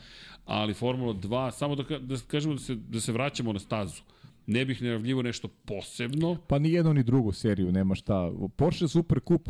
ali 0.47 0.74
Formula 0.74 1.15
2, 1.15 1.51
samo 1.51 1.74
da, 1.74 1.98
da 1.98 2.16
kažemo 2.27 2.55
da 2.55 2.61
se, 2.61 2.74
da 2.74 3.01
se 3.01 3.12
vraćamo 3.12 3.52
na 3.52 3.59
stazu. 3.59 4.02
Ne 4.47 4.65
bih 4.65 4.83
najavljivo 4.83 5.23
nešto 5.23 5.49
posebno, 5.49 6.37
Pa 6.47 6.59
ni 6.59 6.71
jednu 6.71 6.95
ni 6.95 7.03
drugu 7.03 7.33
seriju, 7.33 7.73
nema 7.73 7.95
šta. 7.95 8.33
Porsche 8.49 8.89
Super 8.89 9.21
Cup 9.21 9.49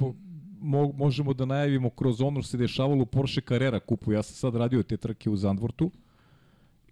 mo, 0.60 0.92
možemo 0.92 1.34
da 1.34 1.44
najavimo 1.44 1.90
kroz 1.90 2.20
ono 2.20 2.42
što 2.42 2.50
se 2.50 2.56
dešavalo 2.56 3.02
u 3.02 3.06
Porsche 3.06 3.40
Carrera 3.40 3.80
kupu. 3.80 4.12
Ja 4.12 4.22
sam 4.22 4.34
sad 4.34 4.56
radio 4.56 4.82
te 4.82 4.96
trke 4.96 5.30
u 5.30 5.36
Zandvortu. 5.36 5.90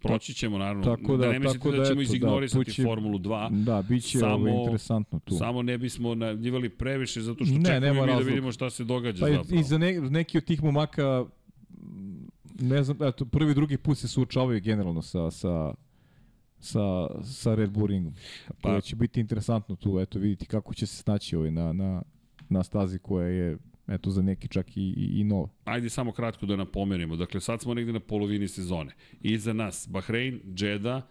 proći 0.03 0.35
ćemo 0.35 0.59
naravno. 0.59 0.83
Tako 0.87 1.17
da- 1.17 1.27
da 1.27 1.33
ne 1.33 1.39
mislite 1.39 1.59
tako 1.59 1.71
da, 1.71 1.79
da, 1.79 1.85
ćemo 1.85 1.93
eto, 1.93 1.97
da, 1.97 2.03
izignorisati 2.05 2.65
tu 2.65 2.71
će- 2.71 2.83
Formulu 2.83 3.19
2. 3.19 3.65
Da, 3.65 3.83
bit 3.83 4.05
će 4.05 4.19
Samo- 4.19 4.35
ovo 4.35 4.59
interesantno 4.59 5.19
tu. 5.19 5.35
Samo 5.35 5.63
ne 5.63 5.79
bismo 5.79 6.15
najavljivali 6.15 6.69
previše 6.71 7.21
zato 7.21 7.45
što 7.45 7.55
Ne, 7.55 7.65
čekamo 7.65 7.93
mi 7.93 8.01
da 8.01 8.07
razloga. 8.07 8.25
vidimo 8.27 8.53
šta 8.53 8.71
se 8.71 8.85
događa 8.85 9.21
Pa 9.21 9.29
i, 9.29 9.33
zapravo. 9.35 9.61
i 9.61 9.65
za 9.65 9.79
ne, 9.79 10.01
neki 10.01 10.39
od 10.39 10.45
tih 10.45 10.63
momaka 10.63 11.25
ne 12.61 12.83
znam, 12.83 12.97
eto, 13.03 13.25
prvi, 13.25 13.55
drugi 13.55 13.77
put 13.77 13.99
se 13.99 14.09
suočavaju 14.09 14.61
generalno 14.61 15.03
sa, 15.03 15.31
sa, 15.31 15.75
sa, 16.63 17.07
sa 17.25 17.55
Red 17.55 17.71
Bull 17.71 17.87
ringom. 17.87 18.15
Pa- 18.61 18.73
da 18.73 18.81
će 18.81 18.97
biti 18.97 19.21
interesantno 19.21 19.77
tu, 19.77 19.99
eto, 20.01 20.19
vidjeti 20.19 20.47
kako 20.47 20.75
će 20.75 20.87
se 20.87 20.97
snaći 20.97 21.37
ovaj 21.37 21.51
na, 21.51 21.73
na, 21.73 22.03
na 22.49 22.63
stazi 22.63 22.99
koja 22.99 23.27
je, 23.27 23.59
eto, 23.89 24.11
za 24.11 24.23
neki 24.23 24.49
čak 24.49 24.77
i, 24.77 24.81
i, 24.81 25.21
i 25.21 25.25
nova. 25.25 25.49
Ajde 25.65 25.89
samo 25.91 26.13
kratko 26.13 26.47
da 26.47 26.57
napomenemo. 26.57 27.17
Dakle, 27.17 27.41
sad 27.41 27.61
smo 27.61 27.75
negde 27.75 27.93
na 27.93 28.01
polovini 28.01 28.49
sezone. 28.49 28.95
Iza 29.21 29.53
nas 29.53 29.89
Bahrein, 29.91 30.41
Džeda, 30.55 31.03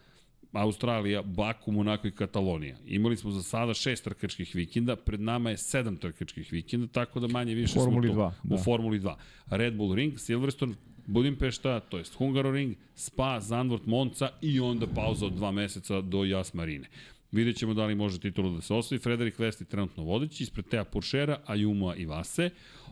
Australija, 0.52 1.22
Baku, 1.22 1.72
Monako 1.72 2.08
i 2.08 2.12
Katalonija. 2.12 2.76
Imali 2.86 3.18
smo 3.18 3.32
za 3.32 3.44
sada 3.44 3.74
šest 3.74 4.04
trkačkih 4.04 4.52
vikenda, 4.56 4.96
pred 4.96 5.22
nama 5.22 5.50
je 5.50 5.58
sedam 5.58 5.98
trkačkih 5.98 6.52
vikenda, 6.52 6.88
tako 6.88 7.20
da 7.20 7.28
manje 7.28 7.56
više 7.56 7.74
Formuli 7.74 8.08
smo 8.08 8.16
tu. 8.16 8.20
2, 8.20 8.32
da. 8.44 8.56
U 8.56 8.58
Formuli 8.58 9.00
2. 9.00 9.16
Red 9.50 9.76
Bull 9.76 9.96
Ring, 9.96 10.20
Silverstone, 10.20 10.74
Budimpešta, 11.06 11.80
to 11.80 11.98
jest 11.98 12.16
Hungaroring, 12.16 12.78
Spa, 12.96 13.40
Zandvoort, 13.40 13.86
Monca 13.86 14.30
i 14.42 14.60
onda 14.60 14.88
pauza 14.88 15.26
od 15.26 15.34
dva 15.34 15.52
meseca 15.52 16.02
do 16.02 16.24
Jas 16.26 16.54
Marine. 16.54 16.88
Vidjet 17.32 17.58
ćemo 17.58 17.74
da 17.74 17.86
li 17.86 17.96
može 17.96 18.20
titulu 18.20 18.56
da 18.56 18.62
se 18.62 18.74
osvoji. 18.74 19.00
Frederik 19.00 19.40
Vesti 19.40 19.66
trenutno 19.66 20.04
vodeći, 20.04 20.44
ispred 20.44 20.66
Teja 20.66 20.84
Puršera, 20.84 21.40
Ayuma 21.48 21.96
i 21.98 22.06
Vase, 22.06 22.50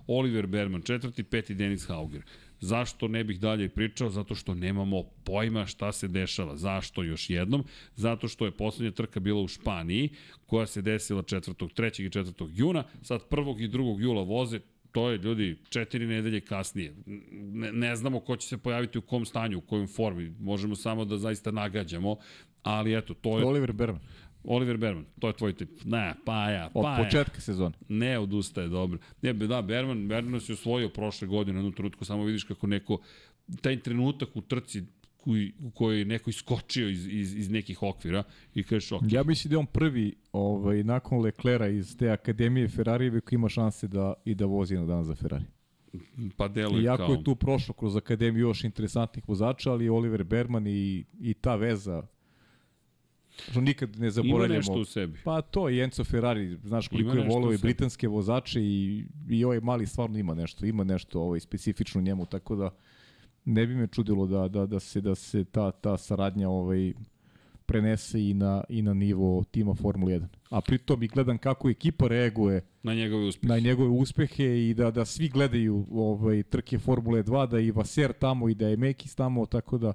Oliver 0.08 0.48
Berman 0.48 0.82
četvrti, 0.82 1.24
peti 1.24 1.56
Denis 1.56 1.88
Hauger. 1.88 2.22
Zašto 2.60 3.08
ne 3.08 3.24
bih 3.24 3.40
dalje 3.40 3.70
pričao? 3.70 4.10
Zato 4.10 4.36
što 4.36 4.54
nemamo 4.56 5.04
pojma 5.04 5.66
šta 5.66 5.92
se 5.92 6.08
dešava. 6.08 6.58
Zašto 6.58 7.04
još 7.04 7.30
jednom? 7.30 7.64
Zato 7.96 8.28
što 8.28 8.46
je 8.46 8.52
poslednja 8.52 8.92
trka 8.92 9.20
bila 9.20 9.42
u 9.42 9.48
Španiji, 9.48 10.10
koja 10.46 10.66
se 10.66 10.82
desila 10.82 11.24
4. 11.24 11.54
3. 11.54 12.06
i 12.06 12.10
4. 12.10 12.50
juna. 12.54 12.84
Sad 13.02 13.22
1. 13.30 13.64
i 13.64 13.70
2. 13.70 14.02
jula 14.02 14.24
voze 14.24 14.60
to 14.92 15.10
je, 15.10 15.18
ljudi, 15.18 15.58
četiri 15.70 16.08
nedelje 16.08 16.42
kasnije. 16.42 16.94
Ne, 17.32 17.72
ne 17.72 17.96
znamo 17.96 18.20
ko 18.20 18.36
će 18.36 18.48
se 18.48 18.58
pojaviti 18.58 18.98
u 18.98 19.02
kom 19.02 19.26
stanju, 19.26 19.58
u 19.58 19.62
kojoj 19.62 19.88
formi. 19.88 20.34
Možemo 20.40 20.76
samo 20.76 21.06
da 21.06 21.18
zaista 21.18 21.52
nagađamo, 21.52 22.18
ali 22.64 22.98
eto, 22.98 23.14
to 23.14 23.40
je... 23.40 23.46
Oliver 23.46 23.72
Berman, 23.72 24.02
Oliver 24.44 24.78
Berman, 24.78 25.06
to 25.20 25.28
je 25.28 25.34
tvoj 25.34 25.54
tip. 25.54 25.70
Ne, 25.86 26.16
pa 26.26 26.50
ja, 26.50 26.70
od 26.74 26.84
pa 26.84 26.98
ja. 26.98 27.04
početka 27.04 27.42
sezone. 27.42 27.76
Ne 27.90 28.20
odustaje, 28.20 28.68
dobro. 28.68 29.00
Ne, 29.22 29.34
da, 29.34 29.62
Berman, 29.62 30.08
Berman 30.08 30.42
se 30.42 30.54
osvojio 30.54 30.90
prošle 30.90 31.28
godine 31.28 31.54
na 31.54 31.60
jednu 31.60 31.72
trutku, 31.72 32.06
samo 32.06 32.24
vidiš 32.24 32.44
kako 32.44 32.68
neko, 32.68 33.02
taj 33.62 33.80
trenutak 33.80 34.36
u 34.36 34.42
trci 34.42 34.84
koji, 35.30 35.54
u 35.64 35.72
kojoj 35.72 36.00
je 36.00 36.06
neko 36.06 36.30
iskočio 36.30 36.90
iz, 36.90 37.08
iz, 37.08 37.36
iz 37.36 37.50
nekih 37.50 37.84
okvira 37.84 38.24
i 38.56 38.64
kažeš, 38.64 38.92
ok, 38.92 39.02
Ja 39.12 39.24
mislim 39.24 39.50
da 39.50 39.54
je 39.56 39.60
on 39.60 39.66
prvi 39.66 40.16
ovaj, 40.32 40.84
nakon 40.84 41.22
Leclera 41.22 41.68
iz 41.68 41.98
te 41.98 42.10
akademije 42.10 42.68
Ferrarijeve 42.68 43.22
koji 43.22 43.38
ima 43.38 43.50
šanse 43.50 43.88
da 43.88 44.14
i 44.26 44.36
da 44.36 44.46
vozi 44.46 44.76
na 44.76 44.86
dan 44.86 45.04
za 45.04 45.16
Ferrari. 45.16 45.46
pa 46.38 46.48
deluje 46.48 46.84
Iako 46.84 47.06
kao... 47.06 47.14
je 47.14 47.24
tu 47.24 47.36
prošlo 47.36 47.74
kroz 47.74 47.96
akademiju 47.96 48.48
još 48.48 48.64
interesantnih 48.64 49.30
vozača, 49.30 49.72
ali 49.72 49.90
Oliver 49.90 50.24
Berman 50.24 50.68
i, 50.68 51.06
i 51.20 51.34
ta 51.34 51.56
veza 51.56 52.04
što 53.52 53.62
nikad 53.62 53.90
ne 53.90 54.06
Ima 54.06 54.12
zaboravljamo. 54.12 54.58
nešto 54.58 54.80
u 54.80 54.86
sebi. 54.86 55.20
Pa 55.24 55.42
to 55.42 55.70
i 55.70 55.80
Enzo 55.80 56.04
Ferrari, 56.04 56.58
znaš 56.64 56.88
koliko 56.88 57.12
Ima 57.12 57.22
je 57.22 57.48
u 57.48 57.54
i 57.54 57.58
britanske 57.58 58.08
vozače 58.08 58.62
i, 58.62 59.06
i 59.30 59.46
ovaj 59.46 59.60
mali 59.60 59.88
stvarno 59.88 60.18
ima 60.18 60.34
nešto, 60.34 60.66
ima 60.66 60.84
nešto 60.84 61.22
ovaj, 61.22 61.40
specifično 61.40 62.02
njemu, 62.02 62.26
tako 62.26 62.56
da 62.56 62.70
ne 63.46 63.68
bi 63.68 63.76
me 63.76 63.88
čudilo 63.88 64.28
da, 64.28 64.48
da, 64.48 64.66
da 64.66 64.80
se 64.80 65.02
da 65.02 65.16
se 65.16 65.44
ta, 65.44 65.72
ta 65.72 65.98
saradnja 65.98 66.50
ovaj, 66.50 66.94
prenese 67.66 68.30
i 68.30 68.34
na, 68.34 68.64
i 68.70 68.82
na 68.82 68.94
nivo 68.94 69.44
tima 69.52 69.76
Formula 69.76 70.12
1. 70.12 70.26
A 70.50 70.62
pritom 70.62 71.04
i 71.04 71.08
gledam 71.08 71.38
kako 71.38 71.70
ekipa 71.70 72.08
reaguje 72.08 72.62
Na 72.84 72.94
njegove 72.94 73.26
uspehe. 73.28 73.54
na 73.54 73.60
njegove 73.60 73.90
uspehe 73.90 74.70
i 74.70 74.74
da 74.74 74.92
da 74.92 75.06
svi 75.06 75.30
gledaju 75.30 75.86
ovaj 75.92 76.44
trke 76.44 76.80
Formule 76.80 77.24
2, 77.24 77.48
da 77.50 77.58
je 77.58 77.68
i 77.68 77.72
Vaser 77.72 78.14
tamo 78.14 78.50
i 78.50 78.56
da 78.56 78.68
je 78.68 78.78
Mekis 78.78 79.16
tamo, 79.16 79.46
tako 79.46 79.78
da 79.78 79.94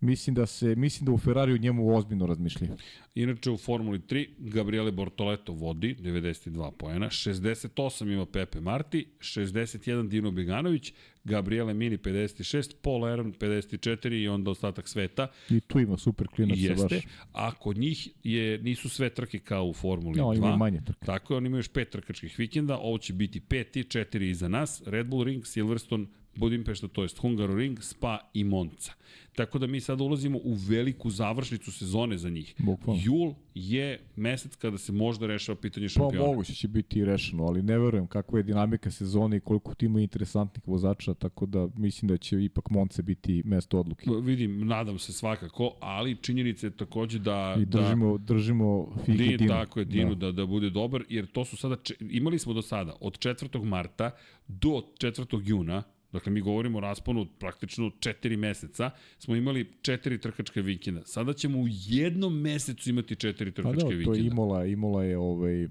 mislim 0.00 0.34
da 0.34 0.46
se 0.46 0.74
mislim 0.76 1.06
da 1.06 1.12
u 1.12 1.18
Ferrariju 1.18 1.58
njemu 1.58 1.96
ozbiljno 1.96 2.26
razmišljaju. 2.26 2.76
Inače 3.14 3.50
u 3.50 3.56
Formuli 3.56 3.98
3 3.98 4.28
Gabriele 4.38 4.92
Bortoleto 4.92 5.52
vodi 5.52 5.96
92 6.00 6.70
poena, 6.70 7.06
68 7.06 8.12
ima 8.12 8.26
Pepe 8.26 8.60
Marti, 8.60 9.06
61 9.18 10.08
Dino 10.08 10.30
Beganović, 10.30 10.92
Gabriele 11.24 11.74
Mini 11.74 11.98
56, 11.98 12.74
Paul 12.82 13.04
Aron 13.04 13.34
54 13.34 14.22
i 14.22 14.28
onda 14.28 14.50
ostatak 14.50 14.88
sveta. 14.88 15.28
I 15.50 15.60
tu 15.60 15.80
ima 15.80 15.98
super 15.98 16.28
klinac 16.28 16.58
Jeste, 16.60 16.94
baš. 16.94 17.04
a 17.32 17.54
kod 17.54 17.78
njih 17.78 18.08
je, 18.24 18.58
nisu 18.58 18.88
sve 18.88 19.10
trke 19.10 19.38
kao 19.38 19.64
u 19.64 19.72
Formuli 19.72 20.18
Ja, 20.18 20.24
2. 20.24 20.36
ima 20.36 20.56
manje 20.56 20.80
trke. 20.86 21.06
Tako 21.06 21.34
je, 21.34 21.38
oni 21.38 21.46
imaju 21.46 21.58
još 21.58 21.68
pet 21.68 21.90
trkačkih 21.90 22.38
vikenda, 22.38 22.78
ovo 22.78 22.98
će 22.98 23.12
biti 23.12 23.40
peti, 23.40 23.84
četiri 23.84 24.30
iza 24.30 24.48
nas, 24.48 24.82
Red 24.86 25.06
Bull 25.06 25.24
Ring, 25.24 25.46
Silverstone, 25.46 26.06
Budimpešta, 26.36 26.88
to 26.88 27.02
jest 27.02 27.18
Hungaroring, 27.18 27.82
Spa 27.82 28.18
i 28.34 28.44
Monca. 28.44 28.92
Tako 29.34 29.58
da 29.58 29.66
mi 29.66 29.80
sada 29.80 30.04
ulazimo 30.04 30.38
u 30.38 30.54
veliku 30.54 31.10
završnicu 31.10 31.72
sezone 31.72 32.18
za 32.18 32.30
njih. 32.30 32.54
Bukvalno. 32.58 33.02
Jul 33.04 33.34
je 33.54 34.00
mesec 34.16 34.56
kada 34.56 34.78
se 34.78 34.92
možda 34.92 35.26
rešava 35.26 35.56
pitanje 35.60 35.86
Pa 35.86 35.90
šampiona. 35.90 36.26
moguće 36.26 36.54
će 36.54 36.68
biti 36.68 36.98
i 36.98 37.04
rešeno, 37.04 37.44
ali 37.44 37.62
ne 37.62 37.78
verujem 37.78 38.06
kakva 38.06 38.38
je 38.38 38.42
dinamika 38.42 38.90
sezone 38.90 39.36
i 39.36 39.40
koliko 39.40 39.74
ti 39.74 39.86
ima 39.86 40.00
interesantnih 40.00 40.68
vozača, 40.68 41.14
tako 41.14 41.46
da 41.46 41.68
mislim 41.76 42.08
da 42.08 42.16
će 42.16 42.44
ipak 42.44 42.70
Monce 42.70 43.02
biti 43.02 43.42
mesto 43.44 43.80
odluke. 43.80 44.10
Vidim, 44.22 44.66
nadam 44.66 44.98
se 44.98 45.12
svakako, 45.12 45.76
ali 45.80 46.16
činjenica 46.16 46.66
je 46.66 46.70
takođe 46.70 47.18
da... 47.18 47.56
I 47.60 47.64
držimo, 47.64 48.18
držimo 48.18 48.92
da, 48.96 49.02
Figi 49.04 49.18
Din, 49.18 49.36
Dinu. 49.36 49.48
tako 49.48 49.78
je, 49.80 49.84
Dinu 49.84 50.14
da. 50.14 50.26
da, 50.26 50.32
da 50.32 50.46
bude 50.46 50.70
dobar, 50.70 51.04
jer 51.08 51.26
to 51.26 51.44
su 51.44 51.56
sada, 51.56 51.76
če, 51.82 51.94
imali 52.00 52.38
smo 52.38 52.52
do 52.52 52.62
sada, 52.62 52.96
od 53.00 53.18
4. 53.18 53.64
marta 53.64 54.10
do 54.48 54.82
4. 54.98 55.40
juna, 55.44 55.82
Dakle, 56.16 56.32
mi 56.32 56.40
govorimo 56.40 56.78
o 56.78 56.80
rasponu 56.80 57.20
od 57.20 57.28
praktično 57.38 57.84
4 57.86 58.36
meseca, 58.36 58.90
smo 59.18 59.36
imali 59.36 59.70
četiri 59.82 60.18
trkačke 60.20 60.62
vikenda. 60.62 61.02
Sada 61.04 61.32
ćemo 61.32 61.58
u 61.58 61.66
jednom 61.68 62.40
mesecu 62.40 62.90
imati 62.90 63.16
četiri 63.16 63.50
Pa 63.50 63.62
trkačke 63.62 63.84
da, 63.84 63.90
to 63.90 63.96
vikenda. 63.96 64.18
je 64.18 64.26
Imola, 64.26 64.64
Imola 64.66 65.04
je 65.04 65.18
ovaj, 65.18 65.68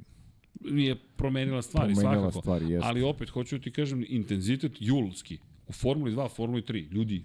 je 0.62 0.96
promenila 1.16 1.62
stvari, 1.62 1.94
Promenila 1.94 2.22
svakako. 2.22 2.42
stvari, 2.42 2.70
jeste. 2.70 2.88
Ali 2.88 3.02
opet, 3.02 3.30
hoću 3.30 3.58
da 3.58 3.64
ti 3.64 3.72
kažem, 3.72 4.06
intenzitet 4.10 4.72
julski 4.80 5.38
u 5.68 5.72
Formuli 5.74 6.12
2, 6.12 6.30
Formuli 6.36 6.62
3, 6.62 6.92
ljudi, 6.92 7.24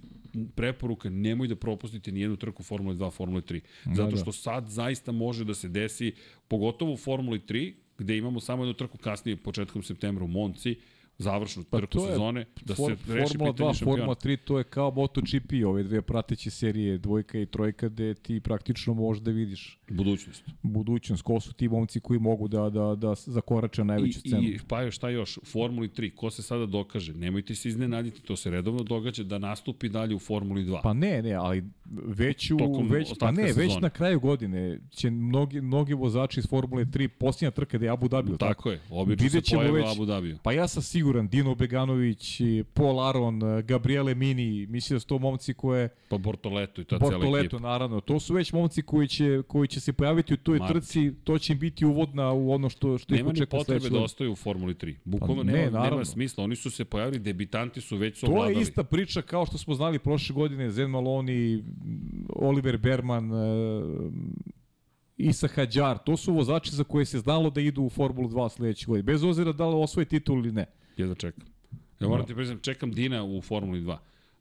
preporuka, 0.55 1.11
nemoj 1.11 1.49
da 1.49 1.57
propustite 1.57 2.13
ni 2.13 2.21
jednu 2.21 2.37
trku 2.37 2.63
Formuli 2.63 2.97
2, 2.97 3.11
Formuli 3.13 3.43
3. 3.43 3.61
Zato 3.95 4.11
da. 4.11 4.17
što 4.17 4.33
sad 4.33 4.69
zaista 4.69 5.13
može 5.13 5.45
da 5.45 5.55
se 5.55 5.69
desi, 5.69 6.13
pogotovo 6.49 6.93
u 6.93 6.97
Formuli 6.97 7.41
3, 7.41 7.73
gde 7.99 8.17
imamo 8.19 8.41
samo 8.41 8.63
jednu 8.63 8.75
trku 8.75 8.99
kasnije, 8.99 9.37
početkom 9.37 9.83
septembra 9.83 10.25
u 10.25 10.29
Monci, 10.29 10.77
završnu 11.21 11.65
Pa 11.71 11.77
trku 11.79 11.93
to 11.93 12.05
je 12.05 12.11
sezone, 12.13 12.45
da 12.65 12.75
For, 12.75 12.97
se 12.97 13.13
reši 13.15 13.29
Formula 13.33 13.53
pitanje 13.53 13.71
2, 13.71 13.75
šampiona. 13.75 13.97
Formula 13.97 14.15
3, 14.15 14.37
to 14.45 14.59
je 14.59 14.65
kao 14.65 14.91
MotoGP, 14.91 15.53
ove 15.67 15.83
dve 15.83 16.03
prateće 16.03 16.51
serije, 16.51 16.99
dvojka 16.99 17.39
i 17.39 17.47
trojka, 17.47 17.89
gde 17.89 18.15
ti 18.15 18.41
praktično 18.41 18.95
možeš 18.95 19.23
da 19.23 19.31
vidiš 19.31 19.79
Budućnost. 19.91 20.45
budućnost, 20.63 21.23
ko 21.23 21.41
su 21.41 21.53
ti 21.53 21.69
momci 21.69 22.01
koji 22.01 22.19
mogu 22.21 22.49
da, 22.49 22.71
da, 22.71 22.95
da 22.95 23.15
zakorače 23.17 23.85
najveću 23.85 24.21
I, 24.25 24.31
cenu. 24.31 24.43
I 24.43 24.59
pa 24.69 24.83
još 24.83 24.97
šta 24.97 25.09
još, 25.09 25.39
Formuli 25.45 25.89
3, 25.89 26.15
ko 26.15 26.31
se 26.31 26.43
sada 26.43 26.67
dokaže, 26.67 27.15
nemojte 27.15 27.55
se 27.55 27.69
iznenaditi, 27.69 28.23
to 28.23 28.37
se 28.37 28.51
redovno 28.51 28.83
događa 28.83 29.23
da 29.25 29.39
nastupi 29.39 29.89
dalje 29.89 30.15
u 30.15 30.19
Formuli 30.19 30.65
2. 30.65 30.81
Pa 30.83 30.93
ne, 30.93 31.23
ne, 31.23 31.33
ali 31.33 31.65
već 32.07 32.51
u, 32.51 32.57
Tokom 32.59 32.89
već, 32.89 33.13
pa 33.21 33.31
ne, 33.31 33.43
već 33.43 33.55
sezone. 33.55 33.81
na 33.81 33.91
kraju 33.91 34.21
godine 34.21 34.81
će 34.91 35.11
mnogi, 35.11 35.61
mnogi 35.61 35.95
vozači 35.95 36.41
iz 36.41 36.47
Formule 36.47 36.85
3, 36.85 37.09
posljednja 37.09 37.51
trka 37.51 37.79
da 37.79 37.85
je 37.85 37.91
Abu 37.91 38.09
Dhabi, 38.09 38.31
tako? 38.31 38.39
Tako 38.39 38.71
je, 38.71 38.81
obično 38.91 39.29
se 39.31 39.41
pojave 39.57 39.81
već- 39.81 39.93
Abu 39.93 40.05
Dhabiju. 40.05 40.39
Pa 40.43 40.53
ja 40.53 40.69
sam 40.69 40.83
siguran, 40.83 41.10
Dino 41.23 41.55
Beganović, 41.55 42.41
Paul 42.75 43.01
Aron, 43.01 43.41
Gabriele 43.63 44.15
Mini, 44.15 44.67
mislim 44.67 44.97
da 44.97 45.01
su 45.01 45.07
to 45.07 45.19
momci 45.19 45.55
koje, 45.55 45.89
Pa 46.09 46.19
Bortoleto 46.19 46.81
i 46.81 46.85
ta 46.85 46.99
Bortoleto 46.99 47.39
ekipa. 47.39 47.59
naravno, 47.59 48.01
to 48.01 48.21
su 48.21 48.35
već 48.35 48.53
momci 48.53 48.83
koji 48.83 49.09
će, 49.09 49.43
koji 49.43 49.69
će 49.69 49.81
se 49.81 49.93
pojaviti 49.93 50.35
u 50.35 50.37
toj 50.37 50.59
Marti. 50.59 50.75
trci, 50.75 51.13
to 51.25 51.39
će 51.39 51.53
im 51.53 51.59
biti 51.59 51.85
uvodna 51.85 52.33
u 52.33 52.53
ono 52.53 52.69
što, 52.69 52.99
što 52.99 53.15
ih 53.15 53.19
Nema 53.19 53.29
ni 53.29 53.33
očekuje 53.33 53.59
potrebe 53.59 53.81
sledeće 53.81 53.95
da 53.95 54.05
ostaju 54.05 54.33
u 54.33 54.37
Formuli 54.37 54.75
3. 54.75 54.95
Bukvalno 55.05 55.37
Pa 55.37 55.43
ne, 55.43 55.53
nema, 55.53 55.65
nema 55.65 55.79
naravno. 55.79 56.05
smisla. 56.05 56.45
Oni 56.45 56.57
su 56.57 56.71
se 56.71 56.85
pojavili, 56.85 57.19
debitanti 57.19 57.81
su 57.81 57.97
već 57.97 58.19
su 58.19 58.27
To 58.27 58.33
ovladali. 58.33 58.57
je 58.57 58.63
ista 58.63 58.85
priča 58.85 59.23
kao 59.23 59.47
što 59.47 59.59
smo 59.59 59.75
znali 59.75 59.99
prošle 59.99 60.35
godine, 60.35 60.71
Zen 60.71 60.91
Maloni, 60.91 61.65
Oliver 62.31 62.77
Berman, 62.79 63.31
e, 63.33 63.37
Isa 65.19 65.49
Hadjar, 65.49 65.99
to 65.99 66.17
su 66.17 66.33
vozači 66.33 66.71
za 66.71 66.85
koje 66.85 67.05
se 67.05 67.19
znalo 67.19 67.51
da 67.51 67.61
idu 67.61 67.83
u 67.83 67.91
Formulu 67.91 68.29
2 68.29 68.49
sledeće 68.51 68.87
godine, 68.87 69.03
bez 69.05 69.25
obzira 69.25 69.53
da 69.53 69.69
li 69.69 69.75
osvoje 69.77 70.05
titul 70.07 70.39
ili 70.39 70.53
ne. 70.53 70.67
Jedva 71.01 71.15
čekam. 71.15 71.45
Ja 72.01 72.09
moram 72.09 72.27
ti 72.27 72.35
priznam, 72.35 72.59
čekam 72.59 72.93
Dina 72.93 73.25
u 73.25 73.41
Formuli 73.43 73.81
2. 73.81 73.97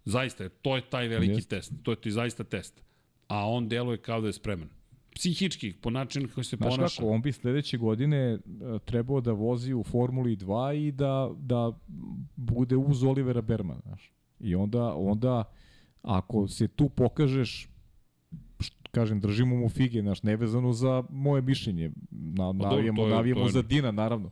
Zaista, 0.06 0.49
to 0.52 0.76
je 0.76 0.81
taj 0.84 1.07
veliki 1.07 1.34
Jeste. 1.34 1.56
test. 1.56 1.73
To 1.84 1.91
je 1.91 1.95
ti 1.98 2.11
zaista 2.11 2.44
test. 2.44 2.81
A 3.27 3.49
on 3.49 3.68
deluje 3.68 3.98
kao 3.98 4.22
da 4.22 4.27
je 4.27 4.34
spreman. 4.34 4.69
Psihički, 5.11 5.73
po 5.73 5.90
načinu 5.90 6.27
koji 6.30 6.44
se 6.44 6.56
Znaš 6.56 6.69
ponaša. 6.69 6.95
kako, 6.95 7.10
on 7.10 7.22
bi 7.22 7.31
sledeće 7.31 7.77
godine 7.77 8.18
e, 8.18 8.40
trebao 8.80 9.22
da 9.22 9.31
vozi 9.31 9.73
u 9.73 9.84
Formuli 9.84 10.36
2 10.38 10.48
i 10.77 10.91
da, 10.91 11.31
da 11.38 11.72
bude 12.36 12.76
uz 12.77 13.03
Olivera 13.03 13.41
Bermana, 13.41 13.80
znaš. 13.81 14.11
I 14.40 14.56
onda, 14.56 14.94
onda 14.94 15.44
ako 16.02 16.48
se 16.48 16.68
tu 16.68 16.90
pokažeš 16.90 17.69
kažem, 18.91 19.19
držimo 19.19 19.56
mu 19.56 19.69
fige, 19.69 20.02
znaš, 20.02 20.23
nevezano 20.23 20.73
za 20.73 21.03
moje 21.10 21.41
mišljenje. 21.41 21.91
Na, 22.11 22.52
navijamo, 22.53 23.02
to 23.02 23.07
je- 23.07 23.15
navijamo 23.15 23.49
za 23.49 23.61
Dina, 23.61 23.91
naravno. 23.91 24.31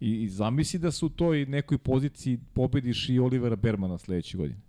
I, 0.00 0.22
I 0.22 0.28
zamisli 0.28 0.78
da 0.78 0.90
su 0.90 1.06
u 1.06 1.10
toj 1.10 1.46
nekoj 1.46 1.78
poziciji 1.78 2.38
pobediš 2.52 3.08
i 3.08 3.18
Olivera 3.18 3.56
Bermana 3.56 3.98
sledeće 3.98 4.36
godine. 4.38 4.60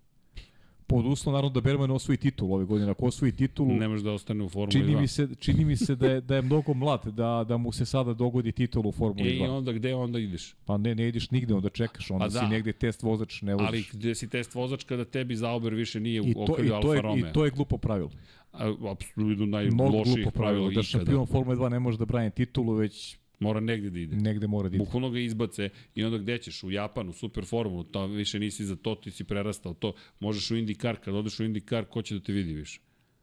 Pod 0.90 1.06
uslovom, 1.06 1.34
naravno, 1.38 1.54
da 1.54 1.62
Berman 1.62 1.91
osvoji 1.91 2.18
titul 2.18 2.54
ove 2.54 2.66
godine. 2.66 2.91
Ako 2.91 3.06
osvoji 3.06 3.32
titulu, 3.32 3.74
Ne 3.74 3.88
može 3.88 4.04
da 4.04 4.12
ostane 4.12 4.44
u 4.44 4.49
Formuli 4.49 4.72
čini 4.72 4.94
2. 4.95 4.99
mi 5.02 5.08
se, 5.08 5.28
čini 5.40 5.66
mi 5.66 5.76
se 5.76 5.95
da 5.95 6.08
je, 6.12 6.22
da 6.22 6.36
je 6.36 6.41
mnogo 6.41 6.74
mlad, 6.74 7.06
da, 7.06 7.45
da 7.48 7.58
mu 7.58 7.72
se 7.72 7.86
sada 7.86 8.14
dogodi 8.14 8.52
titul 8.52 8.88
u 8.88 8.91
Formuli 8.91 9.30
E, 9.30 9.36
i 9.36 9.40
2. 9.40 9.49
onda 9.49 9.72
gde 9.72 9.95
onda 9.95 10.20
ideš? 10.20 10.56
Pa 10.66 10.78
ne, 10.78 10.95
ne 10.95 11.08
ideš 11.08 11.32
nigde, 11.32 11.54
onda 11.54 11.70
čekaš, 11.70 12.12
onda 12.12 12.26
Pa 12.26 12.30
si 12.30 12.36
da. 12.36 12.48
negde 12.48 12.74
test 12.74 13.04
vozač, 13.04 13.41
ne 13.41 13.54
voziš. 13.56 13.68
Ali 13.68 13.84
gde 13.94 14.16
si 14.16 14.30
test 14.30 14.56
vozač 14.56 14.84
kada 14.84 15.06
tebi 15.06 15.36
Zauber 15.36 15.74
više 15.74 15.99
nije 15.99 16.16
I 16.18 16.22
u 16.22 16.26
i, 16.26 16.34
okrilju 16.38 16.70
to 16.70 16.76
Alfa 16.76 16.94
je, 16.95 17.02
Romeo? 17.02 17.30
I 17.30 17.34
to 17.34 17.45
je 17.45 17.52
glupo 17.52 17.78
pravilo. 17.78 18.10
A, 18.54 18.74
Apsolutno 18.91 19.45
najloših 19.45 19.74
pravilo. 20.04 20.32
pravila 20.32 20.70
Da 20.72 20.84
šampion 20.84 21.26
Formule 21.26 21.56
2 21.56 21.70
ne 21.70 21.80
može 21.80 21.98
da 21.98 22.06
brani 22.06 22.32
titulu, 22.32 22.74
već 22.74 23.18
Mora 23.39 23.59
negde 23.59 23.89
da 23.89 23.99
ide. 23.99 24.15
negde 24.15 24.47
mora 24.47 24.69
da 24.69 24.76
ide. 24.76 24.85
Bukvalno 24.85 25.09
ga 25.09 25.19
izbace 25.19 25.69
i 25.95 26.03
onda 26.03 26.18
gde 26.18 26.38
ćeš? 26.38 26.64
U 26.64 26.72
Japanu, 26.72 27.14
super 27.14 27.45
formulu, 27.45 27.84
to 27.84 28.07
više 28.07 28.39
nisi 28.39 28.65
za 28.65 28.76
to, 28.76 28.95
ti 28.95 29.11
si 29.11 29.23
prerastao 29.23 29.73
to. 29.73 29.93
Možeš 30.19 30.51
u 30.51 30.55
IndyCar, 30.55 30.95
kad 30.95 31.15
odeš 31.15 31.39
u 31.39 31.43
IndyCar, 31.43 31.85
ko 31.85 32.01
će 32.01 32.15
da 32.15 32.22
te 32.22 32.34
vidi 32.34 32.53
više? 32.53 32.80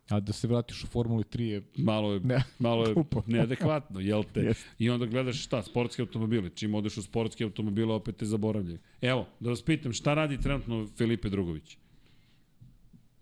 A 0.09 0.21
da 0.21 0.33
se 0.33 0.49
vratiš 0.49 0.85
u 0.85 0.87
Formuli 0.87 1.25
3 1.25 1.41
je... 1.41 1.63
Malo 1.77 2.13
je, 2.13 2.21
Ne, 2.21 2.43
malo 2.59 2.87
je 2.87 2.95
neadekvatno, 3.27 4.01
jel 4.01 4.25
te? 4.35 4.41
Jeste. 4.41 4.69
I 4.79 4.91
onda 4.91 5.07
gledaš 5.07 5.45
šta, 5.45 5.63
sportske 5.63 6.03
automobile. 6.03 6.51
Čim 6.55 6.75
odeš 6.75 6.97
u 6.97 7.03
sportske 7.03 7.45
automobile, 7.45 7.95
opet 7.95 8.17
te 8.17 8.25
zaboravljaju. 8.25 8.79
Evo, 9.01 9.27
da 9.41 9.51
vas 9.51 9.63
pitam, 9.63 9.93
šta 9.93 10.15
radi 10.15 10.41
trenutno 10.41 10.89
Filipe 10.97 11.29
Drugović? 11.29 11.77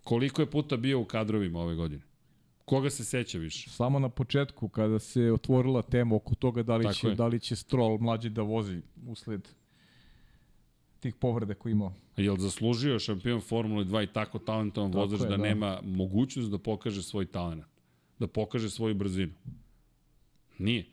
Koliko 0.04 0.42
je 0.42 0.50
puta 0.50 0.76
bio 0.76 1.00
u 1.00 1.04
kadrovima 1.04 1.60
ove 1.60 1.74
godine? 1.74 2.02
Koga 2.64 2.90
se 2.90 3.04
seća 3.04 3.38
više? 3.38 3.70
Samo 3.70 3.98
na 3.98 4.08
početku, 4.08 4.68
kada 4.68 4.98
se 4.98 5.32
otvorila 5.32 5.82
tema 5.82 6.16
oko 6.16 6.34
toga 6.34 6.62
da 6.62 6.76
li, 6.76 6.84
Tako 6.84 6.94
će, 6.94 7.08
je. 7.08 7.14
da 7.14 7.26
li 7.26 7.40
će 7.40 7.56
Stroll 7.56 7.98
mlađi 7.98 8.30
da 8.30 8.42
vozi 8.42 8.82
usled 9.06 9.48
tih 11.00 11.14
povreda 11.14 11.54
koje 11.54 11.72
imao. 11.72 11.92
Jel 12.16 12.36
zaslužio 12.36 12.98
šampion 12.98 13.40
Formule 13.40 13.84
2 13.84 14.04
i 14.04 14.12
tako 14.12 14.38
talentovan 14.38 14.92
Tako 14.92 15.00
vozač 15.00 15.20
je, 15.20 15.28
da, 15.28 15.36
da. 15.36 15.42
nema 15.42 15.80
mogućnost 15.84 16.50
da 16.50 16.58
pokaže 16.58 17.02
svoj 17.02 17.26
talent? 17.26 17.64
Da 18.18 18.26
pokaže 18.26 18.70
svoju 18.70 18.94
brzinu? 18.94 19.32
Nije. 20.58 20.86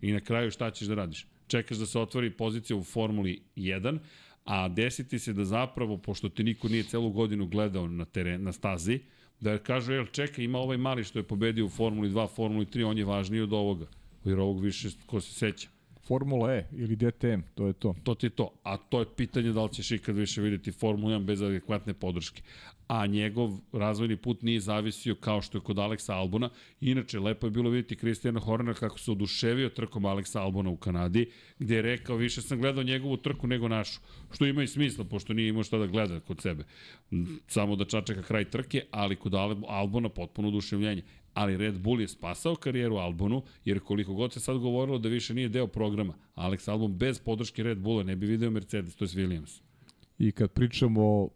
I 0.00 0.12
na 0.12 0.20
kraju 0.20 0.50
šta 0.50 0.70
ćeš 0.70 0.88
da 0.88 0.94
radiš? 0.94 1.26
Čekaš 1.46 1.78
da 1.78 1.86
se 1.86 1.98
otvori 1.98 2.30
pozicija 2.30 2.76
u 2.76 2.84
Formuli 2.84 3.42
1, 3.56 3.98
a 4.44 4.68
desiti 4.68 5.18
se 5.18 5.32
da 5.32 5.44
zapravo, 5.44 5.98
pošto 5.98 6.28
te 6.28 6.42
niko 6.42 6.68
nije 6.68 6.82
celu 6.82 7.10
godinu 7.10 7.46
gledao 7.46 7.88
na, 7.88 8.04
teren, 8.04 8.42
na 8.42 8.52
stazi, 8.52 9.00
da 9.40 9.58
kažu, 9.58 9.92
jel 9.92 10.06
čekaj, 10.06 10.44
ima 10.44 10.58
ovaj 10.58 10.76
mali 10.76 11.04
što 11.04 11.18
je 11.18 11.22
pobedio 11.22 11.66
u 11.66 11.68
Formuli 11.68 12.10
2, 12.10 12.28
Formuli 12.34 12.66
3, 12.66 12.86
on 12.86 12.98
je 12.98 13.04
važniji 13.04 13.40
od 13.40 13.52
ovoga. 13.52 13.86
Jer 14.24 14.40
ovog 14.40 14.60
više 14.60 14.88
ko 15.06 15.20
se 15.20 15.32
seća. 15.32 15.68
Formula 16.06 16.52
E 16.54 16.68
ili 16.72 16.96
DTM, 16.96 17.40
to 17.54 17.66
je 17.66 17.72
to. 17.72 17.94
To 18.02 18.14
ti 18.14 18.26
je 18.26 18.30
to. 18.30 18.52
A 18.62 18.76
to 18.76 19.00
je 19.00 19.06
pitanje 19.16 19.52
da 19.52 19.62
li 19.62 19.72
ćeš 19.72 19.90
ikad 19.90 20.16
više 20.16 20.42
videti 20.42 20.72
Formulu 20.72 21.12
1 21.12 21.24
bez 21.24 21.42
adekvatne 21.42 21.94
podrške. 21.94 22.42
A 22.88 23.06
njegov 23.06 23.50
razvojni 23.72 24.16
put 24.16 24.42
nije 24.42 24.60
zavisio 24.60 25.14
kao 25.14 25.42
što 25.42 25.58
je 25.58 25.62
kod 25.62 25.78
Aleksa 25.78 26.14
Albona. 26.14 26.50
Inače, 26.80 27.20
lepo 27.20 27.46
je 27.46 27.50
bilo 27.50 27.70
vidjeti 27.70 27.96
Kristijana 27.96 28.40
Hornera 28.40 28.78
kako 28.78 28.98
se 28.98 29.10
oduševio 29.10 29.68
trkom 29.68 30.04
Aleksa 30.04 30.42
Albona 30.42 30.70
u 30.70 30.76
Kanadi, 30.76 31.30
gde 31.58 31.76
je 31.76 31.82
rekao 31.82 32.16
više 32.16 32.42
sam 32.42 32.60
gledao 32.60 32.84
njegovu 32.84 33.16
trku 33.16 33.46
nego 33.46 33.68
našu. 33.68 34.00
Što 34.32 34.46
ima 34.46 34.62
i 34.62 34.66
smisla, 34.66 35.04
pošto 35.04 35.34
nije 35.34 35.48
imao 35.48 35.62
šta 35.62 35.78
da 35.78 35.86
gleda 35.86 36.20
kod 36.20 36.40
sebe. 36.40 36.64
Samo 37.46 37.76
da 37.76 37.84
čačeka 37.84 38.22
kraj 38.22 38.44
trke, 38.50 38.82
ali 38.90 39.16
kod 39.16 39.34
Albona 39.68 40.08
potpuno 40.08 40.48
oduševljenje. 40.48 41.02
Ali 41.36 41.56
Red 41.56 41.78
Bull 41.78 42.00
je 42.00 42.08
spasao 42.08 42.54
karijeru 42.54 42.96
Albonu, 42.96 43.42
jer 43.64 43.80
koliko 43.80 44.14
god 44.14 44.32
se 44.32 44.40
sad 44.40 44.58
govorilo 44.58 44.98
da 44.98 45.08
više 45.08 45.34
nije 45.34 45.48
deo 45.48 45.66
programa, 45.66 46.14
Alex 46.34 46.70
Albon 46.70 46.96
bez 46.96 47.20
podrške 47.20 47.62
Red 47.62 47.78
Bulla 47.78 48.02
ne 48.02 48.16
bi 48.16 48.26
video 48.26 48.50
Mercedes, 48.50 48.96
to 48.96 49.04
je 49.04 49.08
Williams. 49.08 49.60
I 50.18 50.32
kad 50.32 50.50
pričamo 50.52 51.28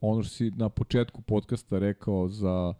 ono 0.00 0.22
što 0.22 0.34
si 0.34 0.50
na 0.50 0.68
početku 0.68 1.22
podcasta 1.22 1.78
rekao 1.78 2.28
za 2.28 2.74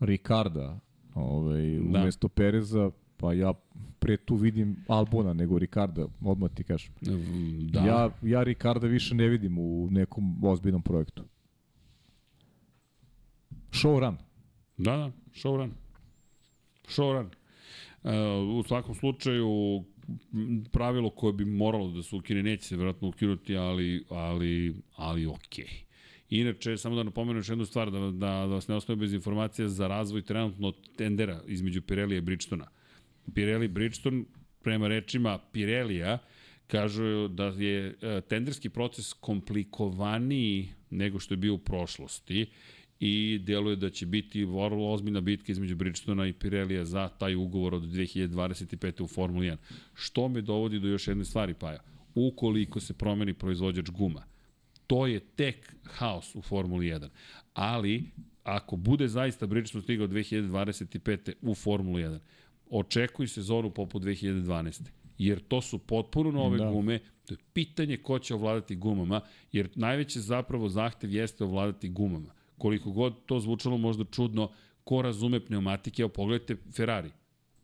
Ricarda, 0.00 0.80
ovaj, 1.14 1.62
Da. 1.62 2.00
umesto 2.00 2.28
Pereza, 2.28 2.90
pa 3.16 3.32
ja 3.32 3.52
pre 3.98 4.16
tu 4.16 4.34
vidim 4.34 4.76
Albona 4.88 5.32
nego 5.32 5.58
Ricarda, 5.58 6.06
odmah 6.20 6.50
ti 6.54 6.64
kažem. 6.64 6.92
Da. 7.70 7.80
Ja, 7.80 8.10
ja 8.22 8.42
Ricarda 8.42 8.86
više 8.86 9.14
ne 9.14 9.28
vidim 9.28 9.58
u 9.58 9.88
nekom 9.90 10.44
ozbiljnom 10.44 10.82
projektu. 10.82 11.24
Showrun. 13.70 14.14
Da, 14.76 14.96
da, 14.96 15.10
showrun. 15.34 15.70
Showrun. 16.92 17.28
Uh, 18.02 18.58
u 18.58 18.62
svakom 18.68 18.94
slučaju, 18.94 19.84
pravilo 20.72 21.10
koje 21.10 21.32
bi 21.32 21.44
moralo 21.44 21.88
da 21.88 22.02
se 22.02 22.16
ukine, 22.16 22.42
neće 22.42 22.64
se 22.64 22.76
vjerojatno 22.76 23.08
ukinuti, 23.08 23.56
ali, 23.56 24.04
ali, 24.08 24.74
ali 24.96 25.26
okej. 25.26 25.68
Inače, 26.30 26.76
samo 26.76 26.96
da 26.96 27.02
napomenu 27.02 27.38
još 27.38 27.48
jednu 27.48 27.64
stvar, 27.64 27.90
da, 27.90 27.98
da, 27.98 28.10
da 28.10 28.44
vas 28.44 28.68
ne 28.68 28.74
ostaje 28.74 28.96
bez 28.96 29.12
informacija 29.12 29.68
za 29.68 29.88
razvoj 29.88 30.22
trenutno 30.22 30.72
tendera 30.96 31.40
između 31.46 31.82
Pirelli 31.82 32.16
i 32.16 32.20
Bridgestona. 32.20 32.68
Pirelli 33.34 33.68
Bridgestone, 33.68 34.24
prema 34.62 34.88
rečima 34.88 35.38
Pirellija, 35.52 36.18
kažu 36.66 37.28
da 37.28 37.46
je 37.46 37.94
e, 38.02 38.20
tenderski 38.20 38.68
proces 38.68 39.12
komplikovaniji 39.12 40.68
nego 40.90 41.18
što 41.18 41.34
je 41.34 41.38
bio 41.38 41.54
u 41.54 41.58
prošlosti 41.58 42.46
i 43.04 43.38
deluje 43.38 43.76
da 43.76 43.90
će 43.90 44.06
biti 44.06 44.44
vrlo 44.44 44.92
ozbiljna 44.92 45.20
bitka 45.20 45.52
između 45.52 45.76
Bridgestona 45.76 46.26
i 46.26 46.32
Pirellija 46.32 46.84
za 46.84 47.08
taj 47.08 47.34
ugovor 47.34 47.74
od 47.74 47.82
2025. 47.82 49.02
u 49.02 49.06
Formuli 49.06 49.46
1. 49.46 49.56
Što 49.94 50.28
me 50.28 50.40
dovodi 50.40 50.80
do 50.80 50.88
još 50.88 51.08
jedne 51.08 51.24
stvari, 51.24 51.54
Paja. 51.54 51.80
Ukoliko 52.14 52.80
se 52.80 52.94
promeni 52.94 53.34
proizvođač 53.34 53.90
guma, 53.90 54.24
to 54.86 55.06
je 55.06 55.20
tek 55.20 55.74
haos 55.84 56.34
u 56.34 56.42
Formuli 56.42 56.86
1. 56.86 57.08
Ali, 57.54 58.04
ako 58.44 58.76
bude 58.76 59.08
zaista 59.08 59.46
Bridgestone 59.46 59.82
stigao 59.82 60.06
2025. 60.06 61.32
u 61.42 61.54
Formulu 61.54 61.98
1, 61.98 62.18
očekuj 62.70 63.26
sezonu 63.26 63.70
poput 63.70 64.02
2012 64.02 64.82
jer 65.18 65.40
to 65.40 65.60
su 65.60 65.78
potpuno 65.78 66.30
nove 66.30 66.58
da. 66.58 66.70
gume, 66.70 66.98
to 67.24 67.34
je 67.34 67.38
pitanje 67.52 67.96
ko 67.96 68.18
će 68.18 68.34
ovladati 68.34 68.76
gumama, 68.76 69.20
jer 69.52 69.68
najveći 69.74 70.20
zapravo 70.20 70.68
zahtev 70.68 71.14
jeste 71.14 71.44
ovladati 71.44 71.88
gumama. 71.88 72.41
Koliko 72.62 72.90
god 72.92 73.14
to 73.26 73.40
zvučalo 73.40 73.78
možda 73.78 74.04
čudno, 74.04 74.50
ko 74.84 75.02
razume 75.02 75.40
pneumatike, 75.40 76.02
evo 76.02 76.08
pogledajte 76.08 76.56
Ferrari. 76.76 77.10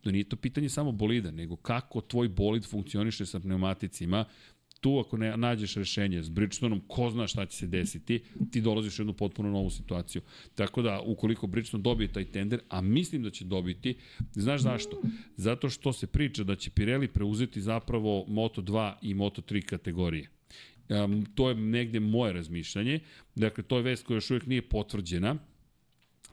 To 0.00 0.10
nije 0.10 0.24
to 0.24 0.36
pitanje 0.36 0.68
samo 0.68 0.92
bolida, 0.92 1.30
nego 1.30 1.56
kako 1.56 2.00
tvoj 2.00 2.28
bolid 2.28 2.64
funkcioniše 2.66 3.26
sa 3.26 3.40
pneumaticima, 3.40 4.24
tu 4.80 4.98
ako 4.98 5.16
ne 5.16 5.36
nađeš 5.36 5.74
rešenje 5.74 6.22
s 6.22 6.28
Bridgestoneom, 6.28 6.80
ko 6.88 7.10
zna 7.10 7.26
šta 7.26 7.46
će 7.46 7.56
se 7.56 7.66
desiti, 7.66 8.22
ti 8.50 8.60
dolaziš 8.60 8.98
u 8.98 9.02
jednu 9.02 9.12
potpuno 9.12 9.50
novu 9.50 9.70
situaciju. 9.70 10.22
Tako 10.54 10.82
da, 10.82 11.00
ukoliko 11.00 11.46
Bridgestone 11.46 11.82
dobije 11.82 12.12
taj 12.12 12.24
tender, 12.24 12.60
a 12.68 12.80
mislim 12.80 13.22
da 13.22 13.30
će 13.30 13.44
dobiti, 13.44 13.94
znaš 14.32 14.60
zašto? 14.60 15.02
Zato 15.36 15.70
što 15.70 15.92
se 15.92 16.06
priča 16.06 16.44
da 16.44 16.56
će 16.56 16.70
Pirelli 16.70 17.08
preuzeti 17.08 17.60
zapravo 17.60 18.24
Moto2 18.28 18.92
i 19.02 19.14
Moto3 19.14 19.62
kategorije. 19.62 20.37
Um, 20.88 21.26
to 21.34 21.48
je 21.48 21.54
negde 21.54 22.00
moje 22.00 22.32
razmišljanje. 22.32 23.00
Dakle, 23.34 23.64
to 23.64 23.76
je 23.76 23.82
vest 23.82 24.06
koja 24.06 24.16
još 24.16 24.30
uvijek 24.30 24.46
nije 24.46 24.62
potvrđena, 24.62 25.36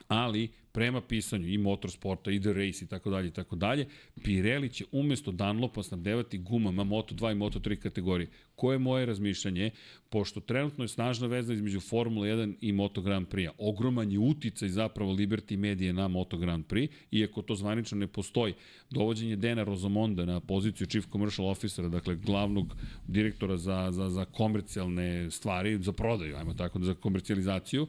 ali 0.08 0.48
prema 0.76 1.00
pisanju 1.00 1.48
i 1.48 1.58
motorsporta 1.58 2.30
i 2.30 2.40
The 2.40 2.52
Race 2.52 2.84
i 2.84 2.88
tako 2.88 3.10
dalje 3.10 3.28
i 3.28 3.30
tako 3.30 3.56
dalje, 3.56 3.86
Pirelli 4.24 4.68
će 4.68 4.84
umesto 4.92 5.32
Dunlopa 5.32 5.82
snabdevati 5.82 6.38
gumama 6.38 6.84
Moto2 6.84 7.32
i 7.32 7.34
Moto3 7.34 7.76
kategorije. 7.76 8.28
Koje 8.54 8.74
je 8.74 8.78
moje 8.78 9.06
razmišljanje? 9.06 9.70
Pošto 10.10 10.40
trenutno 10.40 10.84
je 10.84 10.88
snažna 10.88 11.26
veza 11.26 11.54
između 11.54 11.80
Formula 11.80 12.26
1 12.26 12.54
i 12.60 12.72
Moto 12.72 13.02
Grand 13.02 13.28
Prix-a. 13.28 13.52
Ogroman 13.58 14.12
je 14.12 14.18
uticaj 14.18 14.68
zapravo 14.68 15.12
Liberty 15.12 15.56
Media 15.56 15.92
na 15.92 16.08
Moto 16.08 16.38
Grand 16.38 16.66
Prix, 16.66 16.88
iako 17.10 17.42
to 17.42 17.54
zvanično 17.54 17.98
ne 17.98 18.06
postoji. 18.06 18.54
Dovođenje 18.90 19.36
Dena 19.36 19.64
Rozomonda 19.64 20.24
na 20.24 20.40
poziciju 20.40 20.86
Chief 20.86 21.06
Commercial 21.12 21.48
Officera, 21.48 21.88
dakle 21.88 22.16
glavnog 22.16 22.76
direktora 23.06 23.56
za, 23.56 23.88
za, 23.92 24.10
za 24.10 24.24
komercijalne 24.24 25.30
stvari, 25.30 25.78
za 25.82 25.92
prodaju, 25.92 26.36
ajmo 26.36 26.54
tako, 26.54 26.78
za 26.78 26.94
komercijalizaciju, 26.94 27.86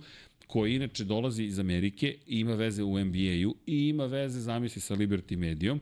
koji 0.47 0.75
inače 0.75 1.03
dolazi 1.03 1.43
iz 1.43 1.59
Amerike, 1.59 2.15
ima 2.27 2.55
veze 2.55 2.83
u 2.83 2.99
NBA-u 3.05 3.55
i 3.65 3.87
ima 3.87 4.05
veze, 4.05 4.39
zamisli, 4.39 4.81
sa 4.81 4.95
Liberty 4.95 5.37
Medijom, 5.37 5.81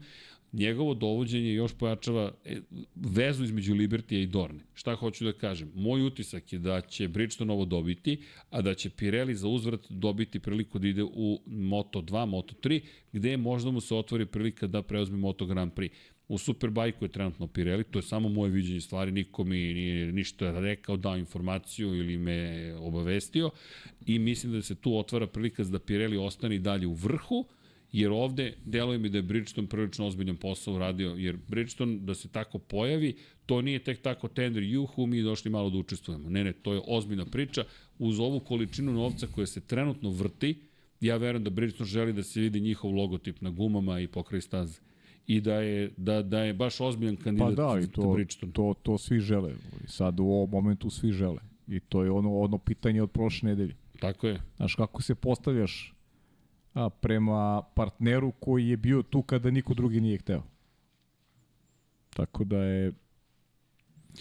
njegovo 0.56 0.94
dovođenje 0.94 1.54
još 1.54 1.74
pojačava 1.74 2.32
e, 2.46 2.58
vezu 2.96 3.44
između 3.44 3.74
Libertija 3.74 4.22
i 4.22 4.28
Dorne. 4.28 4.60
Šta 4.74 4.96
hoću 4.96 5.26
da 5.26 5.34
kažem? 5.34 5.72
Moj 5.76 6.02
utisak 6.02 6.54
je 6.54 6.60
da 6.60 6.82
će 6.82 7.08
Bridgestone 7.08 7.54
ovo 7.54 7.66
dobiti, 7.66 8.22
a 8.50 8.62
da 8.62 8.74
će 8.74 8.90
Pirelli 8.90 9.36
za 9.36 9.48
uzvrat 9.48 9.82
dobiti 9.90 10.40
priliku 10.40 10.80
da 10.80 10.88
ide 10.88 11.04
u 11.04 11.40
Moto2, 11.48 12.12
Moto3, 12.30 12.82
gde 13.12 13.38
možda 13.38 13.72
mu 13.72 13.82
se 13.82 13.96
otvori 13.96 14.26
prilika 14.26 14.68
da 14.68 14.82
preuzme 14.82 15.18
Moto 15.18 15.46
Grand 15.46 15.72
Prix. 15.74 15.92
U 16.28 16.38
Superbajku 16.38 17.06
je 17.06 17.10
trenutno 17.10 17.48
Pirelli, 17.48 17.84
to 17.84 18.00
je 18.00 18.04
samo 18.04 18.30
moje 18.30 18.52
viđenje 18.52 18.82
stvari, 18.82 19.12
niko 19.12 19.44
mi 19.44 19.74
nije 19.74 20.12
ništa 20.12 20.60
rekao, 20.60 20.98
dao 20.98 21.18
informaciju 21.18 21.96
ili 21.96 22.18
me 22.18 22.74
obavestio 22.80 23.52
i 24.06 24.20
mislim 24.20 24.54
da 24.54 24.62
se 24.62 24.76
tu 24.76 24.98
otvara 24.98 25.28
prilika 25.28 25.64
da 25.64 25.80
Pirelli 25.80 26.18
ostane 26.18 26.60
dalje 26.60 26.88
u 26.88 26.94
vrhu, 26.94 27.46
jer 27.92 28.12
ovde 28.12 28.54
deluje 28.66 28.98
mi 29.00 29.10
da 29.10 29.18
je 29.18 29.22
Bridgestone 29.22 29.68
prilično 29.68 30.08
ozbiljan 30.08 30.36
posao 30.36 30.74
uradio, 30.74 31.16
jer 31.18 31.38
Bridgestone 31.48 31.98
da 31.98 32.16
se 32.16 32.28
tako 32.28 32.60
pojavi, 32.60 33.16
to 33.46 33.62
nije 33.62 33.80
tek 33.80 34.02
tako 34.02 34.28
tender, 34.28 34.64
juhu, 34.64 35.06
mi 35.06 35.22
došli 35.22 35.52
malo 35.52 35.70
da 35.70 35.78
učestvujemo. 35.78 36.30
Ne, 36.30 36.44
ne, 36.44 36.54
to 36.54 36.74
je 36.74 36.82
ozbiljna 36.88 37.26
priča. 37.26 37.64
Uz 38.00 38.20
ovu 38.20 38.40
količinu 38.40 38.94
novca 38.94 39.28
koja 39.28 39.48
se 39.48 39.62
trenutno 39.62 40.10
vrti, 40.10 40.56
ja 41.02 41.18
verujem 41.18 41.44
da 41.44 41.50
Bridgestone 41.50 41.90
želi 41.90 42.14
da 42.14 42.24
se 42.24 42.42
vidi 42.42 42.60
njihov 42.60 42.92
logotip 42.92 43.42
na 43.42 43.50
gumama 43.50 44.00
i 44.00 44.08
pokraj 44.08 44.42
staze 44.42 44.85
i 45.28 45.42
da 45.42 45.54
je, 45.54 45.92
da, 45.98 46.22
da 46.22 46.40
je 46.40 46.54
baš 46.54 46.82
ozbiljan 46.82 47.16
kandidat 47.16 47.56
pa 47.56 47.74
da, 47.76 47.80
i 47.80 47.88
to, 47.88 48.14
Bridgestone. 48.14 48.52
To, 48.54 48.74
to 48.84 48.98
svi 48.98 49.20
žele. 49.20 49.54
Sad 49.88 50.20
u 50.20 50.24
ovom 50.24 50.50
momentu 50.50 50.90
svi 50.90 51.12
žele. 51.12 51.40
I 51.68 51.80
to 51.80 52.04
je 52.04 52.12
ono, 52.12 52.38
ono 52.40 52.58
pitanje 52.58 53.02
od 53.02 53.12
prošle 53.12 53.50
nedelje. 53.50 53.76
Tako 54.00 54.28
je. 54.28 54.42
Znaš, 54.58 54.76
kako 54.76 55.02
se 55.02 55.16
postavljaš 55.16 55.94
a, 56.74 56.90
prema 56.90 57.62
partneru 57.76 58.32
koji 58.32 58.68
je 58.68 58.78
bio 58.78 59.02
tu 59.02 59.22
kada 59.22 59.52
niko 59.52 59.74
drugi 59.74 60.02
nije 60.02 60.18
hteo. 60.18 60.44
Tako 62.10 62.44
da 62.44 62.58
je 62.58 62.94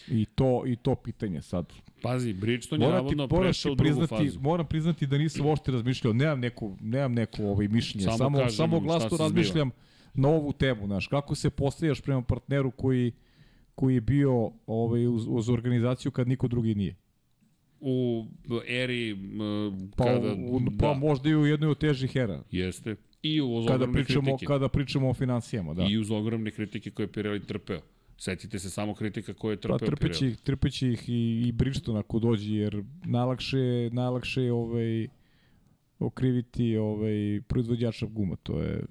i 0.08 0.24
to 0.24 0.62
i 0.66 0.76
to 0.76 0.94
pitanje 0.94 1.42
sad. 1.42 1.72
Pazi, 2.02 2.32
Bridgestone 2.32 2.86
je 2.86 2.92
navodno 2.92 3.28
prešao 3.28 3.72
u 3.72 3.74
drugu 3.74 4.06
fazu. 4.06 4.40
Moram 4.40 4.66
priznati 4.66 5.06
da 5.06 5.18
nisam 5.18 5.46
uopšte 5.46 5.72
razmišljao, 5.72 6.12
nemam 6.12 6.40
neko, 6.40 6.76
nemam 6.80 7.12
neko 7.12 7.42
ovaj 7.42 7.68
mišljenje, 7.68 8.04
samo, 8.04 8.38
samo, 8.38 8.50
samo 8.50 8.80
glasno 8.80 9.16
razmišljam 9.16 9.70
zbiva. 9.70 9.84
Na 10.14 10.28
ovu 10.28 10.52
temu, 10.52 10.86
znaš, 10.86 11.06
kako 11.06 11.34
se 11.34 11.50
postavljaš 11.50 12.00
prema 12.00 12.22
partneru 12.22 12.70
koji 12.70 13.12
koji 13.74 13.94
je 13.94 14.00
bio 14.00 14.50
ovaj, 14.66 15.06
uz, 15.06 15.26
uz 15.28 15.48
organizaciju 15.48 16.12
kad 16.12 16.28
niko 16.28 16.48
drugi 16.48 16.74
nije 16.74 16.96
u 17.86 18.26
eri 18.66 19.16
pa, 19.96 20.04
kada... 20.04 20.32
U, 20.32 20.60
pa 20.78 20.88
da. 20.88 20.94
možda 20.94 21.28
i 21.28 21.34
u 21.34 21.46
jednoj 21.46 21.70
od 21.70 21.78
težih 21.78 22.16
era. 22.16 22.42
Jeste. 22.50 22.96
I 23.22 23.40
uz 23.40 23.66
kada 23.68 23.92
pričamo, 23.92 24.24
kritike. 24.24 24.46
Kada 24.46 24.68
pričamo 24.68 25.10
o 25.10 25.14
financijama, 25.14 25.74
da. 25.74 25.86
I 25.90 25.98
uz 25.98 26.10
ogromne 26.10 26.50
kritike 26.50 26.90
koje 26.90 27.04
je 27.04 27.12
Pirelli 27.12 27.46
trpeo. 27.46 27.80
Setite 28.16 28.58
se 28.58 28.70
samo 28.70 28.94
kritika 28.94 29.34
koje 29.34 29.52
je 29.52 29.60
trpeo 29.60 29.78
pa, 29.78 29.86
trpeći, 29.86 30.18
Pirelli. 30.18 30.36
Trpeći 30.36 30.88
ih 30.88 31.08
i, 31.08 31.42
i 31.46 31.52
Bridgestone 31.52 31.98
ako 31.98 32.18
dođe, 32.18 32.54
jer 32.54 32.82
najlakše, 33.04 33.90
najlakše 33.92 34.42
je 34.42 34.52
ovaj, 34.52 35.08
okriviti 35.98 36.76
ovaj, 36.76 37.40
proizvođača 37.48 38.06
guma. 38.06 38.36
To 38.36 38.60
je 38.60 38.84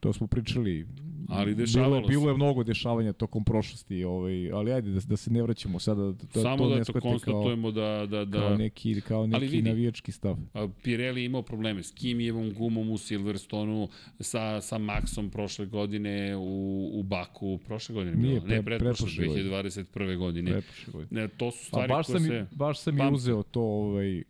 To 0.00 0.12
smo 0.12 0.26
pričali. 0.26 0.86
Ali 1.28 1.54
dešavalo 1.54 2.00
bilo, 2.00 2.08
bilo 2.08 2.28
je 2.28 2.36
mnogo 2.36 2.64
dešavanja 2.64 3.12
tokom 3.12 3.44
prošlosti, 3.44 4.04
ovaj, 4.04 4.50
ali 4.52 4.72
ajde 4.72 4.90
da, 4.90 5.00
da 5.00 5.16
se 5.16 5.30
ne 5.30 5.42
vraćamo 5.42 5.78
sada 5.78 6.02
da, 6.02 6.12
da 6.12 6.40
Samo 6.40 6.56
to 6.56 6.76
da 6.76 6.84
to 6.84 7.00
konstatujemo 7.00 7.70
da, 7.70 8.06
da, 8.10 8.24
da... 8.24 8.38
Kao 8.38 8.56
neki, 8.56 9.00
kao 9.00 9.26
neki 9.26 9.46
vidi, 9.46 9.68
navijački 9.68 10.12
stav. 10.12 10.36
Pirelli 10.82 11.24
imao 11.24 11.42
probleme 11.42 11.82
s 11.82 11.90
Kimijevom 11.90 12.52
gumom 12.54 12.90
u 12.90 12.98
Silverstonu, 12.98 13.88
sa, 14.20 14.60
sa 14.60 14.78
Maxom 14.78 15.30
prošle 15.30 15.66
godine 15.66 16.36
u, 16.36 16.90
u 16.94 17.02
Baku, 17.02 17.58
prošle 17.66 17.94
godine 17.94 18.16
Nije, 18.16 18.40
pre, 18.40 18.56
ne, 18.56 18.62
pretprošle, 18.62 19.24
2021. 19.24 20.16
godine. 20.18 20.50
Pretprošle 20.50 20.92
godine. 20.92 21.22
Ne, 21.22 21.28
to 21.28 21.50
su 21.50 21.64
stvari 21.64 21.88
baš 21.88 22.06
koje 22.06 22.20
se... 22.20 22.46
Baš 22.52 22.80
sam 22.80 22.98
i 22.98 23.12
uzeo 23.12 23.42
to 23.42 23.62
ovaj, 23.62 24.22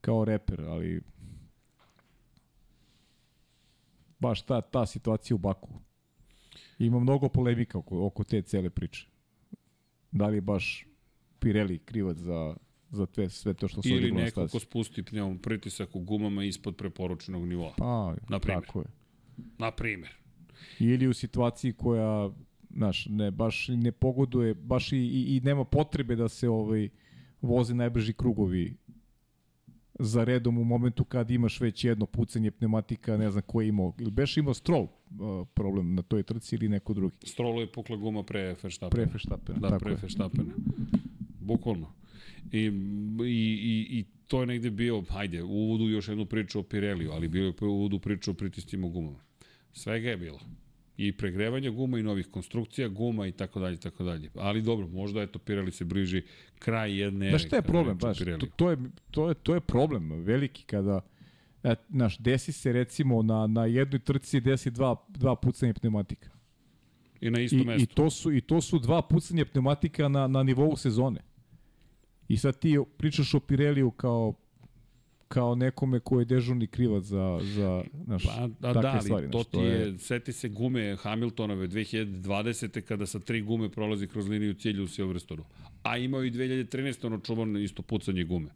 kao 0.00 0.24
reper, 0.24 0.60
ali 0.60 1.00
baš 4.20 4.42
ta, 4.42 4.60
ta 4.60 4.86
situacija 4.86 5.34
u 5.34 5.38
Baku. 5.38 5.70
Ima 6.78 7.00
mnogo 7.00 7.28
polemika 7.28 7.78
oko, 7.78 8.06
oko 8.06 8.24
te 8.24 8.42
cele 8.42 8.70
priče. 8.70 9.06
Da 10.10 10.26
li 10.26 10.40
baš 10.40 10.86
Pirelli 11.38 11.78
krivac 11.78 12.16
za, 12.16 12.56
za 12.90 13.06
tve, 13.06 13.30
sve 13.30 13.54
to 13.54 13.68
što 13.68 13.82
se 13.82 13.88
Ili 13.88 14.12
neko 14.12 14.48
ko 14.48 14.58
spusti 14.58 15.02
pnjom 15.02 15.38
pritisak 15.38 15.96
u 15.96 16.00
gumama 16.00 16.44
ispod 16.44 16.76
preporučenog 16.76 17.48
nivoa. 17.48 17.72
Pa, 17.76 18.14
na 18.28 18.38
primjer. 18.38 18.64
tako 18.64 18.80
je. 18.80 18.86
Na 19.58 19.70
primjer. 19.70 20.12
Ili 20.78 21.08
u 21.08 21.12
situaciji 21.14 21.72
koja 21.72 22.30
znaš, 22.70 23.06
ne, 23.06 23.30
baš 23.30 23.68
ne 23.68 23.92
pogoduje, 23.92 24.54
baš 24.54 24.92
i, 24.92 24.96
i, 24.96 25.36
i 25.36 25.40
nema 25.40 25.64
potrebe 25.64 26.16
da 26.16 26.28
se 26.28 26.48
ovaj, 26.48 26.88
voze 27.42 27.74
najbrži 27.74 28.12
krugovi 28.12 28.76
za 30.02 30.24
redom 30.24 30.58
u 30.58 30.64
momentu 30.64 31.04
kad 31.04 31.30
imaš 31.30 31.60
već 31.60 31.84
jedno 31.84 32.06
pucanje 32.06 32.50
pneumatika, 32.50 33.16
ne 33.16 33.30
znam 33.30 33.42
ko 33.46 33.60
je 33.60 33.68
imao, 33.68 33.92
ili 33.98 34.10
beš 34.10 34.36
imao 34.36 34.54
Stroll 34.54 34.82
uh, 34.82 35.48
problem 35.54 35.94
na 35.94 36.02
toj 36.02 36.22
trci 36.22 36.54
ili 36.54 36.68
neko 36.68 36.94
drugi. 36.94 37.16
Stroll 37.24 37.60
je 37.60 37.72
pukla 37.72 37.96
guma 37.96 38.22
pre 38.22 38.56
Verstappena. 38.62 38.90
Pre 38.90 39.12
Verstappena, 39.12 39.58
da, 39.58 39.68
tako 39.68 39.84
pre 39.84 39.94
Verstappena. 40.02 40.52
Bukvalno. 41.40 41.92
I, 42.52 42.58
i, 42.58 42.68
i, 43.62 43.98
I 43.98 44.04
to 44.26 44.40
je 44.40 44.46
negde 44.46 44.70
bio, 44.70 45.02
hajde, 45.08 45.42
u 45.42 45.48
uvodu 45.48 45.88
još 45.88 46.08
jednu 46.08 46.26
priču 46.26 46.60
o 46.60 46.62
Pireliju, 46.62 47.12
ali 47.12 47.28
bio 47.28 47.44
je 47.44 47.52
u 47.60 47.64
uvodu 47.64 47.98
priču 47.98 48.30
o 48.30 48.34
pritistima 48.34 48.88
gumama. 48.88 49.20
Svega 49.72 50.10
je 50.10 50.16
bilo. 50.16 50.40
I 51.00 51.12
pregrevanja 51.12 51.70
guma 51.70 51.98
i 51.98 52.02
novih 52.02 52.26
konstrukcija 52.26 52.88
guma 52.88 53.26
i 53.26 53.32
tako 53.32 53.60
dalje, 53.60 53.76
tako 53.76 54.04
dalje. 54.04 54.30
Ali 54.34 54.62
dobro, 54.62 54.88
možda 54.88 55.22
eto 55.22 55.38
Pirelli 55.38 55.72
se 55.72 55.84
bliži 55.84 56.22
kraj 56.58 56.98
jedne 57.00 57.26
ere. 57.26 57.38
Znaš 57.38 57.46
šta 57.46 57.56
je 57.56 57.62
problem, 57.62 57.98
baš? 57.98 58.18
To, 58.18 58.24
Pirelliju. 58.24 58.50
to, 58.56 58.70
je, 58.70 58.76
to, 59.10 59.28
je, 59.28 59.34
to 59.34 59.54
je 59.54 59.60
problem 59.60 60.10
veliki 60.10 60.64
kada 60.64 61.00
e, 61.62 61.74
naš, 61.88 62.18
desi 62.18 62.52
se 62.52 62.72
recimo 62.72 63.22
na, 63.22 63.46
na 63.46 63.66
jednoj 63.66 63.98
trci 63.98 64.40
desi 64.40 64.70
dva, 64.70 64.96
dva 65.08 65.36
pucanja 65.36 65.74
pneumatika. 65.74 66.28
I 67.20 67.30
na 67.30 67.40
istom 67.40 67.60
I, 67.60 67.64
mestu. 67.64 67.82
I 67.82 67.86
to 67.86 68.10
su 68.10 68.32
i 68.32 68.40
to 68.40 68.60
su 68.60 68.78
dva 68.78 69.02
pucanja 69.02 69.44
pneumatika 69.44 70.08
na 70.08 70.26
na 70.26 70.42
nivou 70.42 70.76
sezone. 70.76 71.20
I 72.28 72.36
sad 72.36 72.58
ti 72.58 72.78
pričaš 72.96 73.34
o 73.34 73.40
Pireliju 73.40 73.90
kao 73.90 74.34
kao 75.30 75.54
nekome 75.54 76.00
ko 76.00 76.18
je 76.18 76.24
dežurni 76.24 76.66
krivac 76.66 77.04
za 77.04 77.40
za 77.44 77.82
naš 78.06 78.24
Pa, 78.24 78.30
a, 78.30 78.48
takve 78.62 78.82
da, 78.82 79.00
stvari, 79.00 79.30
to 79.30 79.44
ti 79.44 79.56
je, 79.58 79.98
seti 79.98 80.32
se 80.32 80.48
gume 80.48 80.96
Hamiltonove 80.96 81.68
2020. 81.68 82.80
kada 82.80 83.06
sa 83.06 83.18
tri 83.18 83.40
gume 83.42 83.68
prolazi 83.68 84.06
kroz 84.06 84.28
liniju 84.28 84.54
cilja 84.54 84.82
u 84.82 84.86
Silverstonu. 84.86 85.44
A 85.82 85.98
imao 85.98 86.24
i 86.24 86.30
2013. 86.30 87.06
ono 87.06 87.18
čuvano 87.18 87.58
isto 87.58 87.82
pucanje 87.82 88.24
gume. 88.24 88.48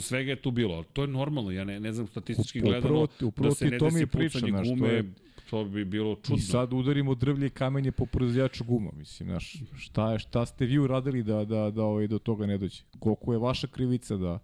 Svega 0.00 0.30
je 0.30 0.36
tu 0.36 0.50
bilo, 0.50 0.82
to 0.84 1.02
je 1.02 1.08
normalno, 1.08 1.50
ja 1.50 1.64
ne, 1.64 1.80
ne 1.80 1.92
znam 1.92 2.06
statistički 2.06 2.58
Upravo 2.58 2.72
gledano 2.72 3.08
upravo 3.22 3.48
da 3.48 3.54
se 3.54 3.64
ne 3.66 3.78
to 3.78 3.84
desi 3.84 3.98
je 3.98 4.06
pucanje 4.06 4.50
znaš, 4.50 4.68
to 4.68 4.74
gume, 4.74 4.88
je- 4.88 5.04
to 5.50 5.64
bi 5.64 5.84
bilo 5.84 6.14
čudno. 6.14 6.36
I 6.36 6.40
sad 6.40 6.72
udarimo 6.72 7.14
drvlje 7.14 7.46
i 7.46 7.50
kamenje 7.50 7.92
po 7.92 8.06
proizvođaču 8.06 8.64
guma, 8.64 8.90
mislim, 8.92 9.28
znaš, 9.28 9.56
šta 9.76 10.12
je 10.12 10.18
šta 10.18 10.46
ste 10.46 10.66
vi 10.66 10.78
uradili 10.78 11.22
da 11.22 11.44
da 11.44 11.70
da 11.70 11.82
ovaj 11.84 12.06
do 12.06 12.18
toga 12.18 12.46
ne 12.46 12.58
dođe? 12.58 12.82
Koliko 12.98 13.32
je 13.32 13.38
vaša 13.38 13.66
krivica 13.66 14.16
da 14.16 14.38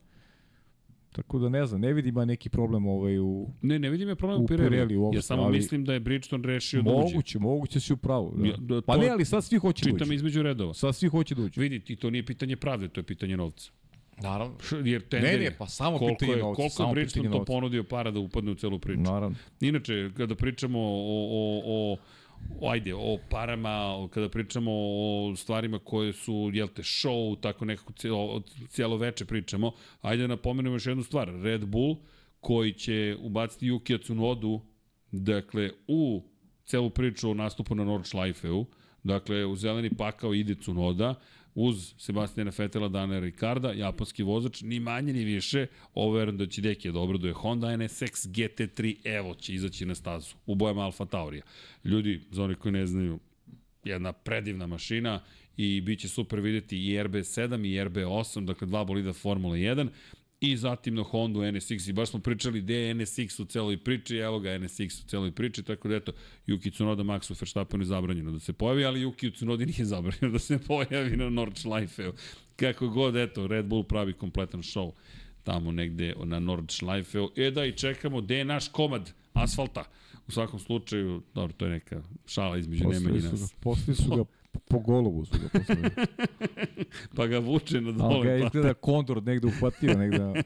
Tako 1.17 1.39
da 1.39 1.49
ne 1.49 1.67
znam, 1.67 1.81
ne 1.81 1.93
vidim 1.93 2.17
ja 2.17 2.25
neki 2.25 2.49
problem 2.49 2.87
ovaj 2.87 3.19
u 3.19 3.49
Ne, 3.63 3.79
ne 3.79 3.91
vidim 3.91 4.09
je 4.09 4.17
problem 4.17 4.41
u 4.41 4.45
u 4.45 4.47
Pirelli. 4.47 4.71
Pirelli 4.71 4.97
uopšte, 4.97 5.19
Ja 5.19 5.23
samo 5.23 5.43
ali- 5.43 5.57
mislim 5.57 5.85
da 5.85 5.93
je 5.93 6.01
Bridgestone 6.01 6.47
rešio 6.47 6.83
da 6.83 6.91
uđe. 6.91 7.03
moguće, 7.05 7.39
moguće 7.39 7.81
si 7.81 7.93
u 7.93 7.97
pravu. 7.97 8.35
Da. 8.37 8.47
Ja, 8.49 8.55
da, 8.59 8.81
pa 8.83 8.97
ne, 8.97 9.09
ali 9.09 9.25
sad 9.25 9.45
svi 9.45 9.59
hoće 9.59 9.85
da 9.85 9.91
Čitam 9.91 10.07
uđu. 10.07 10.15
između 10.15 10.43
redova. 10.43 10.75
Sad 10.75 10.97
svi 10.97 11.09
hoće 11.09 11.35
da 11.35 11.43
uđu. 11.43 11.61
Vidi, 11.61 11.81
ti 11.81 11.97
to 11.97 12.11
nije 12.11 12.23
pitanje 12.25 12.57
pravde, 12.57 12.89
to 12.89 13.01
je 13.01 13.05
pitanje 13.05 13.37
novca. 13.37 13.71
Naravno. 14.19 14.55
Jer 14.85 15.03
tender 15.03 15.33
Ne, 15.33 15.39
ne, 15.41 15.57
pa 15.59 15.67
samo 15.67 15.99
koliko 15.99 16.19
pitanje 16.19 16.33
je, 16.33 16.43
novca, 16.43 16.57
Koliko 16.57 16.83
je 16.83 16.93
Bridgestone 16.95 17.31
to 17.31 17.45
ponudio 17.45 17.85
para 17.85 18.11
da 18.11 18.21
upadne 18.21 18.51
u 18.51 18.55
celu 18.55 18.79
priču? 18.79 19.01
Naravno. 19.03 19.37
Inače, 19.61 20.11
kada 20.17 20.35
pričamo 20.35 20.79
o, 20.81 21.29
o, 21.31 21.63
o 21.67 21.97
ajde, 22.73 22.95
o 22.95 23.19
parama, 23.31 24.09
kada 24.11 24.29
pričamo 24.29 24.71
o 24.75 25.35
stvarima 25.37 25.79
koje 25.79 26.13
su, 26.13 26.51
jel 26.53 26.69
te, 26.69 26.83
show, 26.83 27.41
tako 27.41 27.65
nekako 27.65 27.93
cijelo, 27.93 28.43
cijelo 28.69 28.97
veče 28.97 29.25
pričamo, 29.25 29.73
ajde 30.03 30.23
da 30.23 30.27
napomenemo 30.27 30.75
još 30.75 30.87
jednu 30.87 31.03
stvar. 31.03 31.29
Red 31.43 31.67
Bull, 31.67 31.97
koji 32.41 32.73
će 32.73 33.17
ubaciti 33.21 33.71
Yukija 33.71 34.03
Tsunodu, 34.03 34.61
dakle, 35.13 35.71
u 35.89 36.23
celu 36.65 36.91
priču 36.91 37.31
o 37.31 37.35
nastupu 37.35 37.75
na 37.75 37.85
Nordschleife-u, 37.85 38.67
dakle, 39.03 39.45
u 39.47 39.57
zeleni 39.57 39.91
pakao 39.91 40.35
ide 40.35 40.55
Tsunoda, 40.55 41.15
uz 41.57 41.95
Sebastiana 41.99 42.53
Fetela, 42.53 42.89
Dana 42.89 43.19
Ricarda, 43.19 43.73
japanski 43.73 44.23
vozač, 44.23 44.61
ni 44.63 44.81
manje 44.81 45.13
ni 45.13 45.25
više, 45.25 45.67
ovo 45.95 46.13
verujem 46.13 46.39
da 46.39 46.47
će 46.47 46.63
Deki 46.63 46.93
da 46.93 46.99
obraduje 46.99 47.33
Honda 47.33 47.67
NSX 47.67 48.29
GT3 48.29 48.97
Evo 49.05 49.35
će 49.35 49.55
izaći 49.55 49.87
na 49.87 49.95
stazu 49.95 50.35
u 50.47 50.55
bojama 50.55 50.83
Alfa 50.83 51.05
Taurija. 51.05 51.43
Ljudi, 51.85 52.21
za 52.31 52.45
oni 52.45 52.55
koji 52.55 52.73
ne 52.73 52.87
znaju, 52.87 53.19
jedna 53.85 54.13
predivna 54.13 54.67
mašina 54.67 55.21
i 55.57 55.81
bit 55.81 56.01
će 56.01 56.09
super 56.09 56.41
videti 56.41 56.79
i 56.79 56.99
RB7 56.99 57.67
i 57.67 57.89
RB8, 57.89 58.45
dakle 58.45 58.67
dva 58.67 58.85
bolida 58.85 59.13
Formula 59.13 59.57
1 59.57 59.89
i 60.41 60.57
zatim 60.57 60.95
na 60.95 61.03
Hondu 61.03 61.41
NSX 61.41 61.89
i 61.89 61.93
baš 61.93 62.09
smo 62.09 62.21
pričali 62.21 62.61
gde 62.61 62.75
je 62.75 62.95
NSX 62.95 63.43
u 63.43 63.45
celoj 63.45 63.79
priči, 63.79 64.17
evo 64.17 64.41
ga 64.41 64.59
NSX 64.59 65.05
u 65.05 65.09
celoj 65.09 65.33
priči, 65.33 65.63
tako 65.63 65.89
da 65.89 65.97
eto, 65.97 66.13
Yuki 66.47 66.73
Tsunoda 66.73 67.03
Maxu 67.03 67.41
Verstappenu 67.41 67.83
je 67.83 67.87
zabranjeno 67.87 68.31
da 68.31 68.39
se 68.39 68.53
pojavi, 68.53 68.85
ali 68.85 69.05
Yuki 69.05 69.35
Tsunodi 69.35 69.67
nije 69.67 69.85
zabranjeno 69.95 70.29
da 70.33 70.39
se 70.39 70.59
pojavi 70.59 71.17
na 71.17 71.31
Nordschleife. 71.31 72.11
Kako 72.57 72.89
god, 72.89 73.17
eto, 73.17 73.47
Red 73.47 73.67
Bull 73.67 73.85
pravi 73.85 74.13
kompletan 74.13 74.63
show 74.63 74.93
tamo 75.43 75.73
negde 75.73 76.15
na 76.25 76.41
Nordschleife. 76.41 77.19
E 77.37 77.51
da, 77.51 77.65
i 77.65 77.73
čekamo, 77.73 78.21
gde 78.21 78.37
je 78.37 78.45
naš 78.45 78.69
komad 78.69 79.13
asfalta? 79.33 79.85
U 80.29 80.33
svakom 80.33 80.61
slučaju, 80.61 81.23
dobro, 81.35 81.53
to 81.57 81.65
je 81.65 81.71
neka 81.71 82.03
šala 82.27 82.59
između 82.59 82.89
Nemanja 82.89 83.19
i 83.19 83.23
nas. 83.23 83.55
poslali 83.61 83.97
su 83.97 84.17
ga 84.17 84.25
po 84.57 84.79
golovu 84.79 85.25
su 85.25 85.39
ga 85.43 85.49
poslali. 85.59 85.91
Pa 87.17 87.27
ga 87.27 87.39
vuče 87.39 87.81
na 87.81 87.93
dole. 87.93 88.27
ga 88.27 88.33
je 88.33 88.41
pa- 88.41 88.47
izgleda 88.47 88.75
kondor 88.75 89.23
negde 89.23 89.47
uhvatio, 89.47 89.95
negde 89.99 90.43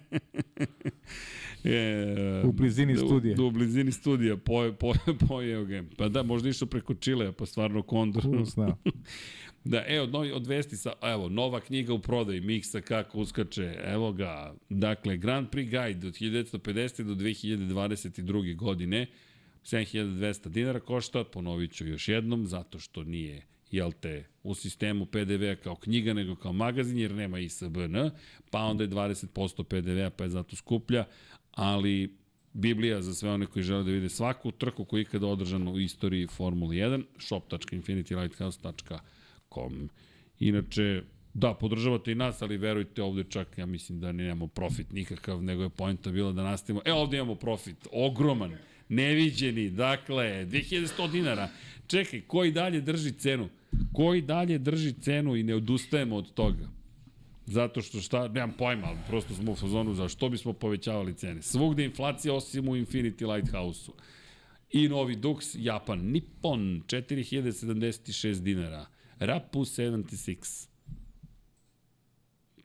Je, 1.65 2.17
U 2.49 2.53
blizini 2.53 2.97
studija. 2.97 3.35
Da, 3.37 3.43
u 3.43 3.51
blizini 3.51 3.93
studija, 3.93 4.37
poje, 4.37 4.73
poje, 4.73 4.99
pojeo 5.29 5.65
ga. 5.65 5.85
Pa 5.97 6.09
da, 6.09 6.23
možda 6.23 6.49
išao 6.49 6.69
preko 6.69 6.95
Čilea, 6.95 7.33
pa 7.33 7.47
stvarno 7.47 7.83
kondor. 7.83 8.23
Ko 8.23 8.45
zna. 8.45 8.77
Da, 9.65 9.85
evo, 9.87 10.07
novi, 10.07 10.33
od 10.33 10.47
vesti 10.47 10.77
sa, 10.77 10.93
evo, 11.03 11.29
nova 11.29 11.61
knjiga 11.61 11.93
u 11.95 11.99
prodaju, 11.99 12.43
Miksa 12.43 12.81
kako 12.81 13.19
uskače, 13.19 13.75
evo 13.85 14.13
ga, 14.13 14.55
dakle, 14.69 15.17
Grand 15.17 15.49
Prix 15.49 15.65
Guide 15.71 16.07
od 16.07 16.15
1950. 16.15 17.03
do 17.03 17.15
2022. 17.15 18.57
godine, 18.57 19.07
7200 19.63 20.49
dinara 20.49 20.81
košta, 20.81 21.25
ponovit 21.25 21.73
ću 21.73 21.87
još 21.87 22.09
jednom, 22.09 22.47
zato 22.47 22.79
što 22.79 23.05
nije 23.05 23.43
jel 23.71 23.93
te, 23.93 24.25
u 24.43 24.55
sistemu 24.55 25.07
PDV-a 25.07 25.57
kao 25.57 25.77
knjiga, 25.77 26.15
nego 26.15 26.37
kao 26.37 26.53
magazin, 26.53 26.99
jer 26.99 27.15
nema 27.15 27.39
ISBN, 27.39 27.97
pa 28.51 28.59
onda 28.59 28.85
je 28.85 28.91
20% 28.91 29.63
PDV-a, 29.63 30.11
pa 30.11 30.25
je 30.25 30.31
zato 30.31 30.57
skuplja, 30.57 31.05
ali 31.53 32.21
Biblija 32.53 33.03
za 33.03 33.15
sve 33.15 33.31
one 33.31 33.47
koji 33.47 33.63
žele 33.63 33.85
da 33.85 33.91
vide 33.91 34.09
svaku 34.09 34.51
trku 34.51 34.85
koja 34.85 34.99
je 34.99 35.03
ikada 35.03 35.27
održana 35.27 35.71
u 35.71 35.81
istoriji 35.81 36.27
Formule 36.27 36.77
1, 36.77 37.05
shop.infinitylighthouse.com. 37.19 39.91
Inače, 40.39 41.03
da, 41.35 41.55
podržavate 41.55 42.13
i 42.13 42.15
nas, 42.15 42.43
ali 42.43 42.57
verujte 42.57 43.03
ovde 43.03 43.25
čak, 43.25 43.59
ja 43.59 43.67
mislim 43.67 44.01
da 44.01 44.13
nemamo 44.13 44.47
profit 44.47 44.93
nikakav, 44.93 45.43
nego 45.43 45.63
je 45.63 45.69
pojenta 45.69 46.11
bila 46.11 46.33
da 46.33 46.43
nastavimo. 46.43 46.81
E, 46.85 46.93
ovde 46.93 47.17
imamo 47.17 47.35
profit, 47.35 47.87
ogroman, 47.93 48.53
neviđeni, 48.89 49.71
dakle, 49.71 50.47
2100 50.47 51.11
dinara. 51.11 51.49
Čekaj, 51.87 52.21
koji 52.21 52.53
dalje 52.53 52.81
drži 52.81 53.13
cenu? 53.13 53.49
Koji 53.93 54.23
dalje 54.23 54.59
drži 54.59 54.93
cenu 54.93 55.37
i 55.37 55.43
ne 55.43 55.55
odustajemo 55.55 56.17
od 56.17 56.35
toga? 56.35 56.69
Zato 57.47 57.83
što 57.83 58.01
šta, 58.01 58.29
nemam 58.29 58.53
pojma, 58.59 58.87
ali 58.87 58.99
prosto 59.09 59.35
smo 59.35 59.53
u 59.53 59.57
fazonu 59.57 59.95
za 59.95 60.09
što 60.09 60.29
bismo 60.29 60.53
povećavali 60.53 61.15
cene. 61.15 61.43
Svugde 61.43 61.85
inflacija 61.85 62.35
osim 62.35 62.69
u 62.69 62.77
Infinity 62.77 63.35
Lighthouse-u. 63.35 63.95
I 64.71 64.89
novi 64.89 65.17
Dux, 65.17 65.57
Japan, 65.59 65.99
Nippon, 65.99 66.83
4076 66.87 68.41
dinara. 68.41 68.87
Rapu 69.19 69.61
76. 69.61 70.70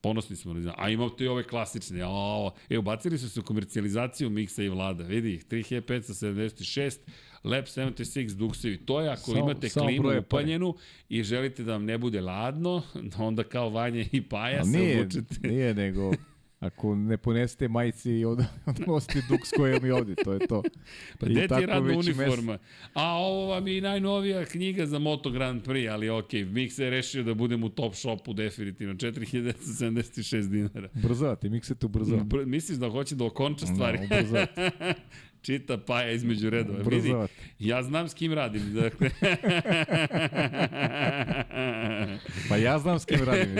Ponosni 0.05 0.35
smo, 0.35 0.55
a 0.77 0.89
imate 0.89 1.23
i 1.23 1.27
ove 1.27 1.43
klasične. 1.43 2.05
O, 2.05 2.51
e, 2.69 2.77
ubacili 2.77 3.17
su 3.17 3.29
se 3.29 3.39
u 3.39 3.43
komercijalizaciju 3.43 4.29
Miksa 4.29 4.63
i 4.63 4.69
Vlada. 4.69 5.03
Vidi 5.03 5.33
ih, 5.33 5.45
3576, 5.45 6.97
Lab 7.43 7.63
76 7.63 8.27
Duxevi. 8.29 8.85
To 8.85 9.01
je 9.01 9.09
ako 9.09 9.21
Samo- 9.21 9.39
imate 9.39 9.69
samo 9.69 9.85
klimu 9.85 10.01
broje 10.01 10.15
pare. 10.15 10.27
upaljenu 10.27 10.75
i 11.09 11.23
želite 11.23 11.63
da 11.63 11.71
vam 11.71 11.85
ne 11.85 11.97
bude 11.97 12.21
ladno, 12.21 12.81
onda 13.17 13.43
kao 13.43 13.69
Vanja 13.69 14.05
i 14.11 14.21
Paja 14.21 14.61
A 14.61 14.65
se 14.65 14.69
nije, 14.69 15.01
obučete. 15.01 15.47
nije 15.47 15.73
nego 15.73 16.11
ako 16.65 16.95
ne 16.95 17.17
ponesete 17.17 17.67
majici 17.67 18.11
i 18.11 18.25
onda, 18.25 18.45
onda 18.65 18.83
nosite 18.87 19.21
duks 19.29 19.49
koji 19.57 19.79
mi 19.81 19.91
ovde, 19.91 20.15
to 20.15 20.33
je 20.33 20.47
to. 20.47 20.63
Pa 21.19 21.25
I 21.25 21.29
gde 21.29 21.47
ti 21.47 21.65
radna 21.65 21.93
i 21.93 21.95
uniforma? 21.95 22.57
A 22.93 23.03
ovo 23.03 23.47
vam 23.47 23.67
je 23.67 23.77
i 23.77 23.81
najnovija 23.81 24.45
knjiga 24.45 24.85
za 24.85 24.99
Moto 24.99 25.29
Grand 25.29 25.67
Prix, 25.67 25.91
ali 25.91 26.09
okej, 26.09 26.45
Mik 26.45 26.73
se 26.73 26.83
je 26.83 26.89
rešio 26.89 27.23
da 27.23 27.33
budem 27.33 27.63
u 27.63 27.69
top 27.69 27.95
shopu 27.95 28.33
definitivno, 28.33 28.93
4076 28.93 30.49
dinara. 30.49 30.89
Ubrzavate, 30.95 31.49
miksete 31.49 31.85
ubrzava. 31.85 32.23
Br- 32.23 32.45
Misliš 32.45 32.77
da 32.77 32.89
hoće 32.89 33.15
da 33.15 33.25
okonča 33.25 33.65
stvari? 33.65 33.97
No, 33.97 34.05
ubrzavate. 34.05 34.71
Čita 35.45 35.77
paja 35.77 36.11
između 36.11 36.49
redova. 36.49 36.79
Vidi, 36.89 37.13
ja 37.59 37.83
znam 37.83 38.09
s 38.09 38.13
kim 38.13 38.33
radim. 38.33 38.73
Dakle. 38.73 39.09
Pa 42.49 42.57
ja 42.57 42.79
znam 42.79 42.99
s 42.99 43.05
kim 43.05 43.19
radim. 43.25 43.55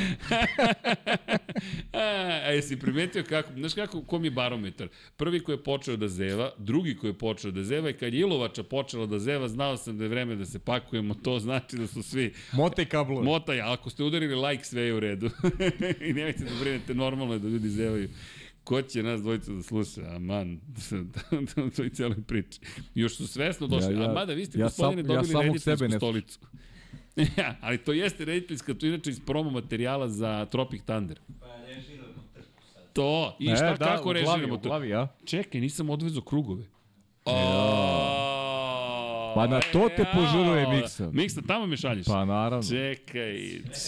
A, 1.92 2.02
jesi 2.46 2.78
primetio 2.78 3.24
kako, 3.24 3.52
znaš 3.54 3.74
kako, 3.74 4.02
kom 4.02 4.24
je 4.24 4.30
barometar? 4.30 4.88
Prvi 5.16 5.40
koji 5.40 5.54
je 5.54 5.62
počeo 5.62 5.96
da 5.96 6.08
zeva, 6.08 6.50
drugi 6.58 6.96
koji 6.96 7.10
je 7.10 7.18
počeo 7.18 7.50
da 7.50 7.64
zeva 7.64 7.90
i 7.90 7.94
kad 7.94 8.14
je 8.14 8.20
Ilovača 8.20 8.62
počela 8.62 9.06
da 9.06 9.18
zeva, 9.18 9.48
znao 9.48 9.76
sam 9.76 9.98
da 9.98 10.04
je 10.04 10.08
vreme 10.08 10.36
da 10.36 10.46
se 10.46 10.58
pakujemo, 10.58 11.14
to 11.14 11.38
znači 11.38 11.76
da 11.76 11.86
su 11.86 12.02
svi 12.02 12.32
Mote 12.52 12.84
kablove. 12.84 13.24
Motaj, 13.24 13.60
ako 13.62 13.90
ste 13.90 14.04
udarili 14.04 14.34
like, 14.36 14.64
sve 14.64 14.82
je 14.82 14.94
u 14.94 15.00
redu. 15.00 15.30
I 16.08 16.12
nemojte 16.12 16.44
da 16.44 16.60
brinete, 16.60 16.94
normalno 16.94 17.34
je 17.34 17.40
da 17.40 17.48
ljudi 17.48 17.68
zevaju. 17.68 18.08
Ko 18.64 18.82
će 18.82 19.02
nas 19.02 19.20
dvojica 19.20 19.52
da 19.52 19.62
sluša? 19.62 20.00
Aman, 20.06 20.60
to, 21.76 21.82
je 21.82 21.90
cijeloj 21.90 22.22
priči. 22.22 22.60
Još 22.94 23.16
su 23.16 23.26
svesno 23.26 23.66
došli. 23.66 23.94
Ja- 23.94 24.00
ja- 24.00 24.10
A 24.10 24.14
mada, 24.14 24.32
vi 24.32 24.46
ste, 24.46 24.58
ja 24.58 24.64
gospodine, 24.64 25.02
sam- 25.02 25.10
ja 25.10 25.16
dobili 25.16 25.32
samog 25.32 25.44
rediteljsku 25.46 25.96
stolicu. 25.96 26.38
ja, 27.36 27.56
ali 27.60 27.78
to 27.78 27.92
jeste 27.92 28.24
rediteljska, 28.24 28.74
to 28.74 28.86
je 28.86 28.90
inače 28.90 29.10
iz 29.10 29.20
promo 29.20 29.50
materijala 29.50 30.08
za 30.08 30.46
Tropic 30.46 30.82
Thunder. 30.82 31.20
Pa 31.40 31.46
ne 31.58 31.80
želimo 31.80 32.22
trku 32.34 32.62
sad. 32.74 32.92
to. 32.92 33.36
I 33.38 33.46
šta, 33.46 33.74
da, 33.74 33.84
kako 33.86 34.12
režiramo 34.12 34.54
u 34.54 34.58
to? 34.58 34.68
glavi, 34.68 34.94
a? 34.94 35.08
Čekaj, 35.24 35.60
nisam 35.60 35.90
odvezao 35.90 36.22
krugove. 36.22 36.64
O, 37.24 37.32
Pa 39.34 39.46
na 39.46 39.60
to 39.62 39.88
te 39.96 40.04
požuruje 40.14 40.68
Miksa. 40.68 41.10
Miksa, 41.12 41.42
tamo 41.42 41.66
me 41.66 41.76
šalješ. 41.76 42.06
Pa 42.06 42.24
naravno. 42.24 42.68
Čekaj, 42.68 43.38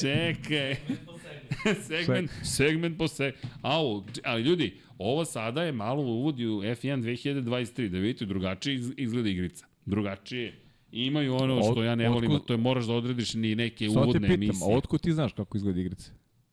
čekaj. 0.01 0.77
segment, 1.89 2.31
segment 2.44 2.99
po 2.99 3.09
se... 3.09 3.33
Au, 3.62 4.02
ali 4.25 4.43
ljudi, 4.43 4.77
ovo 4.99 5.25
sada 5.25 5.62
je 5.62 5.73
malo 5.73 6.02
uvodi 6.02 6.47
u 6.47 6.61
F1 6.61 7.02
2023, 7.02 7.89
da 7.89 7.99
vidite, 7.99 8.27
drugačije 8.27 8.75
iz- 8.75 8.93
izgleda 8.97 9.28
igrica. 9.28 9.67
Drugačije. 9.86 10.55
Imaju 10.93 11.35
ono 11.35 11.62
što 11.62 11.73
Od- 11.73 11.85
ja 11.85 11.95
ne 11.95 12.09
volim, 12.09 12.31
otkud- 12.31 12.47
to 12.47 12.53
je 12.53 12.59
moraš 12.59 12.85
da 12.85 12.93
odrediš 12.93 13.35
ni 13.35 13.55
neke 13.55 13.77
te 13.79 13.91
uvodne 13.91 14.12
pitam, 14.21 14.35
emisije. 14.35 14.65
a 14.65 14.77
otkud 14.77 15.01
ti 15.01 15.12
znaš 15.12 15.33
kako 15.33 15.57
izgleda 15.57 15.81
igrica? 15.81 16.11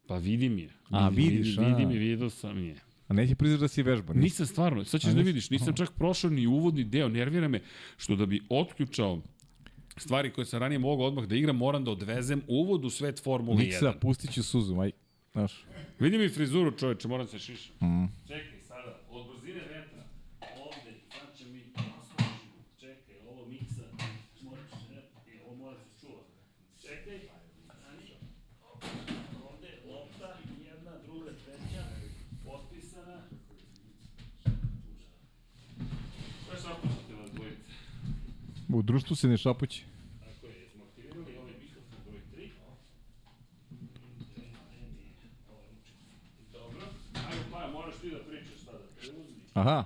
Pa 0.08 0.18
vidim 0.18 0.58
je. 0.58 0.70
A, 0.90 1.10
Vidim- 1.10 1.26
vidiš, 1.28 1.48
vidim, 1.50 1.64
a. 1.66 1.68
Vidim 1.70 1.92
je, 1.92 2.00
vidio 2.00 2.30
sam 2.30 2.58
je. 2.60 2.76
A 3.08 3.14
neće 3.14 3.36
priznaš 3.36 3.60
da 3.60 3.68
si 3.68 3.84
vežba. 3.84 4.14
nisi? 4.14 4.24
Nisam 4.24 4.46
stvarno, 4.46 4.84
sad 4.86 5.02
ćeš 5.02 5.10
A 5.10 5.14
da 5.14 5.22
vidiš, 5.22 5.50
nisam 5.50 5.76
čak 5.76 5.92
prošao 5.92 6.30
ni 6.32 6.48
uvodni 6.48 6.84
deo, 6.84 7.10
nervira 7.10 7.48
me 7.48 7.62
što 7.98 8.16
da 8.16 8.26
bi 8.26 8.42
otključao 8.50 9.22
stvari 9.98 10.32
koje 10.32 10.46
sam 10.46 10.60
ranije 10.60 10.80
mogao 10.80 11.06
odmah 11.08 11.26
da 11.26 11.36
igram, 11.36 11.56
moram 11.58 11.84
da 11.84 11.92
odvezem 11.92 12.42
uvod 12.48 12.86
u 12.86 12.90
svet 12.90 13.24
Formule 13.24 13.58
1. 13.58 13.60
Miksa, 13.60 13.94
pustit 13.94 14.34
ću 14.34 14.44
suzu, 14.44 14.76
maj. 14.76 14.92
Znaš. 15.32 15.66
Vidi 16.00 16.18
mi 16.18 16.30
frizuru 16.30 16.72
čoveče, 16.72 17.08
moram 17.08 17.28
se 17.28 17.40
šišam. 17.40 17.76
Mm. 17.82 18.08
Čekaj 18.28 18.60
sada, 18.62 19.00
od 19.10 19.26
brzine 19.28 19.60
vetra, 19.62 20.04
ovde, 20.58 20.92
sad 21.12 21.38
će 21.38 21.46
mi 21.46 21.62
poslušati. 21.74 22.34
Čekaj, 22.80 23.16
ovo 23.30 23.46
miksa, 23.48 23.84
moraš, 24.42 24.72
e, 24.92 25.02
ovo 25.46 25.56
mora 25.56 25.76
se 25.78 26.00
čuva. 26.02 26.22
Čekaj, 26.82 27.20
stani. 27.66 28.06
Ovde, 29.44 29.68
lopta, 29.88 30.30
jedna, 30.66 30.92
druga, 31.06 31.32
treća, 31.36 31.84
potpisana. 32.46 33.18
Sve 36.46 36.58
šapućete 36.58 37.14
vas 37.16 37.32
dvojice. 37.32 37.72
U 38.70 38.82
društvu 38.82 39.16
se 39.16 39.28
ne 39.28 39.38
šapući. 39.38 39.84
Tako 40.20 40.48
je, 40.48 40.70
smo 40.74 40.84
aktivirali 40.86 41.54
mikrofon 41.60 42.00
broj 42.08 42.22
3. 42.36 42.50
Dobro. 46.54 46.80
Ajmo 47.14 47.74
moraš 47.74 47.96
ti 48.02 48.10
da. 48.10 48.30
Aha. 49.54 49.86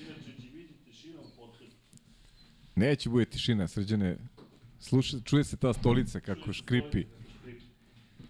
Inače 0.00 0.42
će 0.42 0.48
biti 0.52 0.74
tišina 0.84 1.20
u. 1.20 1.48
Neće 2.74 3.10
bude 3.10 3.24
tišina, 3.24 3.68
srđane. 3.68 4.16
Sluša, 4.80 5.16
čuje 5.24 5.44
se 5.44 5.56
ta 5.56 5.72
stolica 5.72 6.20
kako 6.20 6.52
škripi. 6.52 7.04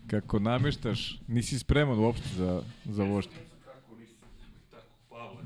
Kako 0.07 0.39
nameštaš, 0.39 1.21
nisi 1.29 1.59
spreman 1.59 1.99
uopšte 1.99 2.29
za, 2.37 2.63
za 2.85 3.05
vožnju. 3.05 3.33
Kako 3.65 3.97
nisi? 3.97 4.15
Tako, 4.71 4.87
Pavle. 5.09 5.43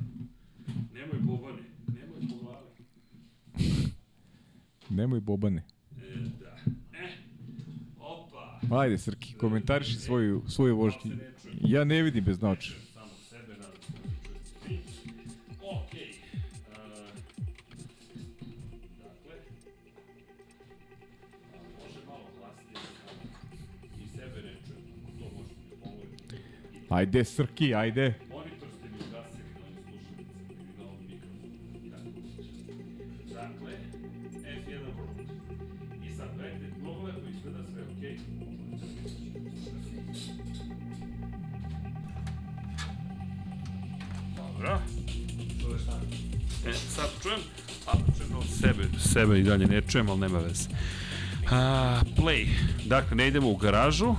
Nemoj 0.94 1.18
bobane. 1.20 1.62
Nemoj 1.86 2.28
po 2.28 2.44
glavi. 2.44 2.68
Nemoj 4.90 5.20
bobane. 5.20 5.62
E, 5.96 6.00
da. 6.40 6.56
E, 6.98 7.08
opa. 7.98 8.60
Ajde, 8.80 8.98
Srki, 8.98 9.32
komentariši 9.34 9.94
svoju, 9.94 10.42
svoju 10.48 10.76
vožnju. 10.76 11.16
Ja 11.60 11.84
ne 11.84 12.02
vidim 12.02 12.24
bez 12.24 12.40
naoča. 12.40 12.72
Samo 12.94 13.08
sebe 13.28 13.52
nadam 13.52 13.72
se 13.82 13.92
da 13.92 13.98
čujete. 14.66 14.92
Okej. 15.62 16.12
Dakle. 18.98 19.34
A, 21.52 21.58
može 21.78 22.00
malo 22.06 22.24
glasnije. 22.38 22.80
I 24.04 24.08
sebe 24.08 24.42
ne 24.42 24.54
čujem. 24.66 24.82
ako 24.96 25.18
To 25.18 25.42
mi 25.44 25.80
pomoći. 25.82 26.36
Ajde, 26.88 27.24
Srki, 27.24 27.74
ajde. 27.74 28.14
Sebe, 49.18 49.38
i 49.38 49.42
dalje 49.42 49.66
ne 49.66 49.80
čujem, 49.80 50.10
ali 50.10 50.20
nema 50.20 50.38
veze. 50.38 50.68
A, 51.50 52.00
play. 52.16 52.46
Dakle, 52.84 53.16
ne 53.16 53.28
idemo 53.28 53.50
u 53.50 53.56
garažu. 53.56 54.14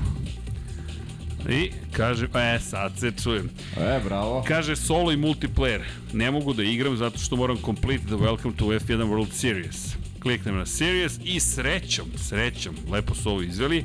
I 1.49 1.71
kaže, 1.91 2.27
e, 2.33 2.59
sad 2.59 2.99
se 2.99 3.11
čujem. 3.23 3.49
E, 3.77 3.99
bravo. 4.03 4.43
Kaže 4.47 4.75
solo 4.75 5.11
i 5.11 5.17
multiplayer. 5.17 5.81
Ne 6.13 6.31
mogu 6.31 6.53
da 6.53 6.63
igram 6.63 6.97
zato 6.97 7.17
što 7.17 7.35
moram 7.35 7.57
complete 7.57 8.05
the 8.05 8.15
welcome 8.15 8.55
to 8.55 8.65
F1 8.65 9.07
World 9.07 9.31
Series. 9.31 9.95
Kliknem 10.21 10.57
na 10.57 10.65
Series 10.65 11.19
i 11.23 11.39
srećom, 11.39 12.07
srećom, 12.17 12.75
lepo 12.91 13.15
su 13.15 13.29
ovo 13.29 13.41
izveli. 13.41 13.83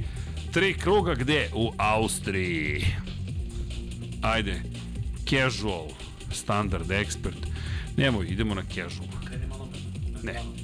Tri 0.52 0.74
kruga 0.74 1.14
gde? 1.14 1.50
U 1.54 1.72
Austriji. 1.78 2.84
Ajde. 4.22 4.62
Casual, 5.30 5.88
standard, 6.32 6.88
expert. 6.88 7.46
Nemoj, 7.96 8.26
idemo 8.26 8.54
na 8.54 8.62
casual. 8.62 9.08
Ne. 10.22 10.63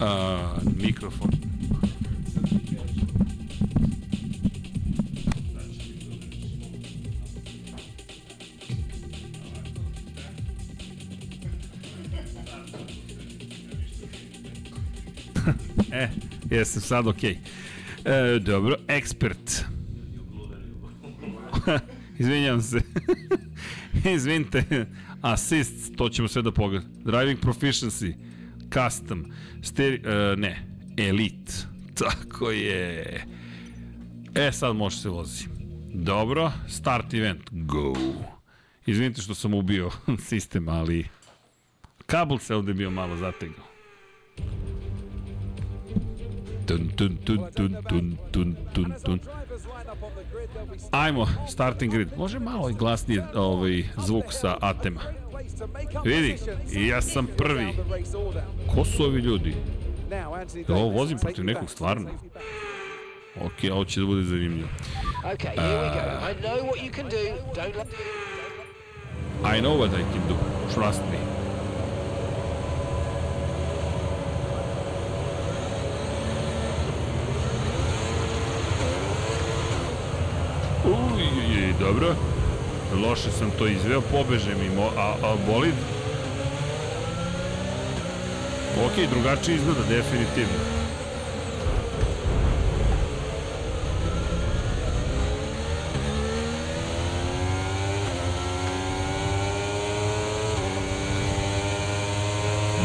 A, 0.00 0.38
mikrofon. 0.82 1.30
E, 15.92 16.08
jesam 16.50 16.82
sad 16.82 17.06
okej. 17.06 17.38
E, 18.04 18.38
dobro, 18.38 18.76
ekspert. 18.88 19.64
Izvinjam 22.18 22.62
se. 22.62 22.80
Izvinite. 24.14 24.86
Assist, 25.20 25.96
to 25.96 26.08
ćemo 26.08 26.28
sve 26.28 26.42
da 26.42 26.52
pogledamo. 26.52 26.92
Driving 27.04 27.40
proficiency, 27.40 28.14
custom, 28.74 29.32
steri, 29.62 30.02
e, 30.04 30.36
ne, 30.36 30.62
elite. 30.96 31.52
Tako 32.00 32.50
je. 32.50 33.24
E, 34.34 34.52
sad 34.52 34.76
može 34.76 34.96
se 34.96 35.08
vozi. 35.08 35.44
Dobro, 35.94 36.52
start 36.68 37.14
event, 37.14 37.42
go. 37.50 37.94
Izvinite 38.86 39.22
što 39.22 39.34
sam 39.34 39.54
ubio 39.54 39.90
sistem, 40.28 40.68
ali 40.68 41.06
kabel 42.06 42.38
se 42.38 42.54
ovde 42.54 42.74
bio 42.74 42.90
malo 42.90 43.16
zategao. 43.16 43.64
Tun, 46.66 46.88
tun, 46.96 47.16
tun, 47.24 47.38
tun, 47.54 47.76
tun, 47.88 48.16
tun, 48.32 48.56
tun, 48.74 48.94
tun. 49.04 49.20
Ajmo, 50.90 51.26
starting 51.48 51.92
grid. 51.92 52.08
Može 52.16 52.38
malo 52.38 52.70
i 52.70 52.74
glasnije 52.74 53.26
ovaj, 53.34 53.84
zvuk 54.06 54.24
sa 54.28 54.56
Atema. 54.60 55.00
Vidi, 56.04 56.36
ja 56.88 57.02
sam 57.02 57.26
prvi. 57.36 57.74
Ko 58.74 58.84
su 58.84 59.04
ovi 59.04 59.20
ljudi? 59.20 59.54
Ja 60.68 60.74
ovo 60.76 60.88
vozim 60.88 61.18
protiv 61.18 61.44
nekog 61.44 61.70
stvarno. 61.70 62.10
Ok, 63.40 63.72
ovo 63.72 63.84
će 63.84 64.00
da 64.00 64.06
bude 64.06 64.22
zanimljivo. 64.22 64.68
Okay, 65.24 65.54
here 65.56 65.78
we 65.78 65.90
go. 65.94 66.30
I 66.30 66.34
know 66.42 66.70
what 66.70 66.82
you 66.82 66.90
can 66.92 67.08
do. 67.08 67.16
Don't 67.54 67.76
let... 67.76 67.86
I 69.44 69.60
know 69.60 69.78
what 69.78 69.94
I 69.94 70.04
can 70.12 70.28
do. 70.28 70.36
Trust 70.74 71.00
me. 71.10 71.18
Uj, 80.84 81.74
dobro. 81.80 82.14
Loše 82.94 83.30
sam 83.30 83.50
to 83.58 83.66
izveo, 83.66 84.00
pobeže 84.00 84.54
mi, 84.54 84.82
a, 84.96 85.14
a 85.22 85.36
bolid? 85.46 85.74
Ok, 88.86 89.10
drugačije 89.10 89.54
izgleda, 89.54 89.80
definitivno. 89.88 90.80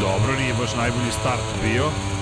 Dobro, 0.00 0.40
nije 0.40 0.54
baš 0.54 0.74
najbolji 0.76 1.10
start 1.20 1.42
bio. 1.62 2.15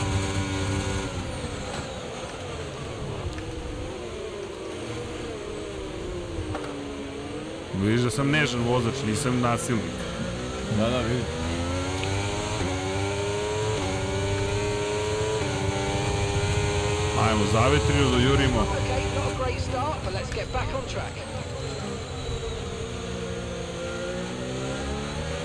Vidiš 7.83 8.01
da 8.01 8.11
sam 8.11 8.31
nežan 8.31 8.61
vozač, 8.61 8.95
nisam 9.07 9.41
nasilnik. 9.41 9.95
Da, 10.79 10.91
da, 10.91 10.99
vidim. 10.99 11.25
Ajmo, 17.29 17.45
zavetrinu 17.53 18.11
da 18.11 18.19
jurimo. 18.23 18.67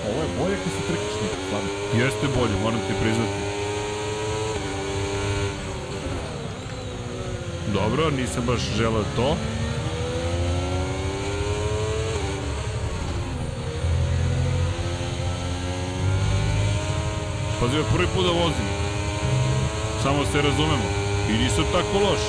Ovo 0.08 0.22
je 0.22 0.28
bolje 0.38 0.56
kad 0.56 0.72
se 0.72 0.80
trkaš 0.88 1.14
neki, 1.22 1.40
stvarno. 1.46 1.70
Jeste 2.04 2.26
bolje, 2.38 2.62
moram 2.62 2.78
ti 2.78 2.94
priznati. 3.02 3.50
Dobro, 7.72 8.10
nisam 8.10 8.42
baš 8.46 8.60
želeo 8.76 9.04
to. 9.16 9.36
Pazi, 17.60 17.76
ovo 17.76 17.86
je 17.86 17.92
prvi 17.94 18.06
put 18.14 18.24
da 18.24 18.30
vozim. 18.30 18.68
Samo 20.02 20.24
se 20.32 20.42
razumemo. 20.42 20.84
I 21.28 21.32
nisam 21.32 21.64
tako 21.72 21.98
loš. 21.98 22.20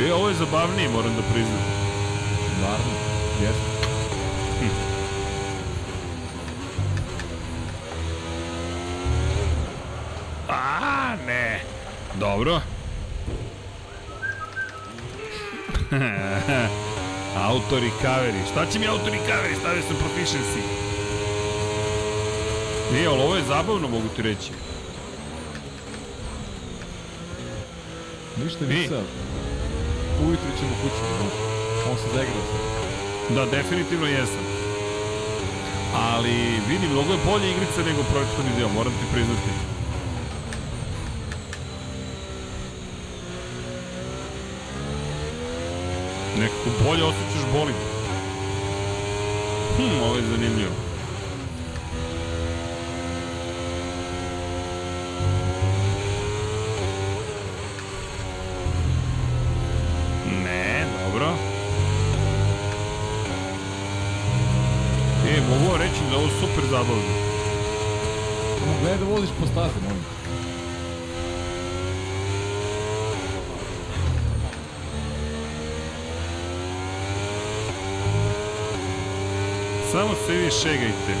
E, 0.00 0.12
ovo 0.12 0.28
je 0.28 0.34
zabavnije, 0.34 0.88
moram 0.88 1.14
da 1.16 1.22
priznam. 1.32 1.62
Stvarno, 2.56 2.92
jeste. 3.42 3.70
A, 10.48 11.16
ne. 11.26 11.60
Dobro. 12.14 12.60
Auto 17.50 17.76
recovery. 17.78 18.42
Šta 18.50 18.66
će 18.66 18.78
mi 18.78 18.86
auto 18.86 19.10
recovery? 19.10 19.58
Stavio 19.60 19.82
sam 19.82 19.96
proficiency. 20.04 20.62
Nije, 22.92 23.06
ali 23.06 23.22
ovo 23.22 23.36
je 23.36 23.42
zabavno, 23.48 23.88
mogu 23.88 24.08
ti 24.16 24.22
reći. 24.22 24.50
Ništa 28.44 28.64
nisam. 28.66 29.04
Ujutro 30.26 30.50
ćemo 30.58 30.72
kući, 30.82 31.00
znaš. 31.16 31.34
On 31.90 31.96
se 31.96 32.08
zaigrao 32.14 32.44
se. 32.50 33.34
Da, 33.34 33.46
definitivno 33.56 34.06
jesam. 34.06 34.44
Ali, 35.94 36.32
vidi, 36.68 36.86
mnogo 36.92 37.12
je 37.12 37.24
bolje 37.30 37.50
igrica 37.50 37.80
nego 37.86 38.02
projektovni 38.12 38.50
deo, 38.58 38.68
moram 38.68 38.92
ti 38.92 39.12
priznati. 39.12 39.69
Nekako 46.38 46.70
bolje 46.84 47.04
osjećaš 47.04 47.52
boli. 47.52 47.72
Hm, 49.76 50.02
ovo 50.04 50.16
je 50.16 50.22
zanimljivo. 50.22 50.74
Ne, 60.44 60.86
dobro. 61.04 61.26
E, 65.28 65.40
mogu 65.50 65.72
vam 65.72 65.80
reći 65.80 66.00
da 66.10 66.16
je 66.16 66.22
ovo 66.22 66.28
super 66.40 66.64
zabavno. 66.70 67.30
Gledaj 68.80 68.98
da 68.98 69.04
voziš 69.04 69.30
po 69.40 69.46
stazi, 69.46 69.74
molim. 69.82 70.19
Samo 79.92 80.14
se 80.26 80.32
vi 80.32 80.50
šegajte. 80.50 81.14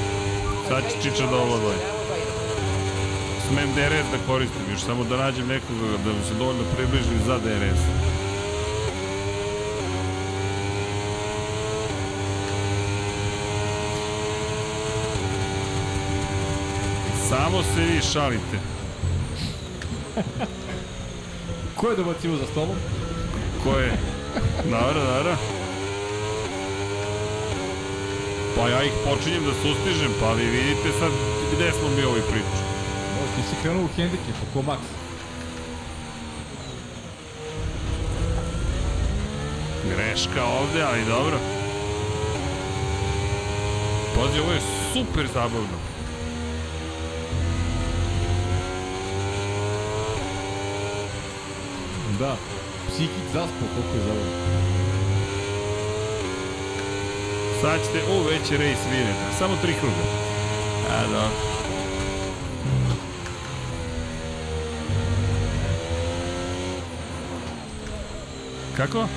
Sad 0.68 0.82
će 0.82 1.02
Čiča 1.02 1.26
da 1.26 1.36
ovladaj. 1.36 1.76
Smem 3.48 3.68
DRS 3.74 4.06
da 4.12 4.26
koristim, 4.26 4.62
još 4.70 4.80
samo 4.80 5.04
da 5.04 5.16
nađem 5.16 5.46
nekoga 5.46 5.96
da 6.04 6.12
mi 6.12 6.24
se 6.28 6.34
dovoljno 6.38 6.62
približi 6.76 7.24
za 7.26 7.38
DRS. 7.38 7.80
Samo 17.28 17.62
se 17.62 17.80
vi 17.80 18.00
šalite. 18.12 18.58
Ko 21.76 21.90
je 21.90 21.96
dobacivo 21.96 22.36
za 22.36 22.46
stolom? 22.46 22.76
Ko 23.64 23.78
je? 23.78 23.92
Dobro, 24.70 25.04
dobro. 25.04 25.59
Pa 28.60 28.68
ja 28.68 28.82
ih 28.84 28.92
počinjem 29.04 29.44
da 29.44 29.52
sustižem, 29.54 30.12
pa 30.20 30.32
vi 30.32 30.44
vidite 30.44 30.92
sad 30.98 31.12
gde 31.54 31.72
smo 31.72 31.88
mi 31.88 32.02
ovoj 32.04 32.20
priči. 32.20 32.60
O, 33.20 33.24
ti 33.36 33.42
si 33.48 33.56
krenuo 33.62 33.84
u 33.84 33.88
hendikep, 33.96 34.36
ko 34.52 34.62
Max. 34.62 34.78
Greška 39.88 40.44
ovde, 40.44 40.82
ali 40.82 41.04
dobro. 41.04 41.38
Pazi, 44.14 44.40
ovo 44.40 44.52
je 44.52 44.60
super 44.92 45.26
zabavno. 45.34 45.78
Da. 52.18 52.36
Psihik 52.88 53.10
zaspao, 53.32 53.68
koliko 53.74 53.96
je 53.96 54.00
zabavno. 54.00 54.79
Sad 57.60 57.80
ćete, 57.86 58.04
o, 58.10 58.22
već 58.22 58.50
je 58.50 58.58
race 58.58 58.90
vidjeti. 58.90 59.36
Samo 59.38 59.56
tri 59.62 59.74
kruga. 59.80 59.94
A, 60.90 61.02
dobro. 61.02 61.30
Kako? 68.76 69.08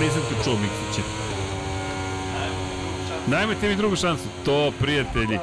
Nisam 0.00 0.22
te 0.28 0.44
čuo, 0.44 0.54
Miksiće. 0.54 1.02
Dajme 3.26 3.54
mi 3.62 3.76
drugu 3.76 3.96
šansu. 3.96 4.24
To, 4.44 4.72
prijatelji. 4.80 5.38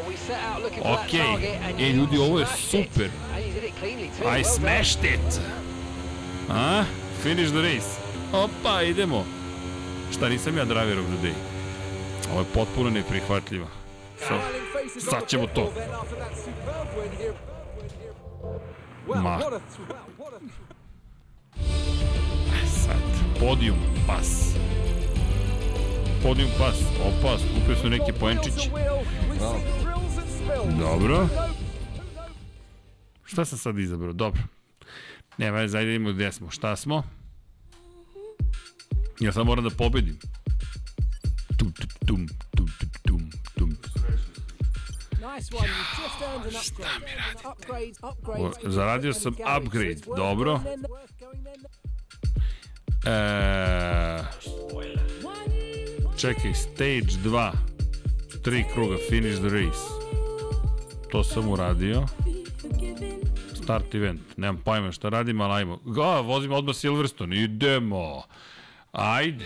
Okej. 0.81 1.55
E, 1.79 1.89
ljudi, 1.89 2.17
ovo 2.17 2.39
je 2.39 2.45
super. 2.69 3.09
I 4.39 4.43
smashed 4.43 5.03
it. 5.03 5.41
A? 6.49 6.83
Finish 7.23 7.51
the 7.51 7.61
race. 7.61 8.00
Opa, 8.33 8.81
idemo. 8.81 9.25
Šta, 10.11 10.29
nisam 10.29 10.57
ja 10.57 10.65
driver 10.65 10.99
of 10.99 11.05
the 11.05 11.27
day. 11.27 11.33
Ovo 12.31 12.39
je 12.39 12.45
potpuno 12.53 12.89
neprihvatljivo. 12.89 13.67
Sad, 14.27 14.39
sad 14.99 15.27
ćemo 15.27 15.47
to. 15.47 15.73
Ma. 19.23 19.39
Sad, 22.85 23.01
podijum 23.39 23.77
pas. 24.07 24.55
Podijum 26.23 26.49
pas. 26.59 26.75
Opa, 26.99 27.37
skupio 27.37 27.75
su 27.75 27.89
neki 27.89 28.13
poenčići. 28.19 28.69
Dobro. 30.79 31.27
Šta 33.25 33.45
sam 33.45 33.57
sad 33.57 33.79
izabrao? 33.79 34.13
Dobro. 34.13 34.41
Ne, 35.37 35.51
vajde, 35.51 35.67
zajde 35.67 35.89
idemo 35.91 36.11
gde 36.11 36.31
smo. 36.31 36.49
Šta 36.49 36.75
smo? 36.75 37.03
Ja 39.21 39.31
sad 39.31 39.45
moram 39.45 39.63
da 39.63 39.69
pobedim. 39.69 40.19
Tum, 41.57 41.73
tum, 41.73 41.87
tum, 42.07 42.27
tum, 42.57 42.67
tum, 43.07 43.29
tum. 43.57 43.69
Nice 45.35 45.51
one. 45.53 45.67
You 45.67 45.83
just 46.57 46.79
earned 46.79 47.05
an 47.05 47.51
upgrade. 47.51 47.95
Upgrades. 48.01 48.65
O, 48.65 48.69
zaradio 48.69 49.13
sam 49.13 49.35
upgrade, 49.57 50.01
dobro. 50.15 50.59
E, 53.05 54.23
čekaj, 56.17 56.53
stage 56.53 57.11
2. 57.23 57.51
Tri 58.43 58.65
kruga, 58.73 58.95
finish 59.09 59.37
the 59.37 59.49
race. 59.49 59.85
To 61.11 61.23
sam 61.23 61.49
uradio. 61.49 62.05
Start 63.63 63.95
event. 63.95 64.21
Nemam 64.37 64.61
pojma 64.65 64.91
šta 64.91 65.09
radim, 65.09 65.41
ali 65.41 65.53
ajmo. 65.53 65.79
Ga, 65.85 66.19
vozimo 66.19 66.55
odmah 66.55 66.75
Silverstone. 66.75 67.43
Idemo. 67.43 68.23
Ajde. 68.91 69.45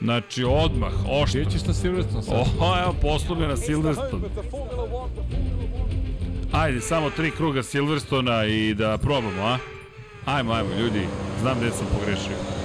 Znači, 0.00 0.44
odmah, 0.44 0.92
oštro. 1.08 1.40
Gdje 1.40 1.52
ćeš 1.52 1.66
na 1.66 1.74
Silverstone 1.74 2.22
sad? 2.22 2.34
Oho, 2.34 2.82
evo 2.82 2.94
poslovne 3.02 3.48
na 3.48 3.56
Silverstone. 3.56 4.28
Ajde, 6.52 6.80
samo 6.80 7.10
tri 7.10 7.30
kruga 7.30 7.62
Silverstona 7.62 8.44
i 8.44 8.74
da 8.74 8.98
probamo, 8.98 9.42
a? 9.42 9.58
Ajmo, 10.26 10.52
ajmo, 10.52 10.70
ljudi. 10.80 11.06
Znam 11.40 11.58
gde 11.60 11.70
sam 11.70 11.86
pogrešio. 11.98 12.59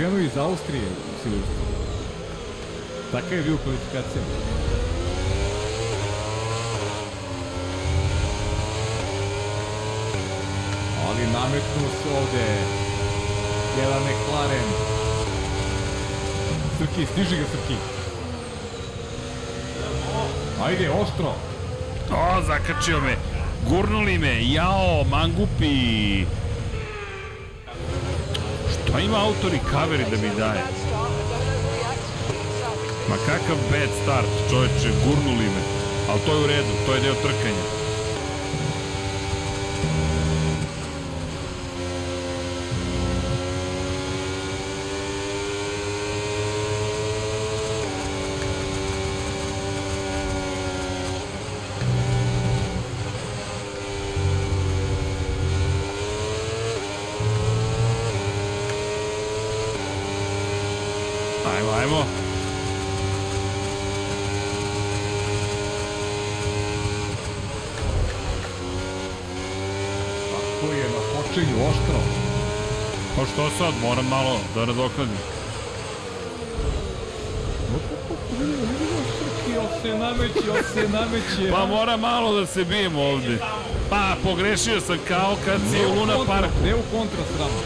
Krenuo 0.00 0.18
iz 0.18 0.36
Austrije 0.36 0.82
u 0.82 1.22
Silverstone. 1.22 1.70
Takav 3.12 3.32
je 3.32 3.42
bio 3.42 3.56
kvalifikacija. 3.56 4.22
Ali 11.06 11.32
nametnuo 11.32 11.88
se 12.02 12.08
ovde 12.20 12.46
jedan 13.78 14.02
McLaren. 14.02 14.68
Srki, 16.78 17.06
stiži 17.12 17.36
ga 17.36 17.44
Srki. 17.52 17.76
Ajde, 20.64 20.90
oštro. 20.90 21.34
O, 22.12 22.42
zakačio 22.46 23.00
me. 23.00 23.16
Gurnuli 23.68 24.18
me. 24.18 24.52
Jao, 24.52 25.04
mangupi. 25.10 26.39
Šta 28.90 29.00
ima 29.00 29.18
autor 29.18 29.50
recovery 29.50 30.10
da 30.10 30.16
mi 30.16 30.34
daje? 30.38 30.62
Ma 33.08 33.16
kakav 33.26 33.56
bad 33.70 33.88
start, 34.02 34.26
čoveče, 34.50 34.90
gurnuli 35.04 35.44
me. 35.44 35.62
Ali 36.10 36.20
to 36.26 36.34
je 36.34 36.44
u 36.44 36.46
redu, 36.46 36.72
to 36.86 36.94
je 36.94 37.00
deo 37.00 37.14
trkanja. 37.14 37.80
Ajmo, 61.56 61.72
ajmo. 61.72 62.04
Tako 70.30 70.72
je 70.72 70.84
na 70.84 71.00
počinju 71.12 71.56
oštro. 71.68 72.00
Pa 73.20 73.26
što 73.26 73.50
sad, 73.58 73.74
moram 73.82 74.06
malo 74.06 74.40
da 74.54 74.60
nadoknadim. 74.60 75.16
Se 79.82 79.98
nameće, 79.98 80.50
on 80.50 80.64
se 80.74 80.88
nameće. 80.88 81.50
Pa 81.50 81.66
mora 81.66 81.96
malo 81.96 82.40
da 82.40 82.46
se 82.46 82.64
bijem 82.64 82.96
ovde. 82.96 83.38
Pa, 83.90 84.16
pogrešio 84.24 84.80
sam 84.80 84.98
kao 85.08 85.36
kad 85.44 85.60
si 85.70 85.86
u 85.86 85.94
Luna 86.00 86.14
Parku. 86.26 86.54
Ne 86.64 86.74
u 86.74 86.78
kontra 86.92 87.18
s 87.34 87.38
nama. 87.38 87.60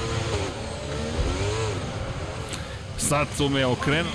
Sad 2.98 3.26
su 3.36 3.48
me 3.48 3.66
okrenu. 3.66 4.10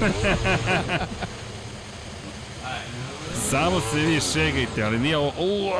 Samo 3.50 3.80
se 3.80 3.96
vi 3.96 4.20
šegajte, 4.32 4.82
ali 4.82 4.98
nije 4.98 5.16
ovo... 5.16 5.72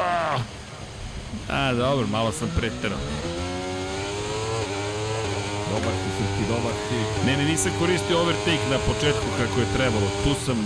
A, 1.50 1.72
dobro, 1.72 2.06
malo 2.06 2.32
sam 2.32 2.50
preterao. 2.56 2.98
Dobar 6.48 6.72
si. 6.88 7.26
Ne, 7.26 7.36
ne, 7.36 7.44
nisam 7.44 7.72
koristio 7.78 8.20
overtake 8.20 8.70
na 8.70 8.78
početku 8.78 9.26
kako 9.38 9.60
je 9.60 9.66
trebalo. 9.76 10.06
Tu 10.24 10.34
sam 10.44 10.58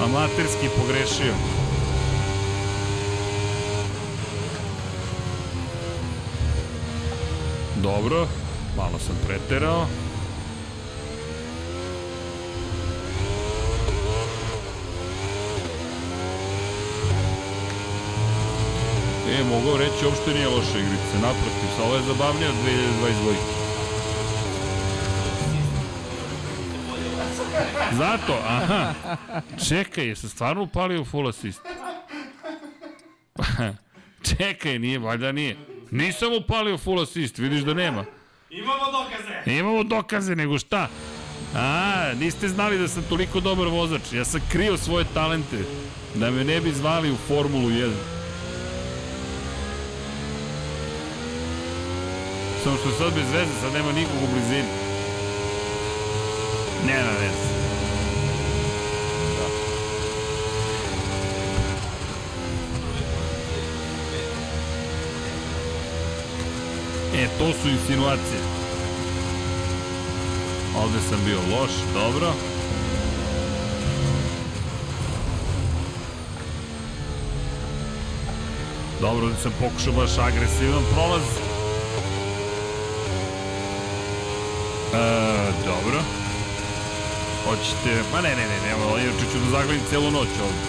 amaterski 0.00 0.68
pogrešio. 0.78 1.34
Dobro, 7.82 8.26
malo 8.76 8.98
sam 8.98 9.16
preterao. 9.26 9.86
Mogu 19.50 19.76
reći, 19.78 20.04
uopšte 20.06 20.34
nije 20.34 20.48
loša 20.48 20.78
igrica. 20.78 21.14
Naprotiv, 21.22 21.68
sa 21.76 21.82
ovo 21.84 21.94
je 21.94 22.02
zabavnija 22.02 22.48
od 22.48 22.54
2022. 23.02 23.66
Zato, 27.92 28.38
aha. 28.46 28.94
Čekaj, 29.68 30.06
jesam 30.06 30.30
stvarno 30.30 30.62
upalio 30.62 31.04
full 31.04 31.28
assist? 31.28 31.60
Čekaj, 34.36 34.78
nije, 34.78 34.98
valjda 34.98 35.32
nije. 35.32 35.56
Nisam 35.90 36.28
upalio 36.32 36.78
full 36.78 37.02
assist, 37.02 37.38
vidiš 37.38 37.60
da 37.60 37.74
nema. 37.74 38.04
Imamo 38.50 38.84
dokaze! 38.92 39.58
Imamo 39.58 39.82
dokaze, 39.82 40.36
nego 40.36 40.58
šta? 40.58 40.88
A, 41.54 42.12
niste 42.20 42.48
znali 42.48 42.78
da 42.78 42.88
sam 42.88 43.02
toliko 43.08 43.40
dobar 43.40 43.66
vozač. 43.66 44.12
Ja 44.12 44.24
sam 44.24 44.40
krio 44.52 44.76
svoje 44.76 45.04
talente. 45.14 45.58
Da 46.14 46.30
me 46.30 46.44
ne 46.44 46.60
bi 46.60 46.72
zvali 46.72 47.10
u 47.10 47.16
Formulu 47.16 47.68
1. 47.68 48.15
Samo 52.66 52.78
što 52.78 52.88
je 52.88 52.94
sad 52.94 53.14
bez 53.14 53.32
veze, 53.32 53.60
sad 53.60 53.72
nema 53.72 53.92
nikog 53.92 54.16
u 54.22 54.32
blizini. 54.32 54.68
Nema 56.86 57.10
veze. 57.20 57.46
E, 67.14 67.28
to 67.38 67.52
su 67.62 67.68
insinuacije. 67.68 68.40
Ovde 70.82 70.98
sam 71.08 71.18
bio 71.24 71.38
loš, 71.38 71.70
dobro. 71.94 72.32
Dobro 79.00 79.26
da 79.26 79.34
sam 79.42 79.52
pokušao 79.60 79.92
baš 79.92 80.18
agresivan 80.18 80.82
prolaz. 80.94 81.46
E, 84.94 85.35
dobro. 85.64 86.02
Hoćete... 87.44 88.02
Ma 88.12 88.20
ne, 88.20 88.28
ne, 88.28 88.46
ne, 88.46 88.58
nema, 88.66 89.00
inače 89.00 89.24
ću 89.32 89.38
da 89.38 89.50
zaglavim 89.50 89.82
celu 89.90 90.10
noć 90.10 90.28
ovde. 90.28 90.62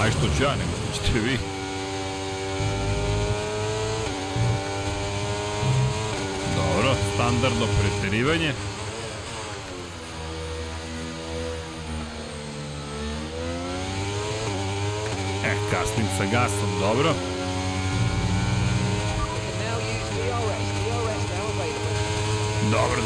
Aj 0.00 0.10
što 0.10 0.20
ću 0.36 0.42
ja, 0.42 0.50
nego 0.50 0.70
što 0.94 1.06
ćete 1.06 1.18
vi. 1.18 1.38
Dobro, 6.56 6.94
standardno 7.14 7.66
preterivanje. 7.80 8.52
E, 15.44 15.54
kasnim 15.70 16.06
sa 16.18 16.24
gasom, 16.24 16.80
dobro. 16.80 17.14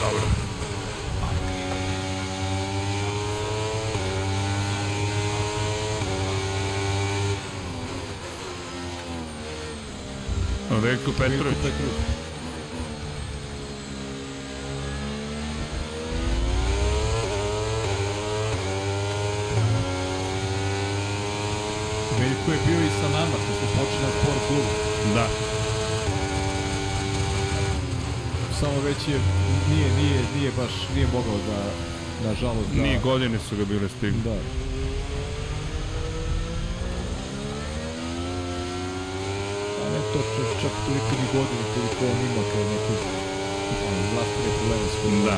You 0.01 0.27
can 0.27 0.40
Dobro, 10.81 10.97
dobro. 10.97 11.11
Veljko 11.11 11.13
Petrović. 11.19 11.57
Veljko 22.19 22.53
je 22.53 22.59
bio 22.67 22.81
i 22.81 22.91
sa 23.01 23.09
nama, 23.09 23.33
kad 23.33 23.57
smo 23.59 23.69
počeli 23.77 24.03
na 24.03 24.11
sport 24.11 24.41
klubu. 24.49 24.73
Da. 25.15 25.27
Samo 28.61 28.81
već 28.85 29.09
je, 29.09 29.19
nije, 29.71 29.89
nije, 29.97 30.21
nije 30.37 30.51
baš, 30.57 30.73
nije 30.95 31.07
mogao 31.07 31.39
da, 31.49 31.61
nažalost, 32.29 32.69
da... 32.75 32.83
Nije 32.83 32.99
godine 32.99 33.39
su 33.49 33.57
ga 33.57 33.65
bile 33.65 33.89
stigli. 33.89 34.21
Da. 34.25 34.70
To 40.13 40.19
čak, 40.35 40.49
čak 40.63 40.75
toliko 40.87 41.13
ni 41.21 41.27
godine 41.35 41.65
koliko 41.73 42.03
on 42.13 42.19
ima 42.29 42.43
kao 42.51 42.63
neki 42.73 42.95
zdravstvene 44.11 44.51
probleme 44.57 44.87
s 44.93 44.97
kojima. 45.03 45.25
Da. 45.27 45.37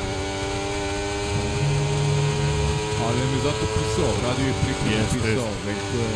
Ali 3.07 3.21
je 3.21 3.41
zato 3.45 3.65
pisao, 3.75 4.11
radio 4.27 4.47
je 4.47 4.55
pripremu, 4.63 4.97
Jeste, 4.97 5.15
pisao, 5.15 5.49
jeste. 5.49 5.67
Veljko 5.67 5.97
je... 6.03 6.11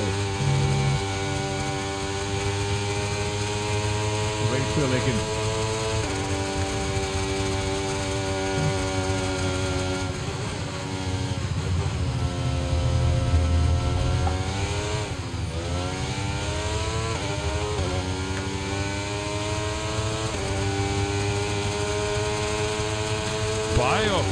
Veljko 4.52 4.80
je 4.80 4.86
legenda. 4.94 5.45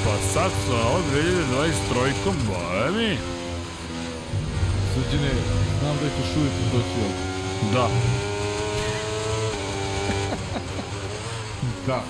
Pa 0.04 0.16
sad 0.32 0.50
sa 0.66 0.74
ovo 0.74 1.00
2023-kom, 1.14 2.34
boje 2.46 2.90
mi. 2.90 3.18
Srđane, 4.94 5.30
znam 5.80 5.96
da 6.02 6.08
ćeš 6.08 6.36
uvijek 6.36 6.52
doći 6.72 6.94
ovdje. 7.04 7.34
Da. 7.72 7.88
Da. 11.86 12.02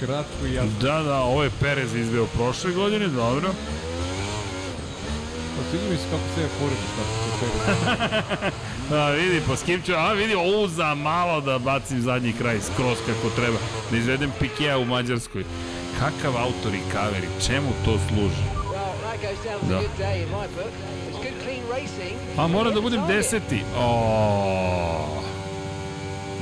Kratko 0.00 0.46
i 0.46 0.54
jasno. 0.54 0.70
Da, 0.80 1.02
da, 1.02 1.20
ovo 1.20 1.42
je 1.42 1.50
Perez 1.60 1.94
izveo 1.94 2.26
prošle 2.26 2.72
godine, 2.72 3.08
dobro. 3.08 3.48
Pa 5.56 5.70
sviđa 5.70 5.84
mi 5.90 5.96
se 5.96 6.02
kako 6.10 6.22
se 6.34 6.48
porediš 6.58 6.90
kako 6.96 7.12
se 7.14 7.58
pere. 8.36 8.50
A, 8.90 9.10
vidi, 9.10 9.40
pa 9.48 9.56
s 9.56 9.62
kim 9.62 9.82
ću, 9.82 9.92
a 9.92 10.12
vidi, 10.12 10.34
ovo 10.34 10.68
za 10.68 10.94
malo 10.94 11.40
da 11.40 11.58
bacim 11.58 12.00
zadnji 12.00 12.32
kraj 12.32 12.60
skroz 12.60 12.98
kako 13.06 13.34
treba. 13.36 13.58
Da 13.90 13.96
izvedem 13.96 14.32
Pikea 14.40 14.78
u 14.78 14.84
Mađarskoj. 14.84 15.44
Kakav 16.02 16.36
auto 16.36 16.70
recovery, 16.70 17.46
čemu 17.46 17.68
to 17.84 17.98
služi? 18.08 18.42
Da. 19.68 19.80
A 22.42 22.46
mora 22.46 22.70
da 22.70 22.80
budem 22.80 23.06
deseti. 23.08 23.62
O. 23.78 25.22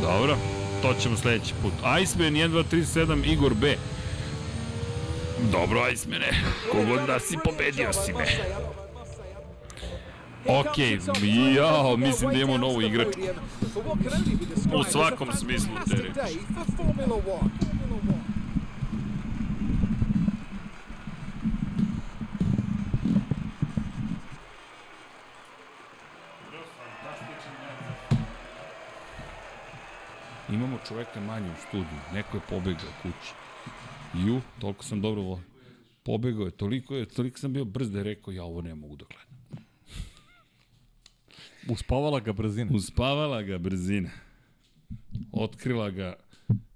Dobro, 0.02 0.36
to 0.82 0.94
ćemo 0.94 1.16
sledeći 1.16 1.54
put. 1.62 1.72
Iceman 2.02 2.32
1, 2.32 2.48
2, 2.48 2.64
3, 2.72 3.06
7, 3.06 3.32
Igor 3.32 3.54
B. 3.54 3.76
Dobro, 5.52 5.88
Icemane. 5.92 6.30
Kogod 6.72 7.06
da 7.06 7.20
si, 7.20 7.38
pobedio 7.44 7.92
si 7.92 8.12
me. 8.12 8.26
Ok, 10.46 10.78
jao, 11.56 11.96
mislim 11.96 12.30
da 12.30 12.36
imamo 12.36 12.58
novu 12.58 12.82
igračku. 12.82 13.20
U 14.74 14.84
svakom 14.84 15.28
smislu 15.32 15.72
te 15.90 15.96
reči. 15.96 16.38
Imamo 30.52 30.78
čoveka 30.90 31.20
manje 31.22 31.46
u 31.48 31.56
studiju. 31.58 31.86
Neko 32.12 32.36
je 32.36 32.42
pobegao 32.42 32.92
kući. 33.02 33.32
Ju, 34.16 34.40
toliko 34.58 34.84
sam 34.84 35.00
dobro 35.00 35.22
volio. 35.22 35.44
Pobegao 36.02 36.44
je, 36.44 36.50
toliko, 36.50 36.94
je, 36.94 37.06
toliko 37.06 37.38
sam 37.38 37.52
bio 37.52 37.64
brz 37.64 37.90
da 37.90 37.98
je 37.98 38.04
rekao, 38.04 38.32
ja 38.32 38.44
ovo 38.44 38.62
ne 38.62 38.74
mogu 38.74 38.96
da 38.96 39.04
gledam. 39.06 39.66
Uspavala 41.68 42.20
ga 42.20 42.32
brzina. 42.32 42.70
Uspavala 42.74 43.42
ga 43.42 43.58
brzina. 43.58 44.10
Otkrila 45.32 45.90
ga 45.90 46.14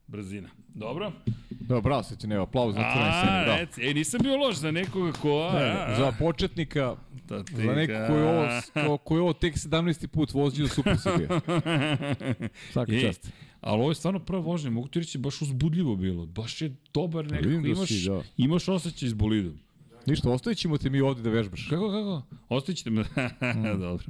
brzina. 0.07 0.49
Dobro? 0.69 1.13
Da, 1.51 1.81
bravo, 1.81 2.03
Srđane, 2.03 2.35
evo, 2.35 2.45
aplauz 2.45 2.75
na 2.75 2.83
crvenoj 2.85 3.13
sceni, 3.13 3.33
A, 3.33 3.45
bravo. 3.45 3.59
reci, 3.59 3.83
ej, 3.83 3.95
nisam 3.95 4.21
bio 4.23 4.37
loš 4.37 4.57
za 4.57 4.71
nekoga 4.71 5.13
ko... 5.13 5.49
A, 5.51 5.55
Ne, 5.55 5.71
a, 5.71 5.95
za 5.97 6.13
početnika, 6.13 6.97
to 7.29 7.43
ti 7.43 7.55
za 7.57 7.63
neko 7.65 7.93
ga- 7.93 8.07
koji 8.07 8.19
je 8.19 8.29
ovo, 8.29 8.49
ko, 8.89 8.99
koji 8.99 9.19
je 9.19 9.23
ovo 9.23 9.33
tek 9.33 9.55
17. 9.55 10.07
put 10.07 10.33
vozio 10.33 10.69
super 10.69 10.99
si 10.99 11.09
bio. 11.19 11.41
Svaka 12.73 12.93
čast. 13.01 13.33
Ali 13.65 13.81
ovo 13.81 13.91
je 13.91 13.95
stvarno 13.95 14.21
prva 14.21 14.41
vožnja, 14.41 14.71
mogu 14.71 14.89
ti 14.89 14.99
reći, 14.99 15.19
baš 15.19 15.43
uzbudljivo 15.43 15.97
bilo. 15.97 16.27
Baš 16.27 16.63
je 16.63 16.75
dobar 16.95 17.31
nekako, 17.31 17.49
da 17.49 17.69
imaš, 17.69 17.89
si, 17.89 18.09
da. 18.09 18.23
imaš 18.37 18.69
osjećaj 18.69 19.09
s 19.09 19.15
bolidom. 19.15 19.59
Ništa, 20.07 20.31
ostavit 20.31 20.59
ćemo 20.59 20.79
te 20.79 20.91
mi 20.91 21.01
ovde 21.01 21.23
da 21.23 21.31
vežbaš. 21.31 21.67
Kako, 21.69 21.91
kako? 21.91 22.23
Ostavit 22.49 22.79
ćete 22.79 22.91
me. 22.91 23.03
Mm. 23.03 23.81
Dobro. 23.81 24.05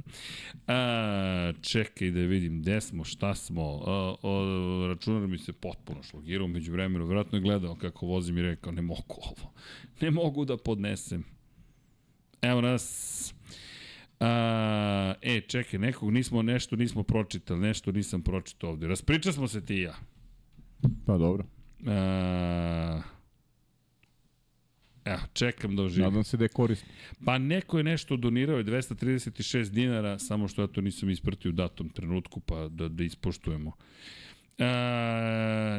A, 0.67 1.53
čekaj 1.61 2.11
da 2.11 2.19
vidim 2.19 2.61
gde 2.61 2.81
smo, 2.81 3.03
šta 3.03 3.35
smo. 3.35 3.61
A, 3.85 4.15
o, 4.21 4.87
računar 4.87 5.27
mi 5.27 5.37
se 5.37 5.53
potpuno 5.53 6.03
šlogirao 6.03 6.47
među 6.47 6.71
vremenu. 6.71 7.05
Vjerojatno 7.05 7.37
je 7.37 7.41
gledao 7.41 7.75
kako 7.75 8.05
vozim 8.05 8.37
i 8.37 8.41
rekao 8.41 8.71
ne 8.71 8.81
mogu 8.81 9.15
ovo. 9.17 9.51
Ne 10.01 10.11
mogu 10.11 10.45
da 10.45 10.57
podnesem. 10.57 11.23
Evo 12.41 12.61
nas. 12.61 13.34
A, 14.19 15.13
e, 15.21 15.41
čekaj, 15.41 15.79
nekog 15.79 16.11
nismo, 16.11 16.41
nešto 16.41 16.75
nismo 16.75 17.03
pročitali, 17.03 17.59
nešto 17.59 17.91
nisam 17.91 18.21
pročitao 18.21 18.69
ovde. 18.69 18.87
Raspriča 18.87 19.31
smo 19.31 19.47
se 19.47 19.65
ti 19.65 19.75
i 19.75 19.81
ja. 19.81 19.95
Pa 21.05 21.17
dobro. 21.17 21.45
A, 21.87 23.01
evo, 25.05 25.19
čekam 25.33 25.75
da 25.75 25.83
oživim. 25.83 26.09
Nadam 26.09 26.23
se 26.23 26.37
da 26.37 26.45
je 26.45 26.49
korisno. 26.49 26.87
Pa 27.25 27.37
neko 27.37 27.77
je 27.77 27.83
nešto 27.83 28.17
donirao 28.17 28.57
je 28.57 28.63
236 28.63 29.69
dinara, 29.69 30.19
samo 30.19 30.47
što 30.47 30.61
ja 30.61 30.67
to 30.67 30.81
nisam 30.81 31.09
ispratio 31.09 31.49
u 31.49 31.53
datom 31.53 31.89
trenutku, 31.89 32.39
pa 32.39 32.67
da, 32.67 32.87
da 32.87 33.03
ispoštujemo. 33.03 33.71
E, 34.57 34.65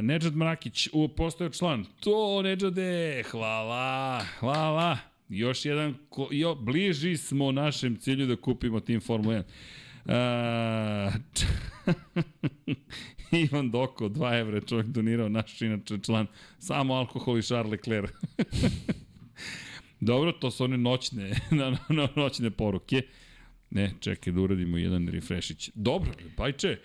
Nedžad 0.02 0.36
Mrakić, 0.36 0.88
u, 0.92 1.08
postao 1.08 1.48
član. 1.48 1.84
To, 2.00 2.42
Nedžade, 2.42 3.22
hvala, 3.30 4.24
hvala. 4.38 5.15
Još 5.28 5.64
jedan, 5.64 5.94
ko, 6.08 6.28
jo, 6.30 6.54
bliži 6.54 7.16
smo 7.16 7.52
našem 7.52 7.96
cilju 7.96 8.26
da 8.26 8.36
kupimo 8.36 8.80
tim 8.80 9.00
Formula 9.00 9.34
1. 9.34 9.42
E, 10.08 11.12
Ivan 13.42 13.70
Doko, 13.70 14.08
2 14.08 14.40
evra, 14.40 14.60
čovjek 14.60 14.86
donirao, 14.86 15.28
naš 15.28 15.62
inače 15.62 15.98
član, 15.98 16.26
samo 16.58 16.94
alkohol 16.94 17.38
i 17.38 17.42
Charles 17.42 17.70
Leclerc. 17.70 18.10
Dobro, 20.00 20.32
to 20.32 20.50
su 20.50 20.64
one 20.64 20.78
noćne, 20.78 21.30
na, 21.50 21.70
na, 21.70 21.78
na, 21.88 22.08
noćne 22.16 22.50
poruke. 22.50 23.02
Ne, 23.70 23.92
čekaj 24.00 24.32
da 24.32 24.40
uradimo 24.40 24.78
jedan 24.78 25.08
refreshić. 25.08 25.70
Dobro, 25.74 26.12
Pajče, 26.36 26.78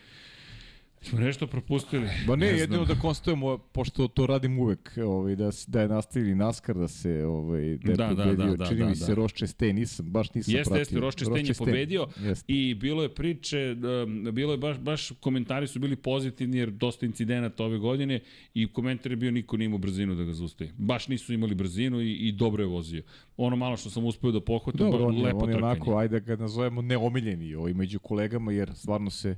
smo 1.02 1.20
nešto 1.20 1.48
propustili. 1.48 2.08
Ba 2.28 2.36
ne, 2.36 2.48
znam. 2.48 2.60
jedino 2.60 2.86
da 2.86 2.96
konstatujemo, 2.96 3.58
pošto 3.58 4.08
to 4.08 4.26
radim 4.28 4.60
uvek, 4.60 4.98
ovaj, 5.06 5.36
da, 5.36 5.50
da 5.68 5.82
je 5.82 5.88
nastavili 5.88 6.36
NASCAR, 6.36 6.76
da 6.78 6.88
se 6.88 7.26
ovaj, 7.26 7.62
da 7.78 7.92
je 7.92 7.98
Da, 7.98 8.08
da, 8.08 8.24
pobedio, 8.24 8.46
da, 8.46 8.56
da, 8.56 8.66
čini 8.66 8.80
da, 8.80 8.86
mi 8.86 8.92
da. 8.92 9.06
se 9.06 9.16
Roche 9.16 9.48
Stein, 9.48 9.76
nisam, 9.76 10.06
baš 10.12 10.34
nisam 10.34 10.54
Jeste, 10.56 10.70
pratio. 10.70 10.80
jeste, 10.82 11.00
Roche 11.00 11.26
Stein 11.26 11.46
je 11.46 11.50
Roche 11.50 11.58
pobedio 11.58 12.08
Jeste. 12.20 12.46
i 12.48 12.74
bilo 12.76 13.04
je 13.04 13.10
priče, 13.10 13.76
um, 14.06 14.34
bilo 14.34 14.52
je 14.52 14.58
baš, 14.58 14.78
baš 14.80 15.12
komentari 15.20 15.68
su 15.68 15.80
bili 15.80 15.96
pozitivni 15.96 16.58
jer 16.58 16.70
dosta 16.72 17.06
incidenata 17.06 17.64
ove 17.66 17.78
godine 17.78 18.20
i 18.54 18.68
komentar 18.74 19.12
je 19.12 19.16
bio 19.16 19.32
niko 19.32 19.58
nije 19.58 19.66
imao 19.66 19.78
brzinu 19.80 20.16
da 20.16 20.24
ga 20.24 20.34
zaustavi. 20.34 20.72
Baš 20.78 21.08
nisu 21.08 21.34
imali 21.34 21.56
brzinu 21.56 22.02
i, 22.02 22.14
i 22.14 22.32
dobro 22.32 22.64
je 22.64 22.68
vozio. 22.68 23.04
Ono 23.38 23.56
malo 23.56 23.78
što 23.78 23.90
sam 23.90 24.06
uspeo 24.06 24.32
da 24.32 24.42
pohvatim, 24.42 24.80
Dobro, 24.80 25.06
on 25.06 25.16
je, 25.18 25.24
lepo 25.24 25.38
on 25.38 25.50
je 25.50 25.54
trkanje. 25.56 25.72
onako, 25.72 25.98
ajde 25.98 26.20
da 26.20 26.36
ga 26.36 26.42
nazovemo 26.42 26.82
neomiljeni 26.82 27.56
ovaj, 27.56 27.74
među 27.74 28.00
kolegama, 28.00 28.52
jer 28.52 28.72
stvarno 28.76 29.10
se 29.10 29.36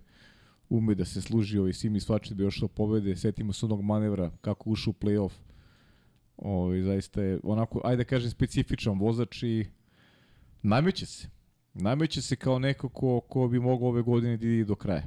ume 0.73 0.95
da 0.95 1.05
se 1.05 1.21
služi 1.21 1.57
ovaj 1.57 1.73
Simi 1.73 1.99
Svači 1.99 2.29
da 2.29 2.35
bi 2.35 2.43
došao 2.43 2.67
pobede. 2.67 3.15
Setimo 3.15 3.53
se 3.53 3.65
onog 3.65 3.81
manevra 3.81 4.31
kako 4.41 4.69
ušao 4.69 4.91
u 4.91 5.05
play-off. 5.05 5.31
Ovaj, 6.37 6.81
zaista 6.81 7.21
je 7.21 7.39
onako, 7.43 7.81
ajde 7.83 8.03
da 8.03 8.09
kažem, 8.09 8.31
specifičan 8.31 8.99
vozač 8.99 9.43
i 9.43 9.65
nameće 10.61 11.05
se. 11.05 11.27
Nameće 11.73 12.21
se 12.21 12.35
kao 12.35 12.59
neko 12.59 12.89
ko, 12.89 13.19
ko 13.19 13.47
bi 13.47 13.59
mogao 13.59 13.87
ove 13.87 14.01
godine 14.01 14.37
da 14.37 14.65
do 14.65 14.75
kraja. 14.75 15.03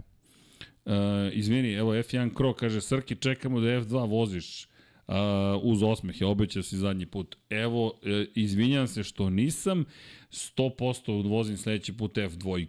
Uh, 0.84 0.92
izvini, 1.32 1.72
evo 1.72 1.94
F1 1.94 2.34
Kro 2.34 2.52
kaže, 2.54 2.80
Srki, 2.80 3.16
čekamo 3.16 3.60
da 3.60 3.66
F2 3.66 4.10
voziš 4.10 4.68
uh, 5.06 5.14
uz 5.62 5.82
osmeh, 5.82 6.20
je 6.20 6.26
obećao 6.26 6.62
si 6.62 6.76
zadnji 6.76 7.06
put. 7.06 7.36
Evo, 7.50 7.86
uh, 7.86 7.92
izvinjam 8.34 8.86
se 8.86 9.02
što 9.02 9.30
nisam, 9.30 9.84
100% 10.30 11.28
vozim 11.28 11.56
sledeći 11.56 11.96
put 11.96 12.14
F2. 12.14 12.66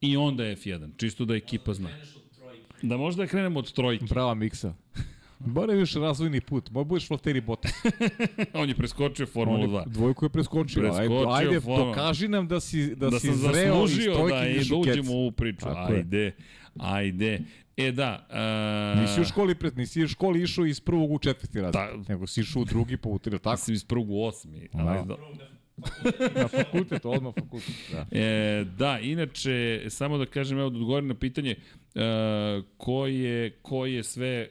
I 0.00 0.16
onda 0.16 0.44
F1, 0.44 0.90
čisto 0.96 1.24
da 1.24 1.34
ekipa 1.34 1.74
zna. 1.74 1.88
Da 2.82 2.96
možda 2.96 3.26
krenemo 3.26 3.58
od 3.58 3.72
trojke. 3.72 4.04
Brava 4.04 4.34
miksa. 4.34 4.74
Bara 5.38 5.72
još 5.72 5.94
razvojni 5.94 6.40
put. 6.40 6.70
Moj 6.70 6.84
budeš 6.84 7.10
Valtteri 7.10 7.40
Bottas. 7.40 7.72
On 8.54 8.68
je 8.68 8.74
preskočio 8.74 9.26
Formulu 9.26 9.62
On 9.62 9.70
2. 9.70 9.78
je, 9.78 9.84
dvojku 9.86 10.24
je 10.24 10.28
preskočio. 10.28 10.82
Preskočio 10.82 11.28
ajde, 11.30 11.46
ajde 11.48 11.60
Formula. 11.60 11.86
dokaži 11.86 12.28
nam 12.28 12.48
da 12.48 12.60
si, 12.60 12.94
da, 12.94 13.10
Da 13.10 13.20
si 13.20 13.34
zreo 13.34 13.84
iz 13.84 13.90
zaslužio 13.90 14.14
trojke 14.14 14.36
da, 14.36 14.48
i 14.48 14.64
da 14.64 14.76
uđemo 14.76 15.12
u 15.12 15.16
ovu 15.16 15.32
priču. 15.32 15.64
Tako 15.66 15.92
je. 15.92 15.98
ajde, 15.98 16.32
ajde. 16.78 17.40
E 17.76 17.92
da, 17.92 18.26
uh, 18.94 19.00
Nisi 19.02 19.20
u 19.20 19.24
školi, 19.24 19.54
pred, 19.54 19.76
nisi 19.78 20.04
u 20.04 20.08
školi 20.08 20.42
išao 20.42 20.66
iz 20.66 20.80
prvog 20.80 21.12
u 21.12 21.18
četvrti 21.18 21.60
razred, 21.60 22.04
Ta- 22.04 22.12
nego 22.12 22.26
si 22.26 22.40
išao 22.40 22.62
u 22.62 22.64
drugi 22.64 22.96
pa 22.96 23.08
u 23.08 23.18
tri, 23.18 23.38
tako? 23.38 23.56
sam 23.56 23.74
iz 23.74 23.84
prvog 23.84 24.10
u 24.10 24.22
osmi. 24.24 24.68
Ali, 24.72 25.06
da. 25.06 25.16
Na 26.34 26.48
fakultet, 26.48 27.04
odmah 27.04 27.34
fakultet. 27.34 27.74
Da. 27.92 28.06
E, 28.18 28.64
da, 28.78 28.98
inače, 28.98 29.84
samo 29.88 30.18
da 30.18 30.26
kažem, 30.26 30.58
evo 30.58 30.70
da 30.70 30.76
odgovorim 30.76 31.08
na 31.08 31.14
pitanje, 31.14 31.56
e, 31.94 32.00
ko, 32.76 33.06
je, 33.06 33.50
ko 33.50 33.86
je 33.86 34.02
sve 34.02 34.28
e, 34.28 34.48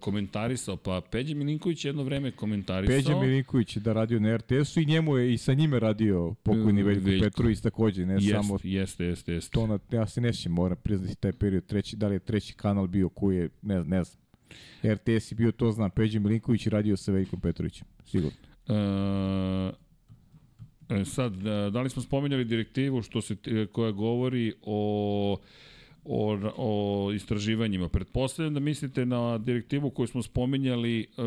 komentarisao, 0.00 0.76
pa 0.76 1.00
Peđa 1.10 1.34
Milinković 1.34 1.84
je 1.84 1.88
jedno 1.88 2.02
vreme 2.02 2.30
komentarisao. 2.30 2.96
Peđa 2.96 3.20
Milinković 3.20 3.76
je 3.76 3.80
da 3.80 3.92
radio 3.92 4.20
na 4.20 4.36
RTS-u 4.36 4.80
i 4.80 4.86
njemu 4.86 5.16
je 5.16 5.34
i 5.34 5.38
sa 5.38 5.54
njime 5.54 5.80
radio 5.80 6.34
pokojni 6.42 6.82
Mm, 6.82 6.86
Veljko, 6.86 7.04
Veljko. 7.04 7.24
Petrović 7.24 7.60
takođe, 7.60 8.06
ne 8.06 8.14
Jest, 8.14 8.30
samo 8.30 8.58
jeste, 8.62 9.04
jeste, 9.04 9.32
jeste. 9.32 9.50
to 9.50 9.66
na, 9.66 9.78
ja 9.90 10.06
se 10.06 10.20
ne 10.20 10.32
sjećam, 10.32 10.52
moram 10.52 10.76
priznati 10.82 11.14
taj 11.16 11.32
period, 11.32 11.66
treći, 11.66 11.96
da 11.96 12.08
li 12.08 12.14
je 12.14 12.18
treći 12.18 12.54
kanal 12.54 12.86
bio 12.86 13.08
koji 13.08 13.36
je, 13.36 13.48
ne, 13.62 13.74
znam, 13.82 13.88
ne 13.88 14.04
znam. 14.04 14.24
RTS 14.94 15.32
je 15.32 15.34
bio, 15.34 15.52
to 15.52 15.72
znam, 15.72 15.90
Peđa 15.90 16.18
Milinković 16.20 16.66
je 16.66 16.70
radio 16.70 16.96
sa 16.96 17.12
Veljkom 17.12 17.40
Petrovićem, 17.40 17.86
sigurno. 18.06 18.38
E, 18.68 19.83
sad, 21.04 21.32
da, 21.32 21.70
da 21.70 21.82
li 21.82 21.90
smo 21.90 22.02
spominjali 22.02 22.44
direktivu 22.44 23.02
što 23.02 23.20
se, 23.20 23.36
t- 23.36 23.66
koja 23.66 23.90
govori 23.90 24.52
o 24.62 25.36
o, 26.04 26.38
o 26.56 27.12
istraživanjima. 27.12 27.88
Pretpostavljam 27.88 28.54
da 28.54 28.60
mislite 28.60 29.06
na 29.06 29.38
direktivu 29.38 29.90
koju 29.90 30.06
smo 30.06 30.22
spominjali 30.22 31.06
uh, 31.16 31.24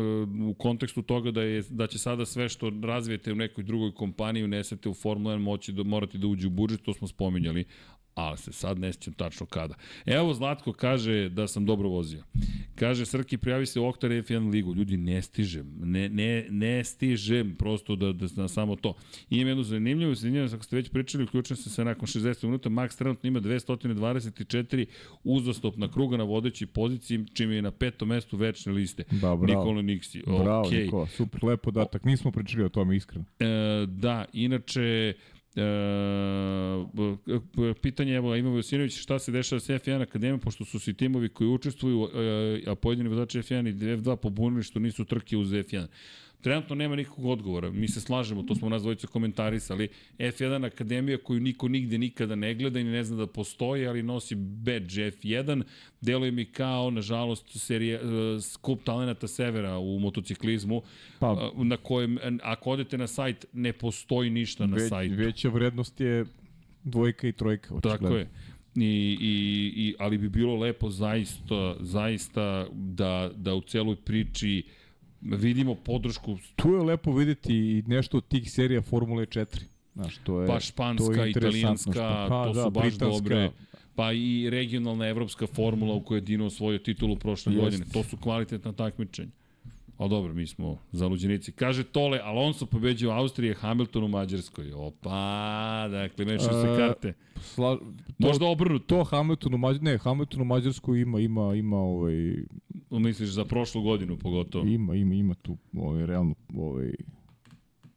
u 0.50 0.54
kontekstu 0.54 1.02
toga 1.02 1.30
da 1.30 1.42
je 1.42 1.62
da 1.70 1.86
će 1.86 1.98
sada 1.98 2.26
sve 2.26 2.48
što 2.48 2.72
razvijete 2.82 3.32
u 3.32 3.36
nekoj 3.36 3.64
drugoj 3.64 3.92
kompaniji 3.94 4.44
unesete 4.44 4.88
u 4.88 4.94
Formula 4.94 5.34
1 5.34 5.38
moći 5.38 5.72
da 5.72 5.82
morate 5.82 6.18
da 6.18 6.26
uđe 6.26 6.46
u 6.46 6.50
budžet, 6.50 6.82
to 6.82 6.94
smo 6.94 7.08
spominjali 7.08 7.64
ali 8.18 8.38
se 8.38 8.52
sad 8.52 8.78
ne 8.78 8.92
sjećam 8.92 9.12
tačno 9.12 9.46
kada. 9.46 9.74
Evo 10.06 10.34
Zlatko 10.34 10.72
kaže 10.72 11.28
da 11.28 11.48
sam 11.48 11.66
dobro 11.66 11.88
vozio. 11.88 12.24
Kaže 12.74 13.06
Srki 13.06 13.38
prijavi 13.38 13.66
se 13.66 13.80
u 13.80 13.86
Oktar 13.86 14.10
F1 14.10 14.50
ligu. 14.50 14.74
Ljudi 14.74 14.96
ne 14.96 15.22
stižem. 15.22 15.74
Ne, 15.80 16.08
ne, 16.08 16.46
ne 16.50 16.84
stižem 16.84 17.54
prosto 17.58 17.96
da, 17.96 18.12
da, 18.12 18.26
da 18.26 18.48
samo 18.48 18.76
to. 18.76 18.94
I 19.30 19.36
imam 19.36 19.48
jednu 19.48 19.62
zanimljivu, 19.62 20.14
zanimljivu, 20.14 20.54
ako 20.54 20.64
ste 20.64 20.76
već 20.76 20.90
pričali, 20.90 21.24
uključujem 21.24 21.56
se 21.56 21.70
se 21.70 21.84
nakon 21.84 22.06
60 22.06 22.44
minuta. 22.44 22.68
Max 22.68 22.98
trenutno 22.98 23.28
ima 23.28 23.40
224 23.40 24.86
uzastopna 25.24 25.90
kruga 25.90 26.16
na 26.16 26.24
vodećoj 26.24 26.66
poziciji, 26.66 27.26
čime 27.34 27.54
je 27.54 27.62
na 27.62 27.70
petom 27.70 28.08
mestu 28.08 28.36
večne 28.36 28.72
liste. 28.72 29.04
Da, 29.10 29.36
bravo. 29.36 29.46
Nikola 29.46 29.82
Niksi. 29.82 30.22
Bravo, 30.26 30.64
okay. 30.64 30.84
Nikola, 30.84 31.06
super, 31.06 31.44
lepo 31.44 31.70
datak. 31.70 32.04
Nismo 32.04 32.30
pričali 32.30 32.64
o 32.64 32.68
tome 32.68 32.96
iskreno. 32.96 33.24
E, 33.38 33.46
da, 33.86 34.24
inače, 34.32 35.14
E, 35.58 36.86
pitanje, 37.82 38.14
evo, 38.14 38.36
Ivo 38.36 38.50
Vosinović, 38.50 38.98
šta 38.98 39.18
se 39.18 39.32
dešava 39.32 39.60
sa 39.60 39.72
F1 39.72 40.02
Akademijom, 40.02 40.40
pošto 40.40 40.64
su 40.64 40.78
svi 40.78 40.94
timovi 40.94 41.28
koji 41.28 41.48
učestvuju, 41.48 42.08
e, 42.14 42.62
a 42.70 42.74
pojedini 42.74 43.08
vozači 43.08 43.38
F1 43.38 43.68
i 43.68 43.72
F2 43.72 44.16
pobunili 44.16 44.62
što 44.62 44.78
nisu 44.78 45.04
trke 45.04 45.36
uz 45.36 45.48
F1. 45.48 45.86
Trenutno 46.40 46.74
nema 46.74 46.96
nikakvog 46.96 47.26
odgovora. 47.26 47.70
Mi 47.70 47.88
se 47.88 48.00
slažemo, 48.00 48.42
to 48.42 48.54
smo 48.54 48.68
nas 48.68 48.82
dvojice 48.82 49.06
komentarisali. 49.06 49.88
F1 50.18 50.66
Akademija 50.66 51.18
koju 51.18 51.40
niko 51.40 51.68
nigde 51.68 51.98
nikada 51.98 52.34
ne 52.34 52.54
gleda 52.54 52.80
i 52.80 52.84
ne 52.84 53.04
zna 53.04 53.16
da 53.16 53.26
postoji, 53.26 53.86
ali 53.86 54.02
nosi 54.02 54.34
badge 54.34 55.10
F1. 55.10 55.62
Deluje 56.00 56.30
mi 56.30 56.44
kao, 56.44 56.90
nažalost, 56.90 57.58
serija, 57.58 58.00
uh, 58.02 58.42
skup 58.42 58.84
talenata 58.84 59.28
severa 59.28 59.78
u 59.78 59.98
motociklizmu, 59.98 60.82
pa, 61.18 61.32
uh, 61.32 61.66
na 61.66 61.76
kojem, 61.76 62.18
ako 62.42 62.70
odete 62.70 62.98
na 62.98 63.06
sajt, 63.06 63.46
ne 63.52 63.72
postoji 63.72 64.30
ništa 64.30 64.66
na 64.66 64.76
već, 64.76 64.88
sajtu. 64.88 65.14
Veća 65.14 65.48
vrednost 65.48 66.00
je 66.00 66.24
dvojka 66.84 67.28
i 67.28 67.32
trojka. 67.32 67.74
Očigledno. 67.74 68.08
Tako 68.08 68.16
je. 68.16 68.28
I, 68.76 69.18
i, 69.20 69.72
i, 69.76 69.94
ali 69.98 70.18
bi 70.18 70.28
bilo 70.28 70.56
lepo 70.56 70.90
zaista, 70.90 71.76
zaista 71.80 72.66
da, 72.72 73.30
da 73.36 73.54
u 73.54 73.60
celoj 73.60 73.96
priči 73.96 74.62
uh, 74.66 74.72
vidimo 75.20 75.74
podršku. 75.74 76.38
Tu 76.56 76.72
je 76.72 76.82
lepo 76.82 77.12
videti 77.12 77.54
i 77.54 77.82
nešto 77.86 78.16
od 78.16 78.28
tih 78.28 78.52
serija 78.52 78.82
Formule 78.82 79.26
4. 79.26 79.46
Znaš, 79.94 80.18
to 80.24 80.40
je, 80.40 80.46
pa 80.46 80.60
španska, 80.60 81.14
to 81.14 81.24
je 81.24 81.30
italijanska, 81.30 81.92
što, 81.92 82.26
pa, 82.28 82.44
to 82.44 82.52
da, 82.52 82.62
su 82.62 82.70
baš 82.70 82.82
britanska. 82.82 83.06
dobre. 83.06 83.50
Pa 83.94 84.12
i 84.12 84.50
regionalna 84.50 85.06
evropska 85.08 85.46
formula 85.46 85.94
u 85.94 86.00
kojoj 86.00 86.18
je 86.18 86.22
Dino 86.22 86.46
osvojio 86.46 86.78
titulu 86.78 87.16
prošle 87.16 87.52
Jest. 87.52 87.64
godine. 87.64 87.86
To 87.92 88.02
su 88.02 88.16
kvalitetna 88.16 88.72
takmičenja. 88.72 89.30
A 89.98 90.08
dobro, 90.08 90.34
mi 90.34 90.46
smo 90.46 90.78
zaluđenici. 90.92 91.52
Kaže 91.52 91.84
Tole, 91.84 92.20
Alonso 92.22 92.66
pobeđuje 92.66 93.08
u 93.08 93.12
Austriji, 93.12 93.54
Hamilton 93.54 94.04
u 94.04 94.08
Mađarskoj. 94.08 94.72
Opa, 94.72 95.88
dakle, 95.90 96.24
mešaju 96.24 96.62
se 96.62 96.68
E, 96.72 96.76
karte. 96.76 97.12
Sla, 97.40 97.76
to, 97.78 97.84
Možda 98.18 98.46
obrnuto, 98.46 98.84
to 98.96 99.04
Hamilton 99.04 99.54
u 99.54 99.58
Mađarskoj, 99.58 99.92
ne, 99.92 99.98
Hamilton 99.98 100.40
u 100.40 100.44
Mađarskoj 100.44 101.00
ima, 101.00 101.20
ima, 101.20 101.54
ima, 101.54 101.76
ovaj, 101.76 102.34
misliš 102.90 103.28
za 103.28 103.44
prošlu 103.44 103.82
godinu 103.82 104.16
pogotovo. 104.16 104.66
ima, 104.66 104.94
ima, 104.94 105.14
ima 105.14 105.34
tu 105.34 105.56
ovaj, 105.76 106.06
realnu 106.06 106.34
ovaj, 106.56 106.92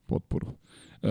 potporu. 0.06 0.48
E, 1.04 1.08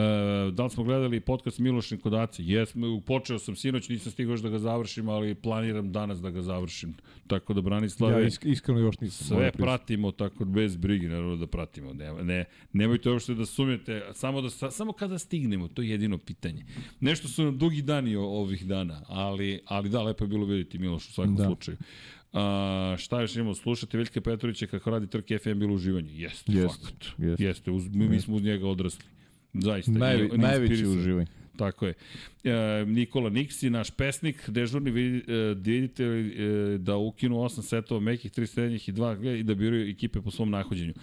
da 0.52 0.64
li 0.64 0.70
smo 0.70 0.84
gledali 0.84 1.20
podcast 1.20 1.58
Miloš 1.58 1.90
Nikodaci? 1.90 2.44
Jesmo, 2.44 3.00
počeo 3.00 3.38
sam 3.38 3.56
sinoć, 3.56 3.88
nisam 3.88 4.12
stigao 4.12 4.32
još 4.32 4.40
da 4.40 4.48
ga 4.48 4.58
završim, 4.58 5.08
ali 5.08 5.34
planiram 5.34 5.92
danas 5.92 6.20
da 6.20 6.30
ga 6.30 6.42
završim. 6.42 6.94
Tako 7.26 7.54
da 7.54 7.60
Branislave, 7.60 8.14
Ja 8.14 8.26
isk, 8.26 8.44
iskreno 8.44 8.80
još 8.80 9.00
nisam. 9.00 9.26
sve 9.28 9.52
pratimo 9.52 10.12
tako 10.12 10.44
bez 10.44 10.76
brige, 10.76 11.08
naravno 11.08 11.36
da 11.36 11.46
pratimo. 11.46 11.92
Ne, 11.92 12.12
ne, 12.14 12.44
nemojte 12.72 13.10
uopšte 13.10 13.34
da 13.34 13.46
sumnjate, 13.46 14.02
samo, 14.12 14.40
da, 14.40 14.50
sa- 14.50 14.70
samo 14.70 14.92
kada 14.92 15.18
stignemo, 15.18 15.68
to 15.68 15.82
je 15.82 15.88
jedino 15.90 16.18
pitanje. 16.18 16.64
Nešto 17.00 17.28
su 17.28 17.44
nam 17.44 17.58
dugi 17.58 17.82
dani 17.82 18.16
ovih 18.16 18.66
dana, 18.66 19.02
ali, 19.08 19.60
ali 19.66 19.88
da, 19.88 20.02
lepo 20.02 20.24
je 20.24 20.28
bilo 20.28 20.46
vidjeti 20.46 20.78
Miloš 20.78 21.08
u 21.08 21.12
svakom 21.12 21.36
Da. 21.36 21.44
slučaju. 21.44 21.76
A, 22.32 22.96
šta 22.98 23.20
još 23.20 23.36
imamo 23.36 23.54
slušati? 23.54 23.96
Veljka 23.96 24.20
Petrovića 24.20 24.66
kako 24.66 24.90
radi 24.90 25.06
trke 25.06 25.38
FM 25.38 25.52
bilo 25.52 25.74
uživanje. 25.74 26.12
Jeste, 26.12 26.52
Jeste, 26.52 26.84
fakat. 26.84 27.06
jeste. 27.18 27.44
Jeste, 27.44 27.70
uz, 27.70 27.88
mi, 27.88 28.08
mi 28.08 28.20
smo 28.20 28.36
uz 28.36 28.42
njega 28.42 28.66
odrasli. 28.68 29.04
Zaista. 29.54 29.92
Najve, 29.92 30.22
I- 30.22 30.26
i 30.26 30.38
najveće 30.38 30.62
inspirisani. 30.64 30.98
uživanje. 30.98 31.26
Tako 31.56 31.86
je. 31.86 31.94
E, 32.44 32.52
Nikola 32.86 33.30
Niksi, 33.30 33.70
naš 33.70 33.90
pesnik, 33.90 34.50
dežurni 34.50 34.90
vidi- 34.90 35.24
e, 35.28 35.54
vidite 35.54 36.04
e, 36.04 36.38
da 36.78 36.96
ukinu 36.96 37.36
8 37.36 37.62
setova 37.62 38.00
mekih, 38.00 38.32
3 38.32 38.46
srednjih 38.46 38.88
i 38.88 38.92
2 38.92 39.34
i 39.34 39.42
da 39.42 39.54
biraju 39.54 39.90
ekipe 39.90 40.20
po 40.20 40.30
svom 40.30 40.50
nahođenju. 40.50 40.94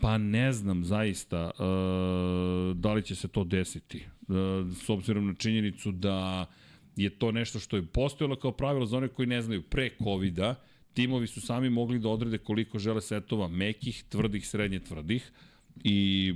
Pa 0.00 0.18
ne 0.18 0.52
znam 0.52 0.84
zaista 0.84 1.50
e, 1.50 1.62
da 2.74 2.92
li 2.92 3.02
će 3.02 3.14
se 3.14 3.28
to 3.28 3.44
desiti. 3.44 3.98
E, 3.98 4.04
s 4.76 4.88
obzirom 4.88 5.26
na 5.26 5.34
činjenicu 5.34 5.92
da 5.92 6.46
je 6.96 7.10
to 7.10 7.32
nešto 7.32 7.58
što 7.58 7.76
je 7.76 7.82
postojalo 7.84 8.36
kao 8.36 8.52
pravilo 8.52 8.86
za 8.86 8.96
one 8.96 9.08
koji 9.08 9.26
ne 9.28 9.42
znaju 9.42 9.62
pre 9.62 9.90
covid 9.98 10.38
timovi 10.94 11.26
su 11.26 11.40
sami 11.40 11.70
mogli 11.70 11.98
da 11.98 12.08
odrede 12.08 12.38
koliko 12.38 12.78
žele 12.78 13.00
setova 13.00 13.48
mekih, 13.48 14.04
tvrdih, 14.08 14.48
srednje 14.48 14.78
tvrdih 14.80 15.30
i 15.84 16.34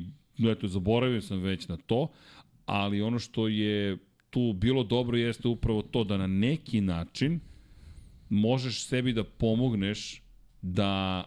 eto, 0.51 0.69
zaboravio 0.69 1.21
sam 1.21 1.39
već 1.39 1.69
na 1.69 1.77
to, 1.77 2.09
ali 2.67 3.03
ono 3.03 3.19
što 3.19 3.49
je 3.49 3.99
tu 4.31 4.53
bilo 4.53 4.85
dobro 4.85 5.17
jeste 5.17 5.49
upravo 5.49 5.83
to 5.83 6.05
da 6.05 6.17
na 6.17 6.27
neki 6.27 6.81
način 6.81 7.41
možeš 8.29 8.85
sebi 8.85 9.13
da 9.13 9.25
pomogneš 9.25 10.23
da 10.63 11.25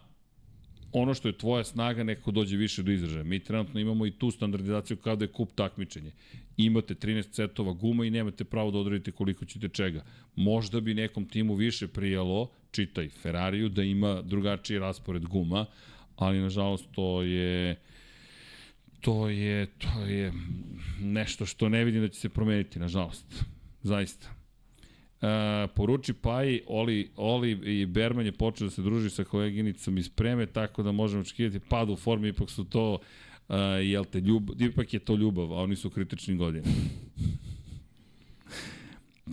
ono 0.91 1.13
što 1.13 1.27
je 1.27 1.37
tvoja 1.37 1.63
snaga 1.63 2.03
nekako 2.03 2.31
dođe 2.31 2.57
više 2.57 2.83
do 2.83 2.91
izražaja. 2.91 3.23
Mi 3.23 3.39
trenutno 3.39 3.79
imamo 3.79 4.05
i 4.05 4.11
tu 4.11 4.31
standardizaciju 4.31 4.97
kao 4.97 5.15
da 5.15 5.25
je 5.25 5.31
kup 5.31 5.51
takmičenje. 5.55 6.11
Imate 6.57 6.95
13 6.95 7.33
setova 7.33 7.73
guma 7.73 8.05
i 8.05 8.09
nemate 8.09 8.43
pravo 8.43 8.71
da 8.71 8.77
odredite 8.77 9.11
koliko 9.11 9.45
ćete 9.45 9.69
čega. 9.69 10.05
Možda 10.35 10.79
bi 10.79 10.93
nekom 10.93 11.25
timu 11.25 11.55
više 11.55 11.87
prijalo, 11.87 12.49
čitaj 12.71 13.09
Ferrariju, 13.09 13.69
da 13.69 13.83
ima 13.83 14.21
drugačiji 14.21 14.79
raspored 14.79 15.25
guma, 15.25 15.65
ali 16.15 16.39
nažalost 16.39 16.85
to 16.91 17.21
je 17.23 17.75
to 19.01 19.29
je 19.29 19.65
to 19.65 20.05
je 20.05 20.33
nešto 20.99 21.45
što 21.45 21.69
ne 21.69 21.83
vidim 21.83 22.01
da 22.01 22.07
će 22.07 22.19
se 22.19 22.29
promeniti 22.29 22.79
nažalost. 22.79 23.45
Zaista. 23.81 24.27
E, 25.21 25.67
poruči 25.75 26.13
Paji, 26.13 26.61
Oli, 26.67 27.09
Oli 27.15 27.51
i 27.51 27.85
Berman 27.85 28.25
je 28.25 28.31
počeo 28.31 28.67
da 28.67 28.71
se 28.71 28.81
druži 28.81 29.09
sa 29.09 29.23
koleginicom 29.23 29.97
iz 29.97 30.09
Preme, 30.09 30.45
tako 30.45 30.83
da 30.83 30.91
možemo 30.91 31.21
očekivati 31.21 31.59
pad 31.69 31.89
u 31.89 31.95
formi, 31.95 32.27
ipak 32.27 32.49
su 32.49 32.63
to 32.63 32.99
Uh, 33.49 33.55
jel 33.83 34.05
te, 34.05 34.19
ljub, 34.19 34.49
ipak 34.59 34.93
je 34.93 34.99
to 34.99 35.15
ljubav, 35.15 35.53
a 35.53 35.63
oni 35.63 35.75
su 35.75 35.87
u 35.87 35.91
kritičnim 35.91 36.37
godinama. 36.37 36.73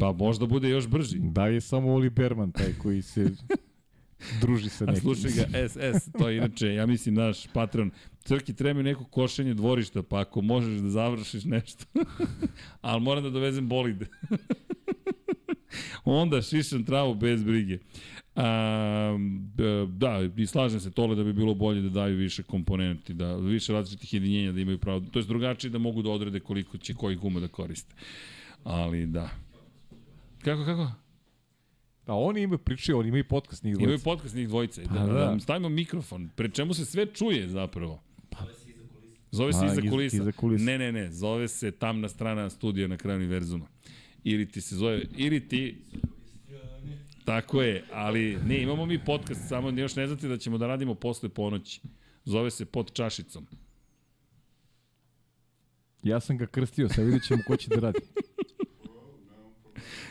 Pa 0.01 0.13
možda 0.13 0.47
bude 0.47 0.69
još 0.69 0.89
brži. 0.89 1.19
Da 1.19 1.47
je 1.47 1.61
samo 1.61 1.95
Oli 1.95 2.11
Berman 2.11 2.53
taj 2.53 2.73
koji 2.79 3.03
se 3.03 3.31
druži 4.41 4.69
sa 4.69 4.85
A 4.85 4.87
nekim? 4.87 5.03
slušaj 5.03 5.31
ga, 5.31 5.69
SS, 5.69 6.13
to 6.19 6.29
je 6.29 6.37
inače, 6.37 6.75
ja 6.75 6.87
mislim, 6.87 7.15
naš 7.15 7.47
patron. 7.53 7.91
Crki 8.25 8.55
treba 8.55 8.79
mi 8.79 8.83
neko 8.83 9.05
košenje 9.05 9.55
dvorišta, 9.55 10.03
pa 10.03 10.21
ako 10.21 10.41
možeš 10.41 10.81
da 10.81 10.91
završiš 10.91 11.45
nešto. 11.45 11.85
Ali 12.81 13.01
moram 13.01 13.23
da 13.23 13.31
dovezem 13.31 13.69
bolid. 13.69 14.03
Onda 16.05 16.43
šišam 16.43 16.85
travu 16.85 17.15
bez 17.15 17.45
brige. 17.45 17.79
A, 18.37 19.17
da, 19.89 20.29
i 20.37 20.47
slažem 20.47 20.81
se 20.81 20.91
tole 20.91 21.17
da 21.17 21.25
bi 21.25 21.33
bilo 21.33 21.55
bolje 21.55 21.83
da 21.83 21.89
daju 21.89 22.17
više 22.17 22.43
komponenti, 22.43 23.15
da 23.15 23.37
više 23.37 23.73
različitih 23.73 24.15
jedinjenja 24.15 24.53
da 24.53 24.61
imaju 24.61 24.79
pravo. 24.79 25.01
To 25.01 25.19
je 25.19 25.25
drugačije 25.25 25.71
da 25.71 25.79
mogu 25.79 26.03
da 26.03 26.11
odrede 26.11 26.41
koliko 26.41 26.79
će 26.79 26.95
koji 26.95 27.17
guma 27.17 27.41
da 27.41 27.49
koriste. 27.49 27.95
Ali 28.65 29.07
da. 29.07 29.31
Kako, 30.45 30.65
kako? 30.65 30.91
A 32.07 32.17
oni 32.17 32.43
imaju 32.43 32.59
priče, 32.59 32.95
oni 32.95 33.09
imaju 33.09 33.25
podcast 33.25 33.65
njih 33.65 33.73
Imaju 33.73 33.87
dvojica. 33.87 34.05
podcast 34.05 34.35
njih 34.35 34.49
dvojice. 34.49 34.85
Pa 34.85 34.95
Da, 34.95 35.01
da, 35.01 35.13
da. 35.15 35.25
da, 35.27 35.41
stavimo 35.41 35.69
mikrofon, 35.69 36.31
pre 36.37 36.49
čemu 36.49 36.75
se 36.75 36.85
sve 36.85 37.07
čuje 37.07 37.49
zapravo. 37.49 38.03
Zove 39.31 39.53
se 39.53 39.67
iza 39.67 39.81
iz- 39.81 39.91
kulisa. 39.91 40.17
iza 40.17 40.33
kulisa. 40.33 40.65
Ne, 40.65 40.79
ne, 40.79 40.93
ne, 40.93 41.11
zove 41.11 41.49
se 41.49 41.71
tamna 41.71 42.09
strana 42.09 42.51
studija 42.51 42.89
na 42.89 42.97
kraju 42.97 43.17
univerzuma. 43.17 43.67
Ili 44.25 44.49
ti 44.49 44.61
se 44.61 44.77
zove, 44.77 45.03
ili 45.17 45.49
ti... 45.49 45.77
Tako 47.25 47.63
je, 47.63 47.85
ali 47.93 48.39
ne, 48.39 48.63
imamo 48.63 48.87
mi 48.87 48.99
podcast, 48.99 49.49
samo 49.49 49.71
još 49.71 49.97
ne 49.97 50.07
znate 50.07 50.29
da 50.29 50.37
ćemo 50.37 50.59
da 50.59 50.67
radimo 50.67 50.95
posle 50.95 51.29
ponoći. 51.29 51.81
Zove 52.25 52.51
se 52.51 52.65
pod 52.65 52.93
čašicom. 52.93 53.47
Ja 56.03 56.21
sam 56.21 56.39
ga 56.39 56.47
krstio, 56.47 56.89
sad 56.89 57.05
vidjet 57.05 57.23
ćemo 57.25 57.43
ko 57.47 57.57
će 57.57 57.71
da 57.71 57.81
radi. 57.81 57.99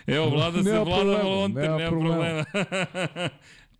Evo, 0.07 0.29
vlada 0.29 0.63
se, 0.63 0.71
vlada 0.71 0.85
problema, 0.85 1.23
volonter, 1.23 1.63
nema 1.63 1.77
nema 1.77 1.89
problema. 1.89 2.45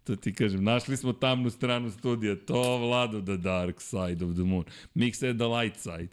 To 0.03 0.15
ti 0.15 0.33
kažem, 0.33 0.63
našli 0.63 0.97
smo 0.97 1.13
tamnu 1.13 1.49
stranu 1.49 1.91
studija, 1.91 2.35
to 2.35 2.77
vlado 2.77 3.21
the 3.21 3.37
dark 3.37 3.81
side 3.81 4.25
of 4.25 4.33
the 4.33 4.43
moon. 4.43 4.63
Mik 4.93 5.15
said 5.15 5.35
the 5.35 5.45
light 5.45 5.77
side. 5.77 6.07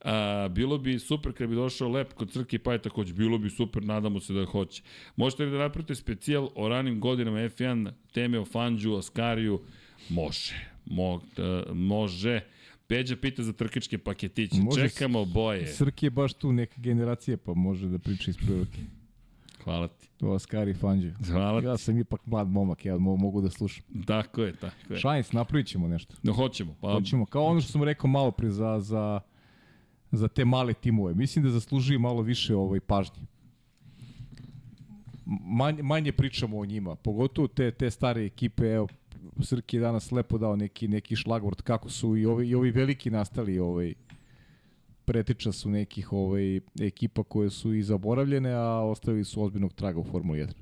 A, 0.00 0.48
bilo 0.50 0.78
bi 0.78 0.98
super 0.98 1.32
kad 1.32 1.48
bi 1.48 1.54
došao 1.54 1.88
lep 1.88 2.12
kod 2.12 2.32
Crke 2.32 2.58
pa 2.58 2.72
je 2.72 2.82
takođe, 2.82 3.14
bilo 3.14 3.38
bi 3.38 3.50
super, 3.50 3.84
nadamo 3.84 4.20
se 4.20 4.32
da 4.32 4.44
hoće. 4.44 4.82
Možete 5.16 5.44
li 5.44 5.50
da 5.50 5.58
napravite 5.58 5.94
specijal 5.94 6.48
o 6.54 6.68
ranim 6.68 7.00
godinama 7.00 7.38
F1, 7.38 7.90
teme 8.12 8.38
o 8.38 8.44
Fanđu, 8.44 8.96
Askariju? 8.96 9.60
Može, 10.08 10.54
Mo, 10.86 11.20
e, 11.36 11.72
može. 11.72 12.40
Peđa 12.86 13.16
pita 13.16 13.42
za 13.42 13.52
trkačke 13.52 13.98
paketiće. 13.98 14.56
Može 14.60 14.88
Čekamo 14.88 15.24
boje. 15.24 15.66
Srki 15.66 16.06
je 16.06 16.10
baš 16.10 16.34
tu 16.34 16.52
neka 16.52 16.80
generacija, 16.80 17.36
pa 17.36 17.54
može 17.54 17.88
da 17.88 17.98
priča 17.98 18.30
iz 18.30 18.36
prve 18.36 18.64
Hvala 19.66 19.88
ti. 19.88 20.08
To 20.16 20.32
Askari 20.32 20.74
Fanđe. 20.74 21.12
Hvala 21.26 21.60
ti. 21.60 21.66
Ja 21.66 21.76
sam 21.76 21.98
ipak 21.98 22.26
mlad 22.26 22.48
momak, 22.48 22.84
ja 22.84 22.94
mo- 22.94 23.16
mogu 23.16 23.40
da 23.40 23.50
slušam. 23.50 23.84
Tako 24.06 24.42
je, 24.42 24.56
tako 24.56 24.92
je. 24.92 24.98
Šajns, 24.98 25.32
napravit 25.32 25.66
ćemo 25.66 25.88
nešto. 25.88 26.14
No, 26.22 26.32
hoćemo. 26.32 26.74
Pa, 26.80 26.92
Hoćemo, 26.92 27.26
kao 27.26 27.44
ono 27.44 27.60
što 27.60 27.72
sam 27.72 27.82
rekao 27.82 28.10
malo 28.10 28.30
pre 28.30 28.50
za, 28.50 28.80
za, 28.80 29.20
za 30.12 30.28
te 30.28 30.44
male 30.44 30.74
timove. 30.74 31.14
Mislim 31.14 31.44
da 31.44 31.50
zaslužuju 31.50 31.98
malo 32.00 32.22
više 32.22 32.56
ovaj 32.56 32.80
pažnje. 32.80 33.22
Manje, 35.40 35.82
manje 35.82 36.12
pričamo 36.12 36.58
o 36.58 36.64
njima, 36.66 36.94
pogotovo 36.94 37.48
te, 37.48 37.70
te 37.70 37.90
stare 37.90 38.24
ekipe, 38.26 38.64
evo, 38.64 38.88
Srki 39.40 39.76
je 39.76 39.80
danas 39.80 40.12
lepo 40.12 40.38
dao 40.38 40.56
neki, 40.56 40.88
neki 40.88 41.16
šlagvort 41.16 41.60
kako 41.62 41.88
su 41.90 42.16
i 42.16 42.26
ovi, 42.26 42.48
i 42.48 42.54
ovi 42.54 42.70
veliki 42.70 43.10
nastali 43.10 43.58
ovaj, 43.58 43.94
pretiča 45.06 45.52
su 45.52 45.70
nekih 45.70 46.12
ovaj, 46.12 46.60
ekipa 46.80 47.22
koje 47.22 47.50
su 47.50 47.74
i 47.74 47.82
zaboravljene, 47.82 48.52
a 48.52 48.68
ostavili 48.68 49.24
su 49.24 49.42
ozbiljnog 49.42 49.72
traga 49.72 50.00
u 50.00 50.04
Formuli 50.04 50.38
1. 50.38 50.52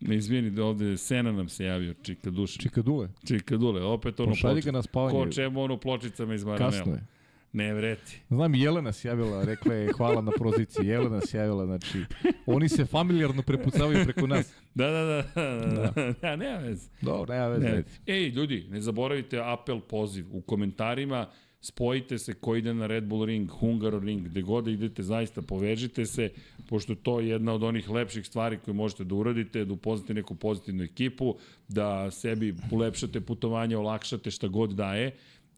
Ne 0.00 0.16
izvini 0.16 0.50
da 0.50 0.64
ovde 0.64 0.96
Sena 0.96 1.32
nam 1.32 1.48
se 1.48 1.64
javio, 1.64 1.94
Čika 2.02 2.30
Duša. 2.30 2.60
Čikadule, 2.62 3.08
Čika 3.26 3.56
Dule, 3.56 3.82
opet 3.82 4.20
ono 4.20 4.30
pošalji 4.30 4.52
pločica. 4.52 4.70
ga 4.70 4.76
na 4.76 4.82
spavanje. 4.82 5.18
Ko 5.18 5.30
čemu 5.30 5.62
ono 5.62 5.76
pločicama 5.76 6.34
iz 6.34 6.44
Maranela. 6.44 6.70
Kasno 6.70 6.92
je. 6.92 7.06
Ne 7.52 7.74
vreti. 7.74 8.20
Znam, 8.28 8.54
Jelena 8.54 8.92
se 8.92 9.08
javila, 9.08 9.44
rekla 9.44 9.74
je 9.74 9.92
hvala 9.92 10.20
na 10.20 10.30
proziciji. 10.38 10.86
Jelena 10.86 11.20
se 11.20 11.38
javila, 11.38 11.66
znači, 11.66 11.98
oni 12.46 12.68
se 12.68 12.86
familijarno 12.86 13.42
prepucavaju 13.42 14.04
preko 14.04 14.26
nas. 14.26 14.52
Da, 14.74 14.90
da, 14.90 15.04
da. 15.04 15.22
da. 15.44 15.92
da. 16.20 16.28
ja, 16.28 16.36
nema 16.36 16.58
veze. 16.58 16.90
Dobro, 17.00 17.34
nema 17.34 17.46
veze. 17.46 17.68
Ne. 17.68 17.84
Ej, 18.06 18.28
ljudi, 18.28 18.66
ne 18.70 18.80
zaboravite 18.80 19.40
apel, 19.44 19.80
poziv. 19.80 20.26
U 20.30 20.40
komentarima 20.40 21.26
spojite 21.62 22.18
se 22.18 22.34
ko 22.34 22.56
ide 22.56 22.74
na 22.74 22.86
Red 22.86 23.04
Bull 23.04 23.24
Ring, 23.24 23.50
Hungaro 23.50 23.98
Ring, 23.98 24.26
gde 24.28 24.42
god 24.42 24.68
idete, 24.68 25.02
zaista 25.02 25.42
povežite 25.42 26.06
se, 26.06 26.30
pošto 26.68 26.94
to 26.94 27.20
je 27.20 27.28
jedna 27.28 27.52
od 27.52 27.62
onih 27.62 27.90
lepših 27.90 28.26
stvari 28.26 28.58
koje 28.64 28.74
možete 28.74 29.04
da 29.04 29.14
uradite, 29.14 29.64
da 29.64 29.72
upoznate 29.72 30.14
neku 30.14 30.34
pozitivnu 30.34 30.84
ekipu, 30.84 31.36
da 31.68 32.10
sebi 32.10 32.54
ulepšate 32.70 33.20
putovanje, 33.20 33.76
olakšate 33.76 34.30
šta 34.30 34.48
god 34.48 34.74
daje 34.74 35.14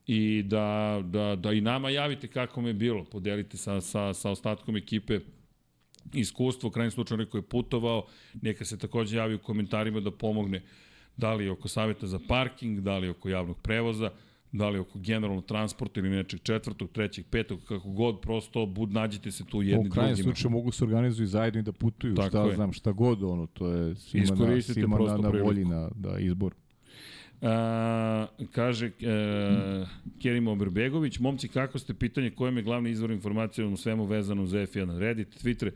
i 0.06 0.42
da, 0.42 1.00
da, 1.04 1.36
da 1.36 1.52
i 1.52 1.60
nama 1.60 1.90
javite 1.90 2.28
kako 2.28 2.60
mi 2.60 2.68
je 2.68 2.74
bilo, 2.74 3.04
podelite 3.04 3.56
sa, 3.56 3.80
sa, 3.80 4.14
sa 4.14 4.30
ostatkom 4.30 4.76
ekipe 4.76 5.20
iskustvo, 6.14 6.68
u 6.68 6.72
krajnjem 6.72 6.90
slučaju 6.90 7.18
neko 7.18 7.38
je 7.38 7.42
putovao, 7.42 8.06
neka 8.42 8.64
se 8.64 8.78
takođe 8.78 9.16
javi 9.16 9.34
u 9.34 9.42
komentarima 9.42 10.00
da 10.00 10.10
pomogne 10.10 10.62
da 11.16 11.34
li 11.34 11.48
oko 11.48 11.68
savjeta 11.68 12.06
za 12.06 12.18
parking, 12.28 12.80
da 12.80 12.98
li 12.98 13.08
oko 13.08 13.28
javnog 13.28 13.60
prevoza, 13.62 14.10
da 14.54 14.68
li 14.68 14.78
oko 14.78 14.98
generalnog 14.98 15.44
transporta 15.44 16.00
ili 16.00 16.10
nečeg 16.10 16.40
četvrtog, 16.42 16.90
trećeg, 16.90 17.26
petog, 17.30 17.60
kako 17.68 17.88
god, 17.90 18.20
prosto 18.20 18.66
bud, 18.66 18.92
nađite 18.92 19.30
se 19.30 19.44
tu 19.44 19.62
jedni 19.62 19.88
U 19.88 19.90
krajnjem 19.90 20.14
drugima. 20.14 20.34
slučaju 20.34 20.50
mogu 20.50 20.72
se 20.72 20.84
organizuju 20.84 21.26
zajedno 21.26 21.60
i 21.60 21.62
da 21.62 21.72
putuju, 21.72 22.14
Tako 22.14 22.28
šta 22.28 22.44
je. 22.44 22.54
znam, 22.54 22.72
šta 22.72 22.92
god, 22.92 23.22
ono, 23.22 23.46
to 23.46 23.68
je 23.68 23.94
svima 23.94 24.34
na, 24.34 24.62
svima 24.62 24.98
na, 24.98 25.16
na 25.16 25.28
volji 25.28 25.64
na 25.64 25.90
da, 25.94 26.18
izbor. 26.18 26.54
A, 27.42 28.26
kaže 28.52 28.86
e, 28.86 28.90
Kerim 30.22 30.48
Oberbegović, 30.48 31.18
momci 31.18 31.48
kako 31.48 31.78
ste 31.78 31.94
pitanje 31.94 32.30
kojem 32.30 32.56
je 32.56 32.62
glavni 32.62 32.90
izvor 32.90 33.10
informacije 33.10 33.64
u 33.64 33.76
svemu 33.76 34.04
vezano 34.04 34.46
za 34.46 34.58
F1, 34.58 34.98
Reddit, 34.98 35.44
Twitter, 35.44 35.70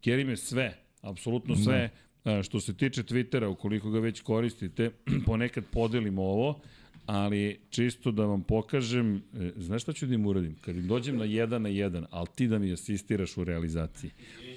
Kerim 0.00 0.28
je 0.28 0.36
sve, 0.36 0.78
apsolutno 1.00 1.56
sve, 1.56 1.90
a, 2.24 2.42
što 2.42 2.60
se 2.60 2.76
tiče 2.76 3.02
Twittera, 3.02 3.46
ukoliko 3.46 3.90
ga 3.90 4.00
već 4.00 4.20
koristite, 4.20 4.90
ponekad 5.26 5.64
podelimo 5.72 6.22
ovo, 6.22 6.60
ali 7.06 7.60
čisto 7.70 8.10
da 8.10 8.24
vam 8.24 8.42
pokažem, 8.42 9.16
e, 9.34 9.52
znaš 9.56 9.82
šta 9.82 9.92
ću 9.92 10.06
da 10.06 10.14
im 10.14 10.26
uradim? 10.26 10.54
Kad 10.56 10.76
im 10.76 10.88
dođem 10.88 11.16
na 11.16 11.24
jedan 11.24 11.62
na 11.62 11.68
jedan, 11.68 12.06
ali 12.10 12.26
ti 12.34 12.48
da 12.48 12.58
mi 12.58 12.72
asistiraš 12.72 13.36
u 13.36 13.44
realizaciji. 13.44 14.10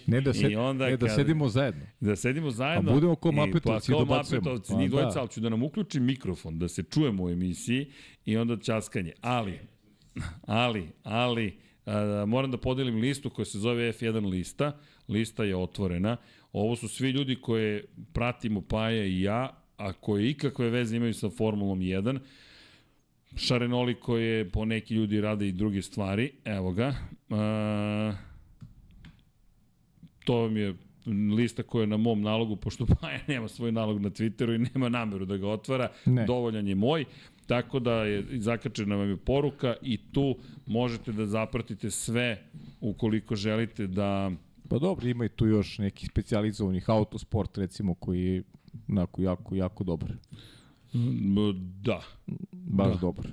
Ne 0.07 0.21
da, 0.21 0.33
se, 0.33 0.47
I 0.47 0.55
onda 0.55 0.85
ne 0.85 0.91
da 0.91 0.97
kada- 0.97 1.15
sedimo 1.15 1.49
zajedno. 1.49 1.81
Da 1.99 2.15
sedimo 2.15 2.51
zajedno. 2.51 2.91
A 2.91 2.93
budemo 2.93 3.15
ko 3.15 3.29
i- 3.29 3.31
Mapetovci, 3.31 3.87
pa, 3.87 3.93
kao 3.93 3.99
dobacujemo. 3.99 4.43
Mapetovci, 4.43 4.73
Pa 4.73 4.87
dvojica, 4.87 5.09
da. 5.09 5.19
ali 5.19 5.29
ću 5.29 5.39
da 5.39 5.49
nam 5.49 5.63
uključim 5.63 6.03
mikrofon, 6.03 6.59
da 6.59 6.67
se 6.67 6.83
čujemo 6.83 7.23
u 7.23 7.29
emisiji 7.29 7.87
i 8.25 8.37
onda 8.37 8.57
časkanje. 8.57 9.13
Ali, 9.21 9.59
ali, 10.43 10.87
ali, 11.03 11.53
a, 11.85 12.25
moram 12.27 12.51
da 12.51 12.57
podelim 12.57 12.95
listu 12.95 13.29
koja 13.29 13.45
se 13.45 13.59
zove 13.59 13.93
F1 13.93 14.25
lista. 14.25 14.77
Lista 15.07 15.43
je 15.43 15.55
otvorena. 15.55 16.17
Ovo 16.51 16.75
su 16.75 16.87
svi 16.87 17.09
ljudi 17.09 17.35
koje 17.35 17.83
pratimo 18.13 18.61
Paja 18.61 19.05
i 19.05 19.21
ja, 19.21 19.64
a 19.77 19.93
koje 19.93 20.29
ikakve 20.29 20.69
veze 20.69 20.97
imaju 20.97 21.13
sa 21.13 21.29
Formulom 21.29 21.79
1. 21.79 22.19
Šarenoli 23.35 23.99
koje 23.99 24.49
po 24.49 24.65
neki 24.65 24.93
ljudi 24.93 25.21
rade 25.21 25.47
i 25.47 25.51
druge 25.51 25.81
stvari. 25.81 26.31
Evo 26.45 26.71
ga. 26.71 26.95
A, 27.29 28.13
to 30.23 30.35
vam 30.35 30.57
je 30.57 30.75
lista 31.37 31.63
koja 31.63 31.81
je 31.81 31.87
na 31.87 31.97
mom 31.97 32.21
nalogu, 32.21 32.55
pošto 32.55 32.85
Paja 33.01 33.19
nema 33.27 33.47
svoj 33.47 33.71
nalog 33.71 34.01
na 34.01 34.09
Twitteru 34.09 34.55
i 34.55 34.69
nema 34.73 34.89
nameru 34.89 35.25
da 35.25 35.37
ga 35.37 35.47
otvara, 35.47 35.89
Ne. 36.05 36.25
dovoljan 36.25 36.67
je 36.67 36.75
moj, 36.75 37.05
tako 37.47 37.79
da 37.79 37.93
je 37.93 38.25
zakačena 38.31 38.95
vam 38.95 39.09
je 39.09 39.17
poruka 39.17 39.75
i 39.81 39.97
tu 40.11 40.37
možete 40.65 41.11
da 41.11 41.25
zapratite 41.25 41.91
sve 41.91 42.43
ukoliko 42.81 43.35
želite 43.35 43.87
da 43.87 44.31
Pa 44.69 44.79
dobro, 44.79 45.07
ima 45.07 45.25
i 45.25 45.29
tu 45.29 45.47
još 45.47 45.77
nekih 45.77 46.09
specijalizovanih 46.09 46.89
autosport, 46.89 47.57
recimo, 47.57 47.93
koji 47.93 48.43
onako 48.89 49.21
jako, 49.21 49.55
jako 49.55 49.83
dobar. 49.83 50.11
da, 51.81 52.01
Baš 52.51 52.93
Da. 52.93 52.99
dobar. 52.99 53.25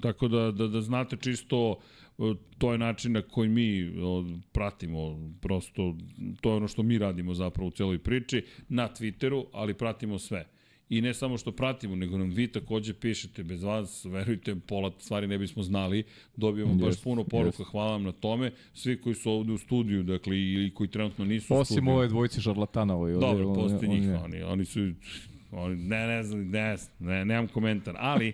Tako 0.00 0.28
da, 0.28 0.50
da, 0.50 0.66
da 0.68 0.80
znate 0.80 1.16
čisto 1.16 1.76
e, 2.18 2.34
to 2.58 2.72
je 2.72 2.78
način 2.78 3.12
na 3.12 3.22
koji 3.22 3.48
mi 3.48 3.92
o, 4.02 4.24
pratimo 4.52 5.30
prosto 5.40 5.96
to 6.40 6.50
je 6.50 6.56
ono 6.56 6.68
što 6.68 6.82
mi 6.82 6.98
radimo 6.98 7.34
zapravo 7.34 7.68
u 7.68 7.70
celoj 7.70 7.98
priči 7.98 8.44
na 8.68 8.88
Twitteru, 8.88 9.44
ali 9.52 9.74
pratimo 9.74 10.18
sve. 10.18 10.46
I 10.90 11.00
ne 11.00 11.14
samo 11.14 11.38
što 11.38 11.52
pratimo, 11.52 11.96
nego 11.96 12.18
nam 12.18 12.30
vi 12.30 12.48
takođe 12.48 12.94
pišete 12.94 13.42
bez 13.44 13.62
vas, 13.62 14.04
verujte, 14.04 14.56
pola 14.58 14.92
stvari 14.98 15.26
ne 15.26 15.38
bismo 15.38 15.62
znali, 15.62 16.04
dobijamo 16.36 16.74
baš 16.74 16.86
Jeste, 16.86 17.04
puno 17.04 17.24
poruka, 17.24 17.48
jeste. 17.52 17.64
hvala 17.64 17.90
vam 17.90 18.02
na 18.02 18.12
tome, 18.12 18.50
svi 18.74 18.96
koji 18.96 19.14
su 19.14 19.32
ovde 19.32 19.52
u 19.52 19.58
studiju, 19.58 20.02
dakle, 20.02 20.38
ili 20.38 20.70
koji 20.70 20.88
trenutno 20.88 21.24
nisu 21.24 21.54
u 21.54 21.58
Osim 21.58 21.74
studiju. 21.74 21.92
ove 21.92 22.08
dvojice 22.08 22.40
šarlatana. 22.40 22.94
Ovaj, 22.94 23.14
ovde, 23.14 23.26
Dobro, 23.26 23.48
on- 23.48 23.54
postoji 23.54 23.88
on- 23.88 23.94
njih, 23.94 24.02
ne. 24.02 24.16
oni, 24.16 24.42
oni 24.42 24.64
su, 24.64 24.80
oni, 25.52 25.76
ne, 25.76 26.06
ne 26.06 26.22
znam, 26.22 26.40
ne, 26.42 26.76
ne, 27.00 27.24
nemam 27.24 27.48
komentar, 27.48 27.94
ali, 27.98 28.32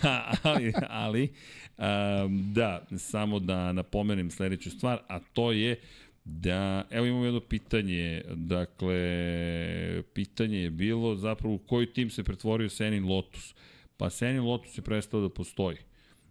ali, 0.42 0.72
ali, 0.88 1.28
um, 1.78 2.52
da, 2.52 2.86
samo 2.98 3.38
da 3.38 3.72
napomenem 3.72 4.30
sledeću 4.30 4.70
stvar, 4.70 4.98
a 5.08 5.18
to 5.20 5.52
je 5.52 5.80
da, 6.24 6.84
evo 6.90 7.06
imamo 7.06 7.24
jedno 7.24 7.40
pitanje, 7.40 8.22
dakle, 8.34 8.96
pitanje 10.14 10.58
je 10.58 10.70
bilo 10.70 11.16
zapravo 11.16 11.54
u 11.54 11.58
koji 11.58 11.86
tim 11.86 12.10
se 12.10 12.22
pretvorio 12.24 12.68
Senin 12.68 13.04
Lotus. 13.08 13.54
Pa 13.96 14.10
Senin 14.10 14.42
Lotus 14.42 14.78
je 14.78 14.82
prestao 14.82 15.20
da 15.20 15.28
postoji. 15.28 15.76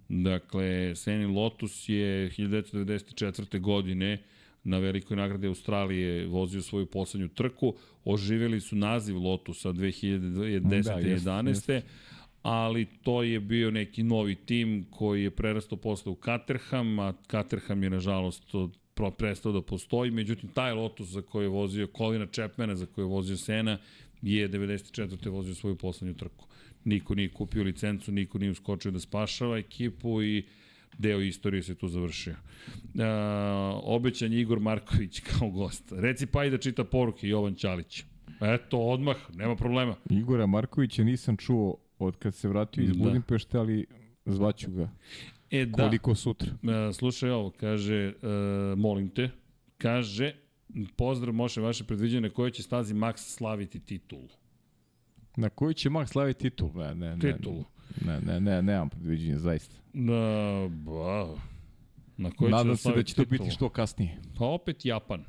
Dakle, 0.09 0.95
Senin 0.95 1.35
Lotus 1.35 1.89
je 1.89 2.29
1994. 2.29 3.59
godine 3.59 4.23
na 4.63 4.77
velikoj 4.77 5.17
nagradi 5.17 5.47
Australije 5.47 6.27
vozio 6.27 6.61
svoju 6.61 6.85
poslednju 6.85 7.27
trku. 7.27 7.75
Oživjeli 8.05 8.61
su 8.61 8.75
naziv 8.75 9.17
Lotusa 9.17 9.69
2010. 9.69 10.59
Da, 10.59 10.99
i 11.01 11.09
jeste, 11.09 11.29
11. 11.29 11.47
jeste. 11.47 11.81
ali 12.41 12.85
to 12.85 13.23
je 13.23 13.39
bio 13.39 13.71
neki 13.71 14.03
novi 14.03 14.35
tim 14.35 14.85
koji 14.91 15.23
je 15.23 15.31
prerastao 15.31 15.77
posle 15.77 16.11
u 16.11 16.17
Caterham, 16.25 16.99
a 16.99 17.13
Caterham 17.31 17.83
je 17.83 17.89
nažalost 17.89 18.55
od- 18.55 18.77
prestao 19.17 19.51
da 19.51 19.61
postoji, 19.61 20.11
međutim 20.11 20.49
taj 20.49 20.73
Lotus 20.73 21.07
za 21.07 21.21
koji 21.21 21.45
je 21.45 21.49
vozio 21.49 21.87
Colina 21.97 22.25
Chapmana, 22.25 22.75
za 22.75 22.85
koji 22.85 23.03
je 23.03 23.09
vozio 23.09 23.37
Sena, 23.37 23.77
je 24.21 24.49
94. 24.49 25.29
vozio 25.29 25.55
svoju 25.55 25.75
poslednju 25.75 26.13
trku. 26.13 26.45
Niko 26.85 27.15
nije 27.15 27.29
kupio 27.29 27.63
licencu, 27.63 28.11
niko 28.11 28.37
nije 28.37 28.51
uskočio 28.51 28.91
da 28.91 28.99
spašava 28.99 29.57
ekipu 29.57 30.23
i 30.23 30.45
deo 30.97 31.21
istorije 31.21 31.63
se 31.63 31.75
tu 31.75 31.87
završio. 31.87 32.33
E, 32.33 32.37
obećan 33.83 34.33
je 34.33 34.41
Igor 34.41 34.59
Marković 34.59 35.19
kao 35.29 35.49
gost. 35.49 35.91
Reci 35.91 36.25
pa 36.25 36.45
i 36.45 36.49
da 36.49 36.57
čita 36.57 36.83
poruke 36.83 37.27
Jovan 37.27 37.55
Ćalić. 37.55 38.03
Eto, 38.41 38.77
odmah, 38.77 39.17
nema 39.33 39.55
problema. 39.55 39.95
Igora 40.09 40.45
Markovića 40.45 41.03
nisam 41.03 41.37
čuo 41.37 41.77
od 41.99 42.17
kad 42.17 42.35
se 42.35 42.47
vratio 42.47 42.83
iz 42.83 42.91
Da. 42.91 43.03
Budimpešte, 43.03 43.57
ali 43.57 43.85
zvaću 44.25 44.71
ga. 44.71 44.89
E, 45.53 45.65
da. 45.65 45.83
Koliko 45.83 46.15
sutra. 46.15 46.51
E, 46.89 46.93
slušaj 46.93 47.29
ovo, 47.29 47.49
kaže, 47.49 47.95
e, 47.95 48.13
molim 48.77 49.09
te, 49.09 49.29
kaže, 49.77 50.35
pozdrav 50.95 51.33
Moše, 51.33 51.61
vaše 51.61 51.83
predviđene 51.83 52.29
koje 52.29 52.51
će 52.51 52.63
stazi 52.63 52.93
Max 52.93 53.17
slaviti 53.17 53.79
titulu. 53.79 54.29
Na 55.35 55.49
koji 55.49 55.73
će 55.73 55.89
Max 55.89 56.07
slaviti 56.07 56.39
titul? 56.39 56.69
Ne, 56.75 56.95
ne, 56.95 57.15
ne. 57.15 57.33
Titulu. 57.33 57.63
Ne, 58.05 58.19
ne, 58.19 58.39
ne, 58.39 58.61
nemam 58.61 58.89
predviđenja, 58.89 59.37
zaista. 59.39 59.75
Da, 59.93 60.69
ba, 60.69 61.35
na 62.17 62.31
koji 62.31 62.49
će 62.49 62.55
Nadam 62.55 62.67
da 62.67 62.75
se 62.75 62.91
da 62.91 63.03
će 63.03 63.15
to 63.15 63.23
titulu? 63.23 63.43
biti 63.45 63.55
što 63.55 63.69
kasnije. 63.69 64.17
Pa 64.37 64.45
opet 64.45 64.85
Japan, 64.85 65.25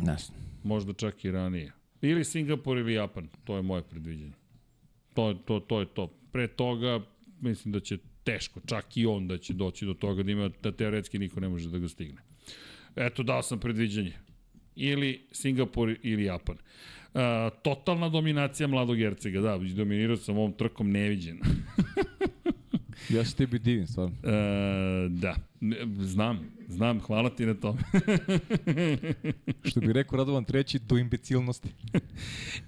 Ne 0.00 0.16
možda 0.62 0.92
čak 0.92 1.24
i 1.24 1.30
ranije. 1.30 1.72
Ili 2.02 2.24
Singapur 2.24 2.78
ili 2.78 2.94
Japan, 2.94 3.28
to 3.44 3.56
je 3.56 3.62
moje 3.62 3.82
predviđenje. 3.82 4.32
To, 5.14 5.34
to, 5.34 5.60
to 5.60 5.80
je 5.80 5.86
to. 5.86 6.06
Pre 6.32 6.48
toga, 6.48 7.00
mislim 7.40 7.72
da 7.72 7.80
će 7.80 7.98
teško, 8.24 8.60
čak 8.66 8.96
i 8.96 9.06
on 9.06 9.28
da 9.28 9.38
će 9.38 9.52
doći 9.52 9.86
do 9.86 9.94
toga 9.94 10.22
da 10.22 10.32
ima, 10.32 10.50
da 10.62 10.72
teoretski 10.72 11.18
niko 11.18 11.40
ne 11.40 11.48
može 11.48 11.68
da 11.68 11.78
ga 11.78 11.88
stigne. 11.88 12.22
Eto, 12.96 13.22
dao 13.22 13.42
sam 13.42 13.60
predviđanje. 13.60 14.12
Ili 14.76 15.26
Singapur 15.32 15.96
ili 16.02 16.24
Japan. 16.24 16.56
Uh, 16.56 17.20
totalna 17.62 18.08
dominacija 18.08 18.66
mladog 18.66 19.00
Jercega, 19.00 19.40
da, 19.40 19.58
dominirao 19.58 20.16
sam 20.16 20.38
ovom 20.38 20.52
trkom 20.52 20.90
neviđen. 20.90 21.40
Ja 23.10 23.24
se 23.24 23.36
tebi 23.36 23.58
divim, 23.58 23.86
stvarno. 23.86 24.14
E, 24.22 25.08
da, 25.08 25.36
znam, 26.00 26.38
znam, 26.68 27.00
hvala 27.00 27.30
ti 27.30 27.46
na 27.46 27.54
tome. 27.54 27.78
Što 29.70 29.80
bi 29.80 29.92
rekao 29.92 30.16
Radovan 30.16 30.44
treći, 30.44 30.78
do 30.78 30.98
imbecilnosti. 30.98 31.68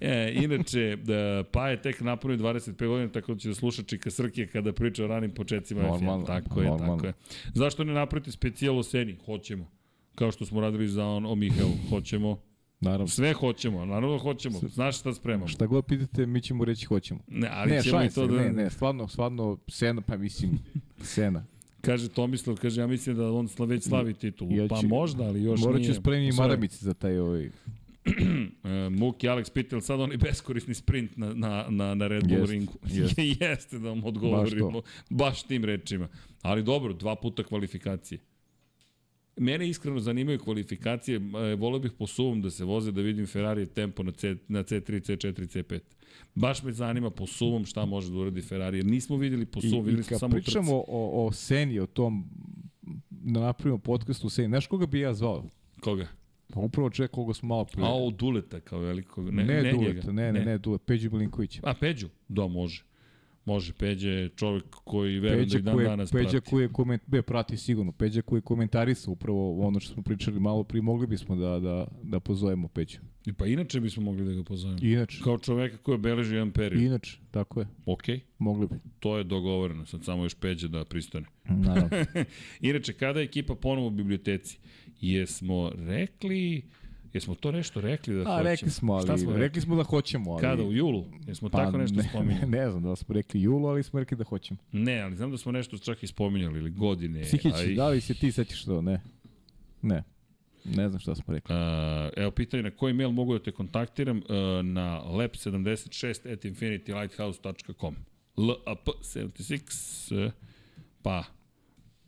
E, 0.01 0.33
inače, 0.35 0.95
da, 0.95 1.43
pa 1.51 1.69
je 1.69 1.81
tek 1.81 2.01
napunio 2.01 2.37
25 2.37 2.87
godina, 2.87 3.11
tako 3.11 3.33
da 3.33 3.39
će 3.39 3.47
da 3.47 3.55
sluša 3.55 3.83
Čika 3.83 4.11
Srke 4.11 4.47
kada 4.47 4.73
priča 4.73 5.03
o 5.03 5.07
ranim 5.07 5.31
početcima 5.31 5.81
Normalno. 5.81 6.25
Tako 6.25 6.61
je, 6.61 6.67
normalno. 6.67 6.95
tako 6.95 7.07
je. 7.07 7.13
Zašto 7.53 7.83
ne 7.83 7.93
napravite 7.93 8.31
specijal 8.31 8.79
o 8.79 8.83
Seni? 8.83 9.17
Hoćemo. 9.25 9.71
Kao 10.15 10.31
što 10.31 10.45
smo 10.45 10.61
radili 10.61 10.87
za 10.87 11.05
on, 11.05 11.25
o 11.25 11.35
Mihaju. 11.35 11.69
Hoćemo. 11.89 12.52
Naravno. 12.83 13.07
Sve 13.07 13.33
hoćemo, 13.33 13.85
naravno 13.85 14.17
da 14.17 14.23
hoćemo. 14.23 14.59
Znaš 14.59 14.99
šta 14.99 15.13
spremamo. 15.13 15.47
Šta 15.47 15.65
god 15.65 15.85
pitate, 15.85 16.25
mi 16.25 16.41
ćemo 16.41 16.65
reći 16.65 16.85
hoćemo. 16.85 17.19
Ne, 17.27 17.49
ali 17.51 17.71
ne, 17.71 17.81
ćemo 17.81 18.03
i 18.03 18.07
to 18.09 18.27
se, 18.27 18.33
da... 18.33 18.41
ne, 18.41 18.49
ne, 18.53 18.69
stvarno, 18.69 19.07
stvarno, 19.07 19.57
Sena, 19.67 20.01
pa 20.01 20.17
mislim, 20.17 20.59
Sena. 21.13 21.45
Kaže 21.81 22.09
Tomislav, 22.09 22.57
kaže, 22.61 22.81
ja 22.81 22.87
mislim 22.87 23.15
da 23.15 23.31
on 23.31 23.49
već 23.59 23.83
slavi 23.83 24.13
titulu. 24.13 24.55
Ja 24.55 24.67
pa 24.67 24.81
ću- 24.81 24.87
možda, 24.87 25.23
ali 25.23 25.43
još 25.43 25.59
Morat 25.61 25.81
nije. 25.81 25.93
ću 25.93 25.99
spremiti 26.01 26.37
maramice 26.37 26.77
za 26.85 26.93
taj 26.93 27.17
ovaj... 27.17 27.49
E, 28.63 28.89
Muki 28.89 29.27
Alex 29.27 29.51
pita, 29.53 29.75
jel 29.75 29.81
sad 29.81 29.99
onaj 29.99 30.17
beskorisni 30.17 30.73
sprint 30.73 31.17
na, 31.17 31.33
na, 31.33 31.65
na, 31.69 31.95
na 31.95 32.07
Red 32.07 32.27
Bull 32.27 32.39
Jest, 32.39 32.51
ringu? 32.51 32.73
jest. 32.97 33.13
Jeste 33.41 33.79
da 33.79 33.89
vam 33.89 34.03
odgovorimo. 34.03 34.71
Baš 34.71 34.83
Baš, 35.09 35.43
tim 35.43 35.65
rečima. 35.65 36.07
Ali 36.41 36.63
dobro, 36.63 36.93
dva 36.93 37.15
puta 37.15 37.43
kvalifikacije. 37.43 38.19
Mene 39.37 39.69
iskreno 39.69 39.99
zanimaju 39.99 40.39
kvalifikacije, 40.39 41.15
e, 41.15 41.55
volio 41.55 41.79
bih 41.79 41.91
po 41.91 42.07
suvom 42.07 42.41
da 42.41 42.49
se 42.49 42.65
voze 42.65 42.91
da 42.91 43.01
vidim 43.01 43.27
Ferrari 43.27 43.65
tempo 43.65 44.03
na, 44.03 44.11
C, 44.11 44.35
na 44.47 44.59
C3, 44.59 44.81
C4, 45.01 45.33
C5. 45.47 45.79
Baš 46.35 46.63
me 46.63 46.71
zanima 46.71 47.09
po 47.09 47.27
suvom 47.27 47.65
šta 47.65 47.85
može 47.85 48.11
da 48.11 48.17
uradi 48.17 48.41
Ferrari, 48.41 48.77
jer 48.77 48.85
nismo 48.85 49.17
videli 49.17 49.45
po 49.45 49.59
I, 49.63 49.69
suvom, 49.69 49.85
i 49.85 49.85
videli 49.85 50.03
smo 50.03 50.19
samo 50.19 50.31
trci. 50.31 50.43
pričamo 50.45 50.75
o, 50.77 51.25
o 51.27 51.31
Seni, 51.31 51.79
o 51.79 51.85
tom 51.85 52.25
da 53.09 53.39
napravimo 53.39 53.77
podcast 53.77 54.23
u 54.23 54.29
Seni, 54.29 54.47
znaš 54.47 54.67
koga 54.67 54.85
bi 54.85 54.99
ja 54.99 55.13
zvao? 55.13 55.45
Koga? 55.79 56.07
Pa 56.47 56.59
upravo 56.59 56.89
čovjek 56.89 57.11
koga 57.11 57.33
smo 57.33 57.47
malo 57.47 57.65
prije. 57.65 57.87
A 57.87 57.91
o 57.91 58.11
Duleta 58.11 58.59
kao 58.59 58.79
velikog. 58.79 59.29
ne, 59.29 59.43
Ne, 59.43 59.53
ne, 59.53 59.63
ne 59.63 59.71
Dulet, 59.71 59.95
njega. 59.95 60.11
ne, 60.11 60.33
ne, 60.33 60.45
ne, 60.45 60.57
Dulet, 60.57 60.81
Peđu 60.85 61.11
Milinkovića. 61.11 61.61
A 61.63 61.73
Peđu? 61.73 62.07
Da, 62.27 62.47
može. 62.47 62.83
Može, 63.45 63.73
Peđa 63.73 64.09
je 64.09 64.29
čovjek 64.29 64.63
koji 64.69 65.19
verujem 65.19 65.39
da 65.39 65.45
Peđa 65.45 65.57
i 65.59 65.61
dan 65.61 65.77
danas 65.77 66.11
Peđa 66.11 66.29
prati. 66.29 66.49
koji 66.49 66.63
je 66.63 66.69
koment, 66.69 67.01
be, 67.07 67.21
prati 67.21 67.57
sigurno, 67.57 67.91
Peđa 67.91 68.21
koji 68.21 68.37
je 68.37 68.41
komentarisao 68.41 69.11
upravo 69.11 69.67
ono 69.67 69.79
što 69.79 69.93
smo 69.93 70.03
pričali 70.03 70.39
malo 70.39 70.63
prije, 70.63 70.81
mogli 70.81 71.07
bismo 71.07 71.35
da, 71.35 71.59
da, 71.59 71.87
da 72.03 72.19
pozovemo 72.19 72.67
Peđu. 72.67 72.97
I 73.25 73.33
Pa 73.33 73.45
inače 73.45 73.79
bismo 73.79 74.03
mogli 74.03 74.25
da 74.25 74.33
ga 74.33 74.43
pozovemo. 74.43 74.79
Inače, 74.81 75.19
Kao 75.23 75.37
čoveka 75.37 75.77
koji 75.77 75.95
obeleži 75.95 76.35
jedan 76.35 76.51
period. 76.51 76.81
inače, 76.83 77.17
tako 77.31 77.59
je, 77.59 77.67
Ok, 77.85 78.03
mogli 78.39 78.67
bi. 78.67 78.75
to 78.99 79.17
je 79.17 79.23
dogovoreno. 79.23 79.85
Sad 79.85 80.03
samo 80.03 80.23
još 80.23 80.35
Peđa 80.35 80.67
da 80.67 80.85
pristane. 80.85 81.25
Naravno. 81.45 81.89
Inače, 82.61 82.93
kada 82.93 83.19
je 83.19 83.23
ekipa 83.23 83.55
ponovo 83.55 83.87
u 83.87 83.91
biblioteci? 83.91 84.57
Jesmo 85.01 85.71
rekli... 85.77 86.61
Jesmo 87.13 87.35
to 87.35 87.51
nešto 87.51 87.81
rekli 87.81 88.15
da 88.15 88.21
A, 88.21 88.23
hoćemo? 88.23 88.43
rekli 88.43 88.69
smo, 88.69 88.93
ali, 88.93 89.03
Šta 89.03 89.17
smo 89.17 89.37
rekli 89.37 89.61
smo 89.61 89.75
da 89.75 89.83
hoćemo, 89.83 90.31
ali... 90.31 90.41
Kada, 90.41 90.63
u 90.63 90.73
julu? 90.73 91.05
Jesmo 91.27 91.49
Pa, 91.49 91.65
tako 91.65 91.77
nešto 91.77 91.95
ne, 91.97 92.03
spominjali? 92.03 92.41
Ne, 92.41 92.47
ne 92.57 92.69
znam 92.69 92.83
da 92.83 92.95
smo 92.95 93.13
rekli 93.13 93.41
julu, 93.41 93.67
ali 93.67 93.83
smo 93.83 93.99
rekli 93.99 94.17
da 94.17 94.23
hoćemo. 94.23 94.59
Ne, 94.71 95.01
ali 95.01 95.15
znam 95.15 95.31
da 95.31 95.37
smo 95.37 95.51
nešto 95.51 95.77
čak 95.77 96.03
i 96.03 96.07
spominjali, 96.07 96.59
ili 96.59 96.69
godine. 96.69 97.21
Psihići, 97.21 97.55
a 97.55 97.63
i- 97.63 97.75
da 97.75 97.89
li 97.89 98.01
se 98.01 98.13
ti 98.13 98.31
sećaš 98.31 98.63
to? 98.63 98.81
Ne. 98.81 99.01
Ne. 99.81 100.03
Ne 100.65 100.89
znam 100.89 100.99
šta 100.99 101.15
smo 101.15 101.33
rekli. 101.33 101.55
Uh, 101.55 101.61
evo 102.17 102.31
pitanje 102.31 102.63
na 102.63 102.71
koji 102.71 102.93
mail 102.93 103.11
mogu 103.11 103.33
da 103.33 103.43
te 103.43 103.51
kontaktiram 103.51 104.17
uh, 104.17 104.23
na 104.63 105.01
lab76 105.01 106.33
at 106.33 106.45
infinitylighthouse.com 106.45 107.95
lap76 108.37 110.25
uh, 110.25 110.31
pa 111.01 111.23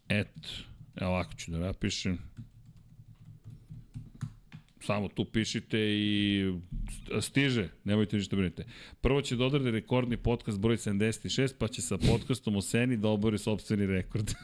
at 0.09 0.47
evo 0.95 1.11
ovako 1.11 1.33
ću 1.33 1.51
da 1.51 1.57
napišem 1.57 2.17
samo 4.85 5.07
tu 5.07 5.25
pišite 5.25 5.79
i 5.79 6.43
st- 6.89 7.21
stiže, 7.21 7.69
nemojte 7.83 8.17
ništa 8.17 8.35
brinite. 8.35 8.65
Prvo 9.01 9.21
će 9.21 9.35
da 9.35 9.49
rekordni 9.71 10.17
podcast 10.17 10.59
broj 10.59 10.77
76, 10.77 11.53
pa 11.59 11.67
će 11.67 11.81
sa 11.81 11.97
podcastom 11.97 12.55
o 12.55 12.61
Seni 12.61 12.97
da 12.97 13.07
obori 13.07 13.37
sobstveni 13.37 13.85
rekord. 13.85 14.31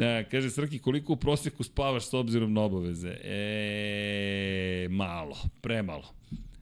E, 0.00 0.24
kaže 0.30 0.50
Srki, 0.50 0.78
koliko 0.78 1.12
u 1.12 1.16
prosjeku 1.16 1.64
spavaš 1.64 2.08
s 2.08 2.14
obzirom 2.14 2.52
na 2.52 2.60
obaveze? 2.60 3.08
E, 3.24 4.88
malo, 4.90 5.36
premalo. 5.60 6.14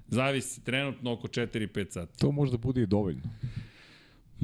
Zavisi, 0.09 0.65
trenutno 0.65 1.13
oko 1.13 1.29
4-5 1.29 1.91
sati. 1.91 2.19
To 2.19 2.33
možda 2.33 2.57
bude 2.57 2.83
i 2.83 2.87
dovoljno. 2.87 3.23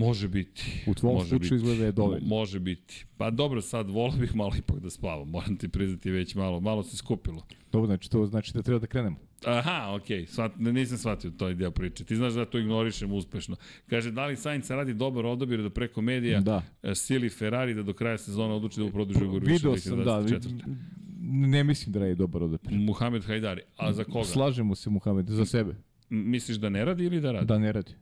Može 0.01 0.29
biti. 0.29 0.83
U 0.87 0.95
tvom 0.95 1.15
može 1.15 1.29
slučaju 1.29 1.57
izgleda 1.57 1.79
da 1.79 1.85
je 1.85 1.93
dovoljno. 1.93 2.19
Mo- 2.19 2.29
Može 2.29 2.61
biti. 2.61 3.05
Pa 3.17 3.31
dobro, 3.31 3.61
sad 3.63 3.91
volao 3.91 4.17
bih 4.17 4.35
malo 4.35 4.53
ipak 4.59 4.79
da 4.79 4.91
spavam. 4.91 5.29
Moram 5.29 5.57
ti 5.57 5.69
priznati 5.69 6.11
već 6.11 6.35
malo. 6.35 6.61
Malo 6.61 6.83
se 6.83 6.97
skupilo. 6.97 7.43
Dobro, 7.73 7.87
znači 7.87 8.11
to 8.11 8.27
znači 8.27 8.55
da 8.55 8.63
treba 8.63 8.79
da 8.79 8.87
krenemo. 8.87 9.17
Aha, 9.45 9.95
okej, 9.95 10.19
okay. 10.19 10.27
Svat, 10.27 10.53
nisam 10.57 10.99
shvatio 10.99 11.31
to 11.31 11.53
deo 11.53 11.71
priče. 11.71 12.05
Ti 12.05 12.17
znaš 12.17 12.33
da 12.33 12.45
to 12.45 12.59
ignorišem 12.59 13.13
uspešno. 13.13 13.57
Kaže, 13.87 14.11
da 14.11 14.27
li 14.27 14.37
Sainz 14.37 14.71
radi 14.71 14.95
dobar 14.95 15.27
odabir 15.27 15.63
da 15.63 15.71
preko 15.71 16.01
medija 16.03 16.41
Da. 16.41 16.63
e, 16.83 16.95
sili 16.95 17.29
Ferrari 17.31 17.75
da 17.75 17.83
do 17.83 17.93
kraja 17.93 18.19
sezona 18.19 18.55
odluči 18.55 18.81
da 18.81 18.91
produži 18.91 19.25
ugovor 19.25 19.45
više 19.45 19.67
da, 19.67 19.75
2024. 19.75 20.77
ne 21.23 21.65
mislim 21.65 21.93
da 21.93 21.99
radi 22.01 22.15
dobar 22.15 22.43
odapir. 22.43 22.73
Muhamed 22.73 23.25
Hajdari. 23.25 23.63
A 23.77 23.93
za 23.93 24.05
koga? 24.05 24.25
Slažemo 24.25 24.75
se, 24.75 24.91
Muhamed, 24.91 25.27
za 25.29 25.45
sebe. 25.47 25.71
M- 26.11 26.31
Misliš 26.31 26.57
da 26.57 26.69
ne 26.69 26.85
radi 26.85 27.05
ili 27.05 27.21
da 27.21 27.33
radi? 27.33 27.47
Da 27.47 27.59
ne 27.59 27.73
radi. 27.73 27.93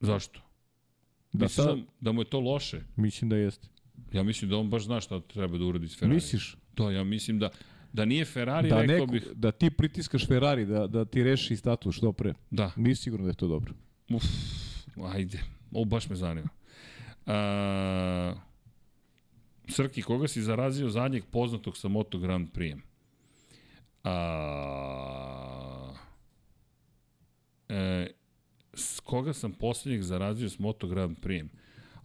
Zašto? 0.00 0.40
Da 1.32 1.44
Misliš 1.44 1.64
sad, 1.64 1.78
da, 1.78 1.82
da 2.00 2.12
mu 2.12 2.20
je 2.20 2.24
to 2.24 2.40
loše? 2.40 2.80
mislim 2.96 3.30
da 3.30 3.36
jeste. 3.36 3.68
Ja 4.12 4.22
mislim 4.22 4.50
da 4.50 4.56
on 4.56 4.70
baš 4.70 4.82
zna 4.84 5.00
šta 5.00 5.20
treba 5.20 5.58
da 5.58 5.64
uradi 5.64 5.88
s 5.88 5.98
Ferrari. 5.98 6.14
Misliš? 6.14 6.56
To, 6.74 6.90
ja 6.90 7.04
mislim 7.04 7.38
da 7.38 7.50
da 7.92 8.04
nije 8.04 8.24
Ferrari, 8.24 8.68
Da, 8.68 8.80
rekao 8.80 8.94
neko, 8.94 9.06
bih... 9.12 9.26
da 9.34 9.50
ti 9.52 9.70
pritiskaš 9.70 10.26
Ferrari, 10.26 10.66
da, 10.66 10.86
da 10.86 11.04
ti 11.04 11.22
reši 11.24 11.56
status 11.56 11.94
što 11.94 12.12
pre. 12.12 12.34
Da, 12.50 12.70
Nisi 12.76 13.02
sigurno 13.02 13.24
da 13.24 13.30
je 13.30 13.34
to 13.34 13.48
dobro. 13.48 13.74
uf, 14.10 14.24
ajde. 15.14 15.38
Ovo 15.72 15.84
baš 15.84 16.08
me 16.08 16.16
zanima. 16.16 16.48
A, 17.26 18.34
Srki, 19.68 20.02
koga 20.02 20.28
si 20.28 20.42
zarazio 20.42 20.88
zadnjeg 20.88 21.24
poznatog 21.30 21.76
sa 21.76 21.88
Moto 21.88 22.18
Grand 22.18 22.48
Prix? 22.52 22.76
A, 24.04 25.94
e, 27.68 28.06
s 28.74 29.00
koga 29.00 29.32
sam 29.32 29.52
poslednjeg 29.52 30.02
zarazio 30.02 30.48
s 30.48 30.58
Moto 30.58 30.86
Grand 30.86 31.16
Prix? 31.18 31.44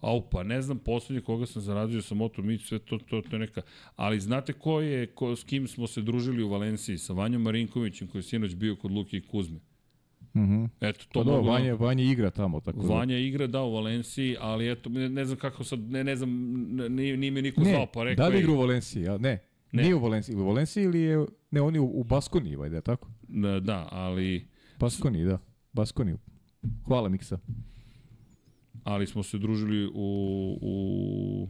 Au, 0.02 0.22
pa 0.22 0.44
ne 0.44 0.62
znam 0.62 0.78
poslednje 0.80 1.22
koga 1.22 1.46
sam 1.46 1.62
zarazio 1.62 2.02
sa 2.02 2.16
Moto, 2.16 2.42
mi 2.42 2.58
sve 2.58 2.80
to, 2.80 2.98
to, 3.00 3.22
to 3.22 3.36
je 3.36 3.40
neka... 3.40 3.62
Ali 3.96 4.20
znate 4.20 4.54
ko 4.54 4.82
je, 4.82 5.08
ko, 5.08 5.36
s 5.36 5.44
kim 5.44 5.68
smo 5.68 5.88
se 5.88 6.02
družili 6.02 6.44
u 6.44 6.50
Valenciji? 6.50 6.98
Sa 6.98 7.14
Vanjom 7.14 7.42
Marinkovićem 7.42 8.08
koji 8.08 8.20
je 8.20 8.24
sinoć 8.24 8.56
bio 8.56 8.76
kod 8.76 8.92
Luke 8.92 9.18
i 9.18 9.22
Kuzme. 9.22 9.60
Mhm. 10.36 10.64
Eto, 10.82 11.00
To 11.02 11.08
to 11.14 11.24
da, 11.24 11.32
mogu 11.32 11.46
da- 11.46 11.52
Vanja, 11.52 11.74
Vanja 11.76 12.04
igra 12.04 12.30
tamo, 12.30 12.60
tako 12.60 12.82
da. 12.82 12.88
Vanja 12.88 13.18
igra 13.18 13.48
da 13.48 13.62
u 13.62 13.74
Valenciji, 13.74 14.36
ali 14.40 14.72
eto, 14.72 14.90
ne, 14.90 15.10
ne 15.10 15.26
znam 15.26 15.38
kako 15.38 15.64
sad, 15.64 15.80
ne, 15.82 16.04
ne 16.04 16.16
znam, 16.16 16.30
n- 16.80 16.96
nije, 16.96 17.18
nije 17.18 17.32
mi 17.32 17.42
niko 17.42 17.62
Ne, 17.62 17.70
zvao, 17.70 17.86
pa 17.86 18.04
rekao 18.04 18.24
da 18.24 18.30
li 18.30 18.40
igra 18.40 18.52
u 18.52 18.58
Valenciji? 18.58 19.08
A, 19.08 19.18
ne. 19.18 19.40
Ne. 19.72 19.84
Nije 19.84 19.96
u 19.96 20.00
Valenciji. 20.00 20.36
U 20.36 20.46
Valenciji 20.46 20.84
ili 20.84 21.00
je... 21.00 21.26
Ne, 21.52 21.62
on 21.62 21.76
je 21.76 21.82
u, 21.82 21.92
u 21.94 22.04
Baskoniji, 22.04 22.56
vajde, 22.56 22.82
tako? 22.82 23.10
Da, 23.22 23.60
da, 23.60 23.88
ali, 23.92 24.48
Baskoniji, 24.80 25.24
da. 25.26 25.40
Baskoniji. 25.74 26.16
Hvala, 26.86 27.10
Miksa. 27.10 27.40
ali 28.84 29.08
smo 29.08 29.24
se 29.24 29.38
družili 29.38 29.86
u... 29.94 30.60
u... 30.62 31.50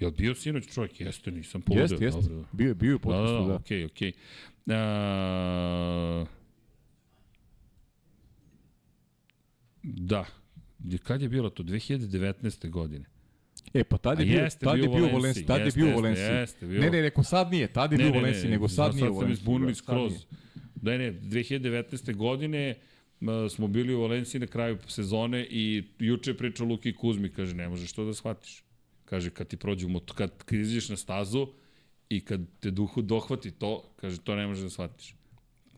Jel 0.00 0.10
bio 0.10 0.34
sinoć 0.34 0.74
čovjek? 0.74 1.00
Jeste, 1.00 1.30
nisam 1.30 1.62
poludio. 1.62 1.82
Jeste, 1.82 2.04
jeste. 2.04 2.20
Dobro. 2.20 2.44
Bio 2.52 2.68
je, 2.68 2.74
bio 2.74 2.90
je 2.90 2.94
u 2.94 2.98
Da, 2.98 3.16
da, 3.16 3.32
da, 3.32 3.46
da. 3.46 3.54
okej, 3.54 3.84
okej. 3.84 4.12
A, 4.66 6.24
Da. 9.82 10.24
Kad 11.02 11.22
je 11.22 11.28
bilo 11.28 11.50
to? 11.50 11.62
2019. 11.62 12.70
godine. 12.70 13.04
E, 13.74 13.84
pa 13.84 13.98
tad 13.98 14.18
je 14.20 14.22
A 14.22 14.26
bio, 14.26 14.42
jeste 14.42 14.64
tad 14.64 14.78
je 14.78 14.82
bio 14.82 14.92
u 14.92 14.96
bio 14.96 15.12
Valenciji, 15.12 15.46
tad 15.46 15.60
je 15.60 15.72
bio 15.74 15.98
u 15.98 16.06
jeste, 16.06 16.66
bio. 16.66 16.80
Ne, 16.80 16.90
ne, 16.90 17.02
neko 17.02 17.22
sad 17.22 17.50
nije, 17.50 17.72
tad 17.72 17.92
je 17.92 17.98
bio 17.98 18.10
u 18.10 18.14
Valenciji, 18.14 18.50
nego 18.50 18.68
sad, 18.68 18.76
sad 18.76 18.94
nije 18.94 19.10
u 19.10 19.14
sam 19.14 19.16
Valenciji. 19.16 19.32
izbunili 19.42 19.70
da, 19.70 19.74
sad 19.74 19.84
skroz. 19.84 20.12
Da, 20.74 20.98
ne, 20.98 21.12
2019. 21.12 22.14
godine 22.14 22.74
smo 23.50 23.68
bili 23.68 23.94
u 23.94 24.00
Valenciji 24.00 24.40
na 24.40 24.46
kraju 24.46 24.78
sezone 24.88 25.46
i 25.50 25.84
juče 25.98 26.30
je 26.30 26.36
pričao 26.36 26.66
Luki 26.66 26.94
Kuzmi, 26.94 27.32
kaže, 27.32 27.54
ne 27.54 27.68
možeš 27.68 27.92
to 27.92 28.04
da 28.04 28.14
shvatiš. 28.14 28.62
Kaže, 29.04 29.30
kad 29.30 29.48
ti 29.48 29.56
prođe, 29.56 29.86
kad, 30.14 30.30
izađeš 30.50 30.88
na 30.88 30.96
stazu 30.96 31.46
i 32.08 32.20
kad 32.20 32.40
te 32.60 32.70
duhu 32.70 33.02
dohvati 33.02 33.50
to, 33.50 33.92
kaže, 33.96 34.20
to 34.20 34.36
ne 34.36 34.46
možeš 34.46 34.62
da 34.62 34.70
shvatiš. 34.70 35.14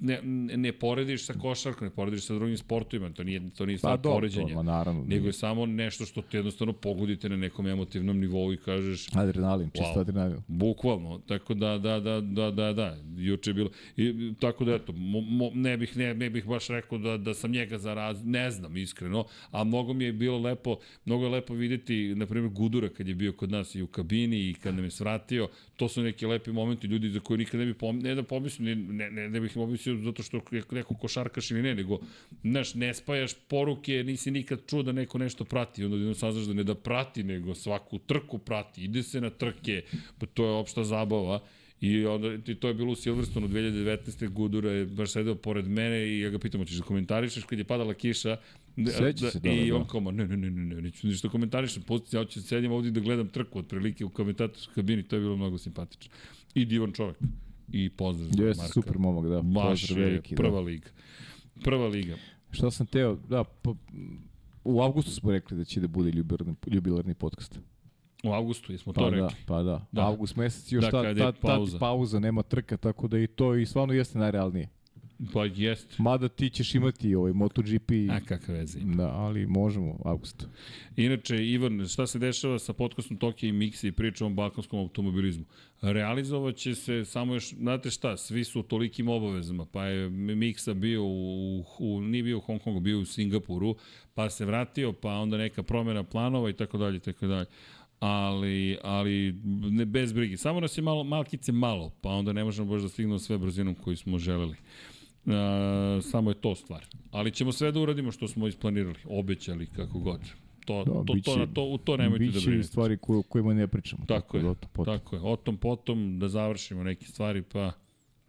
Ne, 0.01 0.20
ne 0.57 0.73
porediš 0.73 1.25
sa 1.25 1.33
košarkom, 1.33 1.85
ne 1.86 1.91
porediš 1.91 2.25
sa 2.27 2.35
drugim 2.35 2.57
sportovima, 2.57 3.10
to 3.10 3.25
nije, 3.25 3.51
to 3.51 3.67
nije 3.67 3.77
Pa 3.77 3.78
stvar 3.78 3.99
dobro, 4.01 4.17
poređenja. 4.17 4.55
ma 4.55 4.62
naravno. 4.62 5.05
Nego 5.07 5.27
je 5.27 5.33
samo 5.33 5.67
nešto 5.67 6.05
što 6.05 6.23
te 6.23 6.36
jednostavno 6.36 6.73
pogodite 6.73 7.28
na 7.28 7.36
nekom 7.36 7.67
emotivnom 7.67 8.18
nivou 8.18 8.52
i 8.52 8.57
kažeš, 8.57 9.07
Adrenalin, 9.15 9.70
čisto 9.70 9.93
Wow. 9.94 10.01
adrenalin. 10.01 10.36
Bukvalno, 10.49 11.18
tako 11.18 11.55
da, 11.55 11.78
da, 11.78 12.01
da, 12.01 12.20
da, 12.20 12.51
da, 12.51 12.73
da, 12.73 12.97
juče 13.17 13.51
je 13.51 13.55
bilo, 13.55 13.70
i, 13.97 14.33
tako 14.41 14.65
da 14.65 14.75
eto, 14.75 14.93
mo, 14.93 15.20
mo, 15.20 15.51
ne, 15.55 15.77
bih, 15.77 15.97
ne, 15.97 16.15
ne 16.15 16.31
bih 16.31 16.47
baš 16.47 16.68
rekao 16.68 16.99
da, 16.99 17.17
da 17.17 17.35
sam 17.35 17.51
njega 17.51 17.78
zaraz, 17.78 18.25
ne 18.25 18.51
znam 18.51 18.77
iskreno, 18.77 19.25
a 19.51 19.65
mnogo 19.65 19.93
mi 19.93 20.05
je 20.05 20.12
bilo 20.12 20.39
lepo, 20.39 20.77
mnogo 21.05 21.25
je 21.25 21.31
lepo 21.31 21.55
videti, 21.55 22.15
na 22.15 22.27
primjer, 22.27 22.52
Gudura 22.52 22.89
kad 22.89 23.09
je 23.09 23.15
bio 23.15 23.33
kod 23.33 23.51
nas 23.51 23.75
i 23.75 23.83
u 23.83 23.86
kabini 23.86 24.36
i 24.51 24.55
kad 24.55 24.75
nam 24.75 24.85
je 24.85 24.91
svratio, 24.91 25.49
to 25.77 25.89
su 25.89 26.02
neki 26.02 26.27
lepi 26.27 26.52
momenti 26.52 26.86
ljudi 26.86 27.10
za 27.10 27.20
koje 27.20 27.39
nikad 27.39 27.60
ne 27.60 27.67
bi 27.67 27.75
pom, 27.75 27.99
ne 27.99 28.15
da 28.15 28.23
pomislim, 28.23 28.67
ne, 28.67 28.75
ne, 28.75 29.10
ne, 29.10 29.28
ne 29.28 29.41
bih 29.41 29.51
pomislio 29.55 29.88
zato 29.97 30.23
što 30.23 30.41
je 30.50 30.62
neko 30.70 30.94
košarkaš 30.94 31.50
ili 31.50 31.62
ne, 31.62 31.75
nego, 31.75 31.99
znaš, 32.42 32.75
ne 32.75 32.94
spajaš 32.94 33.34
poruke, 33.49 34.05
nisi 34.05 34.31
nikad 34.31 34.60
čuo 34.67 34.83
da 34.83 34.92
neko 34.92 35.18
nešto 35.18 35.44
prati, 35.44 35.84
onda 35.84 35.97
jedno 35.97 36.15
saznaš 36.15 36.44
da 36.44 36.55
ne 36.55 36.65
da 36.65 36.75
prati, 36.75 37.23
nego 37.23 37.55
svaku 37.55 37.99
trku 37.99 38.39
prati, 38.39 38.84
ide 38.84 39.02
se 39.02 39.20
na 39.20 39.31
trke, 39.31 39.83
pa 40.18 40.26
to 40.26 40.44
je 40.44 40.50
opšta 40.50 40.84
zabava. 40.84 41.41
I 41.81 42.07
onda 42.07 42.34
i 42.47 42.55
to 42.55 42.68
je 42.68 42.75
bilo 42.75 42.92
u 42.92 42.97
Silverstonu 42.97 43.49
2019. 43.49 44.28
Gudura 44.28 44.70
je 44.70 44.86
baš 44.86 45.10
sedeo 45.10 45.34
pored 45.34 45.68
mene 45.68 46.08
i 46.08 46.20
ja 46.20 46.31
ga 46.31 46.39
pitam, 46.39 46.60
hoćeš 46.60 46.76
da 46.76 46.83
komentarišeš 46.84 47.44
kad 47.44 47.58
je 47.58 47.65
padala 47.65 47.94
kiša? 47.94 48.36
Da- 48.76 48.91
Seća 48.91 49.31
se, 49.31 49.41
da, 49.41 49.50
I 49.50 49.68
da, 49.68 49.76
on 49.76 49.83
da. 49.83 49.89
kao, 49.89 50.00
ne, 50.00 50.26
ne, 50.26 50.36
ne, 50.36 50.50
ne, 50.50 50.65
ne, 50.75 50.83
neću 50.83 51.07
ništa 51.07 51.28
komentarišem, 51.28 51.83
pusti, 51.83 52.17
ja 52.17 52.25
ću 52.25 52.41
da 52.41 52.47
sedim 52.47 52.73
ovdje 52.73 52.91
da 52.91 53.00
gledam 53.00 53.28
trku 53.28 53.58
otprilike 53.58 54.05
u 54.05 54.08
komentatorskom 54.10 54.75
kabini, 54.75 55.02
to 55.02 55.17
je 55.17 55.20
bilo 55.20 55.36
mnogo 55.36 55.58
simpatično. 55.58 56.10
I 56.55 56.65
divan 56.65 56.92
čovek. 56.92 57.17
I 57.73 57.91
pozdrav 57.91 58.31
za 58.31 58.45
Jeste 58.45 58.63
Marka. 58.63 58.73
super 58.73 58.99
momak, 58.99 59.31
da. 59.31 59.43
Baš 59.43 59.81
pozdrav 59.81 59.99
je 59.99 60.07
veliki, 60.11 60.35
prva 60.35 60.51
da. 60.51 60.61
liga. 60.61 60.89
Prva 61.65 61.87
liga. 61.89 62.17
Šta 62.51 62.71
sam 62.71 62.87
teo, 62.87 63.17
da, 63.29 63.45
pa, 63.45 63.75
u 64.65 64.81
avgustu 64.83 65.11
smo 65.11 65.31
rekli 65.31 65.57
da 65.57 65.65
će 65.65 65.81
da 65.81 65.89
bude 65.89 66.11
ljubilarni, 66.11 66.55
ljubilarni 66.67 67.15
podcast. 67.15 67.59
U 68.25 68.33
avgustu, 68.33 68.73
jesmo 68.73 68.93
Pa 68.93 69.01
to 69.01 69.11
da, 69.11 69.17
rekli. 69.17 69.37
pa 69.47 69.57
da. 69.57 69.63
Da. 69.63 69.87
da. 69.93 70.07
Avgust 70.07 70.37
mesec 70.37 70.73
još 70.73 70.85
Da, 70.85 70.91
da, 70.91 71.03
ta, 71.03 71.09
je 71.09 71.15
ta, 71.17 71.33
pauza. 71.33 71.73
ta, 71.73 71.79
pauza, 71.79 72.19
nema 72.19 72.43
trka, 72.43 72.77
tako 72.77 73.09
da 73.09 73.19
i 73.19 73.27
to 73.27 73.55
i 73.55 73.67
stvarno 73.67 73.95
jeste 73.95 74.19
najrealnije. 74.19 74.69
Pa 75.33 75.45
jest. 75.45 75.99
Mada 75.99 76.29
ti 76.29 76.51
ćeš 76.51 76.75
imati 76.75 77.15
ovaj 77.15 77.33
MotoGP, 77.33 77.91
A 78.11 78.21
kakve 78.21 78.55
veze 78.55 78.79
ima. 78.81 78.97
da, 78.97 79.09
ali 79.09 79.47
možemo, 79.47 79.99
avgust. 80.05 80.47
Inače, 80.97 81.47
Ivan, 81.47 81.89
šta 81.89 82.07
se 82.07 82.19
dešava 82.19 82.59
sa 82.59 82.73
podcastom 82.73 83.17
Tokio 83.17 83.49
i 83.49 83.53
Mixi 83.53 83.89
i 83.89 83.93
pričom 83.93 84.33
o 84.33 84.35
balkanskom 84.35 84.79
automobilizmu? 84.81 85.45
Realizovaće 85.83 86.75
se 86.75 87.05
samo 87.05 87.35
još, 87.35 87.55
znate 87.55 87.91
šta, 87.91 88.17
svi 88.17 88.45
su 88.45 88.61
u 88.61 88.63
tolikim 88.63 89.09
obavezama, 89.09 89.67
pa 89.67 89.85
je 89.85 90.11
Mixa 90.11 90.75
bio 90.75 91.05
u, 91.05 91.65
u, 91.79 92.01
nije 92.01 92.23
bio 92.23 92.39
u 92.39 92.41
Hong 92.41 92.61
Kongu, 92.61 92.81
bio 92.81 93.01
u 93.01 93.05
Singapuru, 93.05 93.77
pa 94.15 94.31
se 94.31 94.45
vratio, 94.45 94.93
pa 94.93 95.11
onda 95.11 95.37
neka 95.37 95.63
promjena 95.63 96.03
planova 96.05 96.51
i 96.51 96.53
tako 96.53 96.79
dalje, 96.79 96.99
tako 96.99 97.27
dalje. 97.27 97.47
Ali, 98.01 98.79
ali 98.83 99.33
ne, 99.71 99.85
bez 99.85 100.13
brigi. 100.13 100.37
Samo 100.37 100.61
nas 100.61 100.79
je 100.79 100.83
malo, 100.83 101.05
malkice 101.05 101.53
malo, 101.53 101.93
pa 102.01 102.09
onda 102.11 102.33
ne 102.33 102.45
možemo 102.45 102.73
baš 102.73 102.83
da 102.83 102.89
stignemo 102.89 103.19
sve 103.19 103.39
brzinom 103.39 103.75
koju 103.75 103.97
smo 103.97 104.19
želeli. 104.19 104.57
Uh, 105.28 105.34
samo 106.02 106.31
je 106.31 106.34
to 106.34 106.55
stvar. 106.55 106.84
Ali 107.10 107.31
ćemo 107.31 107.52
sve 107.52 107.73
da 107.73 107.81
uradimo 107.81 108.12
što 108.12 108.28
smo 108.28 108.48
isplanirali, 108.48 108.97
obećali, 109.07 109.66
kako 109.66 109.98
god. 109.98 110.20
To, 110.65 110.78
Da, 110.78 110.84
to, 110.84 111.05
to, 111.07 111.12
biće- 111.15 111.24
to, 111.24 111.47
to, 111.47 111.65
u 111.65 111.78
to 111.78 111.97
nemojte 111.97 112.24
da 112.24 112.31
Biće 112.31 112.47
brinete. 112.47 112.68
stvari 112.68 112.97
koje, 112.97 113.23
kojima 113.23 113.55
ne 113.55 113.66
pričamo. 113.66 114.05
Tako 114.07 114.36
je, 114.36 114.42
da 114.42 114.55
potom. 114.55 114.98
tako 114.98 115.16
je. 115.16 115.23
O 115.23 115.36
tom 115.36 115.57
potom 115.57 116.18
da 116.18 116.28
završimo 116.28 116.82
neke 116.82 117.07
stvari, 117.07 117.42
pa, 117.42 117.73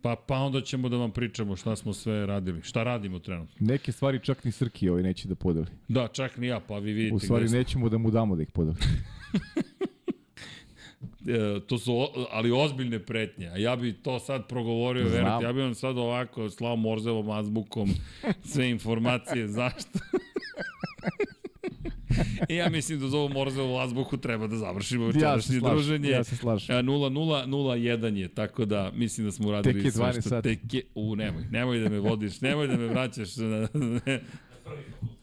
pa, 0.02 0.16
pa 0.18 0.36
onda 0.36 0.62
ćemo 0.62 0.90
da 0.90 0.98
vam 0.98 1.12
pričamo 1.12 1.56
šta 1.56 1.76
smo 1.76 1.94
sve 1.94 2.26
radili. 2.26 2.62
Šta 2.62 2.84
radimo 2.84 3.20
trenutno. 3.20 3.56
Neke 3.60 3.92
stvari 3.92 4.20
čak 4.20 4.44
ni 4.44 4.52
Srki 4.52 4.90
ovaj 4.90 5.04
neće 5.04 5.28
da 5.28 5.36
podeli. 5.36 5.68
Da, 5.88 6.08
čak 6.08 6.38
ni 6.38 6.48
ja, 6.48 6.60
pa 6.60 6.78
vi 6.78 6.94
vidite. 6.94 7.16
U 7.16 7.20
stvari 7.20 7.50
nećemo 7.50 7.90
da 7.90 7.98
mu 7.98 8.12
damo 8.12 8.36
da 8.36 8.42
ih 8.42 8.50
podeli. 8.54 8.78
E, 11.30 11.60
to 11.60 11.78
su, 11.78 11.94
o- 11.94 12.28
ali 12.32 12.52
ozbiljne 12.54 13.00
pretnje. 13.00 13.48
A 13.48 13.58
ja 13.58 13.76
bi 13.76 13.94
to 13.94 14.20
sad 14.20 14.48
progovorio, 14.48 15.04
verujte, 15.04 15.46
ja 15.46 15.54
bi 15.54 15.62
vam 15.62 15.76
sad 15.76 15.98
ovako 15.98 16.50
slao 16.50 16.76
Morzevom 16.76 17.30
azbukom 17.30 17.90
sve 18.52 18.70
informacije. 18.70 19.48
Zašto? 19.48 20.00
I 22.50 22.56
ja 22.56 22.70
mislim 22.70 23.00
da 23.00 23.08
za 23.08 23.18
ovu 23.18 23.30
Morzeovu 23.30 23.78
azbuku 23.78 24.18
treba 24.18 24.48
da 24.48 24.56
završimo 24.58 25.04
Ja 25.04 25.08
večerašnje 25.08 25.60
slažem, 25.60 25.76
druženje. 25.76 26.10
ja 26.10 26.24
se 26.24 26.36
slažem. 26.36 26.76
A 26.76 26.82
0-0-0-1 26.82 28.16
je, 28.16 28.28
tako 28.28 28.66
da 28.66 28.92
mislim 28.94 29.28
da 29.28 29.32
smo 29.32 29.48
uradili 29.48 29.74
Tek 29.74 29.86
je 29.86 29.92
sve 29.92 30.06
12 30.06 30.12
što... 30.12 30.22
sati. 30.22 30.50
Tek 30.50 30.74
je, 30.74 30.82
u, 30.96 31.16
nemoj, 31.16 31.44
nemoj 31.52 31.80
da 31.80 31.90
me 31.90 32.00
vodiš, 32.00 32.42
nemoj 32.42 32.68
da 32.68 32.78
me 32.78 32.88
vraćaš 32.88 33.36
na, 33.36 33.68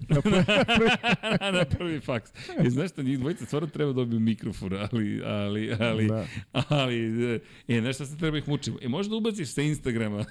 na 1.59 1.65
prvi 1.79 2.01
faks. 2.01 2.31
I 2.67 2.71
znaš 2.71 2.91
šta, 2.91 3.03
njih 3.03 3.19
dvojica 3.19 3.47
stvarno 3.47 3.69
treba 3.69 3.93
da 3.93 3.97
dobiju 3.97 4.21
mikrofon, 4.21 4.73
ali, 4.93 5.23
ali, 5.25 5.73
ali, 5.81 6.07
Da. 6.07 6.27
ali, 6.53 7.35
e, 7.69 7.81
nešto 7.81 8.07
se 8.07 8.17
treba 8.17 8.39
ih 8.39 8.49
mučimo. 8.49 8.79
E, 8.83 8.89
možda 8.89 9.17
ubaciš 9.17 9.49
sa 9.49 9.63
Instagrama. 9.63 10.25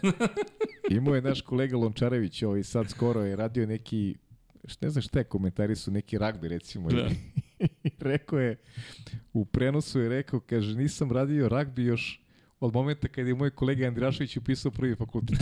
Imao 0.98 1.16
je 1.16 1.22
naš 1.22 1.42
kolega 1.42 1.78
Lončarević, 1.78 2.44
ovaj 2.44 2.64
sad 2.64 2.90
skoro 2.90 3.22
je 3.22 3.36
radio 3.36 3.68
neki, 3.68 4.16
ne 4.82 4.90
znam 4.90 5.02
šta 5.02 5.20
je 5.20 5.24
komentari 5.24 5.76
su, 5.76 5.92
neki 5.92 6.18
ragbi 6.18 6.48
recimo. 6.48 6.90
Da. 6.90 7.10
Rekao 8.00 8.40
je, 8.40 8.58
u 9.34 9.46
prenosu 9.46 10.00
je 10.00 10.10
rekao, 10.10 10.40
kaže, 10.40 10.76
nisam 10.76 11.12
radio 11.12 11.50
ragbi 11.50 11.84
još 11.84 12.22
od 12.60 12.74
momenta 12.74 13.08
kada 13.08 13.28
je 13.28 13.36
moj 13.36 13.50
kolega 13.50 13.88
Andrašević 13.88 14.38
upisao 14.38 14.72
prvi 14.72 14.96
fakultet. 14.96 15.38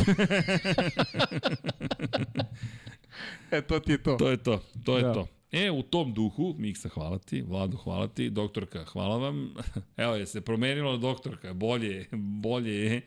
E, 3.51 3.61
to 3.61 3.79
ti 3.79 3.91
je 3.91 4.03
to. 4.03 4.15
to 4.15 4.29
je 4.29 4.37
to, 4.37 4.63
to 4.85 4.97
je 4.97 5.03
Da. 5.03 5.13
to. 5.13 5.27
E, 5.51 5.71
u 5.71 5.83
tom 5.83 6.13
duhu, 6.13 6.55
Miksa, 6.57 6.89
hvala 6.89 7.17
ti, 7.19 7.41
Vlado, 7.41 7.77
hvala 7.77 8.07
ti, 8.07 8.29
doktorka, 8.29 8.85
hvala 8.85 9.17
vam. 9.17 9.53
Evo 9.97 10.15
je 10.15 10.25
se 10.25 10.41
promenilo 10.41 10.97
doktorka, 10.97 11.53
bolje, 11.53 12.07
bolje 12.11 12.75
je. 12.75 13.01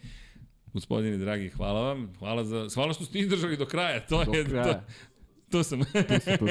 Gospodine 0.73 1.17
dragi, 1.17 1.49
hvala 1.49 1.81
vam. 1.81 2.13
Hvala, 2.19 2.45
za, 2.45 2.69
hvala 2.75 2.93
što 2.93 3.05
ste 3.05 3.19
izdržali 3.19 3.57
do 3.57 3.67
kraja. 3.67 4.07
To 4.07 4.25
Do 4.25 4.33
je, 4.33 4.45
kraja. 4.45 4.73
To, 4.73 4.81
to 5.51 5.63
sam. 5.63 5.81
Tu 5.81 6.37
tu 6.39 6.47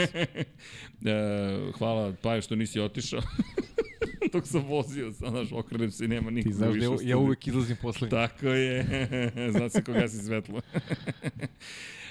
e, 1.10 1.72
hvala, 1.78 2.14
Paje, 2.22 2.42
što 2.42 2.56
nisi 2.56 2.80
otišao. 2.80 3.22
Dok 4.34 4.48
sam 4.48 4.62
vozio, 4.62 5.12
sad, 5.14 5.30
znaš, 5.30 5.52
okrenem 5.52 5.92
se 5.92 6.06
i 6.06 6.08
nema 6.08 6.30
Ti 6.30 6.34
nikog 6.34 6.54
znaš 6.54 6.68
da 6.68 6.74
više 6.74 7.06
ja, 7.06 7.10
ja 7.10 7.18
uvek 7.18 7.48
izlazim 7.48 7.78
poslednji. 7.82 8.10
Tako 8.10 8.48
je. 8.48 8.86
Zna 9.58 9.70
se 9.70 9.84
koga 9.84 10.08
si 10.08 10.18
svetlo. 10.18 10.62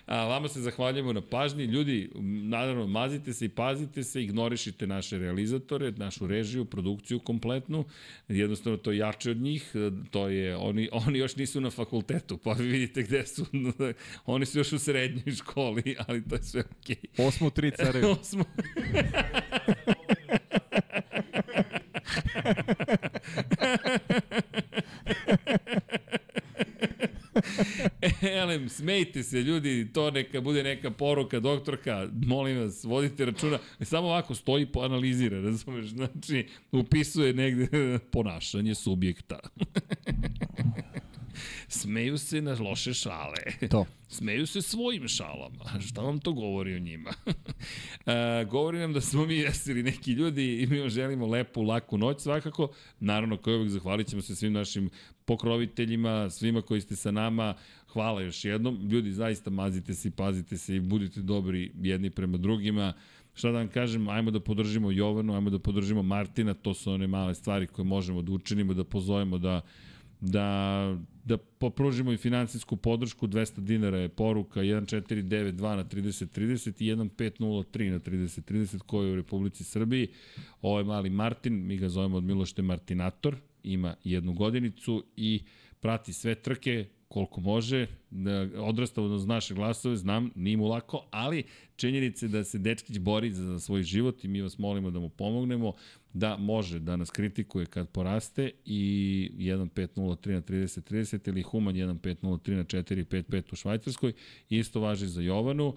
A 0.07 0.25
vama 0.25 0.49
se 0.49 0.61
zahvaljujemo 0.61 1.13
na 1.13 1.21
pažnji. 1.21 1.65
Ljudi, 1.65 2.11
naravno, 2.45 2.87
mazite 2.87 3.33
se 3.33 3.45
i 3.45 3.49
pazite 3.49 4.03
se, 4.03 4.23
ignorišite 4.23 4.87
naše 4.87 5.19
realizatore, 5.19 5.93
našu 5.93 6.27
režiju, 6.27 6.65
produkciju 6.65 7.19
kompletnu. 7.19 7.85
Jednostavno, 8.29 8.79
to 8.79 8.93
je 8.93 8.99
jače 8.99 9.31
od 9.31 9.37
njih. 9.37 9.73
To 10.11 10.29
je, 10.29 10.57
oni, 10.57 10.89
oni 11.07 11.19
još 11.19 11.37
nisu 11.37 11.61
na 11.61 11.71
fakultetu, 11.71 12.39
pa 12.39 12.53
vi 12.53 12.69
vidite 12.69 13.03
gde 13.03 13.27
su. 13.27 13.47
oni 14.27 14.47
su 14.47 14.59
još 14.59 14.73
u 14.73 14.79
srednjoj 14.79 15.35
školi, 15.37 15.97
ali 16.07 16.29
to 16.29 16.35
je 16.35 16.43
sve 16.43 16.65
okej. 16.81 16.97
Okay. 16.97 17.27
Osmo 17.29 17.51
tri 17.51 17.71
carevi. 17.71 18.07
Osmo. 18.21 18.45
Elem, 28.41 28.69
smejte 28.69 29.23
se 29.23 29.43
ljudi, 29.43 29.93
to 29.93 30.11
neka 30.11 30.41
bude 30.41 30.63
neka 30.63 30.91
poruka, 30.91 31.41
doktorka, 31.41 32.09
molim 32.27 32.59
vas, 32.59 32.85
vodite 32.85 33.25
računa. 33.25 33.59
Samo 33.81 34.09
ovako 34.09 34.35
stoji 34.35 34.67
po 34.67 34.81
analizira, 34.81 35.41
razumeš? 35.41 35.87
Znači, 35.87 36.47
upisuje 36.73 37.33
negde 37.33 37.99
ponašanje 38.13 38.75
subjekta. 38.75 39.39
Smeju 41.69 42.19
se 42.19 42.43
na 42.43 42.57
loše 42.61 42.95
šale. 42.95 43.69
To. 43.71 43.87
Smeju 44.09 44.47
se 44.47 44.63
svojim 44.63 45.09
šalama. 45.09 45.65
A 45.65 45.81
Šta 45.81 46.01
vam 46.03 46.21
to 46.21 46.33
govori 46.33 46.75
o 46.75 46.79
njima? 46.79 47.11
e, 48.07 48.45
govori 48.45 48.79
nam 48.79 48.93
da 48.93 49.01
smo 49.01 49.27
mi 49.27 49.35
jesili 49.35 49.83
neki 49.83 50.13
ljudi 50.13 50.63
i 50.63 50.67
mi 50.67 50.81
vam 50.81 50.89
želimo 50.89 51.27
lepu, 51.27 51.63
laku 51.63 51.99
noć 51.99 52.21
svakako. 52.21 52.69
Naravno, 53.01 53.37
kao 53.37 53.53
i 53.53 53.57
uvijek 53.57 53.71
zahvalit 53.71 54.09
ćemo 54.09 54.23
se 54.23 54.37
svim 54.37 54.53
našim 54.53 54.91
pokroviteljima, 55.25 56.31
svima 56.31 56.63
koji 56.63 56.81
ste 56.81 56.97
sa 56.97 57.11
nama. 57.11 57.55
Hvala 57.93 58.23
još 58.23 58.45
jednom. 58.45 58.89
Ljudi, 58.89 59.13
zaista 59.13 59.51
mazite 59.51 59.95
se 59.95 60.09
i 60.09 60.11
pazite 60.11 60.59
se 60.59 60.77
i 60.77 60.81
budite 60.81 61.21
dobri 61.21 61.73
jedni 61.75 62.11
prema 62.11 62.37
drugima. 62.37 62.93
Šta 63.35 63.51
da 63.51 63.59
vam 63.59 63.69
kažem, 63.69 64.09
ajmo 64.09 64.31
da 64.31 64.41
podržimo 64.41 64.91
Jovanu, 64.91 65.35
ajmo 65.35 65.51
da 65.51 65.59
podržimo 65.59 66.03
Martina, 66.03 66.55
to 66.55 66.75
su 66.75 66.93
one 66.93 67.07
male 67.07 67.35
stvari 67.35 67.67
koje 67.67 67.85
možemo 67.85 68.23
da 68.23 68.33
učinimo, 68.33 68.75
da 68.75 68.85
pozovemo 68.85 69.39
da 69.39 69.61
da 70.25 70.97
da 71.25 71.37
popružimo 71.37 72.13
i 72.13 72.17
finansijsku 72.17 72.77
podršku, 72.77 73.27
200 73.27 73.61
dinara 73.61 73.99
je 73.99 74.09
poruka 74.09 74.61
1492 74.61 75.77
na 75.77 75.85
3030 75.85 76.83
i 76.83 76.95
1503 76.95 77.91
na 77.91 77.99
3030 77.99 78.79
koji 78.79 79.07
je 79.07 79.13
u 79.13 79.17
Republici 79.17 79.65
Srbiji. 79.65 80.09
Ovo 80.63 80.79
je 80.79 80.85
mali 80.85 81.11
Martin, 81.11 81.67
mi 81.67 81.77
ga 81.77 81.89
zovemo 81.89 82.17
od 82.17 82.25
Milošte 82.25 82.63
Martinator, 82.63 83.37
ima 83.63 83.95
jednu 84.05 84.33
godinicu 84.33 85.05
i 85.17 85.43
prati 85.81 86.13
sve 86.13 86.35
trke, 86.35 86.87
koliko 87.09 87.41
može, 87.41 87.87
da 88.11 88.49
odrasta 88.57 89.03
uz 89.03 89.27
naše 89.27 89.55
glasove, 89.55 89.97
znam, 89.97 90.31
nije 90.35 90.57
mu 90.57 90.67
lako, 90.67 91.07
ali 91.11 91.45
činjenice 91.77 92.29
da 92.29 92.45
se 92.45 92.59
Dečkić 92.59 92.99
bori 92.99 93.33
za 93.33 93.61
svoj 93.61 93.83
život 93.83 94.25
i 94.25 94.29
mi 94.29 94.43
vas 94.43 94.59
molimo 94.59 94.91
da 94.91 95.01
mu 95.01 95.09
pomognemo, 95.09 95.73
da 96.15 96.37
može 96.37 96.79
da 96.79 96.97
nas 96.97 97.11
kritikuje 97.11 97.67
kad 97.67 97.89
poraste 97.89 98.51
i 98.65 99.31
1503 99.39 100.33
na 100.33 100.43
30 100.43 100.93
30 100.93 101.29
ili 101.29 101.43
Human 101.43 101.75
1503 101.75 102.57
na 102.57 102.65
455 102.65 103.53
u 103.53 103.57
Švajcarskoj. 103.57 104.13
Isto 104.49 104.81
važi 104.81 105.07
za 105.07 105.23
Jovanu 105.23 105.75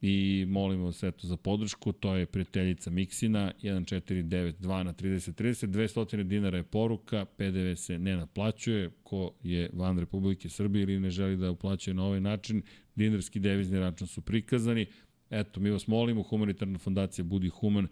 i 0.00 0.46
molimo 0.48 0.92
se 0.92 1.08
eto 1.08 1.26
za 1.26 1.36
podršku, 1.36 1.92
to 1.92 2.16
je 2.16 2.26
prijateljica 2.26 2.90
Miksina, 2.90 3.52
1492 3.62 4.82
na 4.82 4.92
30 4.92 5.42
30, 5.42 5.66
200 5.66 6.22
dinara 6.22 6.56
je 6.56 6.62
poruka, 6.62 7.24
PDV 7.24 7.74
se 7.74 7.98
ne 7.98 8.16
naplaćuje, 8.16 8.90
ko 9.02 9.34
je 9.42 9.70
van 9.72 9.98
Republike 9.98 10.48
Srbije 10.48 10.82
ili 10.82 11.00
ne 11.00 11.10
želi 11.10 11.36
da 11.36 11.50
uplaćuje 11.50 11.94
na 11.94 12.04
ovaj 12.04 12.20
način, 12.20 12.62
dinarski 12.94 13.40
devizni 13.40 13.78
račun 13.78 14.06
su 14.06 14.20
prikazani, 14.20 14.86
eto 15.30 15.60
mi 15.60 15.70
vas 15.70 15.86
molimo, 15.86 16.22
humanitarna 16.22 16.78
fondacija 16.78 17.24
Budi 17.24 17.48
Human, 17.48 17.88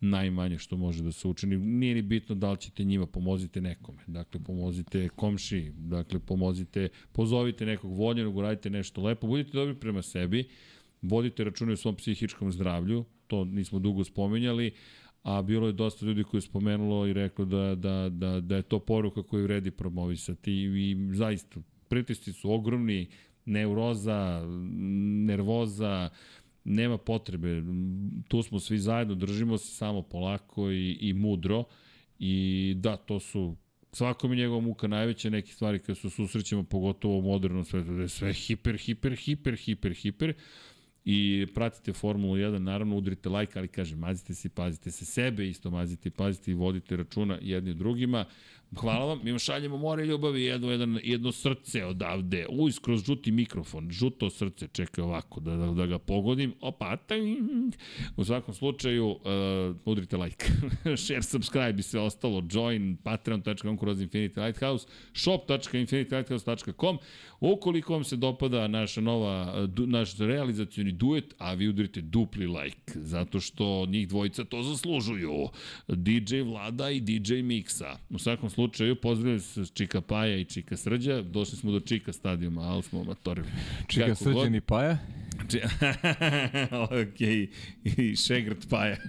najmanje 0.00 0.58
što 0.58 0.76
može 0.76 1.02
da 1.02 1.12
se 1.12 1.28
učini. 1.28 1.56
Nije 1.58 1.94
ni 1.94 2.02
bitno 2.02 2.34
da 2.34 2.50
li 2.50 2.58
ćete 2.58 2.84
njima, 2.84 3.06
pomozite 3.06 3.60
nekome. 3.60 3.98
Dakle, 4.06 4.40
pomozite 4.44 5.08
komši, 5.08 5.72
dakle, 5.76 6.18
pomozite, 6.18 6.88
pozovite 7.12 7.66
nekog 7.66 7.92
voljenog, 7.92 8.36
uradite 8.36 8.70
nešto 8.70 9.02
lepo, 9.02 9.26
budite 9.26 9.50
dobri 9.52 9.74
prema 9.74 10.02
sebi, 10.02 10.48
vodite 11.02 11.44
račune 11.44 11.72
o 11.72 11.76
svom 11.76 11.96
psihičkom 11.96 12.52
zdravlju, 12.52 13.04
to 13.26 13.44
nismo 13.44 13.78
dugo 13.78 14.04
spominjali, 14.04 14.72
a 15.22 15.42
bilo 15.42 15.66
je 15.66 15.72
dosta 15.72 16.06
ljudi 16.06 16.24
koji 16.24 16.38
je 16.38 16.42
spomenulo 16.42 17.06
i 17.06 17.12
reklo 17.12 17.44
da, 17.44 17.74
da, 17.74 18.08
da, 18.08 18.40
da 18.40 18.56
je 18.56 18.62
to 18.62 18.78
poruka 18.78 19.22
koju 19.22 19.42
vredi 19.42 19.70
promovisati 19.70 20.52
i, 20.52 20.90
i 20.90 20.96
zaista 21.14 21.60
pritisci 21.88 22.32
su 22.32 22.52
ogromni, 22.52 23.08
neuroza, 23.44 24.46
nervoza, 25.26 26.10
nema 26.70 26.98
potrebe, 26.98 27.62
tu 28.28 28.42
smo 28.42 28.60
svi 28.60 28.78
zajedno, 28.78 29.14
držimo 29.14 29.58
se 29.58 29.74
samo 29.74 30.02
polako 30.02 30.70
i, 30.70 30.98
i 31.00 31.12
mudro. 31.12 31.64
I 32.18 32.74
da, 32.76 32.96
to 32.96 33.20
su 33.20 33.56
svakom 33.92 34.32
je 34.32 34.38
njegova 34.38 34.60
muka 34.60 34.88
najveća, 34.88 35.30
neke 35.30 35.52
stvari 35.52 35.78
koje 35.78 35.96
se 35.96 36.10
susrećemo, 36.10 36.62
pogotovo 36.62 37.18
u 37.18 37.22
modernom 37.22 37.64
svetu, 37.64 37.94
da 37.94 38.02
je 38.02 38.08
sve 38.08 38.32
hiper, 38.32 38.76
hiper, 38.76 39.16
hiper, 39.16 39.56
hiper, 39.56 39.92
hiper, 39.92 40.34
i 41.04 41.46
pratite 41.54 41.92
Formulu 41.92 42.36
1, 42.36 42.58
naravno 42.58 42.96
udrite 42.96 43.28
like, 43.28 43.58
ali 43.58 43.68
kažem, 43.68 43.98
mazite 43.98 44.34
se 44.34 44.48
pazite 44.48 44.90
se 44.90 45.04
sebe, 45.04 45.48
isto 45.48 45.70
mazite 45.70 46.10
pazite 46.10 46.50
i 46.50 46.54
vodite 46.54 46.96
računa 46.96 47.38
jedni 47.42 47.74
drugima. 47.74 48.24
Hvala 48.76 49.04
vam, 49.04 49.20
mi 49.22 49.30
vam 49.30 49.38
šaljemo 49.38 49.76
more 49.76 50.04
ljubavi, 50.04 50.42
jedno, 50.42 50.70
jedno, 50.70 51.00
jedno 51.02 51.32
srce 51.32 51.84
odavde, 51.84 52.46
uj, 52.50 52.72
skroz 52.72 53.04
žuti 53.04 53.30
mikrofon, 53.30 53.90
žuto 53.90 54.30
srce, 54.30 54.68
čekaj 54.72 55.04
ovako, 55.04 55.40
da, 55.40 55.56
da, 55.56 55.66
da 55.66 55.86
ga 55.86 55.98
pogodim, 55.98 56.54
opa, 56.60 56.96
tang. 56.96 57.74
u 58.16 58.24
svakom 58.24 58.54
slučaju, 58.54 59.08
uh, 59.08 59.16
udrite 59.84 60.16
like, 60.16 60.46
share, 61.04 61.22
subscribe 61.22 61.74
i 61.78 61.82
sve 61.82 62.00
ostalo, 62.00 62.42
join, 62.50 62.96
patreon.com 62.96 63.78
kroz 63.78 64.00
Infinity 64.00 64.46
Lighthouse, 64.46 64.86
shop.infinitylighthouse.com, 65.14 66.98
ukoliko 67.40 67.92
vam 67.92 68.04
se 68.04 68.16
dopada 68.16 68.68
naša 68.68 69.00
nova, 69.00 69.66
du, 69.66 69.86
naš 69.86 70.18
realizacioni 70.18 70.92
duet, 70.92 71.34
a 71.38 71.54
vi 71.54 71.68
udrite 71.68 72.00
dupli 72.00 72.46
like, 72.46 72.92
zato 72.94 73.40
što 73.40 73.86
njih 73.86 74.08
dvojica 74.08 74.44
to 74.44 74.62
zaslužuju, 74.62 75.48
DJ 75.88 76.40
Vlada 76.40 76.90
i 76.90 77.00
DJ 77.00 77.34
Miksa, 77.34 77.98
u 78.10 78.18
svakom 78.18 78.50
slučaju, 78.50 78.59
slučaju, 78.60 78.96
pozdravljaju 78.96 79.40
se 79.40 79.66
Čika 79.66 80.00
Paja 80.00 80.36
i 80.36 80.44
Čika 80.44 80.76
Srđa, 80.76 81.22
došli 81.22 81.58
smo 81.58 81.72
do 81.72 81.80
Čika 81.80 82.12
stadijuma, 82.12 82.62
ali 82.62 82.82
smo 82.82 83.00
amatori. 83.00 83.42
Čika 83.86 84.14
Srđan 84.14 84.54
i 84.54 84.60
Paja? 84.60 84.98
Či... 85.50 85.60
ok, 87.00 87.20
i 87.84 88.16
Šegrt 88.16 88.68
Paja. 88.70 88.96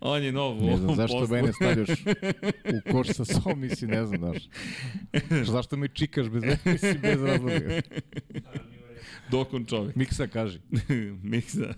On 0.00 0.22
je 0.22 0.32
nov 0.32 0.52
u 0.52 0.66
Ne 0.66 0.76
znam 0.76 0.84
ovom 0.84 0.96
zašto 0.96 1.18
poslu. 1.18 1.36
mene 1.36 1.52
stavljaš 1.52 1.88
u 2.64 2.90
koš 2.92 3.08
sa 3.08 3.24
sobom, 3.24 3.60
misli, 3.60 3.88
ne 3.88 4.06
znam, 4.06 4.18
znaš. 4.18 4.48
Zašto 5.46 5.76
me 5.76 5.88
čikaš 5.88 6.28
bez 6.28 6.42
misli, 6.64 6.98
bez 7.02 7.22
razloga. 7.22 7.80
Dokon 9.30 9.64
čovjek. 9.66 9.96
Miksa 9.96 10.26
kaži. 10.26 10.58
Miksa. 11.22 11.74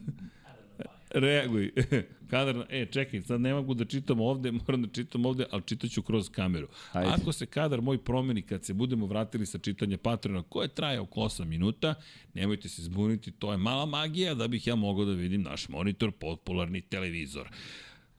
Reaguj. 1.15 1.70
Kadar, 2.31 2.66
e, 2.70 2.86
čekaj, 2.86 3.23
sad 3.23 3.41
ne 3.41 3.55
mogu 3.55 3.74
da 3.74 3.84
čitam 3.84 4.20
ovde, 4.20 4.52
moram 4.66 4.82
da 4.82 4.89
čitam 4.89 5.26
ovde, 5.26 5.44
ali 5.50 5.62
čitaću 5.62 6.02
kroz 6.02 6.28
kameru. 6.28 6.68
Ajde. 6.92 7.10
Ako 7.10 7.32
se 7.32 7.47
kadar 7.47 7.81
moj 7.81 7.99
promeni 7.99 8.42
kad 8.42 8.65
se 8.65 8.74
budemo 8.74 9.07
vratili 9.07 9.47
sa 9.47 9.58
čitanja 9.58 9.99
Patreona, 9.99 10.42
koje 10.42 10.68
traje 10.68 11.00
oko 11.00 11.20
8 11.20 11.44
minuta, 11.44 11.94
nemojte 12.34 12.68
se 12.68 12.82
zbuniti, 12.82 13.31
to 13.31 13.52
je 13.52 13.58
mala 13.58 13.86
magija 13.86 14.34
da 14.34 14.49
bih 14.49 14.66
ja 14.66 14.74
mogao 14.74 15.05
da 15.05 15.12
vidim 15.12 15.42
naš 15.42 15.68
monitor, 15.68 16.12
popularni 16.12 16.81
televizor. 16.81 17.49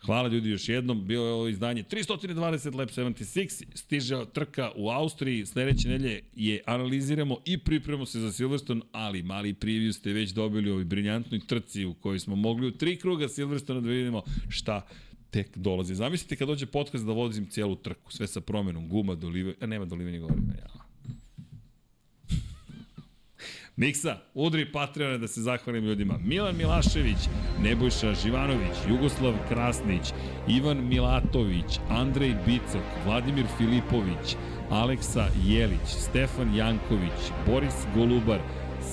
Hvala 0.05 0.27
ljudi 0.27 0.49
još 0.49 0.69
jednom, 0.69 1.07
bio 1.07 1.21
je 1.21 1.33
ovo 1.33 1.47
izdanje 1.47 1.83
320 1.83 2.75
Lab 2.75 2.89
76, 2.89 3.63
stiže 3.73 4.25
trka 4.33 4.71
u 4.75 4.89
Austriji, 4.89 5.45
sledeće 5.45 5.89
nelje 5.89 6.21
je 6.35 6.61
analiziramo 6.65 7.37
i 7.45 7.57
pripremamo 7.57 8.05
se 8.05 8.19
za 8.19 8.31
Silverstone, 8.31 8.81
ali 8.91 9.23
mali 9.23 9.53
preview 9.53 9.91
ste 9.91 10.13
već 10.13 10.29
dobili 10.29 10.69
u 10.69 10.73
ovoj 10.73 10.85
briljantnoj 10.85 11.39
trci 11.47 11.85
u 11.85 11.93
kojoj 11.93 12.19
smo 12.19 12.35
mogli 12.35 12.67
u 12.67 12.71
tri 12.71 12.95
kruga 12.95 13.29
Silverstone 13.29 13.81
da 13.81 13.89
vidimo 13.89 14.23
šta 14.49 14.87
tek 15.29 15.57
dolazi. 15.57 15.95
Zamislite 15.95 16.35
kad 16.35 16.47
dođe 16.47 16.65
podcast 16.65 17.05
da 17.05 17.11
vozim 17.11 17.49
cijelu 17.49 17.75
trku, 17.75 18.11
sve 18.11 18.27
sa 18.27 18.41
promenom, 18.41 18.89
guma, 18.89 19.15
dolive, 19.15 19.53
a 19.61 19.65
nema 19.65 19.85
dolivanja 19.85 20.19
goriva, 20.19 20.53
ja. 20.59 20.82
Miksa, 23.75 24.17
udri 24.33 24.71
Patreone 24.71 25.17
da 25.17 25.27
se 25.27 25.41
zahvalim 25.41 25.83
ljudima. 25.83 26.17
Milan 26.23 26.57
Milašević, 26.57 27.17
Nebojša 27.59 28.13
Živanović, 28.13 28.75
Jugoslav 28.89 29.33
Krasnić, 29.49 30.13
Ivan 30.47 30.87
Milatović, 30.87 31.79
Andrej 31.89 32.35
Bicok, 32.45 32.85
Vladimir 33.05 33.45
Filipović, 33.57 34.35
Aleksa 34.69 35.27
Jelić, 35.45 35.87
Stefan 35.87 36.55
Janković, 36.55 37.31
Boris 37.47 37.73
Golubar, 37.95 38.39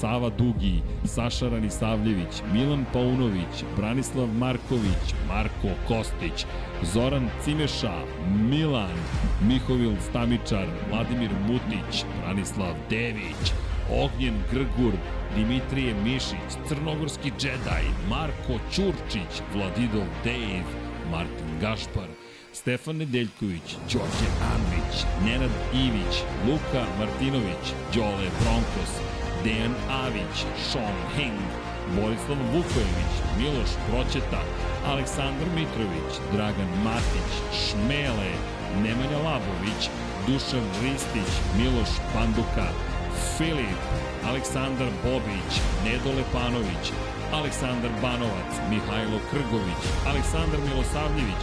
Sava 0.00 0.30
Dugi, 0.30 0.82
Saša 1.04 1.48
Ranisavljević, 1.48 2.42
Milan 2.52 2.84
Paunović, 2.92 3.64
Branislav 3.76 4.26
Marković, 4.26 5.14
Marko 5.28 5.68
Kostić, 5.88 6.46
Zoran 6.82 7.28
Cimeša, 7.44 8.02
Milan, 8.50 8.96
Mihovil 9.48 9.92
Stamičar, 10.10 10.66
Vladimir 10.90 11.30
Mutić, 11.48 12.04
Branislav 12.22 12.74
Dević, 12.90 13.52
Ognjen 13.92 14.42
Grgur, 14.52 14.92
Dimitrije 15.36 15.94
Mišić, 15.94 16.50
Crnogorski 16.68 17.32
džedaj, 17.38 17.84
Marko 18.08 18.54
Ćurčić, 18.72 19.42
Vladidov 19.54 20.06
Dave, 20.24 20.64
Martin 21.10 21.50
Gašpar, 21.60 22.08
Stefan 22.52 22.96
Nedeljković, 22.96 23.76
Đorđe 23.92 24.30
Andrić, 24.54 24.94
Nenad 25.24 25.50
Ivić, 25.74 26.14
Luka 26.46 26.84
Martinović, 26.98 27.64
Đole 27.94 28.28
Bronkos, 28.40 28.92
Dejan 29.44 29.74
Avić, 30.04 30.36
Sean 30.72 30.98
Hing, 31.16 31.40
Borislav 31.96 32.38
Vukojević, 32.52 33.14
Miloš 33.38 33.70
Proćeta, 33.88 34.42
Aleksandar 34.86 35.48
Mitrović, 35.54 36.12
Dragan 36.32 36.70
Matić, 36.84 37.30
Šmele, 37.62 38.32
Nemanja 38.82 39.18
Labović, 39.26 39.82
Dušan 40.26 40.66
Ristić, 40.82 41.30
Miloš 41.58 41.90
Panduka, 42.14 42.68
Filip, 43.38 43.80
Aleksandar 44.24 44.90
Bobić, 45.04 45.52
Nedo 45.84 46.10
Lepanović, 46.18 46.92
Aleksandar 47.32 47.90
Banovac, 48.02 48.52
Mihajlo 48.70 49.18
Krgović, 49.30 49.82
Aleksandar 50.06 50.60
Milosavljević, 50.68 51.42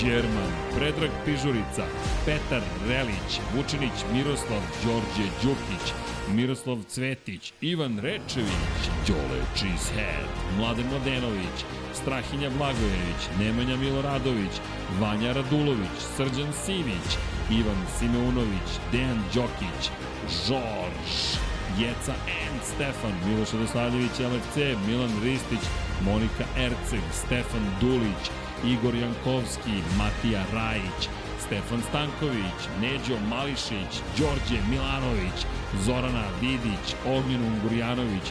Đerman, 0.00 0.52
Predrag 0.74 1.10
Pižurica, 1.24 1.84
Petar 2.24 2.62
Relić, 2.88 3.30
Vučinić 3.54 3.98
Miroslav, 4.12 4.62
Đorđe 4.84 5.26
Đukić, 5.42 5.92
Miroslav 6.28 6.78
Cvetić, 6.88 7.52
Ivan 7.60 7.98
Rečević, 7.98 8.82
Đole 9.08 9.40
Cheesehead, 9.56 10.28
Mladen 10.58 10.86
Mladenović, 10.90 11.56
Strahinja 11.94 12.50
Blagojević, 12.50 13.22
Nemanja 13.38 13.76
Miloradović, 13.76 14.54
Vanja 15.00 15.32
Radulović, 15.32 15.98
Srđan 16.16 16.52
Sivić, 16.64 17.08
Ivan 17.50 17.80
Simeunović, 17.98 18.68
Dejan 18.92 19.22
Đokić, 19.34 19.90
Žorž, 20.28 21.38
Jeca 21.78 22.14
N, 22.26 22.54
Stefan, 22.74 23.14
Miloš 23.26 23.52
Radoslavljević, 23.52 24.18
LFC, 24.18 24.56
Milan 24.86 25.12
Ristić, 25.22 25.64
Monika 26.04 26.44
Erceg, 26.56 27.04
Stefan 27.12 27.66
Dulić, 27.80 28.22
Igor 28.64 28.94
Jankovski, 28.94 29.76
Matija 29.98 30.44
Rajić, 30.54 31.08
Stefan 31.46 31.82
Stanković, 31.88 32.60
Neđo 32.80 33.16
Mališić, 33.28 33.92
Đorđe 34.18 34.58
Milanović, 34.70 35.38
Zorana 35.84 36.24
Vidić, 36.40 36.86
Ognjen 37.06 37.42
Ungurjanović, 37.44 38.26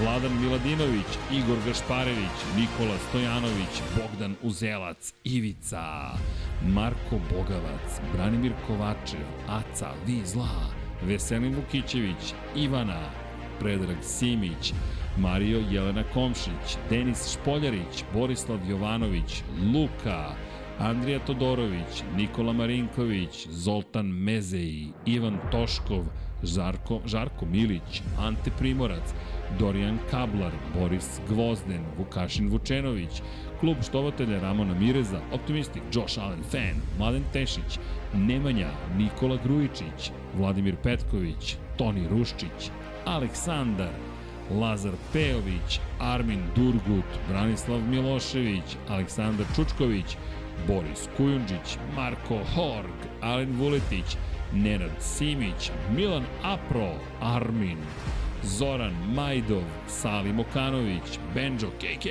Vladan 0.00 0.40
Miladinović, 0.40 1.10
Igor 1.32 1.58
Gašparević, 1.66 2.36
Nikola 2.56 2.98
Stojanović, 3.08 3.82
Bogdan 3.96 4.36
Uzelac, 4.42 5.12
Ivica, 5.24 6.10
Marko 6.62 7.16
Bogavac, 7.30 8.00
Branimir 8.12 8.52
Kovačev, 8.66 9.26
Aca 9.48 9.90
Vizla, 10.06 10.75
Veselin 11.02 11.54
Vukićević, 11.54 12.34
Ivana, 12.56 13.00
Predrag 13.60 13.96
Simić, 14.02 14.72
Mario 15.16 15.62
Jelena 15.70 16.04
Komšić, 16.14 16.76
Denis 16.90 17.32
Špoljarić, 17.32 18.04
Borislav 18.14 18.58
Jovanović, 18.68 19.42
Luka, 19.74 20.34
Andrija 20.78 21.18
Todorović, 21.18 22.02
Nikola 22.16 22.52
Marinković, 22.52 23.48
Zoltan 23.50 24.06
Mezeji, 24.06 24.92
Ivan 25.06 25.38
Toškov, 25.50 26.04
Žarko, 26.42 27.00
Žarko 27.06 27.46
Milić, 27.46 28.02
Ante 28.18 28.50
Primorac, 28.58 29.14
Dorijan 29.58 29.98
Kablar, 30.10 30.52
Boris 30.78 31.20
Gvozden, 31.28 31.84
Vukašin 31.98 32.48
Vučenović, 32.48 33.22
klub 33.60 33.76
štovatelja 33.82 34.40
Ramona 34.40 34.74
Mireza, 34.74 35.20
Optimistik, 35.32 35.82
Josh 35.92 36.18
Allen 36.18 36.42
Fan, 36.50 36.82
Mladen 36.98 37.24
Tešić, 37.32 37.78
Nemanja, 38.14 38.70
Nikola 38.96 39.38
Grujičić, 39.44 40.10
Vladimir 40.34 40.76
Petković, 40.82 41.56
Toni 41.76 42.08
Ruščić, 42.08 42.70
Aleksandar, 43.04 43.92
Lazar 44.50 44.92
Pejović, 45.12 45.80
Armin 45.98 46.42
Durgut, 46.54 47.18
Branislav 47.28 47.80
Milošević, 47.90 48.76
Aleksandar 48.88 49.46
Čučković, 49.56 50.16
Boris 50.66 51.08
Kujundžić, 51.16 51.78
Marko 51.96 52.38
Horg, 52.54 53.06
Alen 53.20 53.52
Vuletić, 53.58 54.16
Nenad 54.52 54.90
Simić, 55.00 55.70
Milan 55.96 56.24
Apro, 56.42 56.92
Armin, 57.20 57.78
Zoran 58.42 58.94
Majdov, 59.14 59.62
Salim 59.88 60.40
Okanović, 60.40 61.18
Benjo 61.34 61.70
KK, 61.80 62.06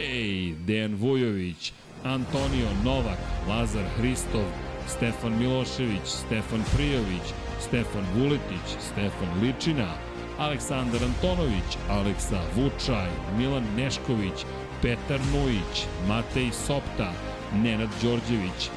Dejan 0.65 0.95
Vujović, 0.95 1.73
Antonio 2.03 2.67
Novak, 2.83 3.19
Lazar 3.49 3.83
Hristov, 3.97 4.45
Stefan 4.87 5.37
Milošević, 5.39 6.05
Stefan 6.05 6.63
Prijović, 6.75 7.27
Stefan 7.59 8.05
Vuletić, 8.15 8.67
Stefan 8.79 9.41
Ličina, 9.41 9.91
Aleksandar 10.37 11.03
Antonović, 11.03 11.77
Aleksa 11.89 12.41
Vučaj, 12.55 13.09
Milan 13.37 13.63
Nešković, 13.77 14.45
Petar 14.81 15.19
Nujić, 15.33 15.85
Matej 16.07 16.51
Sopta, 16.51 17.11
Nenad 17.63 17.89
Đorđević, 18.01 18.69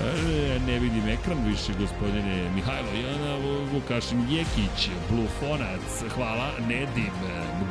E, 0.00 0.58
ne 0.66 0.78
vidim 0.78 1.08
ekran 1.08 1.44
više, 1.46 1.72
gospodine 1.78 2.50
Mihajlo. 2.54 2.88
Jana 3.02 3.36
Vukašin 3.72 4.20
Jekić, 4.30 4.88
Blufonac, 5.10 6.14
hvala, 6.14 6.50
Nedim, 6.68 7.12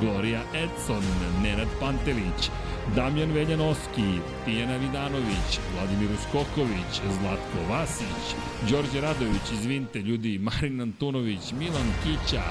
Gloria 0.01 0.41
Edson, 0.53 1.03
Nenad 1.43 1.67
Pantelić, 1.79 2.49
Damjan 2.95 3.31
Veljanoski, 3.31 4.09
Tijana 4.45 4.77
Vidanović, 4.77 5.59
Vladimir 5.73 6.09
Uskoković, 6.17 6.91
Zlatko 7.19 7.59
Vasić, 7.69 8.25
Đorđe 8.69 9.01
Radović, 9.01 9.51
izvinite 9.53 9.99
ljudi, 9.99 10.39
Marin 10.39 10.81
Antunović, 10.81 11.51
Milan 11.59 11.89
Kića, 12.03 12.43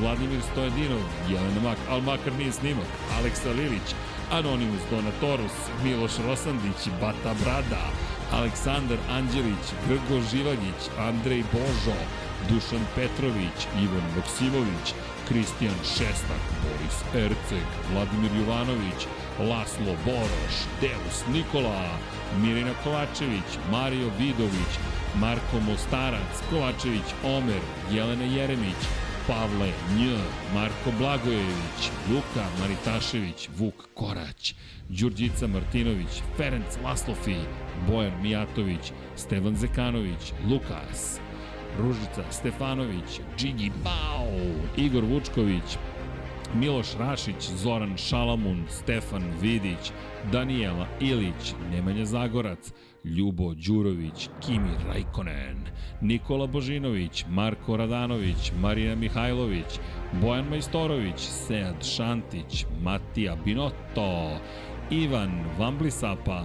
Vladimir 0.00 0.40
Stojadinov, 0.52 1.02
Jelena 1.30 1.60
Mak, 1.62 1.78
al 1.90 2.00
makar 2.00 2.32
nije 2.32 2.52
snimak, 2.52 2.90
Aleksa 3.18 3.50
Lilić, 3.50 3.88
Anonimus 4.30 4.82
Donatorus, 4.90 5.56
Miloš 5.84 6.12
Rosandić, 6.26 6.80
Bata 7.00 7.34
Brada, 7.44 7.84
Aleksandar 8.32 8.98
Anđelić, 9.10 9.66
Grgo 9.88 10.20
Živaljić, 10.30 10.80
Andrej 10.98 11.44
Božo, 11.52 11.98
Dušan 12.48 12.84
Petrović, 12.94 13.58
Ivan 13.82 14.06
Maksimović, 14.16 14.94
Kristijan 15.28 15.80
Šestak, 15.84 16.42
Boris 16.62 16.98
Erceg, 17.14 17.66
Vladimir 17.92 18.30
Jovanović, 18.38 19.00
Laslo 19.38 19.96
Boroš, 20.04 20.56
Deus 20.80 21.24
Nikola, 21.32 21.98
Mirina 22.42 22.74
Kovačević, 22.84 23.50
Mario 23.70 24.10
Vidović, 24.18 24.72
Marko 25.14 25.60
Mostarac, 25.60 26.32
Kovačević 26.50 27.08
Omer, 27.24 27.60
Jelena 27.90 28.24
Jeremić, 28.24 28.80
Pavle 29.26 29.70
Nj, 29.96 30.16
Marko 30.54 30.90
Blagojević, 30.98 31.80
Luka 32.10 32.46
Maritašević, 32.60 33.48
Vuk 33.58 33.88
Korać, 33.94 34.54
Đurđica 34.88 35.46
Martinović, 35.46 36.22
Ferenc 36.36 36.78
Laslofi, 36.84 37.36
Bojan 37.88 38.22
Mijatović, 38.22 38.92
Stevan 39.16 39.56
Zekanović, 39.56 40.32
Lukas, 40.50 41.20
Ružica 41.78 42.24
Stefanović, 42.30 43.20
Džigi 43.38 43.70
Bao, 43.84 44.26
Igor 44.76 45.04
Vučković, 45.04 45.78
Miloš 46.54 46.86
Rašić, 46.98 47.50
Zoran 47.56 47.96
Šalamun, 47.96 48.64
Stefan 48.68 49.24
Vidić, 49.42 49.92
Danijela 50.32 50.86
Ilić, 51.00 51.54
Nemanja 51.70 52.04
Zagorac, 52.04 52.72
Ljubo 53.04 53.54
Đurović, 53.54 54.28
Kimi 54.40 54.70
Rajkonen, 54.86 55.56
Nikola 56.00 56.46
Božinović, 56.46 57.24
Marko 57.28 57.76
Radanović, 57.76 58.52
Marina 58.60 58.94
Mihajlović, 58.94 59.80
Bojan 60.22 60.48
Majstorović, 60.48 61.18
Sead 61.18 61.84
Šantić, 61.84 62.66
Matija 62.82 63.36
Binotto, 63.44 64.38
Ivan 64.90 65.44
Vamblisapa, 65.58 66.44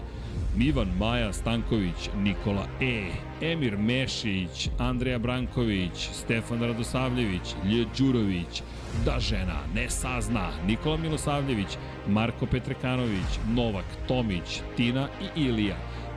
Ivan 0.60 0.88
Maja 1.00 1.34
Stanković, 1.34 2.10
Nikola 2.24 2.68
E, 2.82 3.12
Emir 3.42 3.78
Mešić, 3.78 4.70
Andreja 4.78 5.20
Branković, 5.20 6.10
Stefan 6.14 6.62
Radosavljević, 6.62 7.56
Lje 7.66 7.86
Đurović, 7.98 8.64
Da 9.06 9.20
žena 9.20 9.60
ne 9.76 9.90
sazna, 9.90 10.50
Nikola 10.68 10.98
Milosavljević, 10.98 11.78
Marko 12.08 12.46
Petrekanović, 12.46 13.40
Novak 13.56 13.86
Tomić, 14.08 14.62
Tina 14.78 15.08
i 15.22 15.42
Ilija, 15.42 15.76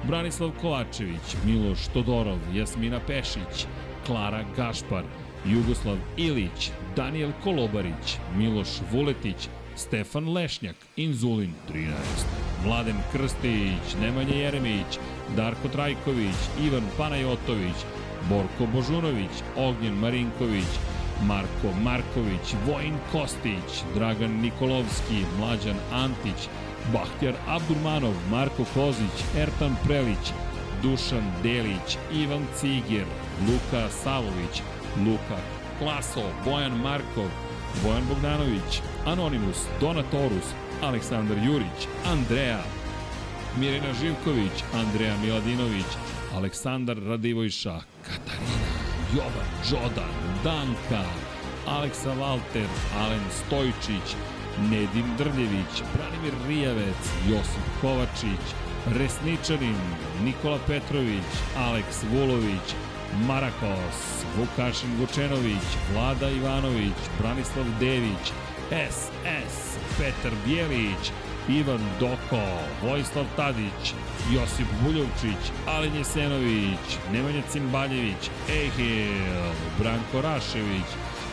Branislav 0.09 0.51
Kovačević, 0.61 1.37
Miloš 1.47 1.87
Todorov, 1.87 2.39
Jasmina 2.55 3.01
Pešić, 3.07 3.67
Klara 4.07 4.45
Gašpar, 4.57 5.05
Jugoslav 5.47 5.97
Ilić, 6.17 6.71
Daniel 6.97 7.31
Kolobarić, 7.45 8.19
Miloš 8.37 8.69
Vuletić, 8.93 9.49
Stefan 9.77 10.33
Lešnjak, 10.33 10.77
Inzulin 10.97 11.53
13, 11.69 11.95
Mladen 12.65 12.97
Krstić, 13.13 13.95
Nemanja 14.01 14.35
Jeremić, 14.35 14.99
Darko 15.37 15.69
Trajković, 15.69 16.37
Ivan 16.63 16.85
Panajotović, 16.99 17.77
Borko 18.29 18.67
Božunović, 18.73 19.43
Ognjen 19.57 19.95
Marinković, 19.95 20.71
Marko 21.23 21.73
Marković, 21.83 22.55
Vojin 22.67 22.95
Kostić, 23.13 23.83
Dragan 23.95 24.31
Nikolovski, 24.31 25.25
Mlađan 25.39 25.77
Antić, 25.93 26.49
Bahtjar 26.93 27.35
Abdurmanov, 27.49 28.15
Marko 28.31 28.65
Kozić, 28.75 29.25
Ertan 29.39 29.77
Prelić, 29.87 30.33
Dušan 30.83 31.33
Delić, 31.43 31.99
Ivan 32.13 32.47
Ciger, 32.61 33.07
Luka 33.49 33.91
Savović, 33.91 34.63
Luka 35.07 35.39
Klaso, 35.79 36.23
Bojan 36.45 36.81
Markov, 36.83 37.29
Bojan 37.83 38.07
Bogdanović, 38.09 38.83
Anonimus, 39.07 39.67
Donatorus, 39.81 40.49
Aleksandar 40.83 41.39
Jurić, 41.39 41.89
Andreja, 42.07 42.63
Mirina 43.59 43.93
Živković, 44.01 44.65
Andreja 44.75 45.17
Miladinović, 45.23 45.91
Aleksandar 46.35 46.97
Radivojša, 47.07 47.81
Katarina, 48.03 48.71
Jovan 49.15 49.51
Đodan, 49.71 50.15
Danka, 50.45 51.05
Aleksa 51.67 52.13
Valter, 52.13 52.69
Alen 52.99 53.25
Stojčić, 53.31 54.17
Nedim 54.71 55.07
Drljević, 55.19 55.83
Branimir 55.95 56.35
Rijavec, 56.49 57.03
Josip 57.29 57.67
Kovačić, 57.81 58.45
Resničanin, 58.87 59.77
Nikola 60.25 60.59
Petrović, 60.67 61.31
Aleks 61.57 62.05
Vulović, 62.13 62.75
Marakos, 63.29 64.25
Vukašin 64.39 64.91
Vučenović, 65.01 65.67
Vlada 65.93 66.31
Ivanović, 66.31 66.99
Branislav 67.21 67.65
Dević, 67.81 68.33
SS, 68.91 69.79
Petar 69.99 70.33
Bjelić, 70.47 71.13
Ivan 71.49 71.81
Doko, 72.01 72.43
Vojislav 72.83 73.25
Tadić, 73.37 73.95
Josip 74.33 74.67
Buljovčić, 74.83 75.53
Alen 75.67 75.95
Jesenović, 75.97 76.99
Nemanja 77.13 77.43
Cimbaljević, 77.51 78.31
Ehil, 78.51 79.53
Branko 79.79 80.21
Rašević, 80.23 80.89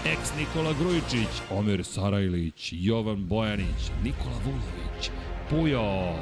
ex 0.06 0.32
Nikola 0.38 0.74
Grujičić, 0.80 1.30
Omer 1.50 1.84
Sarajlić, 1.84 2.74
Jovan 2.76 3.26
Bojanić, 3.26 3.92
Nikola 4.04 4.36
Vulović, 4.46 5.12
Pujo, 5.50 6.14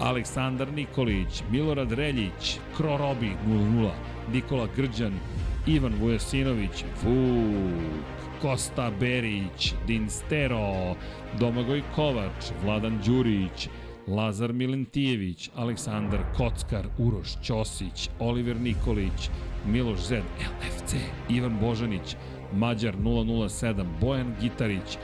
Aleksandar 0.00 0.72
Nikolić, 0.72 1.42
Milorad 1.50 1.92
Reljić, 1.92 2.58
Krorobi 2.76 3.32
00, 3.46 3.90
Nikola 4.32 4.68
Grđan, 4.76 5.12
Ivan 5.66 5.94
Vujasinović, 6.00 6.84
Vuk, 7.02 8.12
Kosta 8.42 8.90
Berić, 9.00 9.74
Dinstero, 9.86 10.94
Domagoj 11.40 11.82
Kovač, 11.94 12.50
Vladan 12.64 13.00
Đurić, 13.06 13.68
Lazar 14.06 14.52
Milentijević, 14.52 15.50
Aleksandar 15.56 16.20
Kockar, 16.36 16.86
Uroš 16.98 17.28
Ćosić, 17.42 18.10
Oliver 18.18 18.56
Nikolić, 18.60 19.30
Miloš 19.66 20.00
Zed, 20.00 20.22
LFC, 20.40 20.94
Ivan 21.28 21.58
Božanić, 21.60 22.16
Mađar 22.54 22.96
007, 22.96 23.84
Bojan 24.00 24.34
Gitarić, 24.40 24.98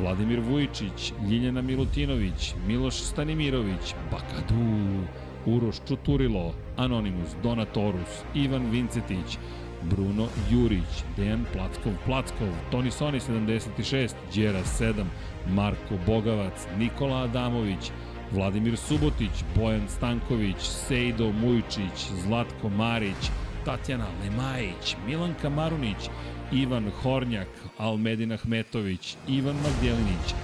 Vladimir 0.00 0.40
Vujičić, 0.40 1.12
Ljiljana 1.30 1.62
Milutinović, 1.62 2.54
Miloš 2.66 2.94
Stanimirović, 2.94 3.94
Bakadu, 4.10 5.04
Uroš 5.46 5.76
Čuturilo, 5.88 6.54
Anonimus, 6.76 7.30
Donatorus, 7.42 8.22
Ivan 8.34 8.70
Vincetić, 8.70 9.38
Bruno 9.82 10.26
Jurić, 10.50 11.04
Dejan 11.16 11.44
Plackov 11.52 11.92
Plackov, 12.04 12.48
Toni 12.70 12.90
Soni 12.90 13.20
76, 13.20 14.14
Đera 14.34 14.64
7, 14.64 15.04
Marko 15.48 15.98
Bogavac, 16.06 16.66
Nikola 16.78 17.22
Adamović, 17.22 17.90
Vladimir 18.32 18.76
Subotić, 18.76 19.44
Bojan 19.56 19.88
Stanković, 19.88 20.56
Sejdo 20.60 21.32
Mujčić, 21.32 22.10
Zlatko 22.22 22.68
Marić, 22.68 23.30
Tatjana 23.64 24.06
Lemajić, 24.22 24.96
Milanka 25.06 25.48
Marunić, 25.48 26.10
Ivan 26.52 26.90
Hornjak, 27.02 27.48
Almedin 27.78 28.32
Ahmetović, 28.32 29.16
Ivan 29.28 29.56
Magdjelinić, 29.56 30.34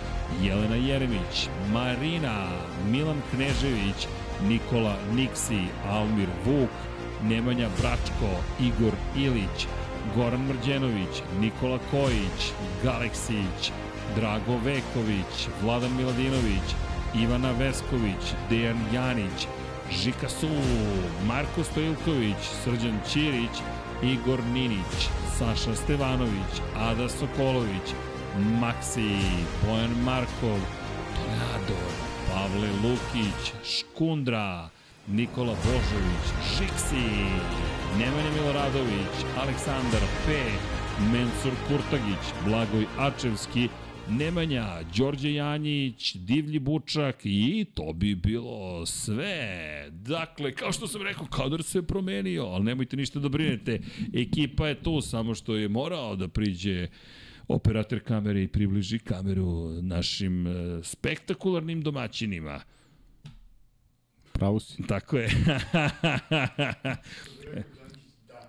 Jelena 0.43 0.77
Jeremić, 0.77 1.49
Marina, 1.73 2.47
Milan 2.91 3.23
Knežević, 3.31 4.07
Nikola 4.49 4.97
Niksi, 5.15 5.61
Almir 5.89 6.29
Vuk, 6.45 6.71
Nemanja 7.23 7.69
Bračko, 7.81 8.31
Igor 8.61 8.93
Ilić, 9.17 9.67
Goran 10.17 10.41
Mrđenović, 10.41 11.23
Nikola 11.41 11.79
Kojić, 11.91 12.53
Galeksić, 12.85 13.73
Drago 14.17 14.59
Veković, 14.65 15.49
Vladan 15.63 15.97
Miladinović, 15.97 16.75
Ivana 17.15 17.53
Vesković, 17.53 18.35
Dejan 18.51 18.79
Janić, 18.93 19.47
Žika 19.93 20.29
Su, 20.29 20.49
Marko 21.27 21.65
Stojilković, 21.65 22.37
Srđan 22.65 23.01
Ćirić, 23.13 23.57
Igor 24.03 24.41
Ninić, 24.55 25.09
Saša 25.39 25.75
Stevanović, 25.75 26.53
Ada 26.77 27.09
Sokolović, 27.09 27.95
Maksi, 28.61 29.17
Bojan 29.67 29.95
Markov, 30.05 30.59
Tornado, 31.17 32.10
Pavle 32.31 32.69
Lukić, 32.83 33.53
Škundra, 33.65 34.69
Nikola 35.09 35.55
Božović, 35.65 36.25
Žiksi, 36.57 37.07
Nemanja 37.99 38.31
Miloradović, 38.35 39.15
Aleksandar 39.39 40.03
P, 40.27 40.33
Mensur 41.13 41.53
Kurtagić, 41.69 42.25
Blagoj 42.45 42.87
Ačevski, 42.99 43.69
Nemanja, 44.09 44.67
Đorđe 44.97 45.35
Janjić, 45.35 46.15
Divlji 46.15 46.59
Bučak 46.59 47.21
i 47.25 47.67
to 47.75 47.93
bi 47.93 48.15
bilo 48.15 48.87
sve. 48.87 49.89
Dakle, 49.91 50.53
kao 50.53 50.73
što 50.73 50.87
sam 50.87 51.03
rekao, 51.03 51.27
kadar 51.27 51.63
se 51.63 51.83
promenio, 51.83 52.45
ali 52.45 52.65
nemojte 52.65 52.97
ništa 52.97 53.19
da 53.19 53.29
brinete. 53.29 53.81
Ekipa 54.15 54.69
je 54.69 54.83
tu, 54.83 55.01
samo 55.01 55.35
što 55.35 55.55
je 55.55 55.69
morao 55.69 56.17
da 56.17 56.29
priđe 56.29 56.89
operator 57.55 58.01
kamere 58.01 58.43
i 58.43 58.49
približi 58.49 58.99
kameru 58.99 59.83
našim 59.83 60.47
e, 60.47 60.81
spektakularnim 60.83 61.83
domaćinima. 61.83 62.61
Pravo 64.33 64.61
si. 64.61 64.83
Tako 64.83 65.19
je. 65.19 65.31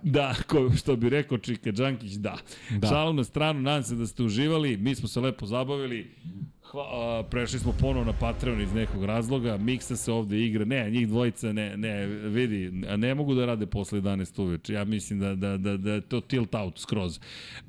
Da, 0.03 0.35
ko, 0.47 0.71
što 0.77 0.95
bi 0.95 1.09
rekao 1.09 1.37
Čika 1.37 1.71
Đankić, 1.71 2.11
da. 2.11 2.37
Da. 2.69 2.87
Šalom 2.87 3.15
na 3.15 3.23
stranu, 3.23 3.61
nadam 3.61 3.83
se 3.83 3.95
da 3.95 4.07
ste 4.07 4.23
uživali, 4.23 4.77
mi 4.77 4.95
smo 4.95 5.07
se 5.07 5.19
lepo 5.19 5.45
zabavili. 5.45 6.11
Hva, 6.71 6.83
a, 6.83 7.23
prešli 7.29 7.59
smo 7.59 7.73
ponovo 7.79 8.05
na 8.05 8.13
Patreon 8.13 8.61
iz 8.61 8.73
nekog 8.73 9.03
razloga, 9.05 9.57
Miksa 9.57 9.95
se 9.95 10.11
ovde 10.11 10.45
igra, 10.45 10.65
ne, 10.65 10.89
njih 10.91 11.07
dvojica 11.07 11.53
ne, 11.53 11.77
ne, 11.77 12.05
vidi, 12.07 12.71
a 12.89 12.95
ne 12.95 13.15
mogu 13.15 13.35
da 13.35 13.45
rade 13.45 13.65
posle 13.65 14.01
11 14.01 14.41
uveče, 14.41 14.73
ja 14.73 14.83
mislim 14.83 15.19
da, 15.19 15.35
da, 15.35 15.57
da, 15.57 15.77
da 15.77 15.91
je 15.91 16.01
to 16.01 16.21
tilt 16.21 16.55
out 16.55 16.79
skroz. 16.79 17.19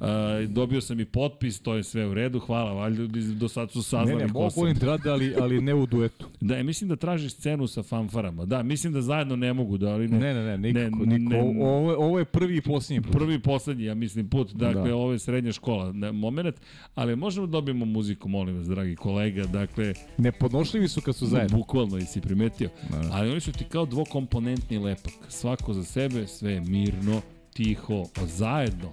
A, 0.00 0.46
dobio 0.48 0.80
sam 0.80 1.00
i 1.00 1.04
potpis, 1.04 1.60
to 1.60 1.74
je 1.74 1.82
sve 1.82 2.06
u 2.06 2.14
redu, 2.14 2.38
hvala, 2.38 2.72
valjda 2.72 3.02
do 3.34 3.48
sad 3.48 3.70
su 3.70 3.78
Ne, 3.78 3.82
saznali 3.82 4.22
ne, 4.22 4.28
ko 4.28 4.38
mogu 4.38 4.50
sam. 4.50 4.62
oni 4.62 4.74
da 4.74 4.86
rade, 4.86 5.10
ali, 5.10 5.34
ali 5.40 5.60
ne 5.60 5.74
u 5.74 5.86
duetu. 5.86 6.26
Da, 6.40 6.56
ja 6.56 6.62
mislim 6.62 6.88
da 6.88 6.96
tražiš 6.96 7.32
scenu 7.32 7.66
sa 7.66 7.82
fanfarama. 7.82 8.44
Da, 8.44 8.62
mislim 8.62 8.92
da 8.92 9.00
zajedno 9.02 9.36
ne 9.36 9.52
mogu 9.52 9.78
da, 9.78 9.88
ali 9.88 10.08
ne. 10.08 10.18
Ne, 10.18 10.34
ne, 10.34 10.44
ne, 10.44 10.58
nikako. 10.58 11.04
Ne, 11.06 11.18
niko. 11.18 11.34
ne. 11.34 11.42
Ovo, 11.42 11.94
ovo 11.94 12.18
je 12.18 12.24
prvi 12.24 12.56
i 12.56 12.60
posljednji 12.60 13.02
put. 13.02 13.12
Prvi 13.12 13.34
i 13.34 13.38
poslednji, 13.38 13.84
ja 13.84 13.94
mislim, 13.94 14.28
put. 14.28 14.52
Dakle, 14.52 14.88
Da. 14.88 14.96
ovo 14.96 15.12
je 15.12 15.18
srednja 15.18 15.52
škola. 15.52 15.92
Ne, 15.92 16.12
moment, 16.12 16.56
ali 16.94 17.16
možemo 17.16 17.46
da 17.46 17.50
dobijemo 17.50 17.84
muziku, 17.84 18.28
molim 18.28 18.56
vas, 18.56 18.66
dragi 18.66 18.91
kolega. 18.96 19.44
Dakle, 19.44 19.94
Nepodnošljivi 20.18 20.88
su 20.88 21.00
kad 21.00 21.16
su 21.16 21.26
zajedno. 21.26 21.58
bukvalno, 21.58 21.98
i 21.98 22.04
si 22.04 22.20
primetio. 22.20 22.70
Da. 22.90 23.08
Ali 23.12 23.30
oni 23.30 23.40
su 23.40 23.52
ti 23.52 23.64
kao 23.64 23.86
dvokomponentni 23.86 24.78
lepak. 24.78 25.12
Svako 25.28 25.74
za 25.74 25.84
sebe, 25.84 26.26
sve 26.26 26.60
mirno, 26.60 27.20
tiho, 27.54 28.04
zajedno. 28.26 28.92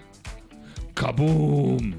Kabum! 0.94 1.94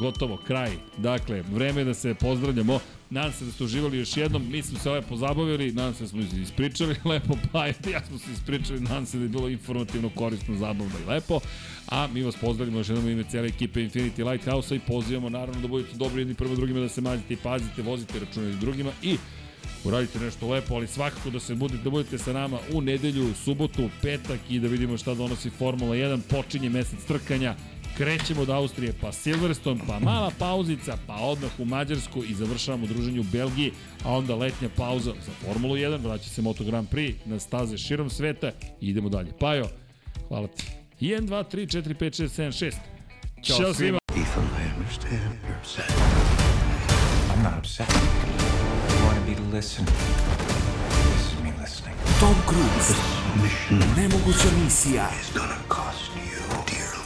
Gotovo, 0.00 0.36
kraj. 0.46 0.70
Dakle, 0.98 1.42
vreme 1.42 1.80
je 1.80 1.84
da 1.84 1.94
se 1.94 2.14
pozdravljamo. 2.14 2.78
Nadam 3.10 3.32
se 3.32 3.44
da 3.44 3.52
ste 3.52 3.64
uživali 3.64 3.98
još 3.98 4.16
jednom. 4.16 4.50
Mi 4.50 4.62
smo 4.62 4.78
se 4.78 4.90
lepo 4.90 5.16
zabavili, 5.16 5.72
nadam 5.72 5.94
se 5.94 6.02
da 6.02 6.08
smo 6.08 6.20
ispričali 6.42 6.96
lepo, 7.10 7.36
pa 7.52 7.66
ja 7.66 8.04
smo 8.08 8.18
se 8.18 8.32
ispričali, 8.32 8.80
nadam 8.80 9.06
se 9.06 9.18
da 9.18 9.22
je 9.22 9.28
bilo 9.28 9.48
informativno, 9.48 10.10
korisno, 10.14 10.56
zabavno 10.56 10.94
i 11.04 11.08
lepo. 11.08 11.40
A 11.88 12.06
mi 12.14 12.22
vas 12.22 12.36
pozdravimo 12.36 12.78
još 12.78 12.88
jednom 12.88 13.08
ime 13.08 13.24
cijele 13.30 13.48
ekipe 13.48 13.80
Infinity 13.80 14.30
Lighthouse-a 14.30 14.76
i 14.76 14.80
pozivamo 14.80 15.28
naravno 15.28 15.60
da 15.60 15.68
budete 15.68 15.96
dobri 15.96 16.20
jedni 16.20 16.34
prema 16.34 16.54
drugima, 16.54 16.80
da 16.80 16.88
se 16.88 17.00
mazite 17.00 17.34
i 17.34 17.36
pazite, 17.36 17.82
vozite 17.82 18.18
račune 18.18 18.52
s 18.52 18.56
drugima 18.56 18.90
i 19.02 19.16
uradite 19.84 20.18
nešto 20.18 20.48
lepo, 20.48 20.74
ali 20.74 20.86
svakako 20.86 21.30
da 21.30 21.40
se 21.40 21.54
budete, 21.54 21.82
da 21.82 21.90
budete 21.90 22.18
sa 22.18 22.32
nama 22.32 22.58
u 22.72 22.80
nedelju, 22.80 23.34
subotu, 23.44 23.90
petak 24.02 24.40
i 24.50 24.58
da 24.58 24.68
vidimo 24.68 24.98
šta 24.98 25.14
donosi 25.14 25.50
Formula 25.50 25.96
1. 25.96 26.20
Počinje 26.30 26.70
mesec 26.70 27.04
trkanja, 27.08 27.54
krećemo 28.00 28.42
od 28.42 28.50
Austrije, 28.50 28.92
pa 29.00 29.12
Silverstone, 29.12 29.80
pa 29.86 29.98
mala 29.98 30.30
pauzica, 30.38 30.96
pa 31.06 31.14
odmah 31.14 31.50
u 31.58 31.64
Mađarsku 31.64 32.24
i 32.24 32.34
završavamo 32.34 32.86
druženje 32.86 33.20
u 33.20 33.22
Belgiji, 33.22 33.72
a 34.04 34.12
onda 34.12 34.34
letnja 34.34 34.68
pauza 34.76 35.12
za 35.26 35.32
Formulu 35.44 35.74
1, 35.74 36.02
vraća 36.02 36.28
se 36.28 36.42
Moto 36.42 36.64
Grand 36.64 36.88
Prix 36.88 37.14
na 37.24 37.38
staze 37.38 37.78
širom 37.78 38.10
sveta 38.10 38.50
i 38.80 38.88
idemo 38.88 39.08
dalje. 39.08 39.32
Pajo, 39.40 39.68
hvala 40.28 40.46
ti. 40.46 40.66
1, 41.00 41.20
2, 41.20 41.44
3, 41.56 41.82
4, 41.82 41.94
5, 41.94 42.22
6, 42.22 42.28
7, 42.42 42.72
6. 43.42 43.56
Ćao 43.56 43.74
svima. 43.74 43.98
Ethan, 44.16 44.44
I 44.44 44.78
understand 44.78 45.20
you're 45.46 45.58
upset. 45.60 45.90
I'm 47.30 47.42
not 47.42 47.58
upset. 47.58 47.88
I 47.88 49.04
want 49.06 49.16
to 49.20 49.24
be 49.30 49.56
listened. 49.56 49.88
This 49.88 51.32
is 51.32 51.42
me 51.44 51.52
listening. 51.62 51.96
Tom 52.20 52.34
Cruise. 52.48 52.94
Mission 53.42 53.78
Nemoguća 53.96 54.48
misija. 54.64 55.08
is 55.22 55.32
gonna 55.34 55.56
cost. 55.68 56.09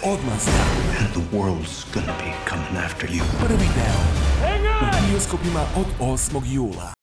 Odmazda. 0.04 0.52
And 1.00 1.08
the 1.14 1.36
world's 1.36 1.84
gonna 1.94 2.14
be 2.18 2.30
coming 2.44 2.76
after 2.76 3.06
you. 3.06 3.22
Prvi 3.40 3.68
deo. 3.74 4.00
U 4.82 5.10
bioskopima 5.10 5.60
od 5.76 5.86
8. 6.00 6.42
jula. 6.46 6.93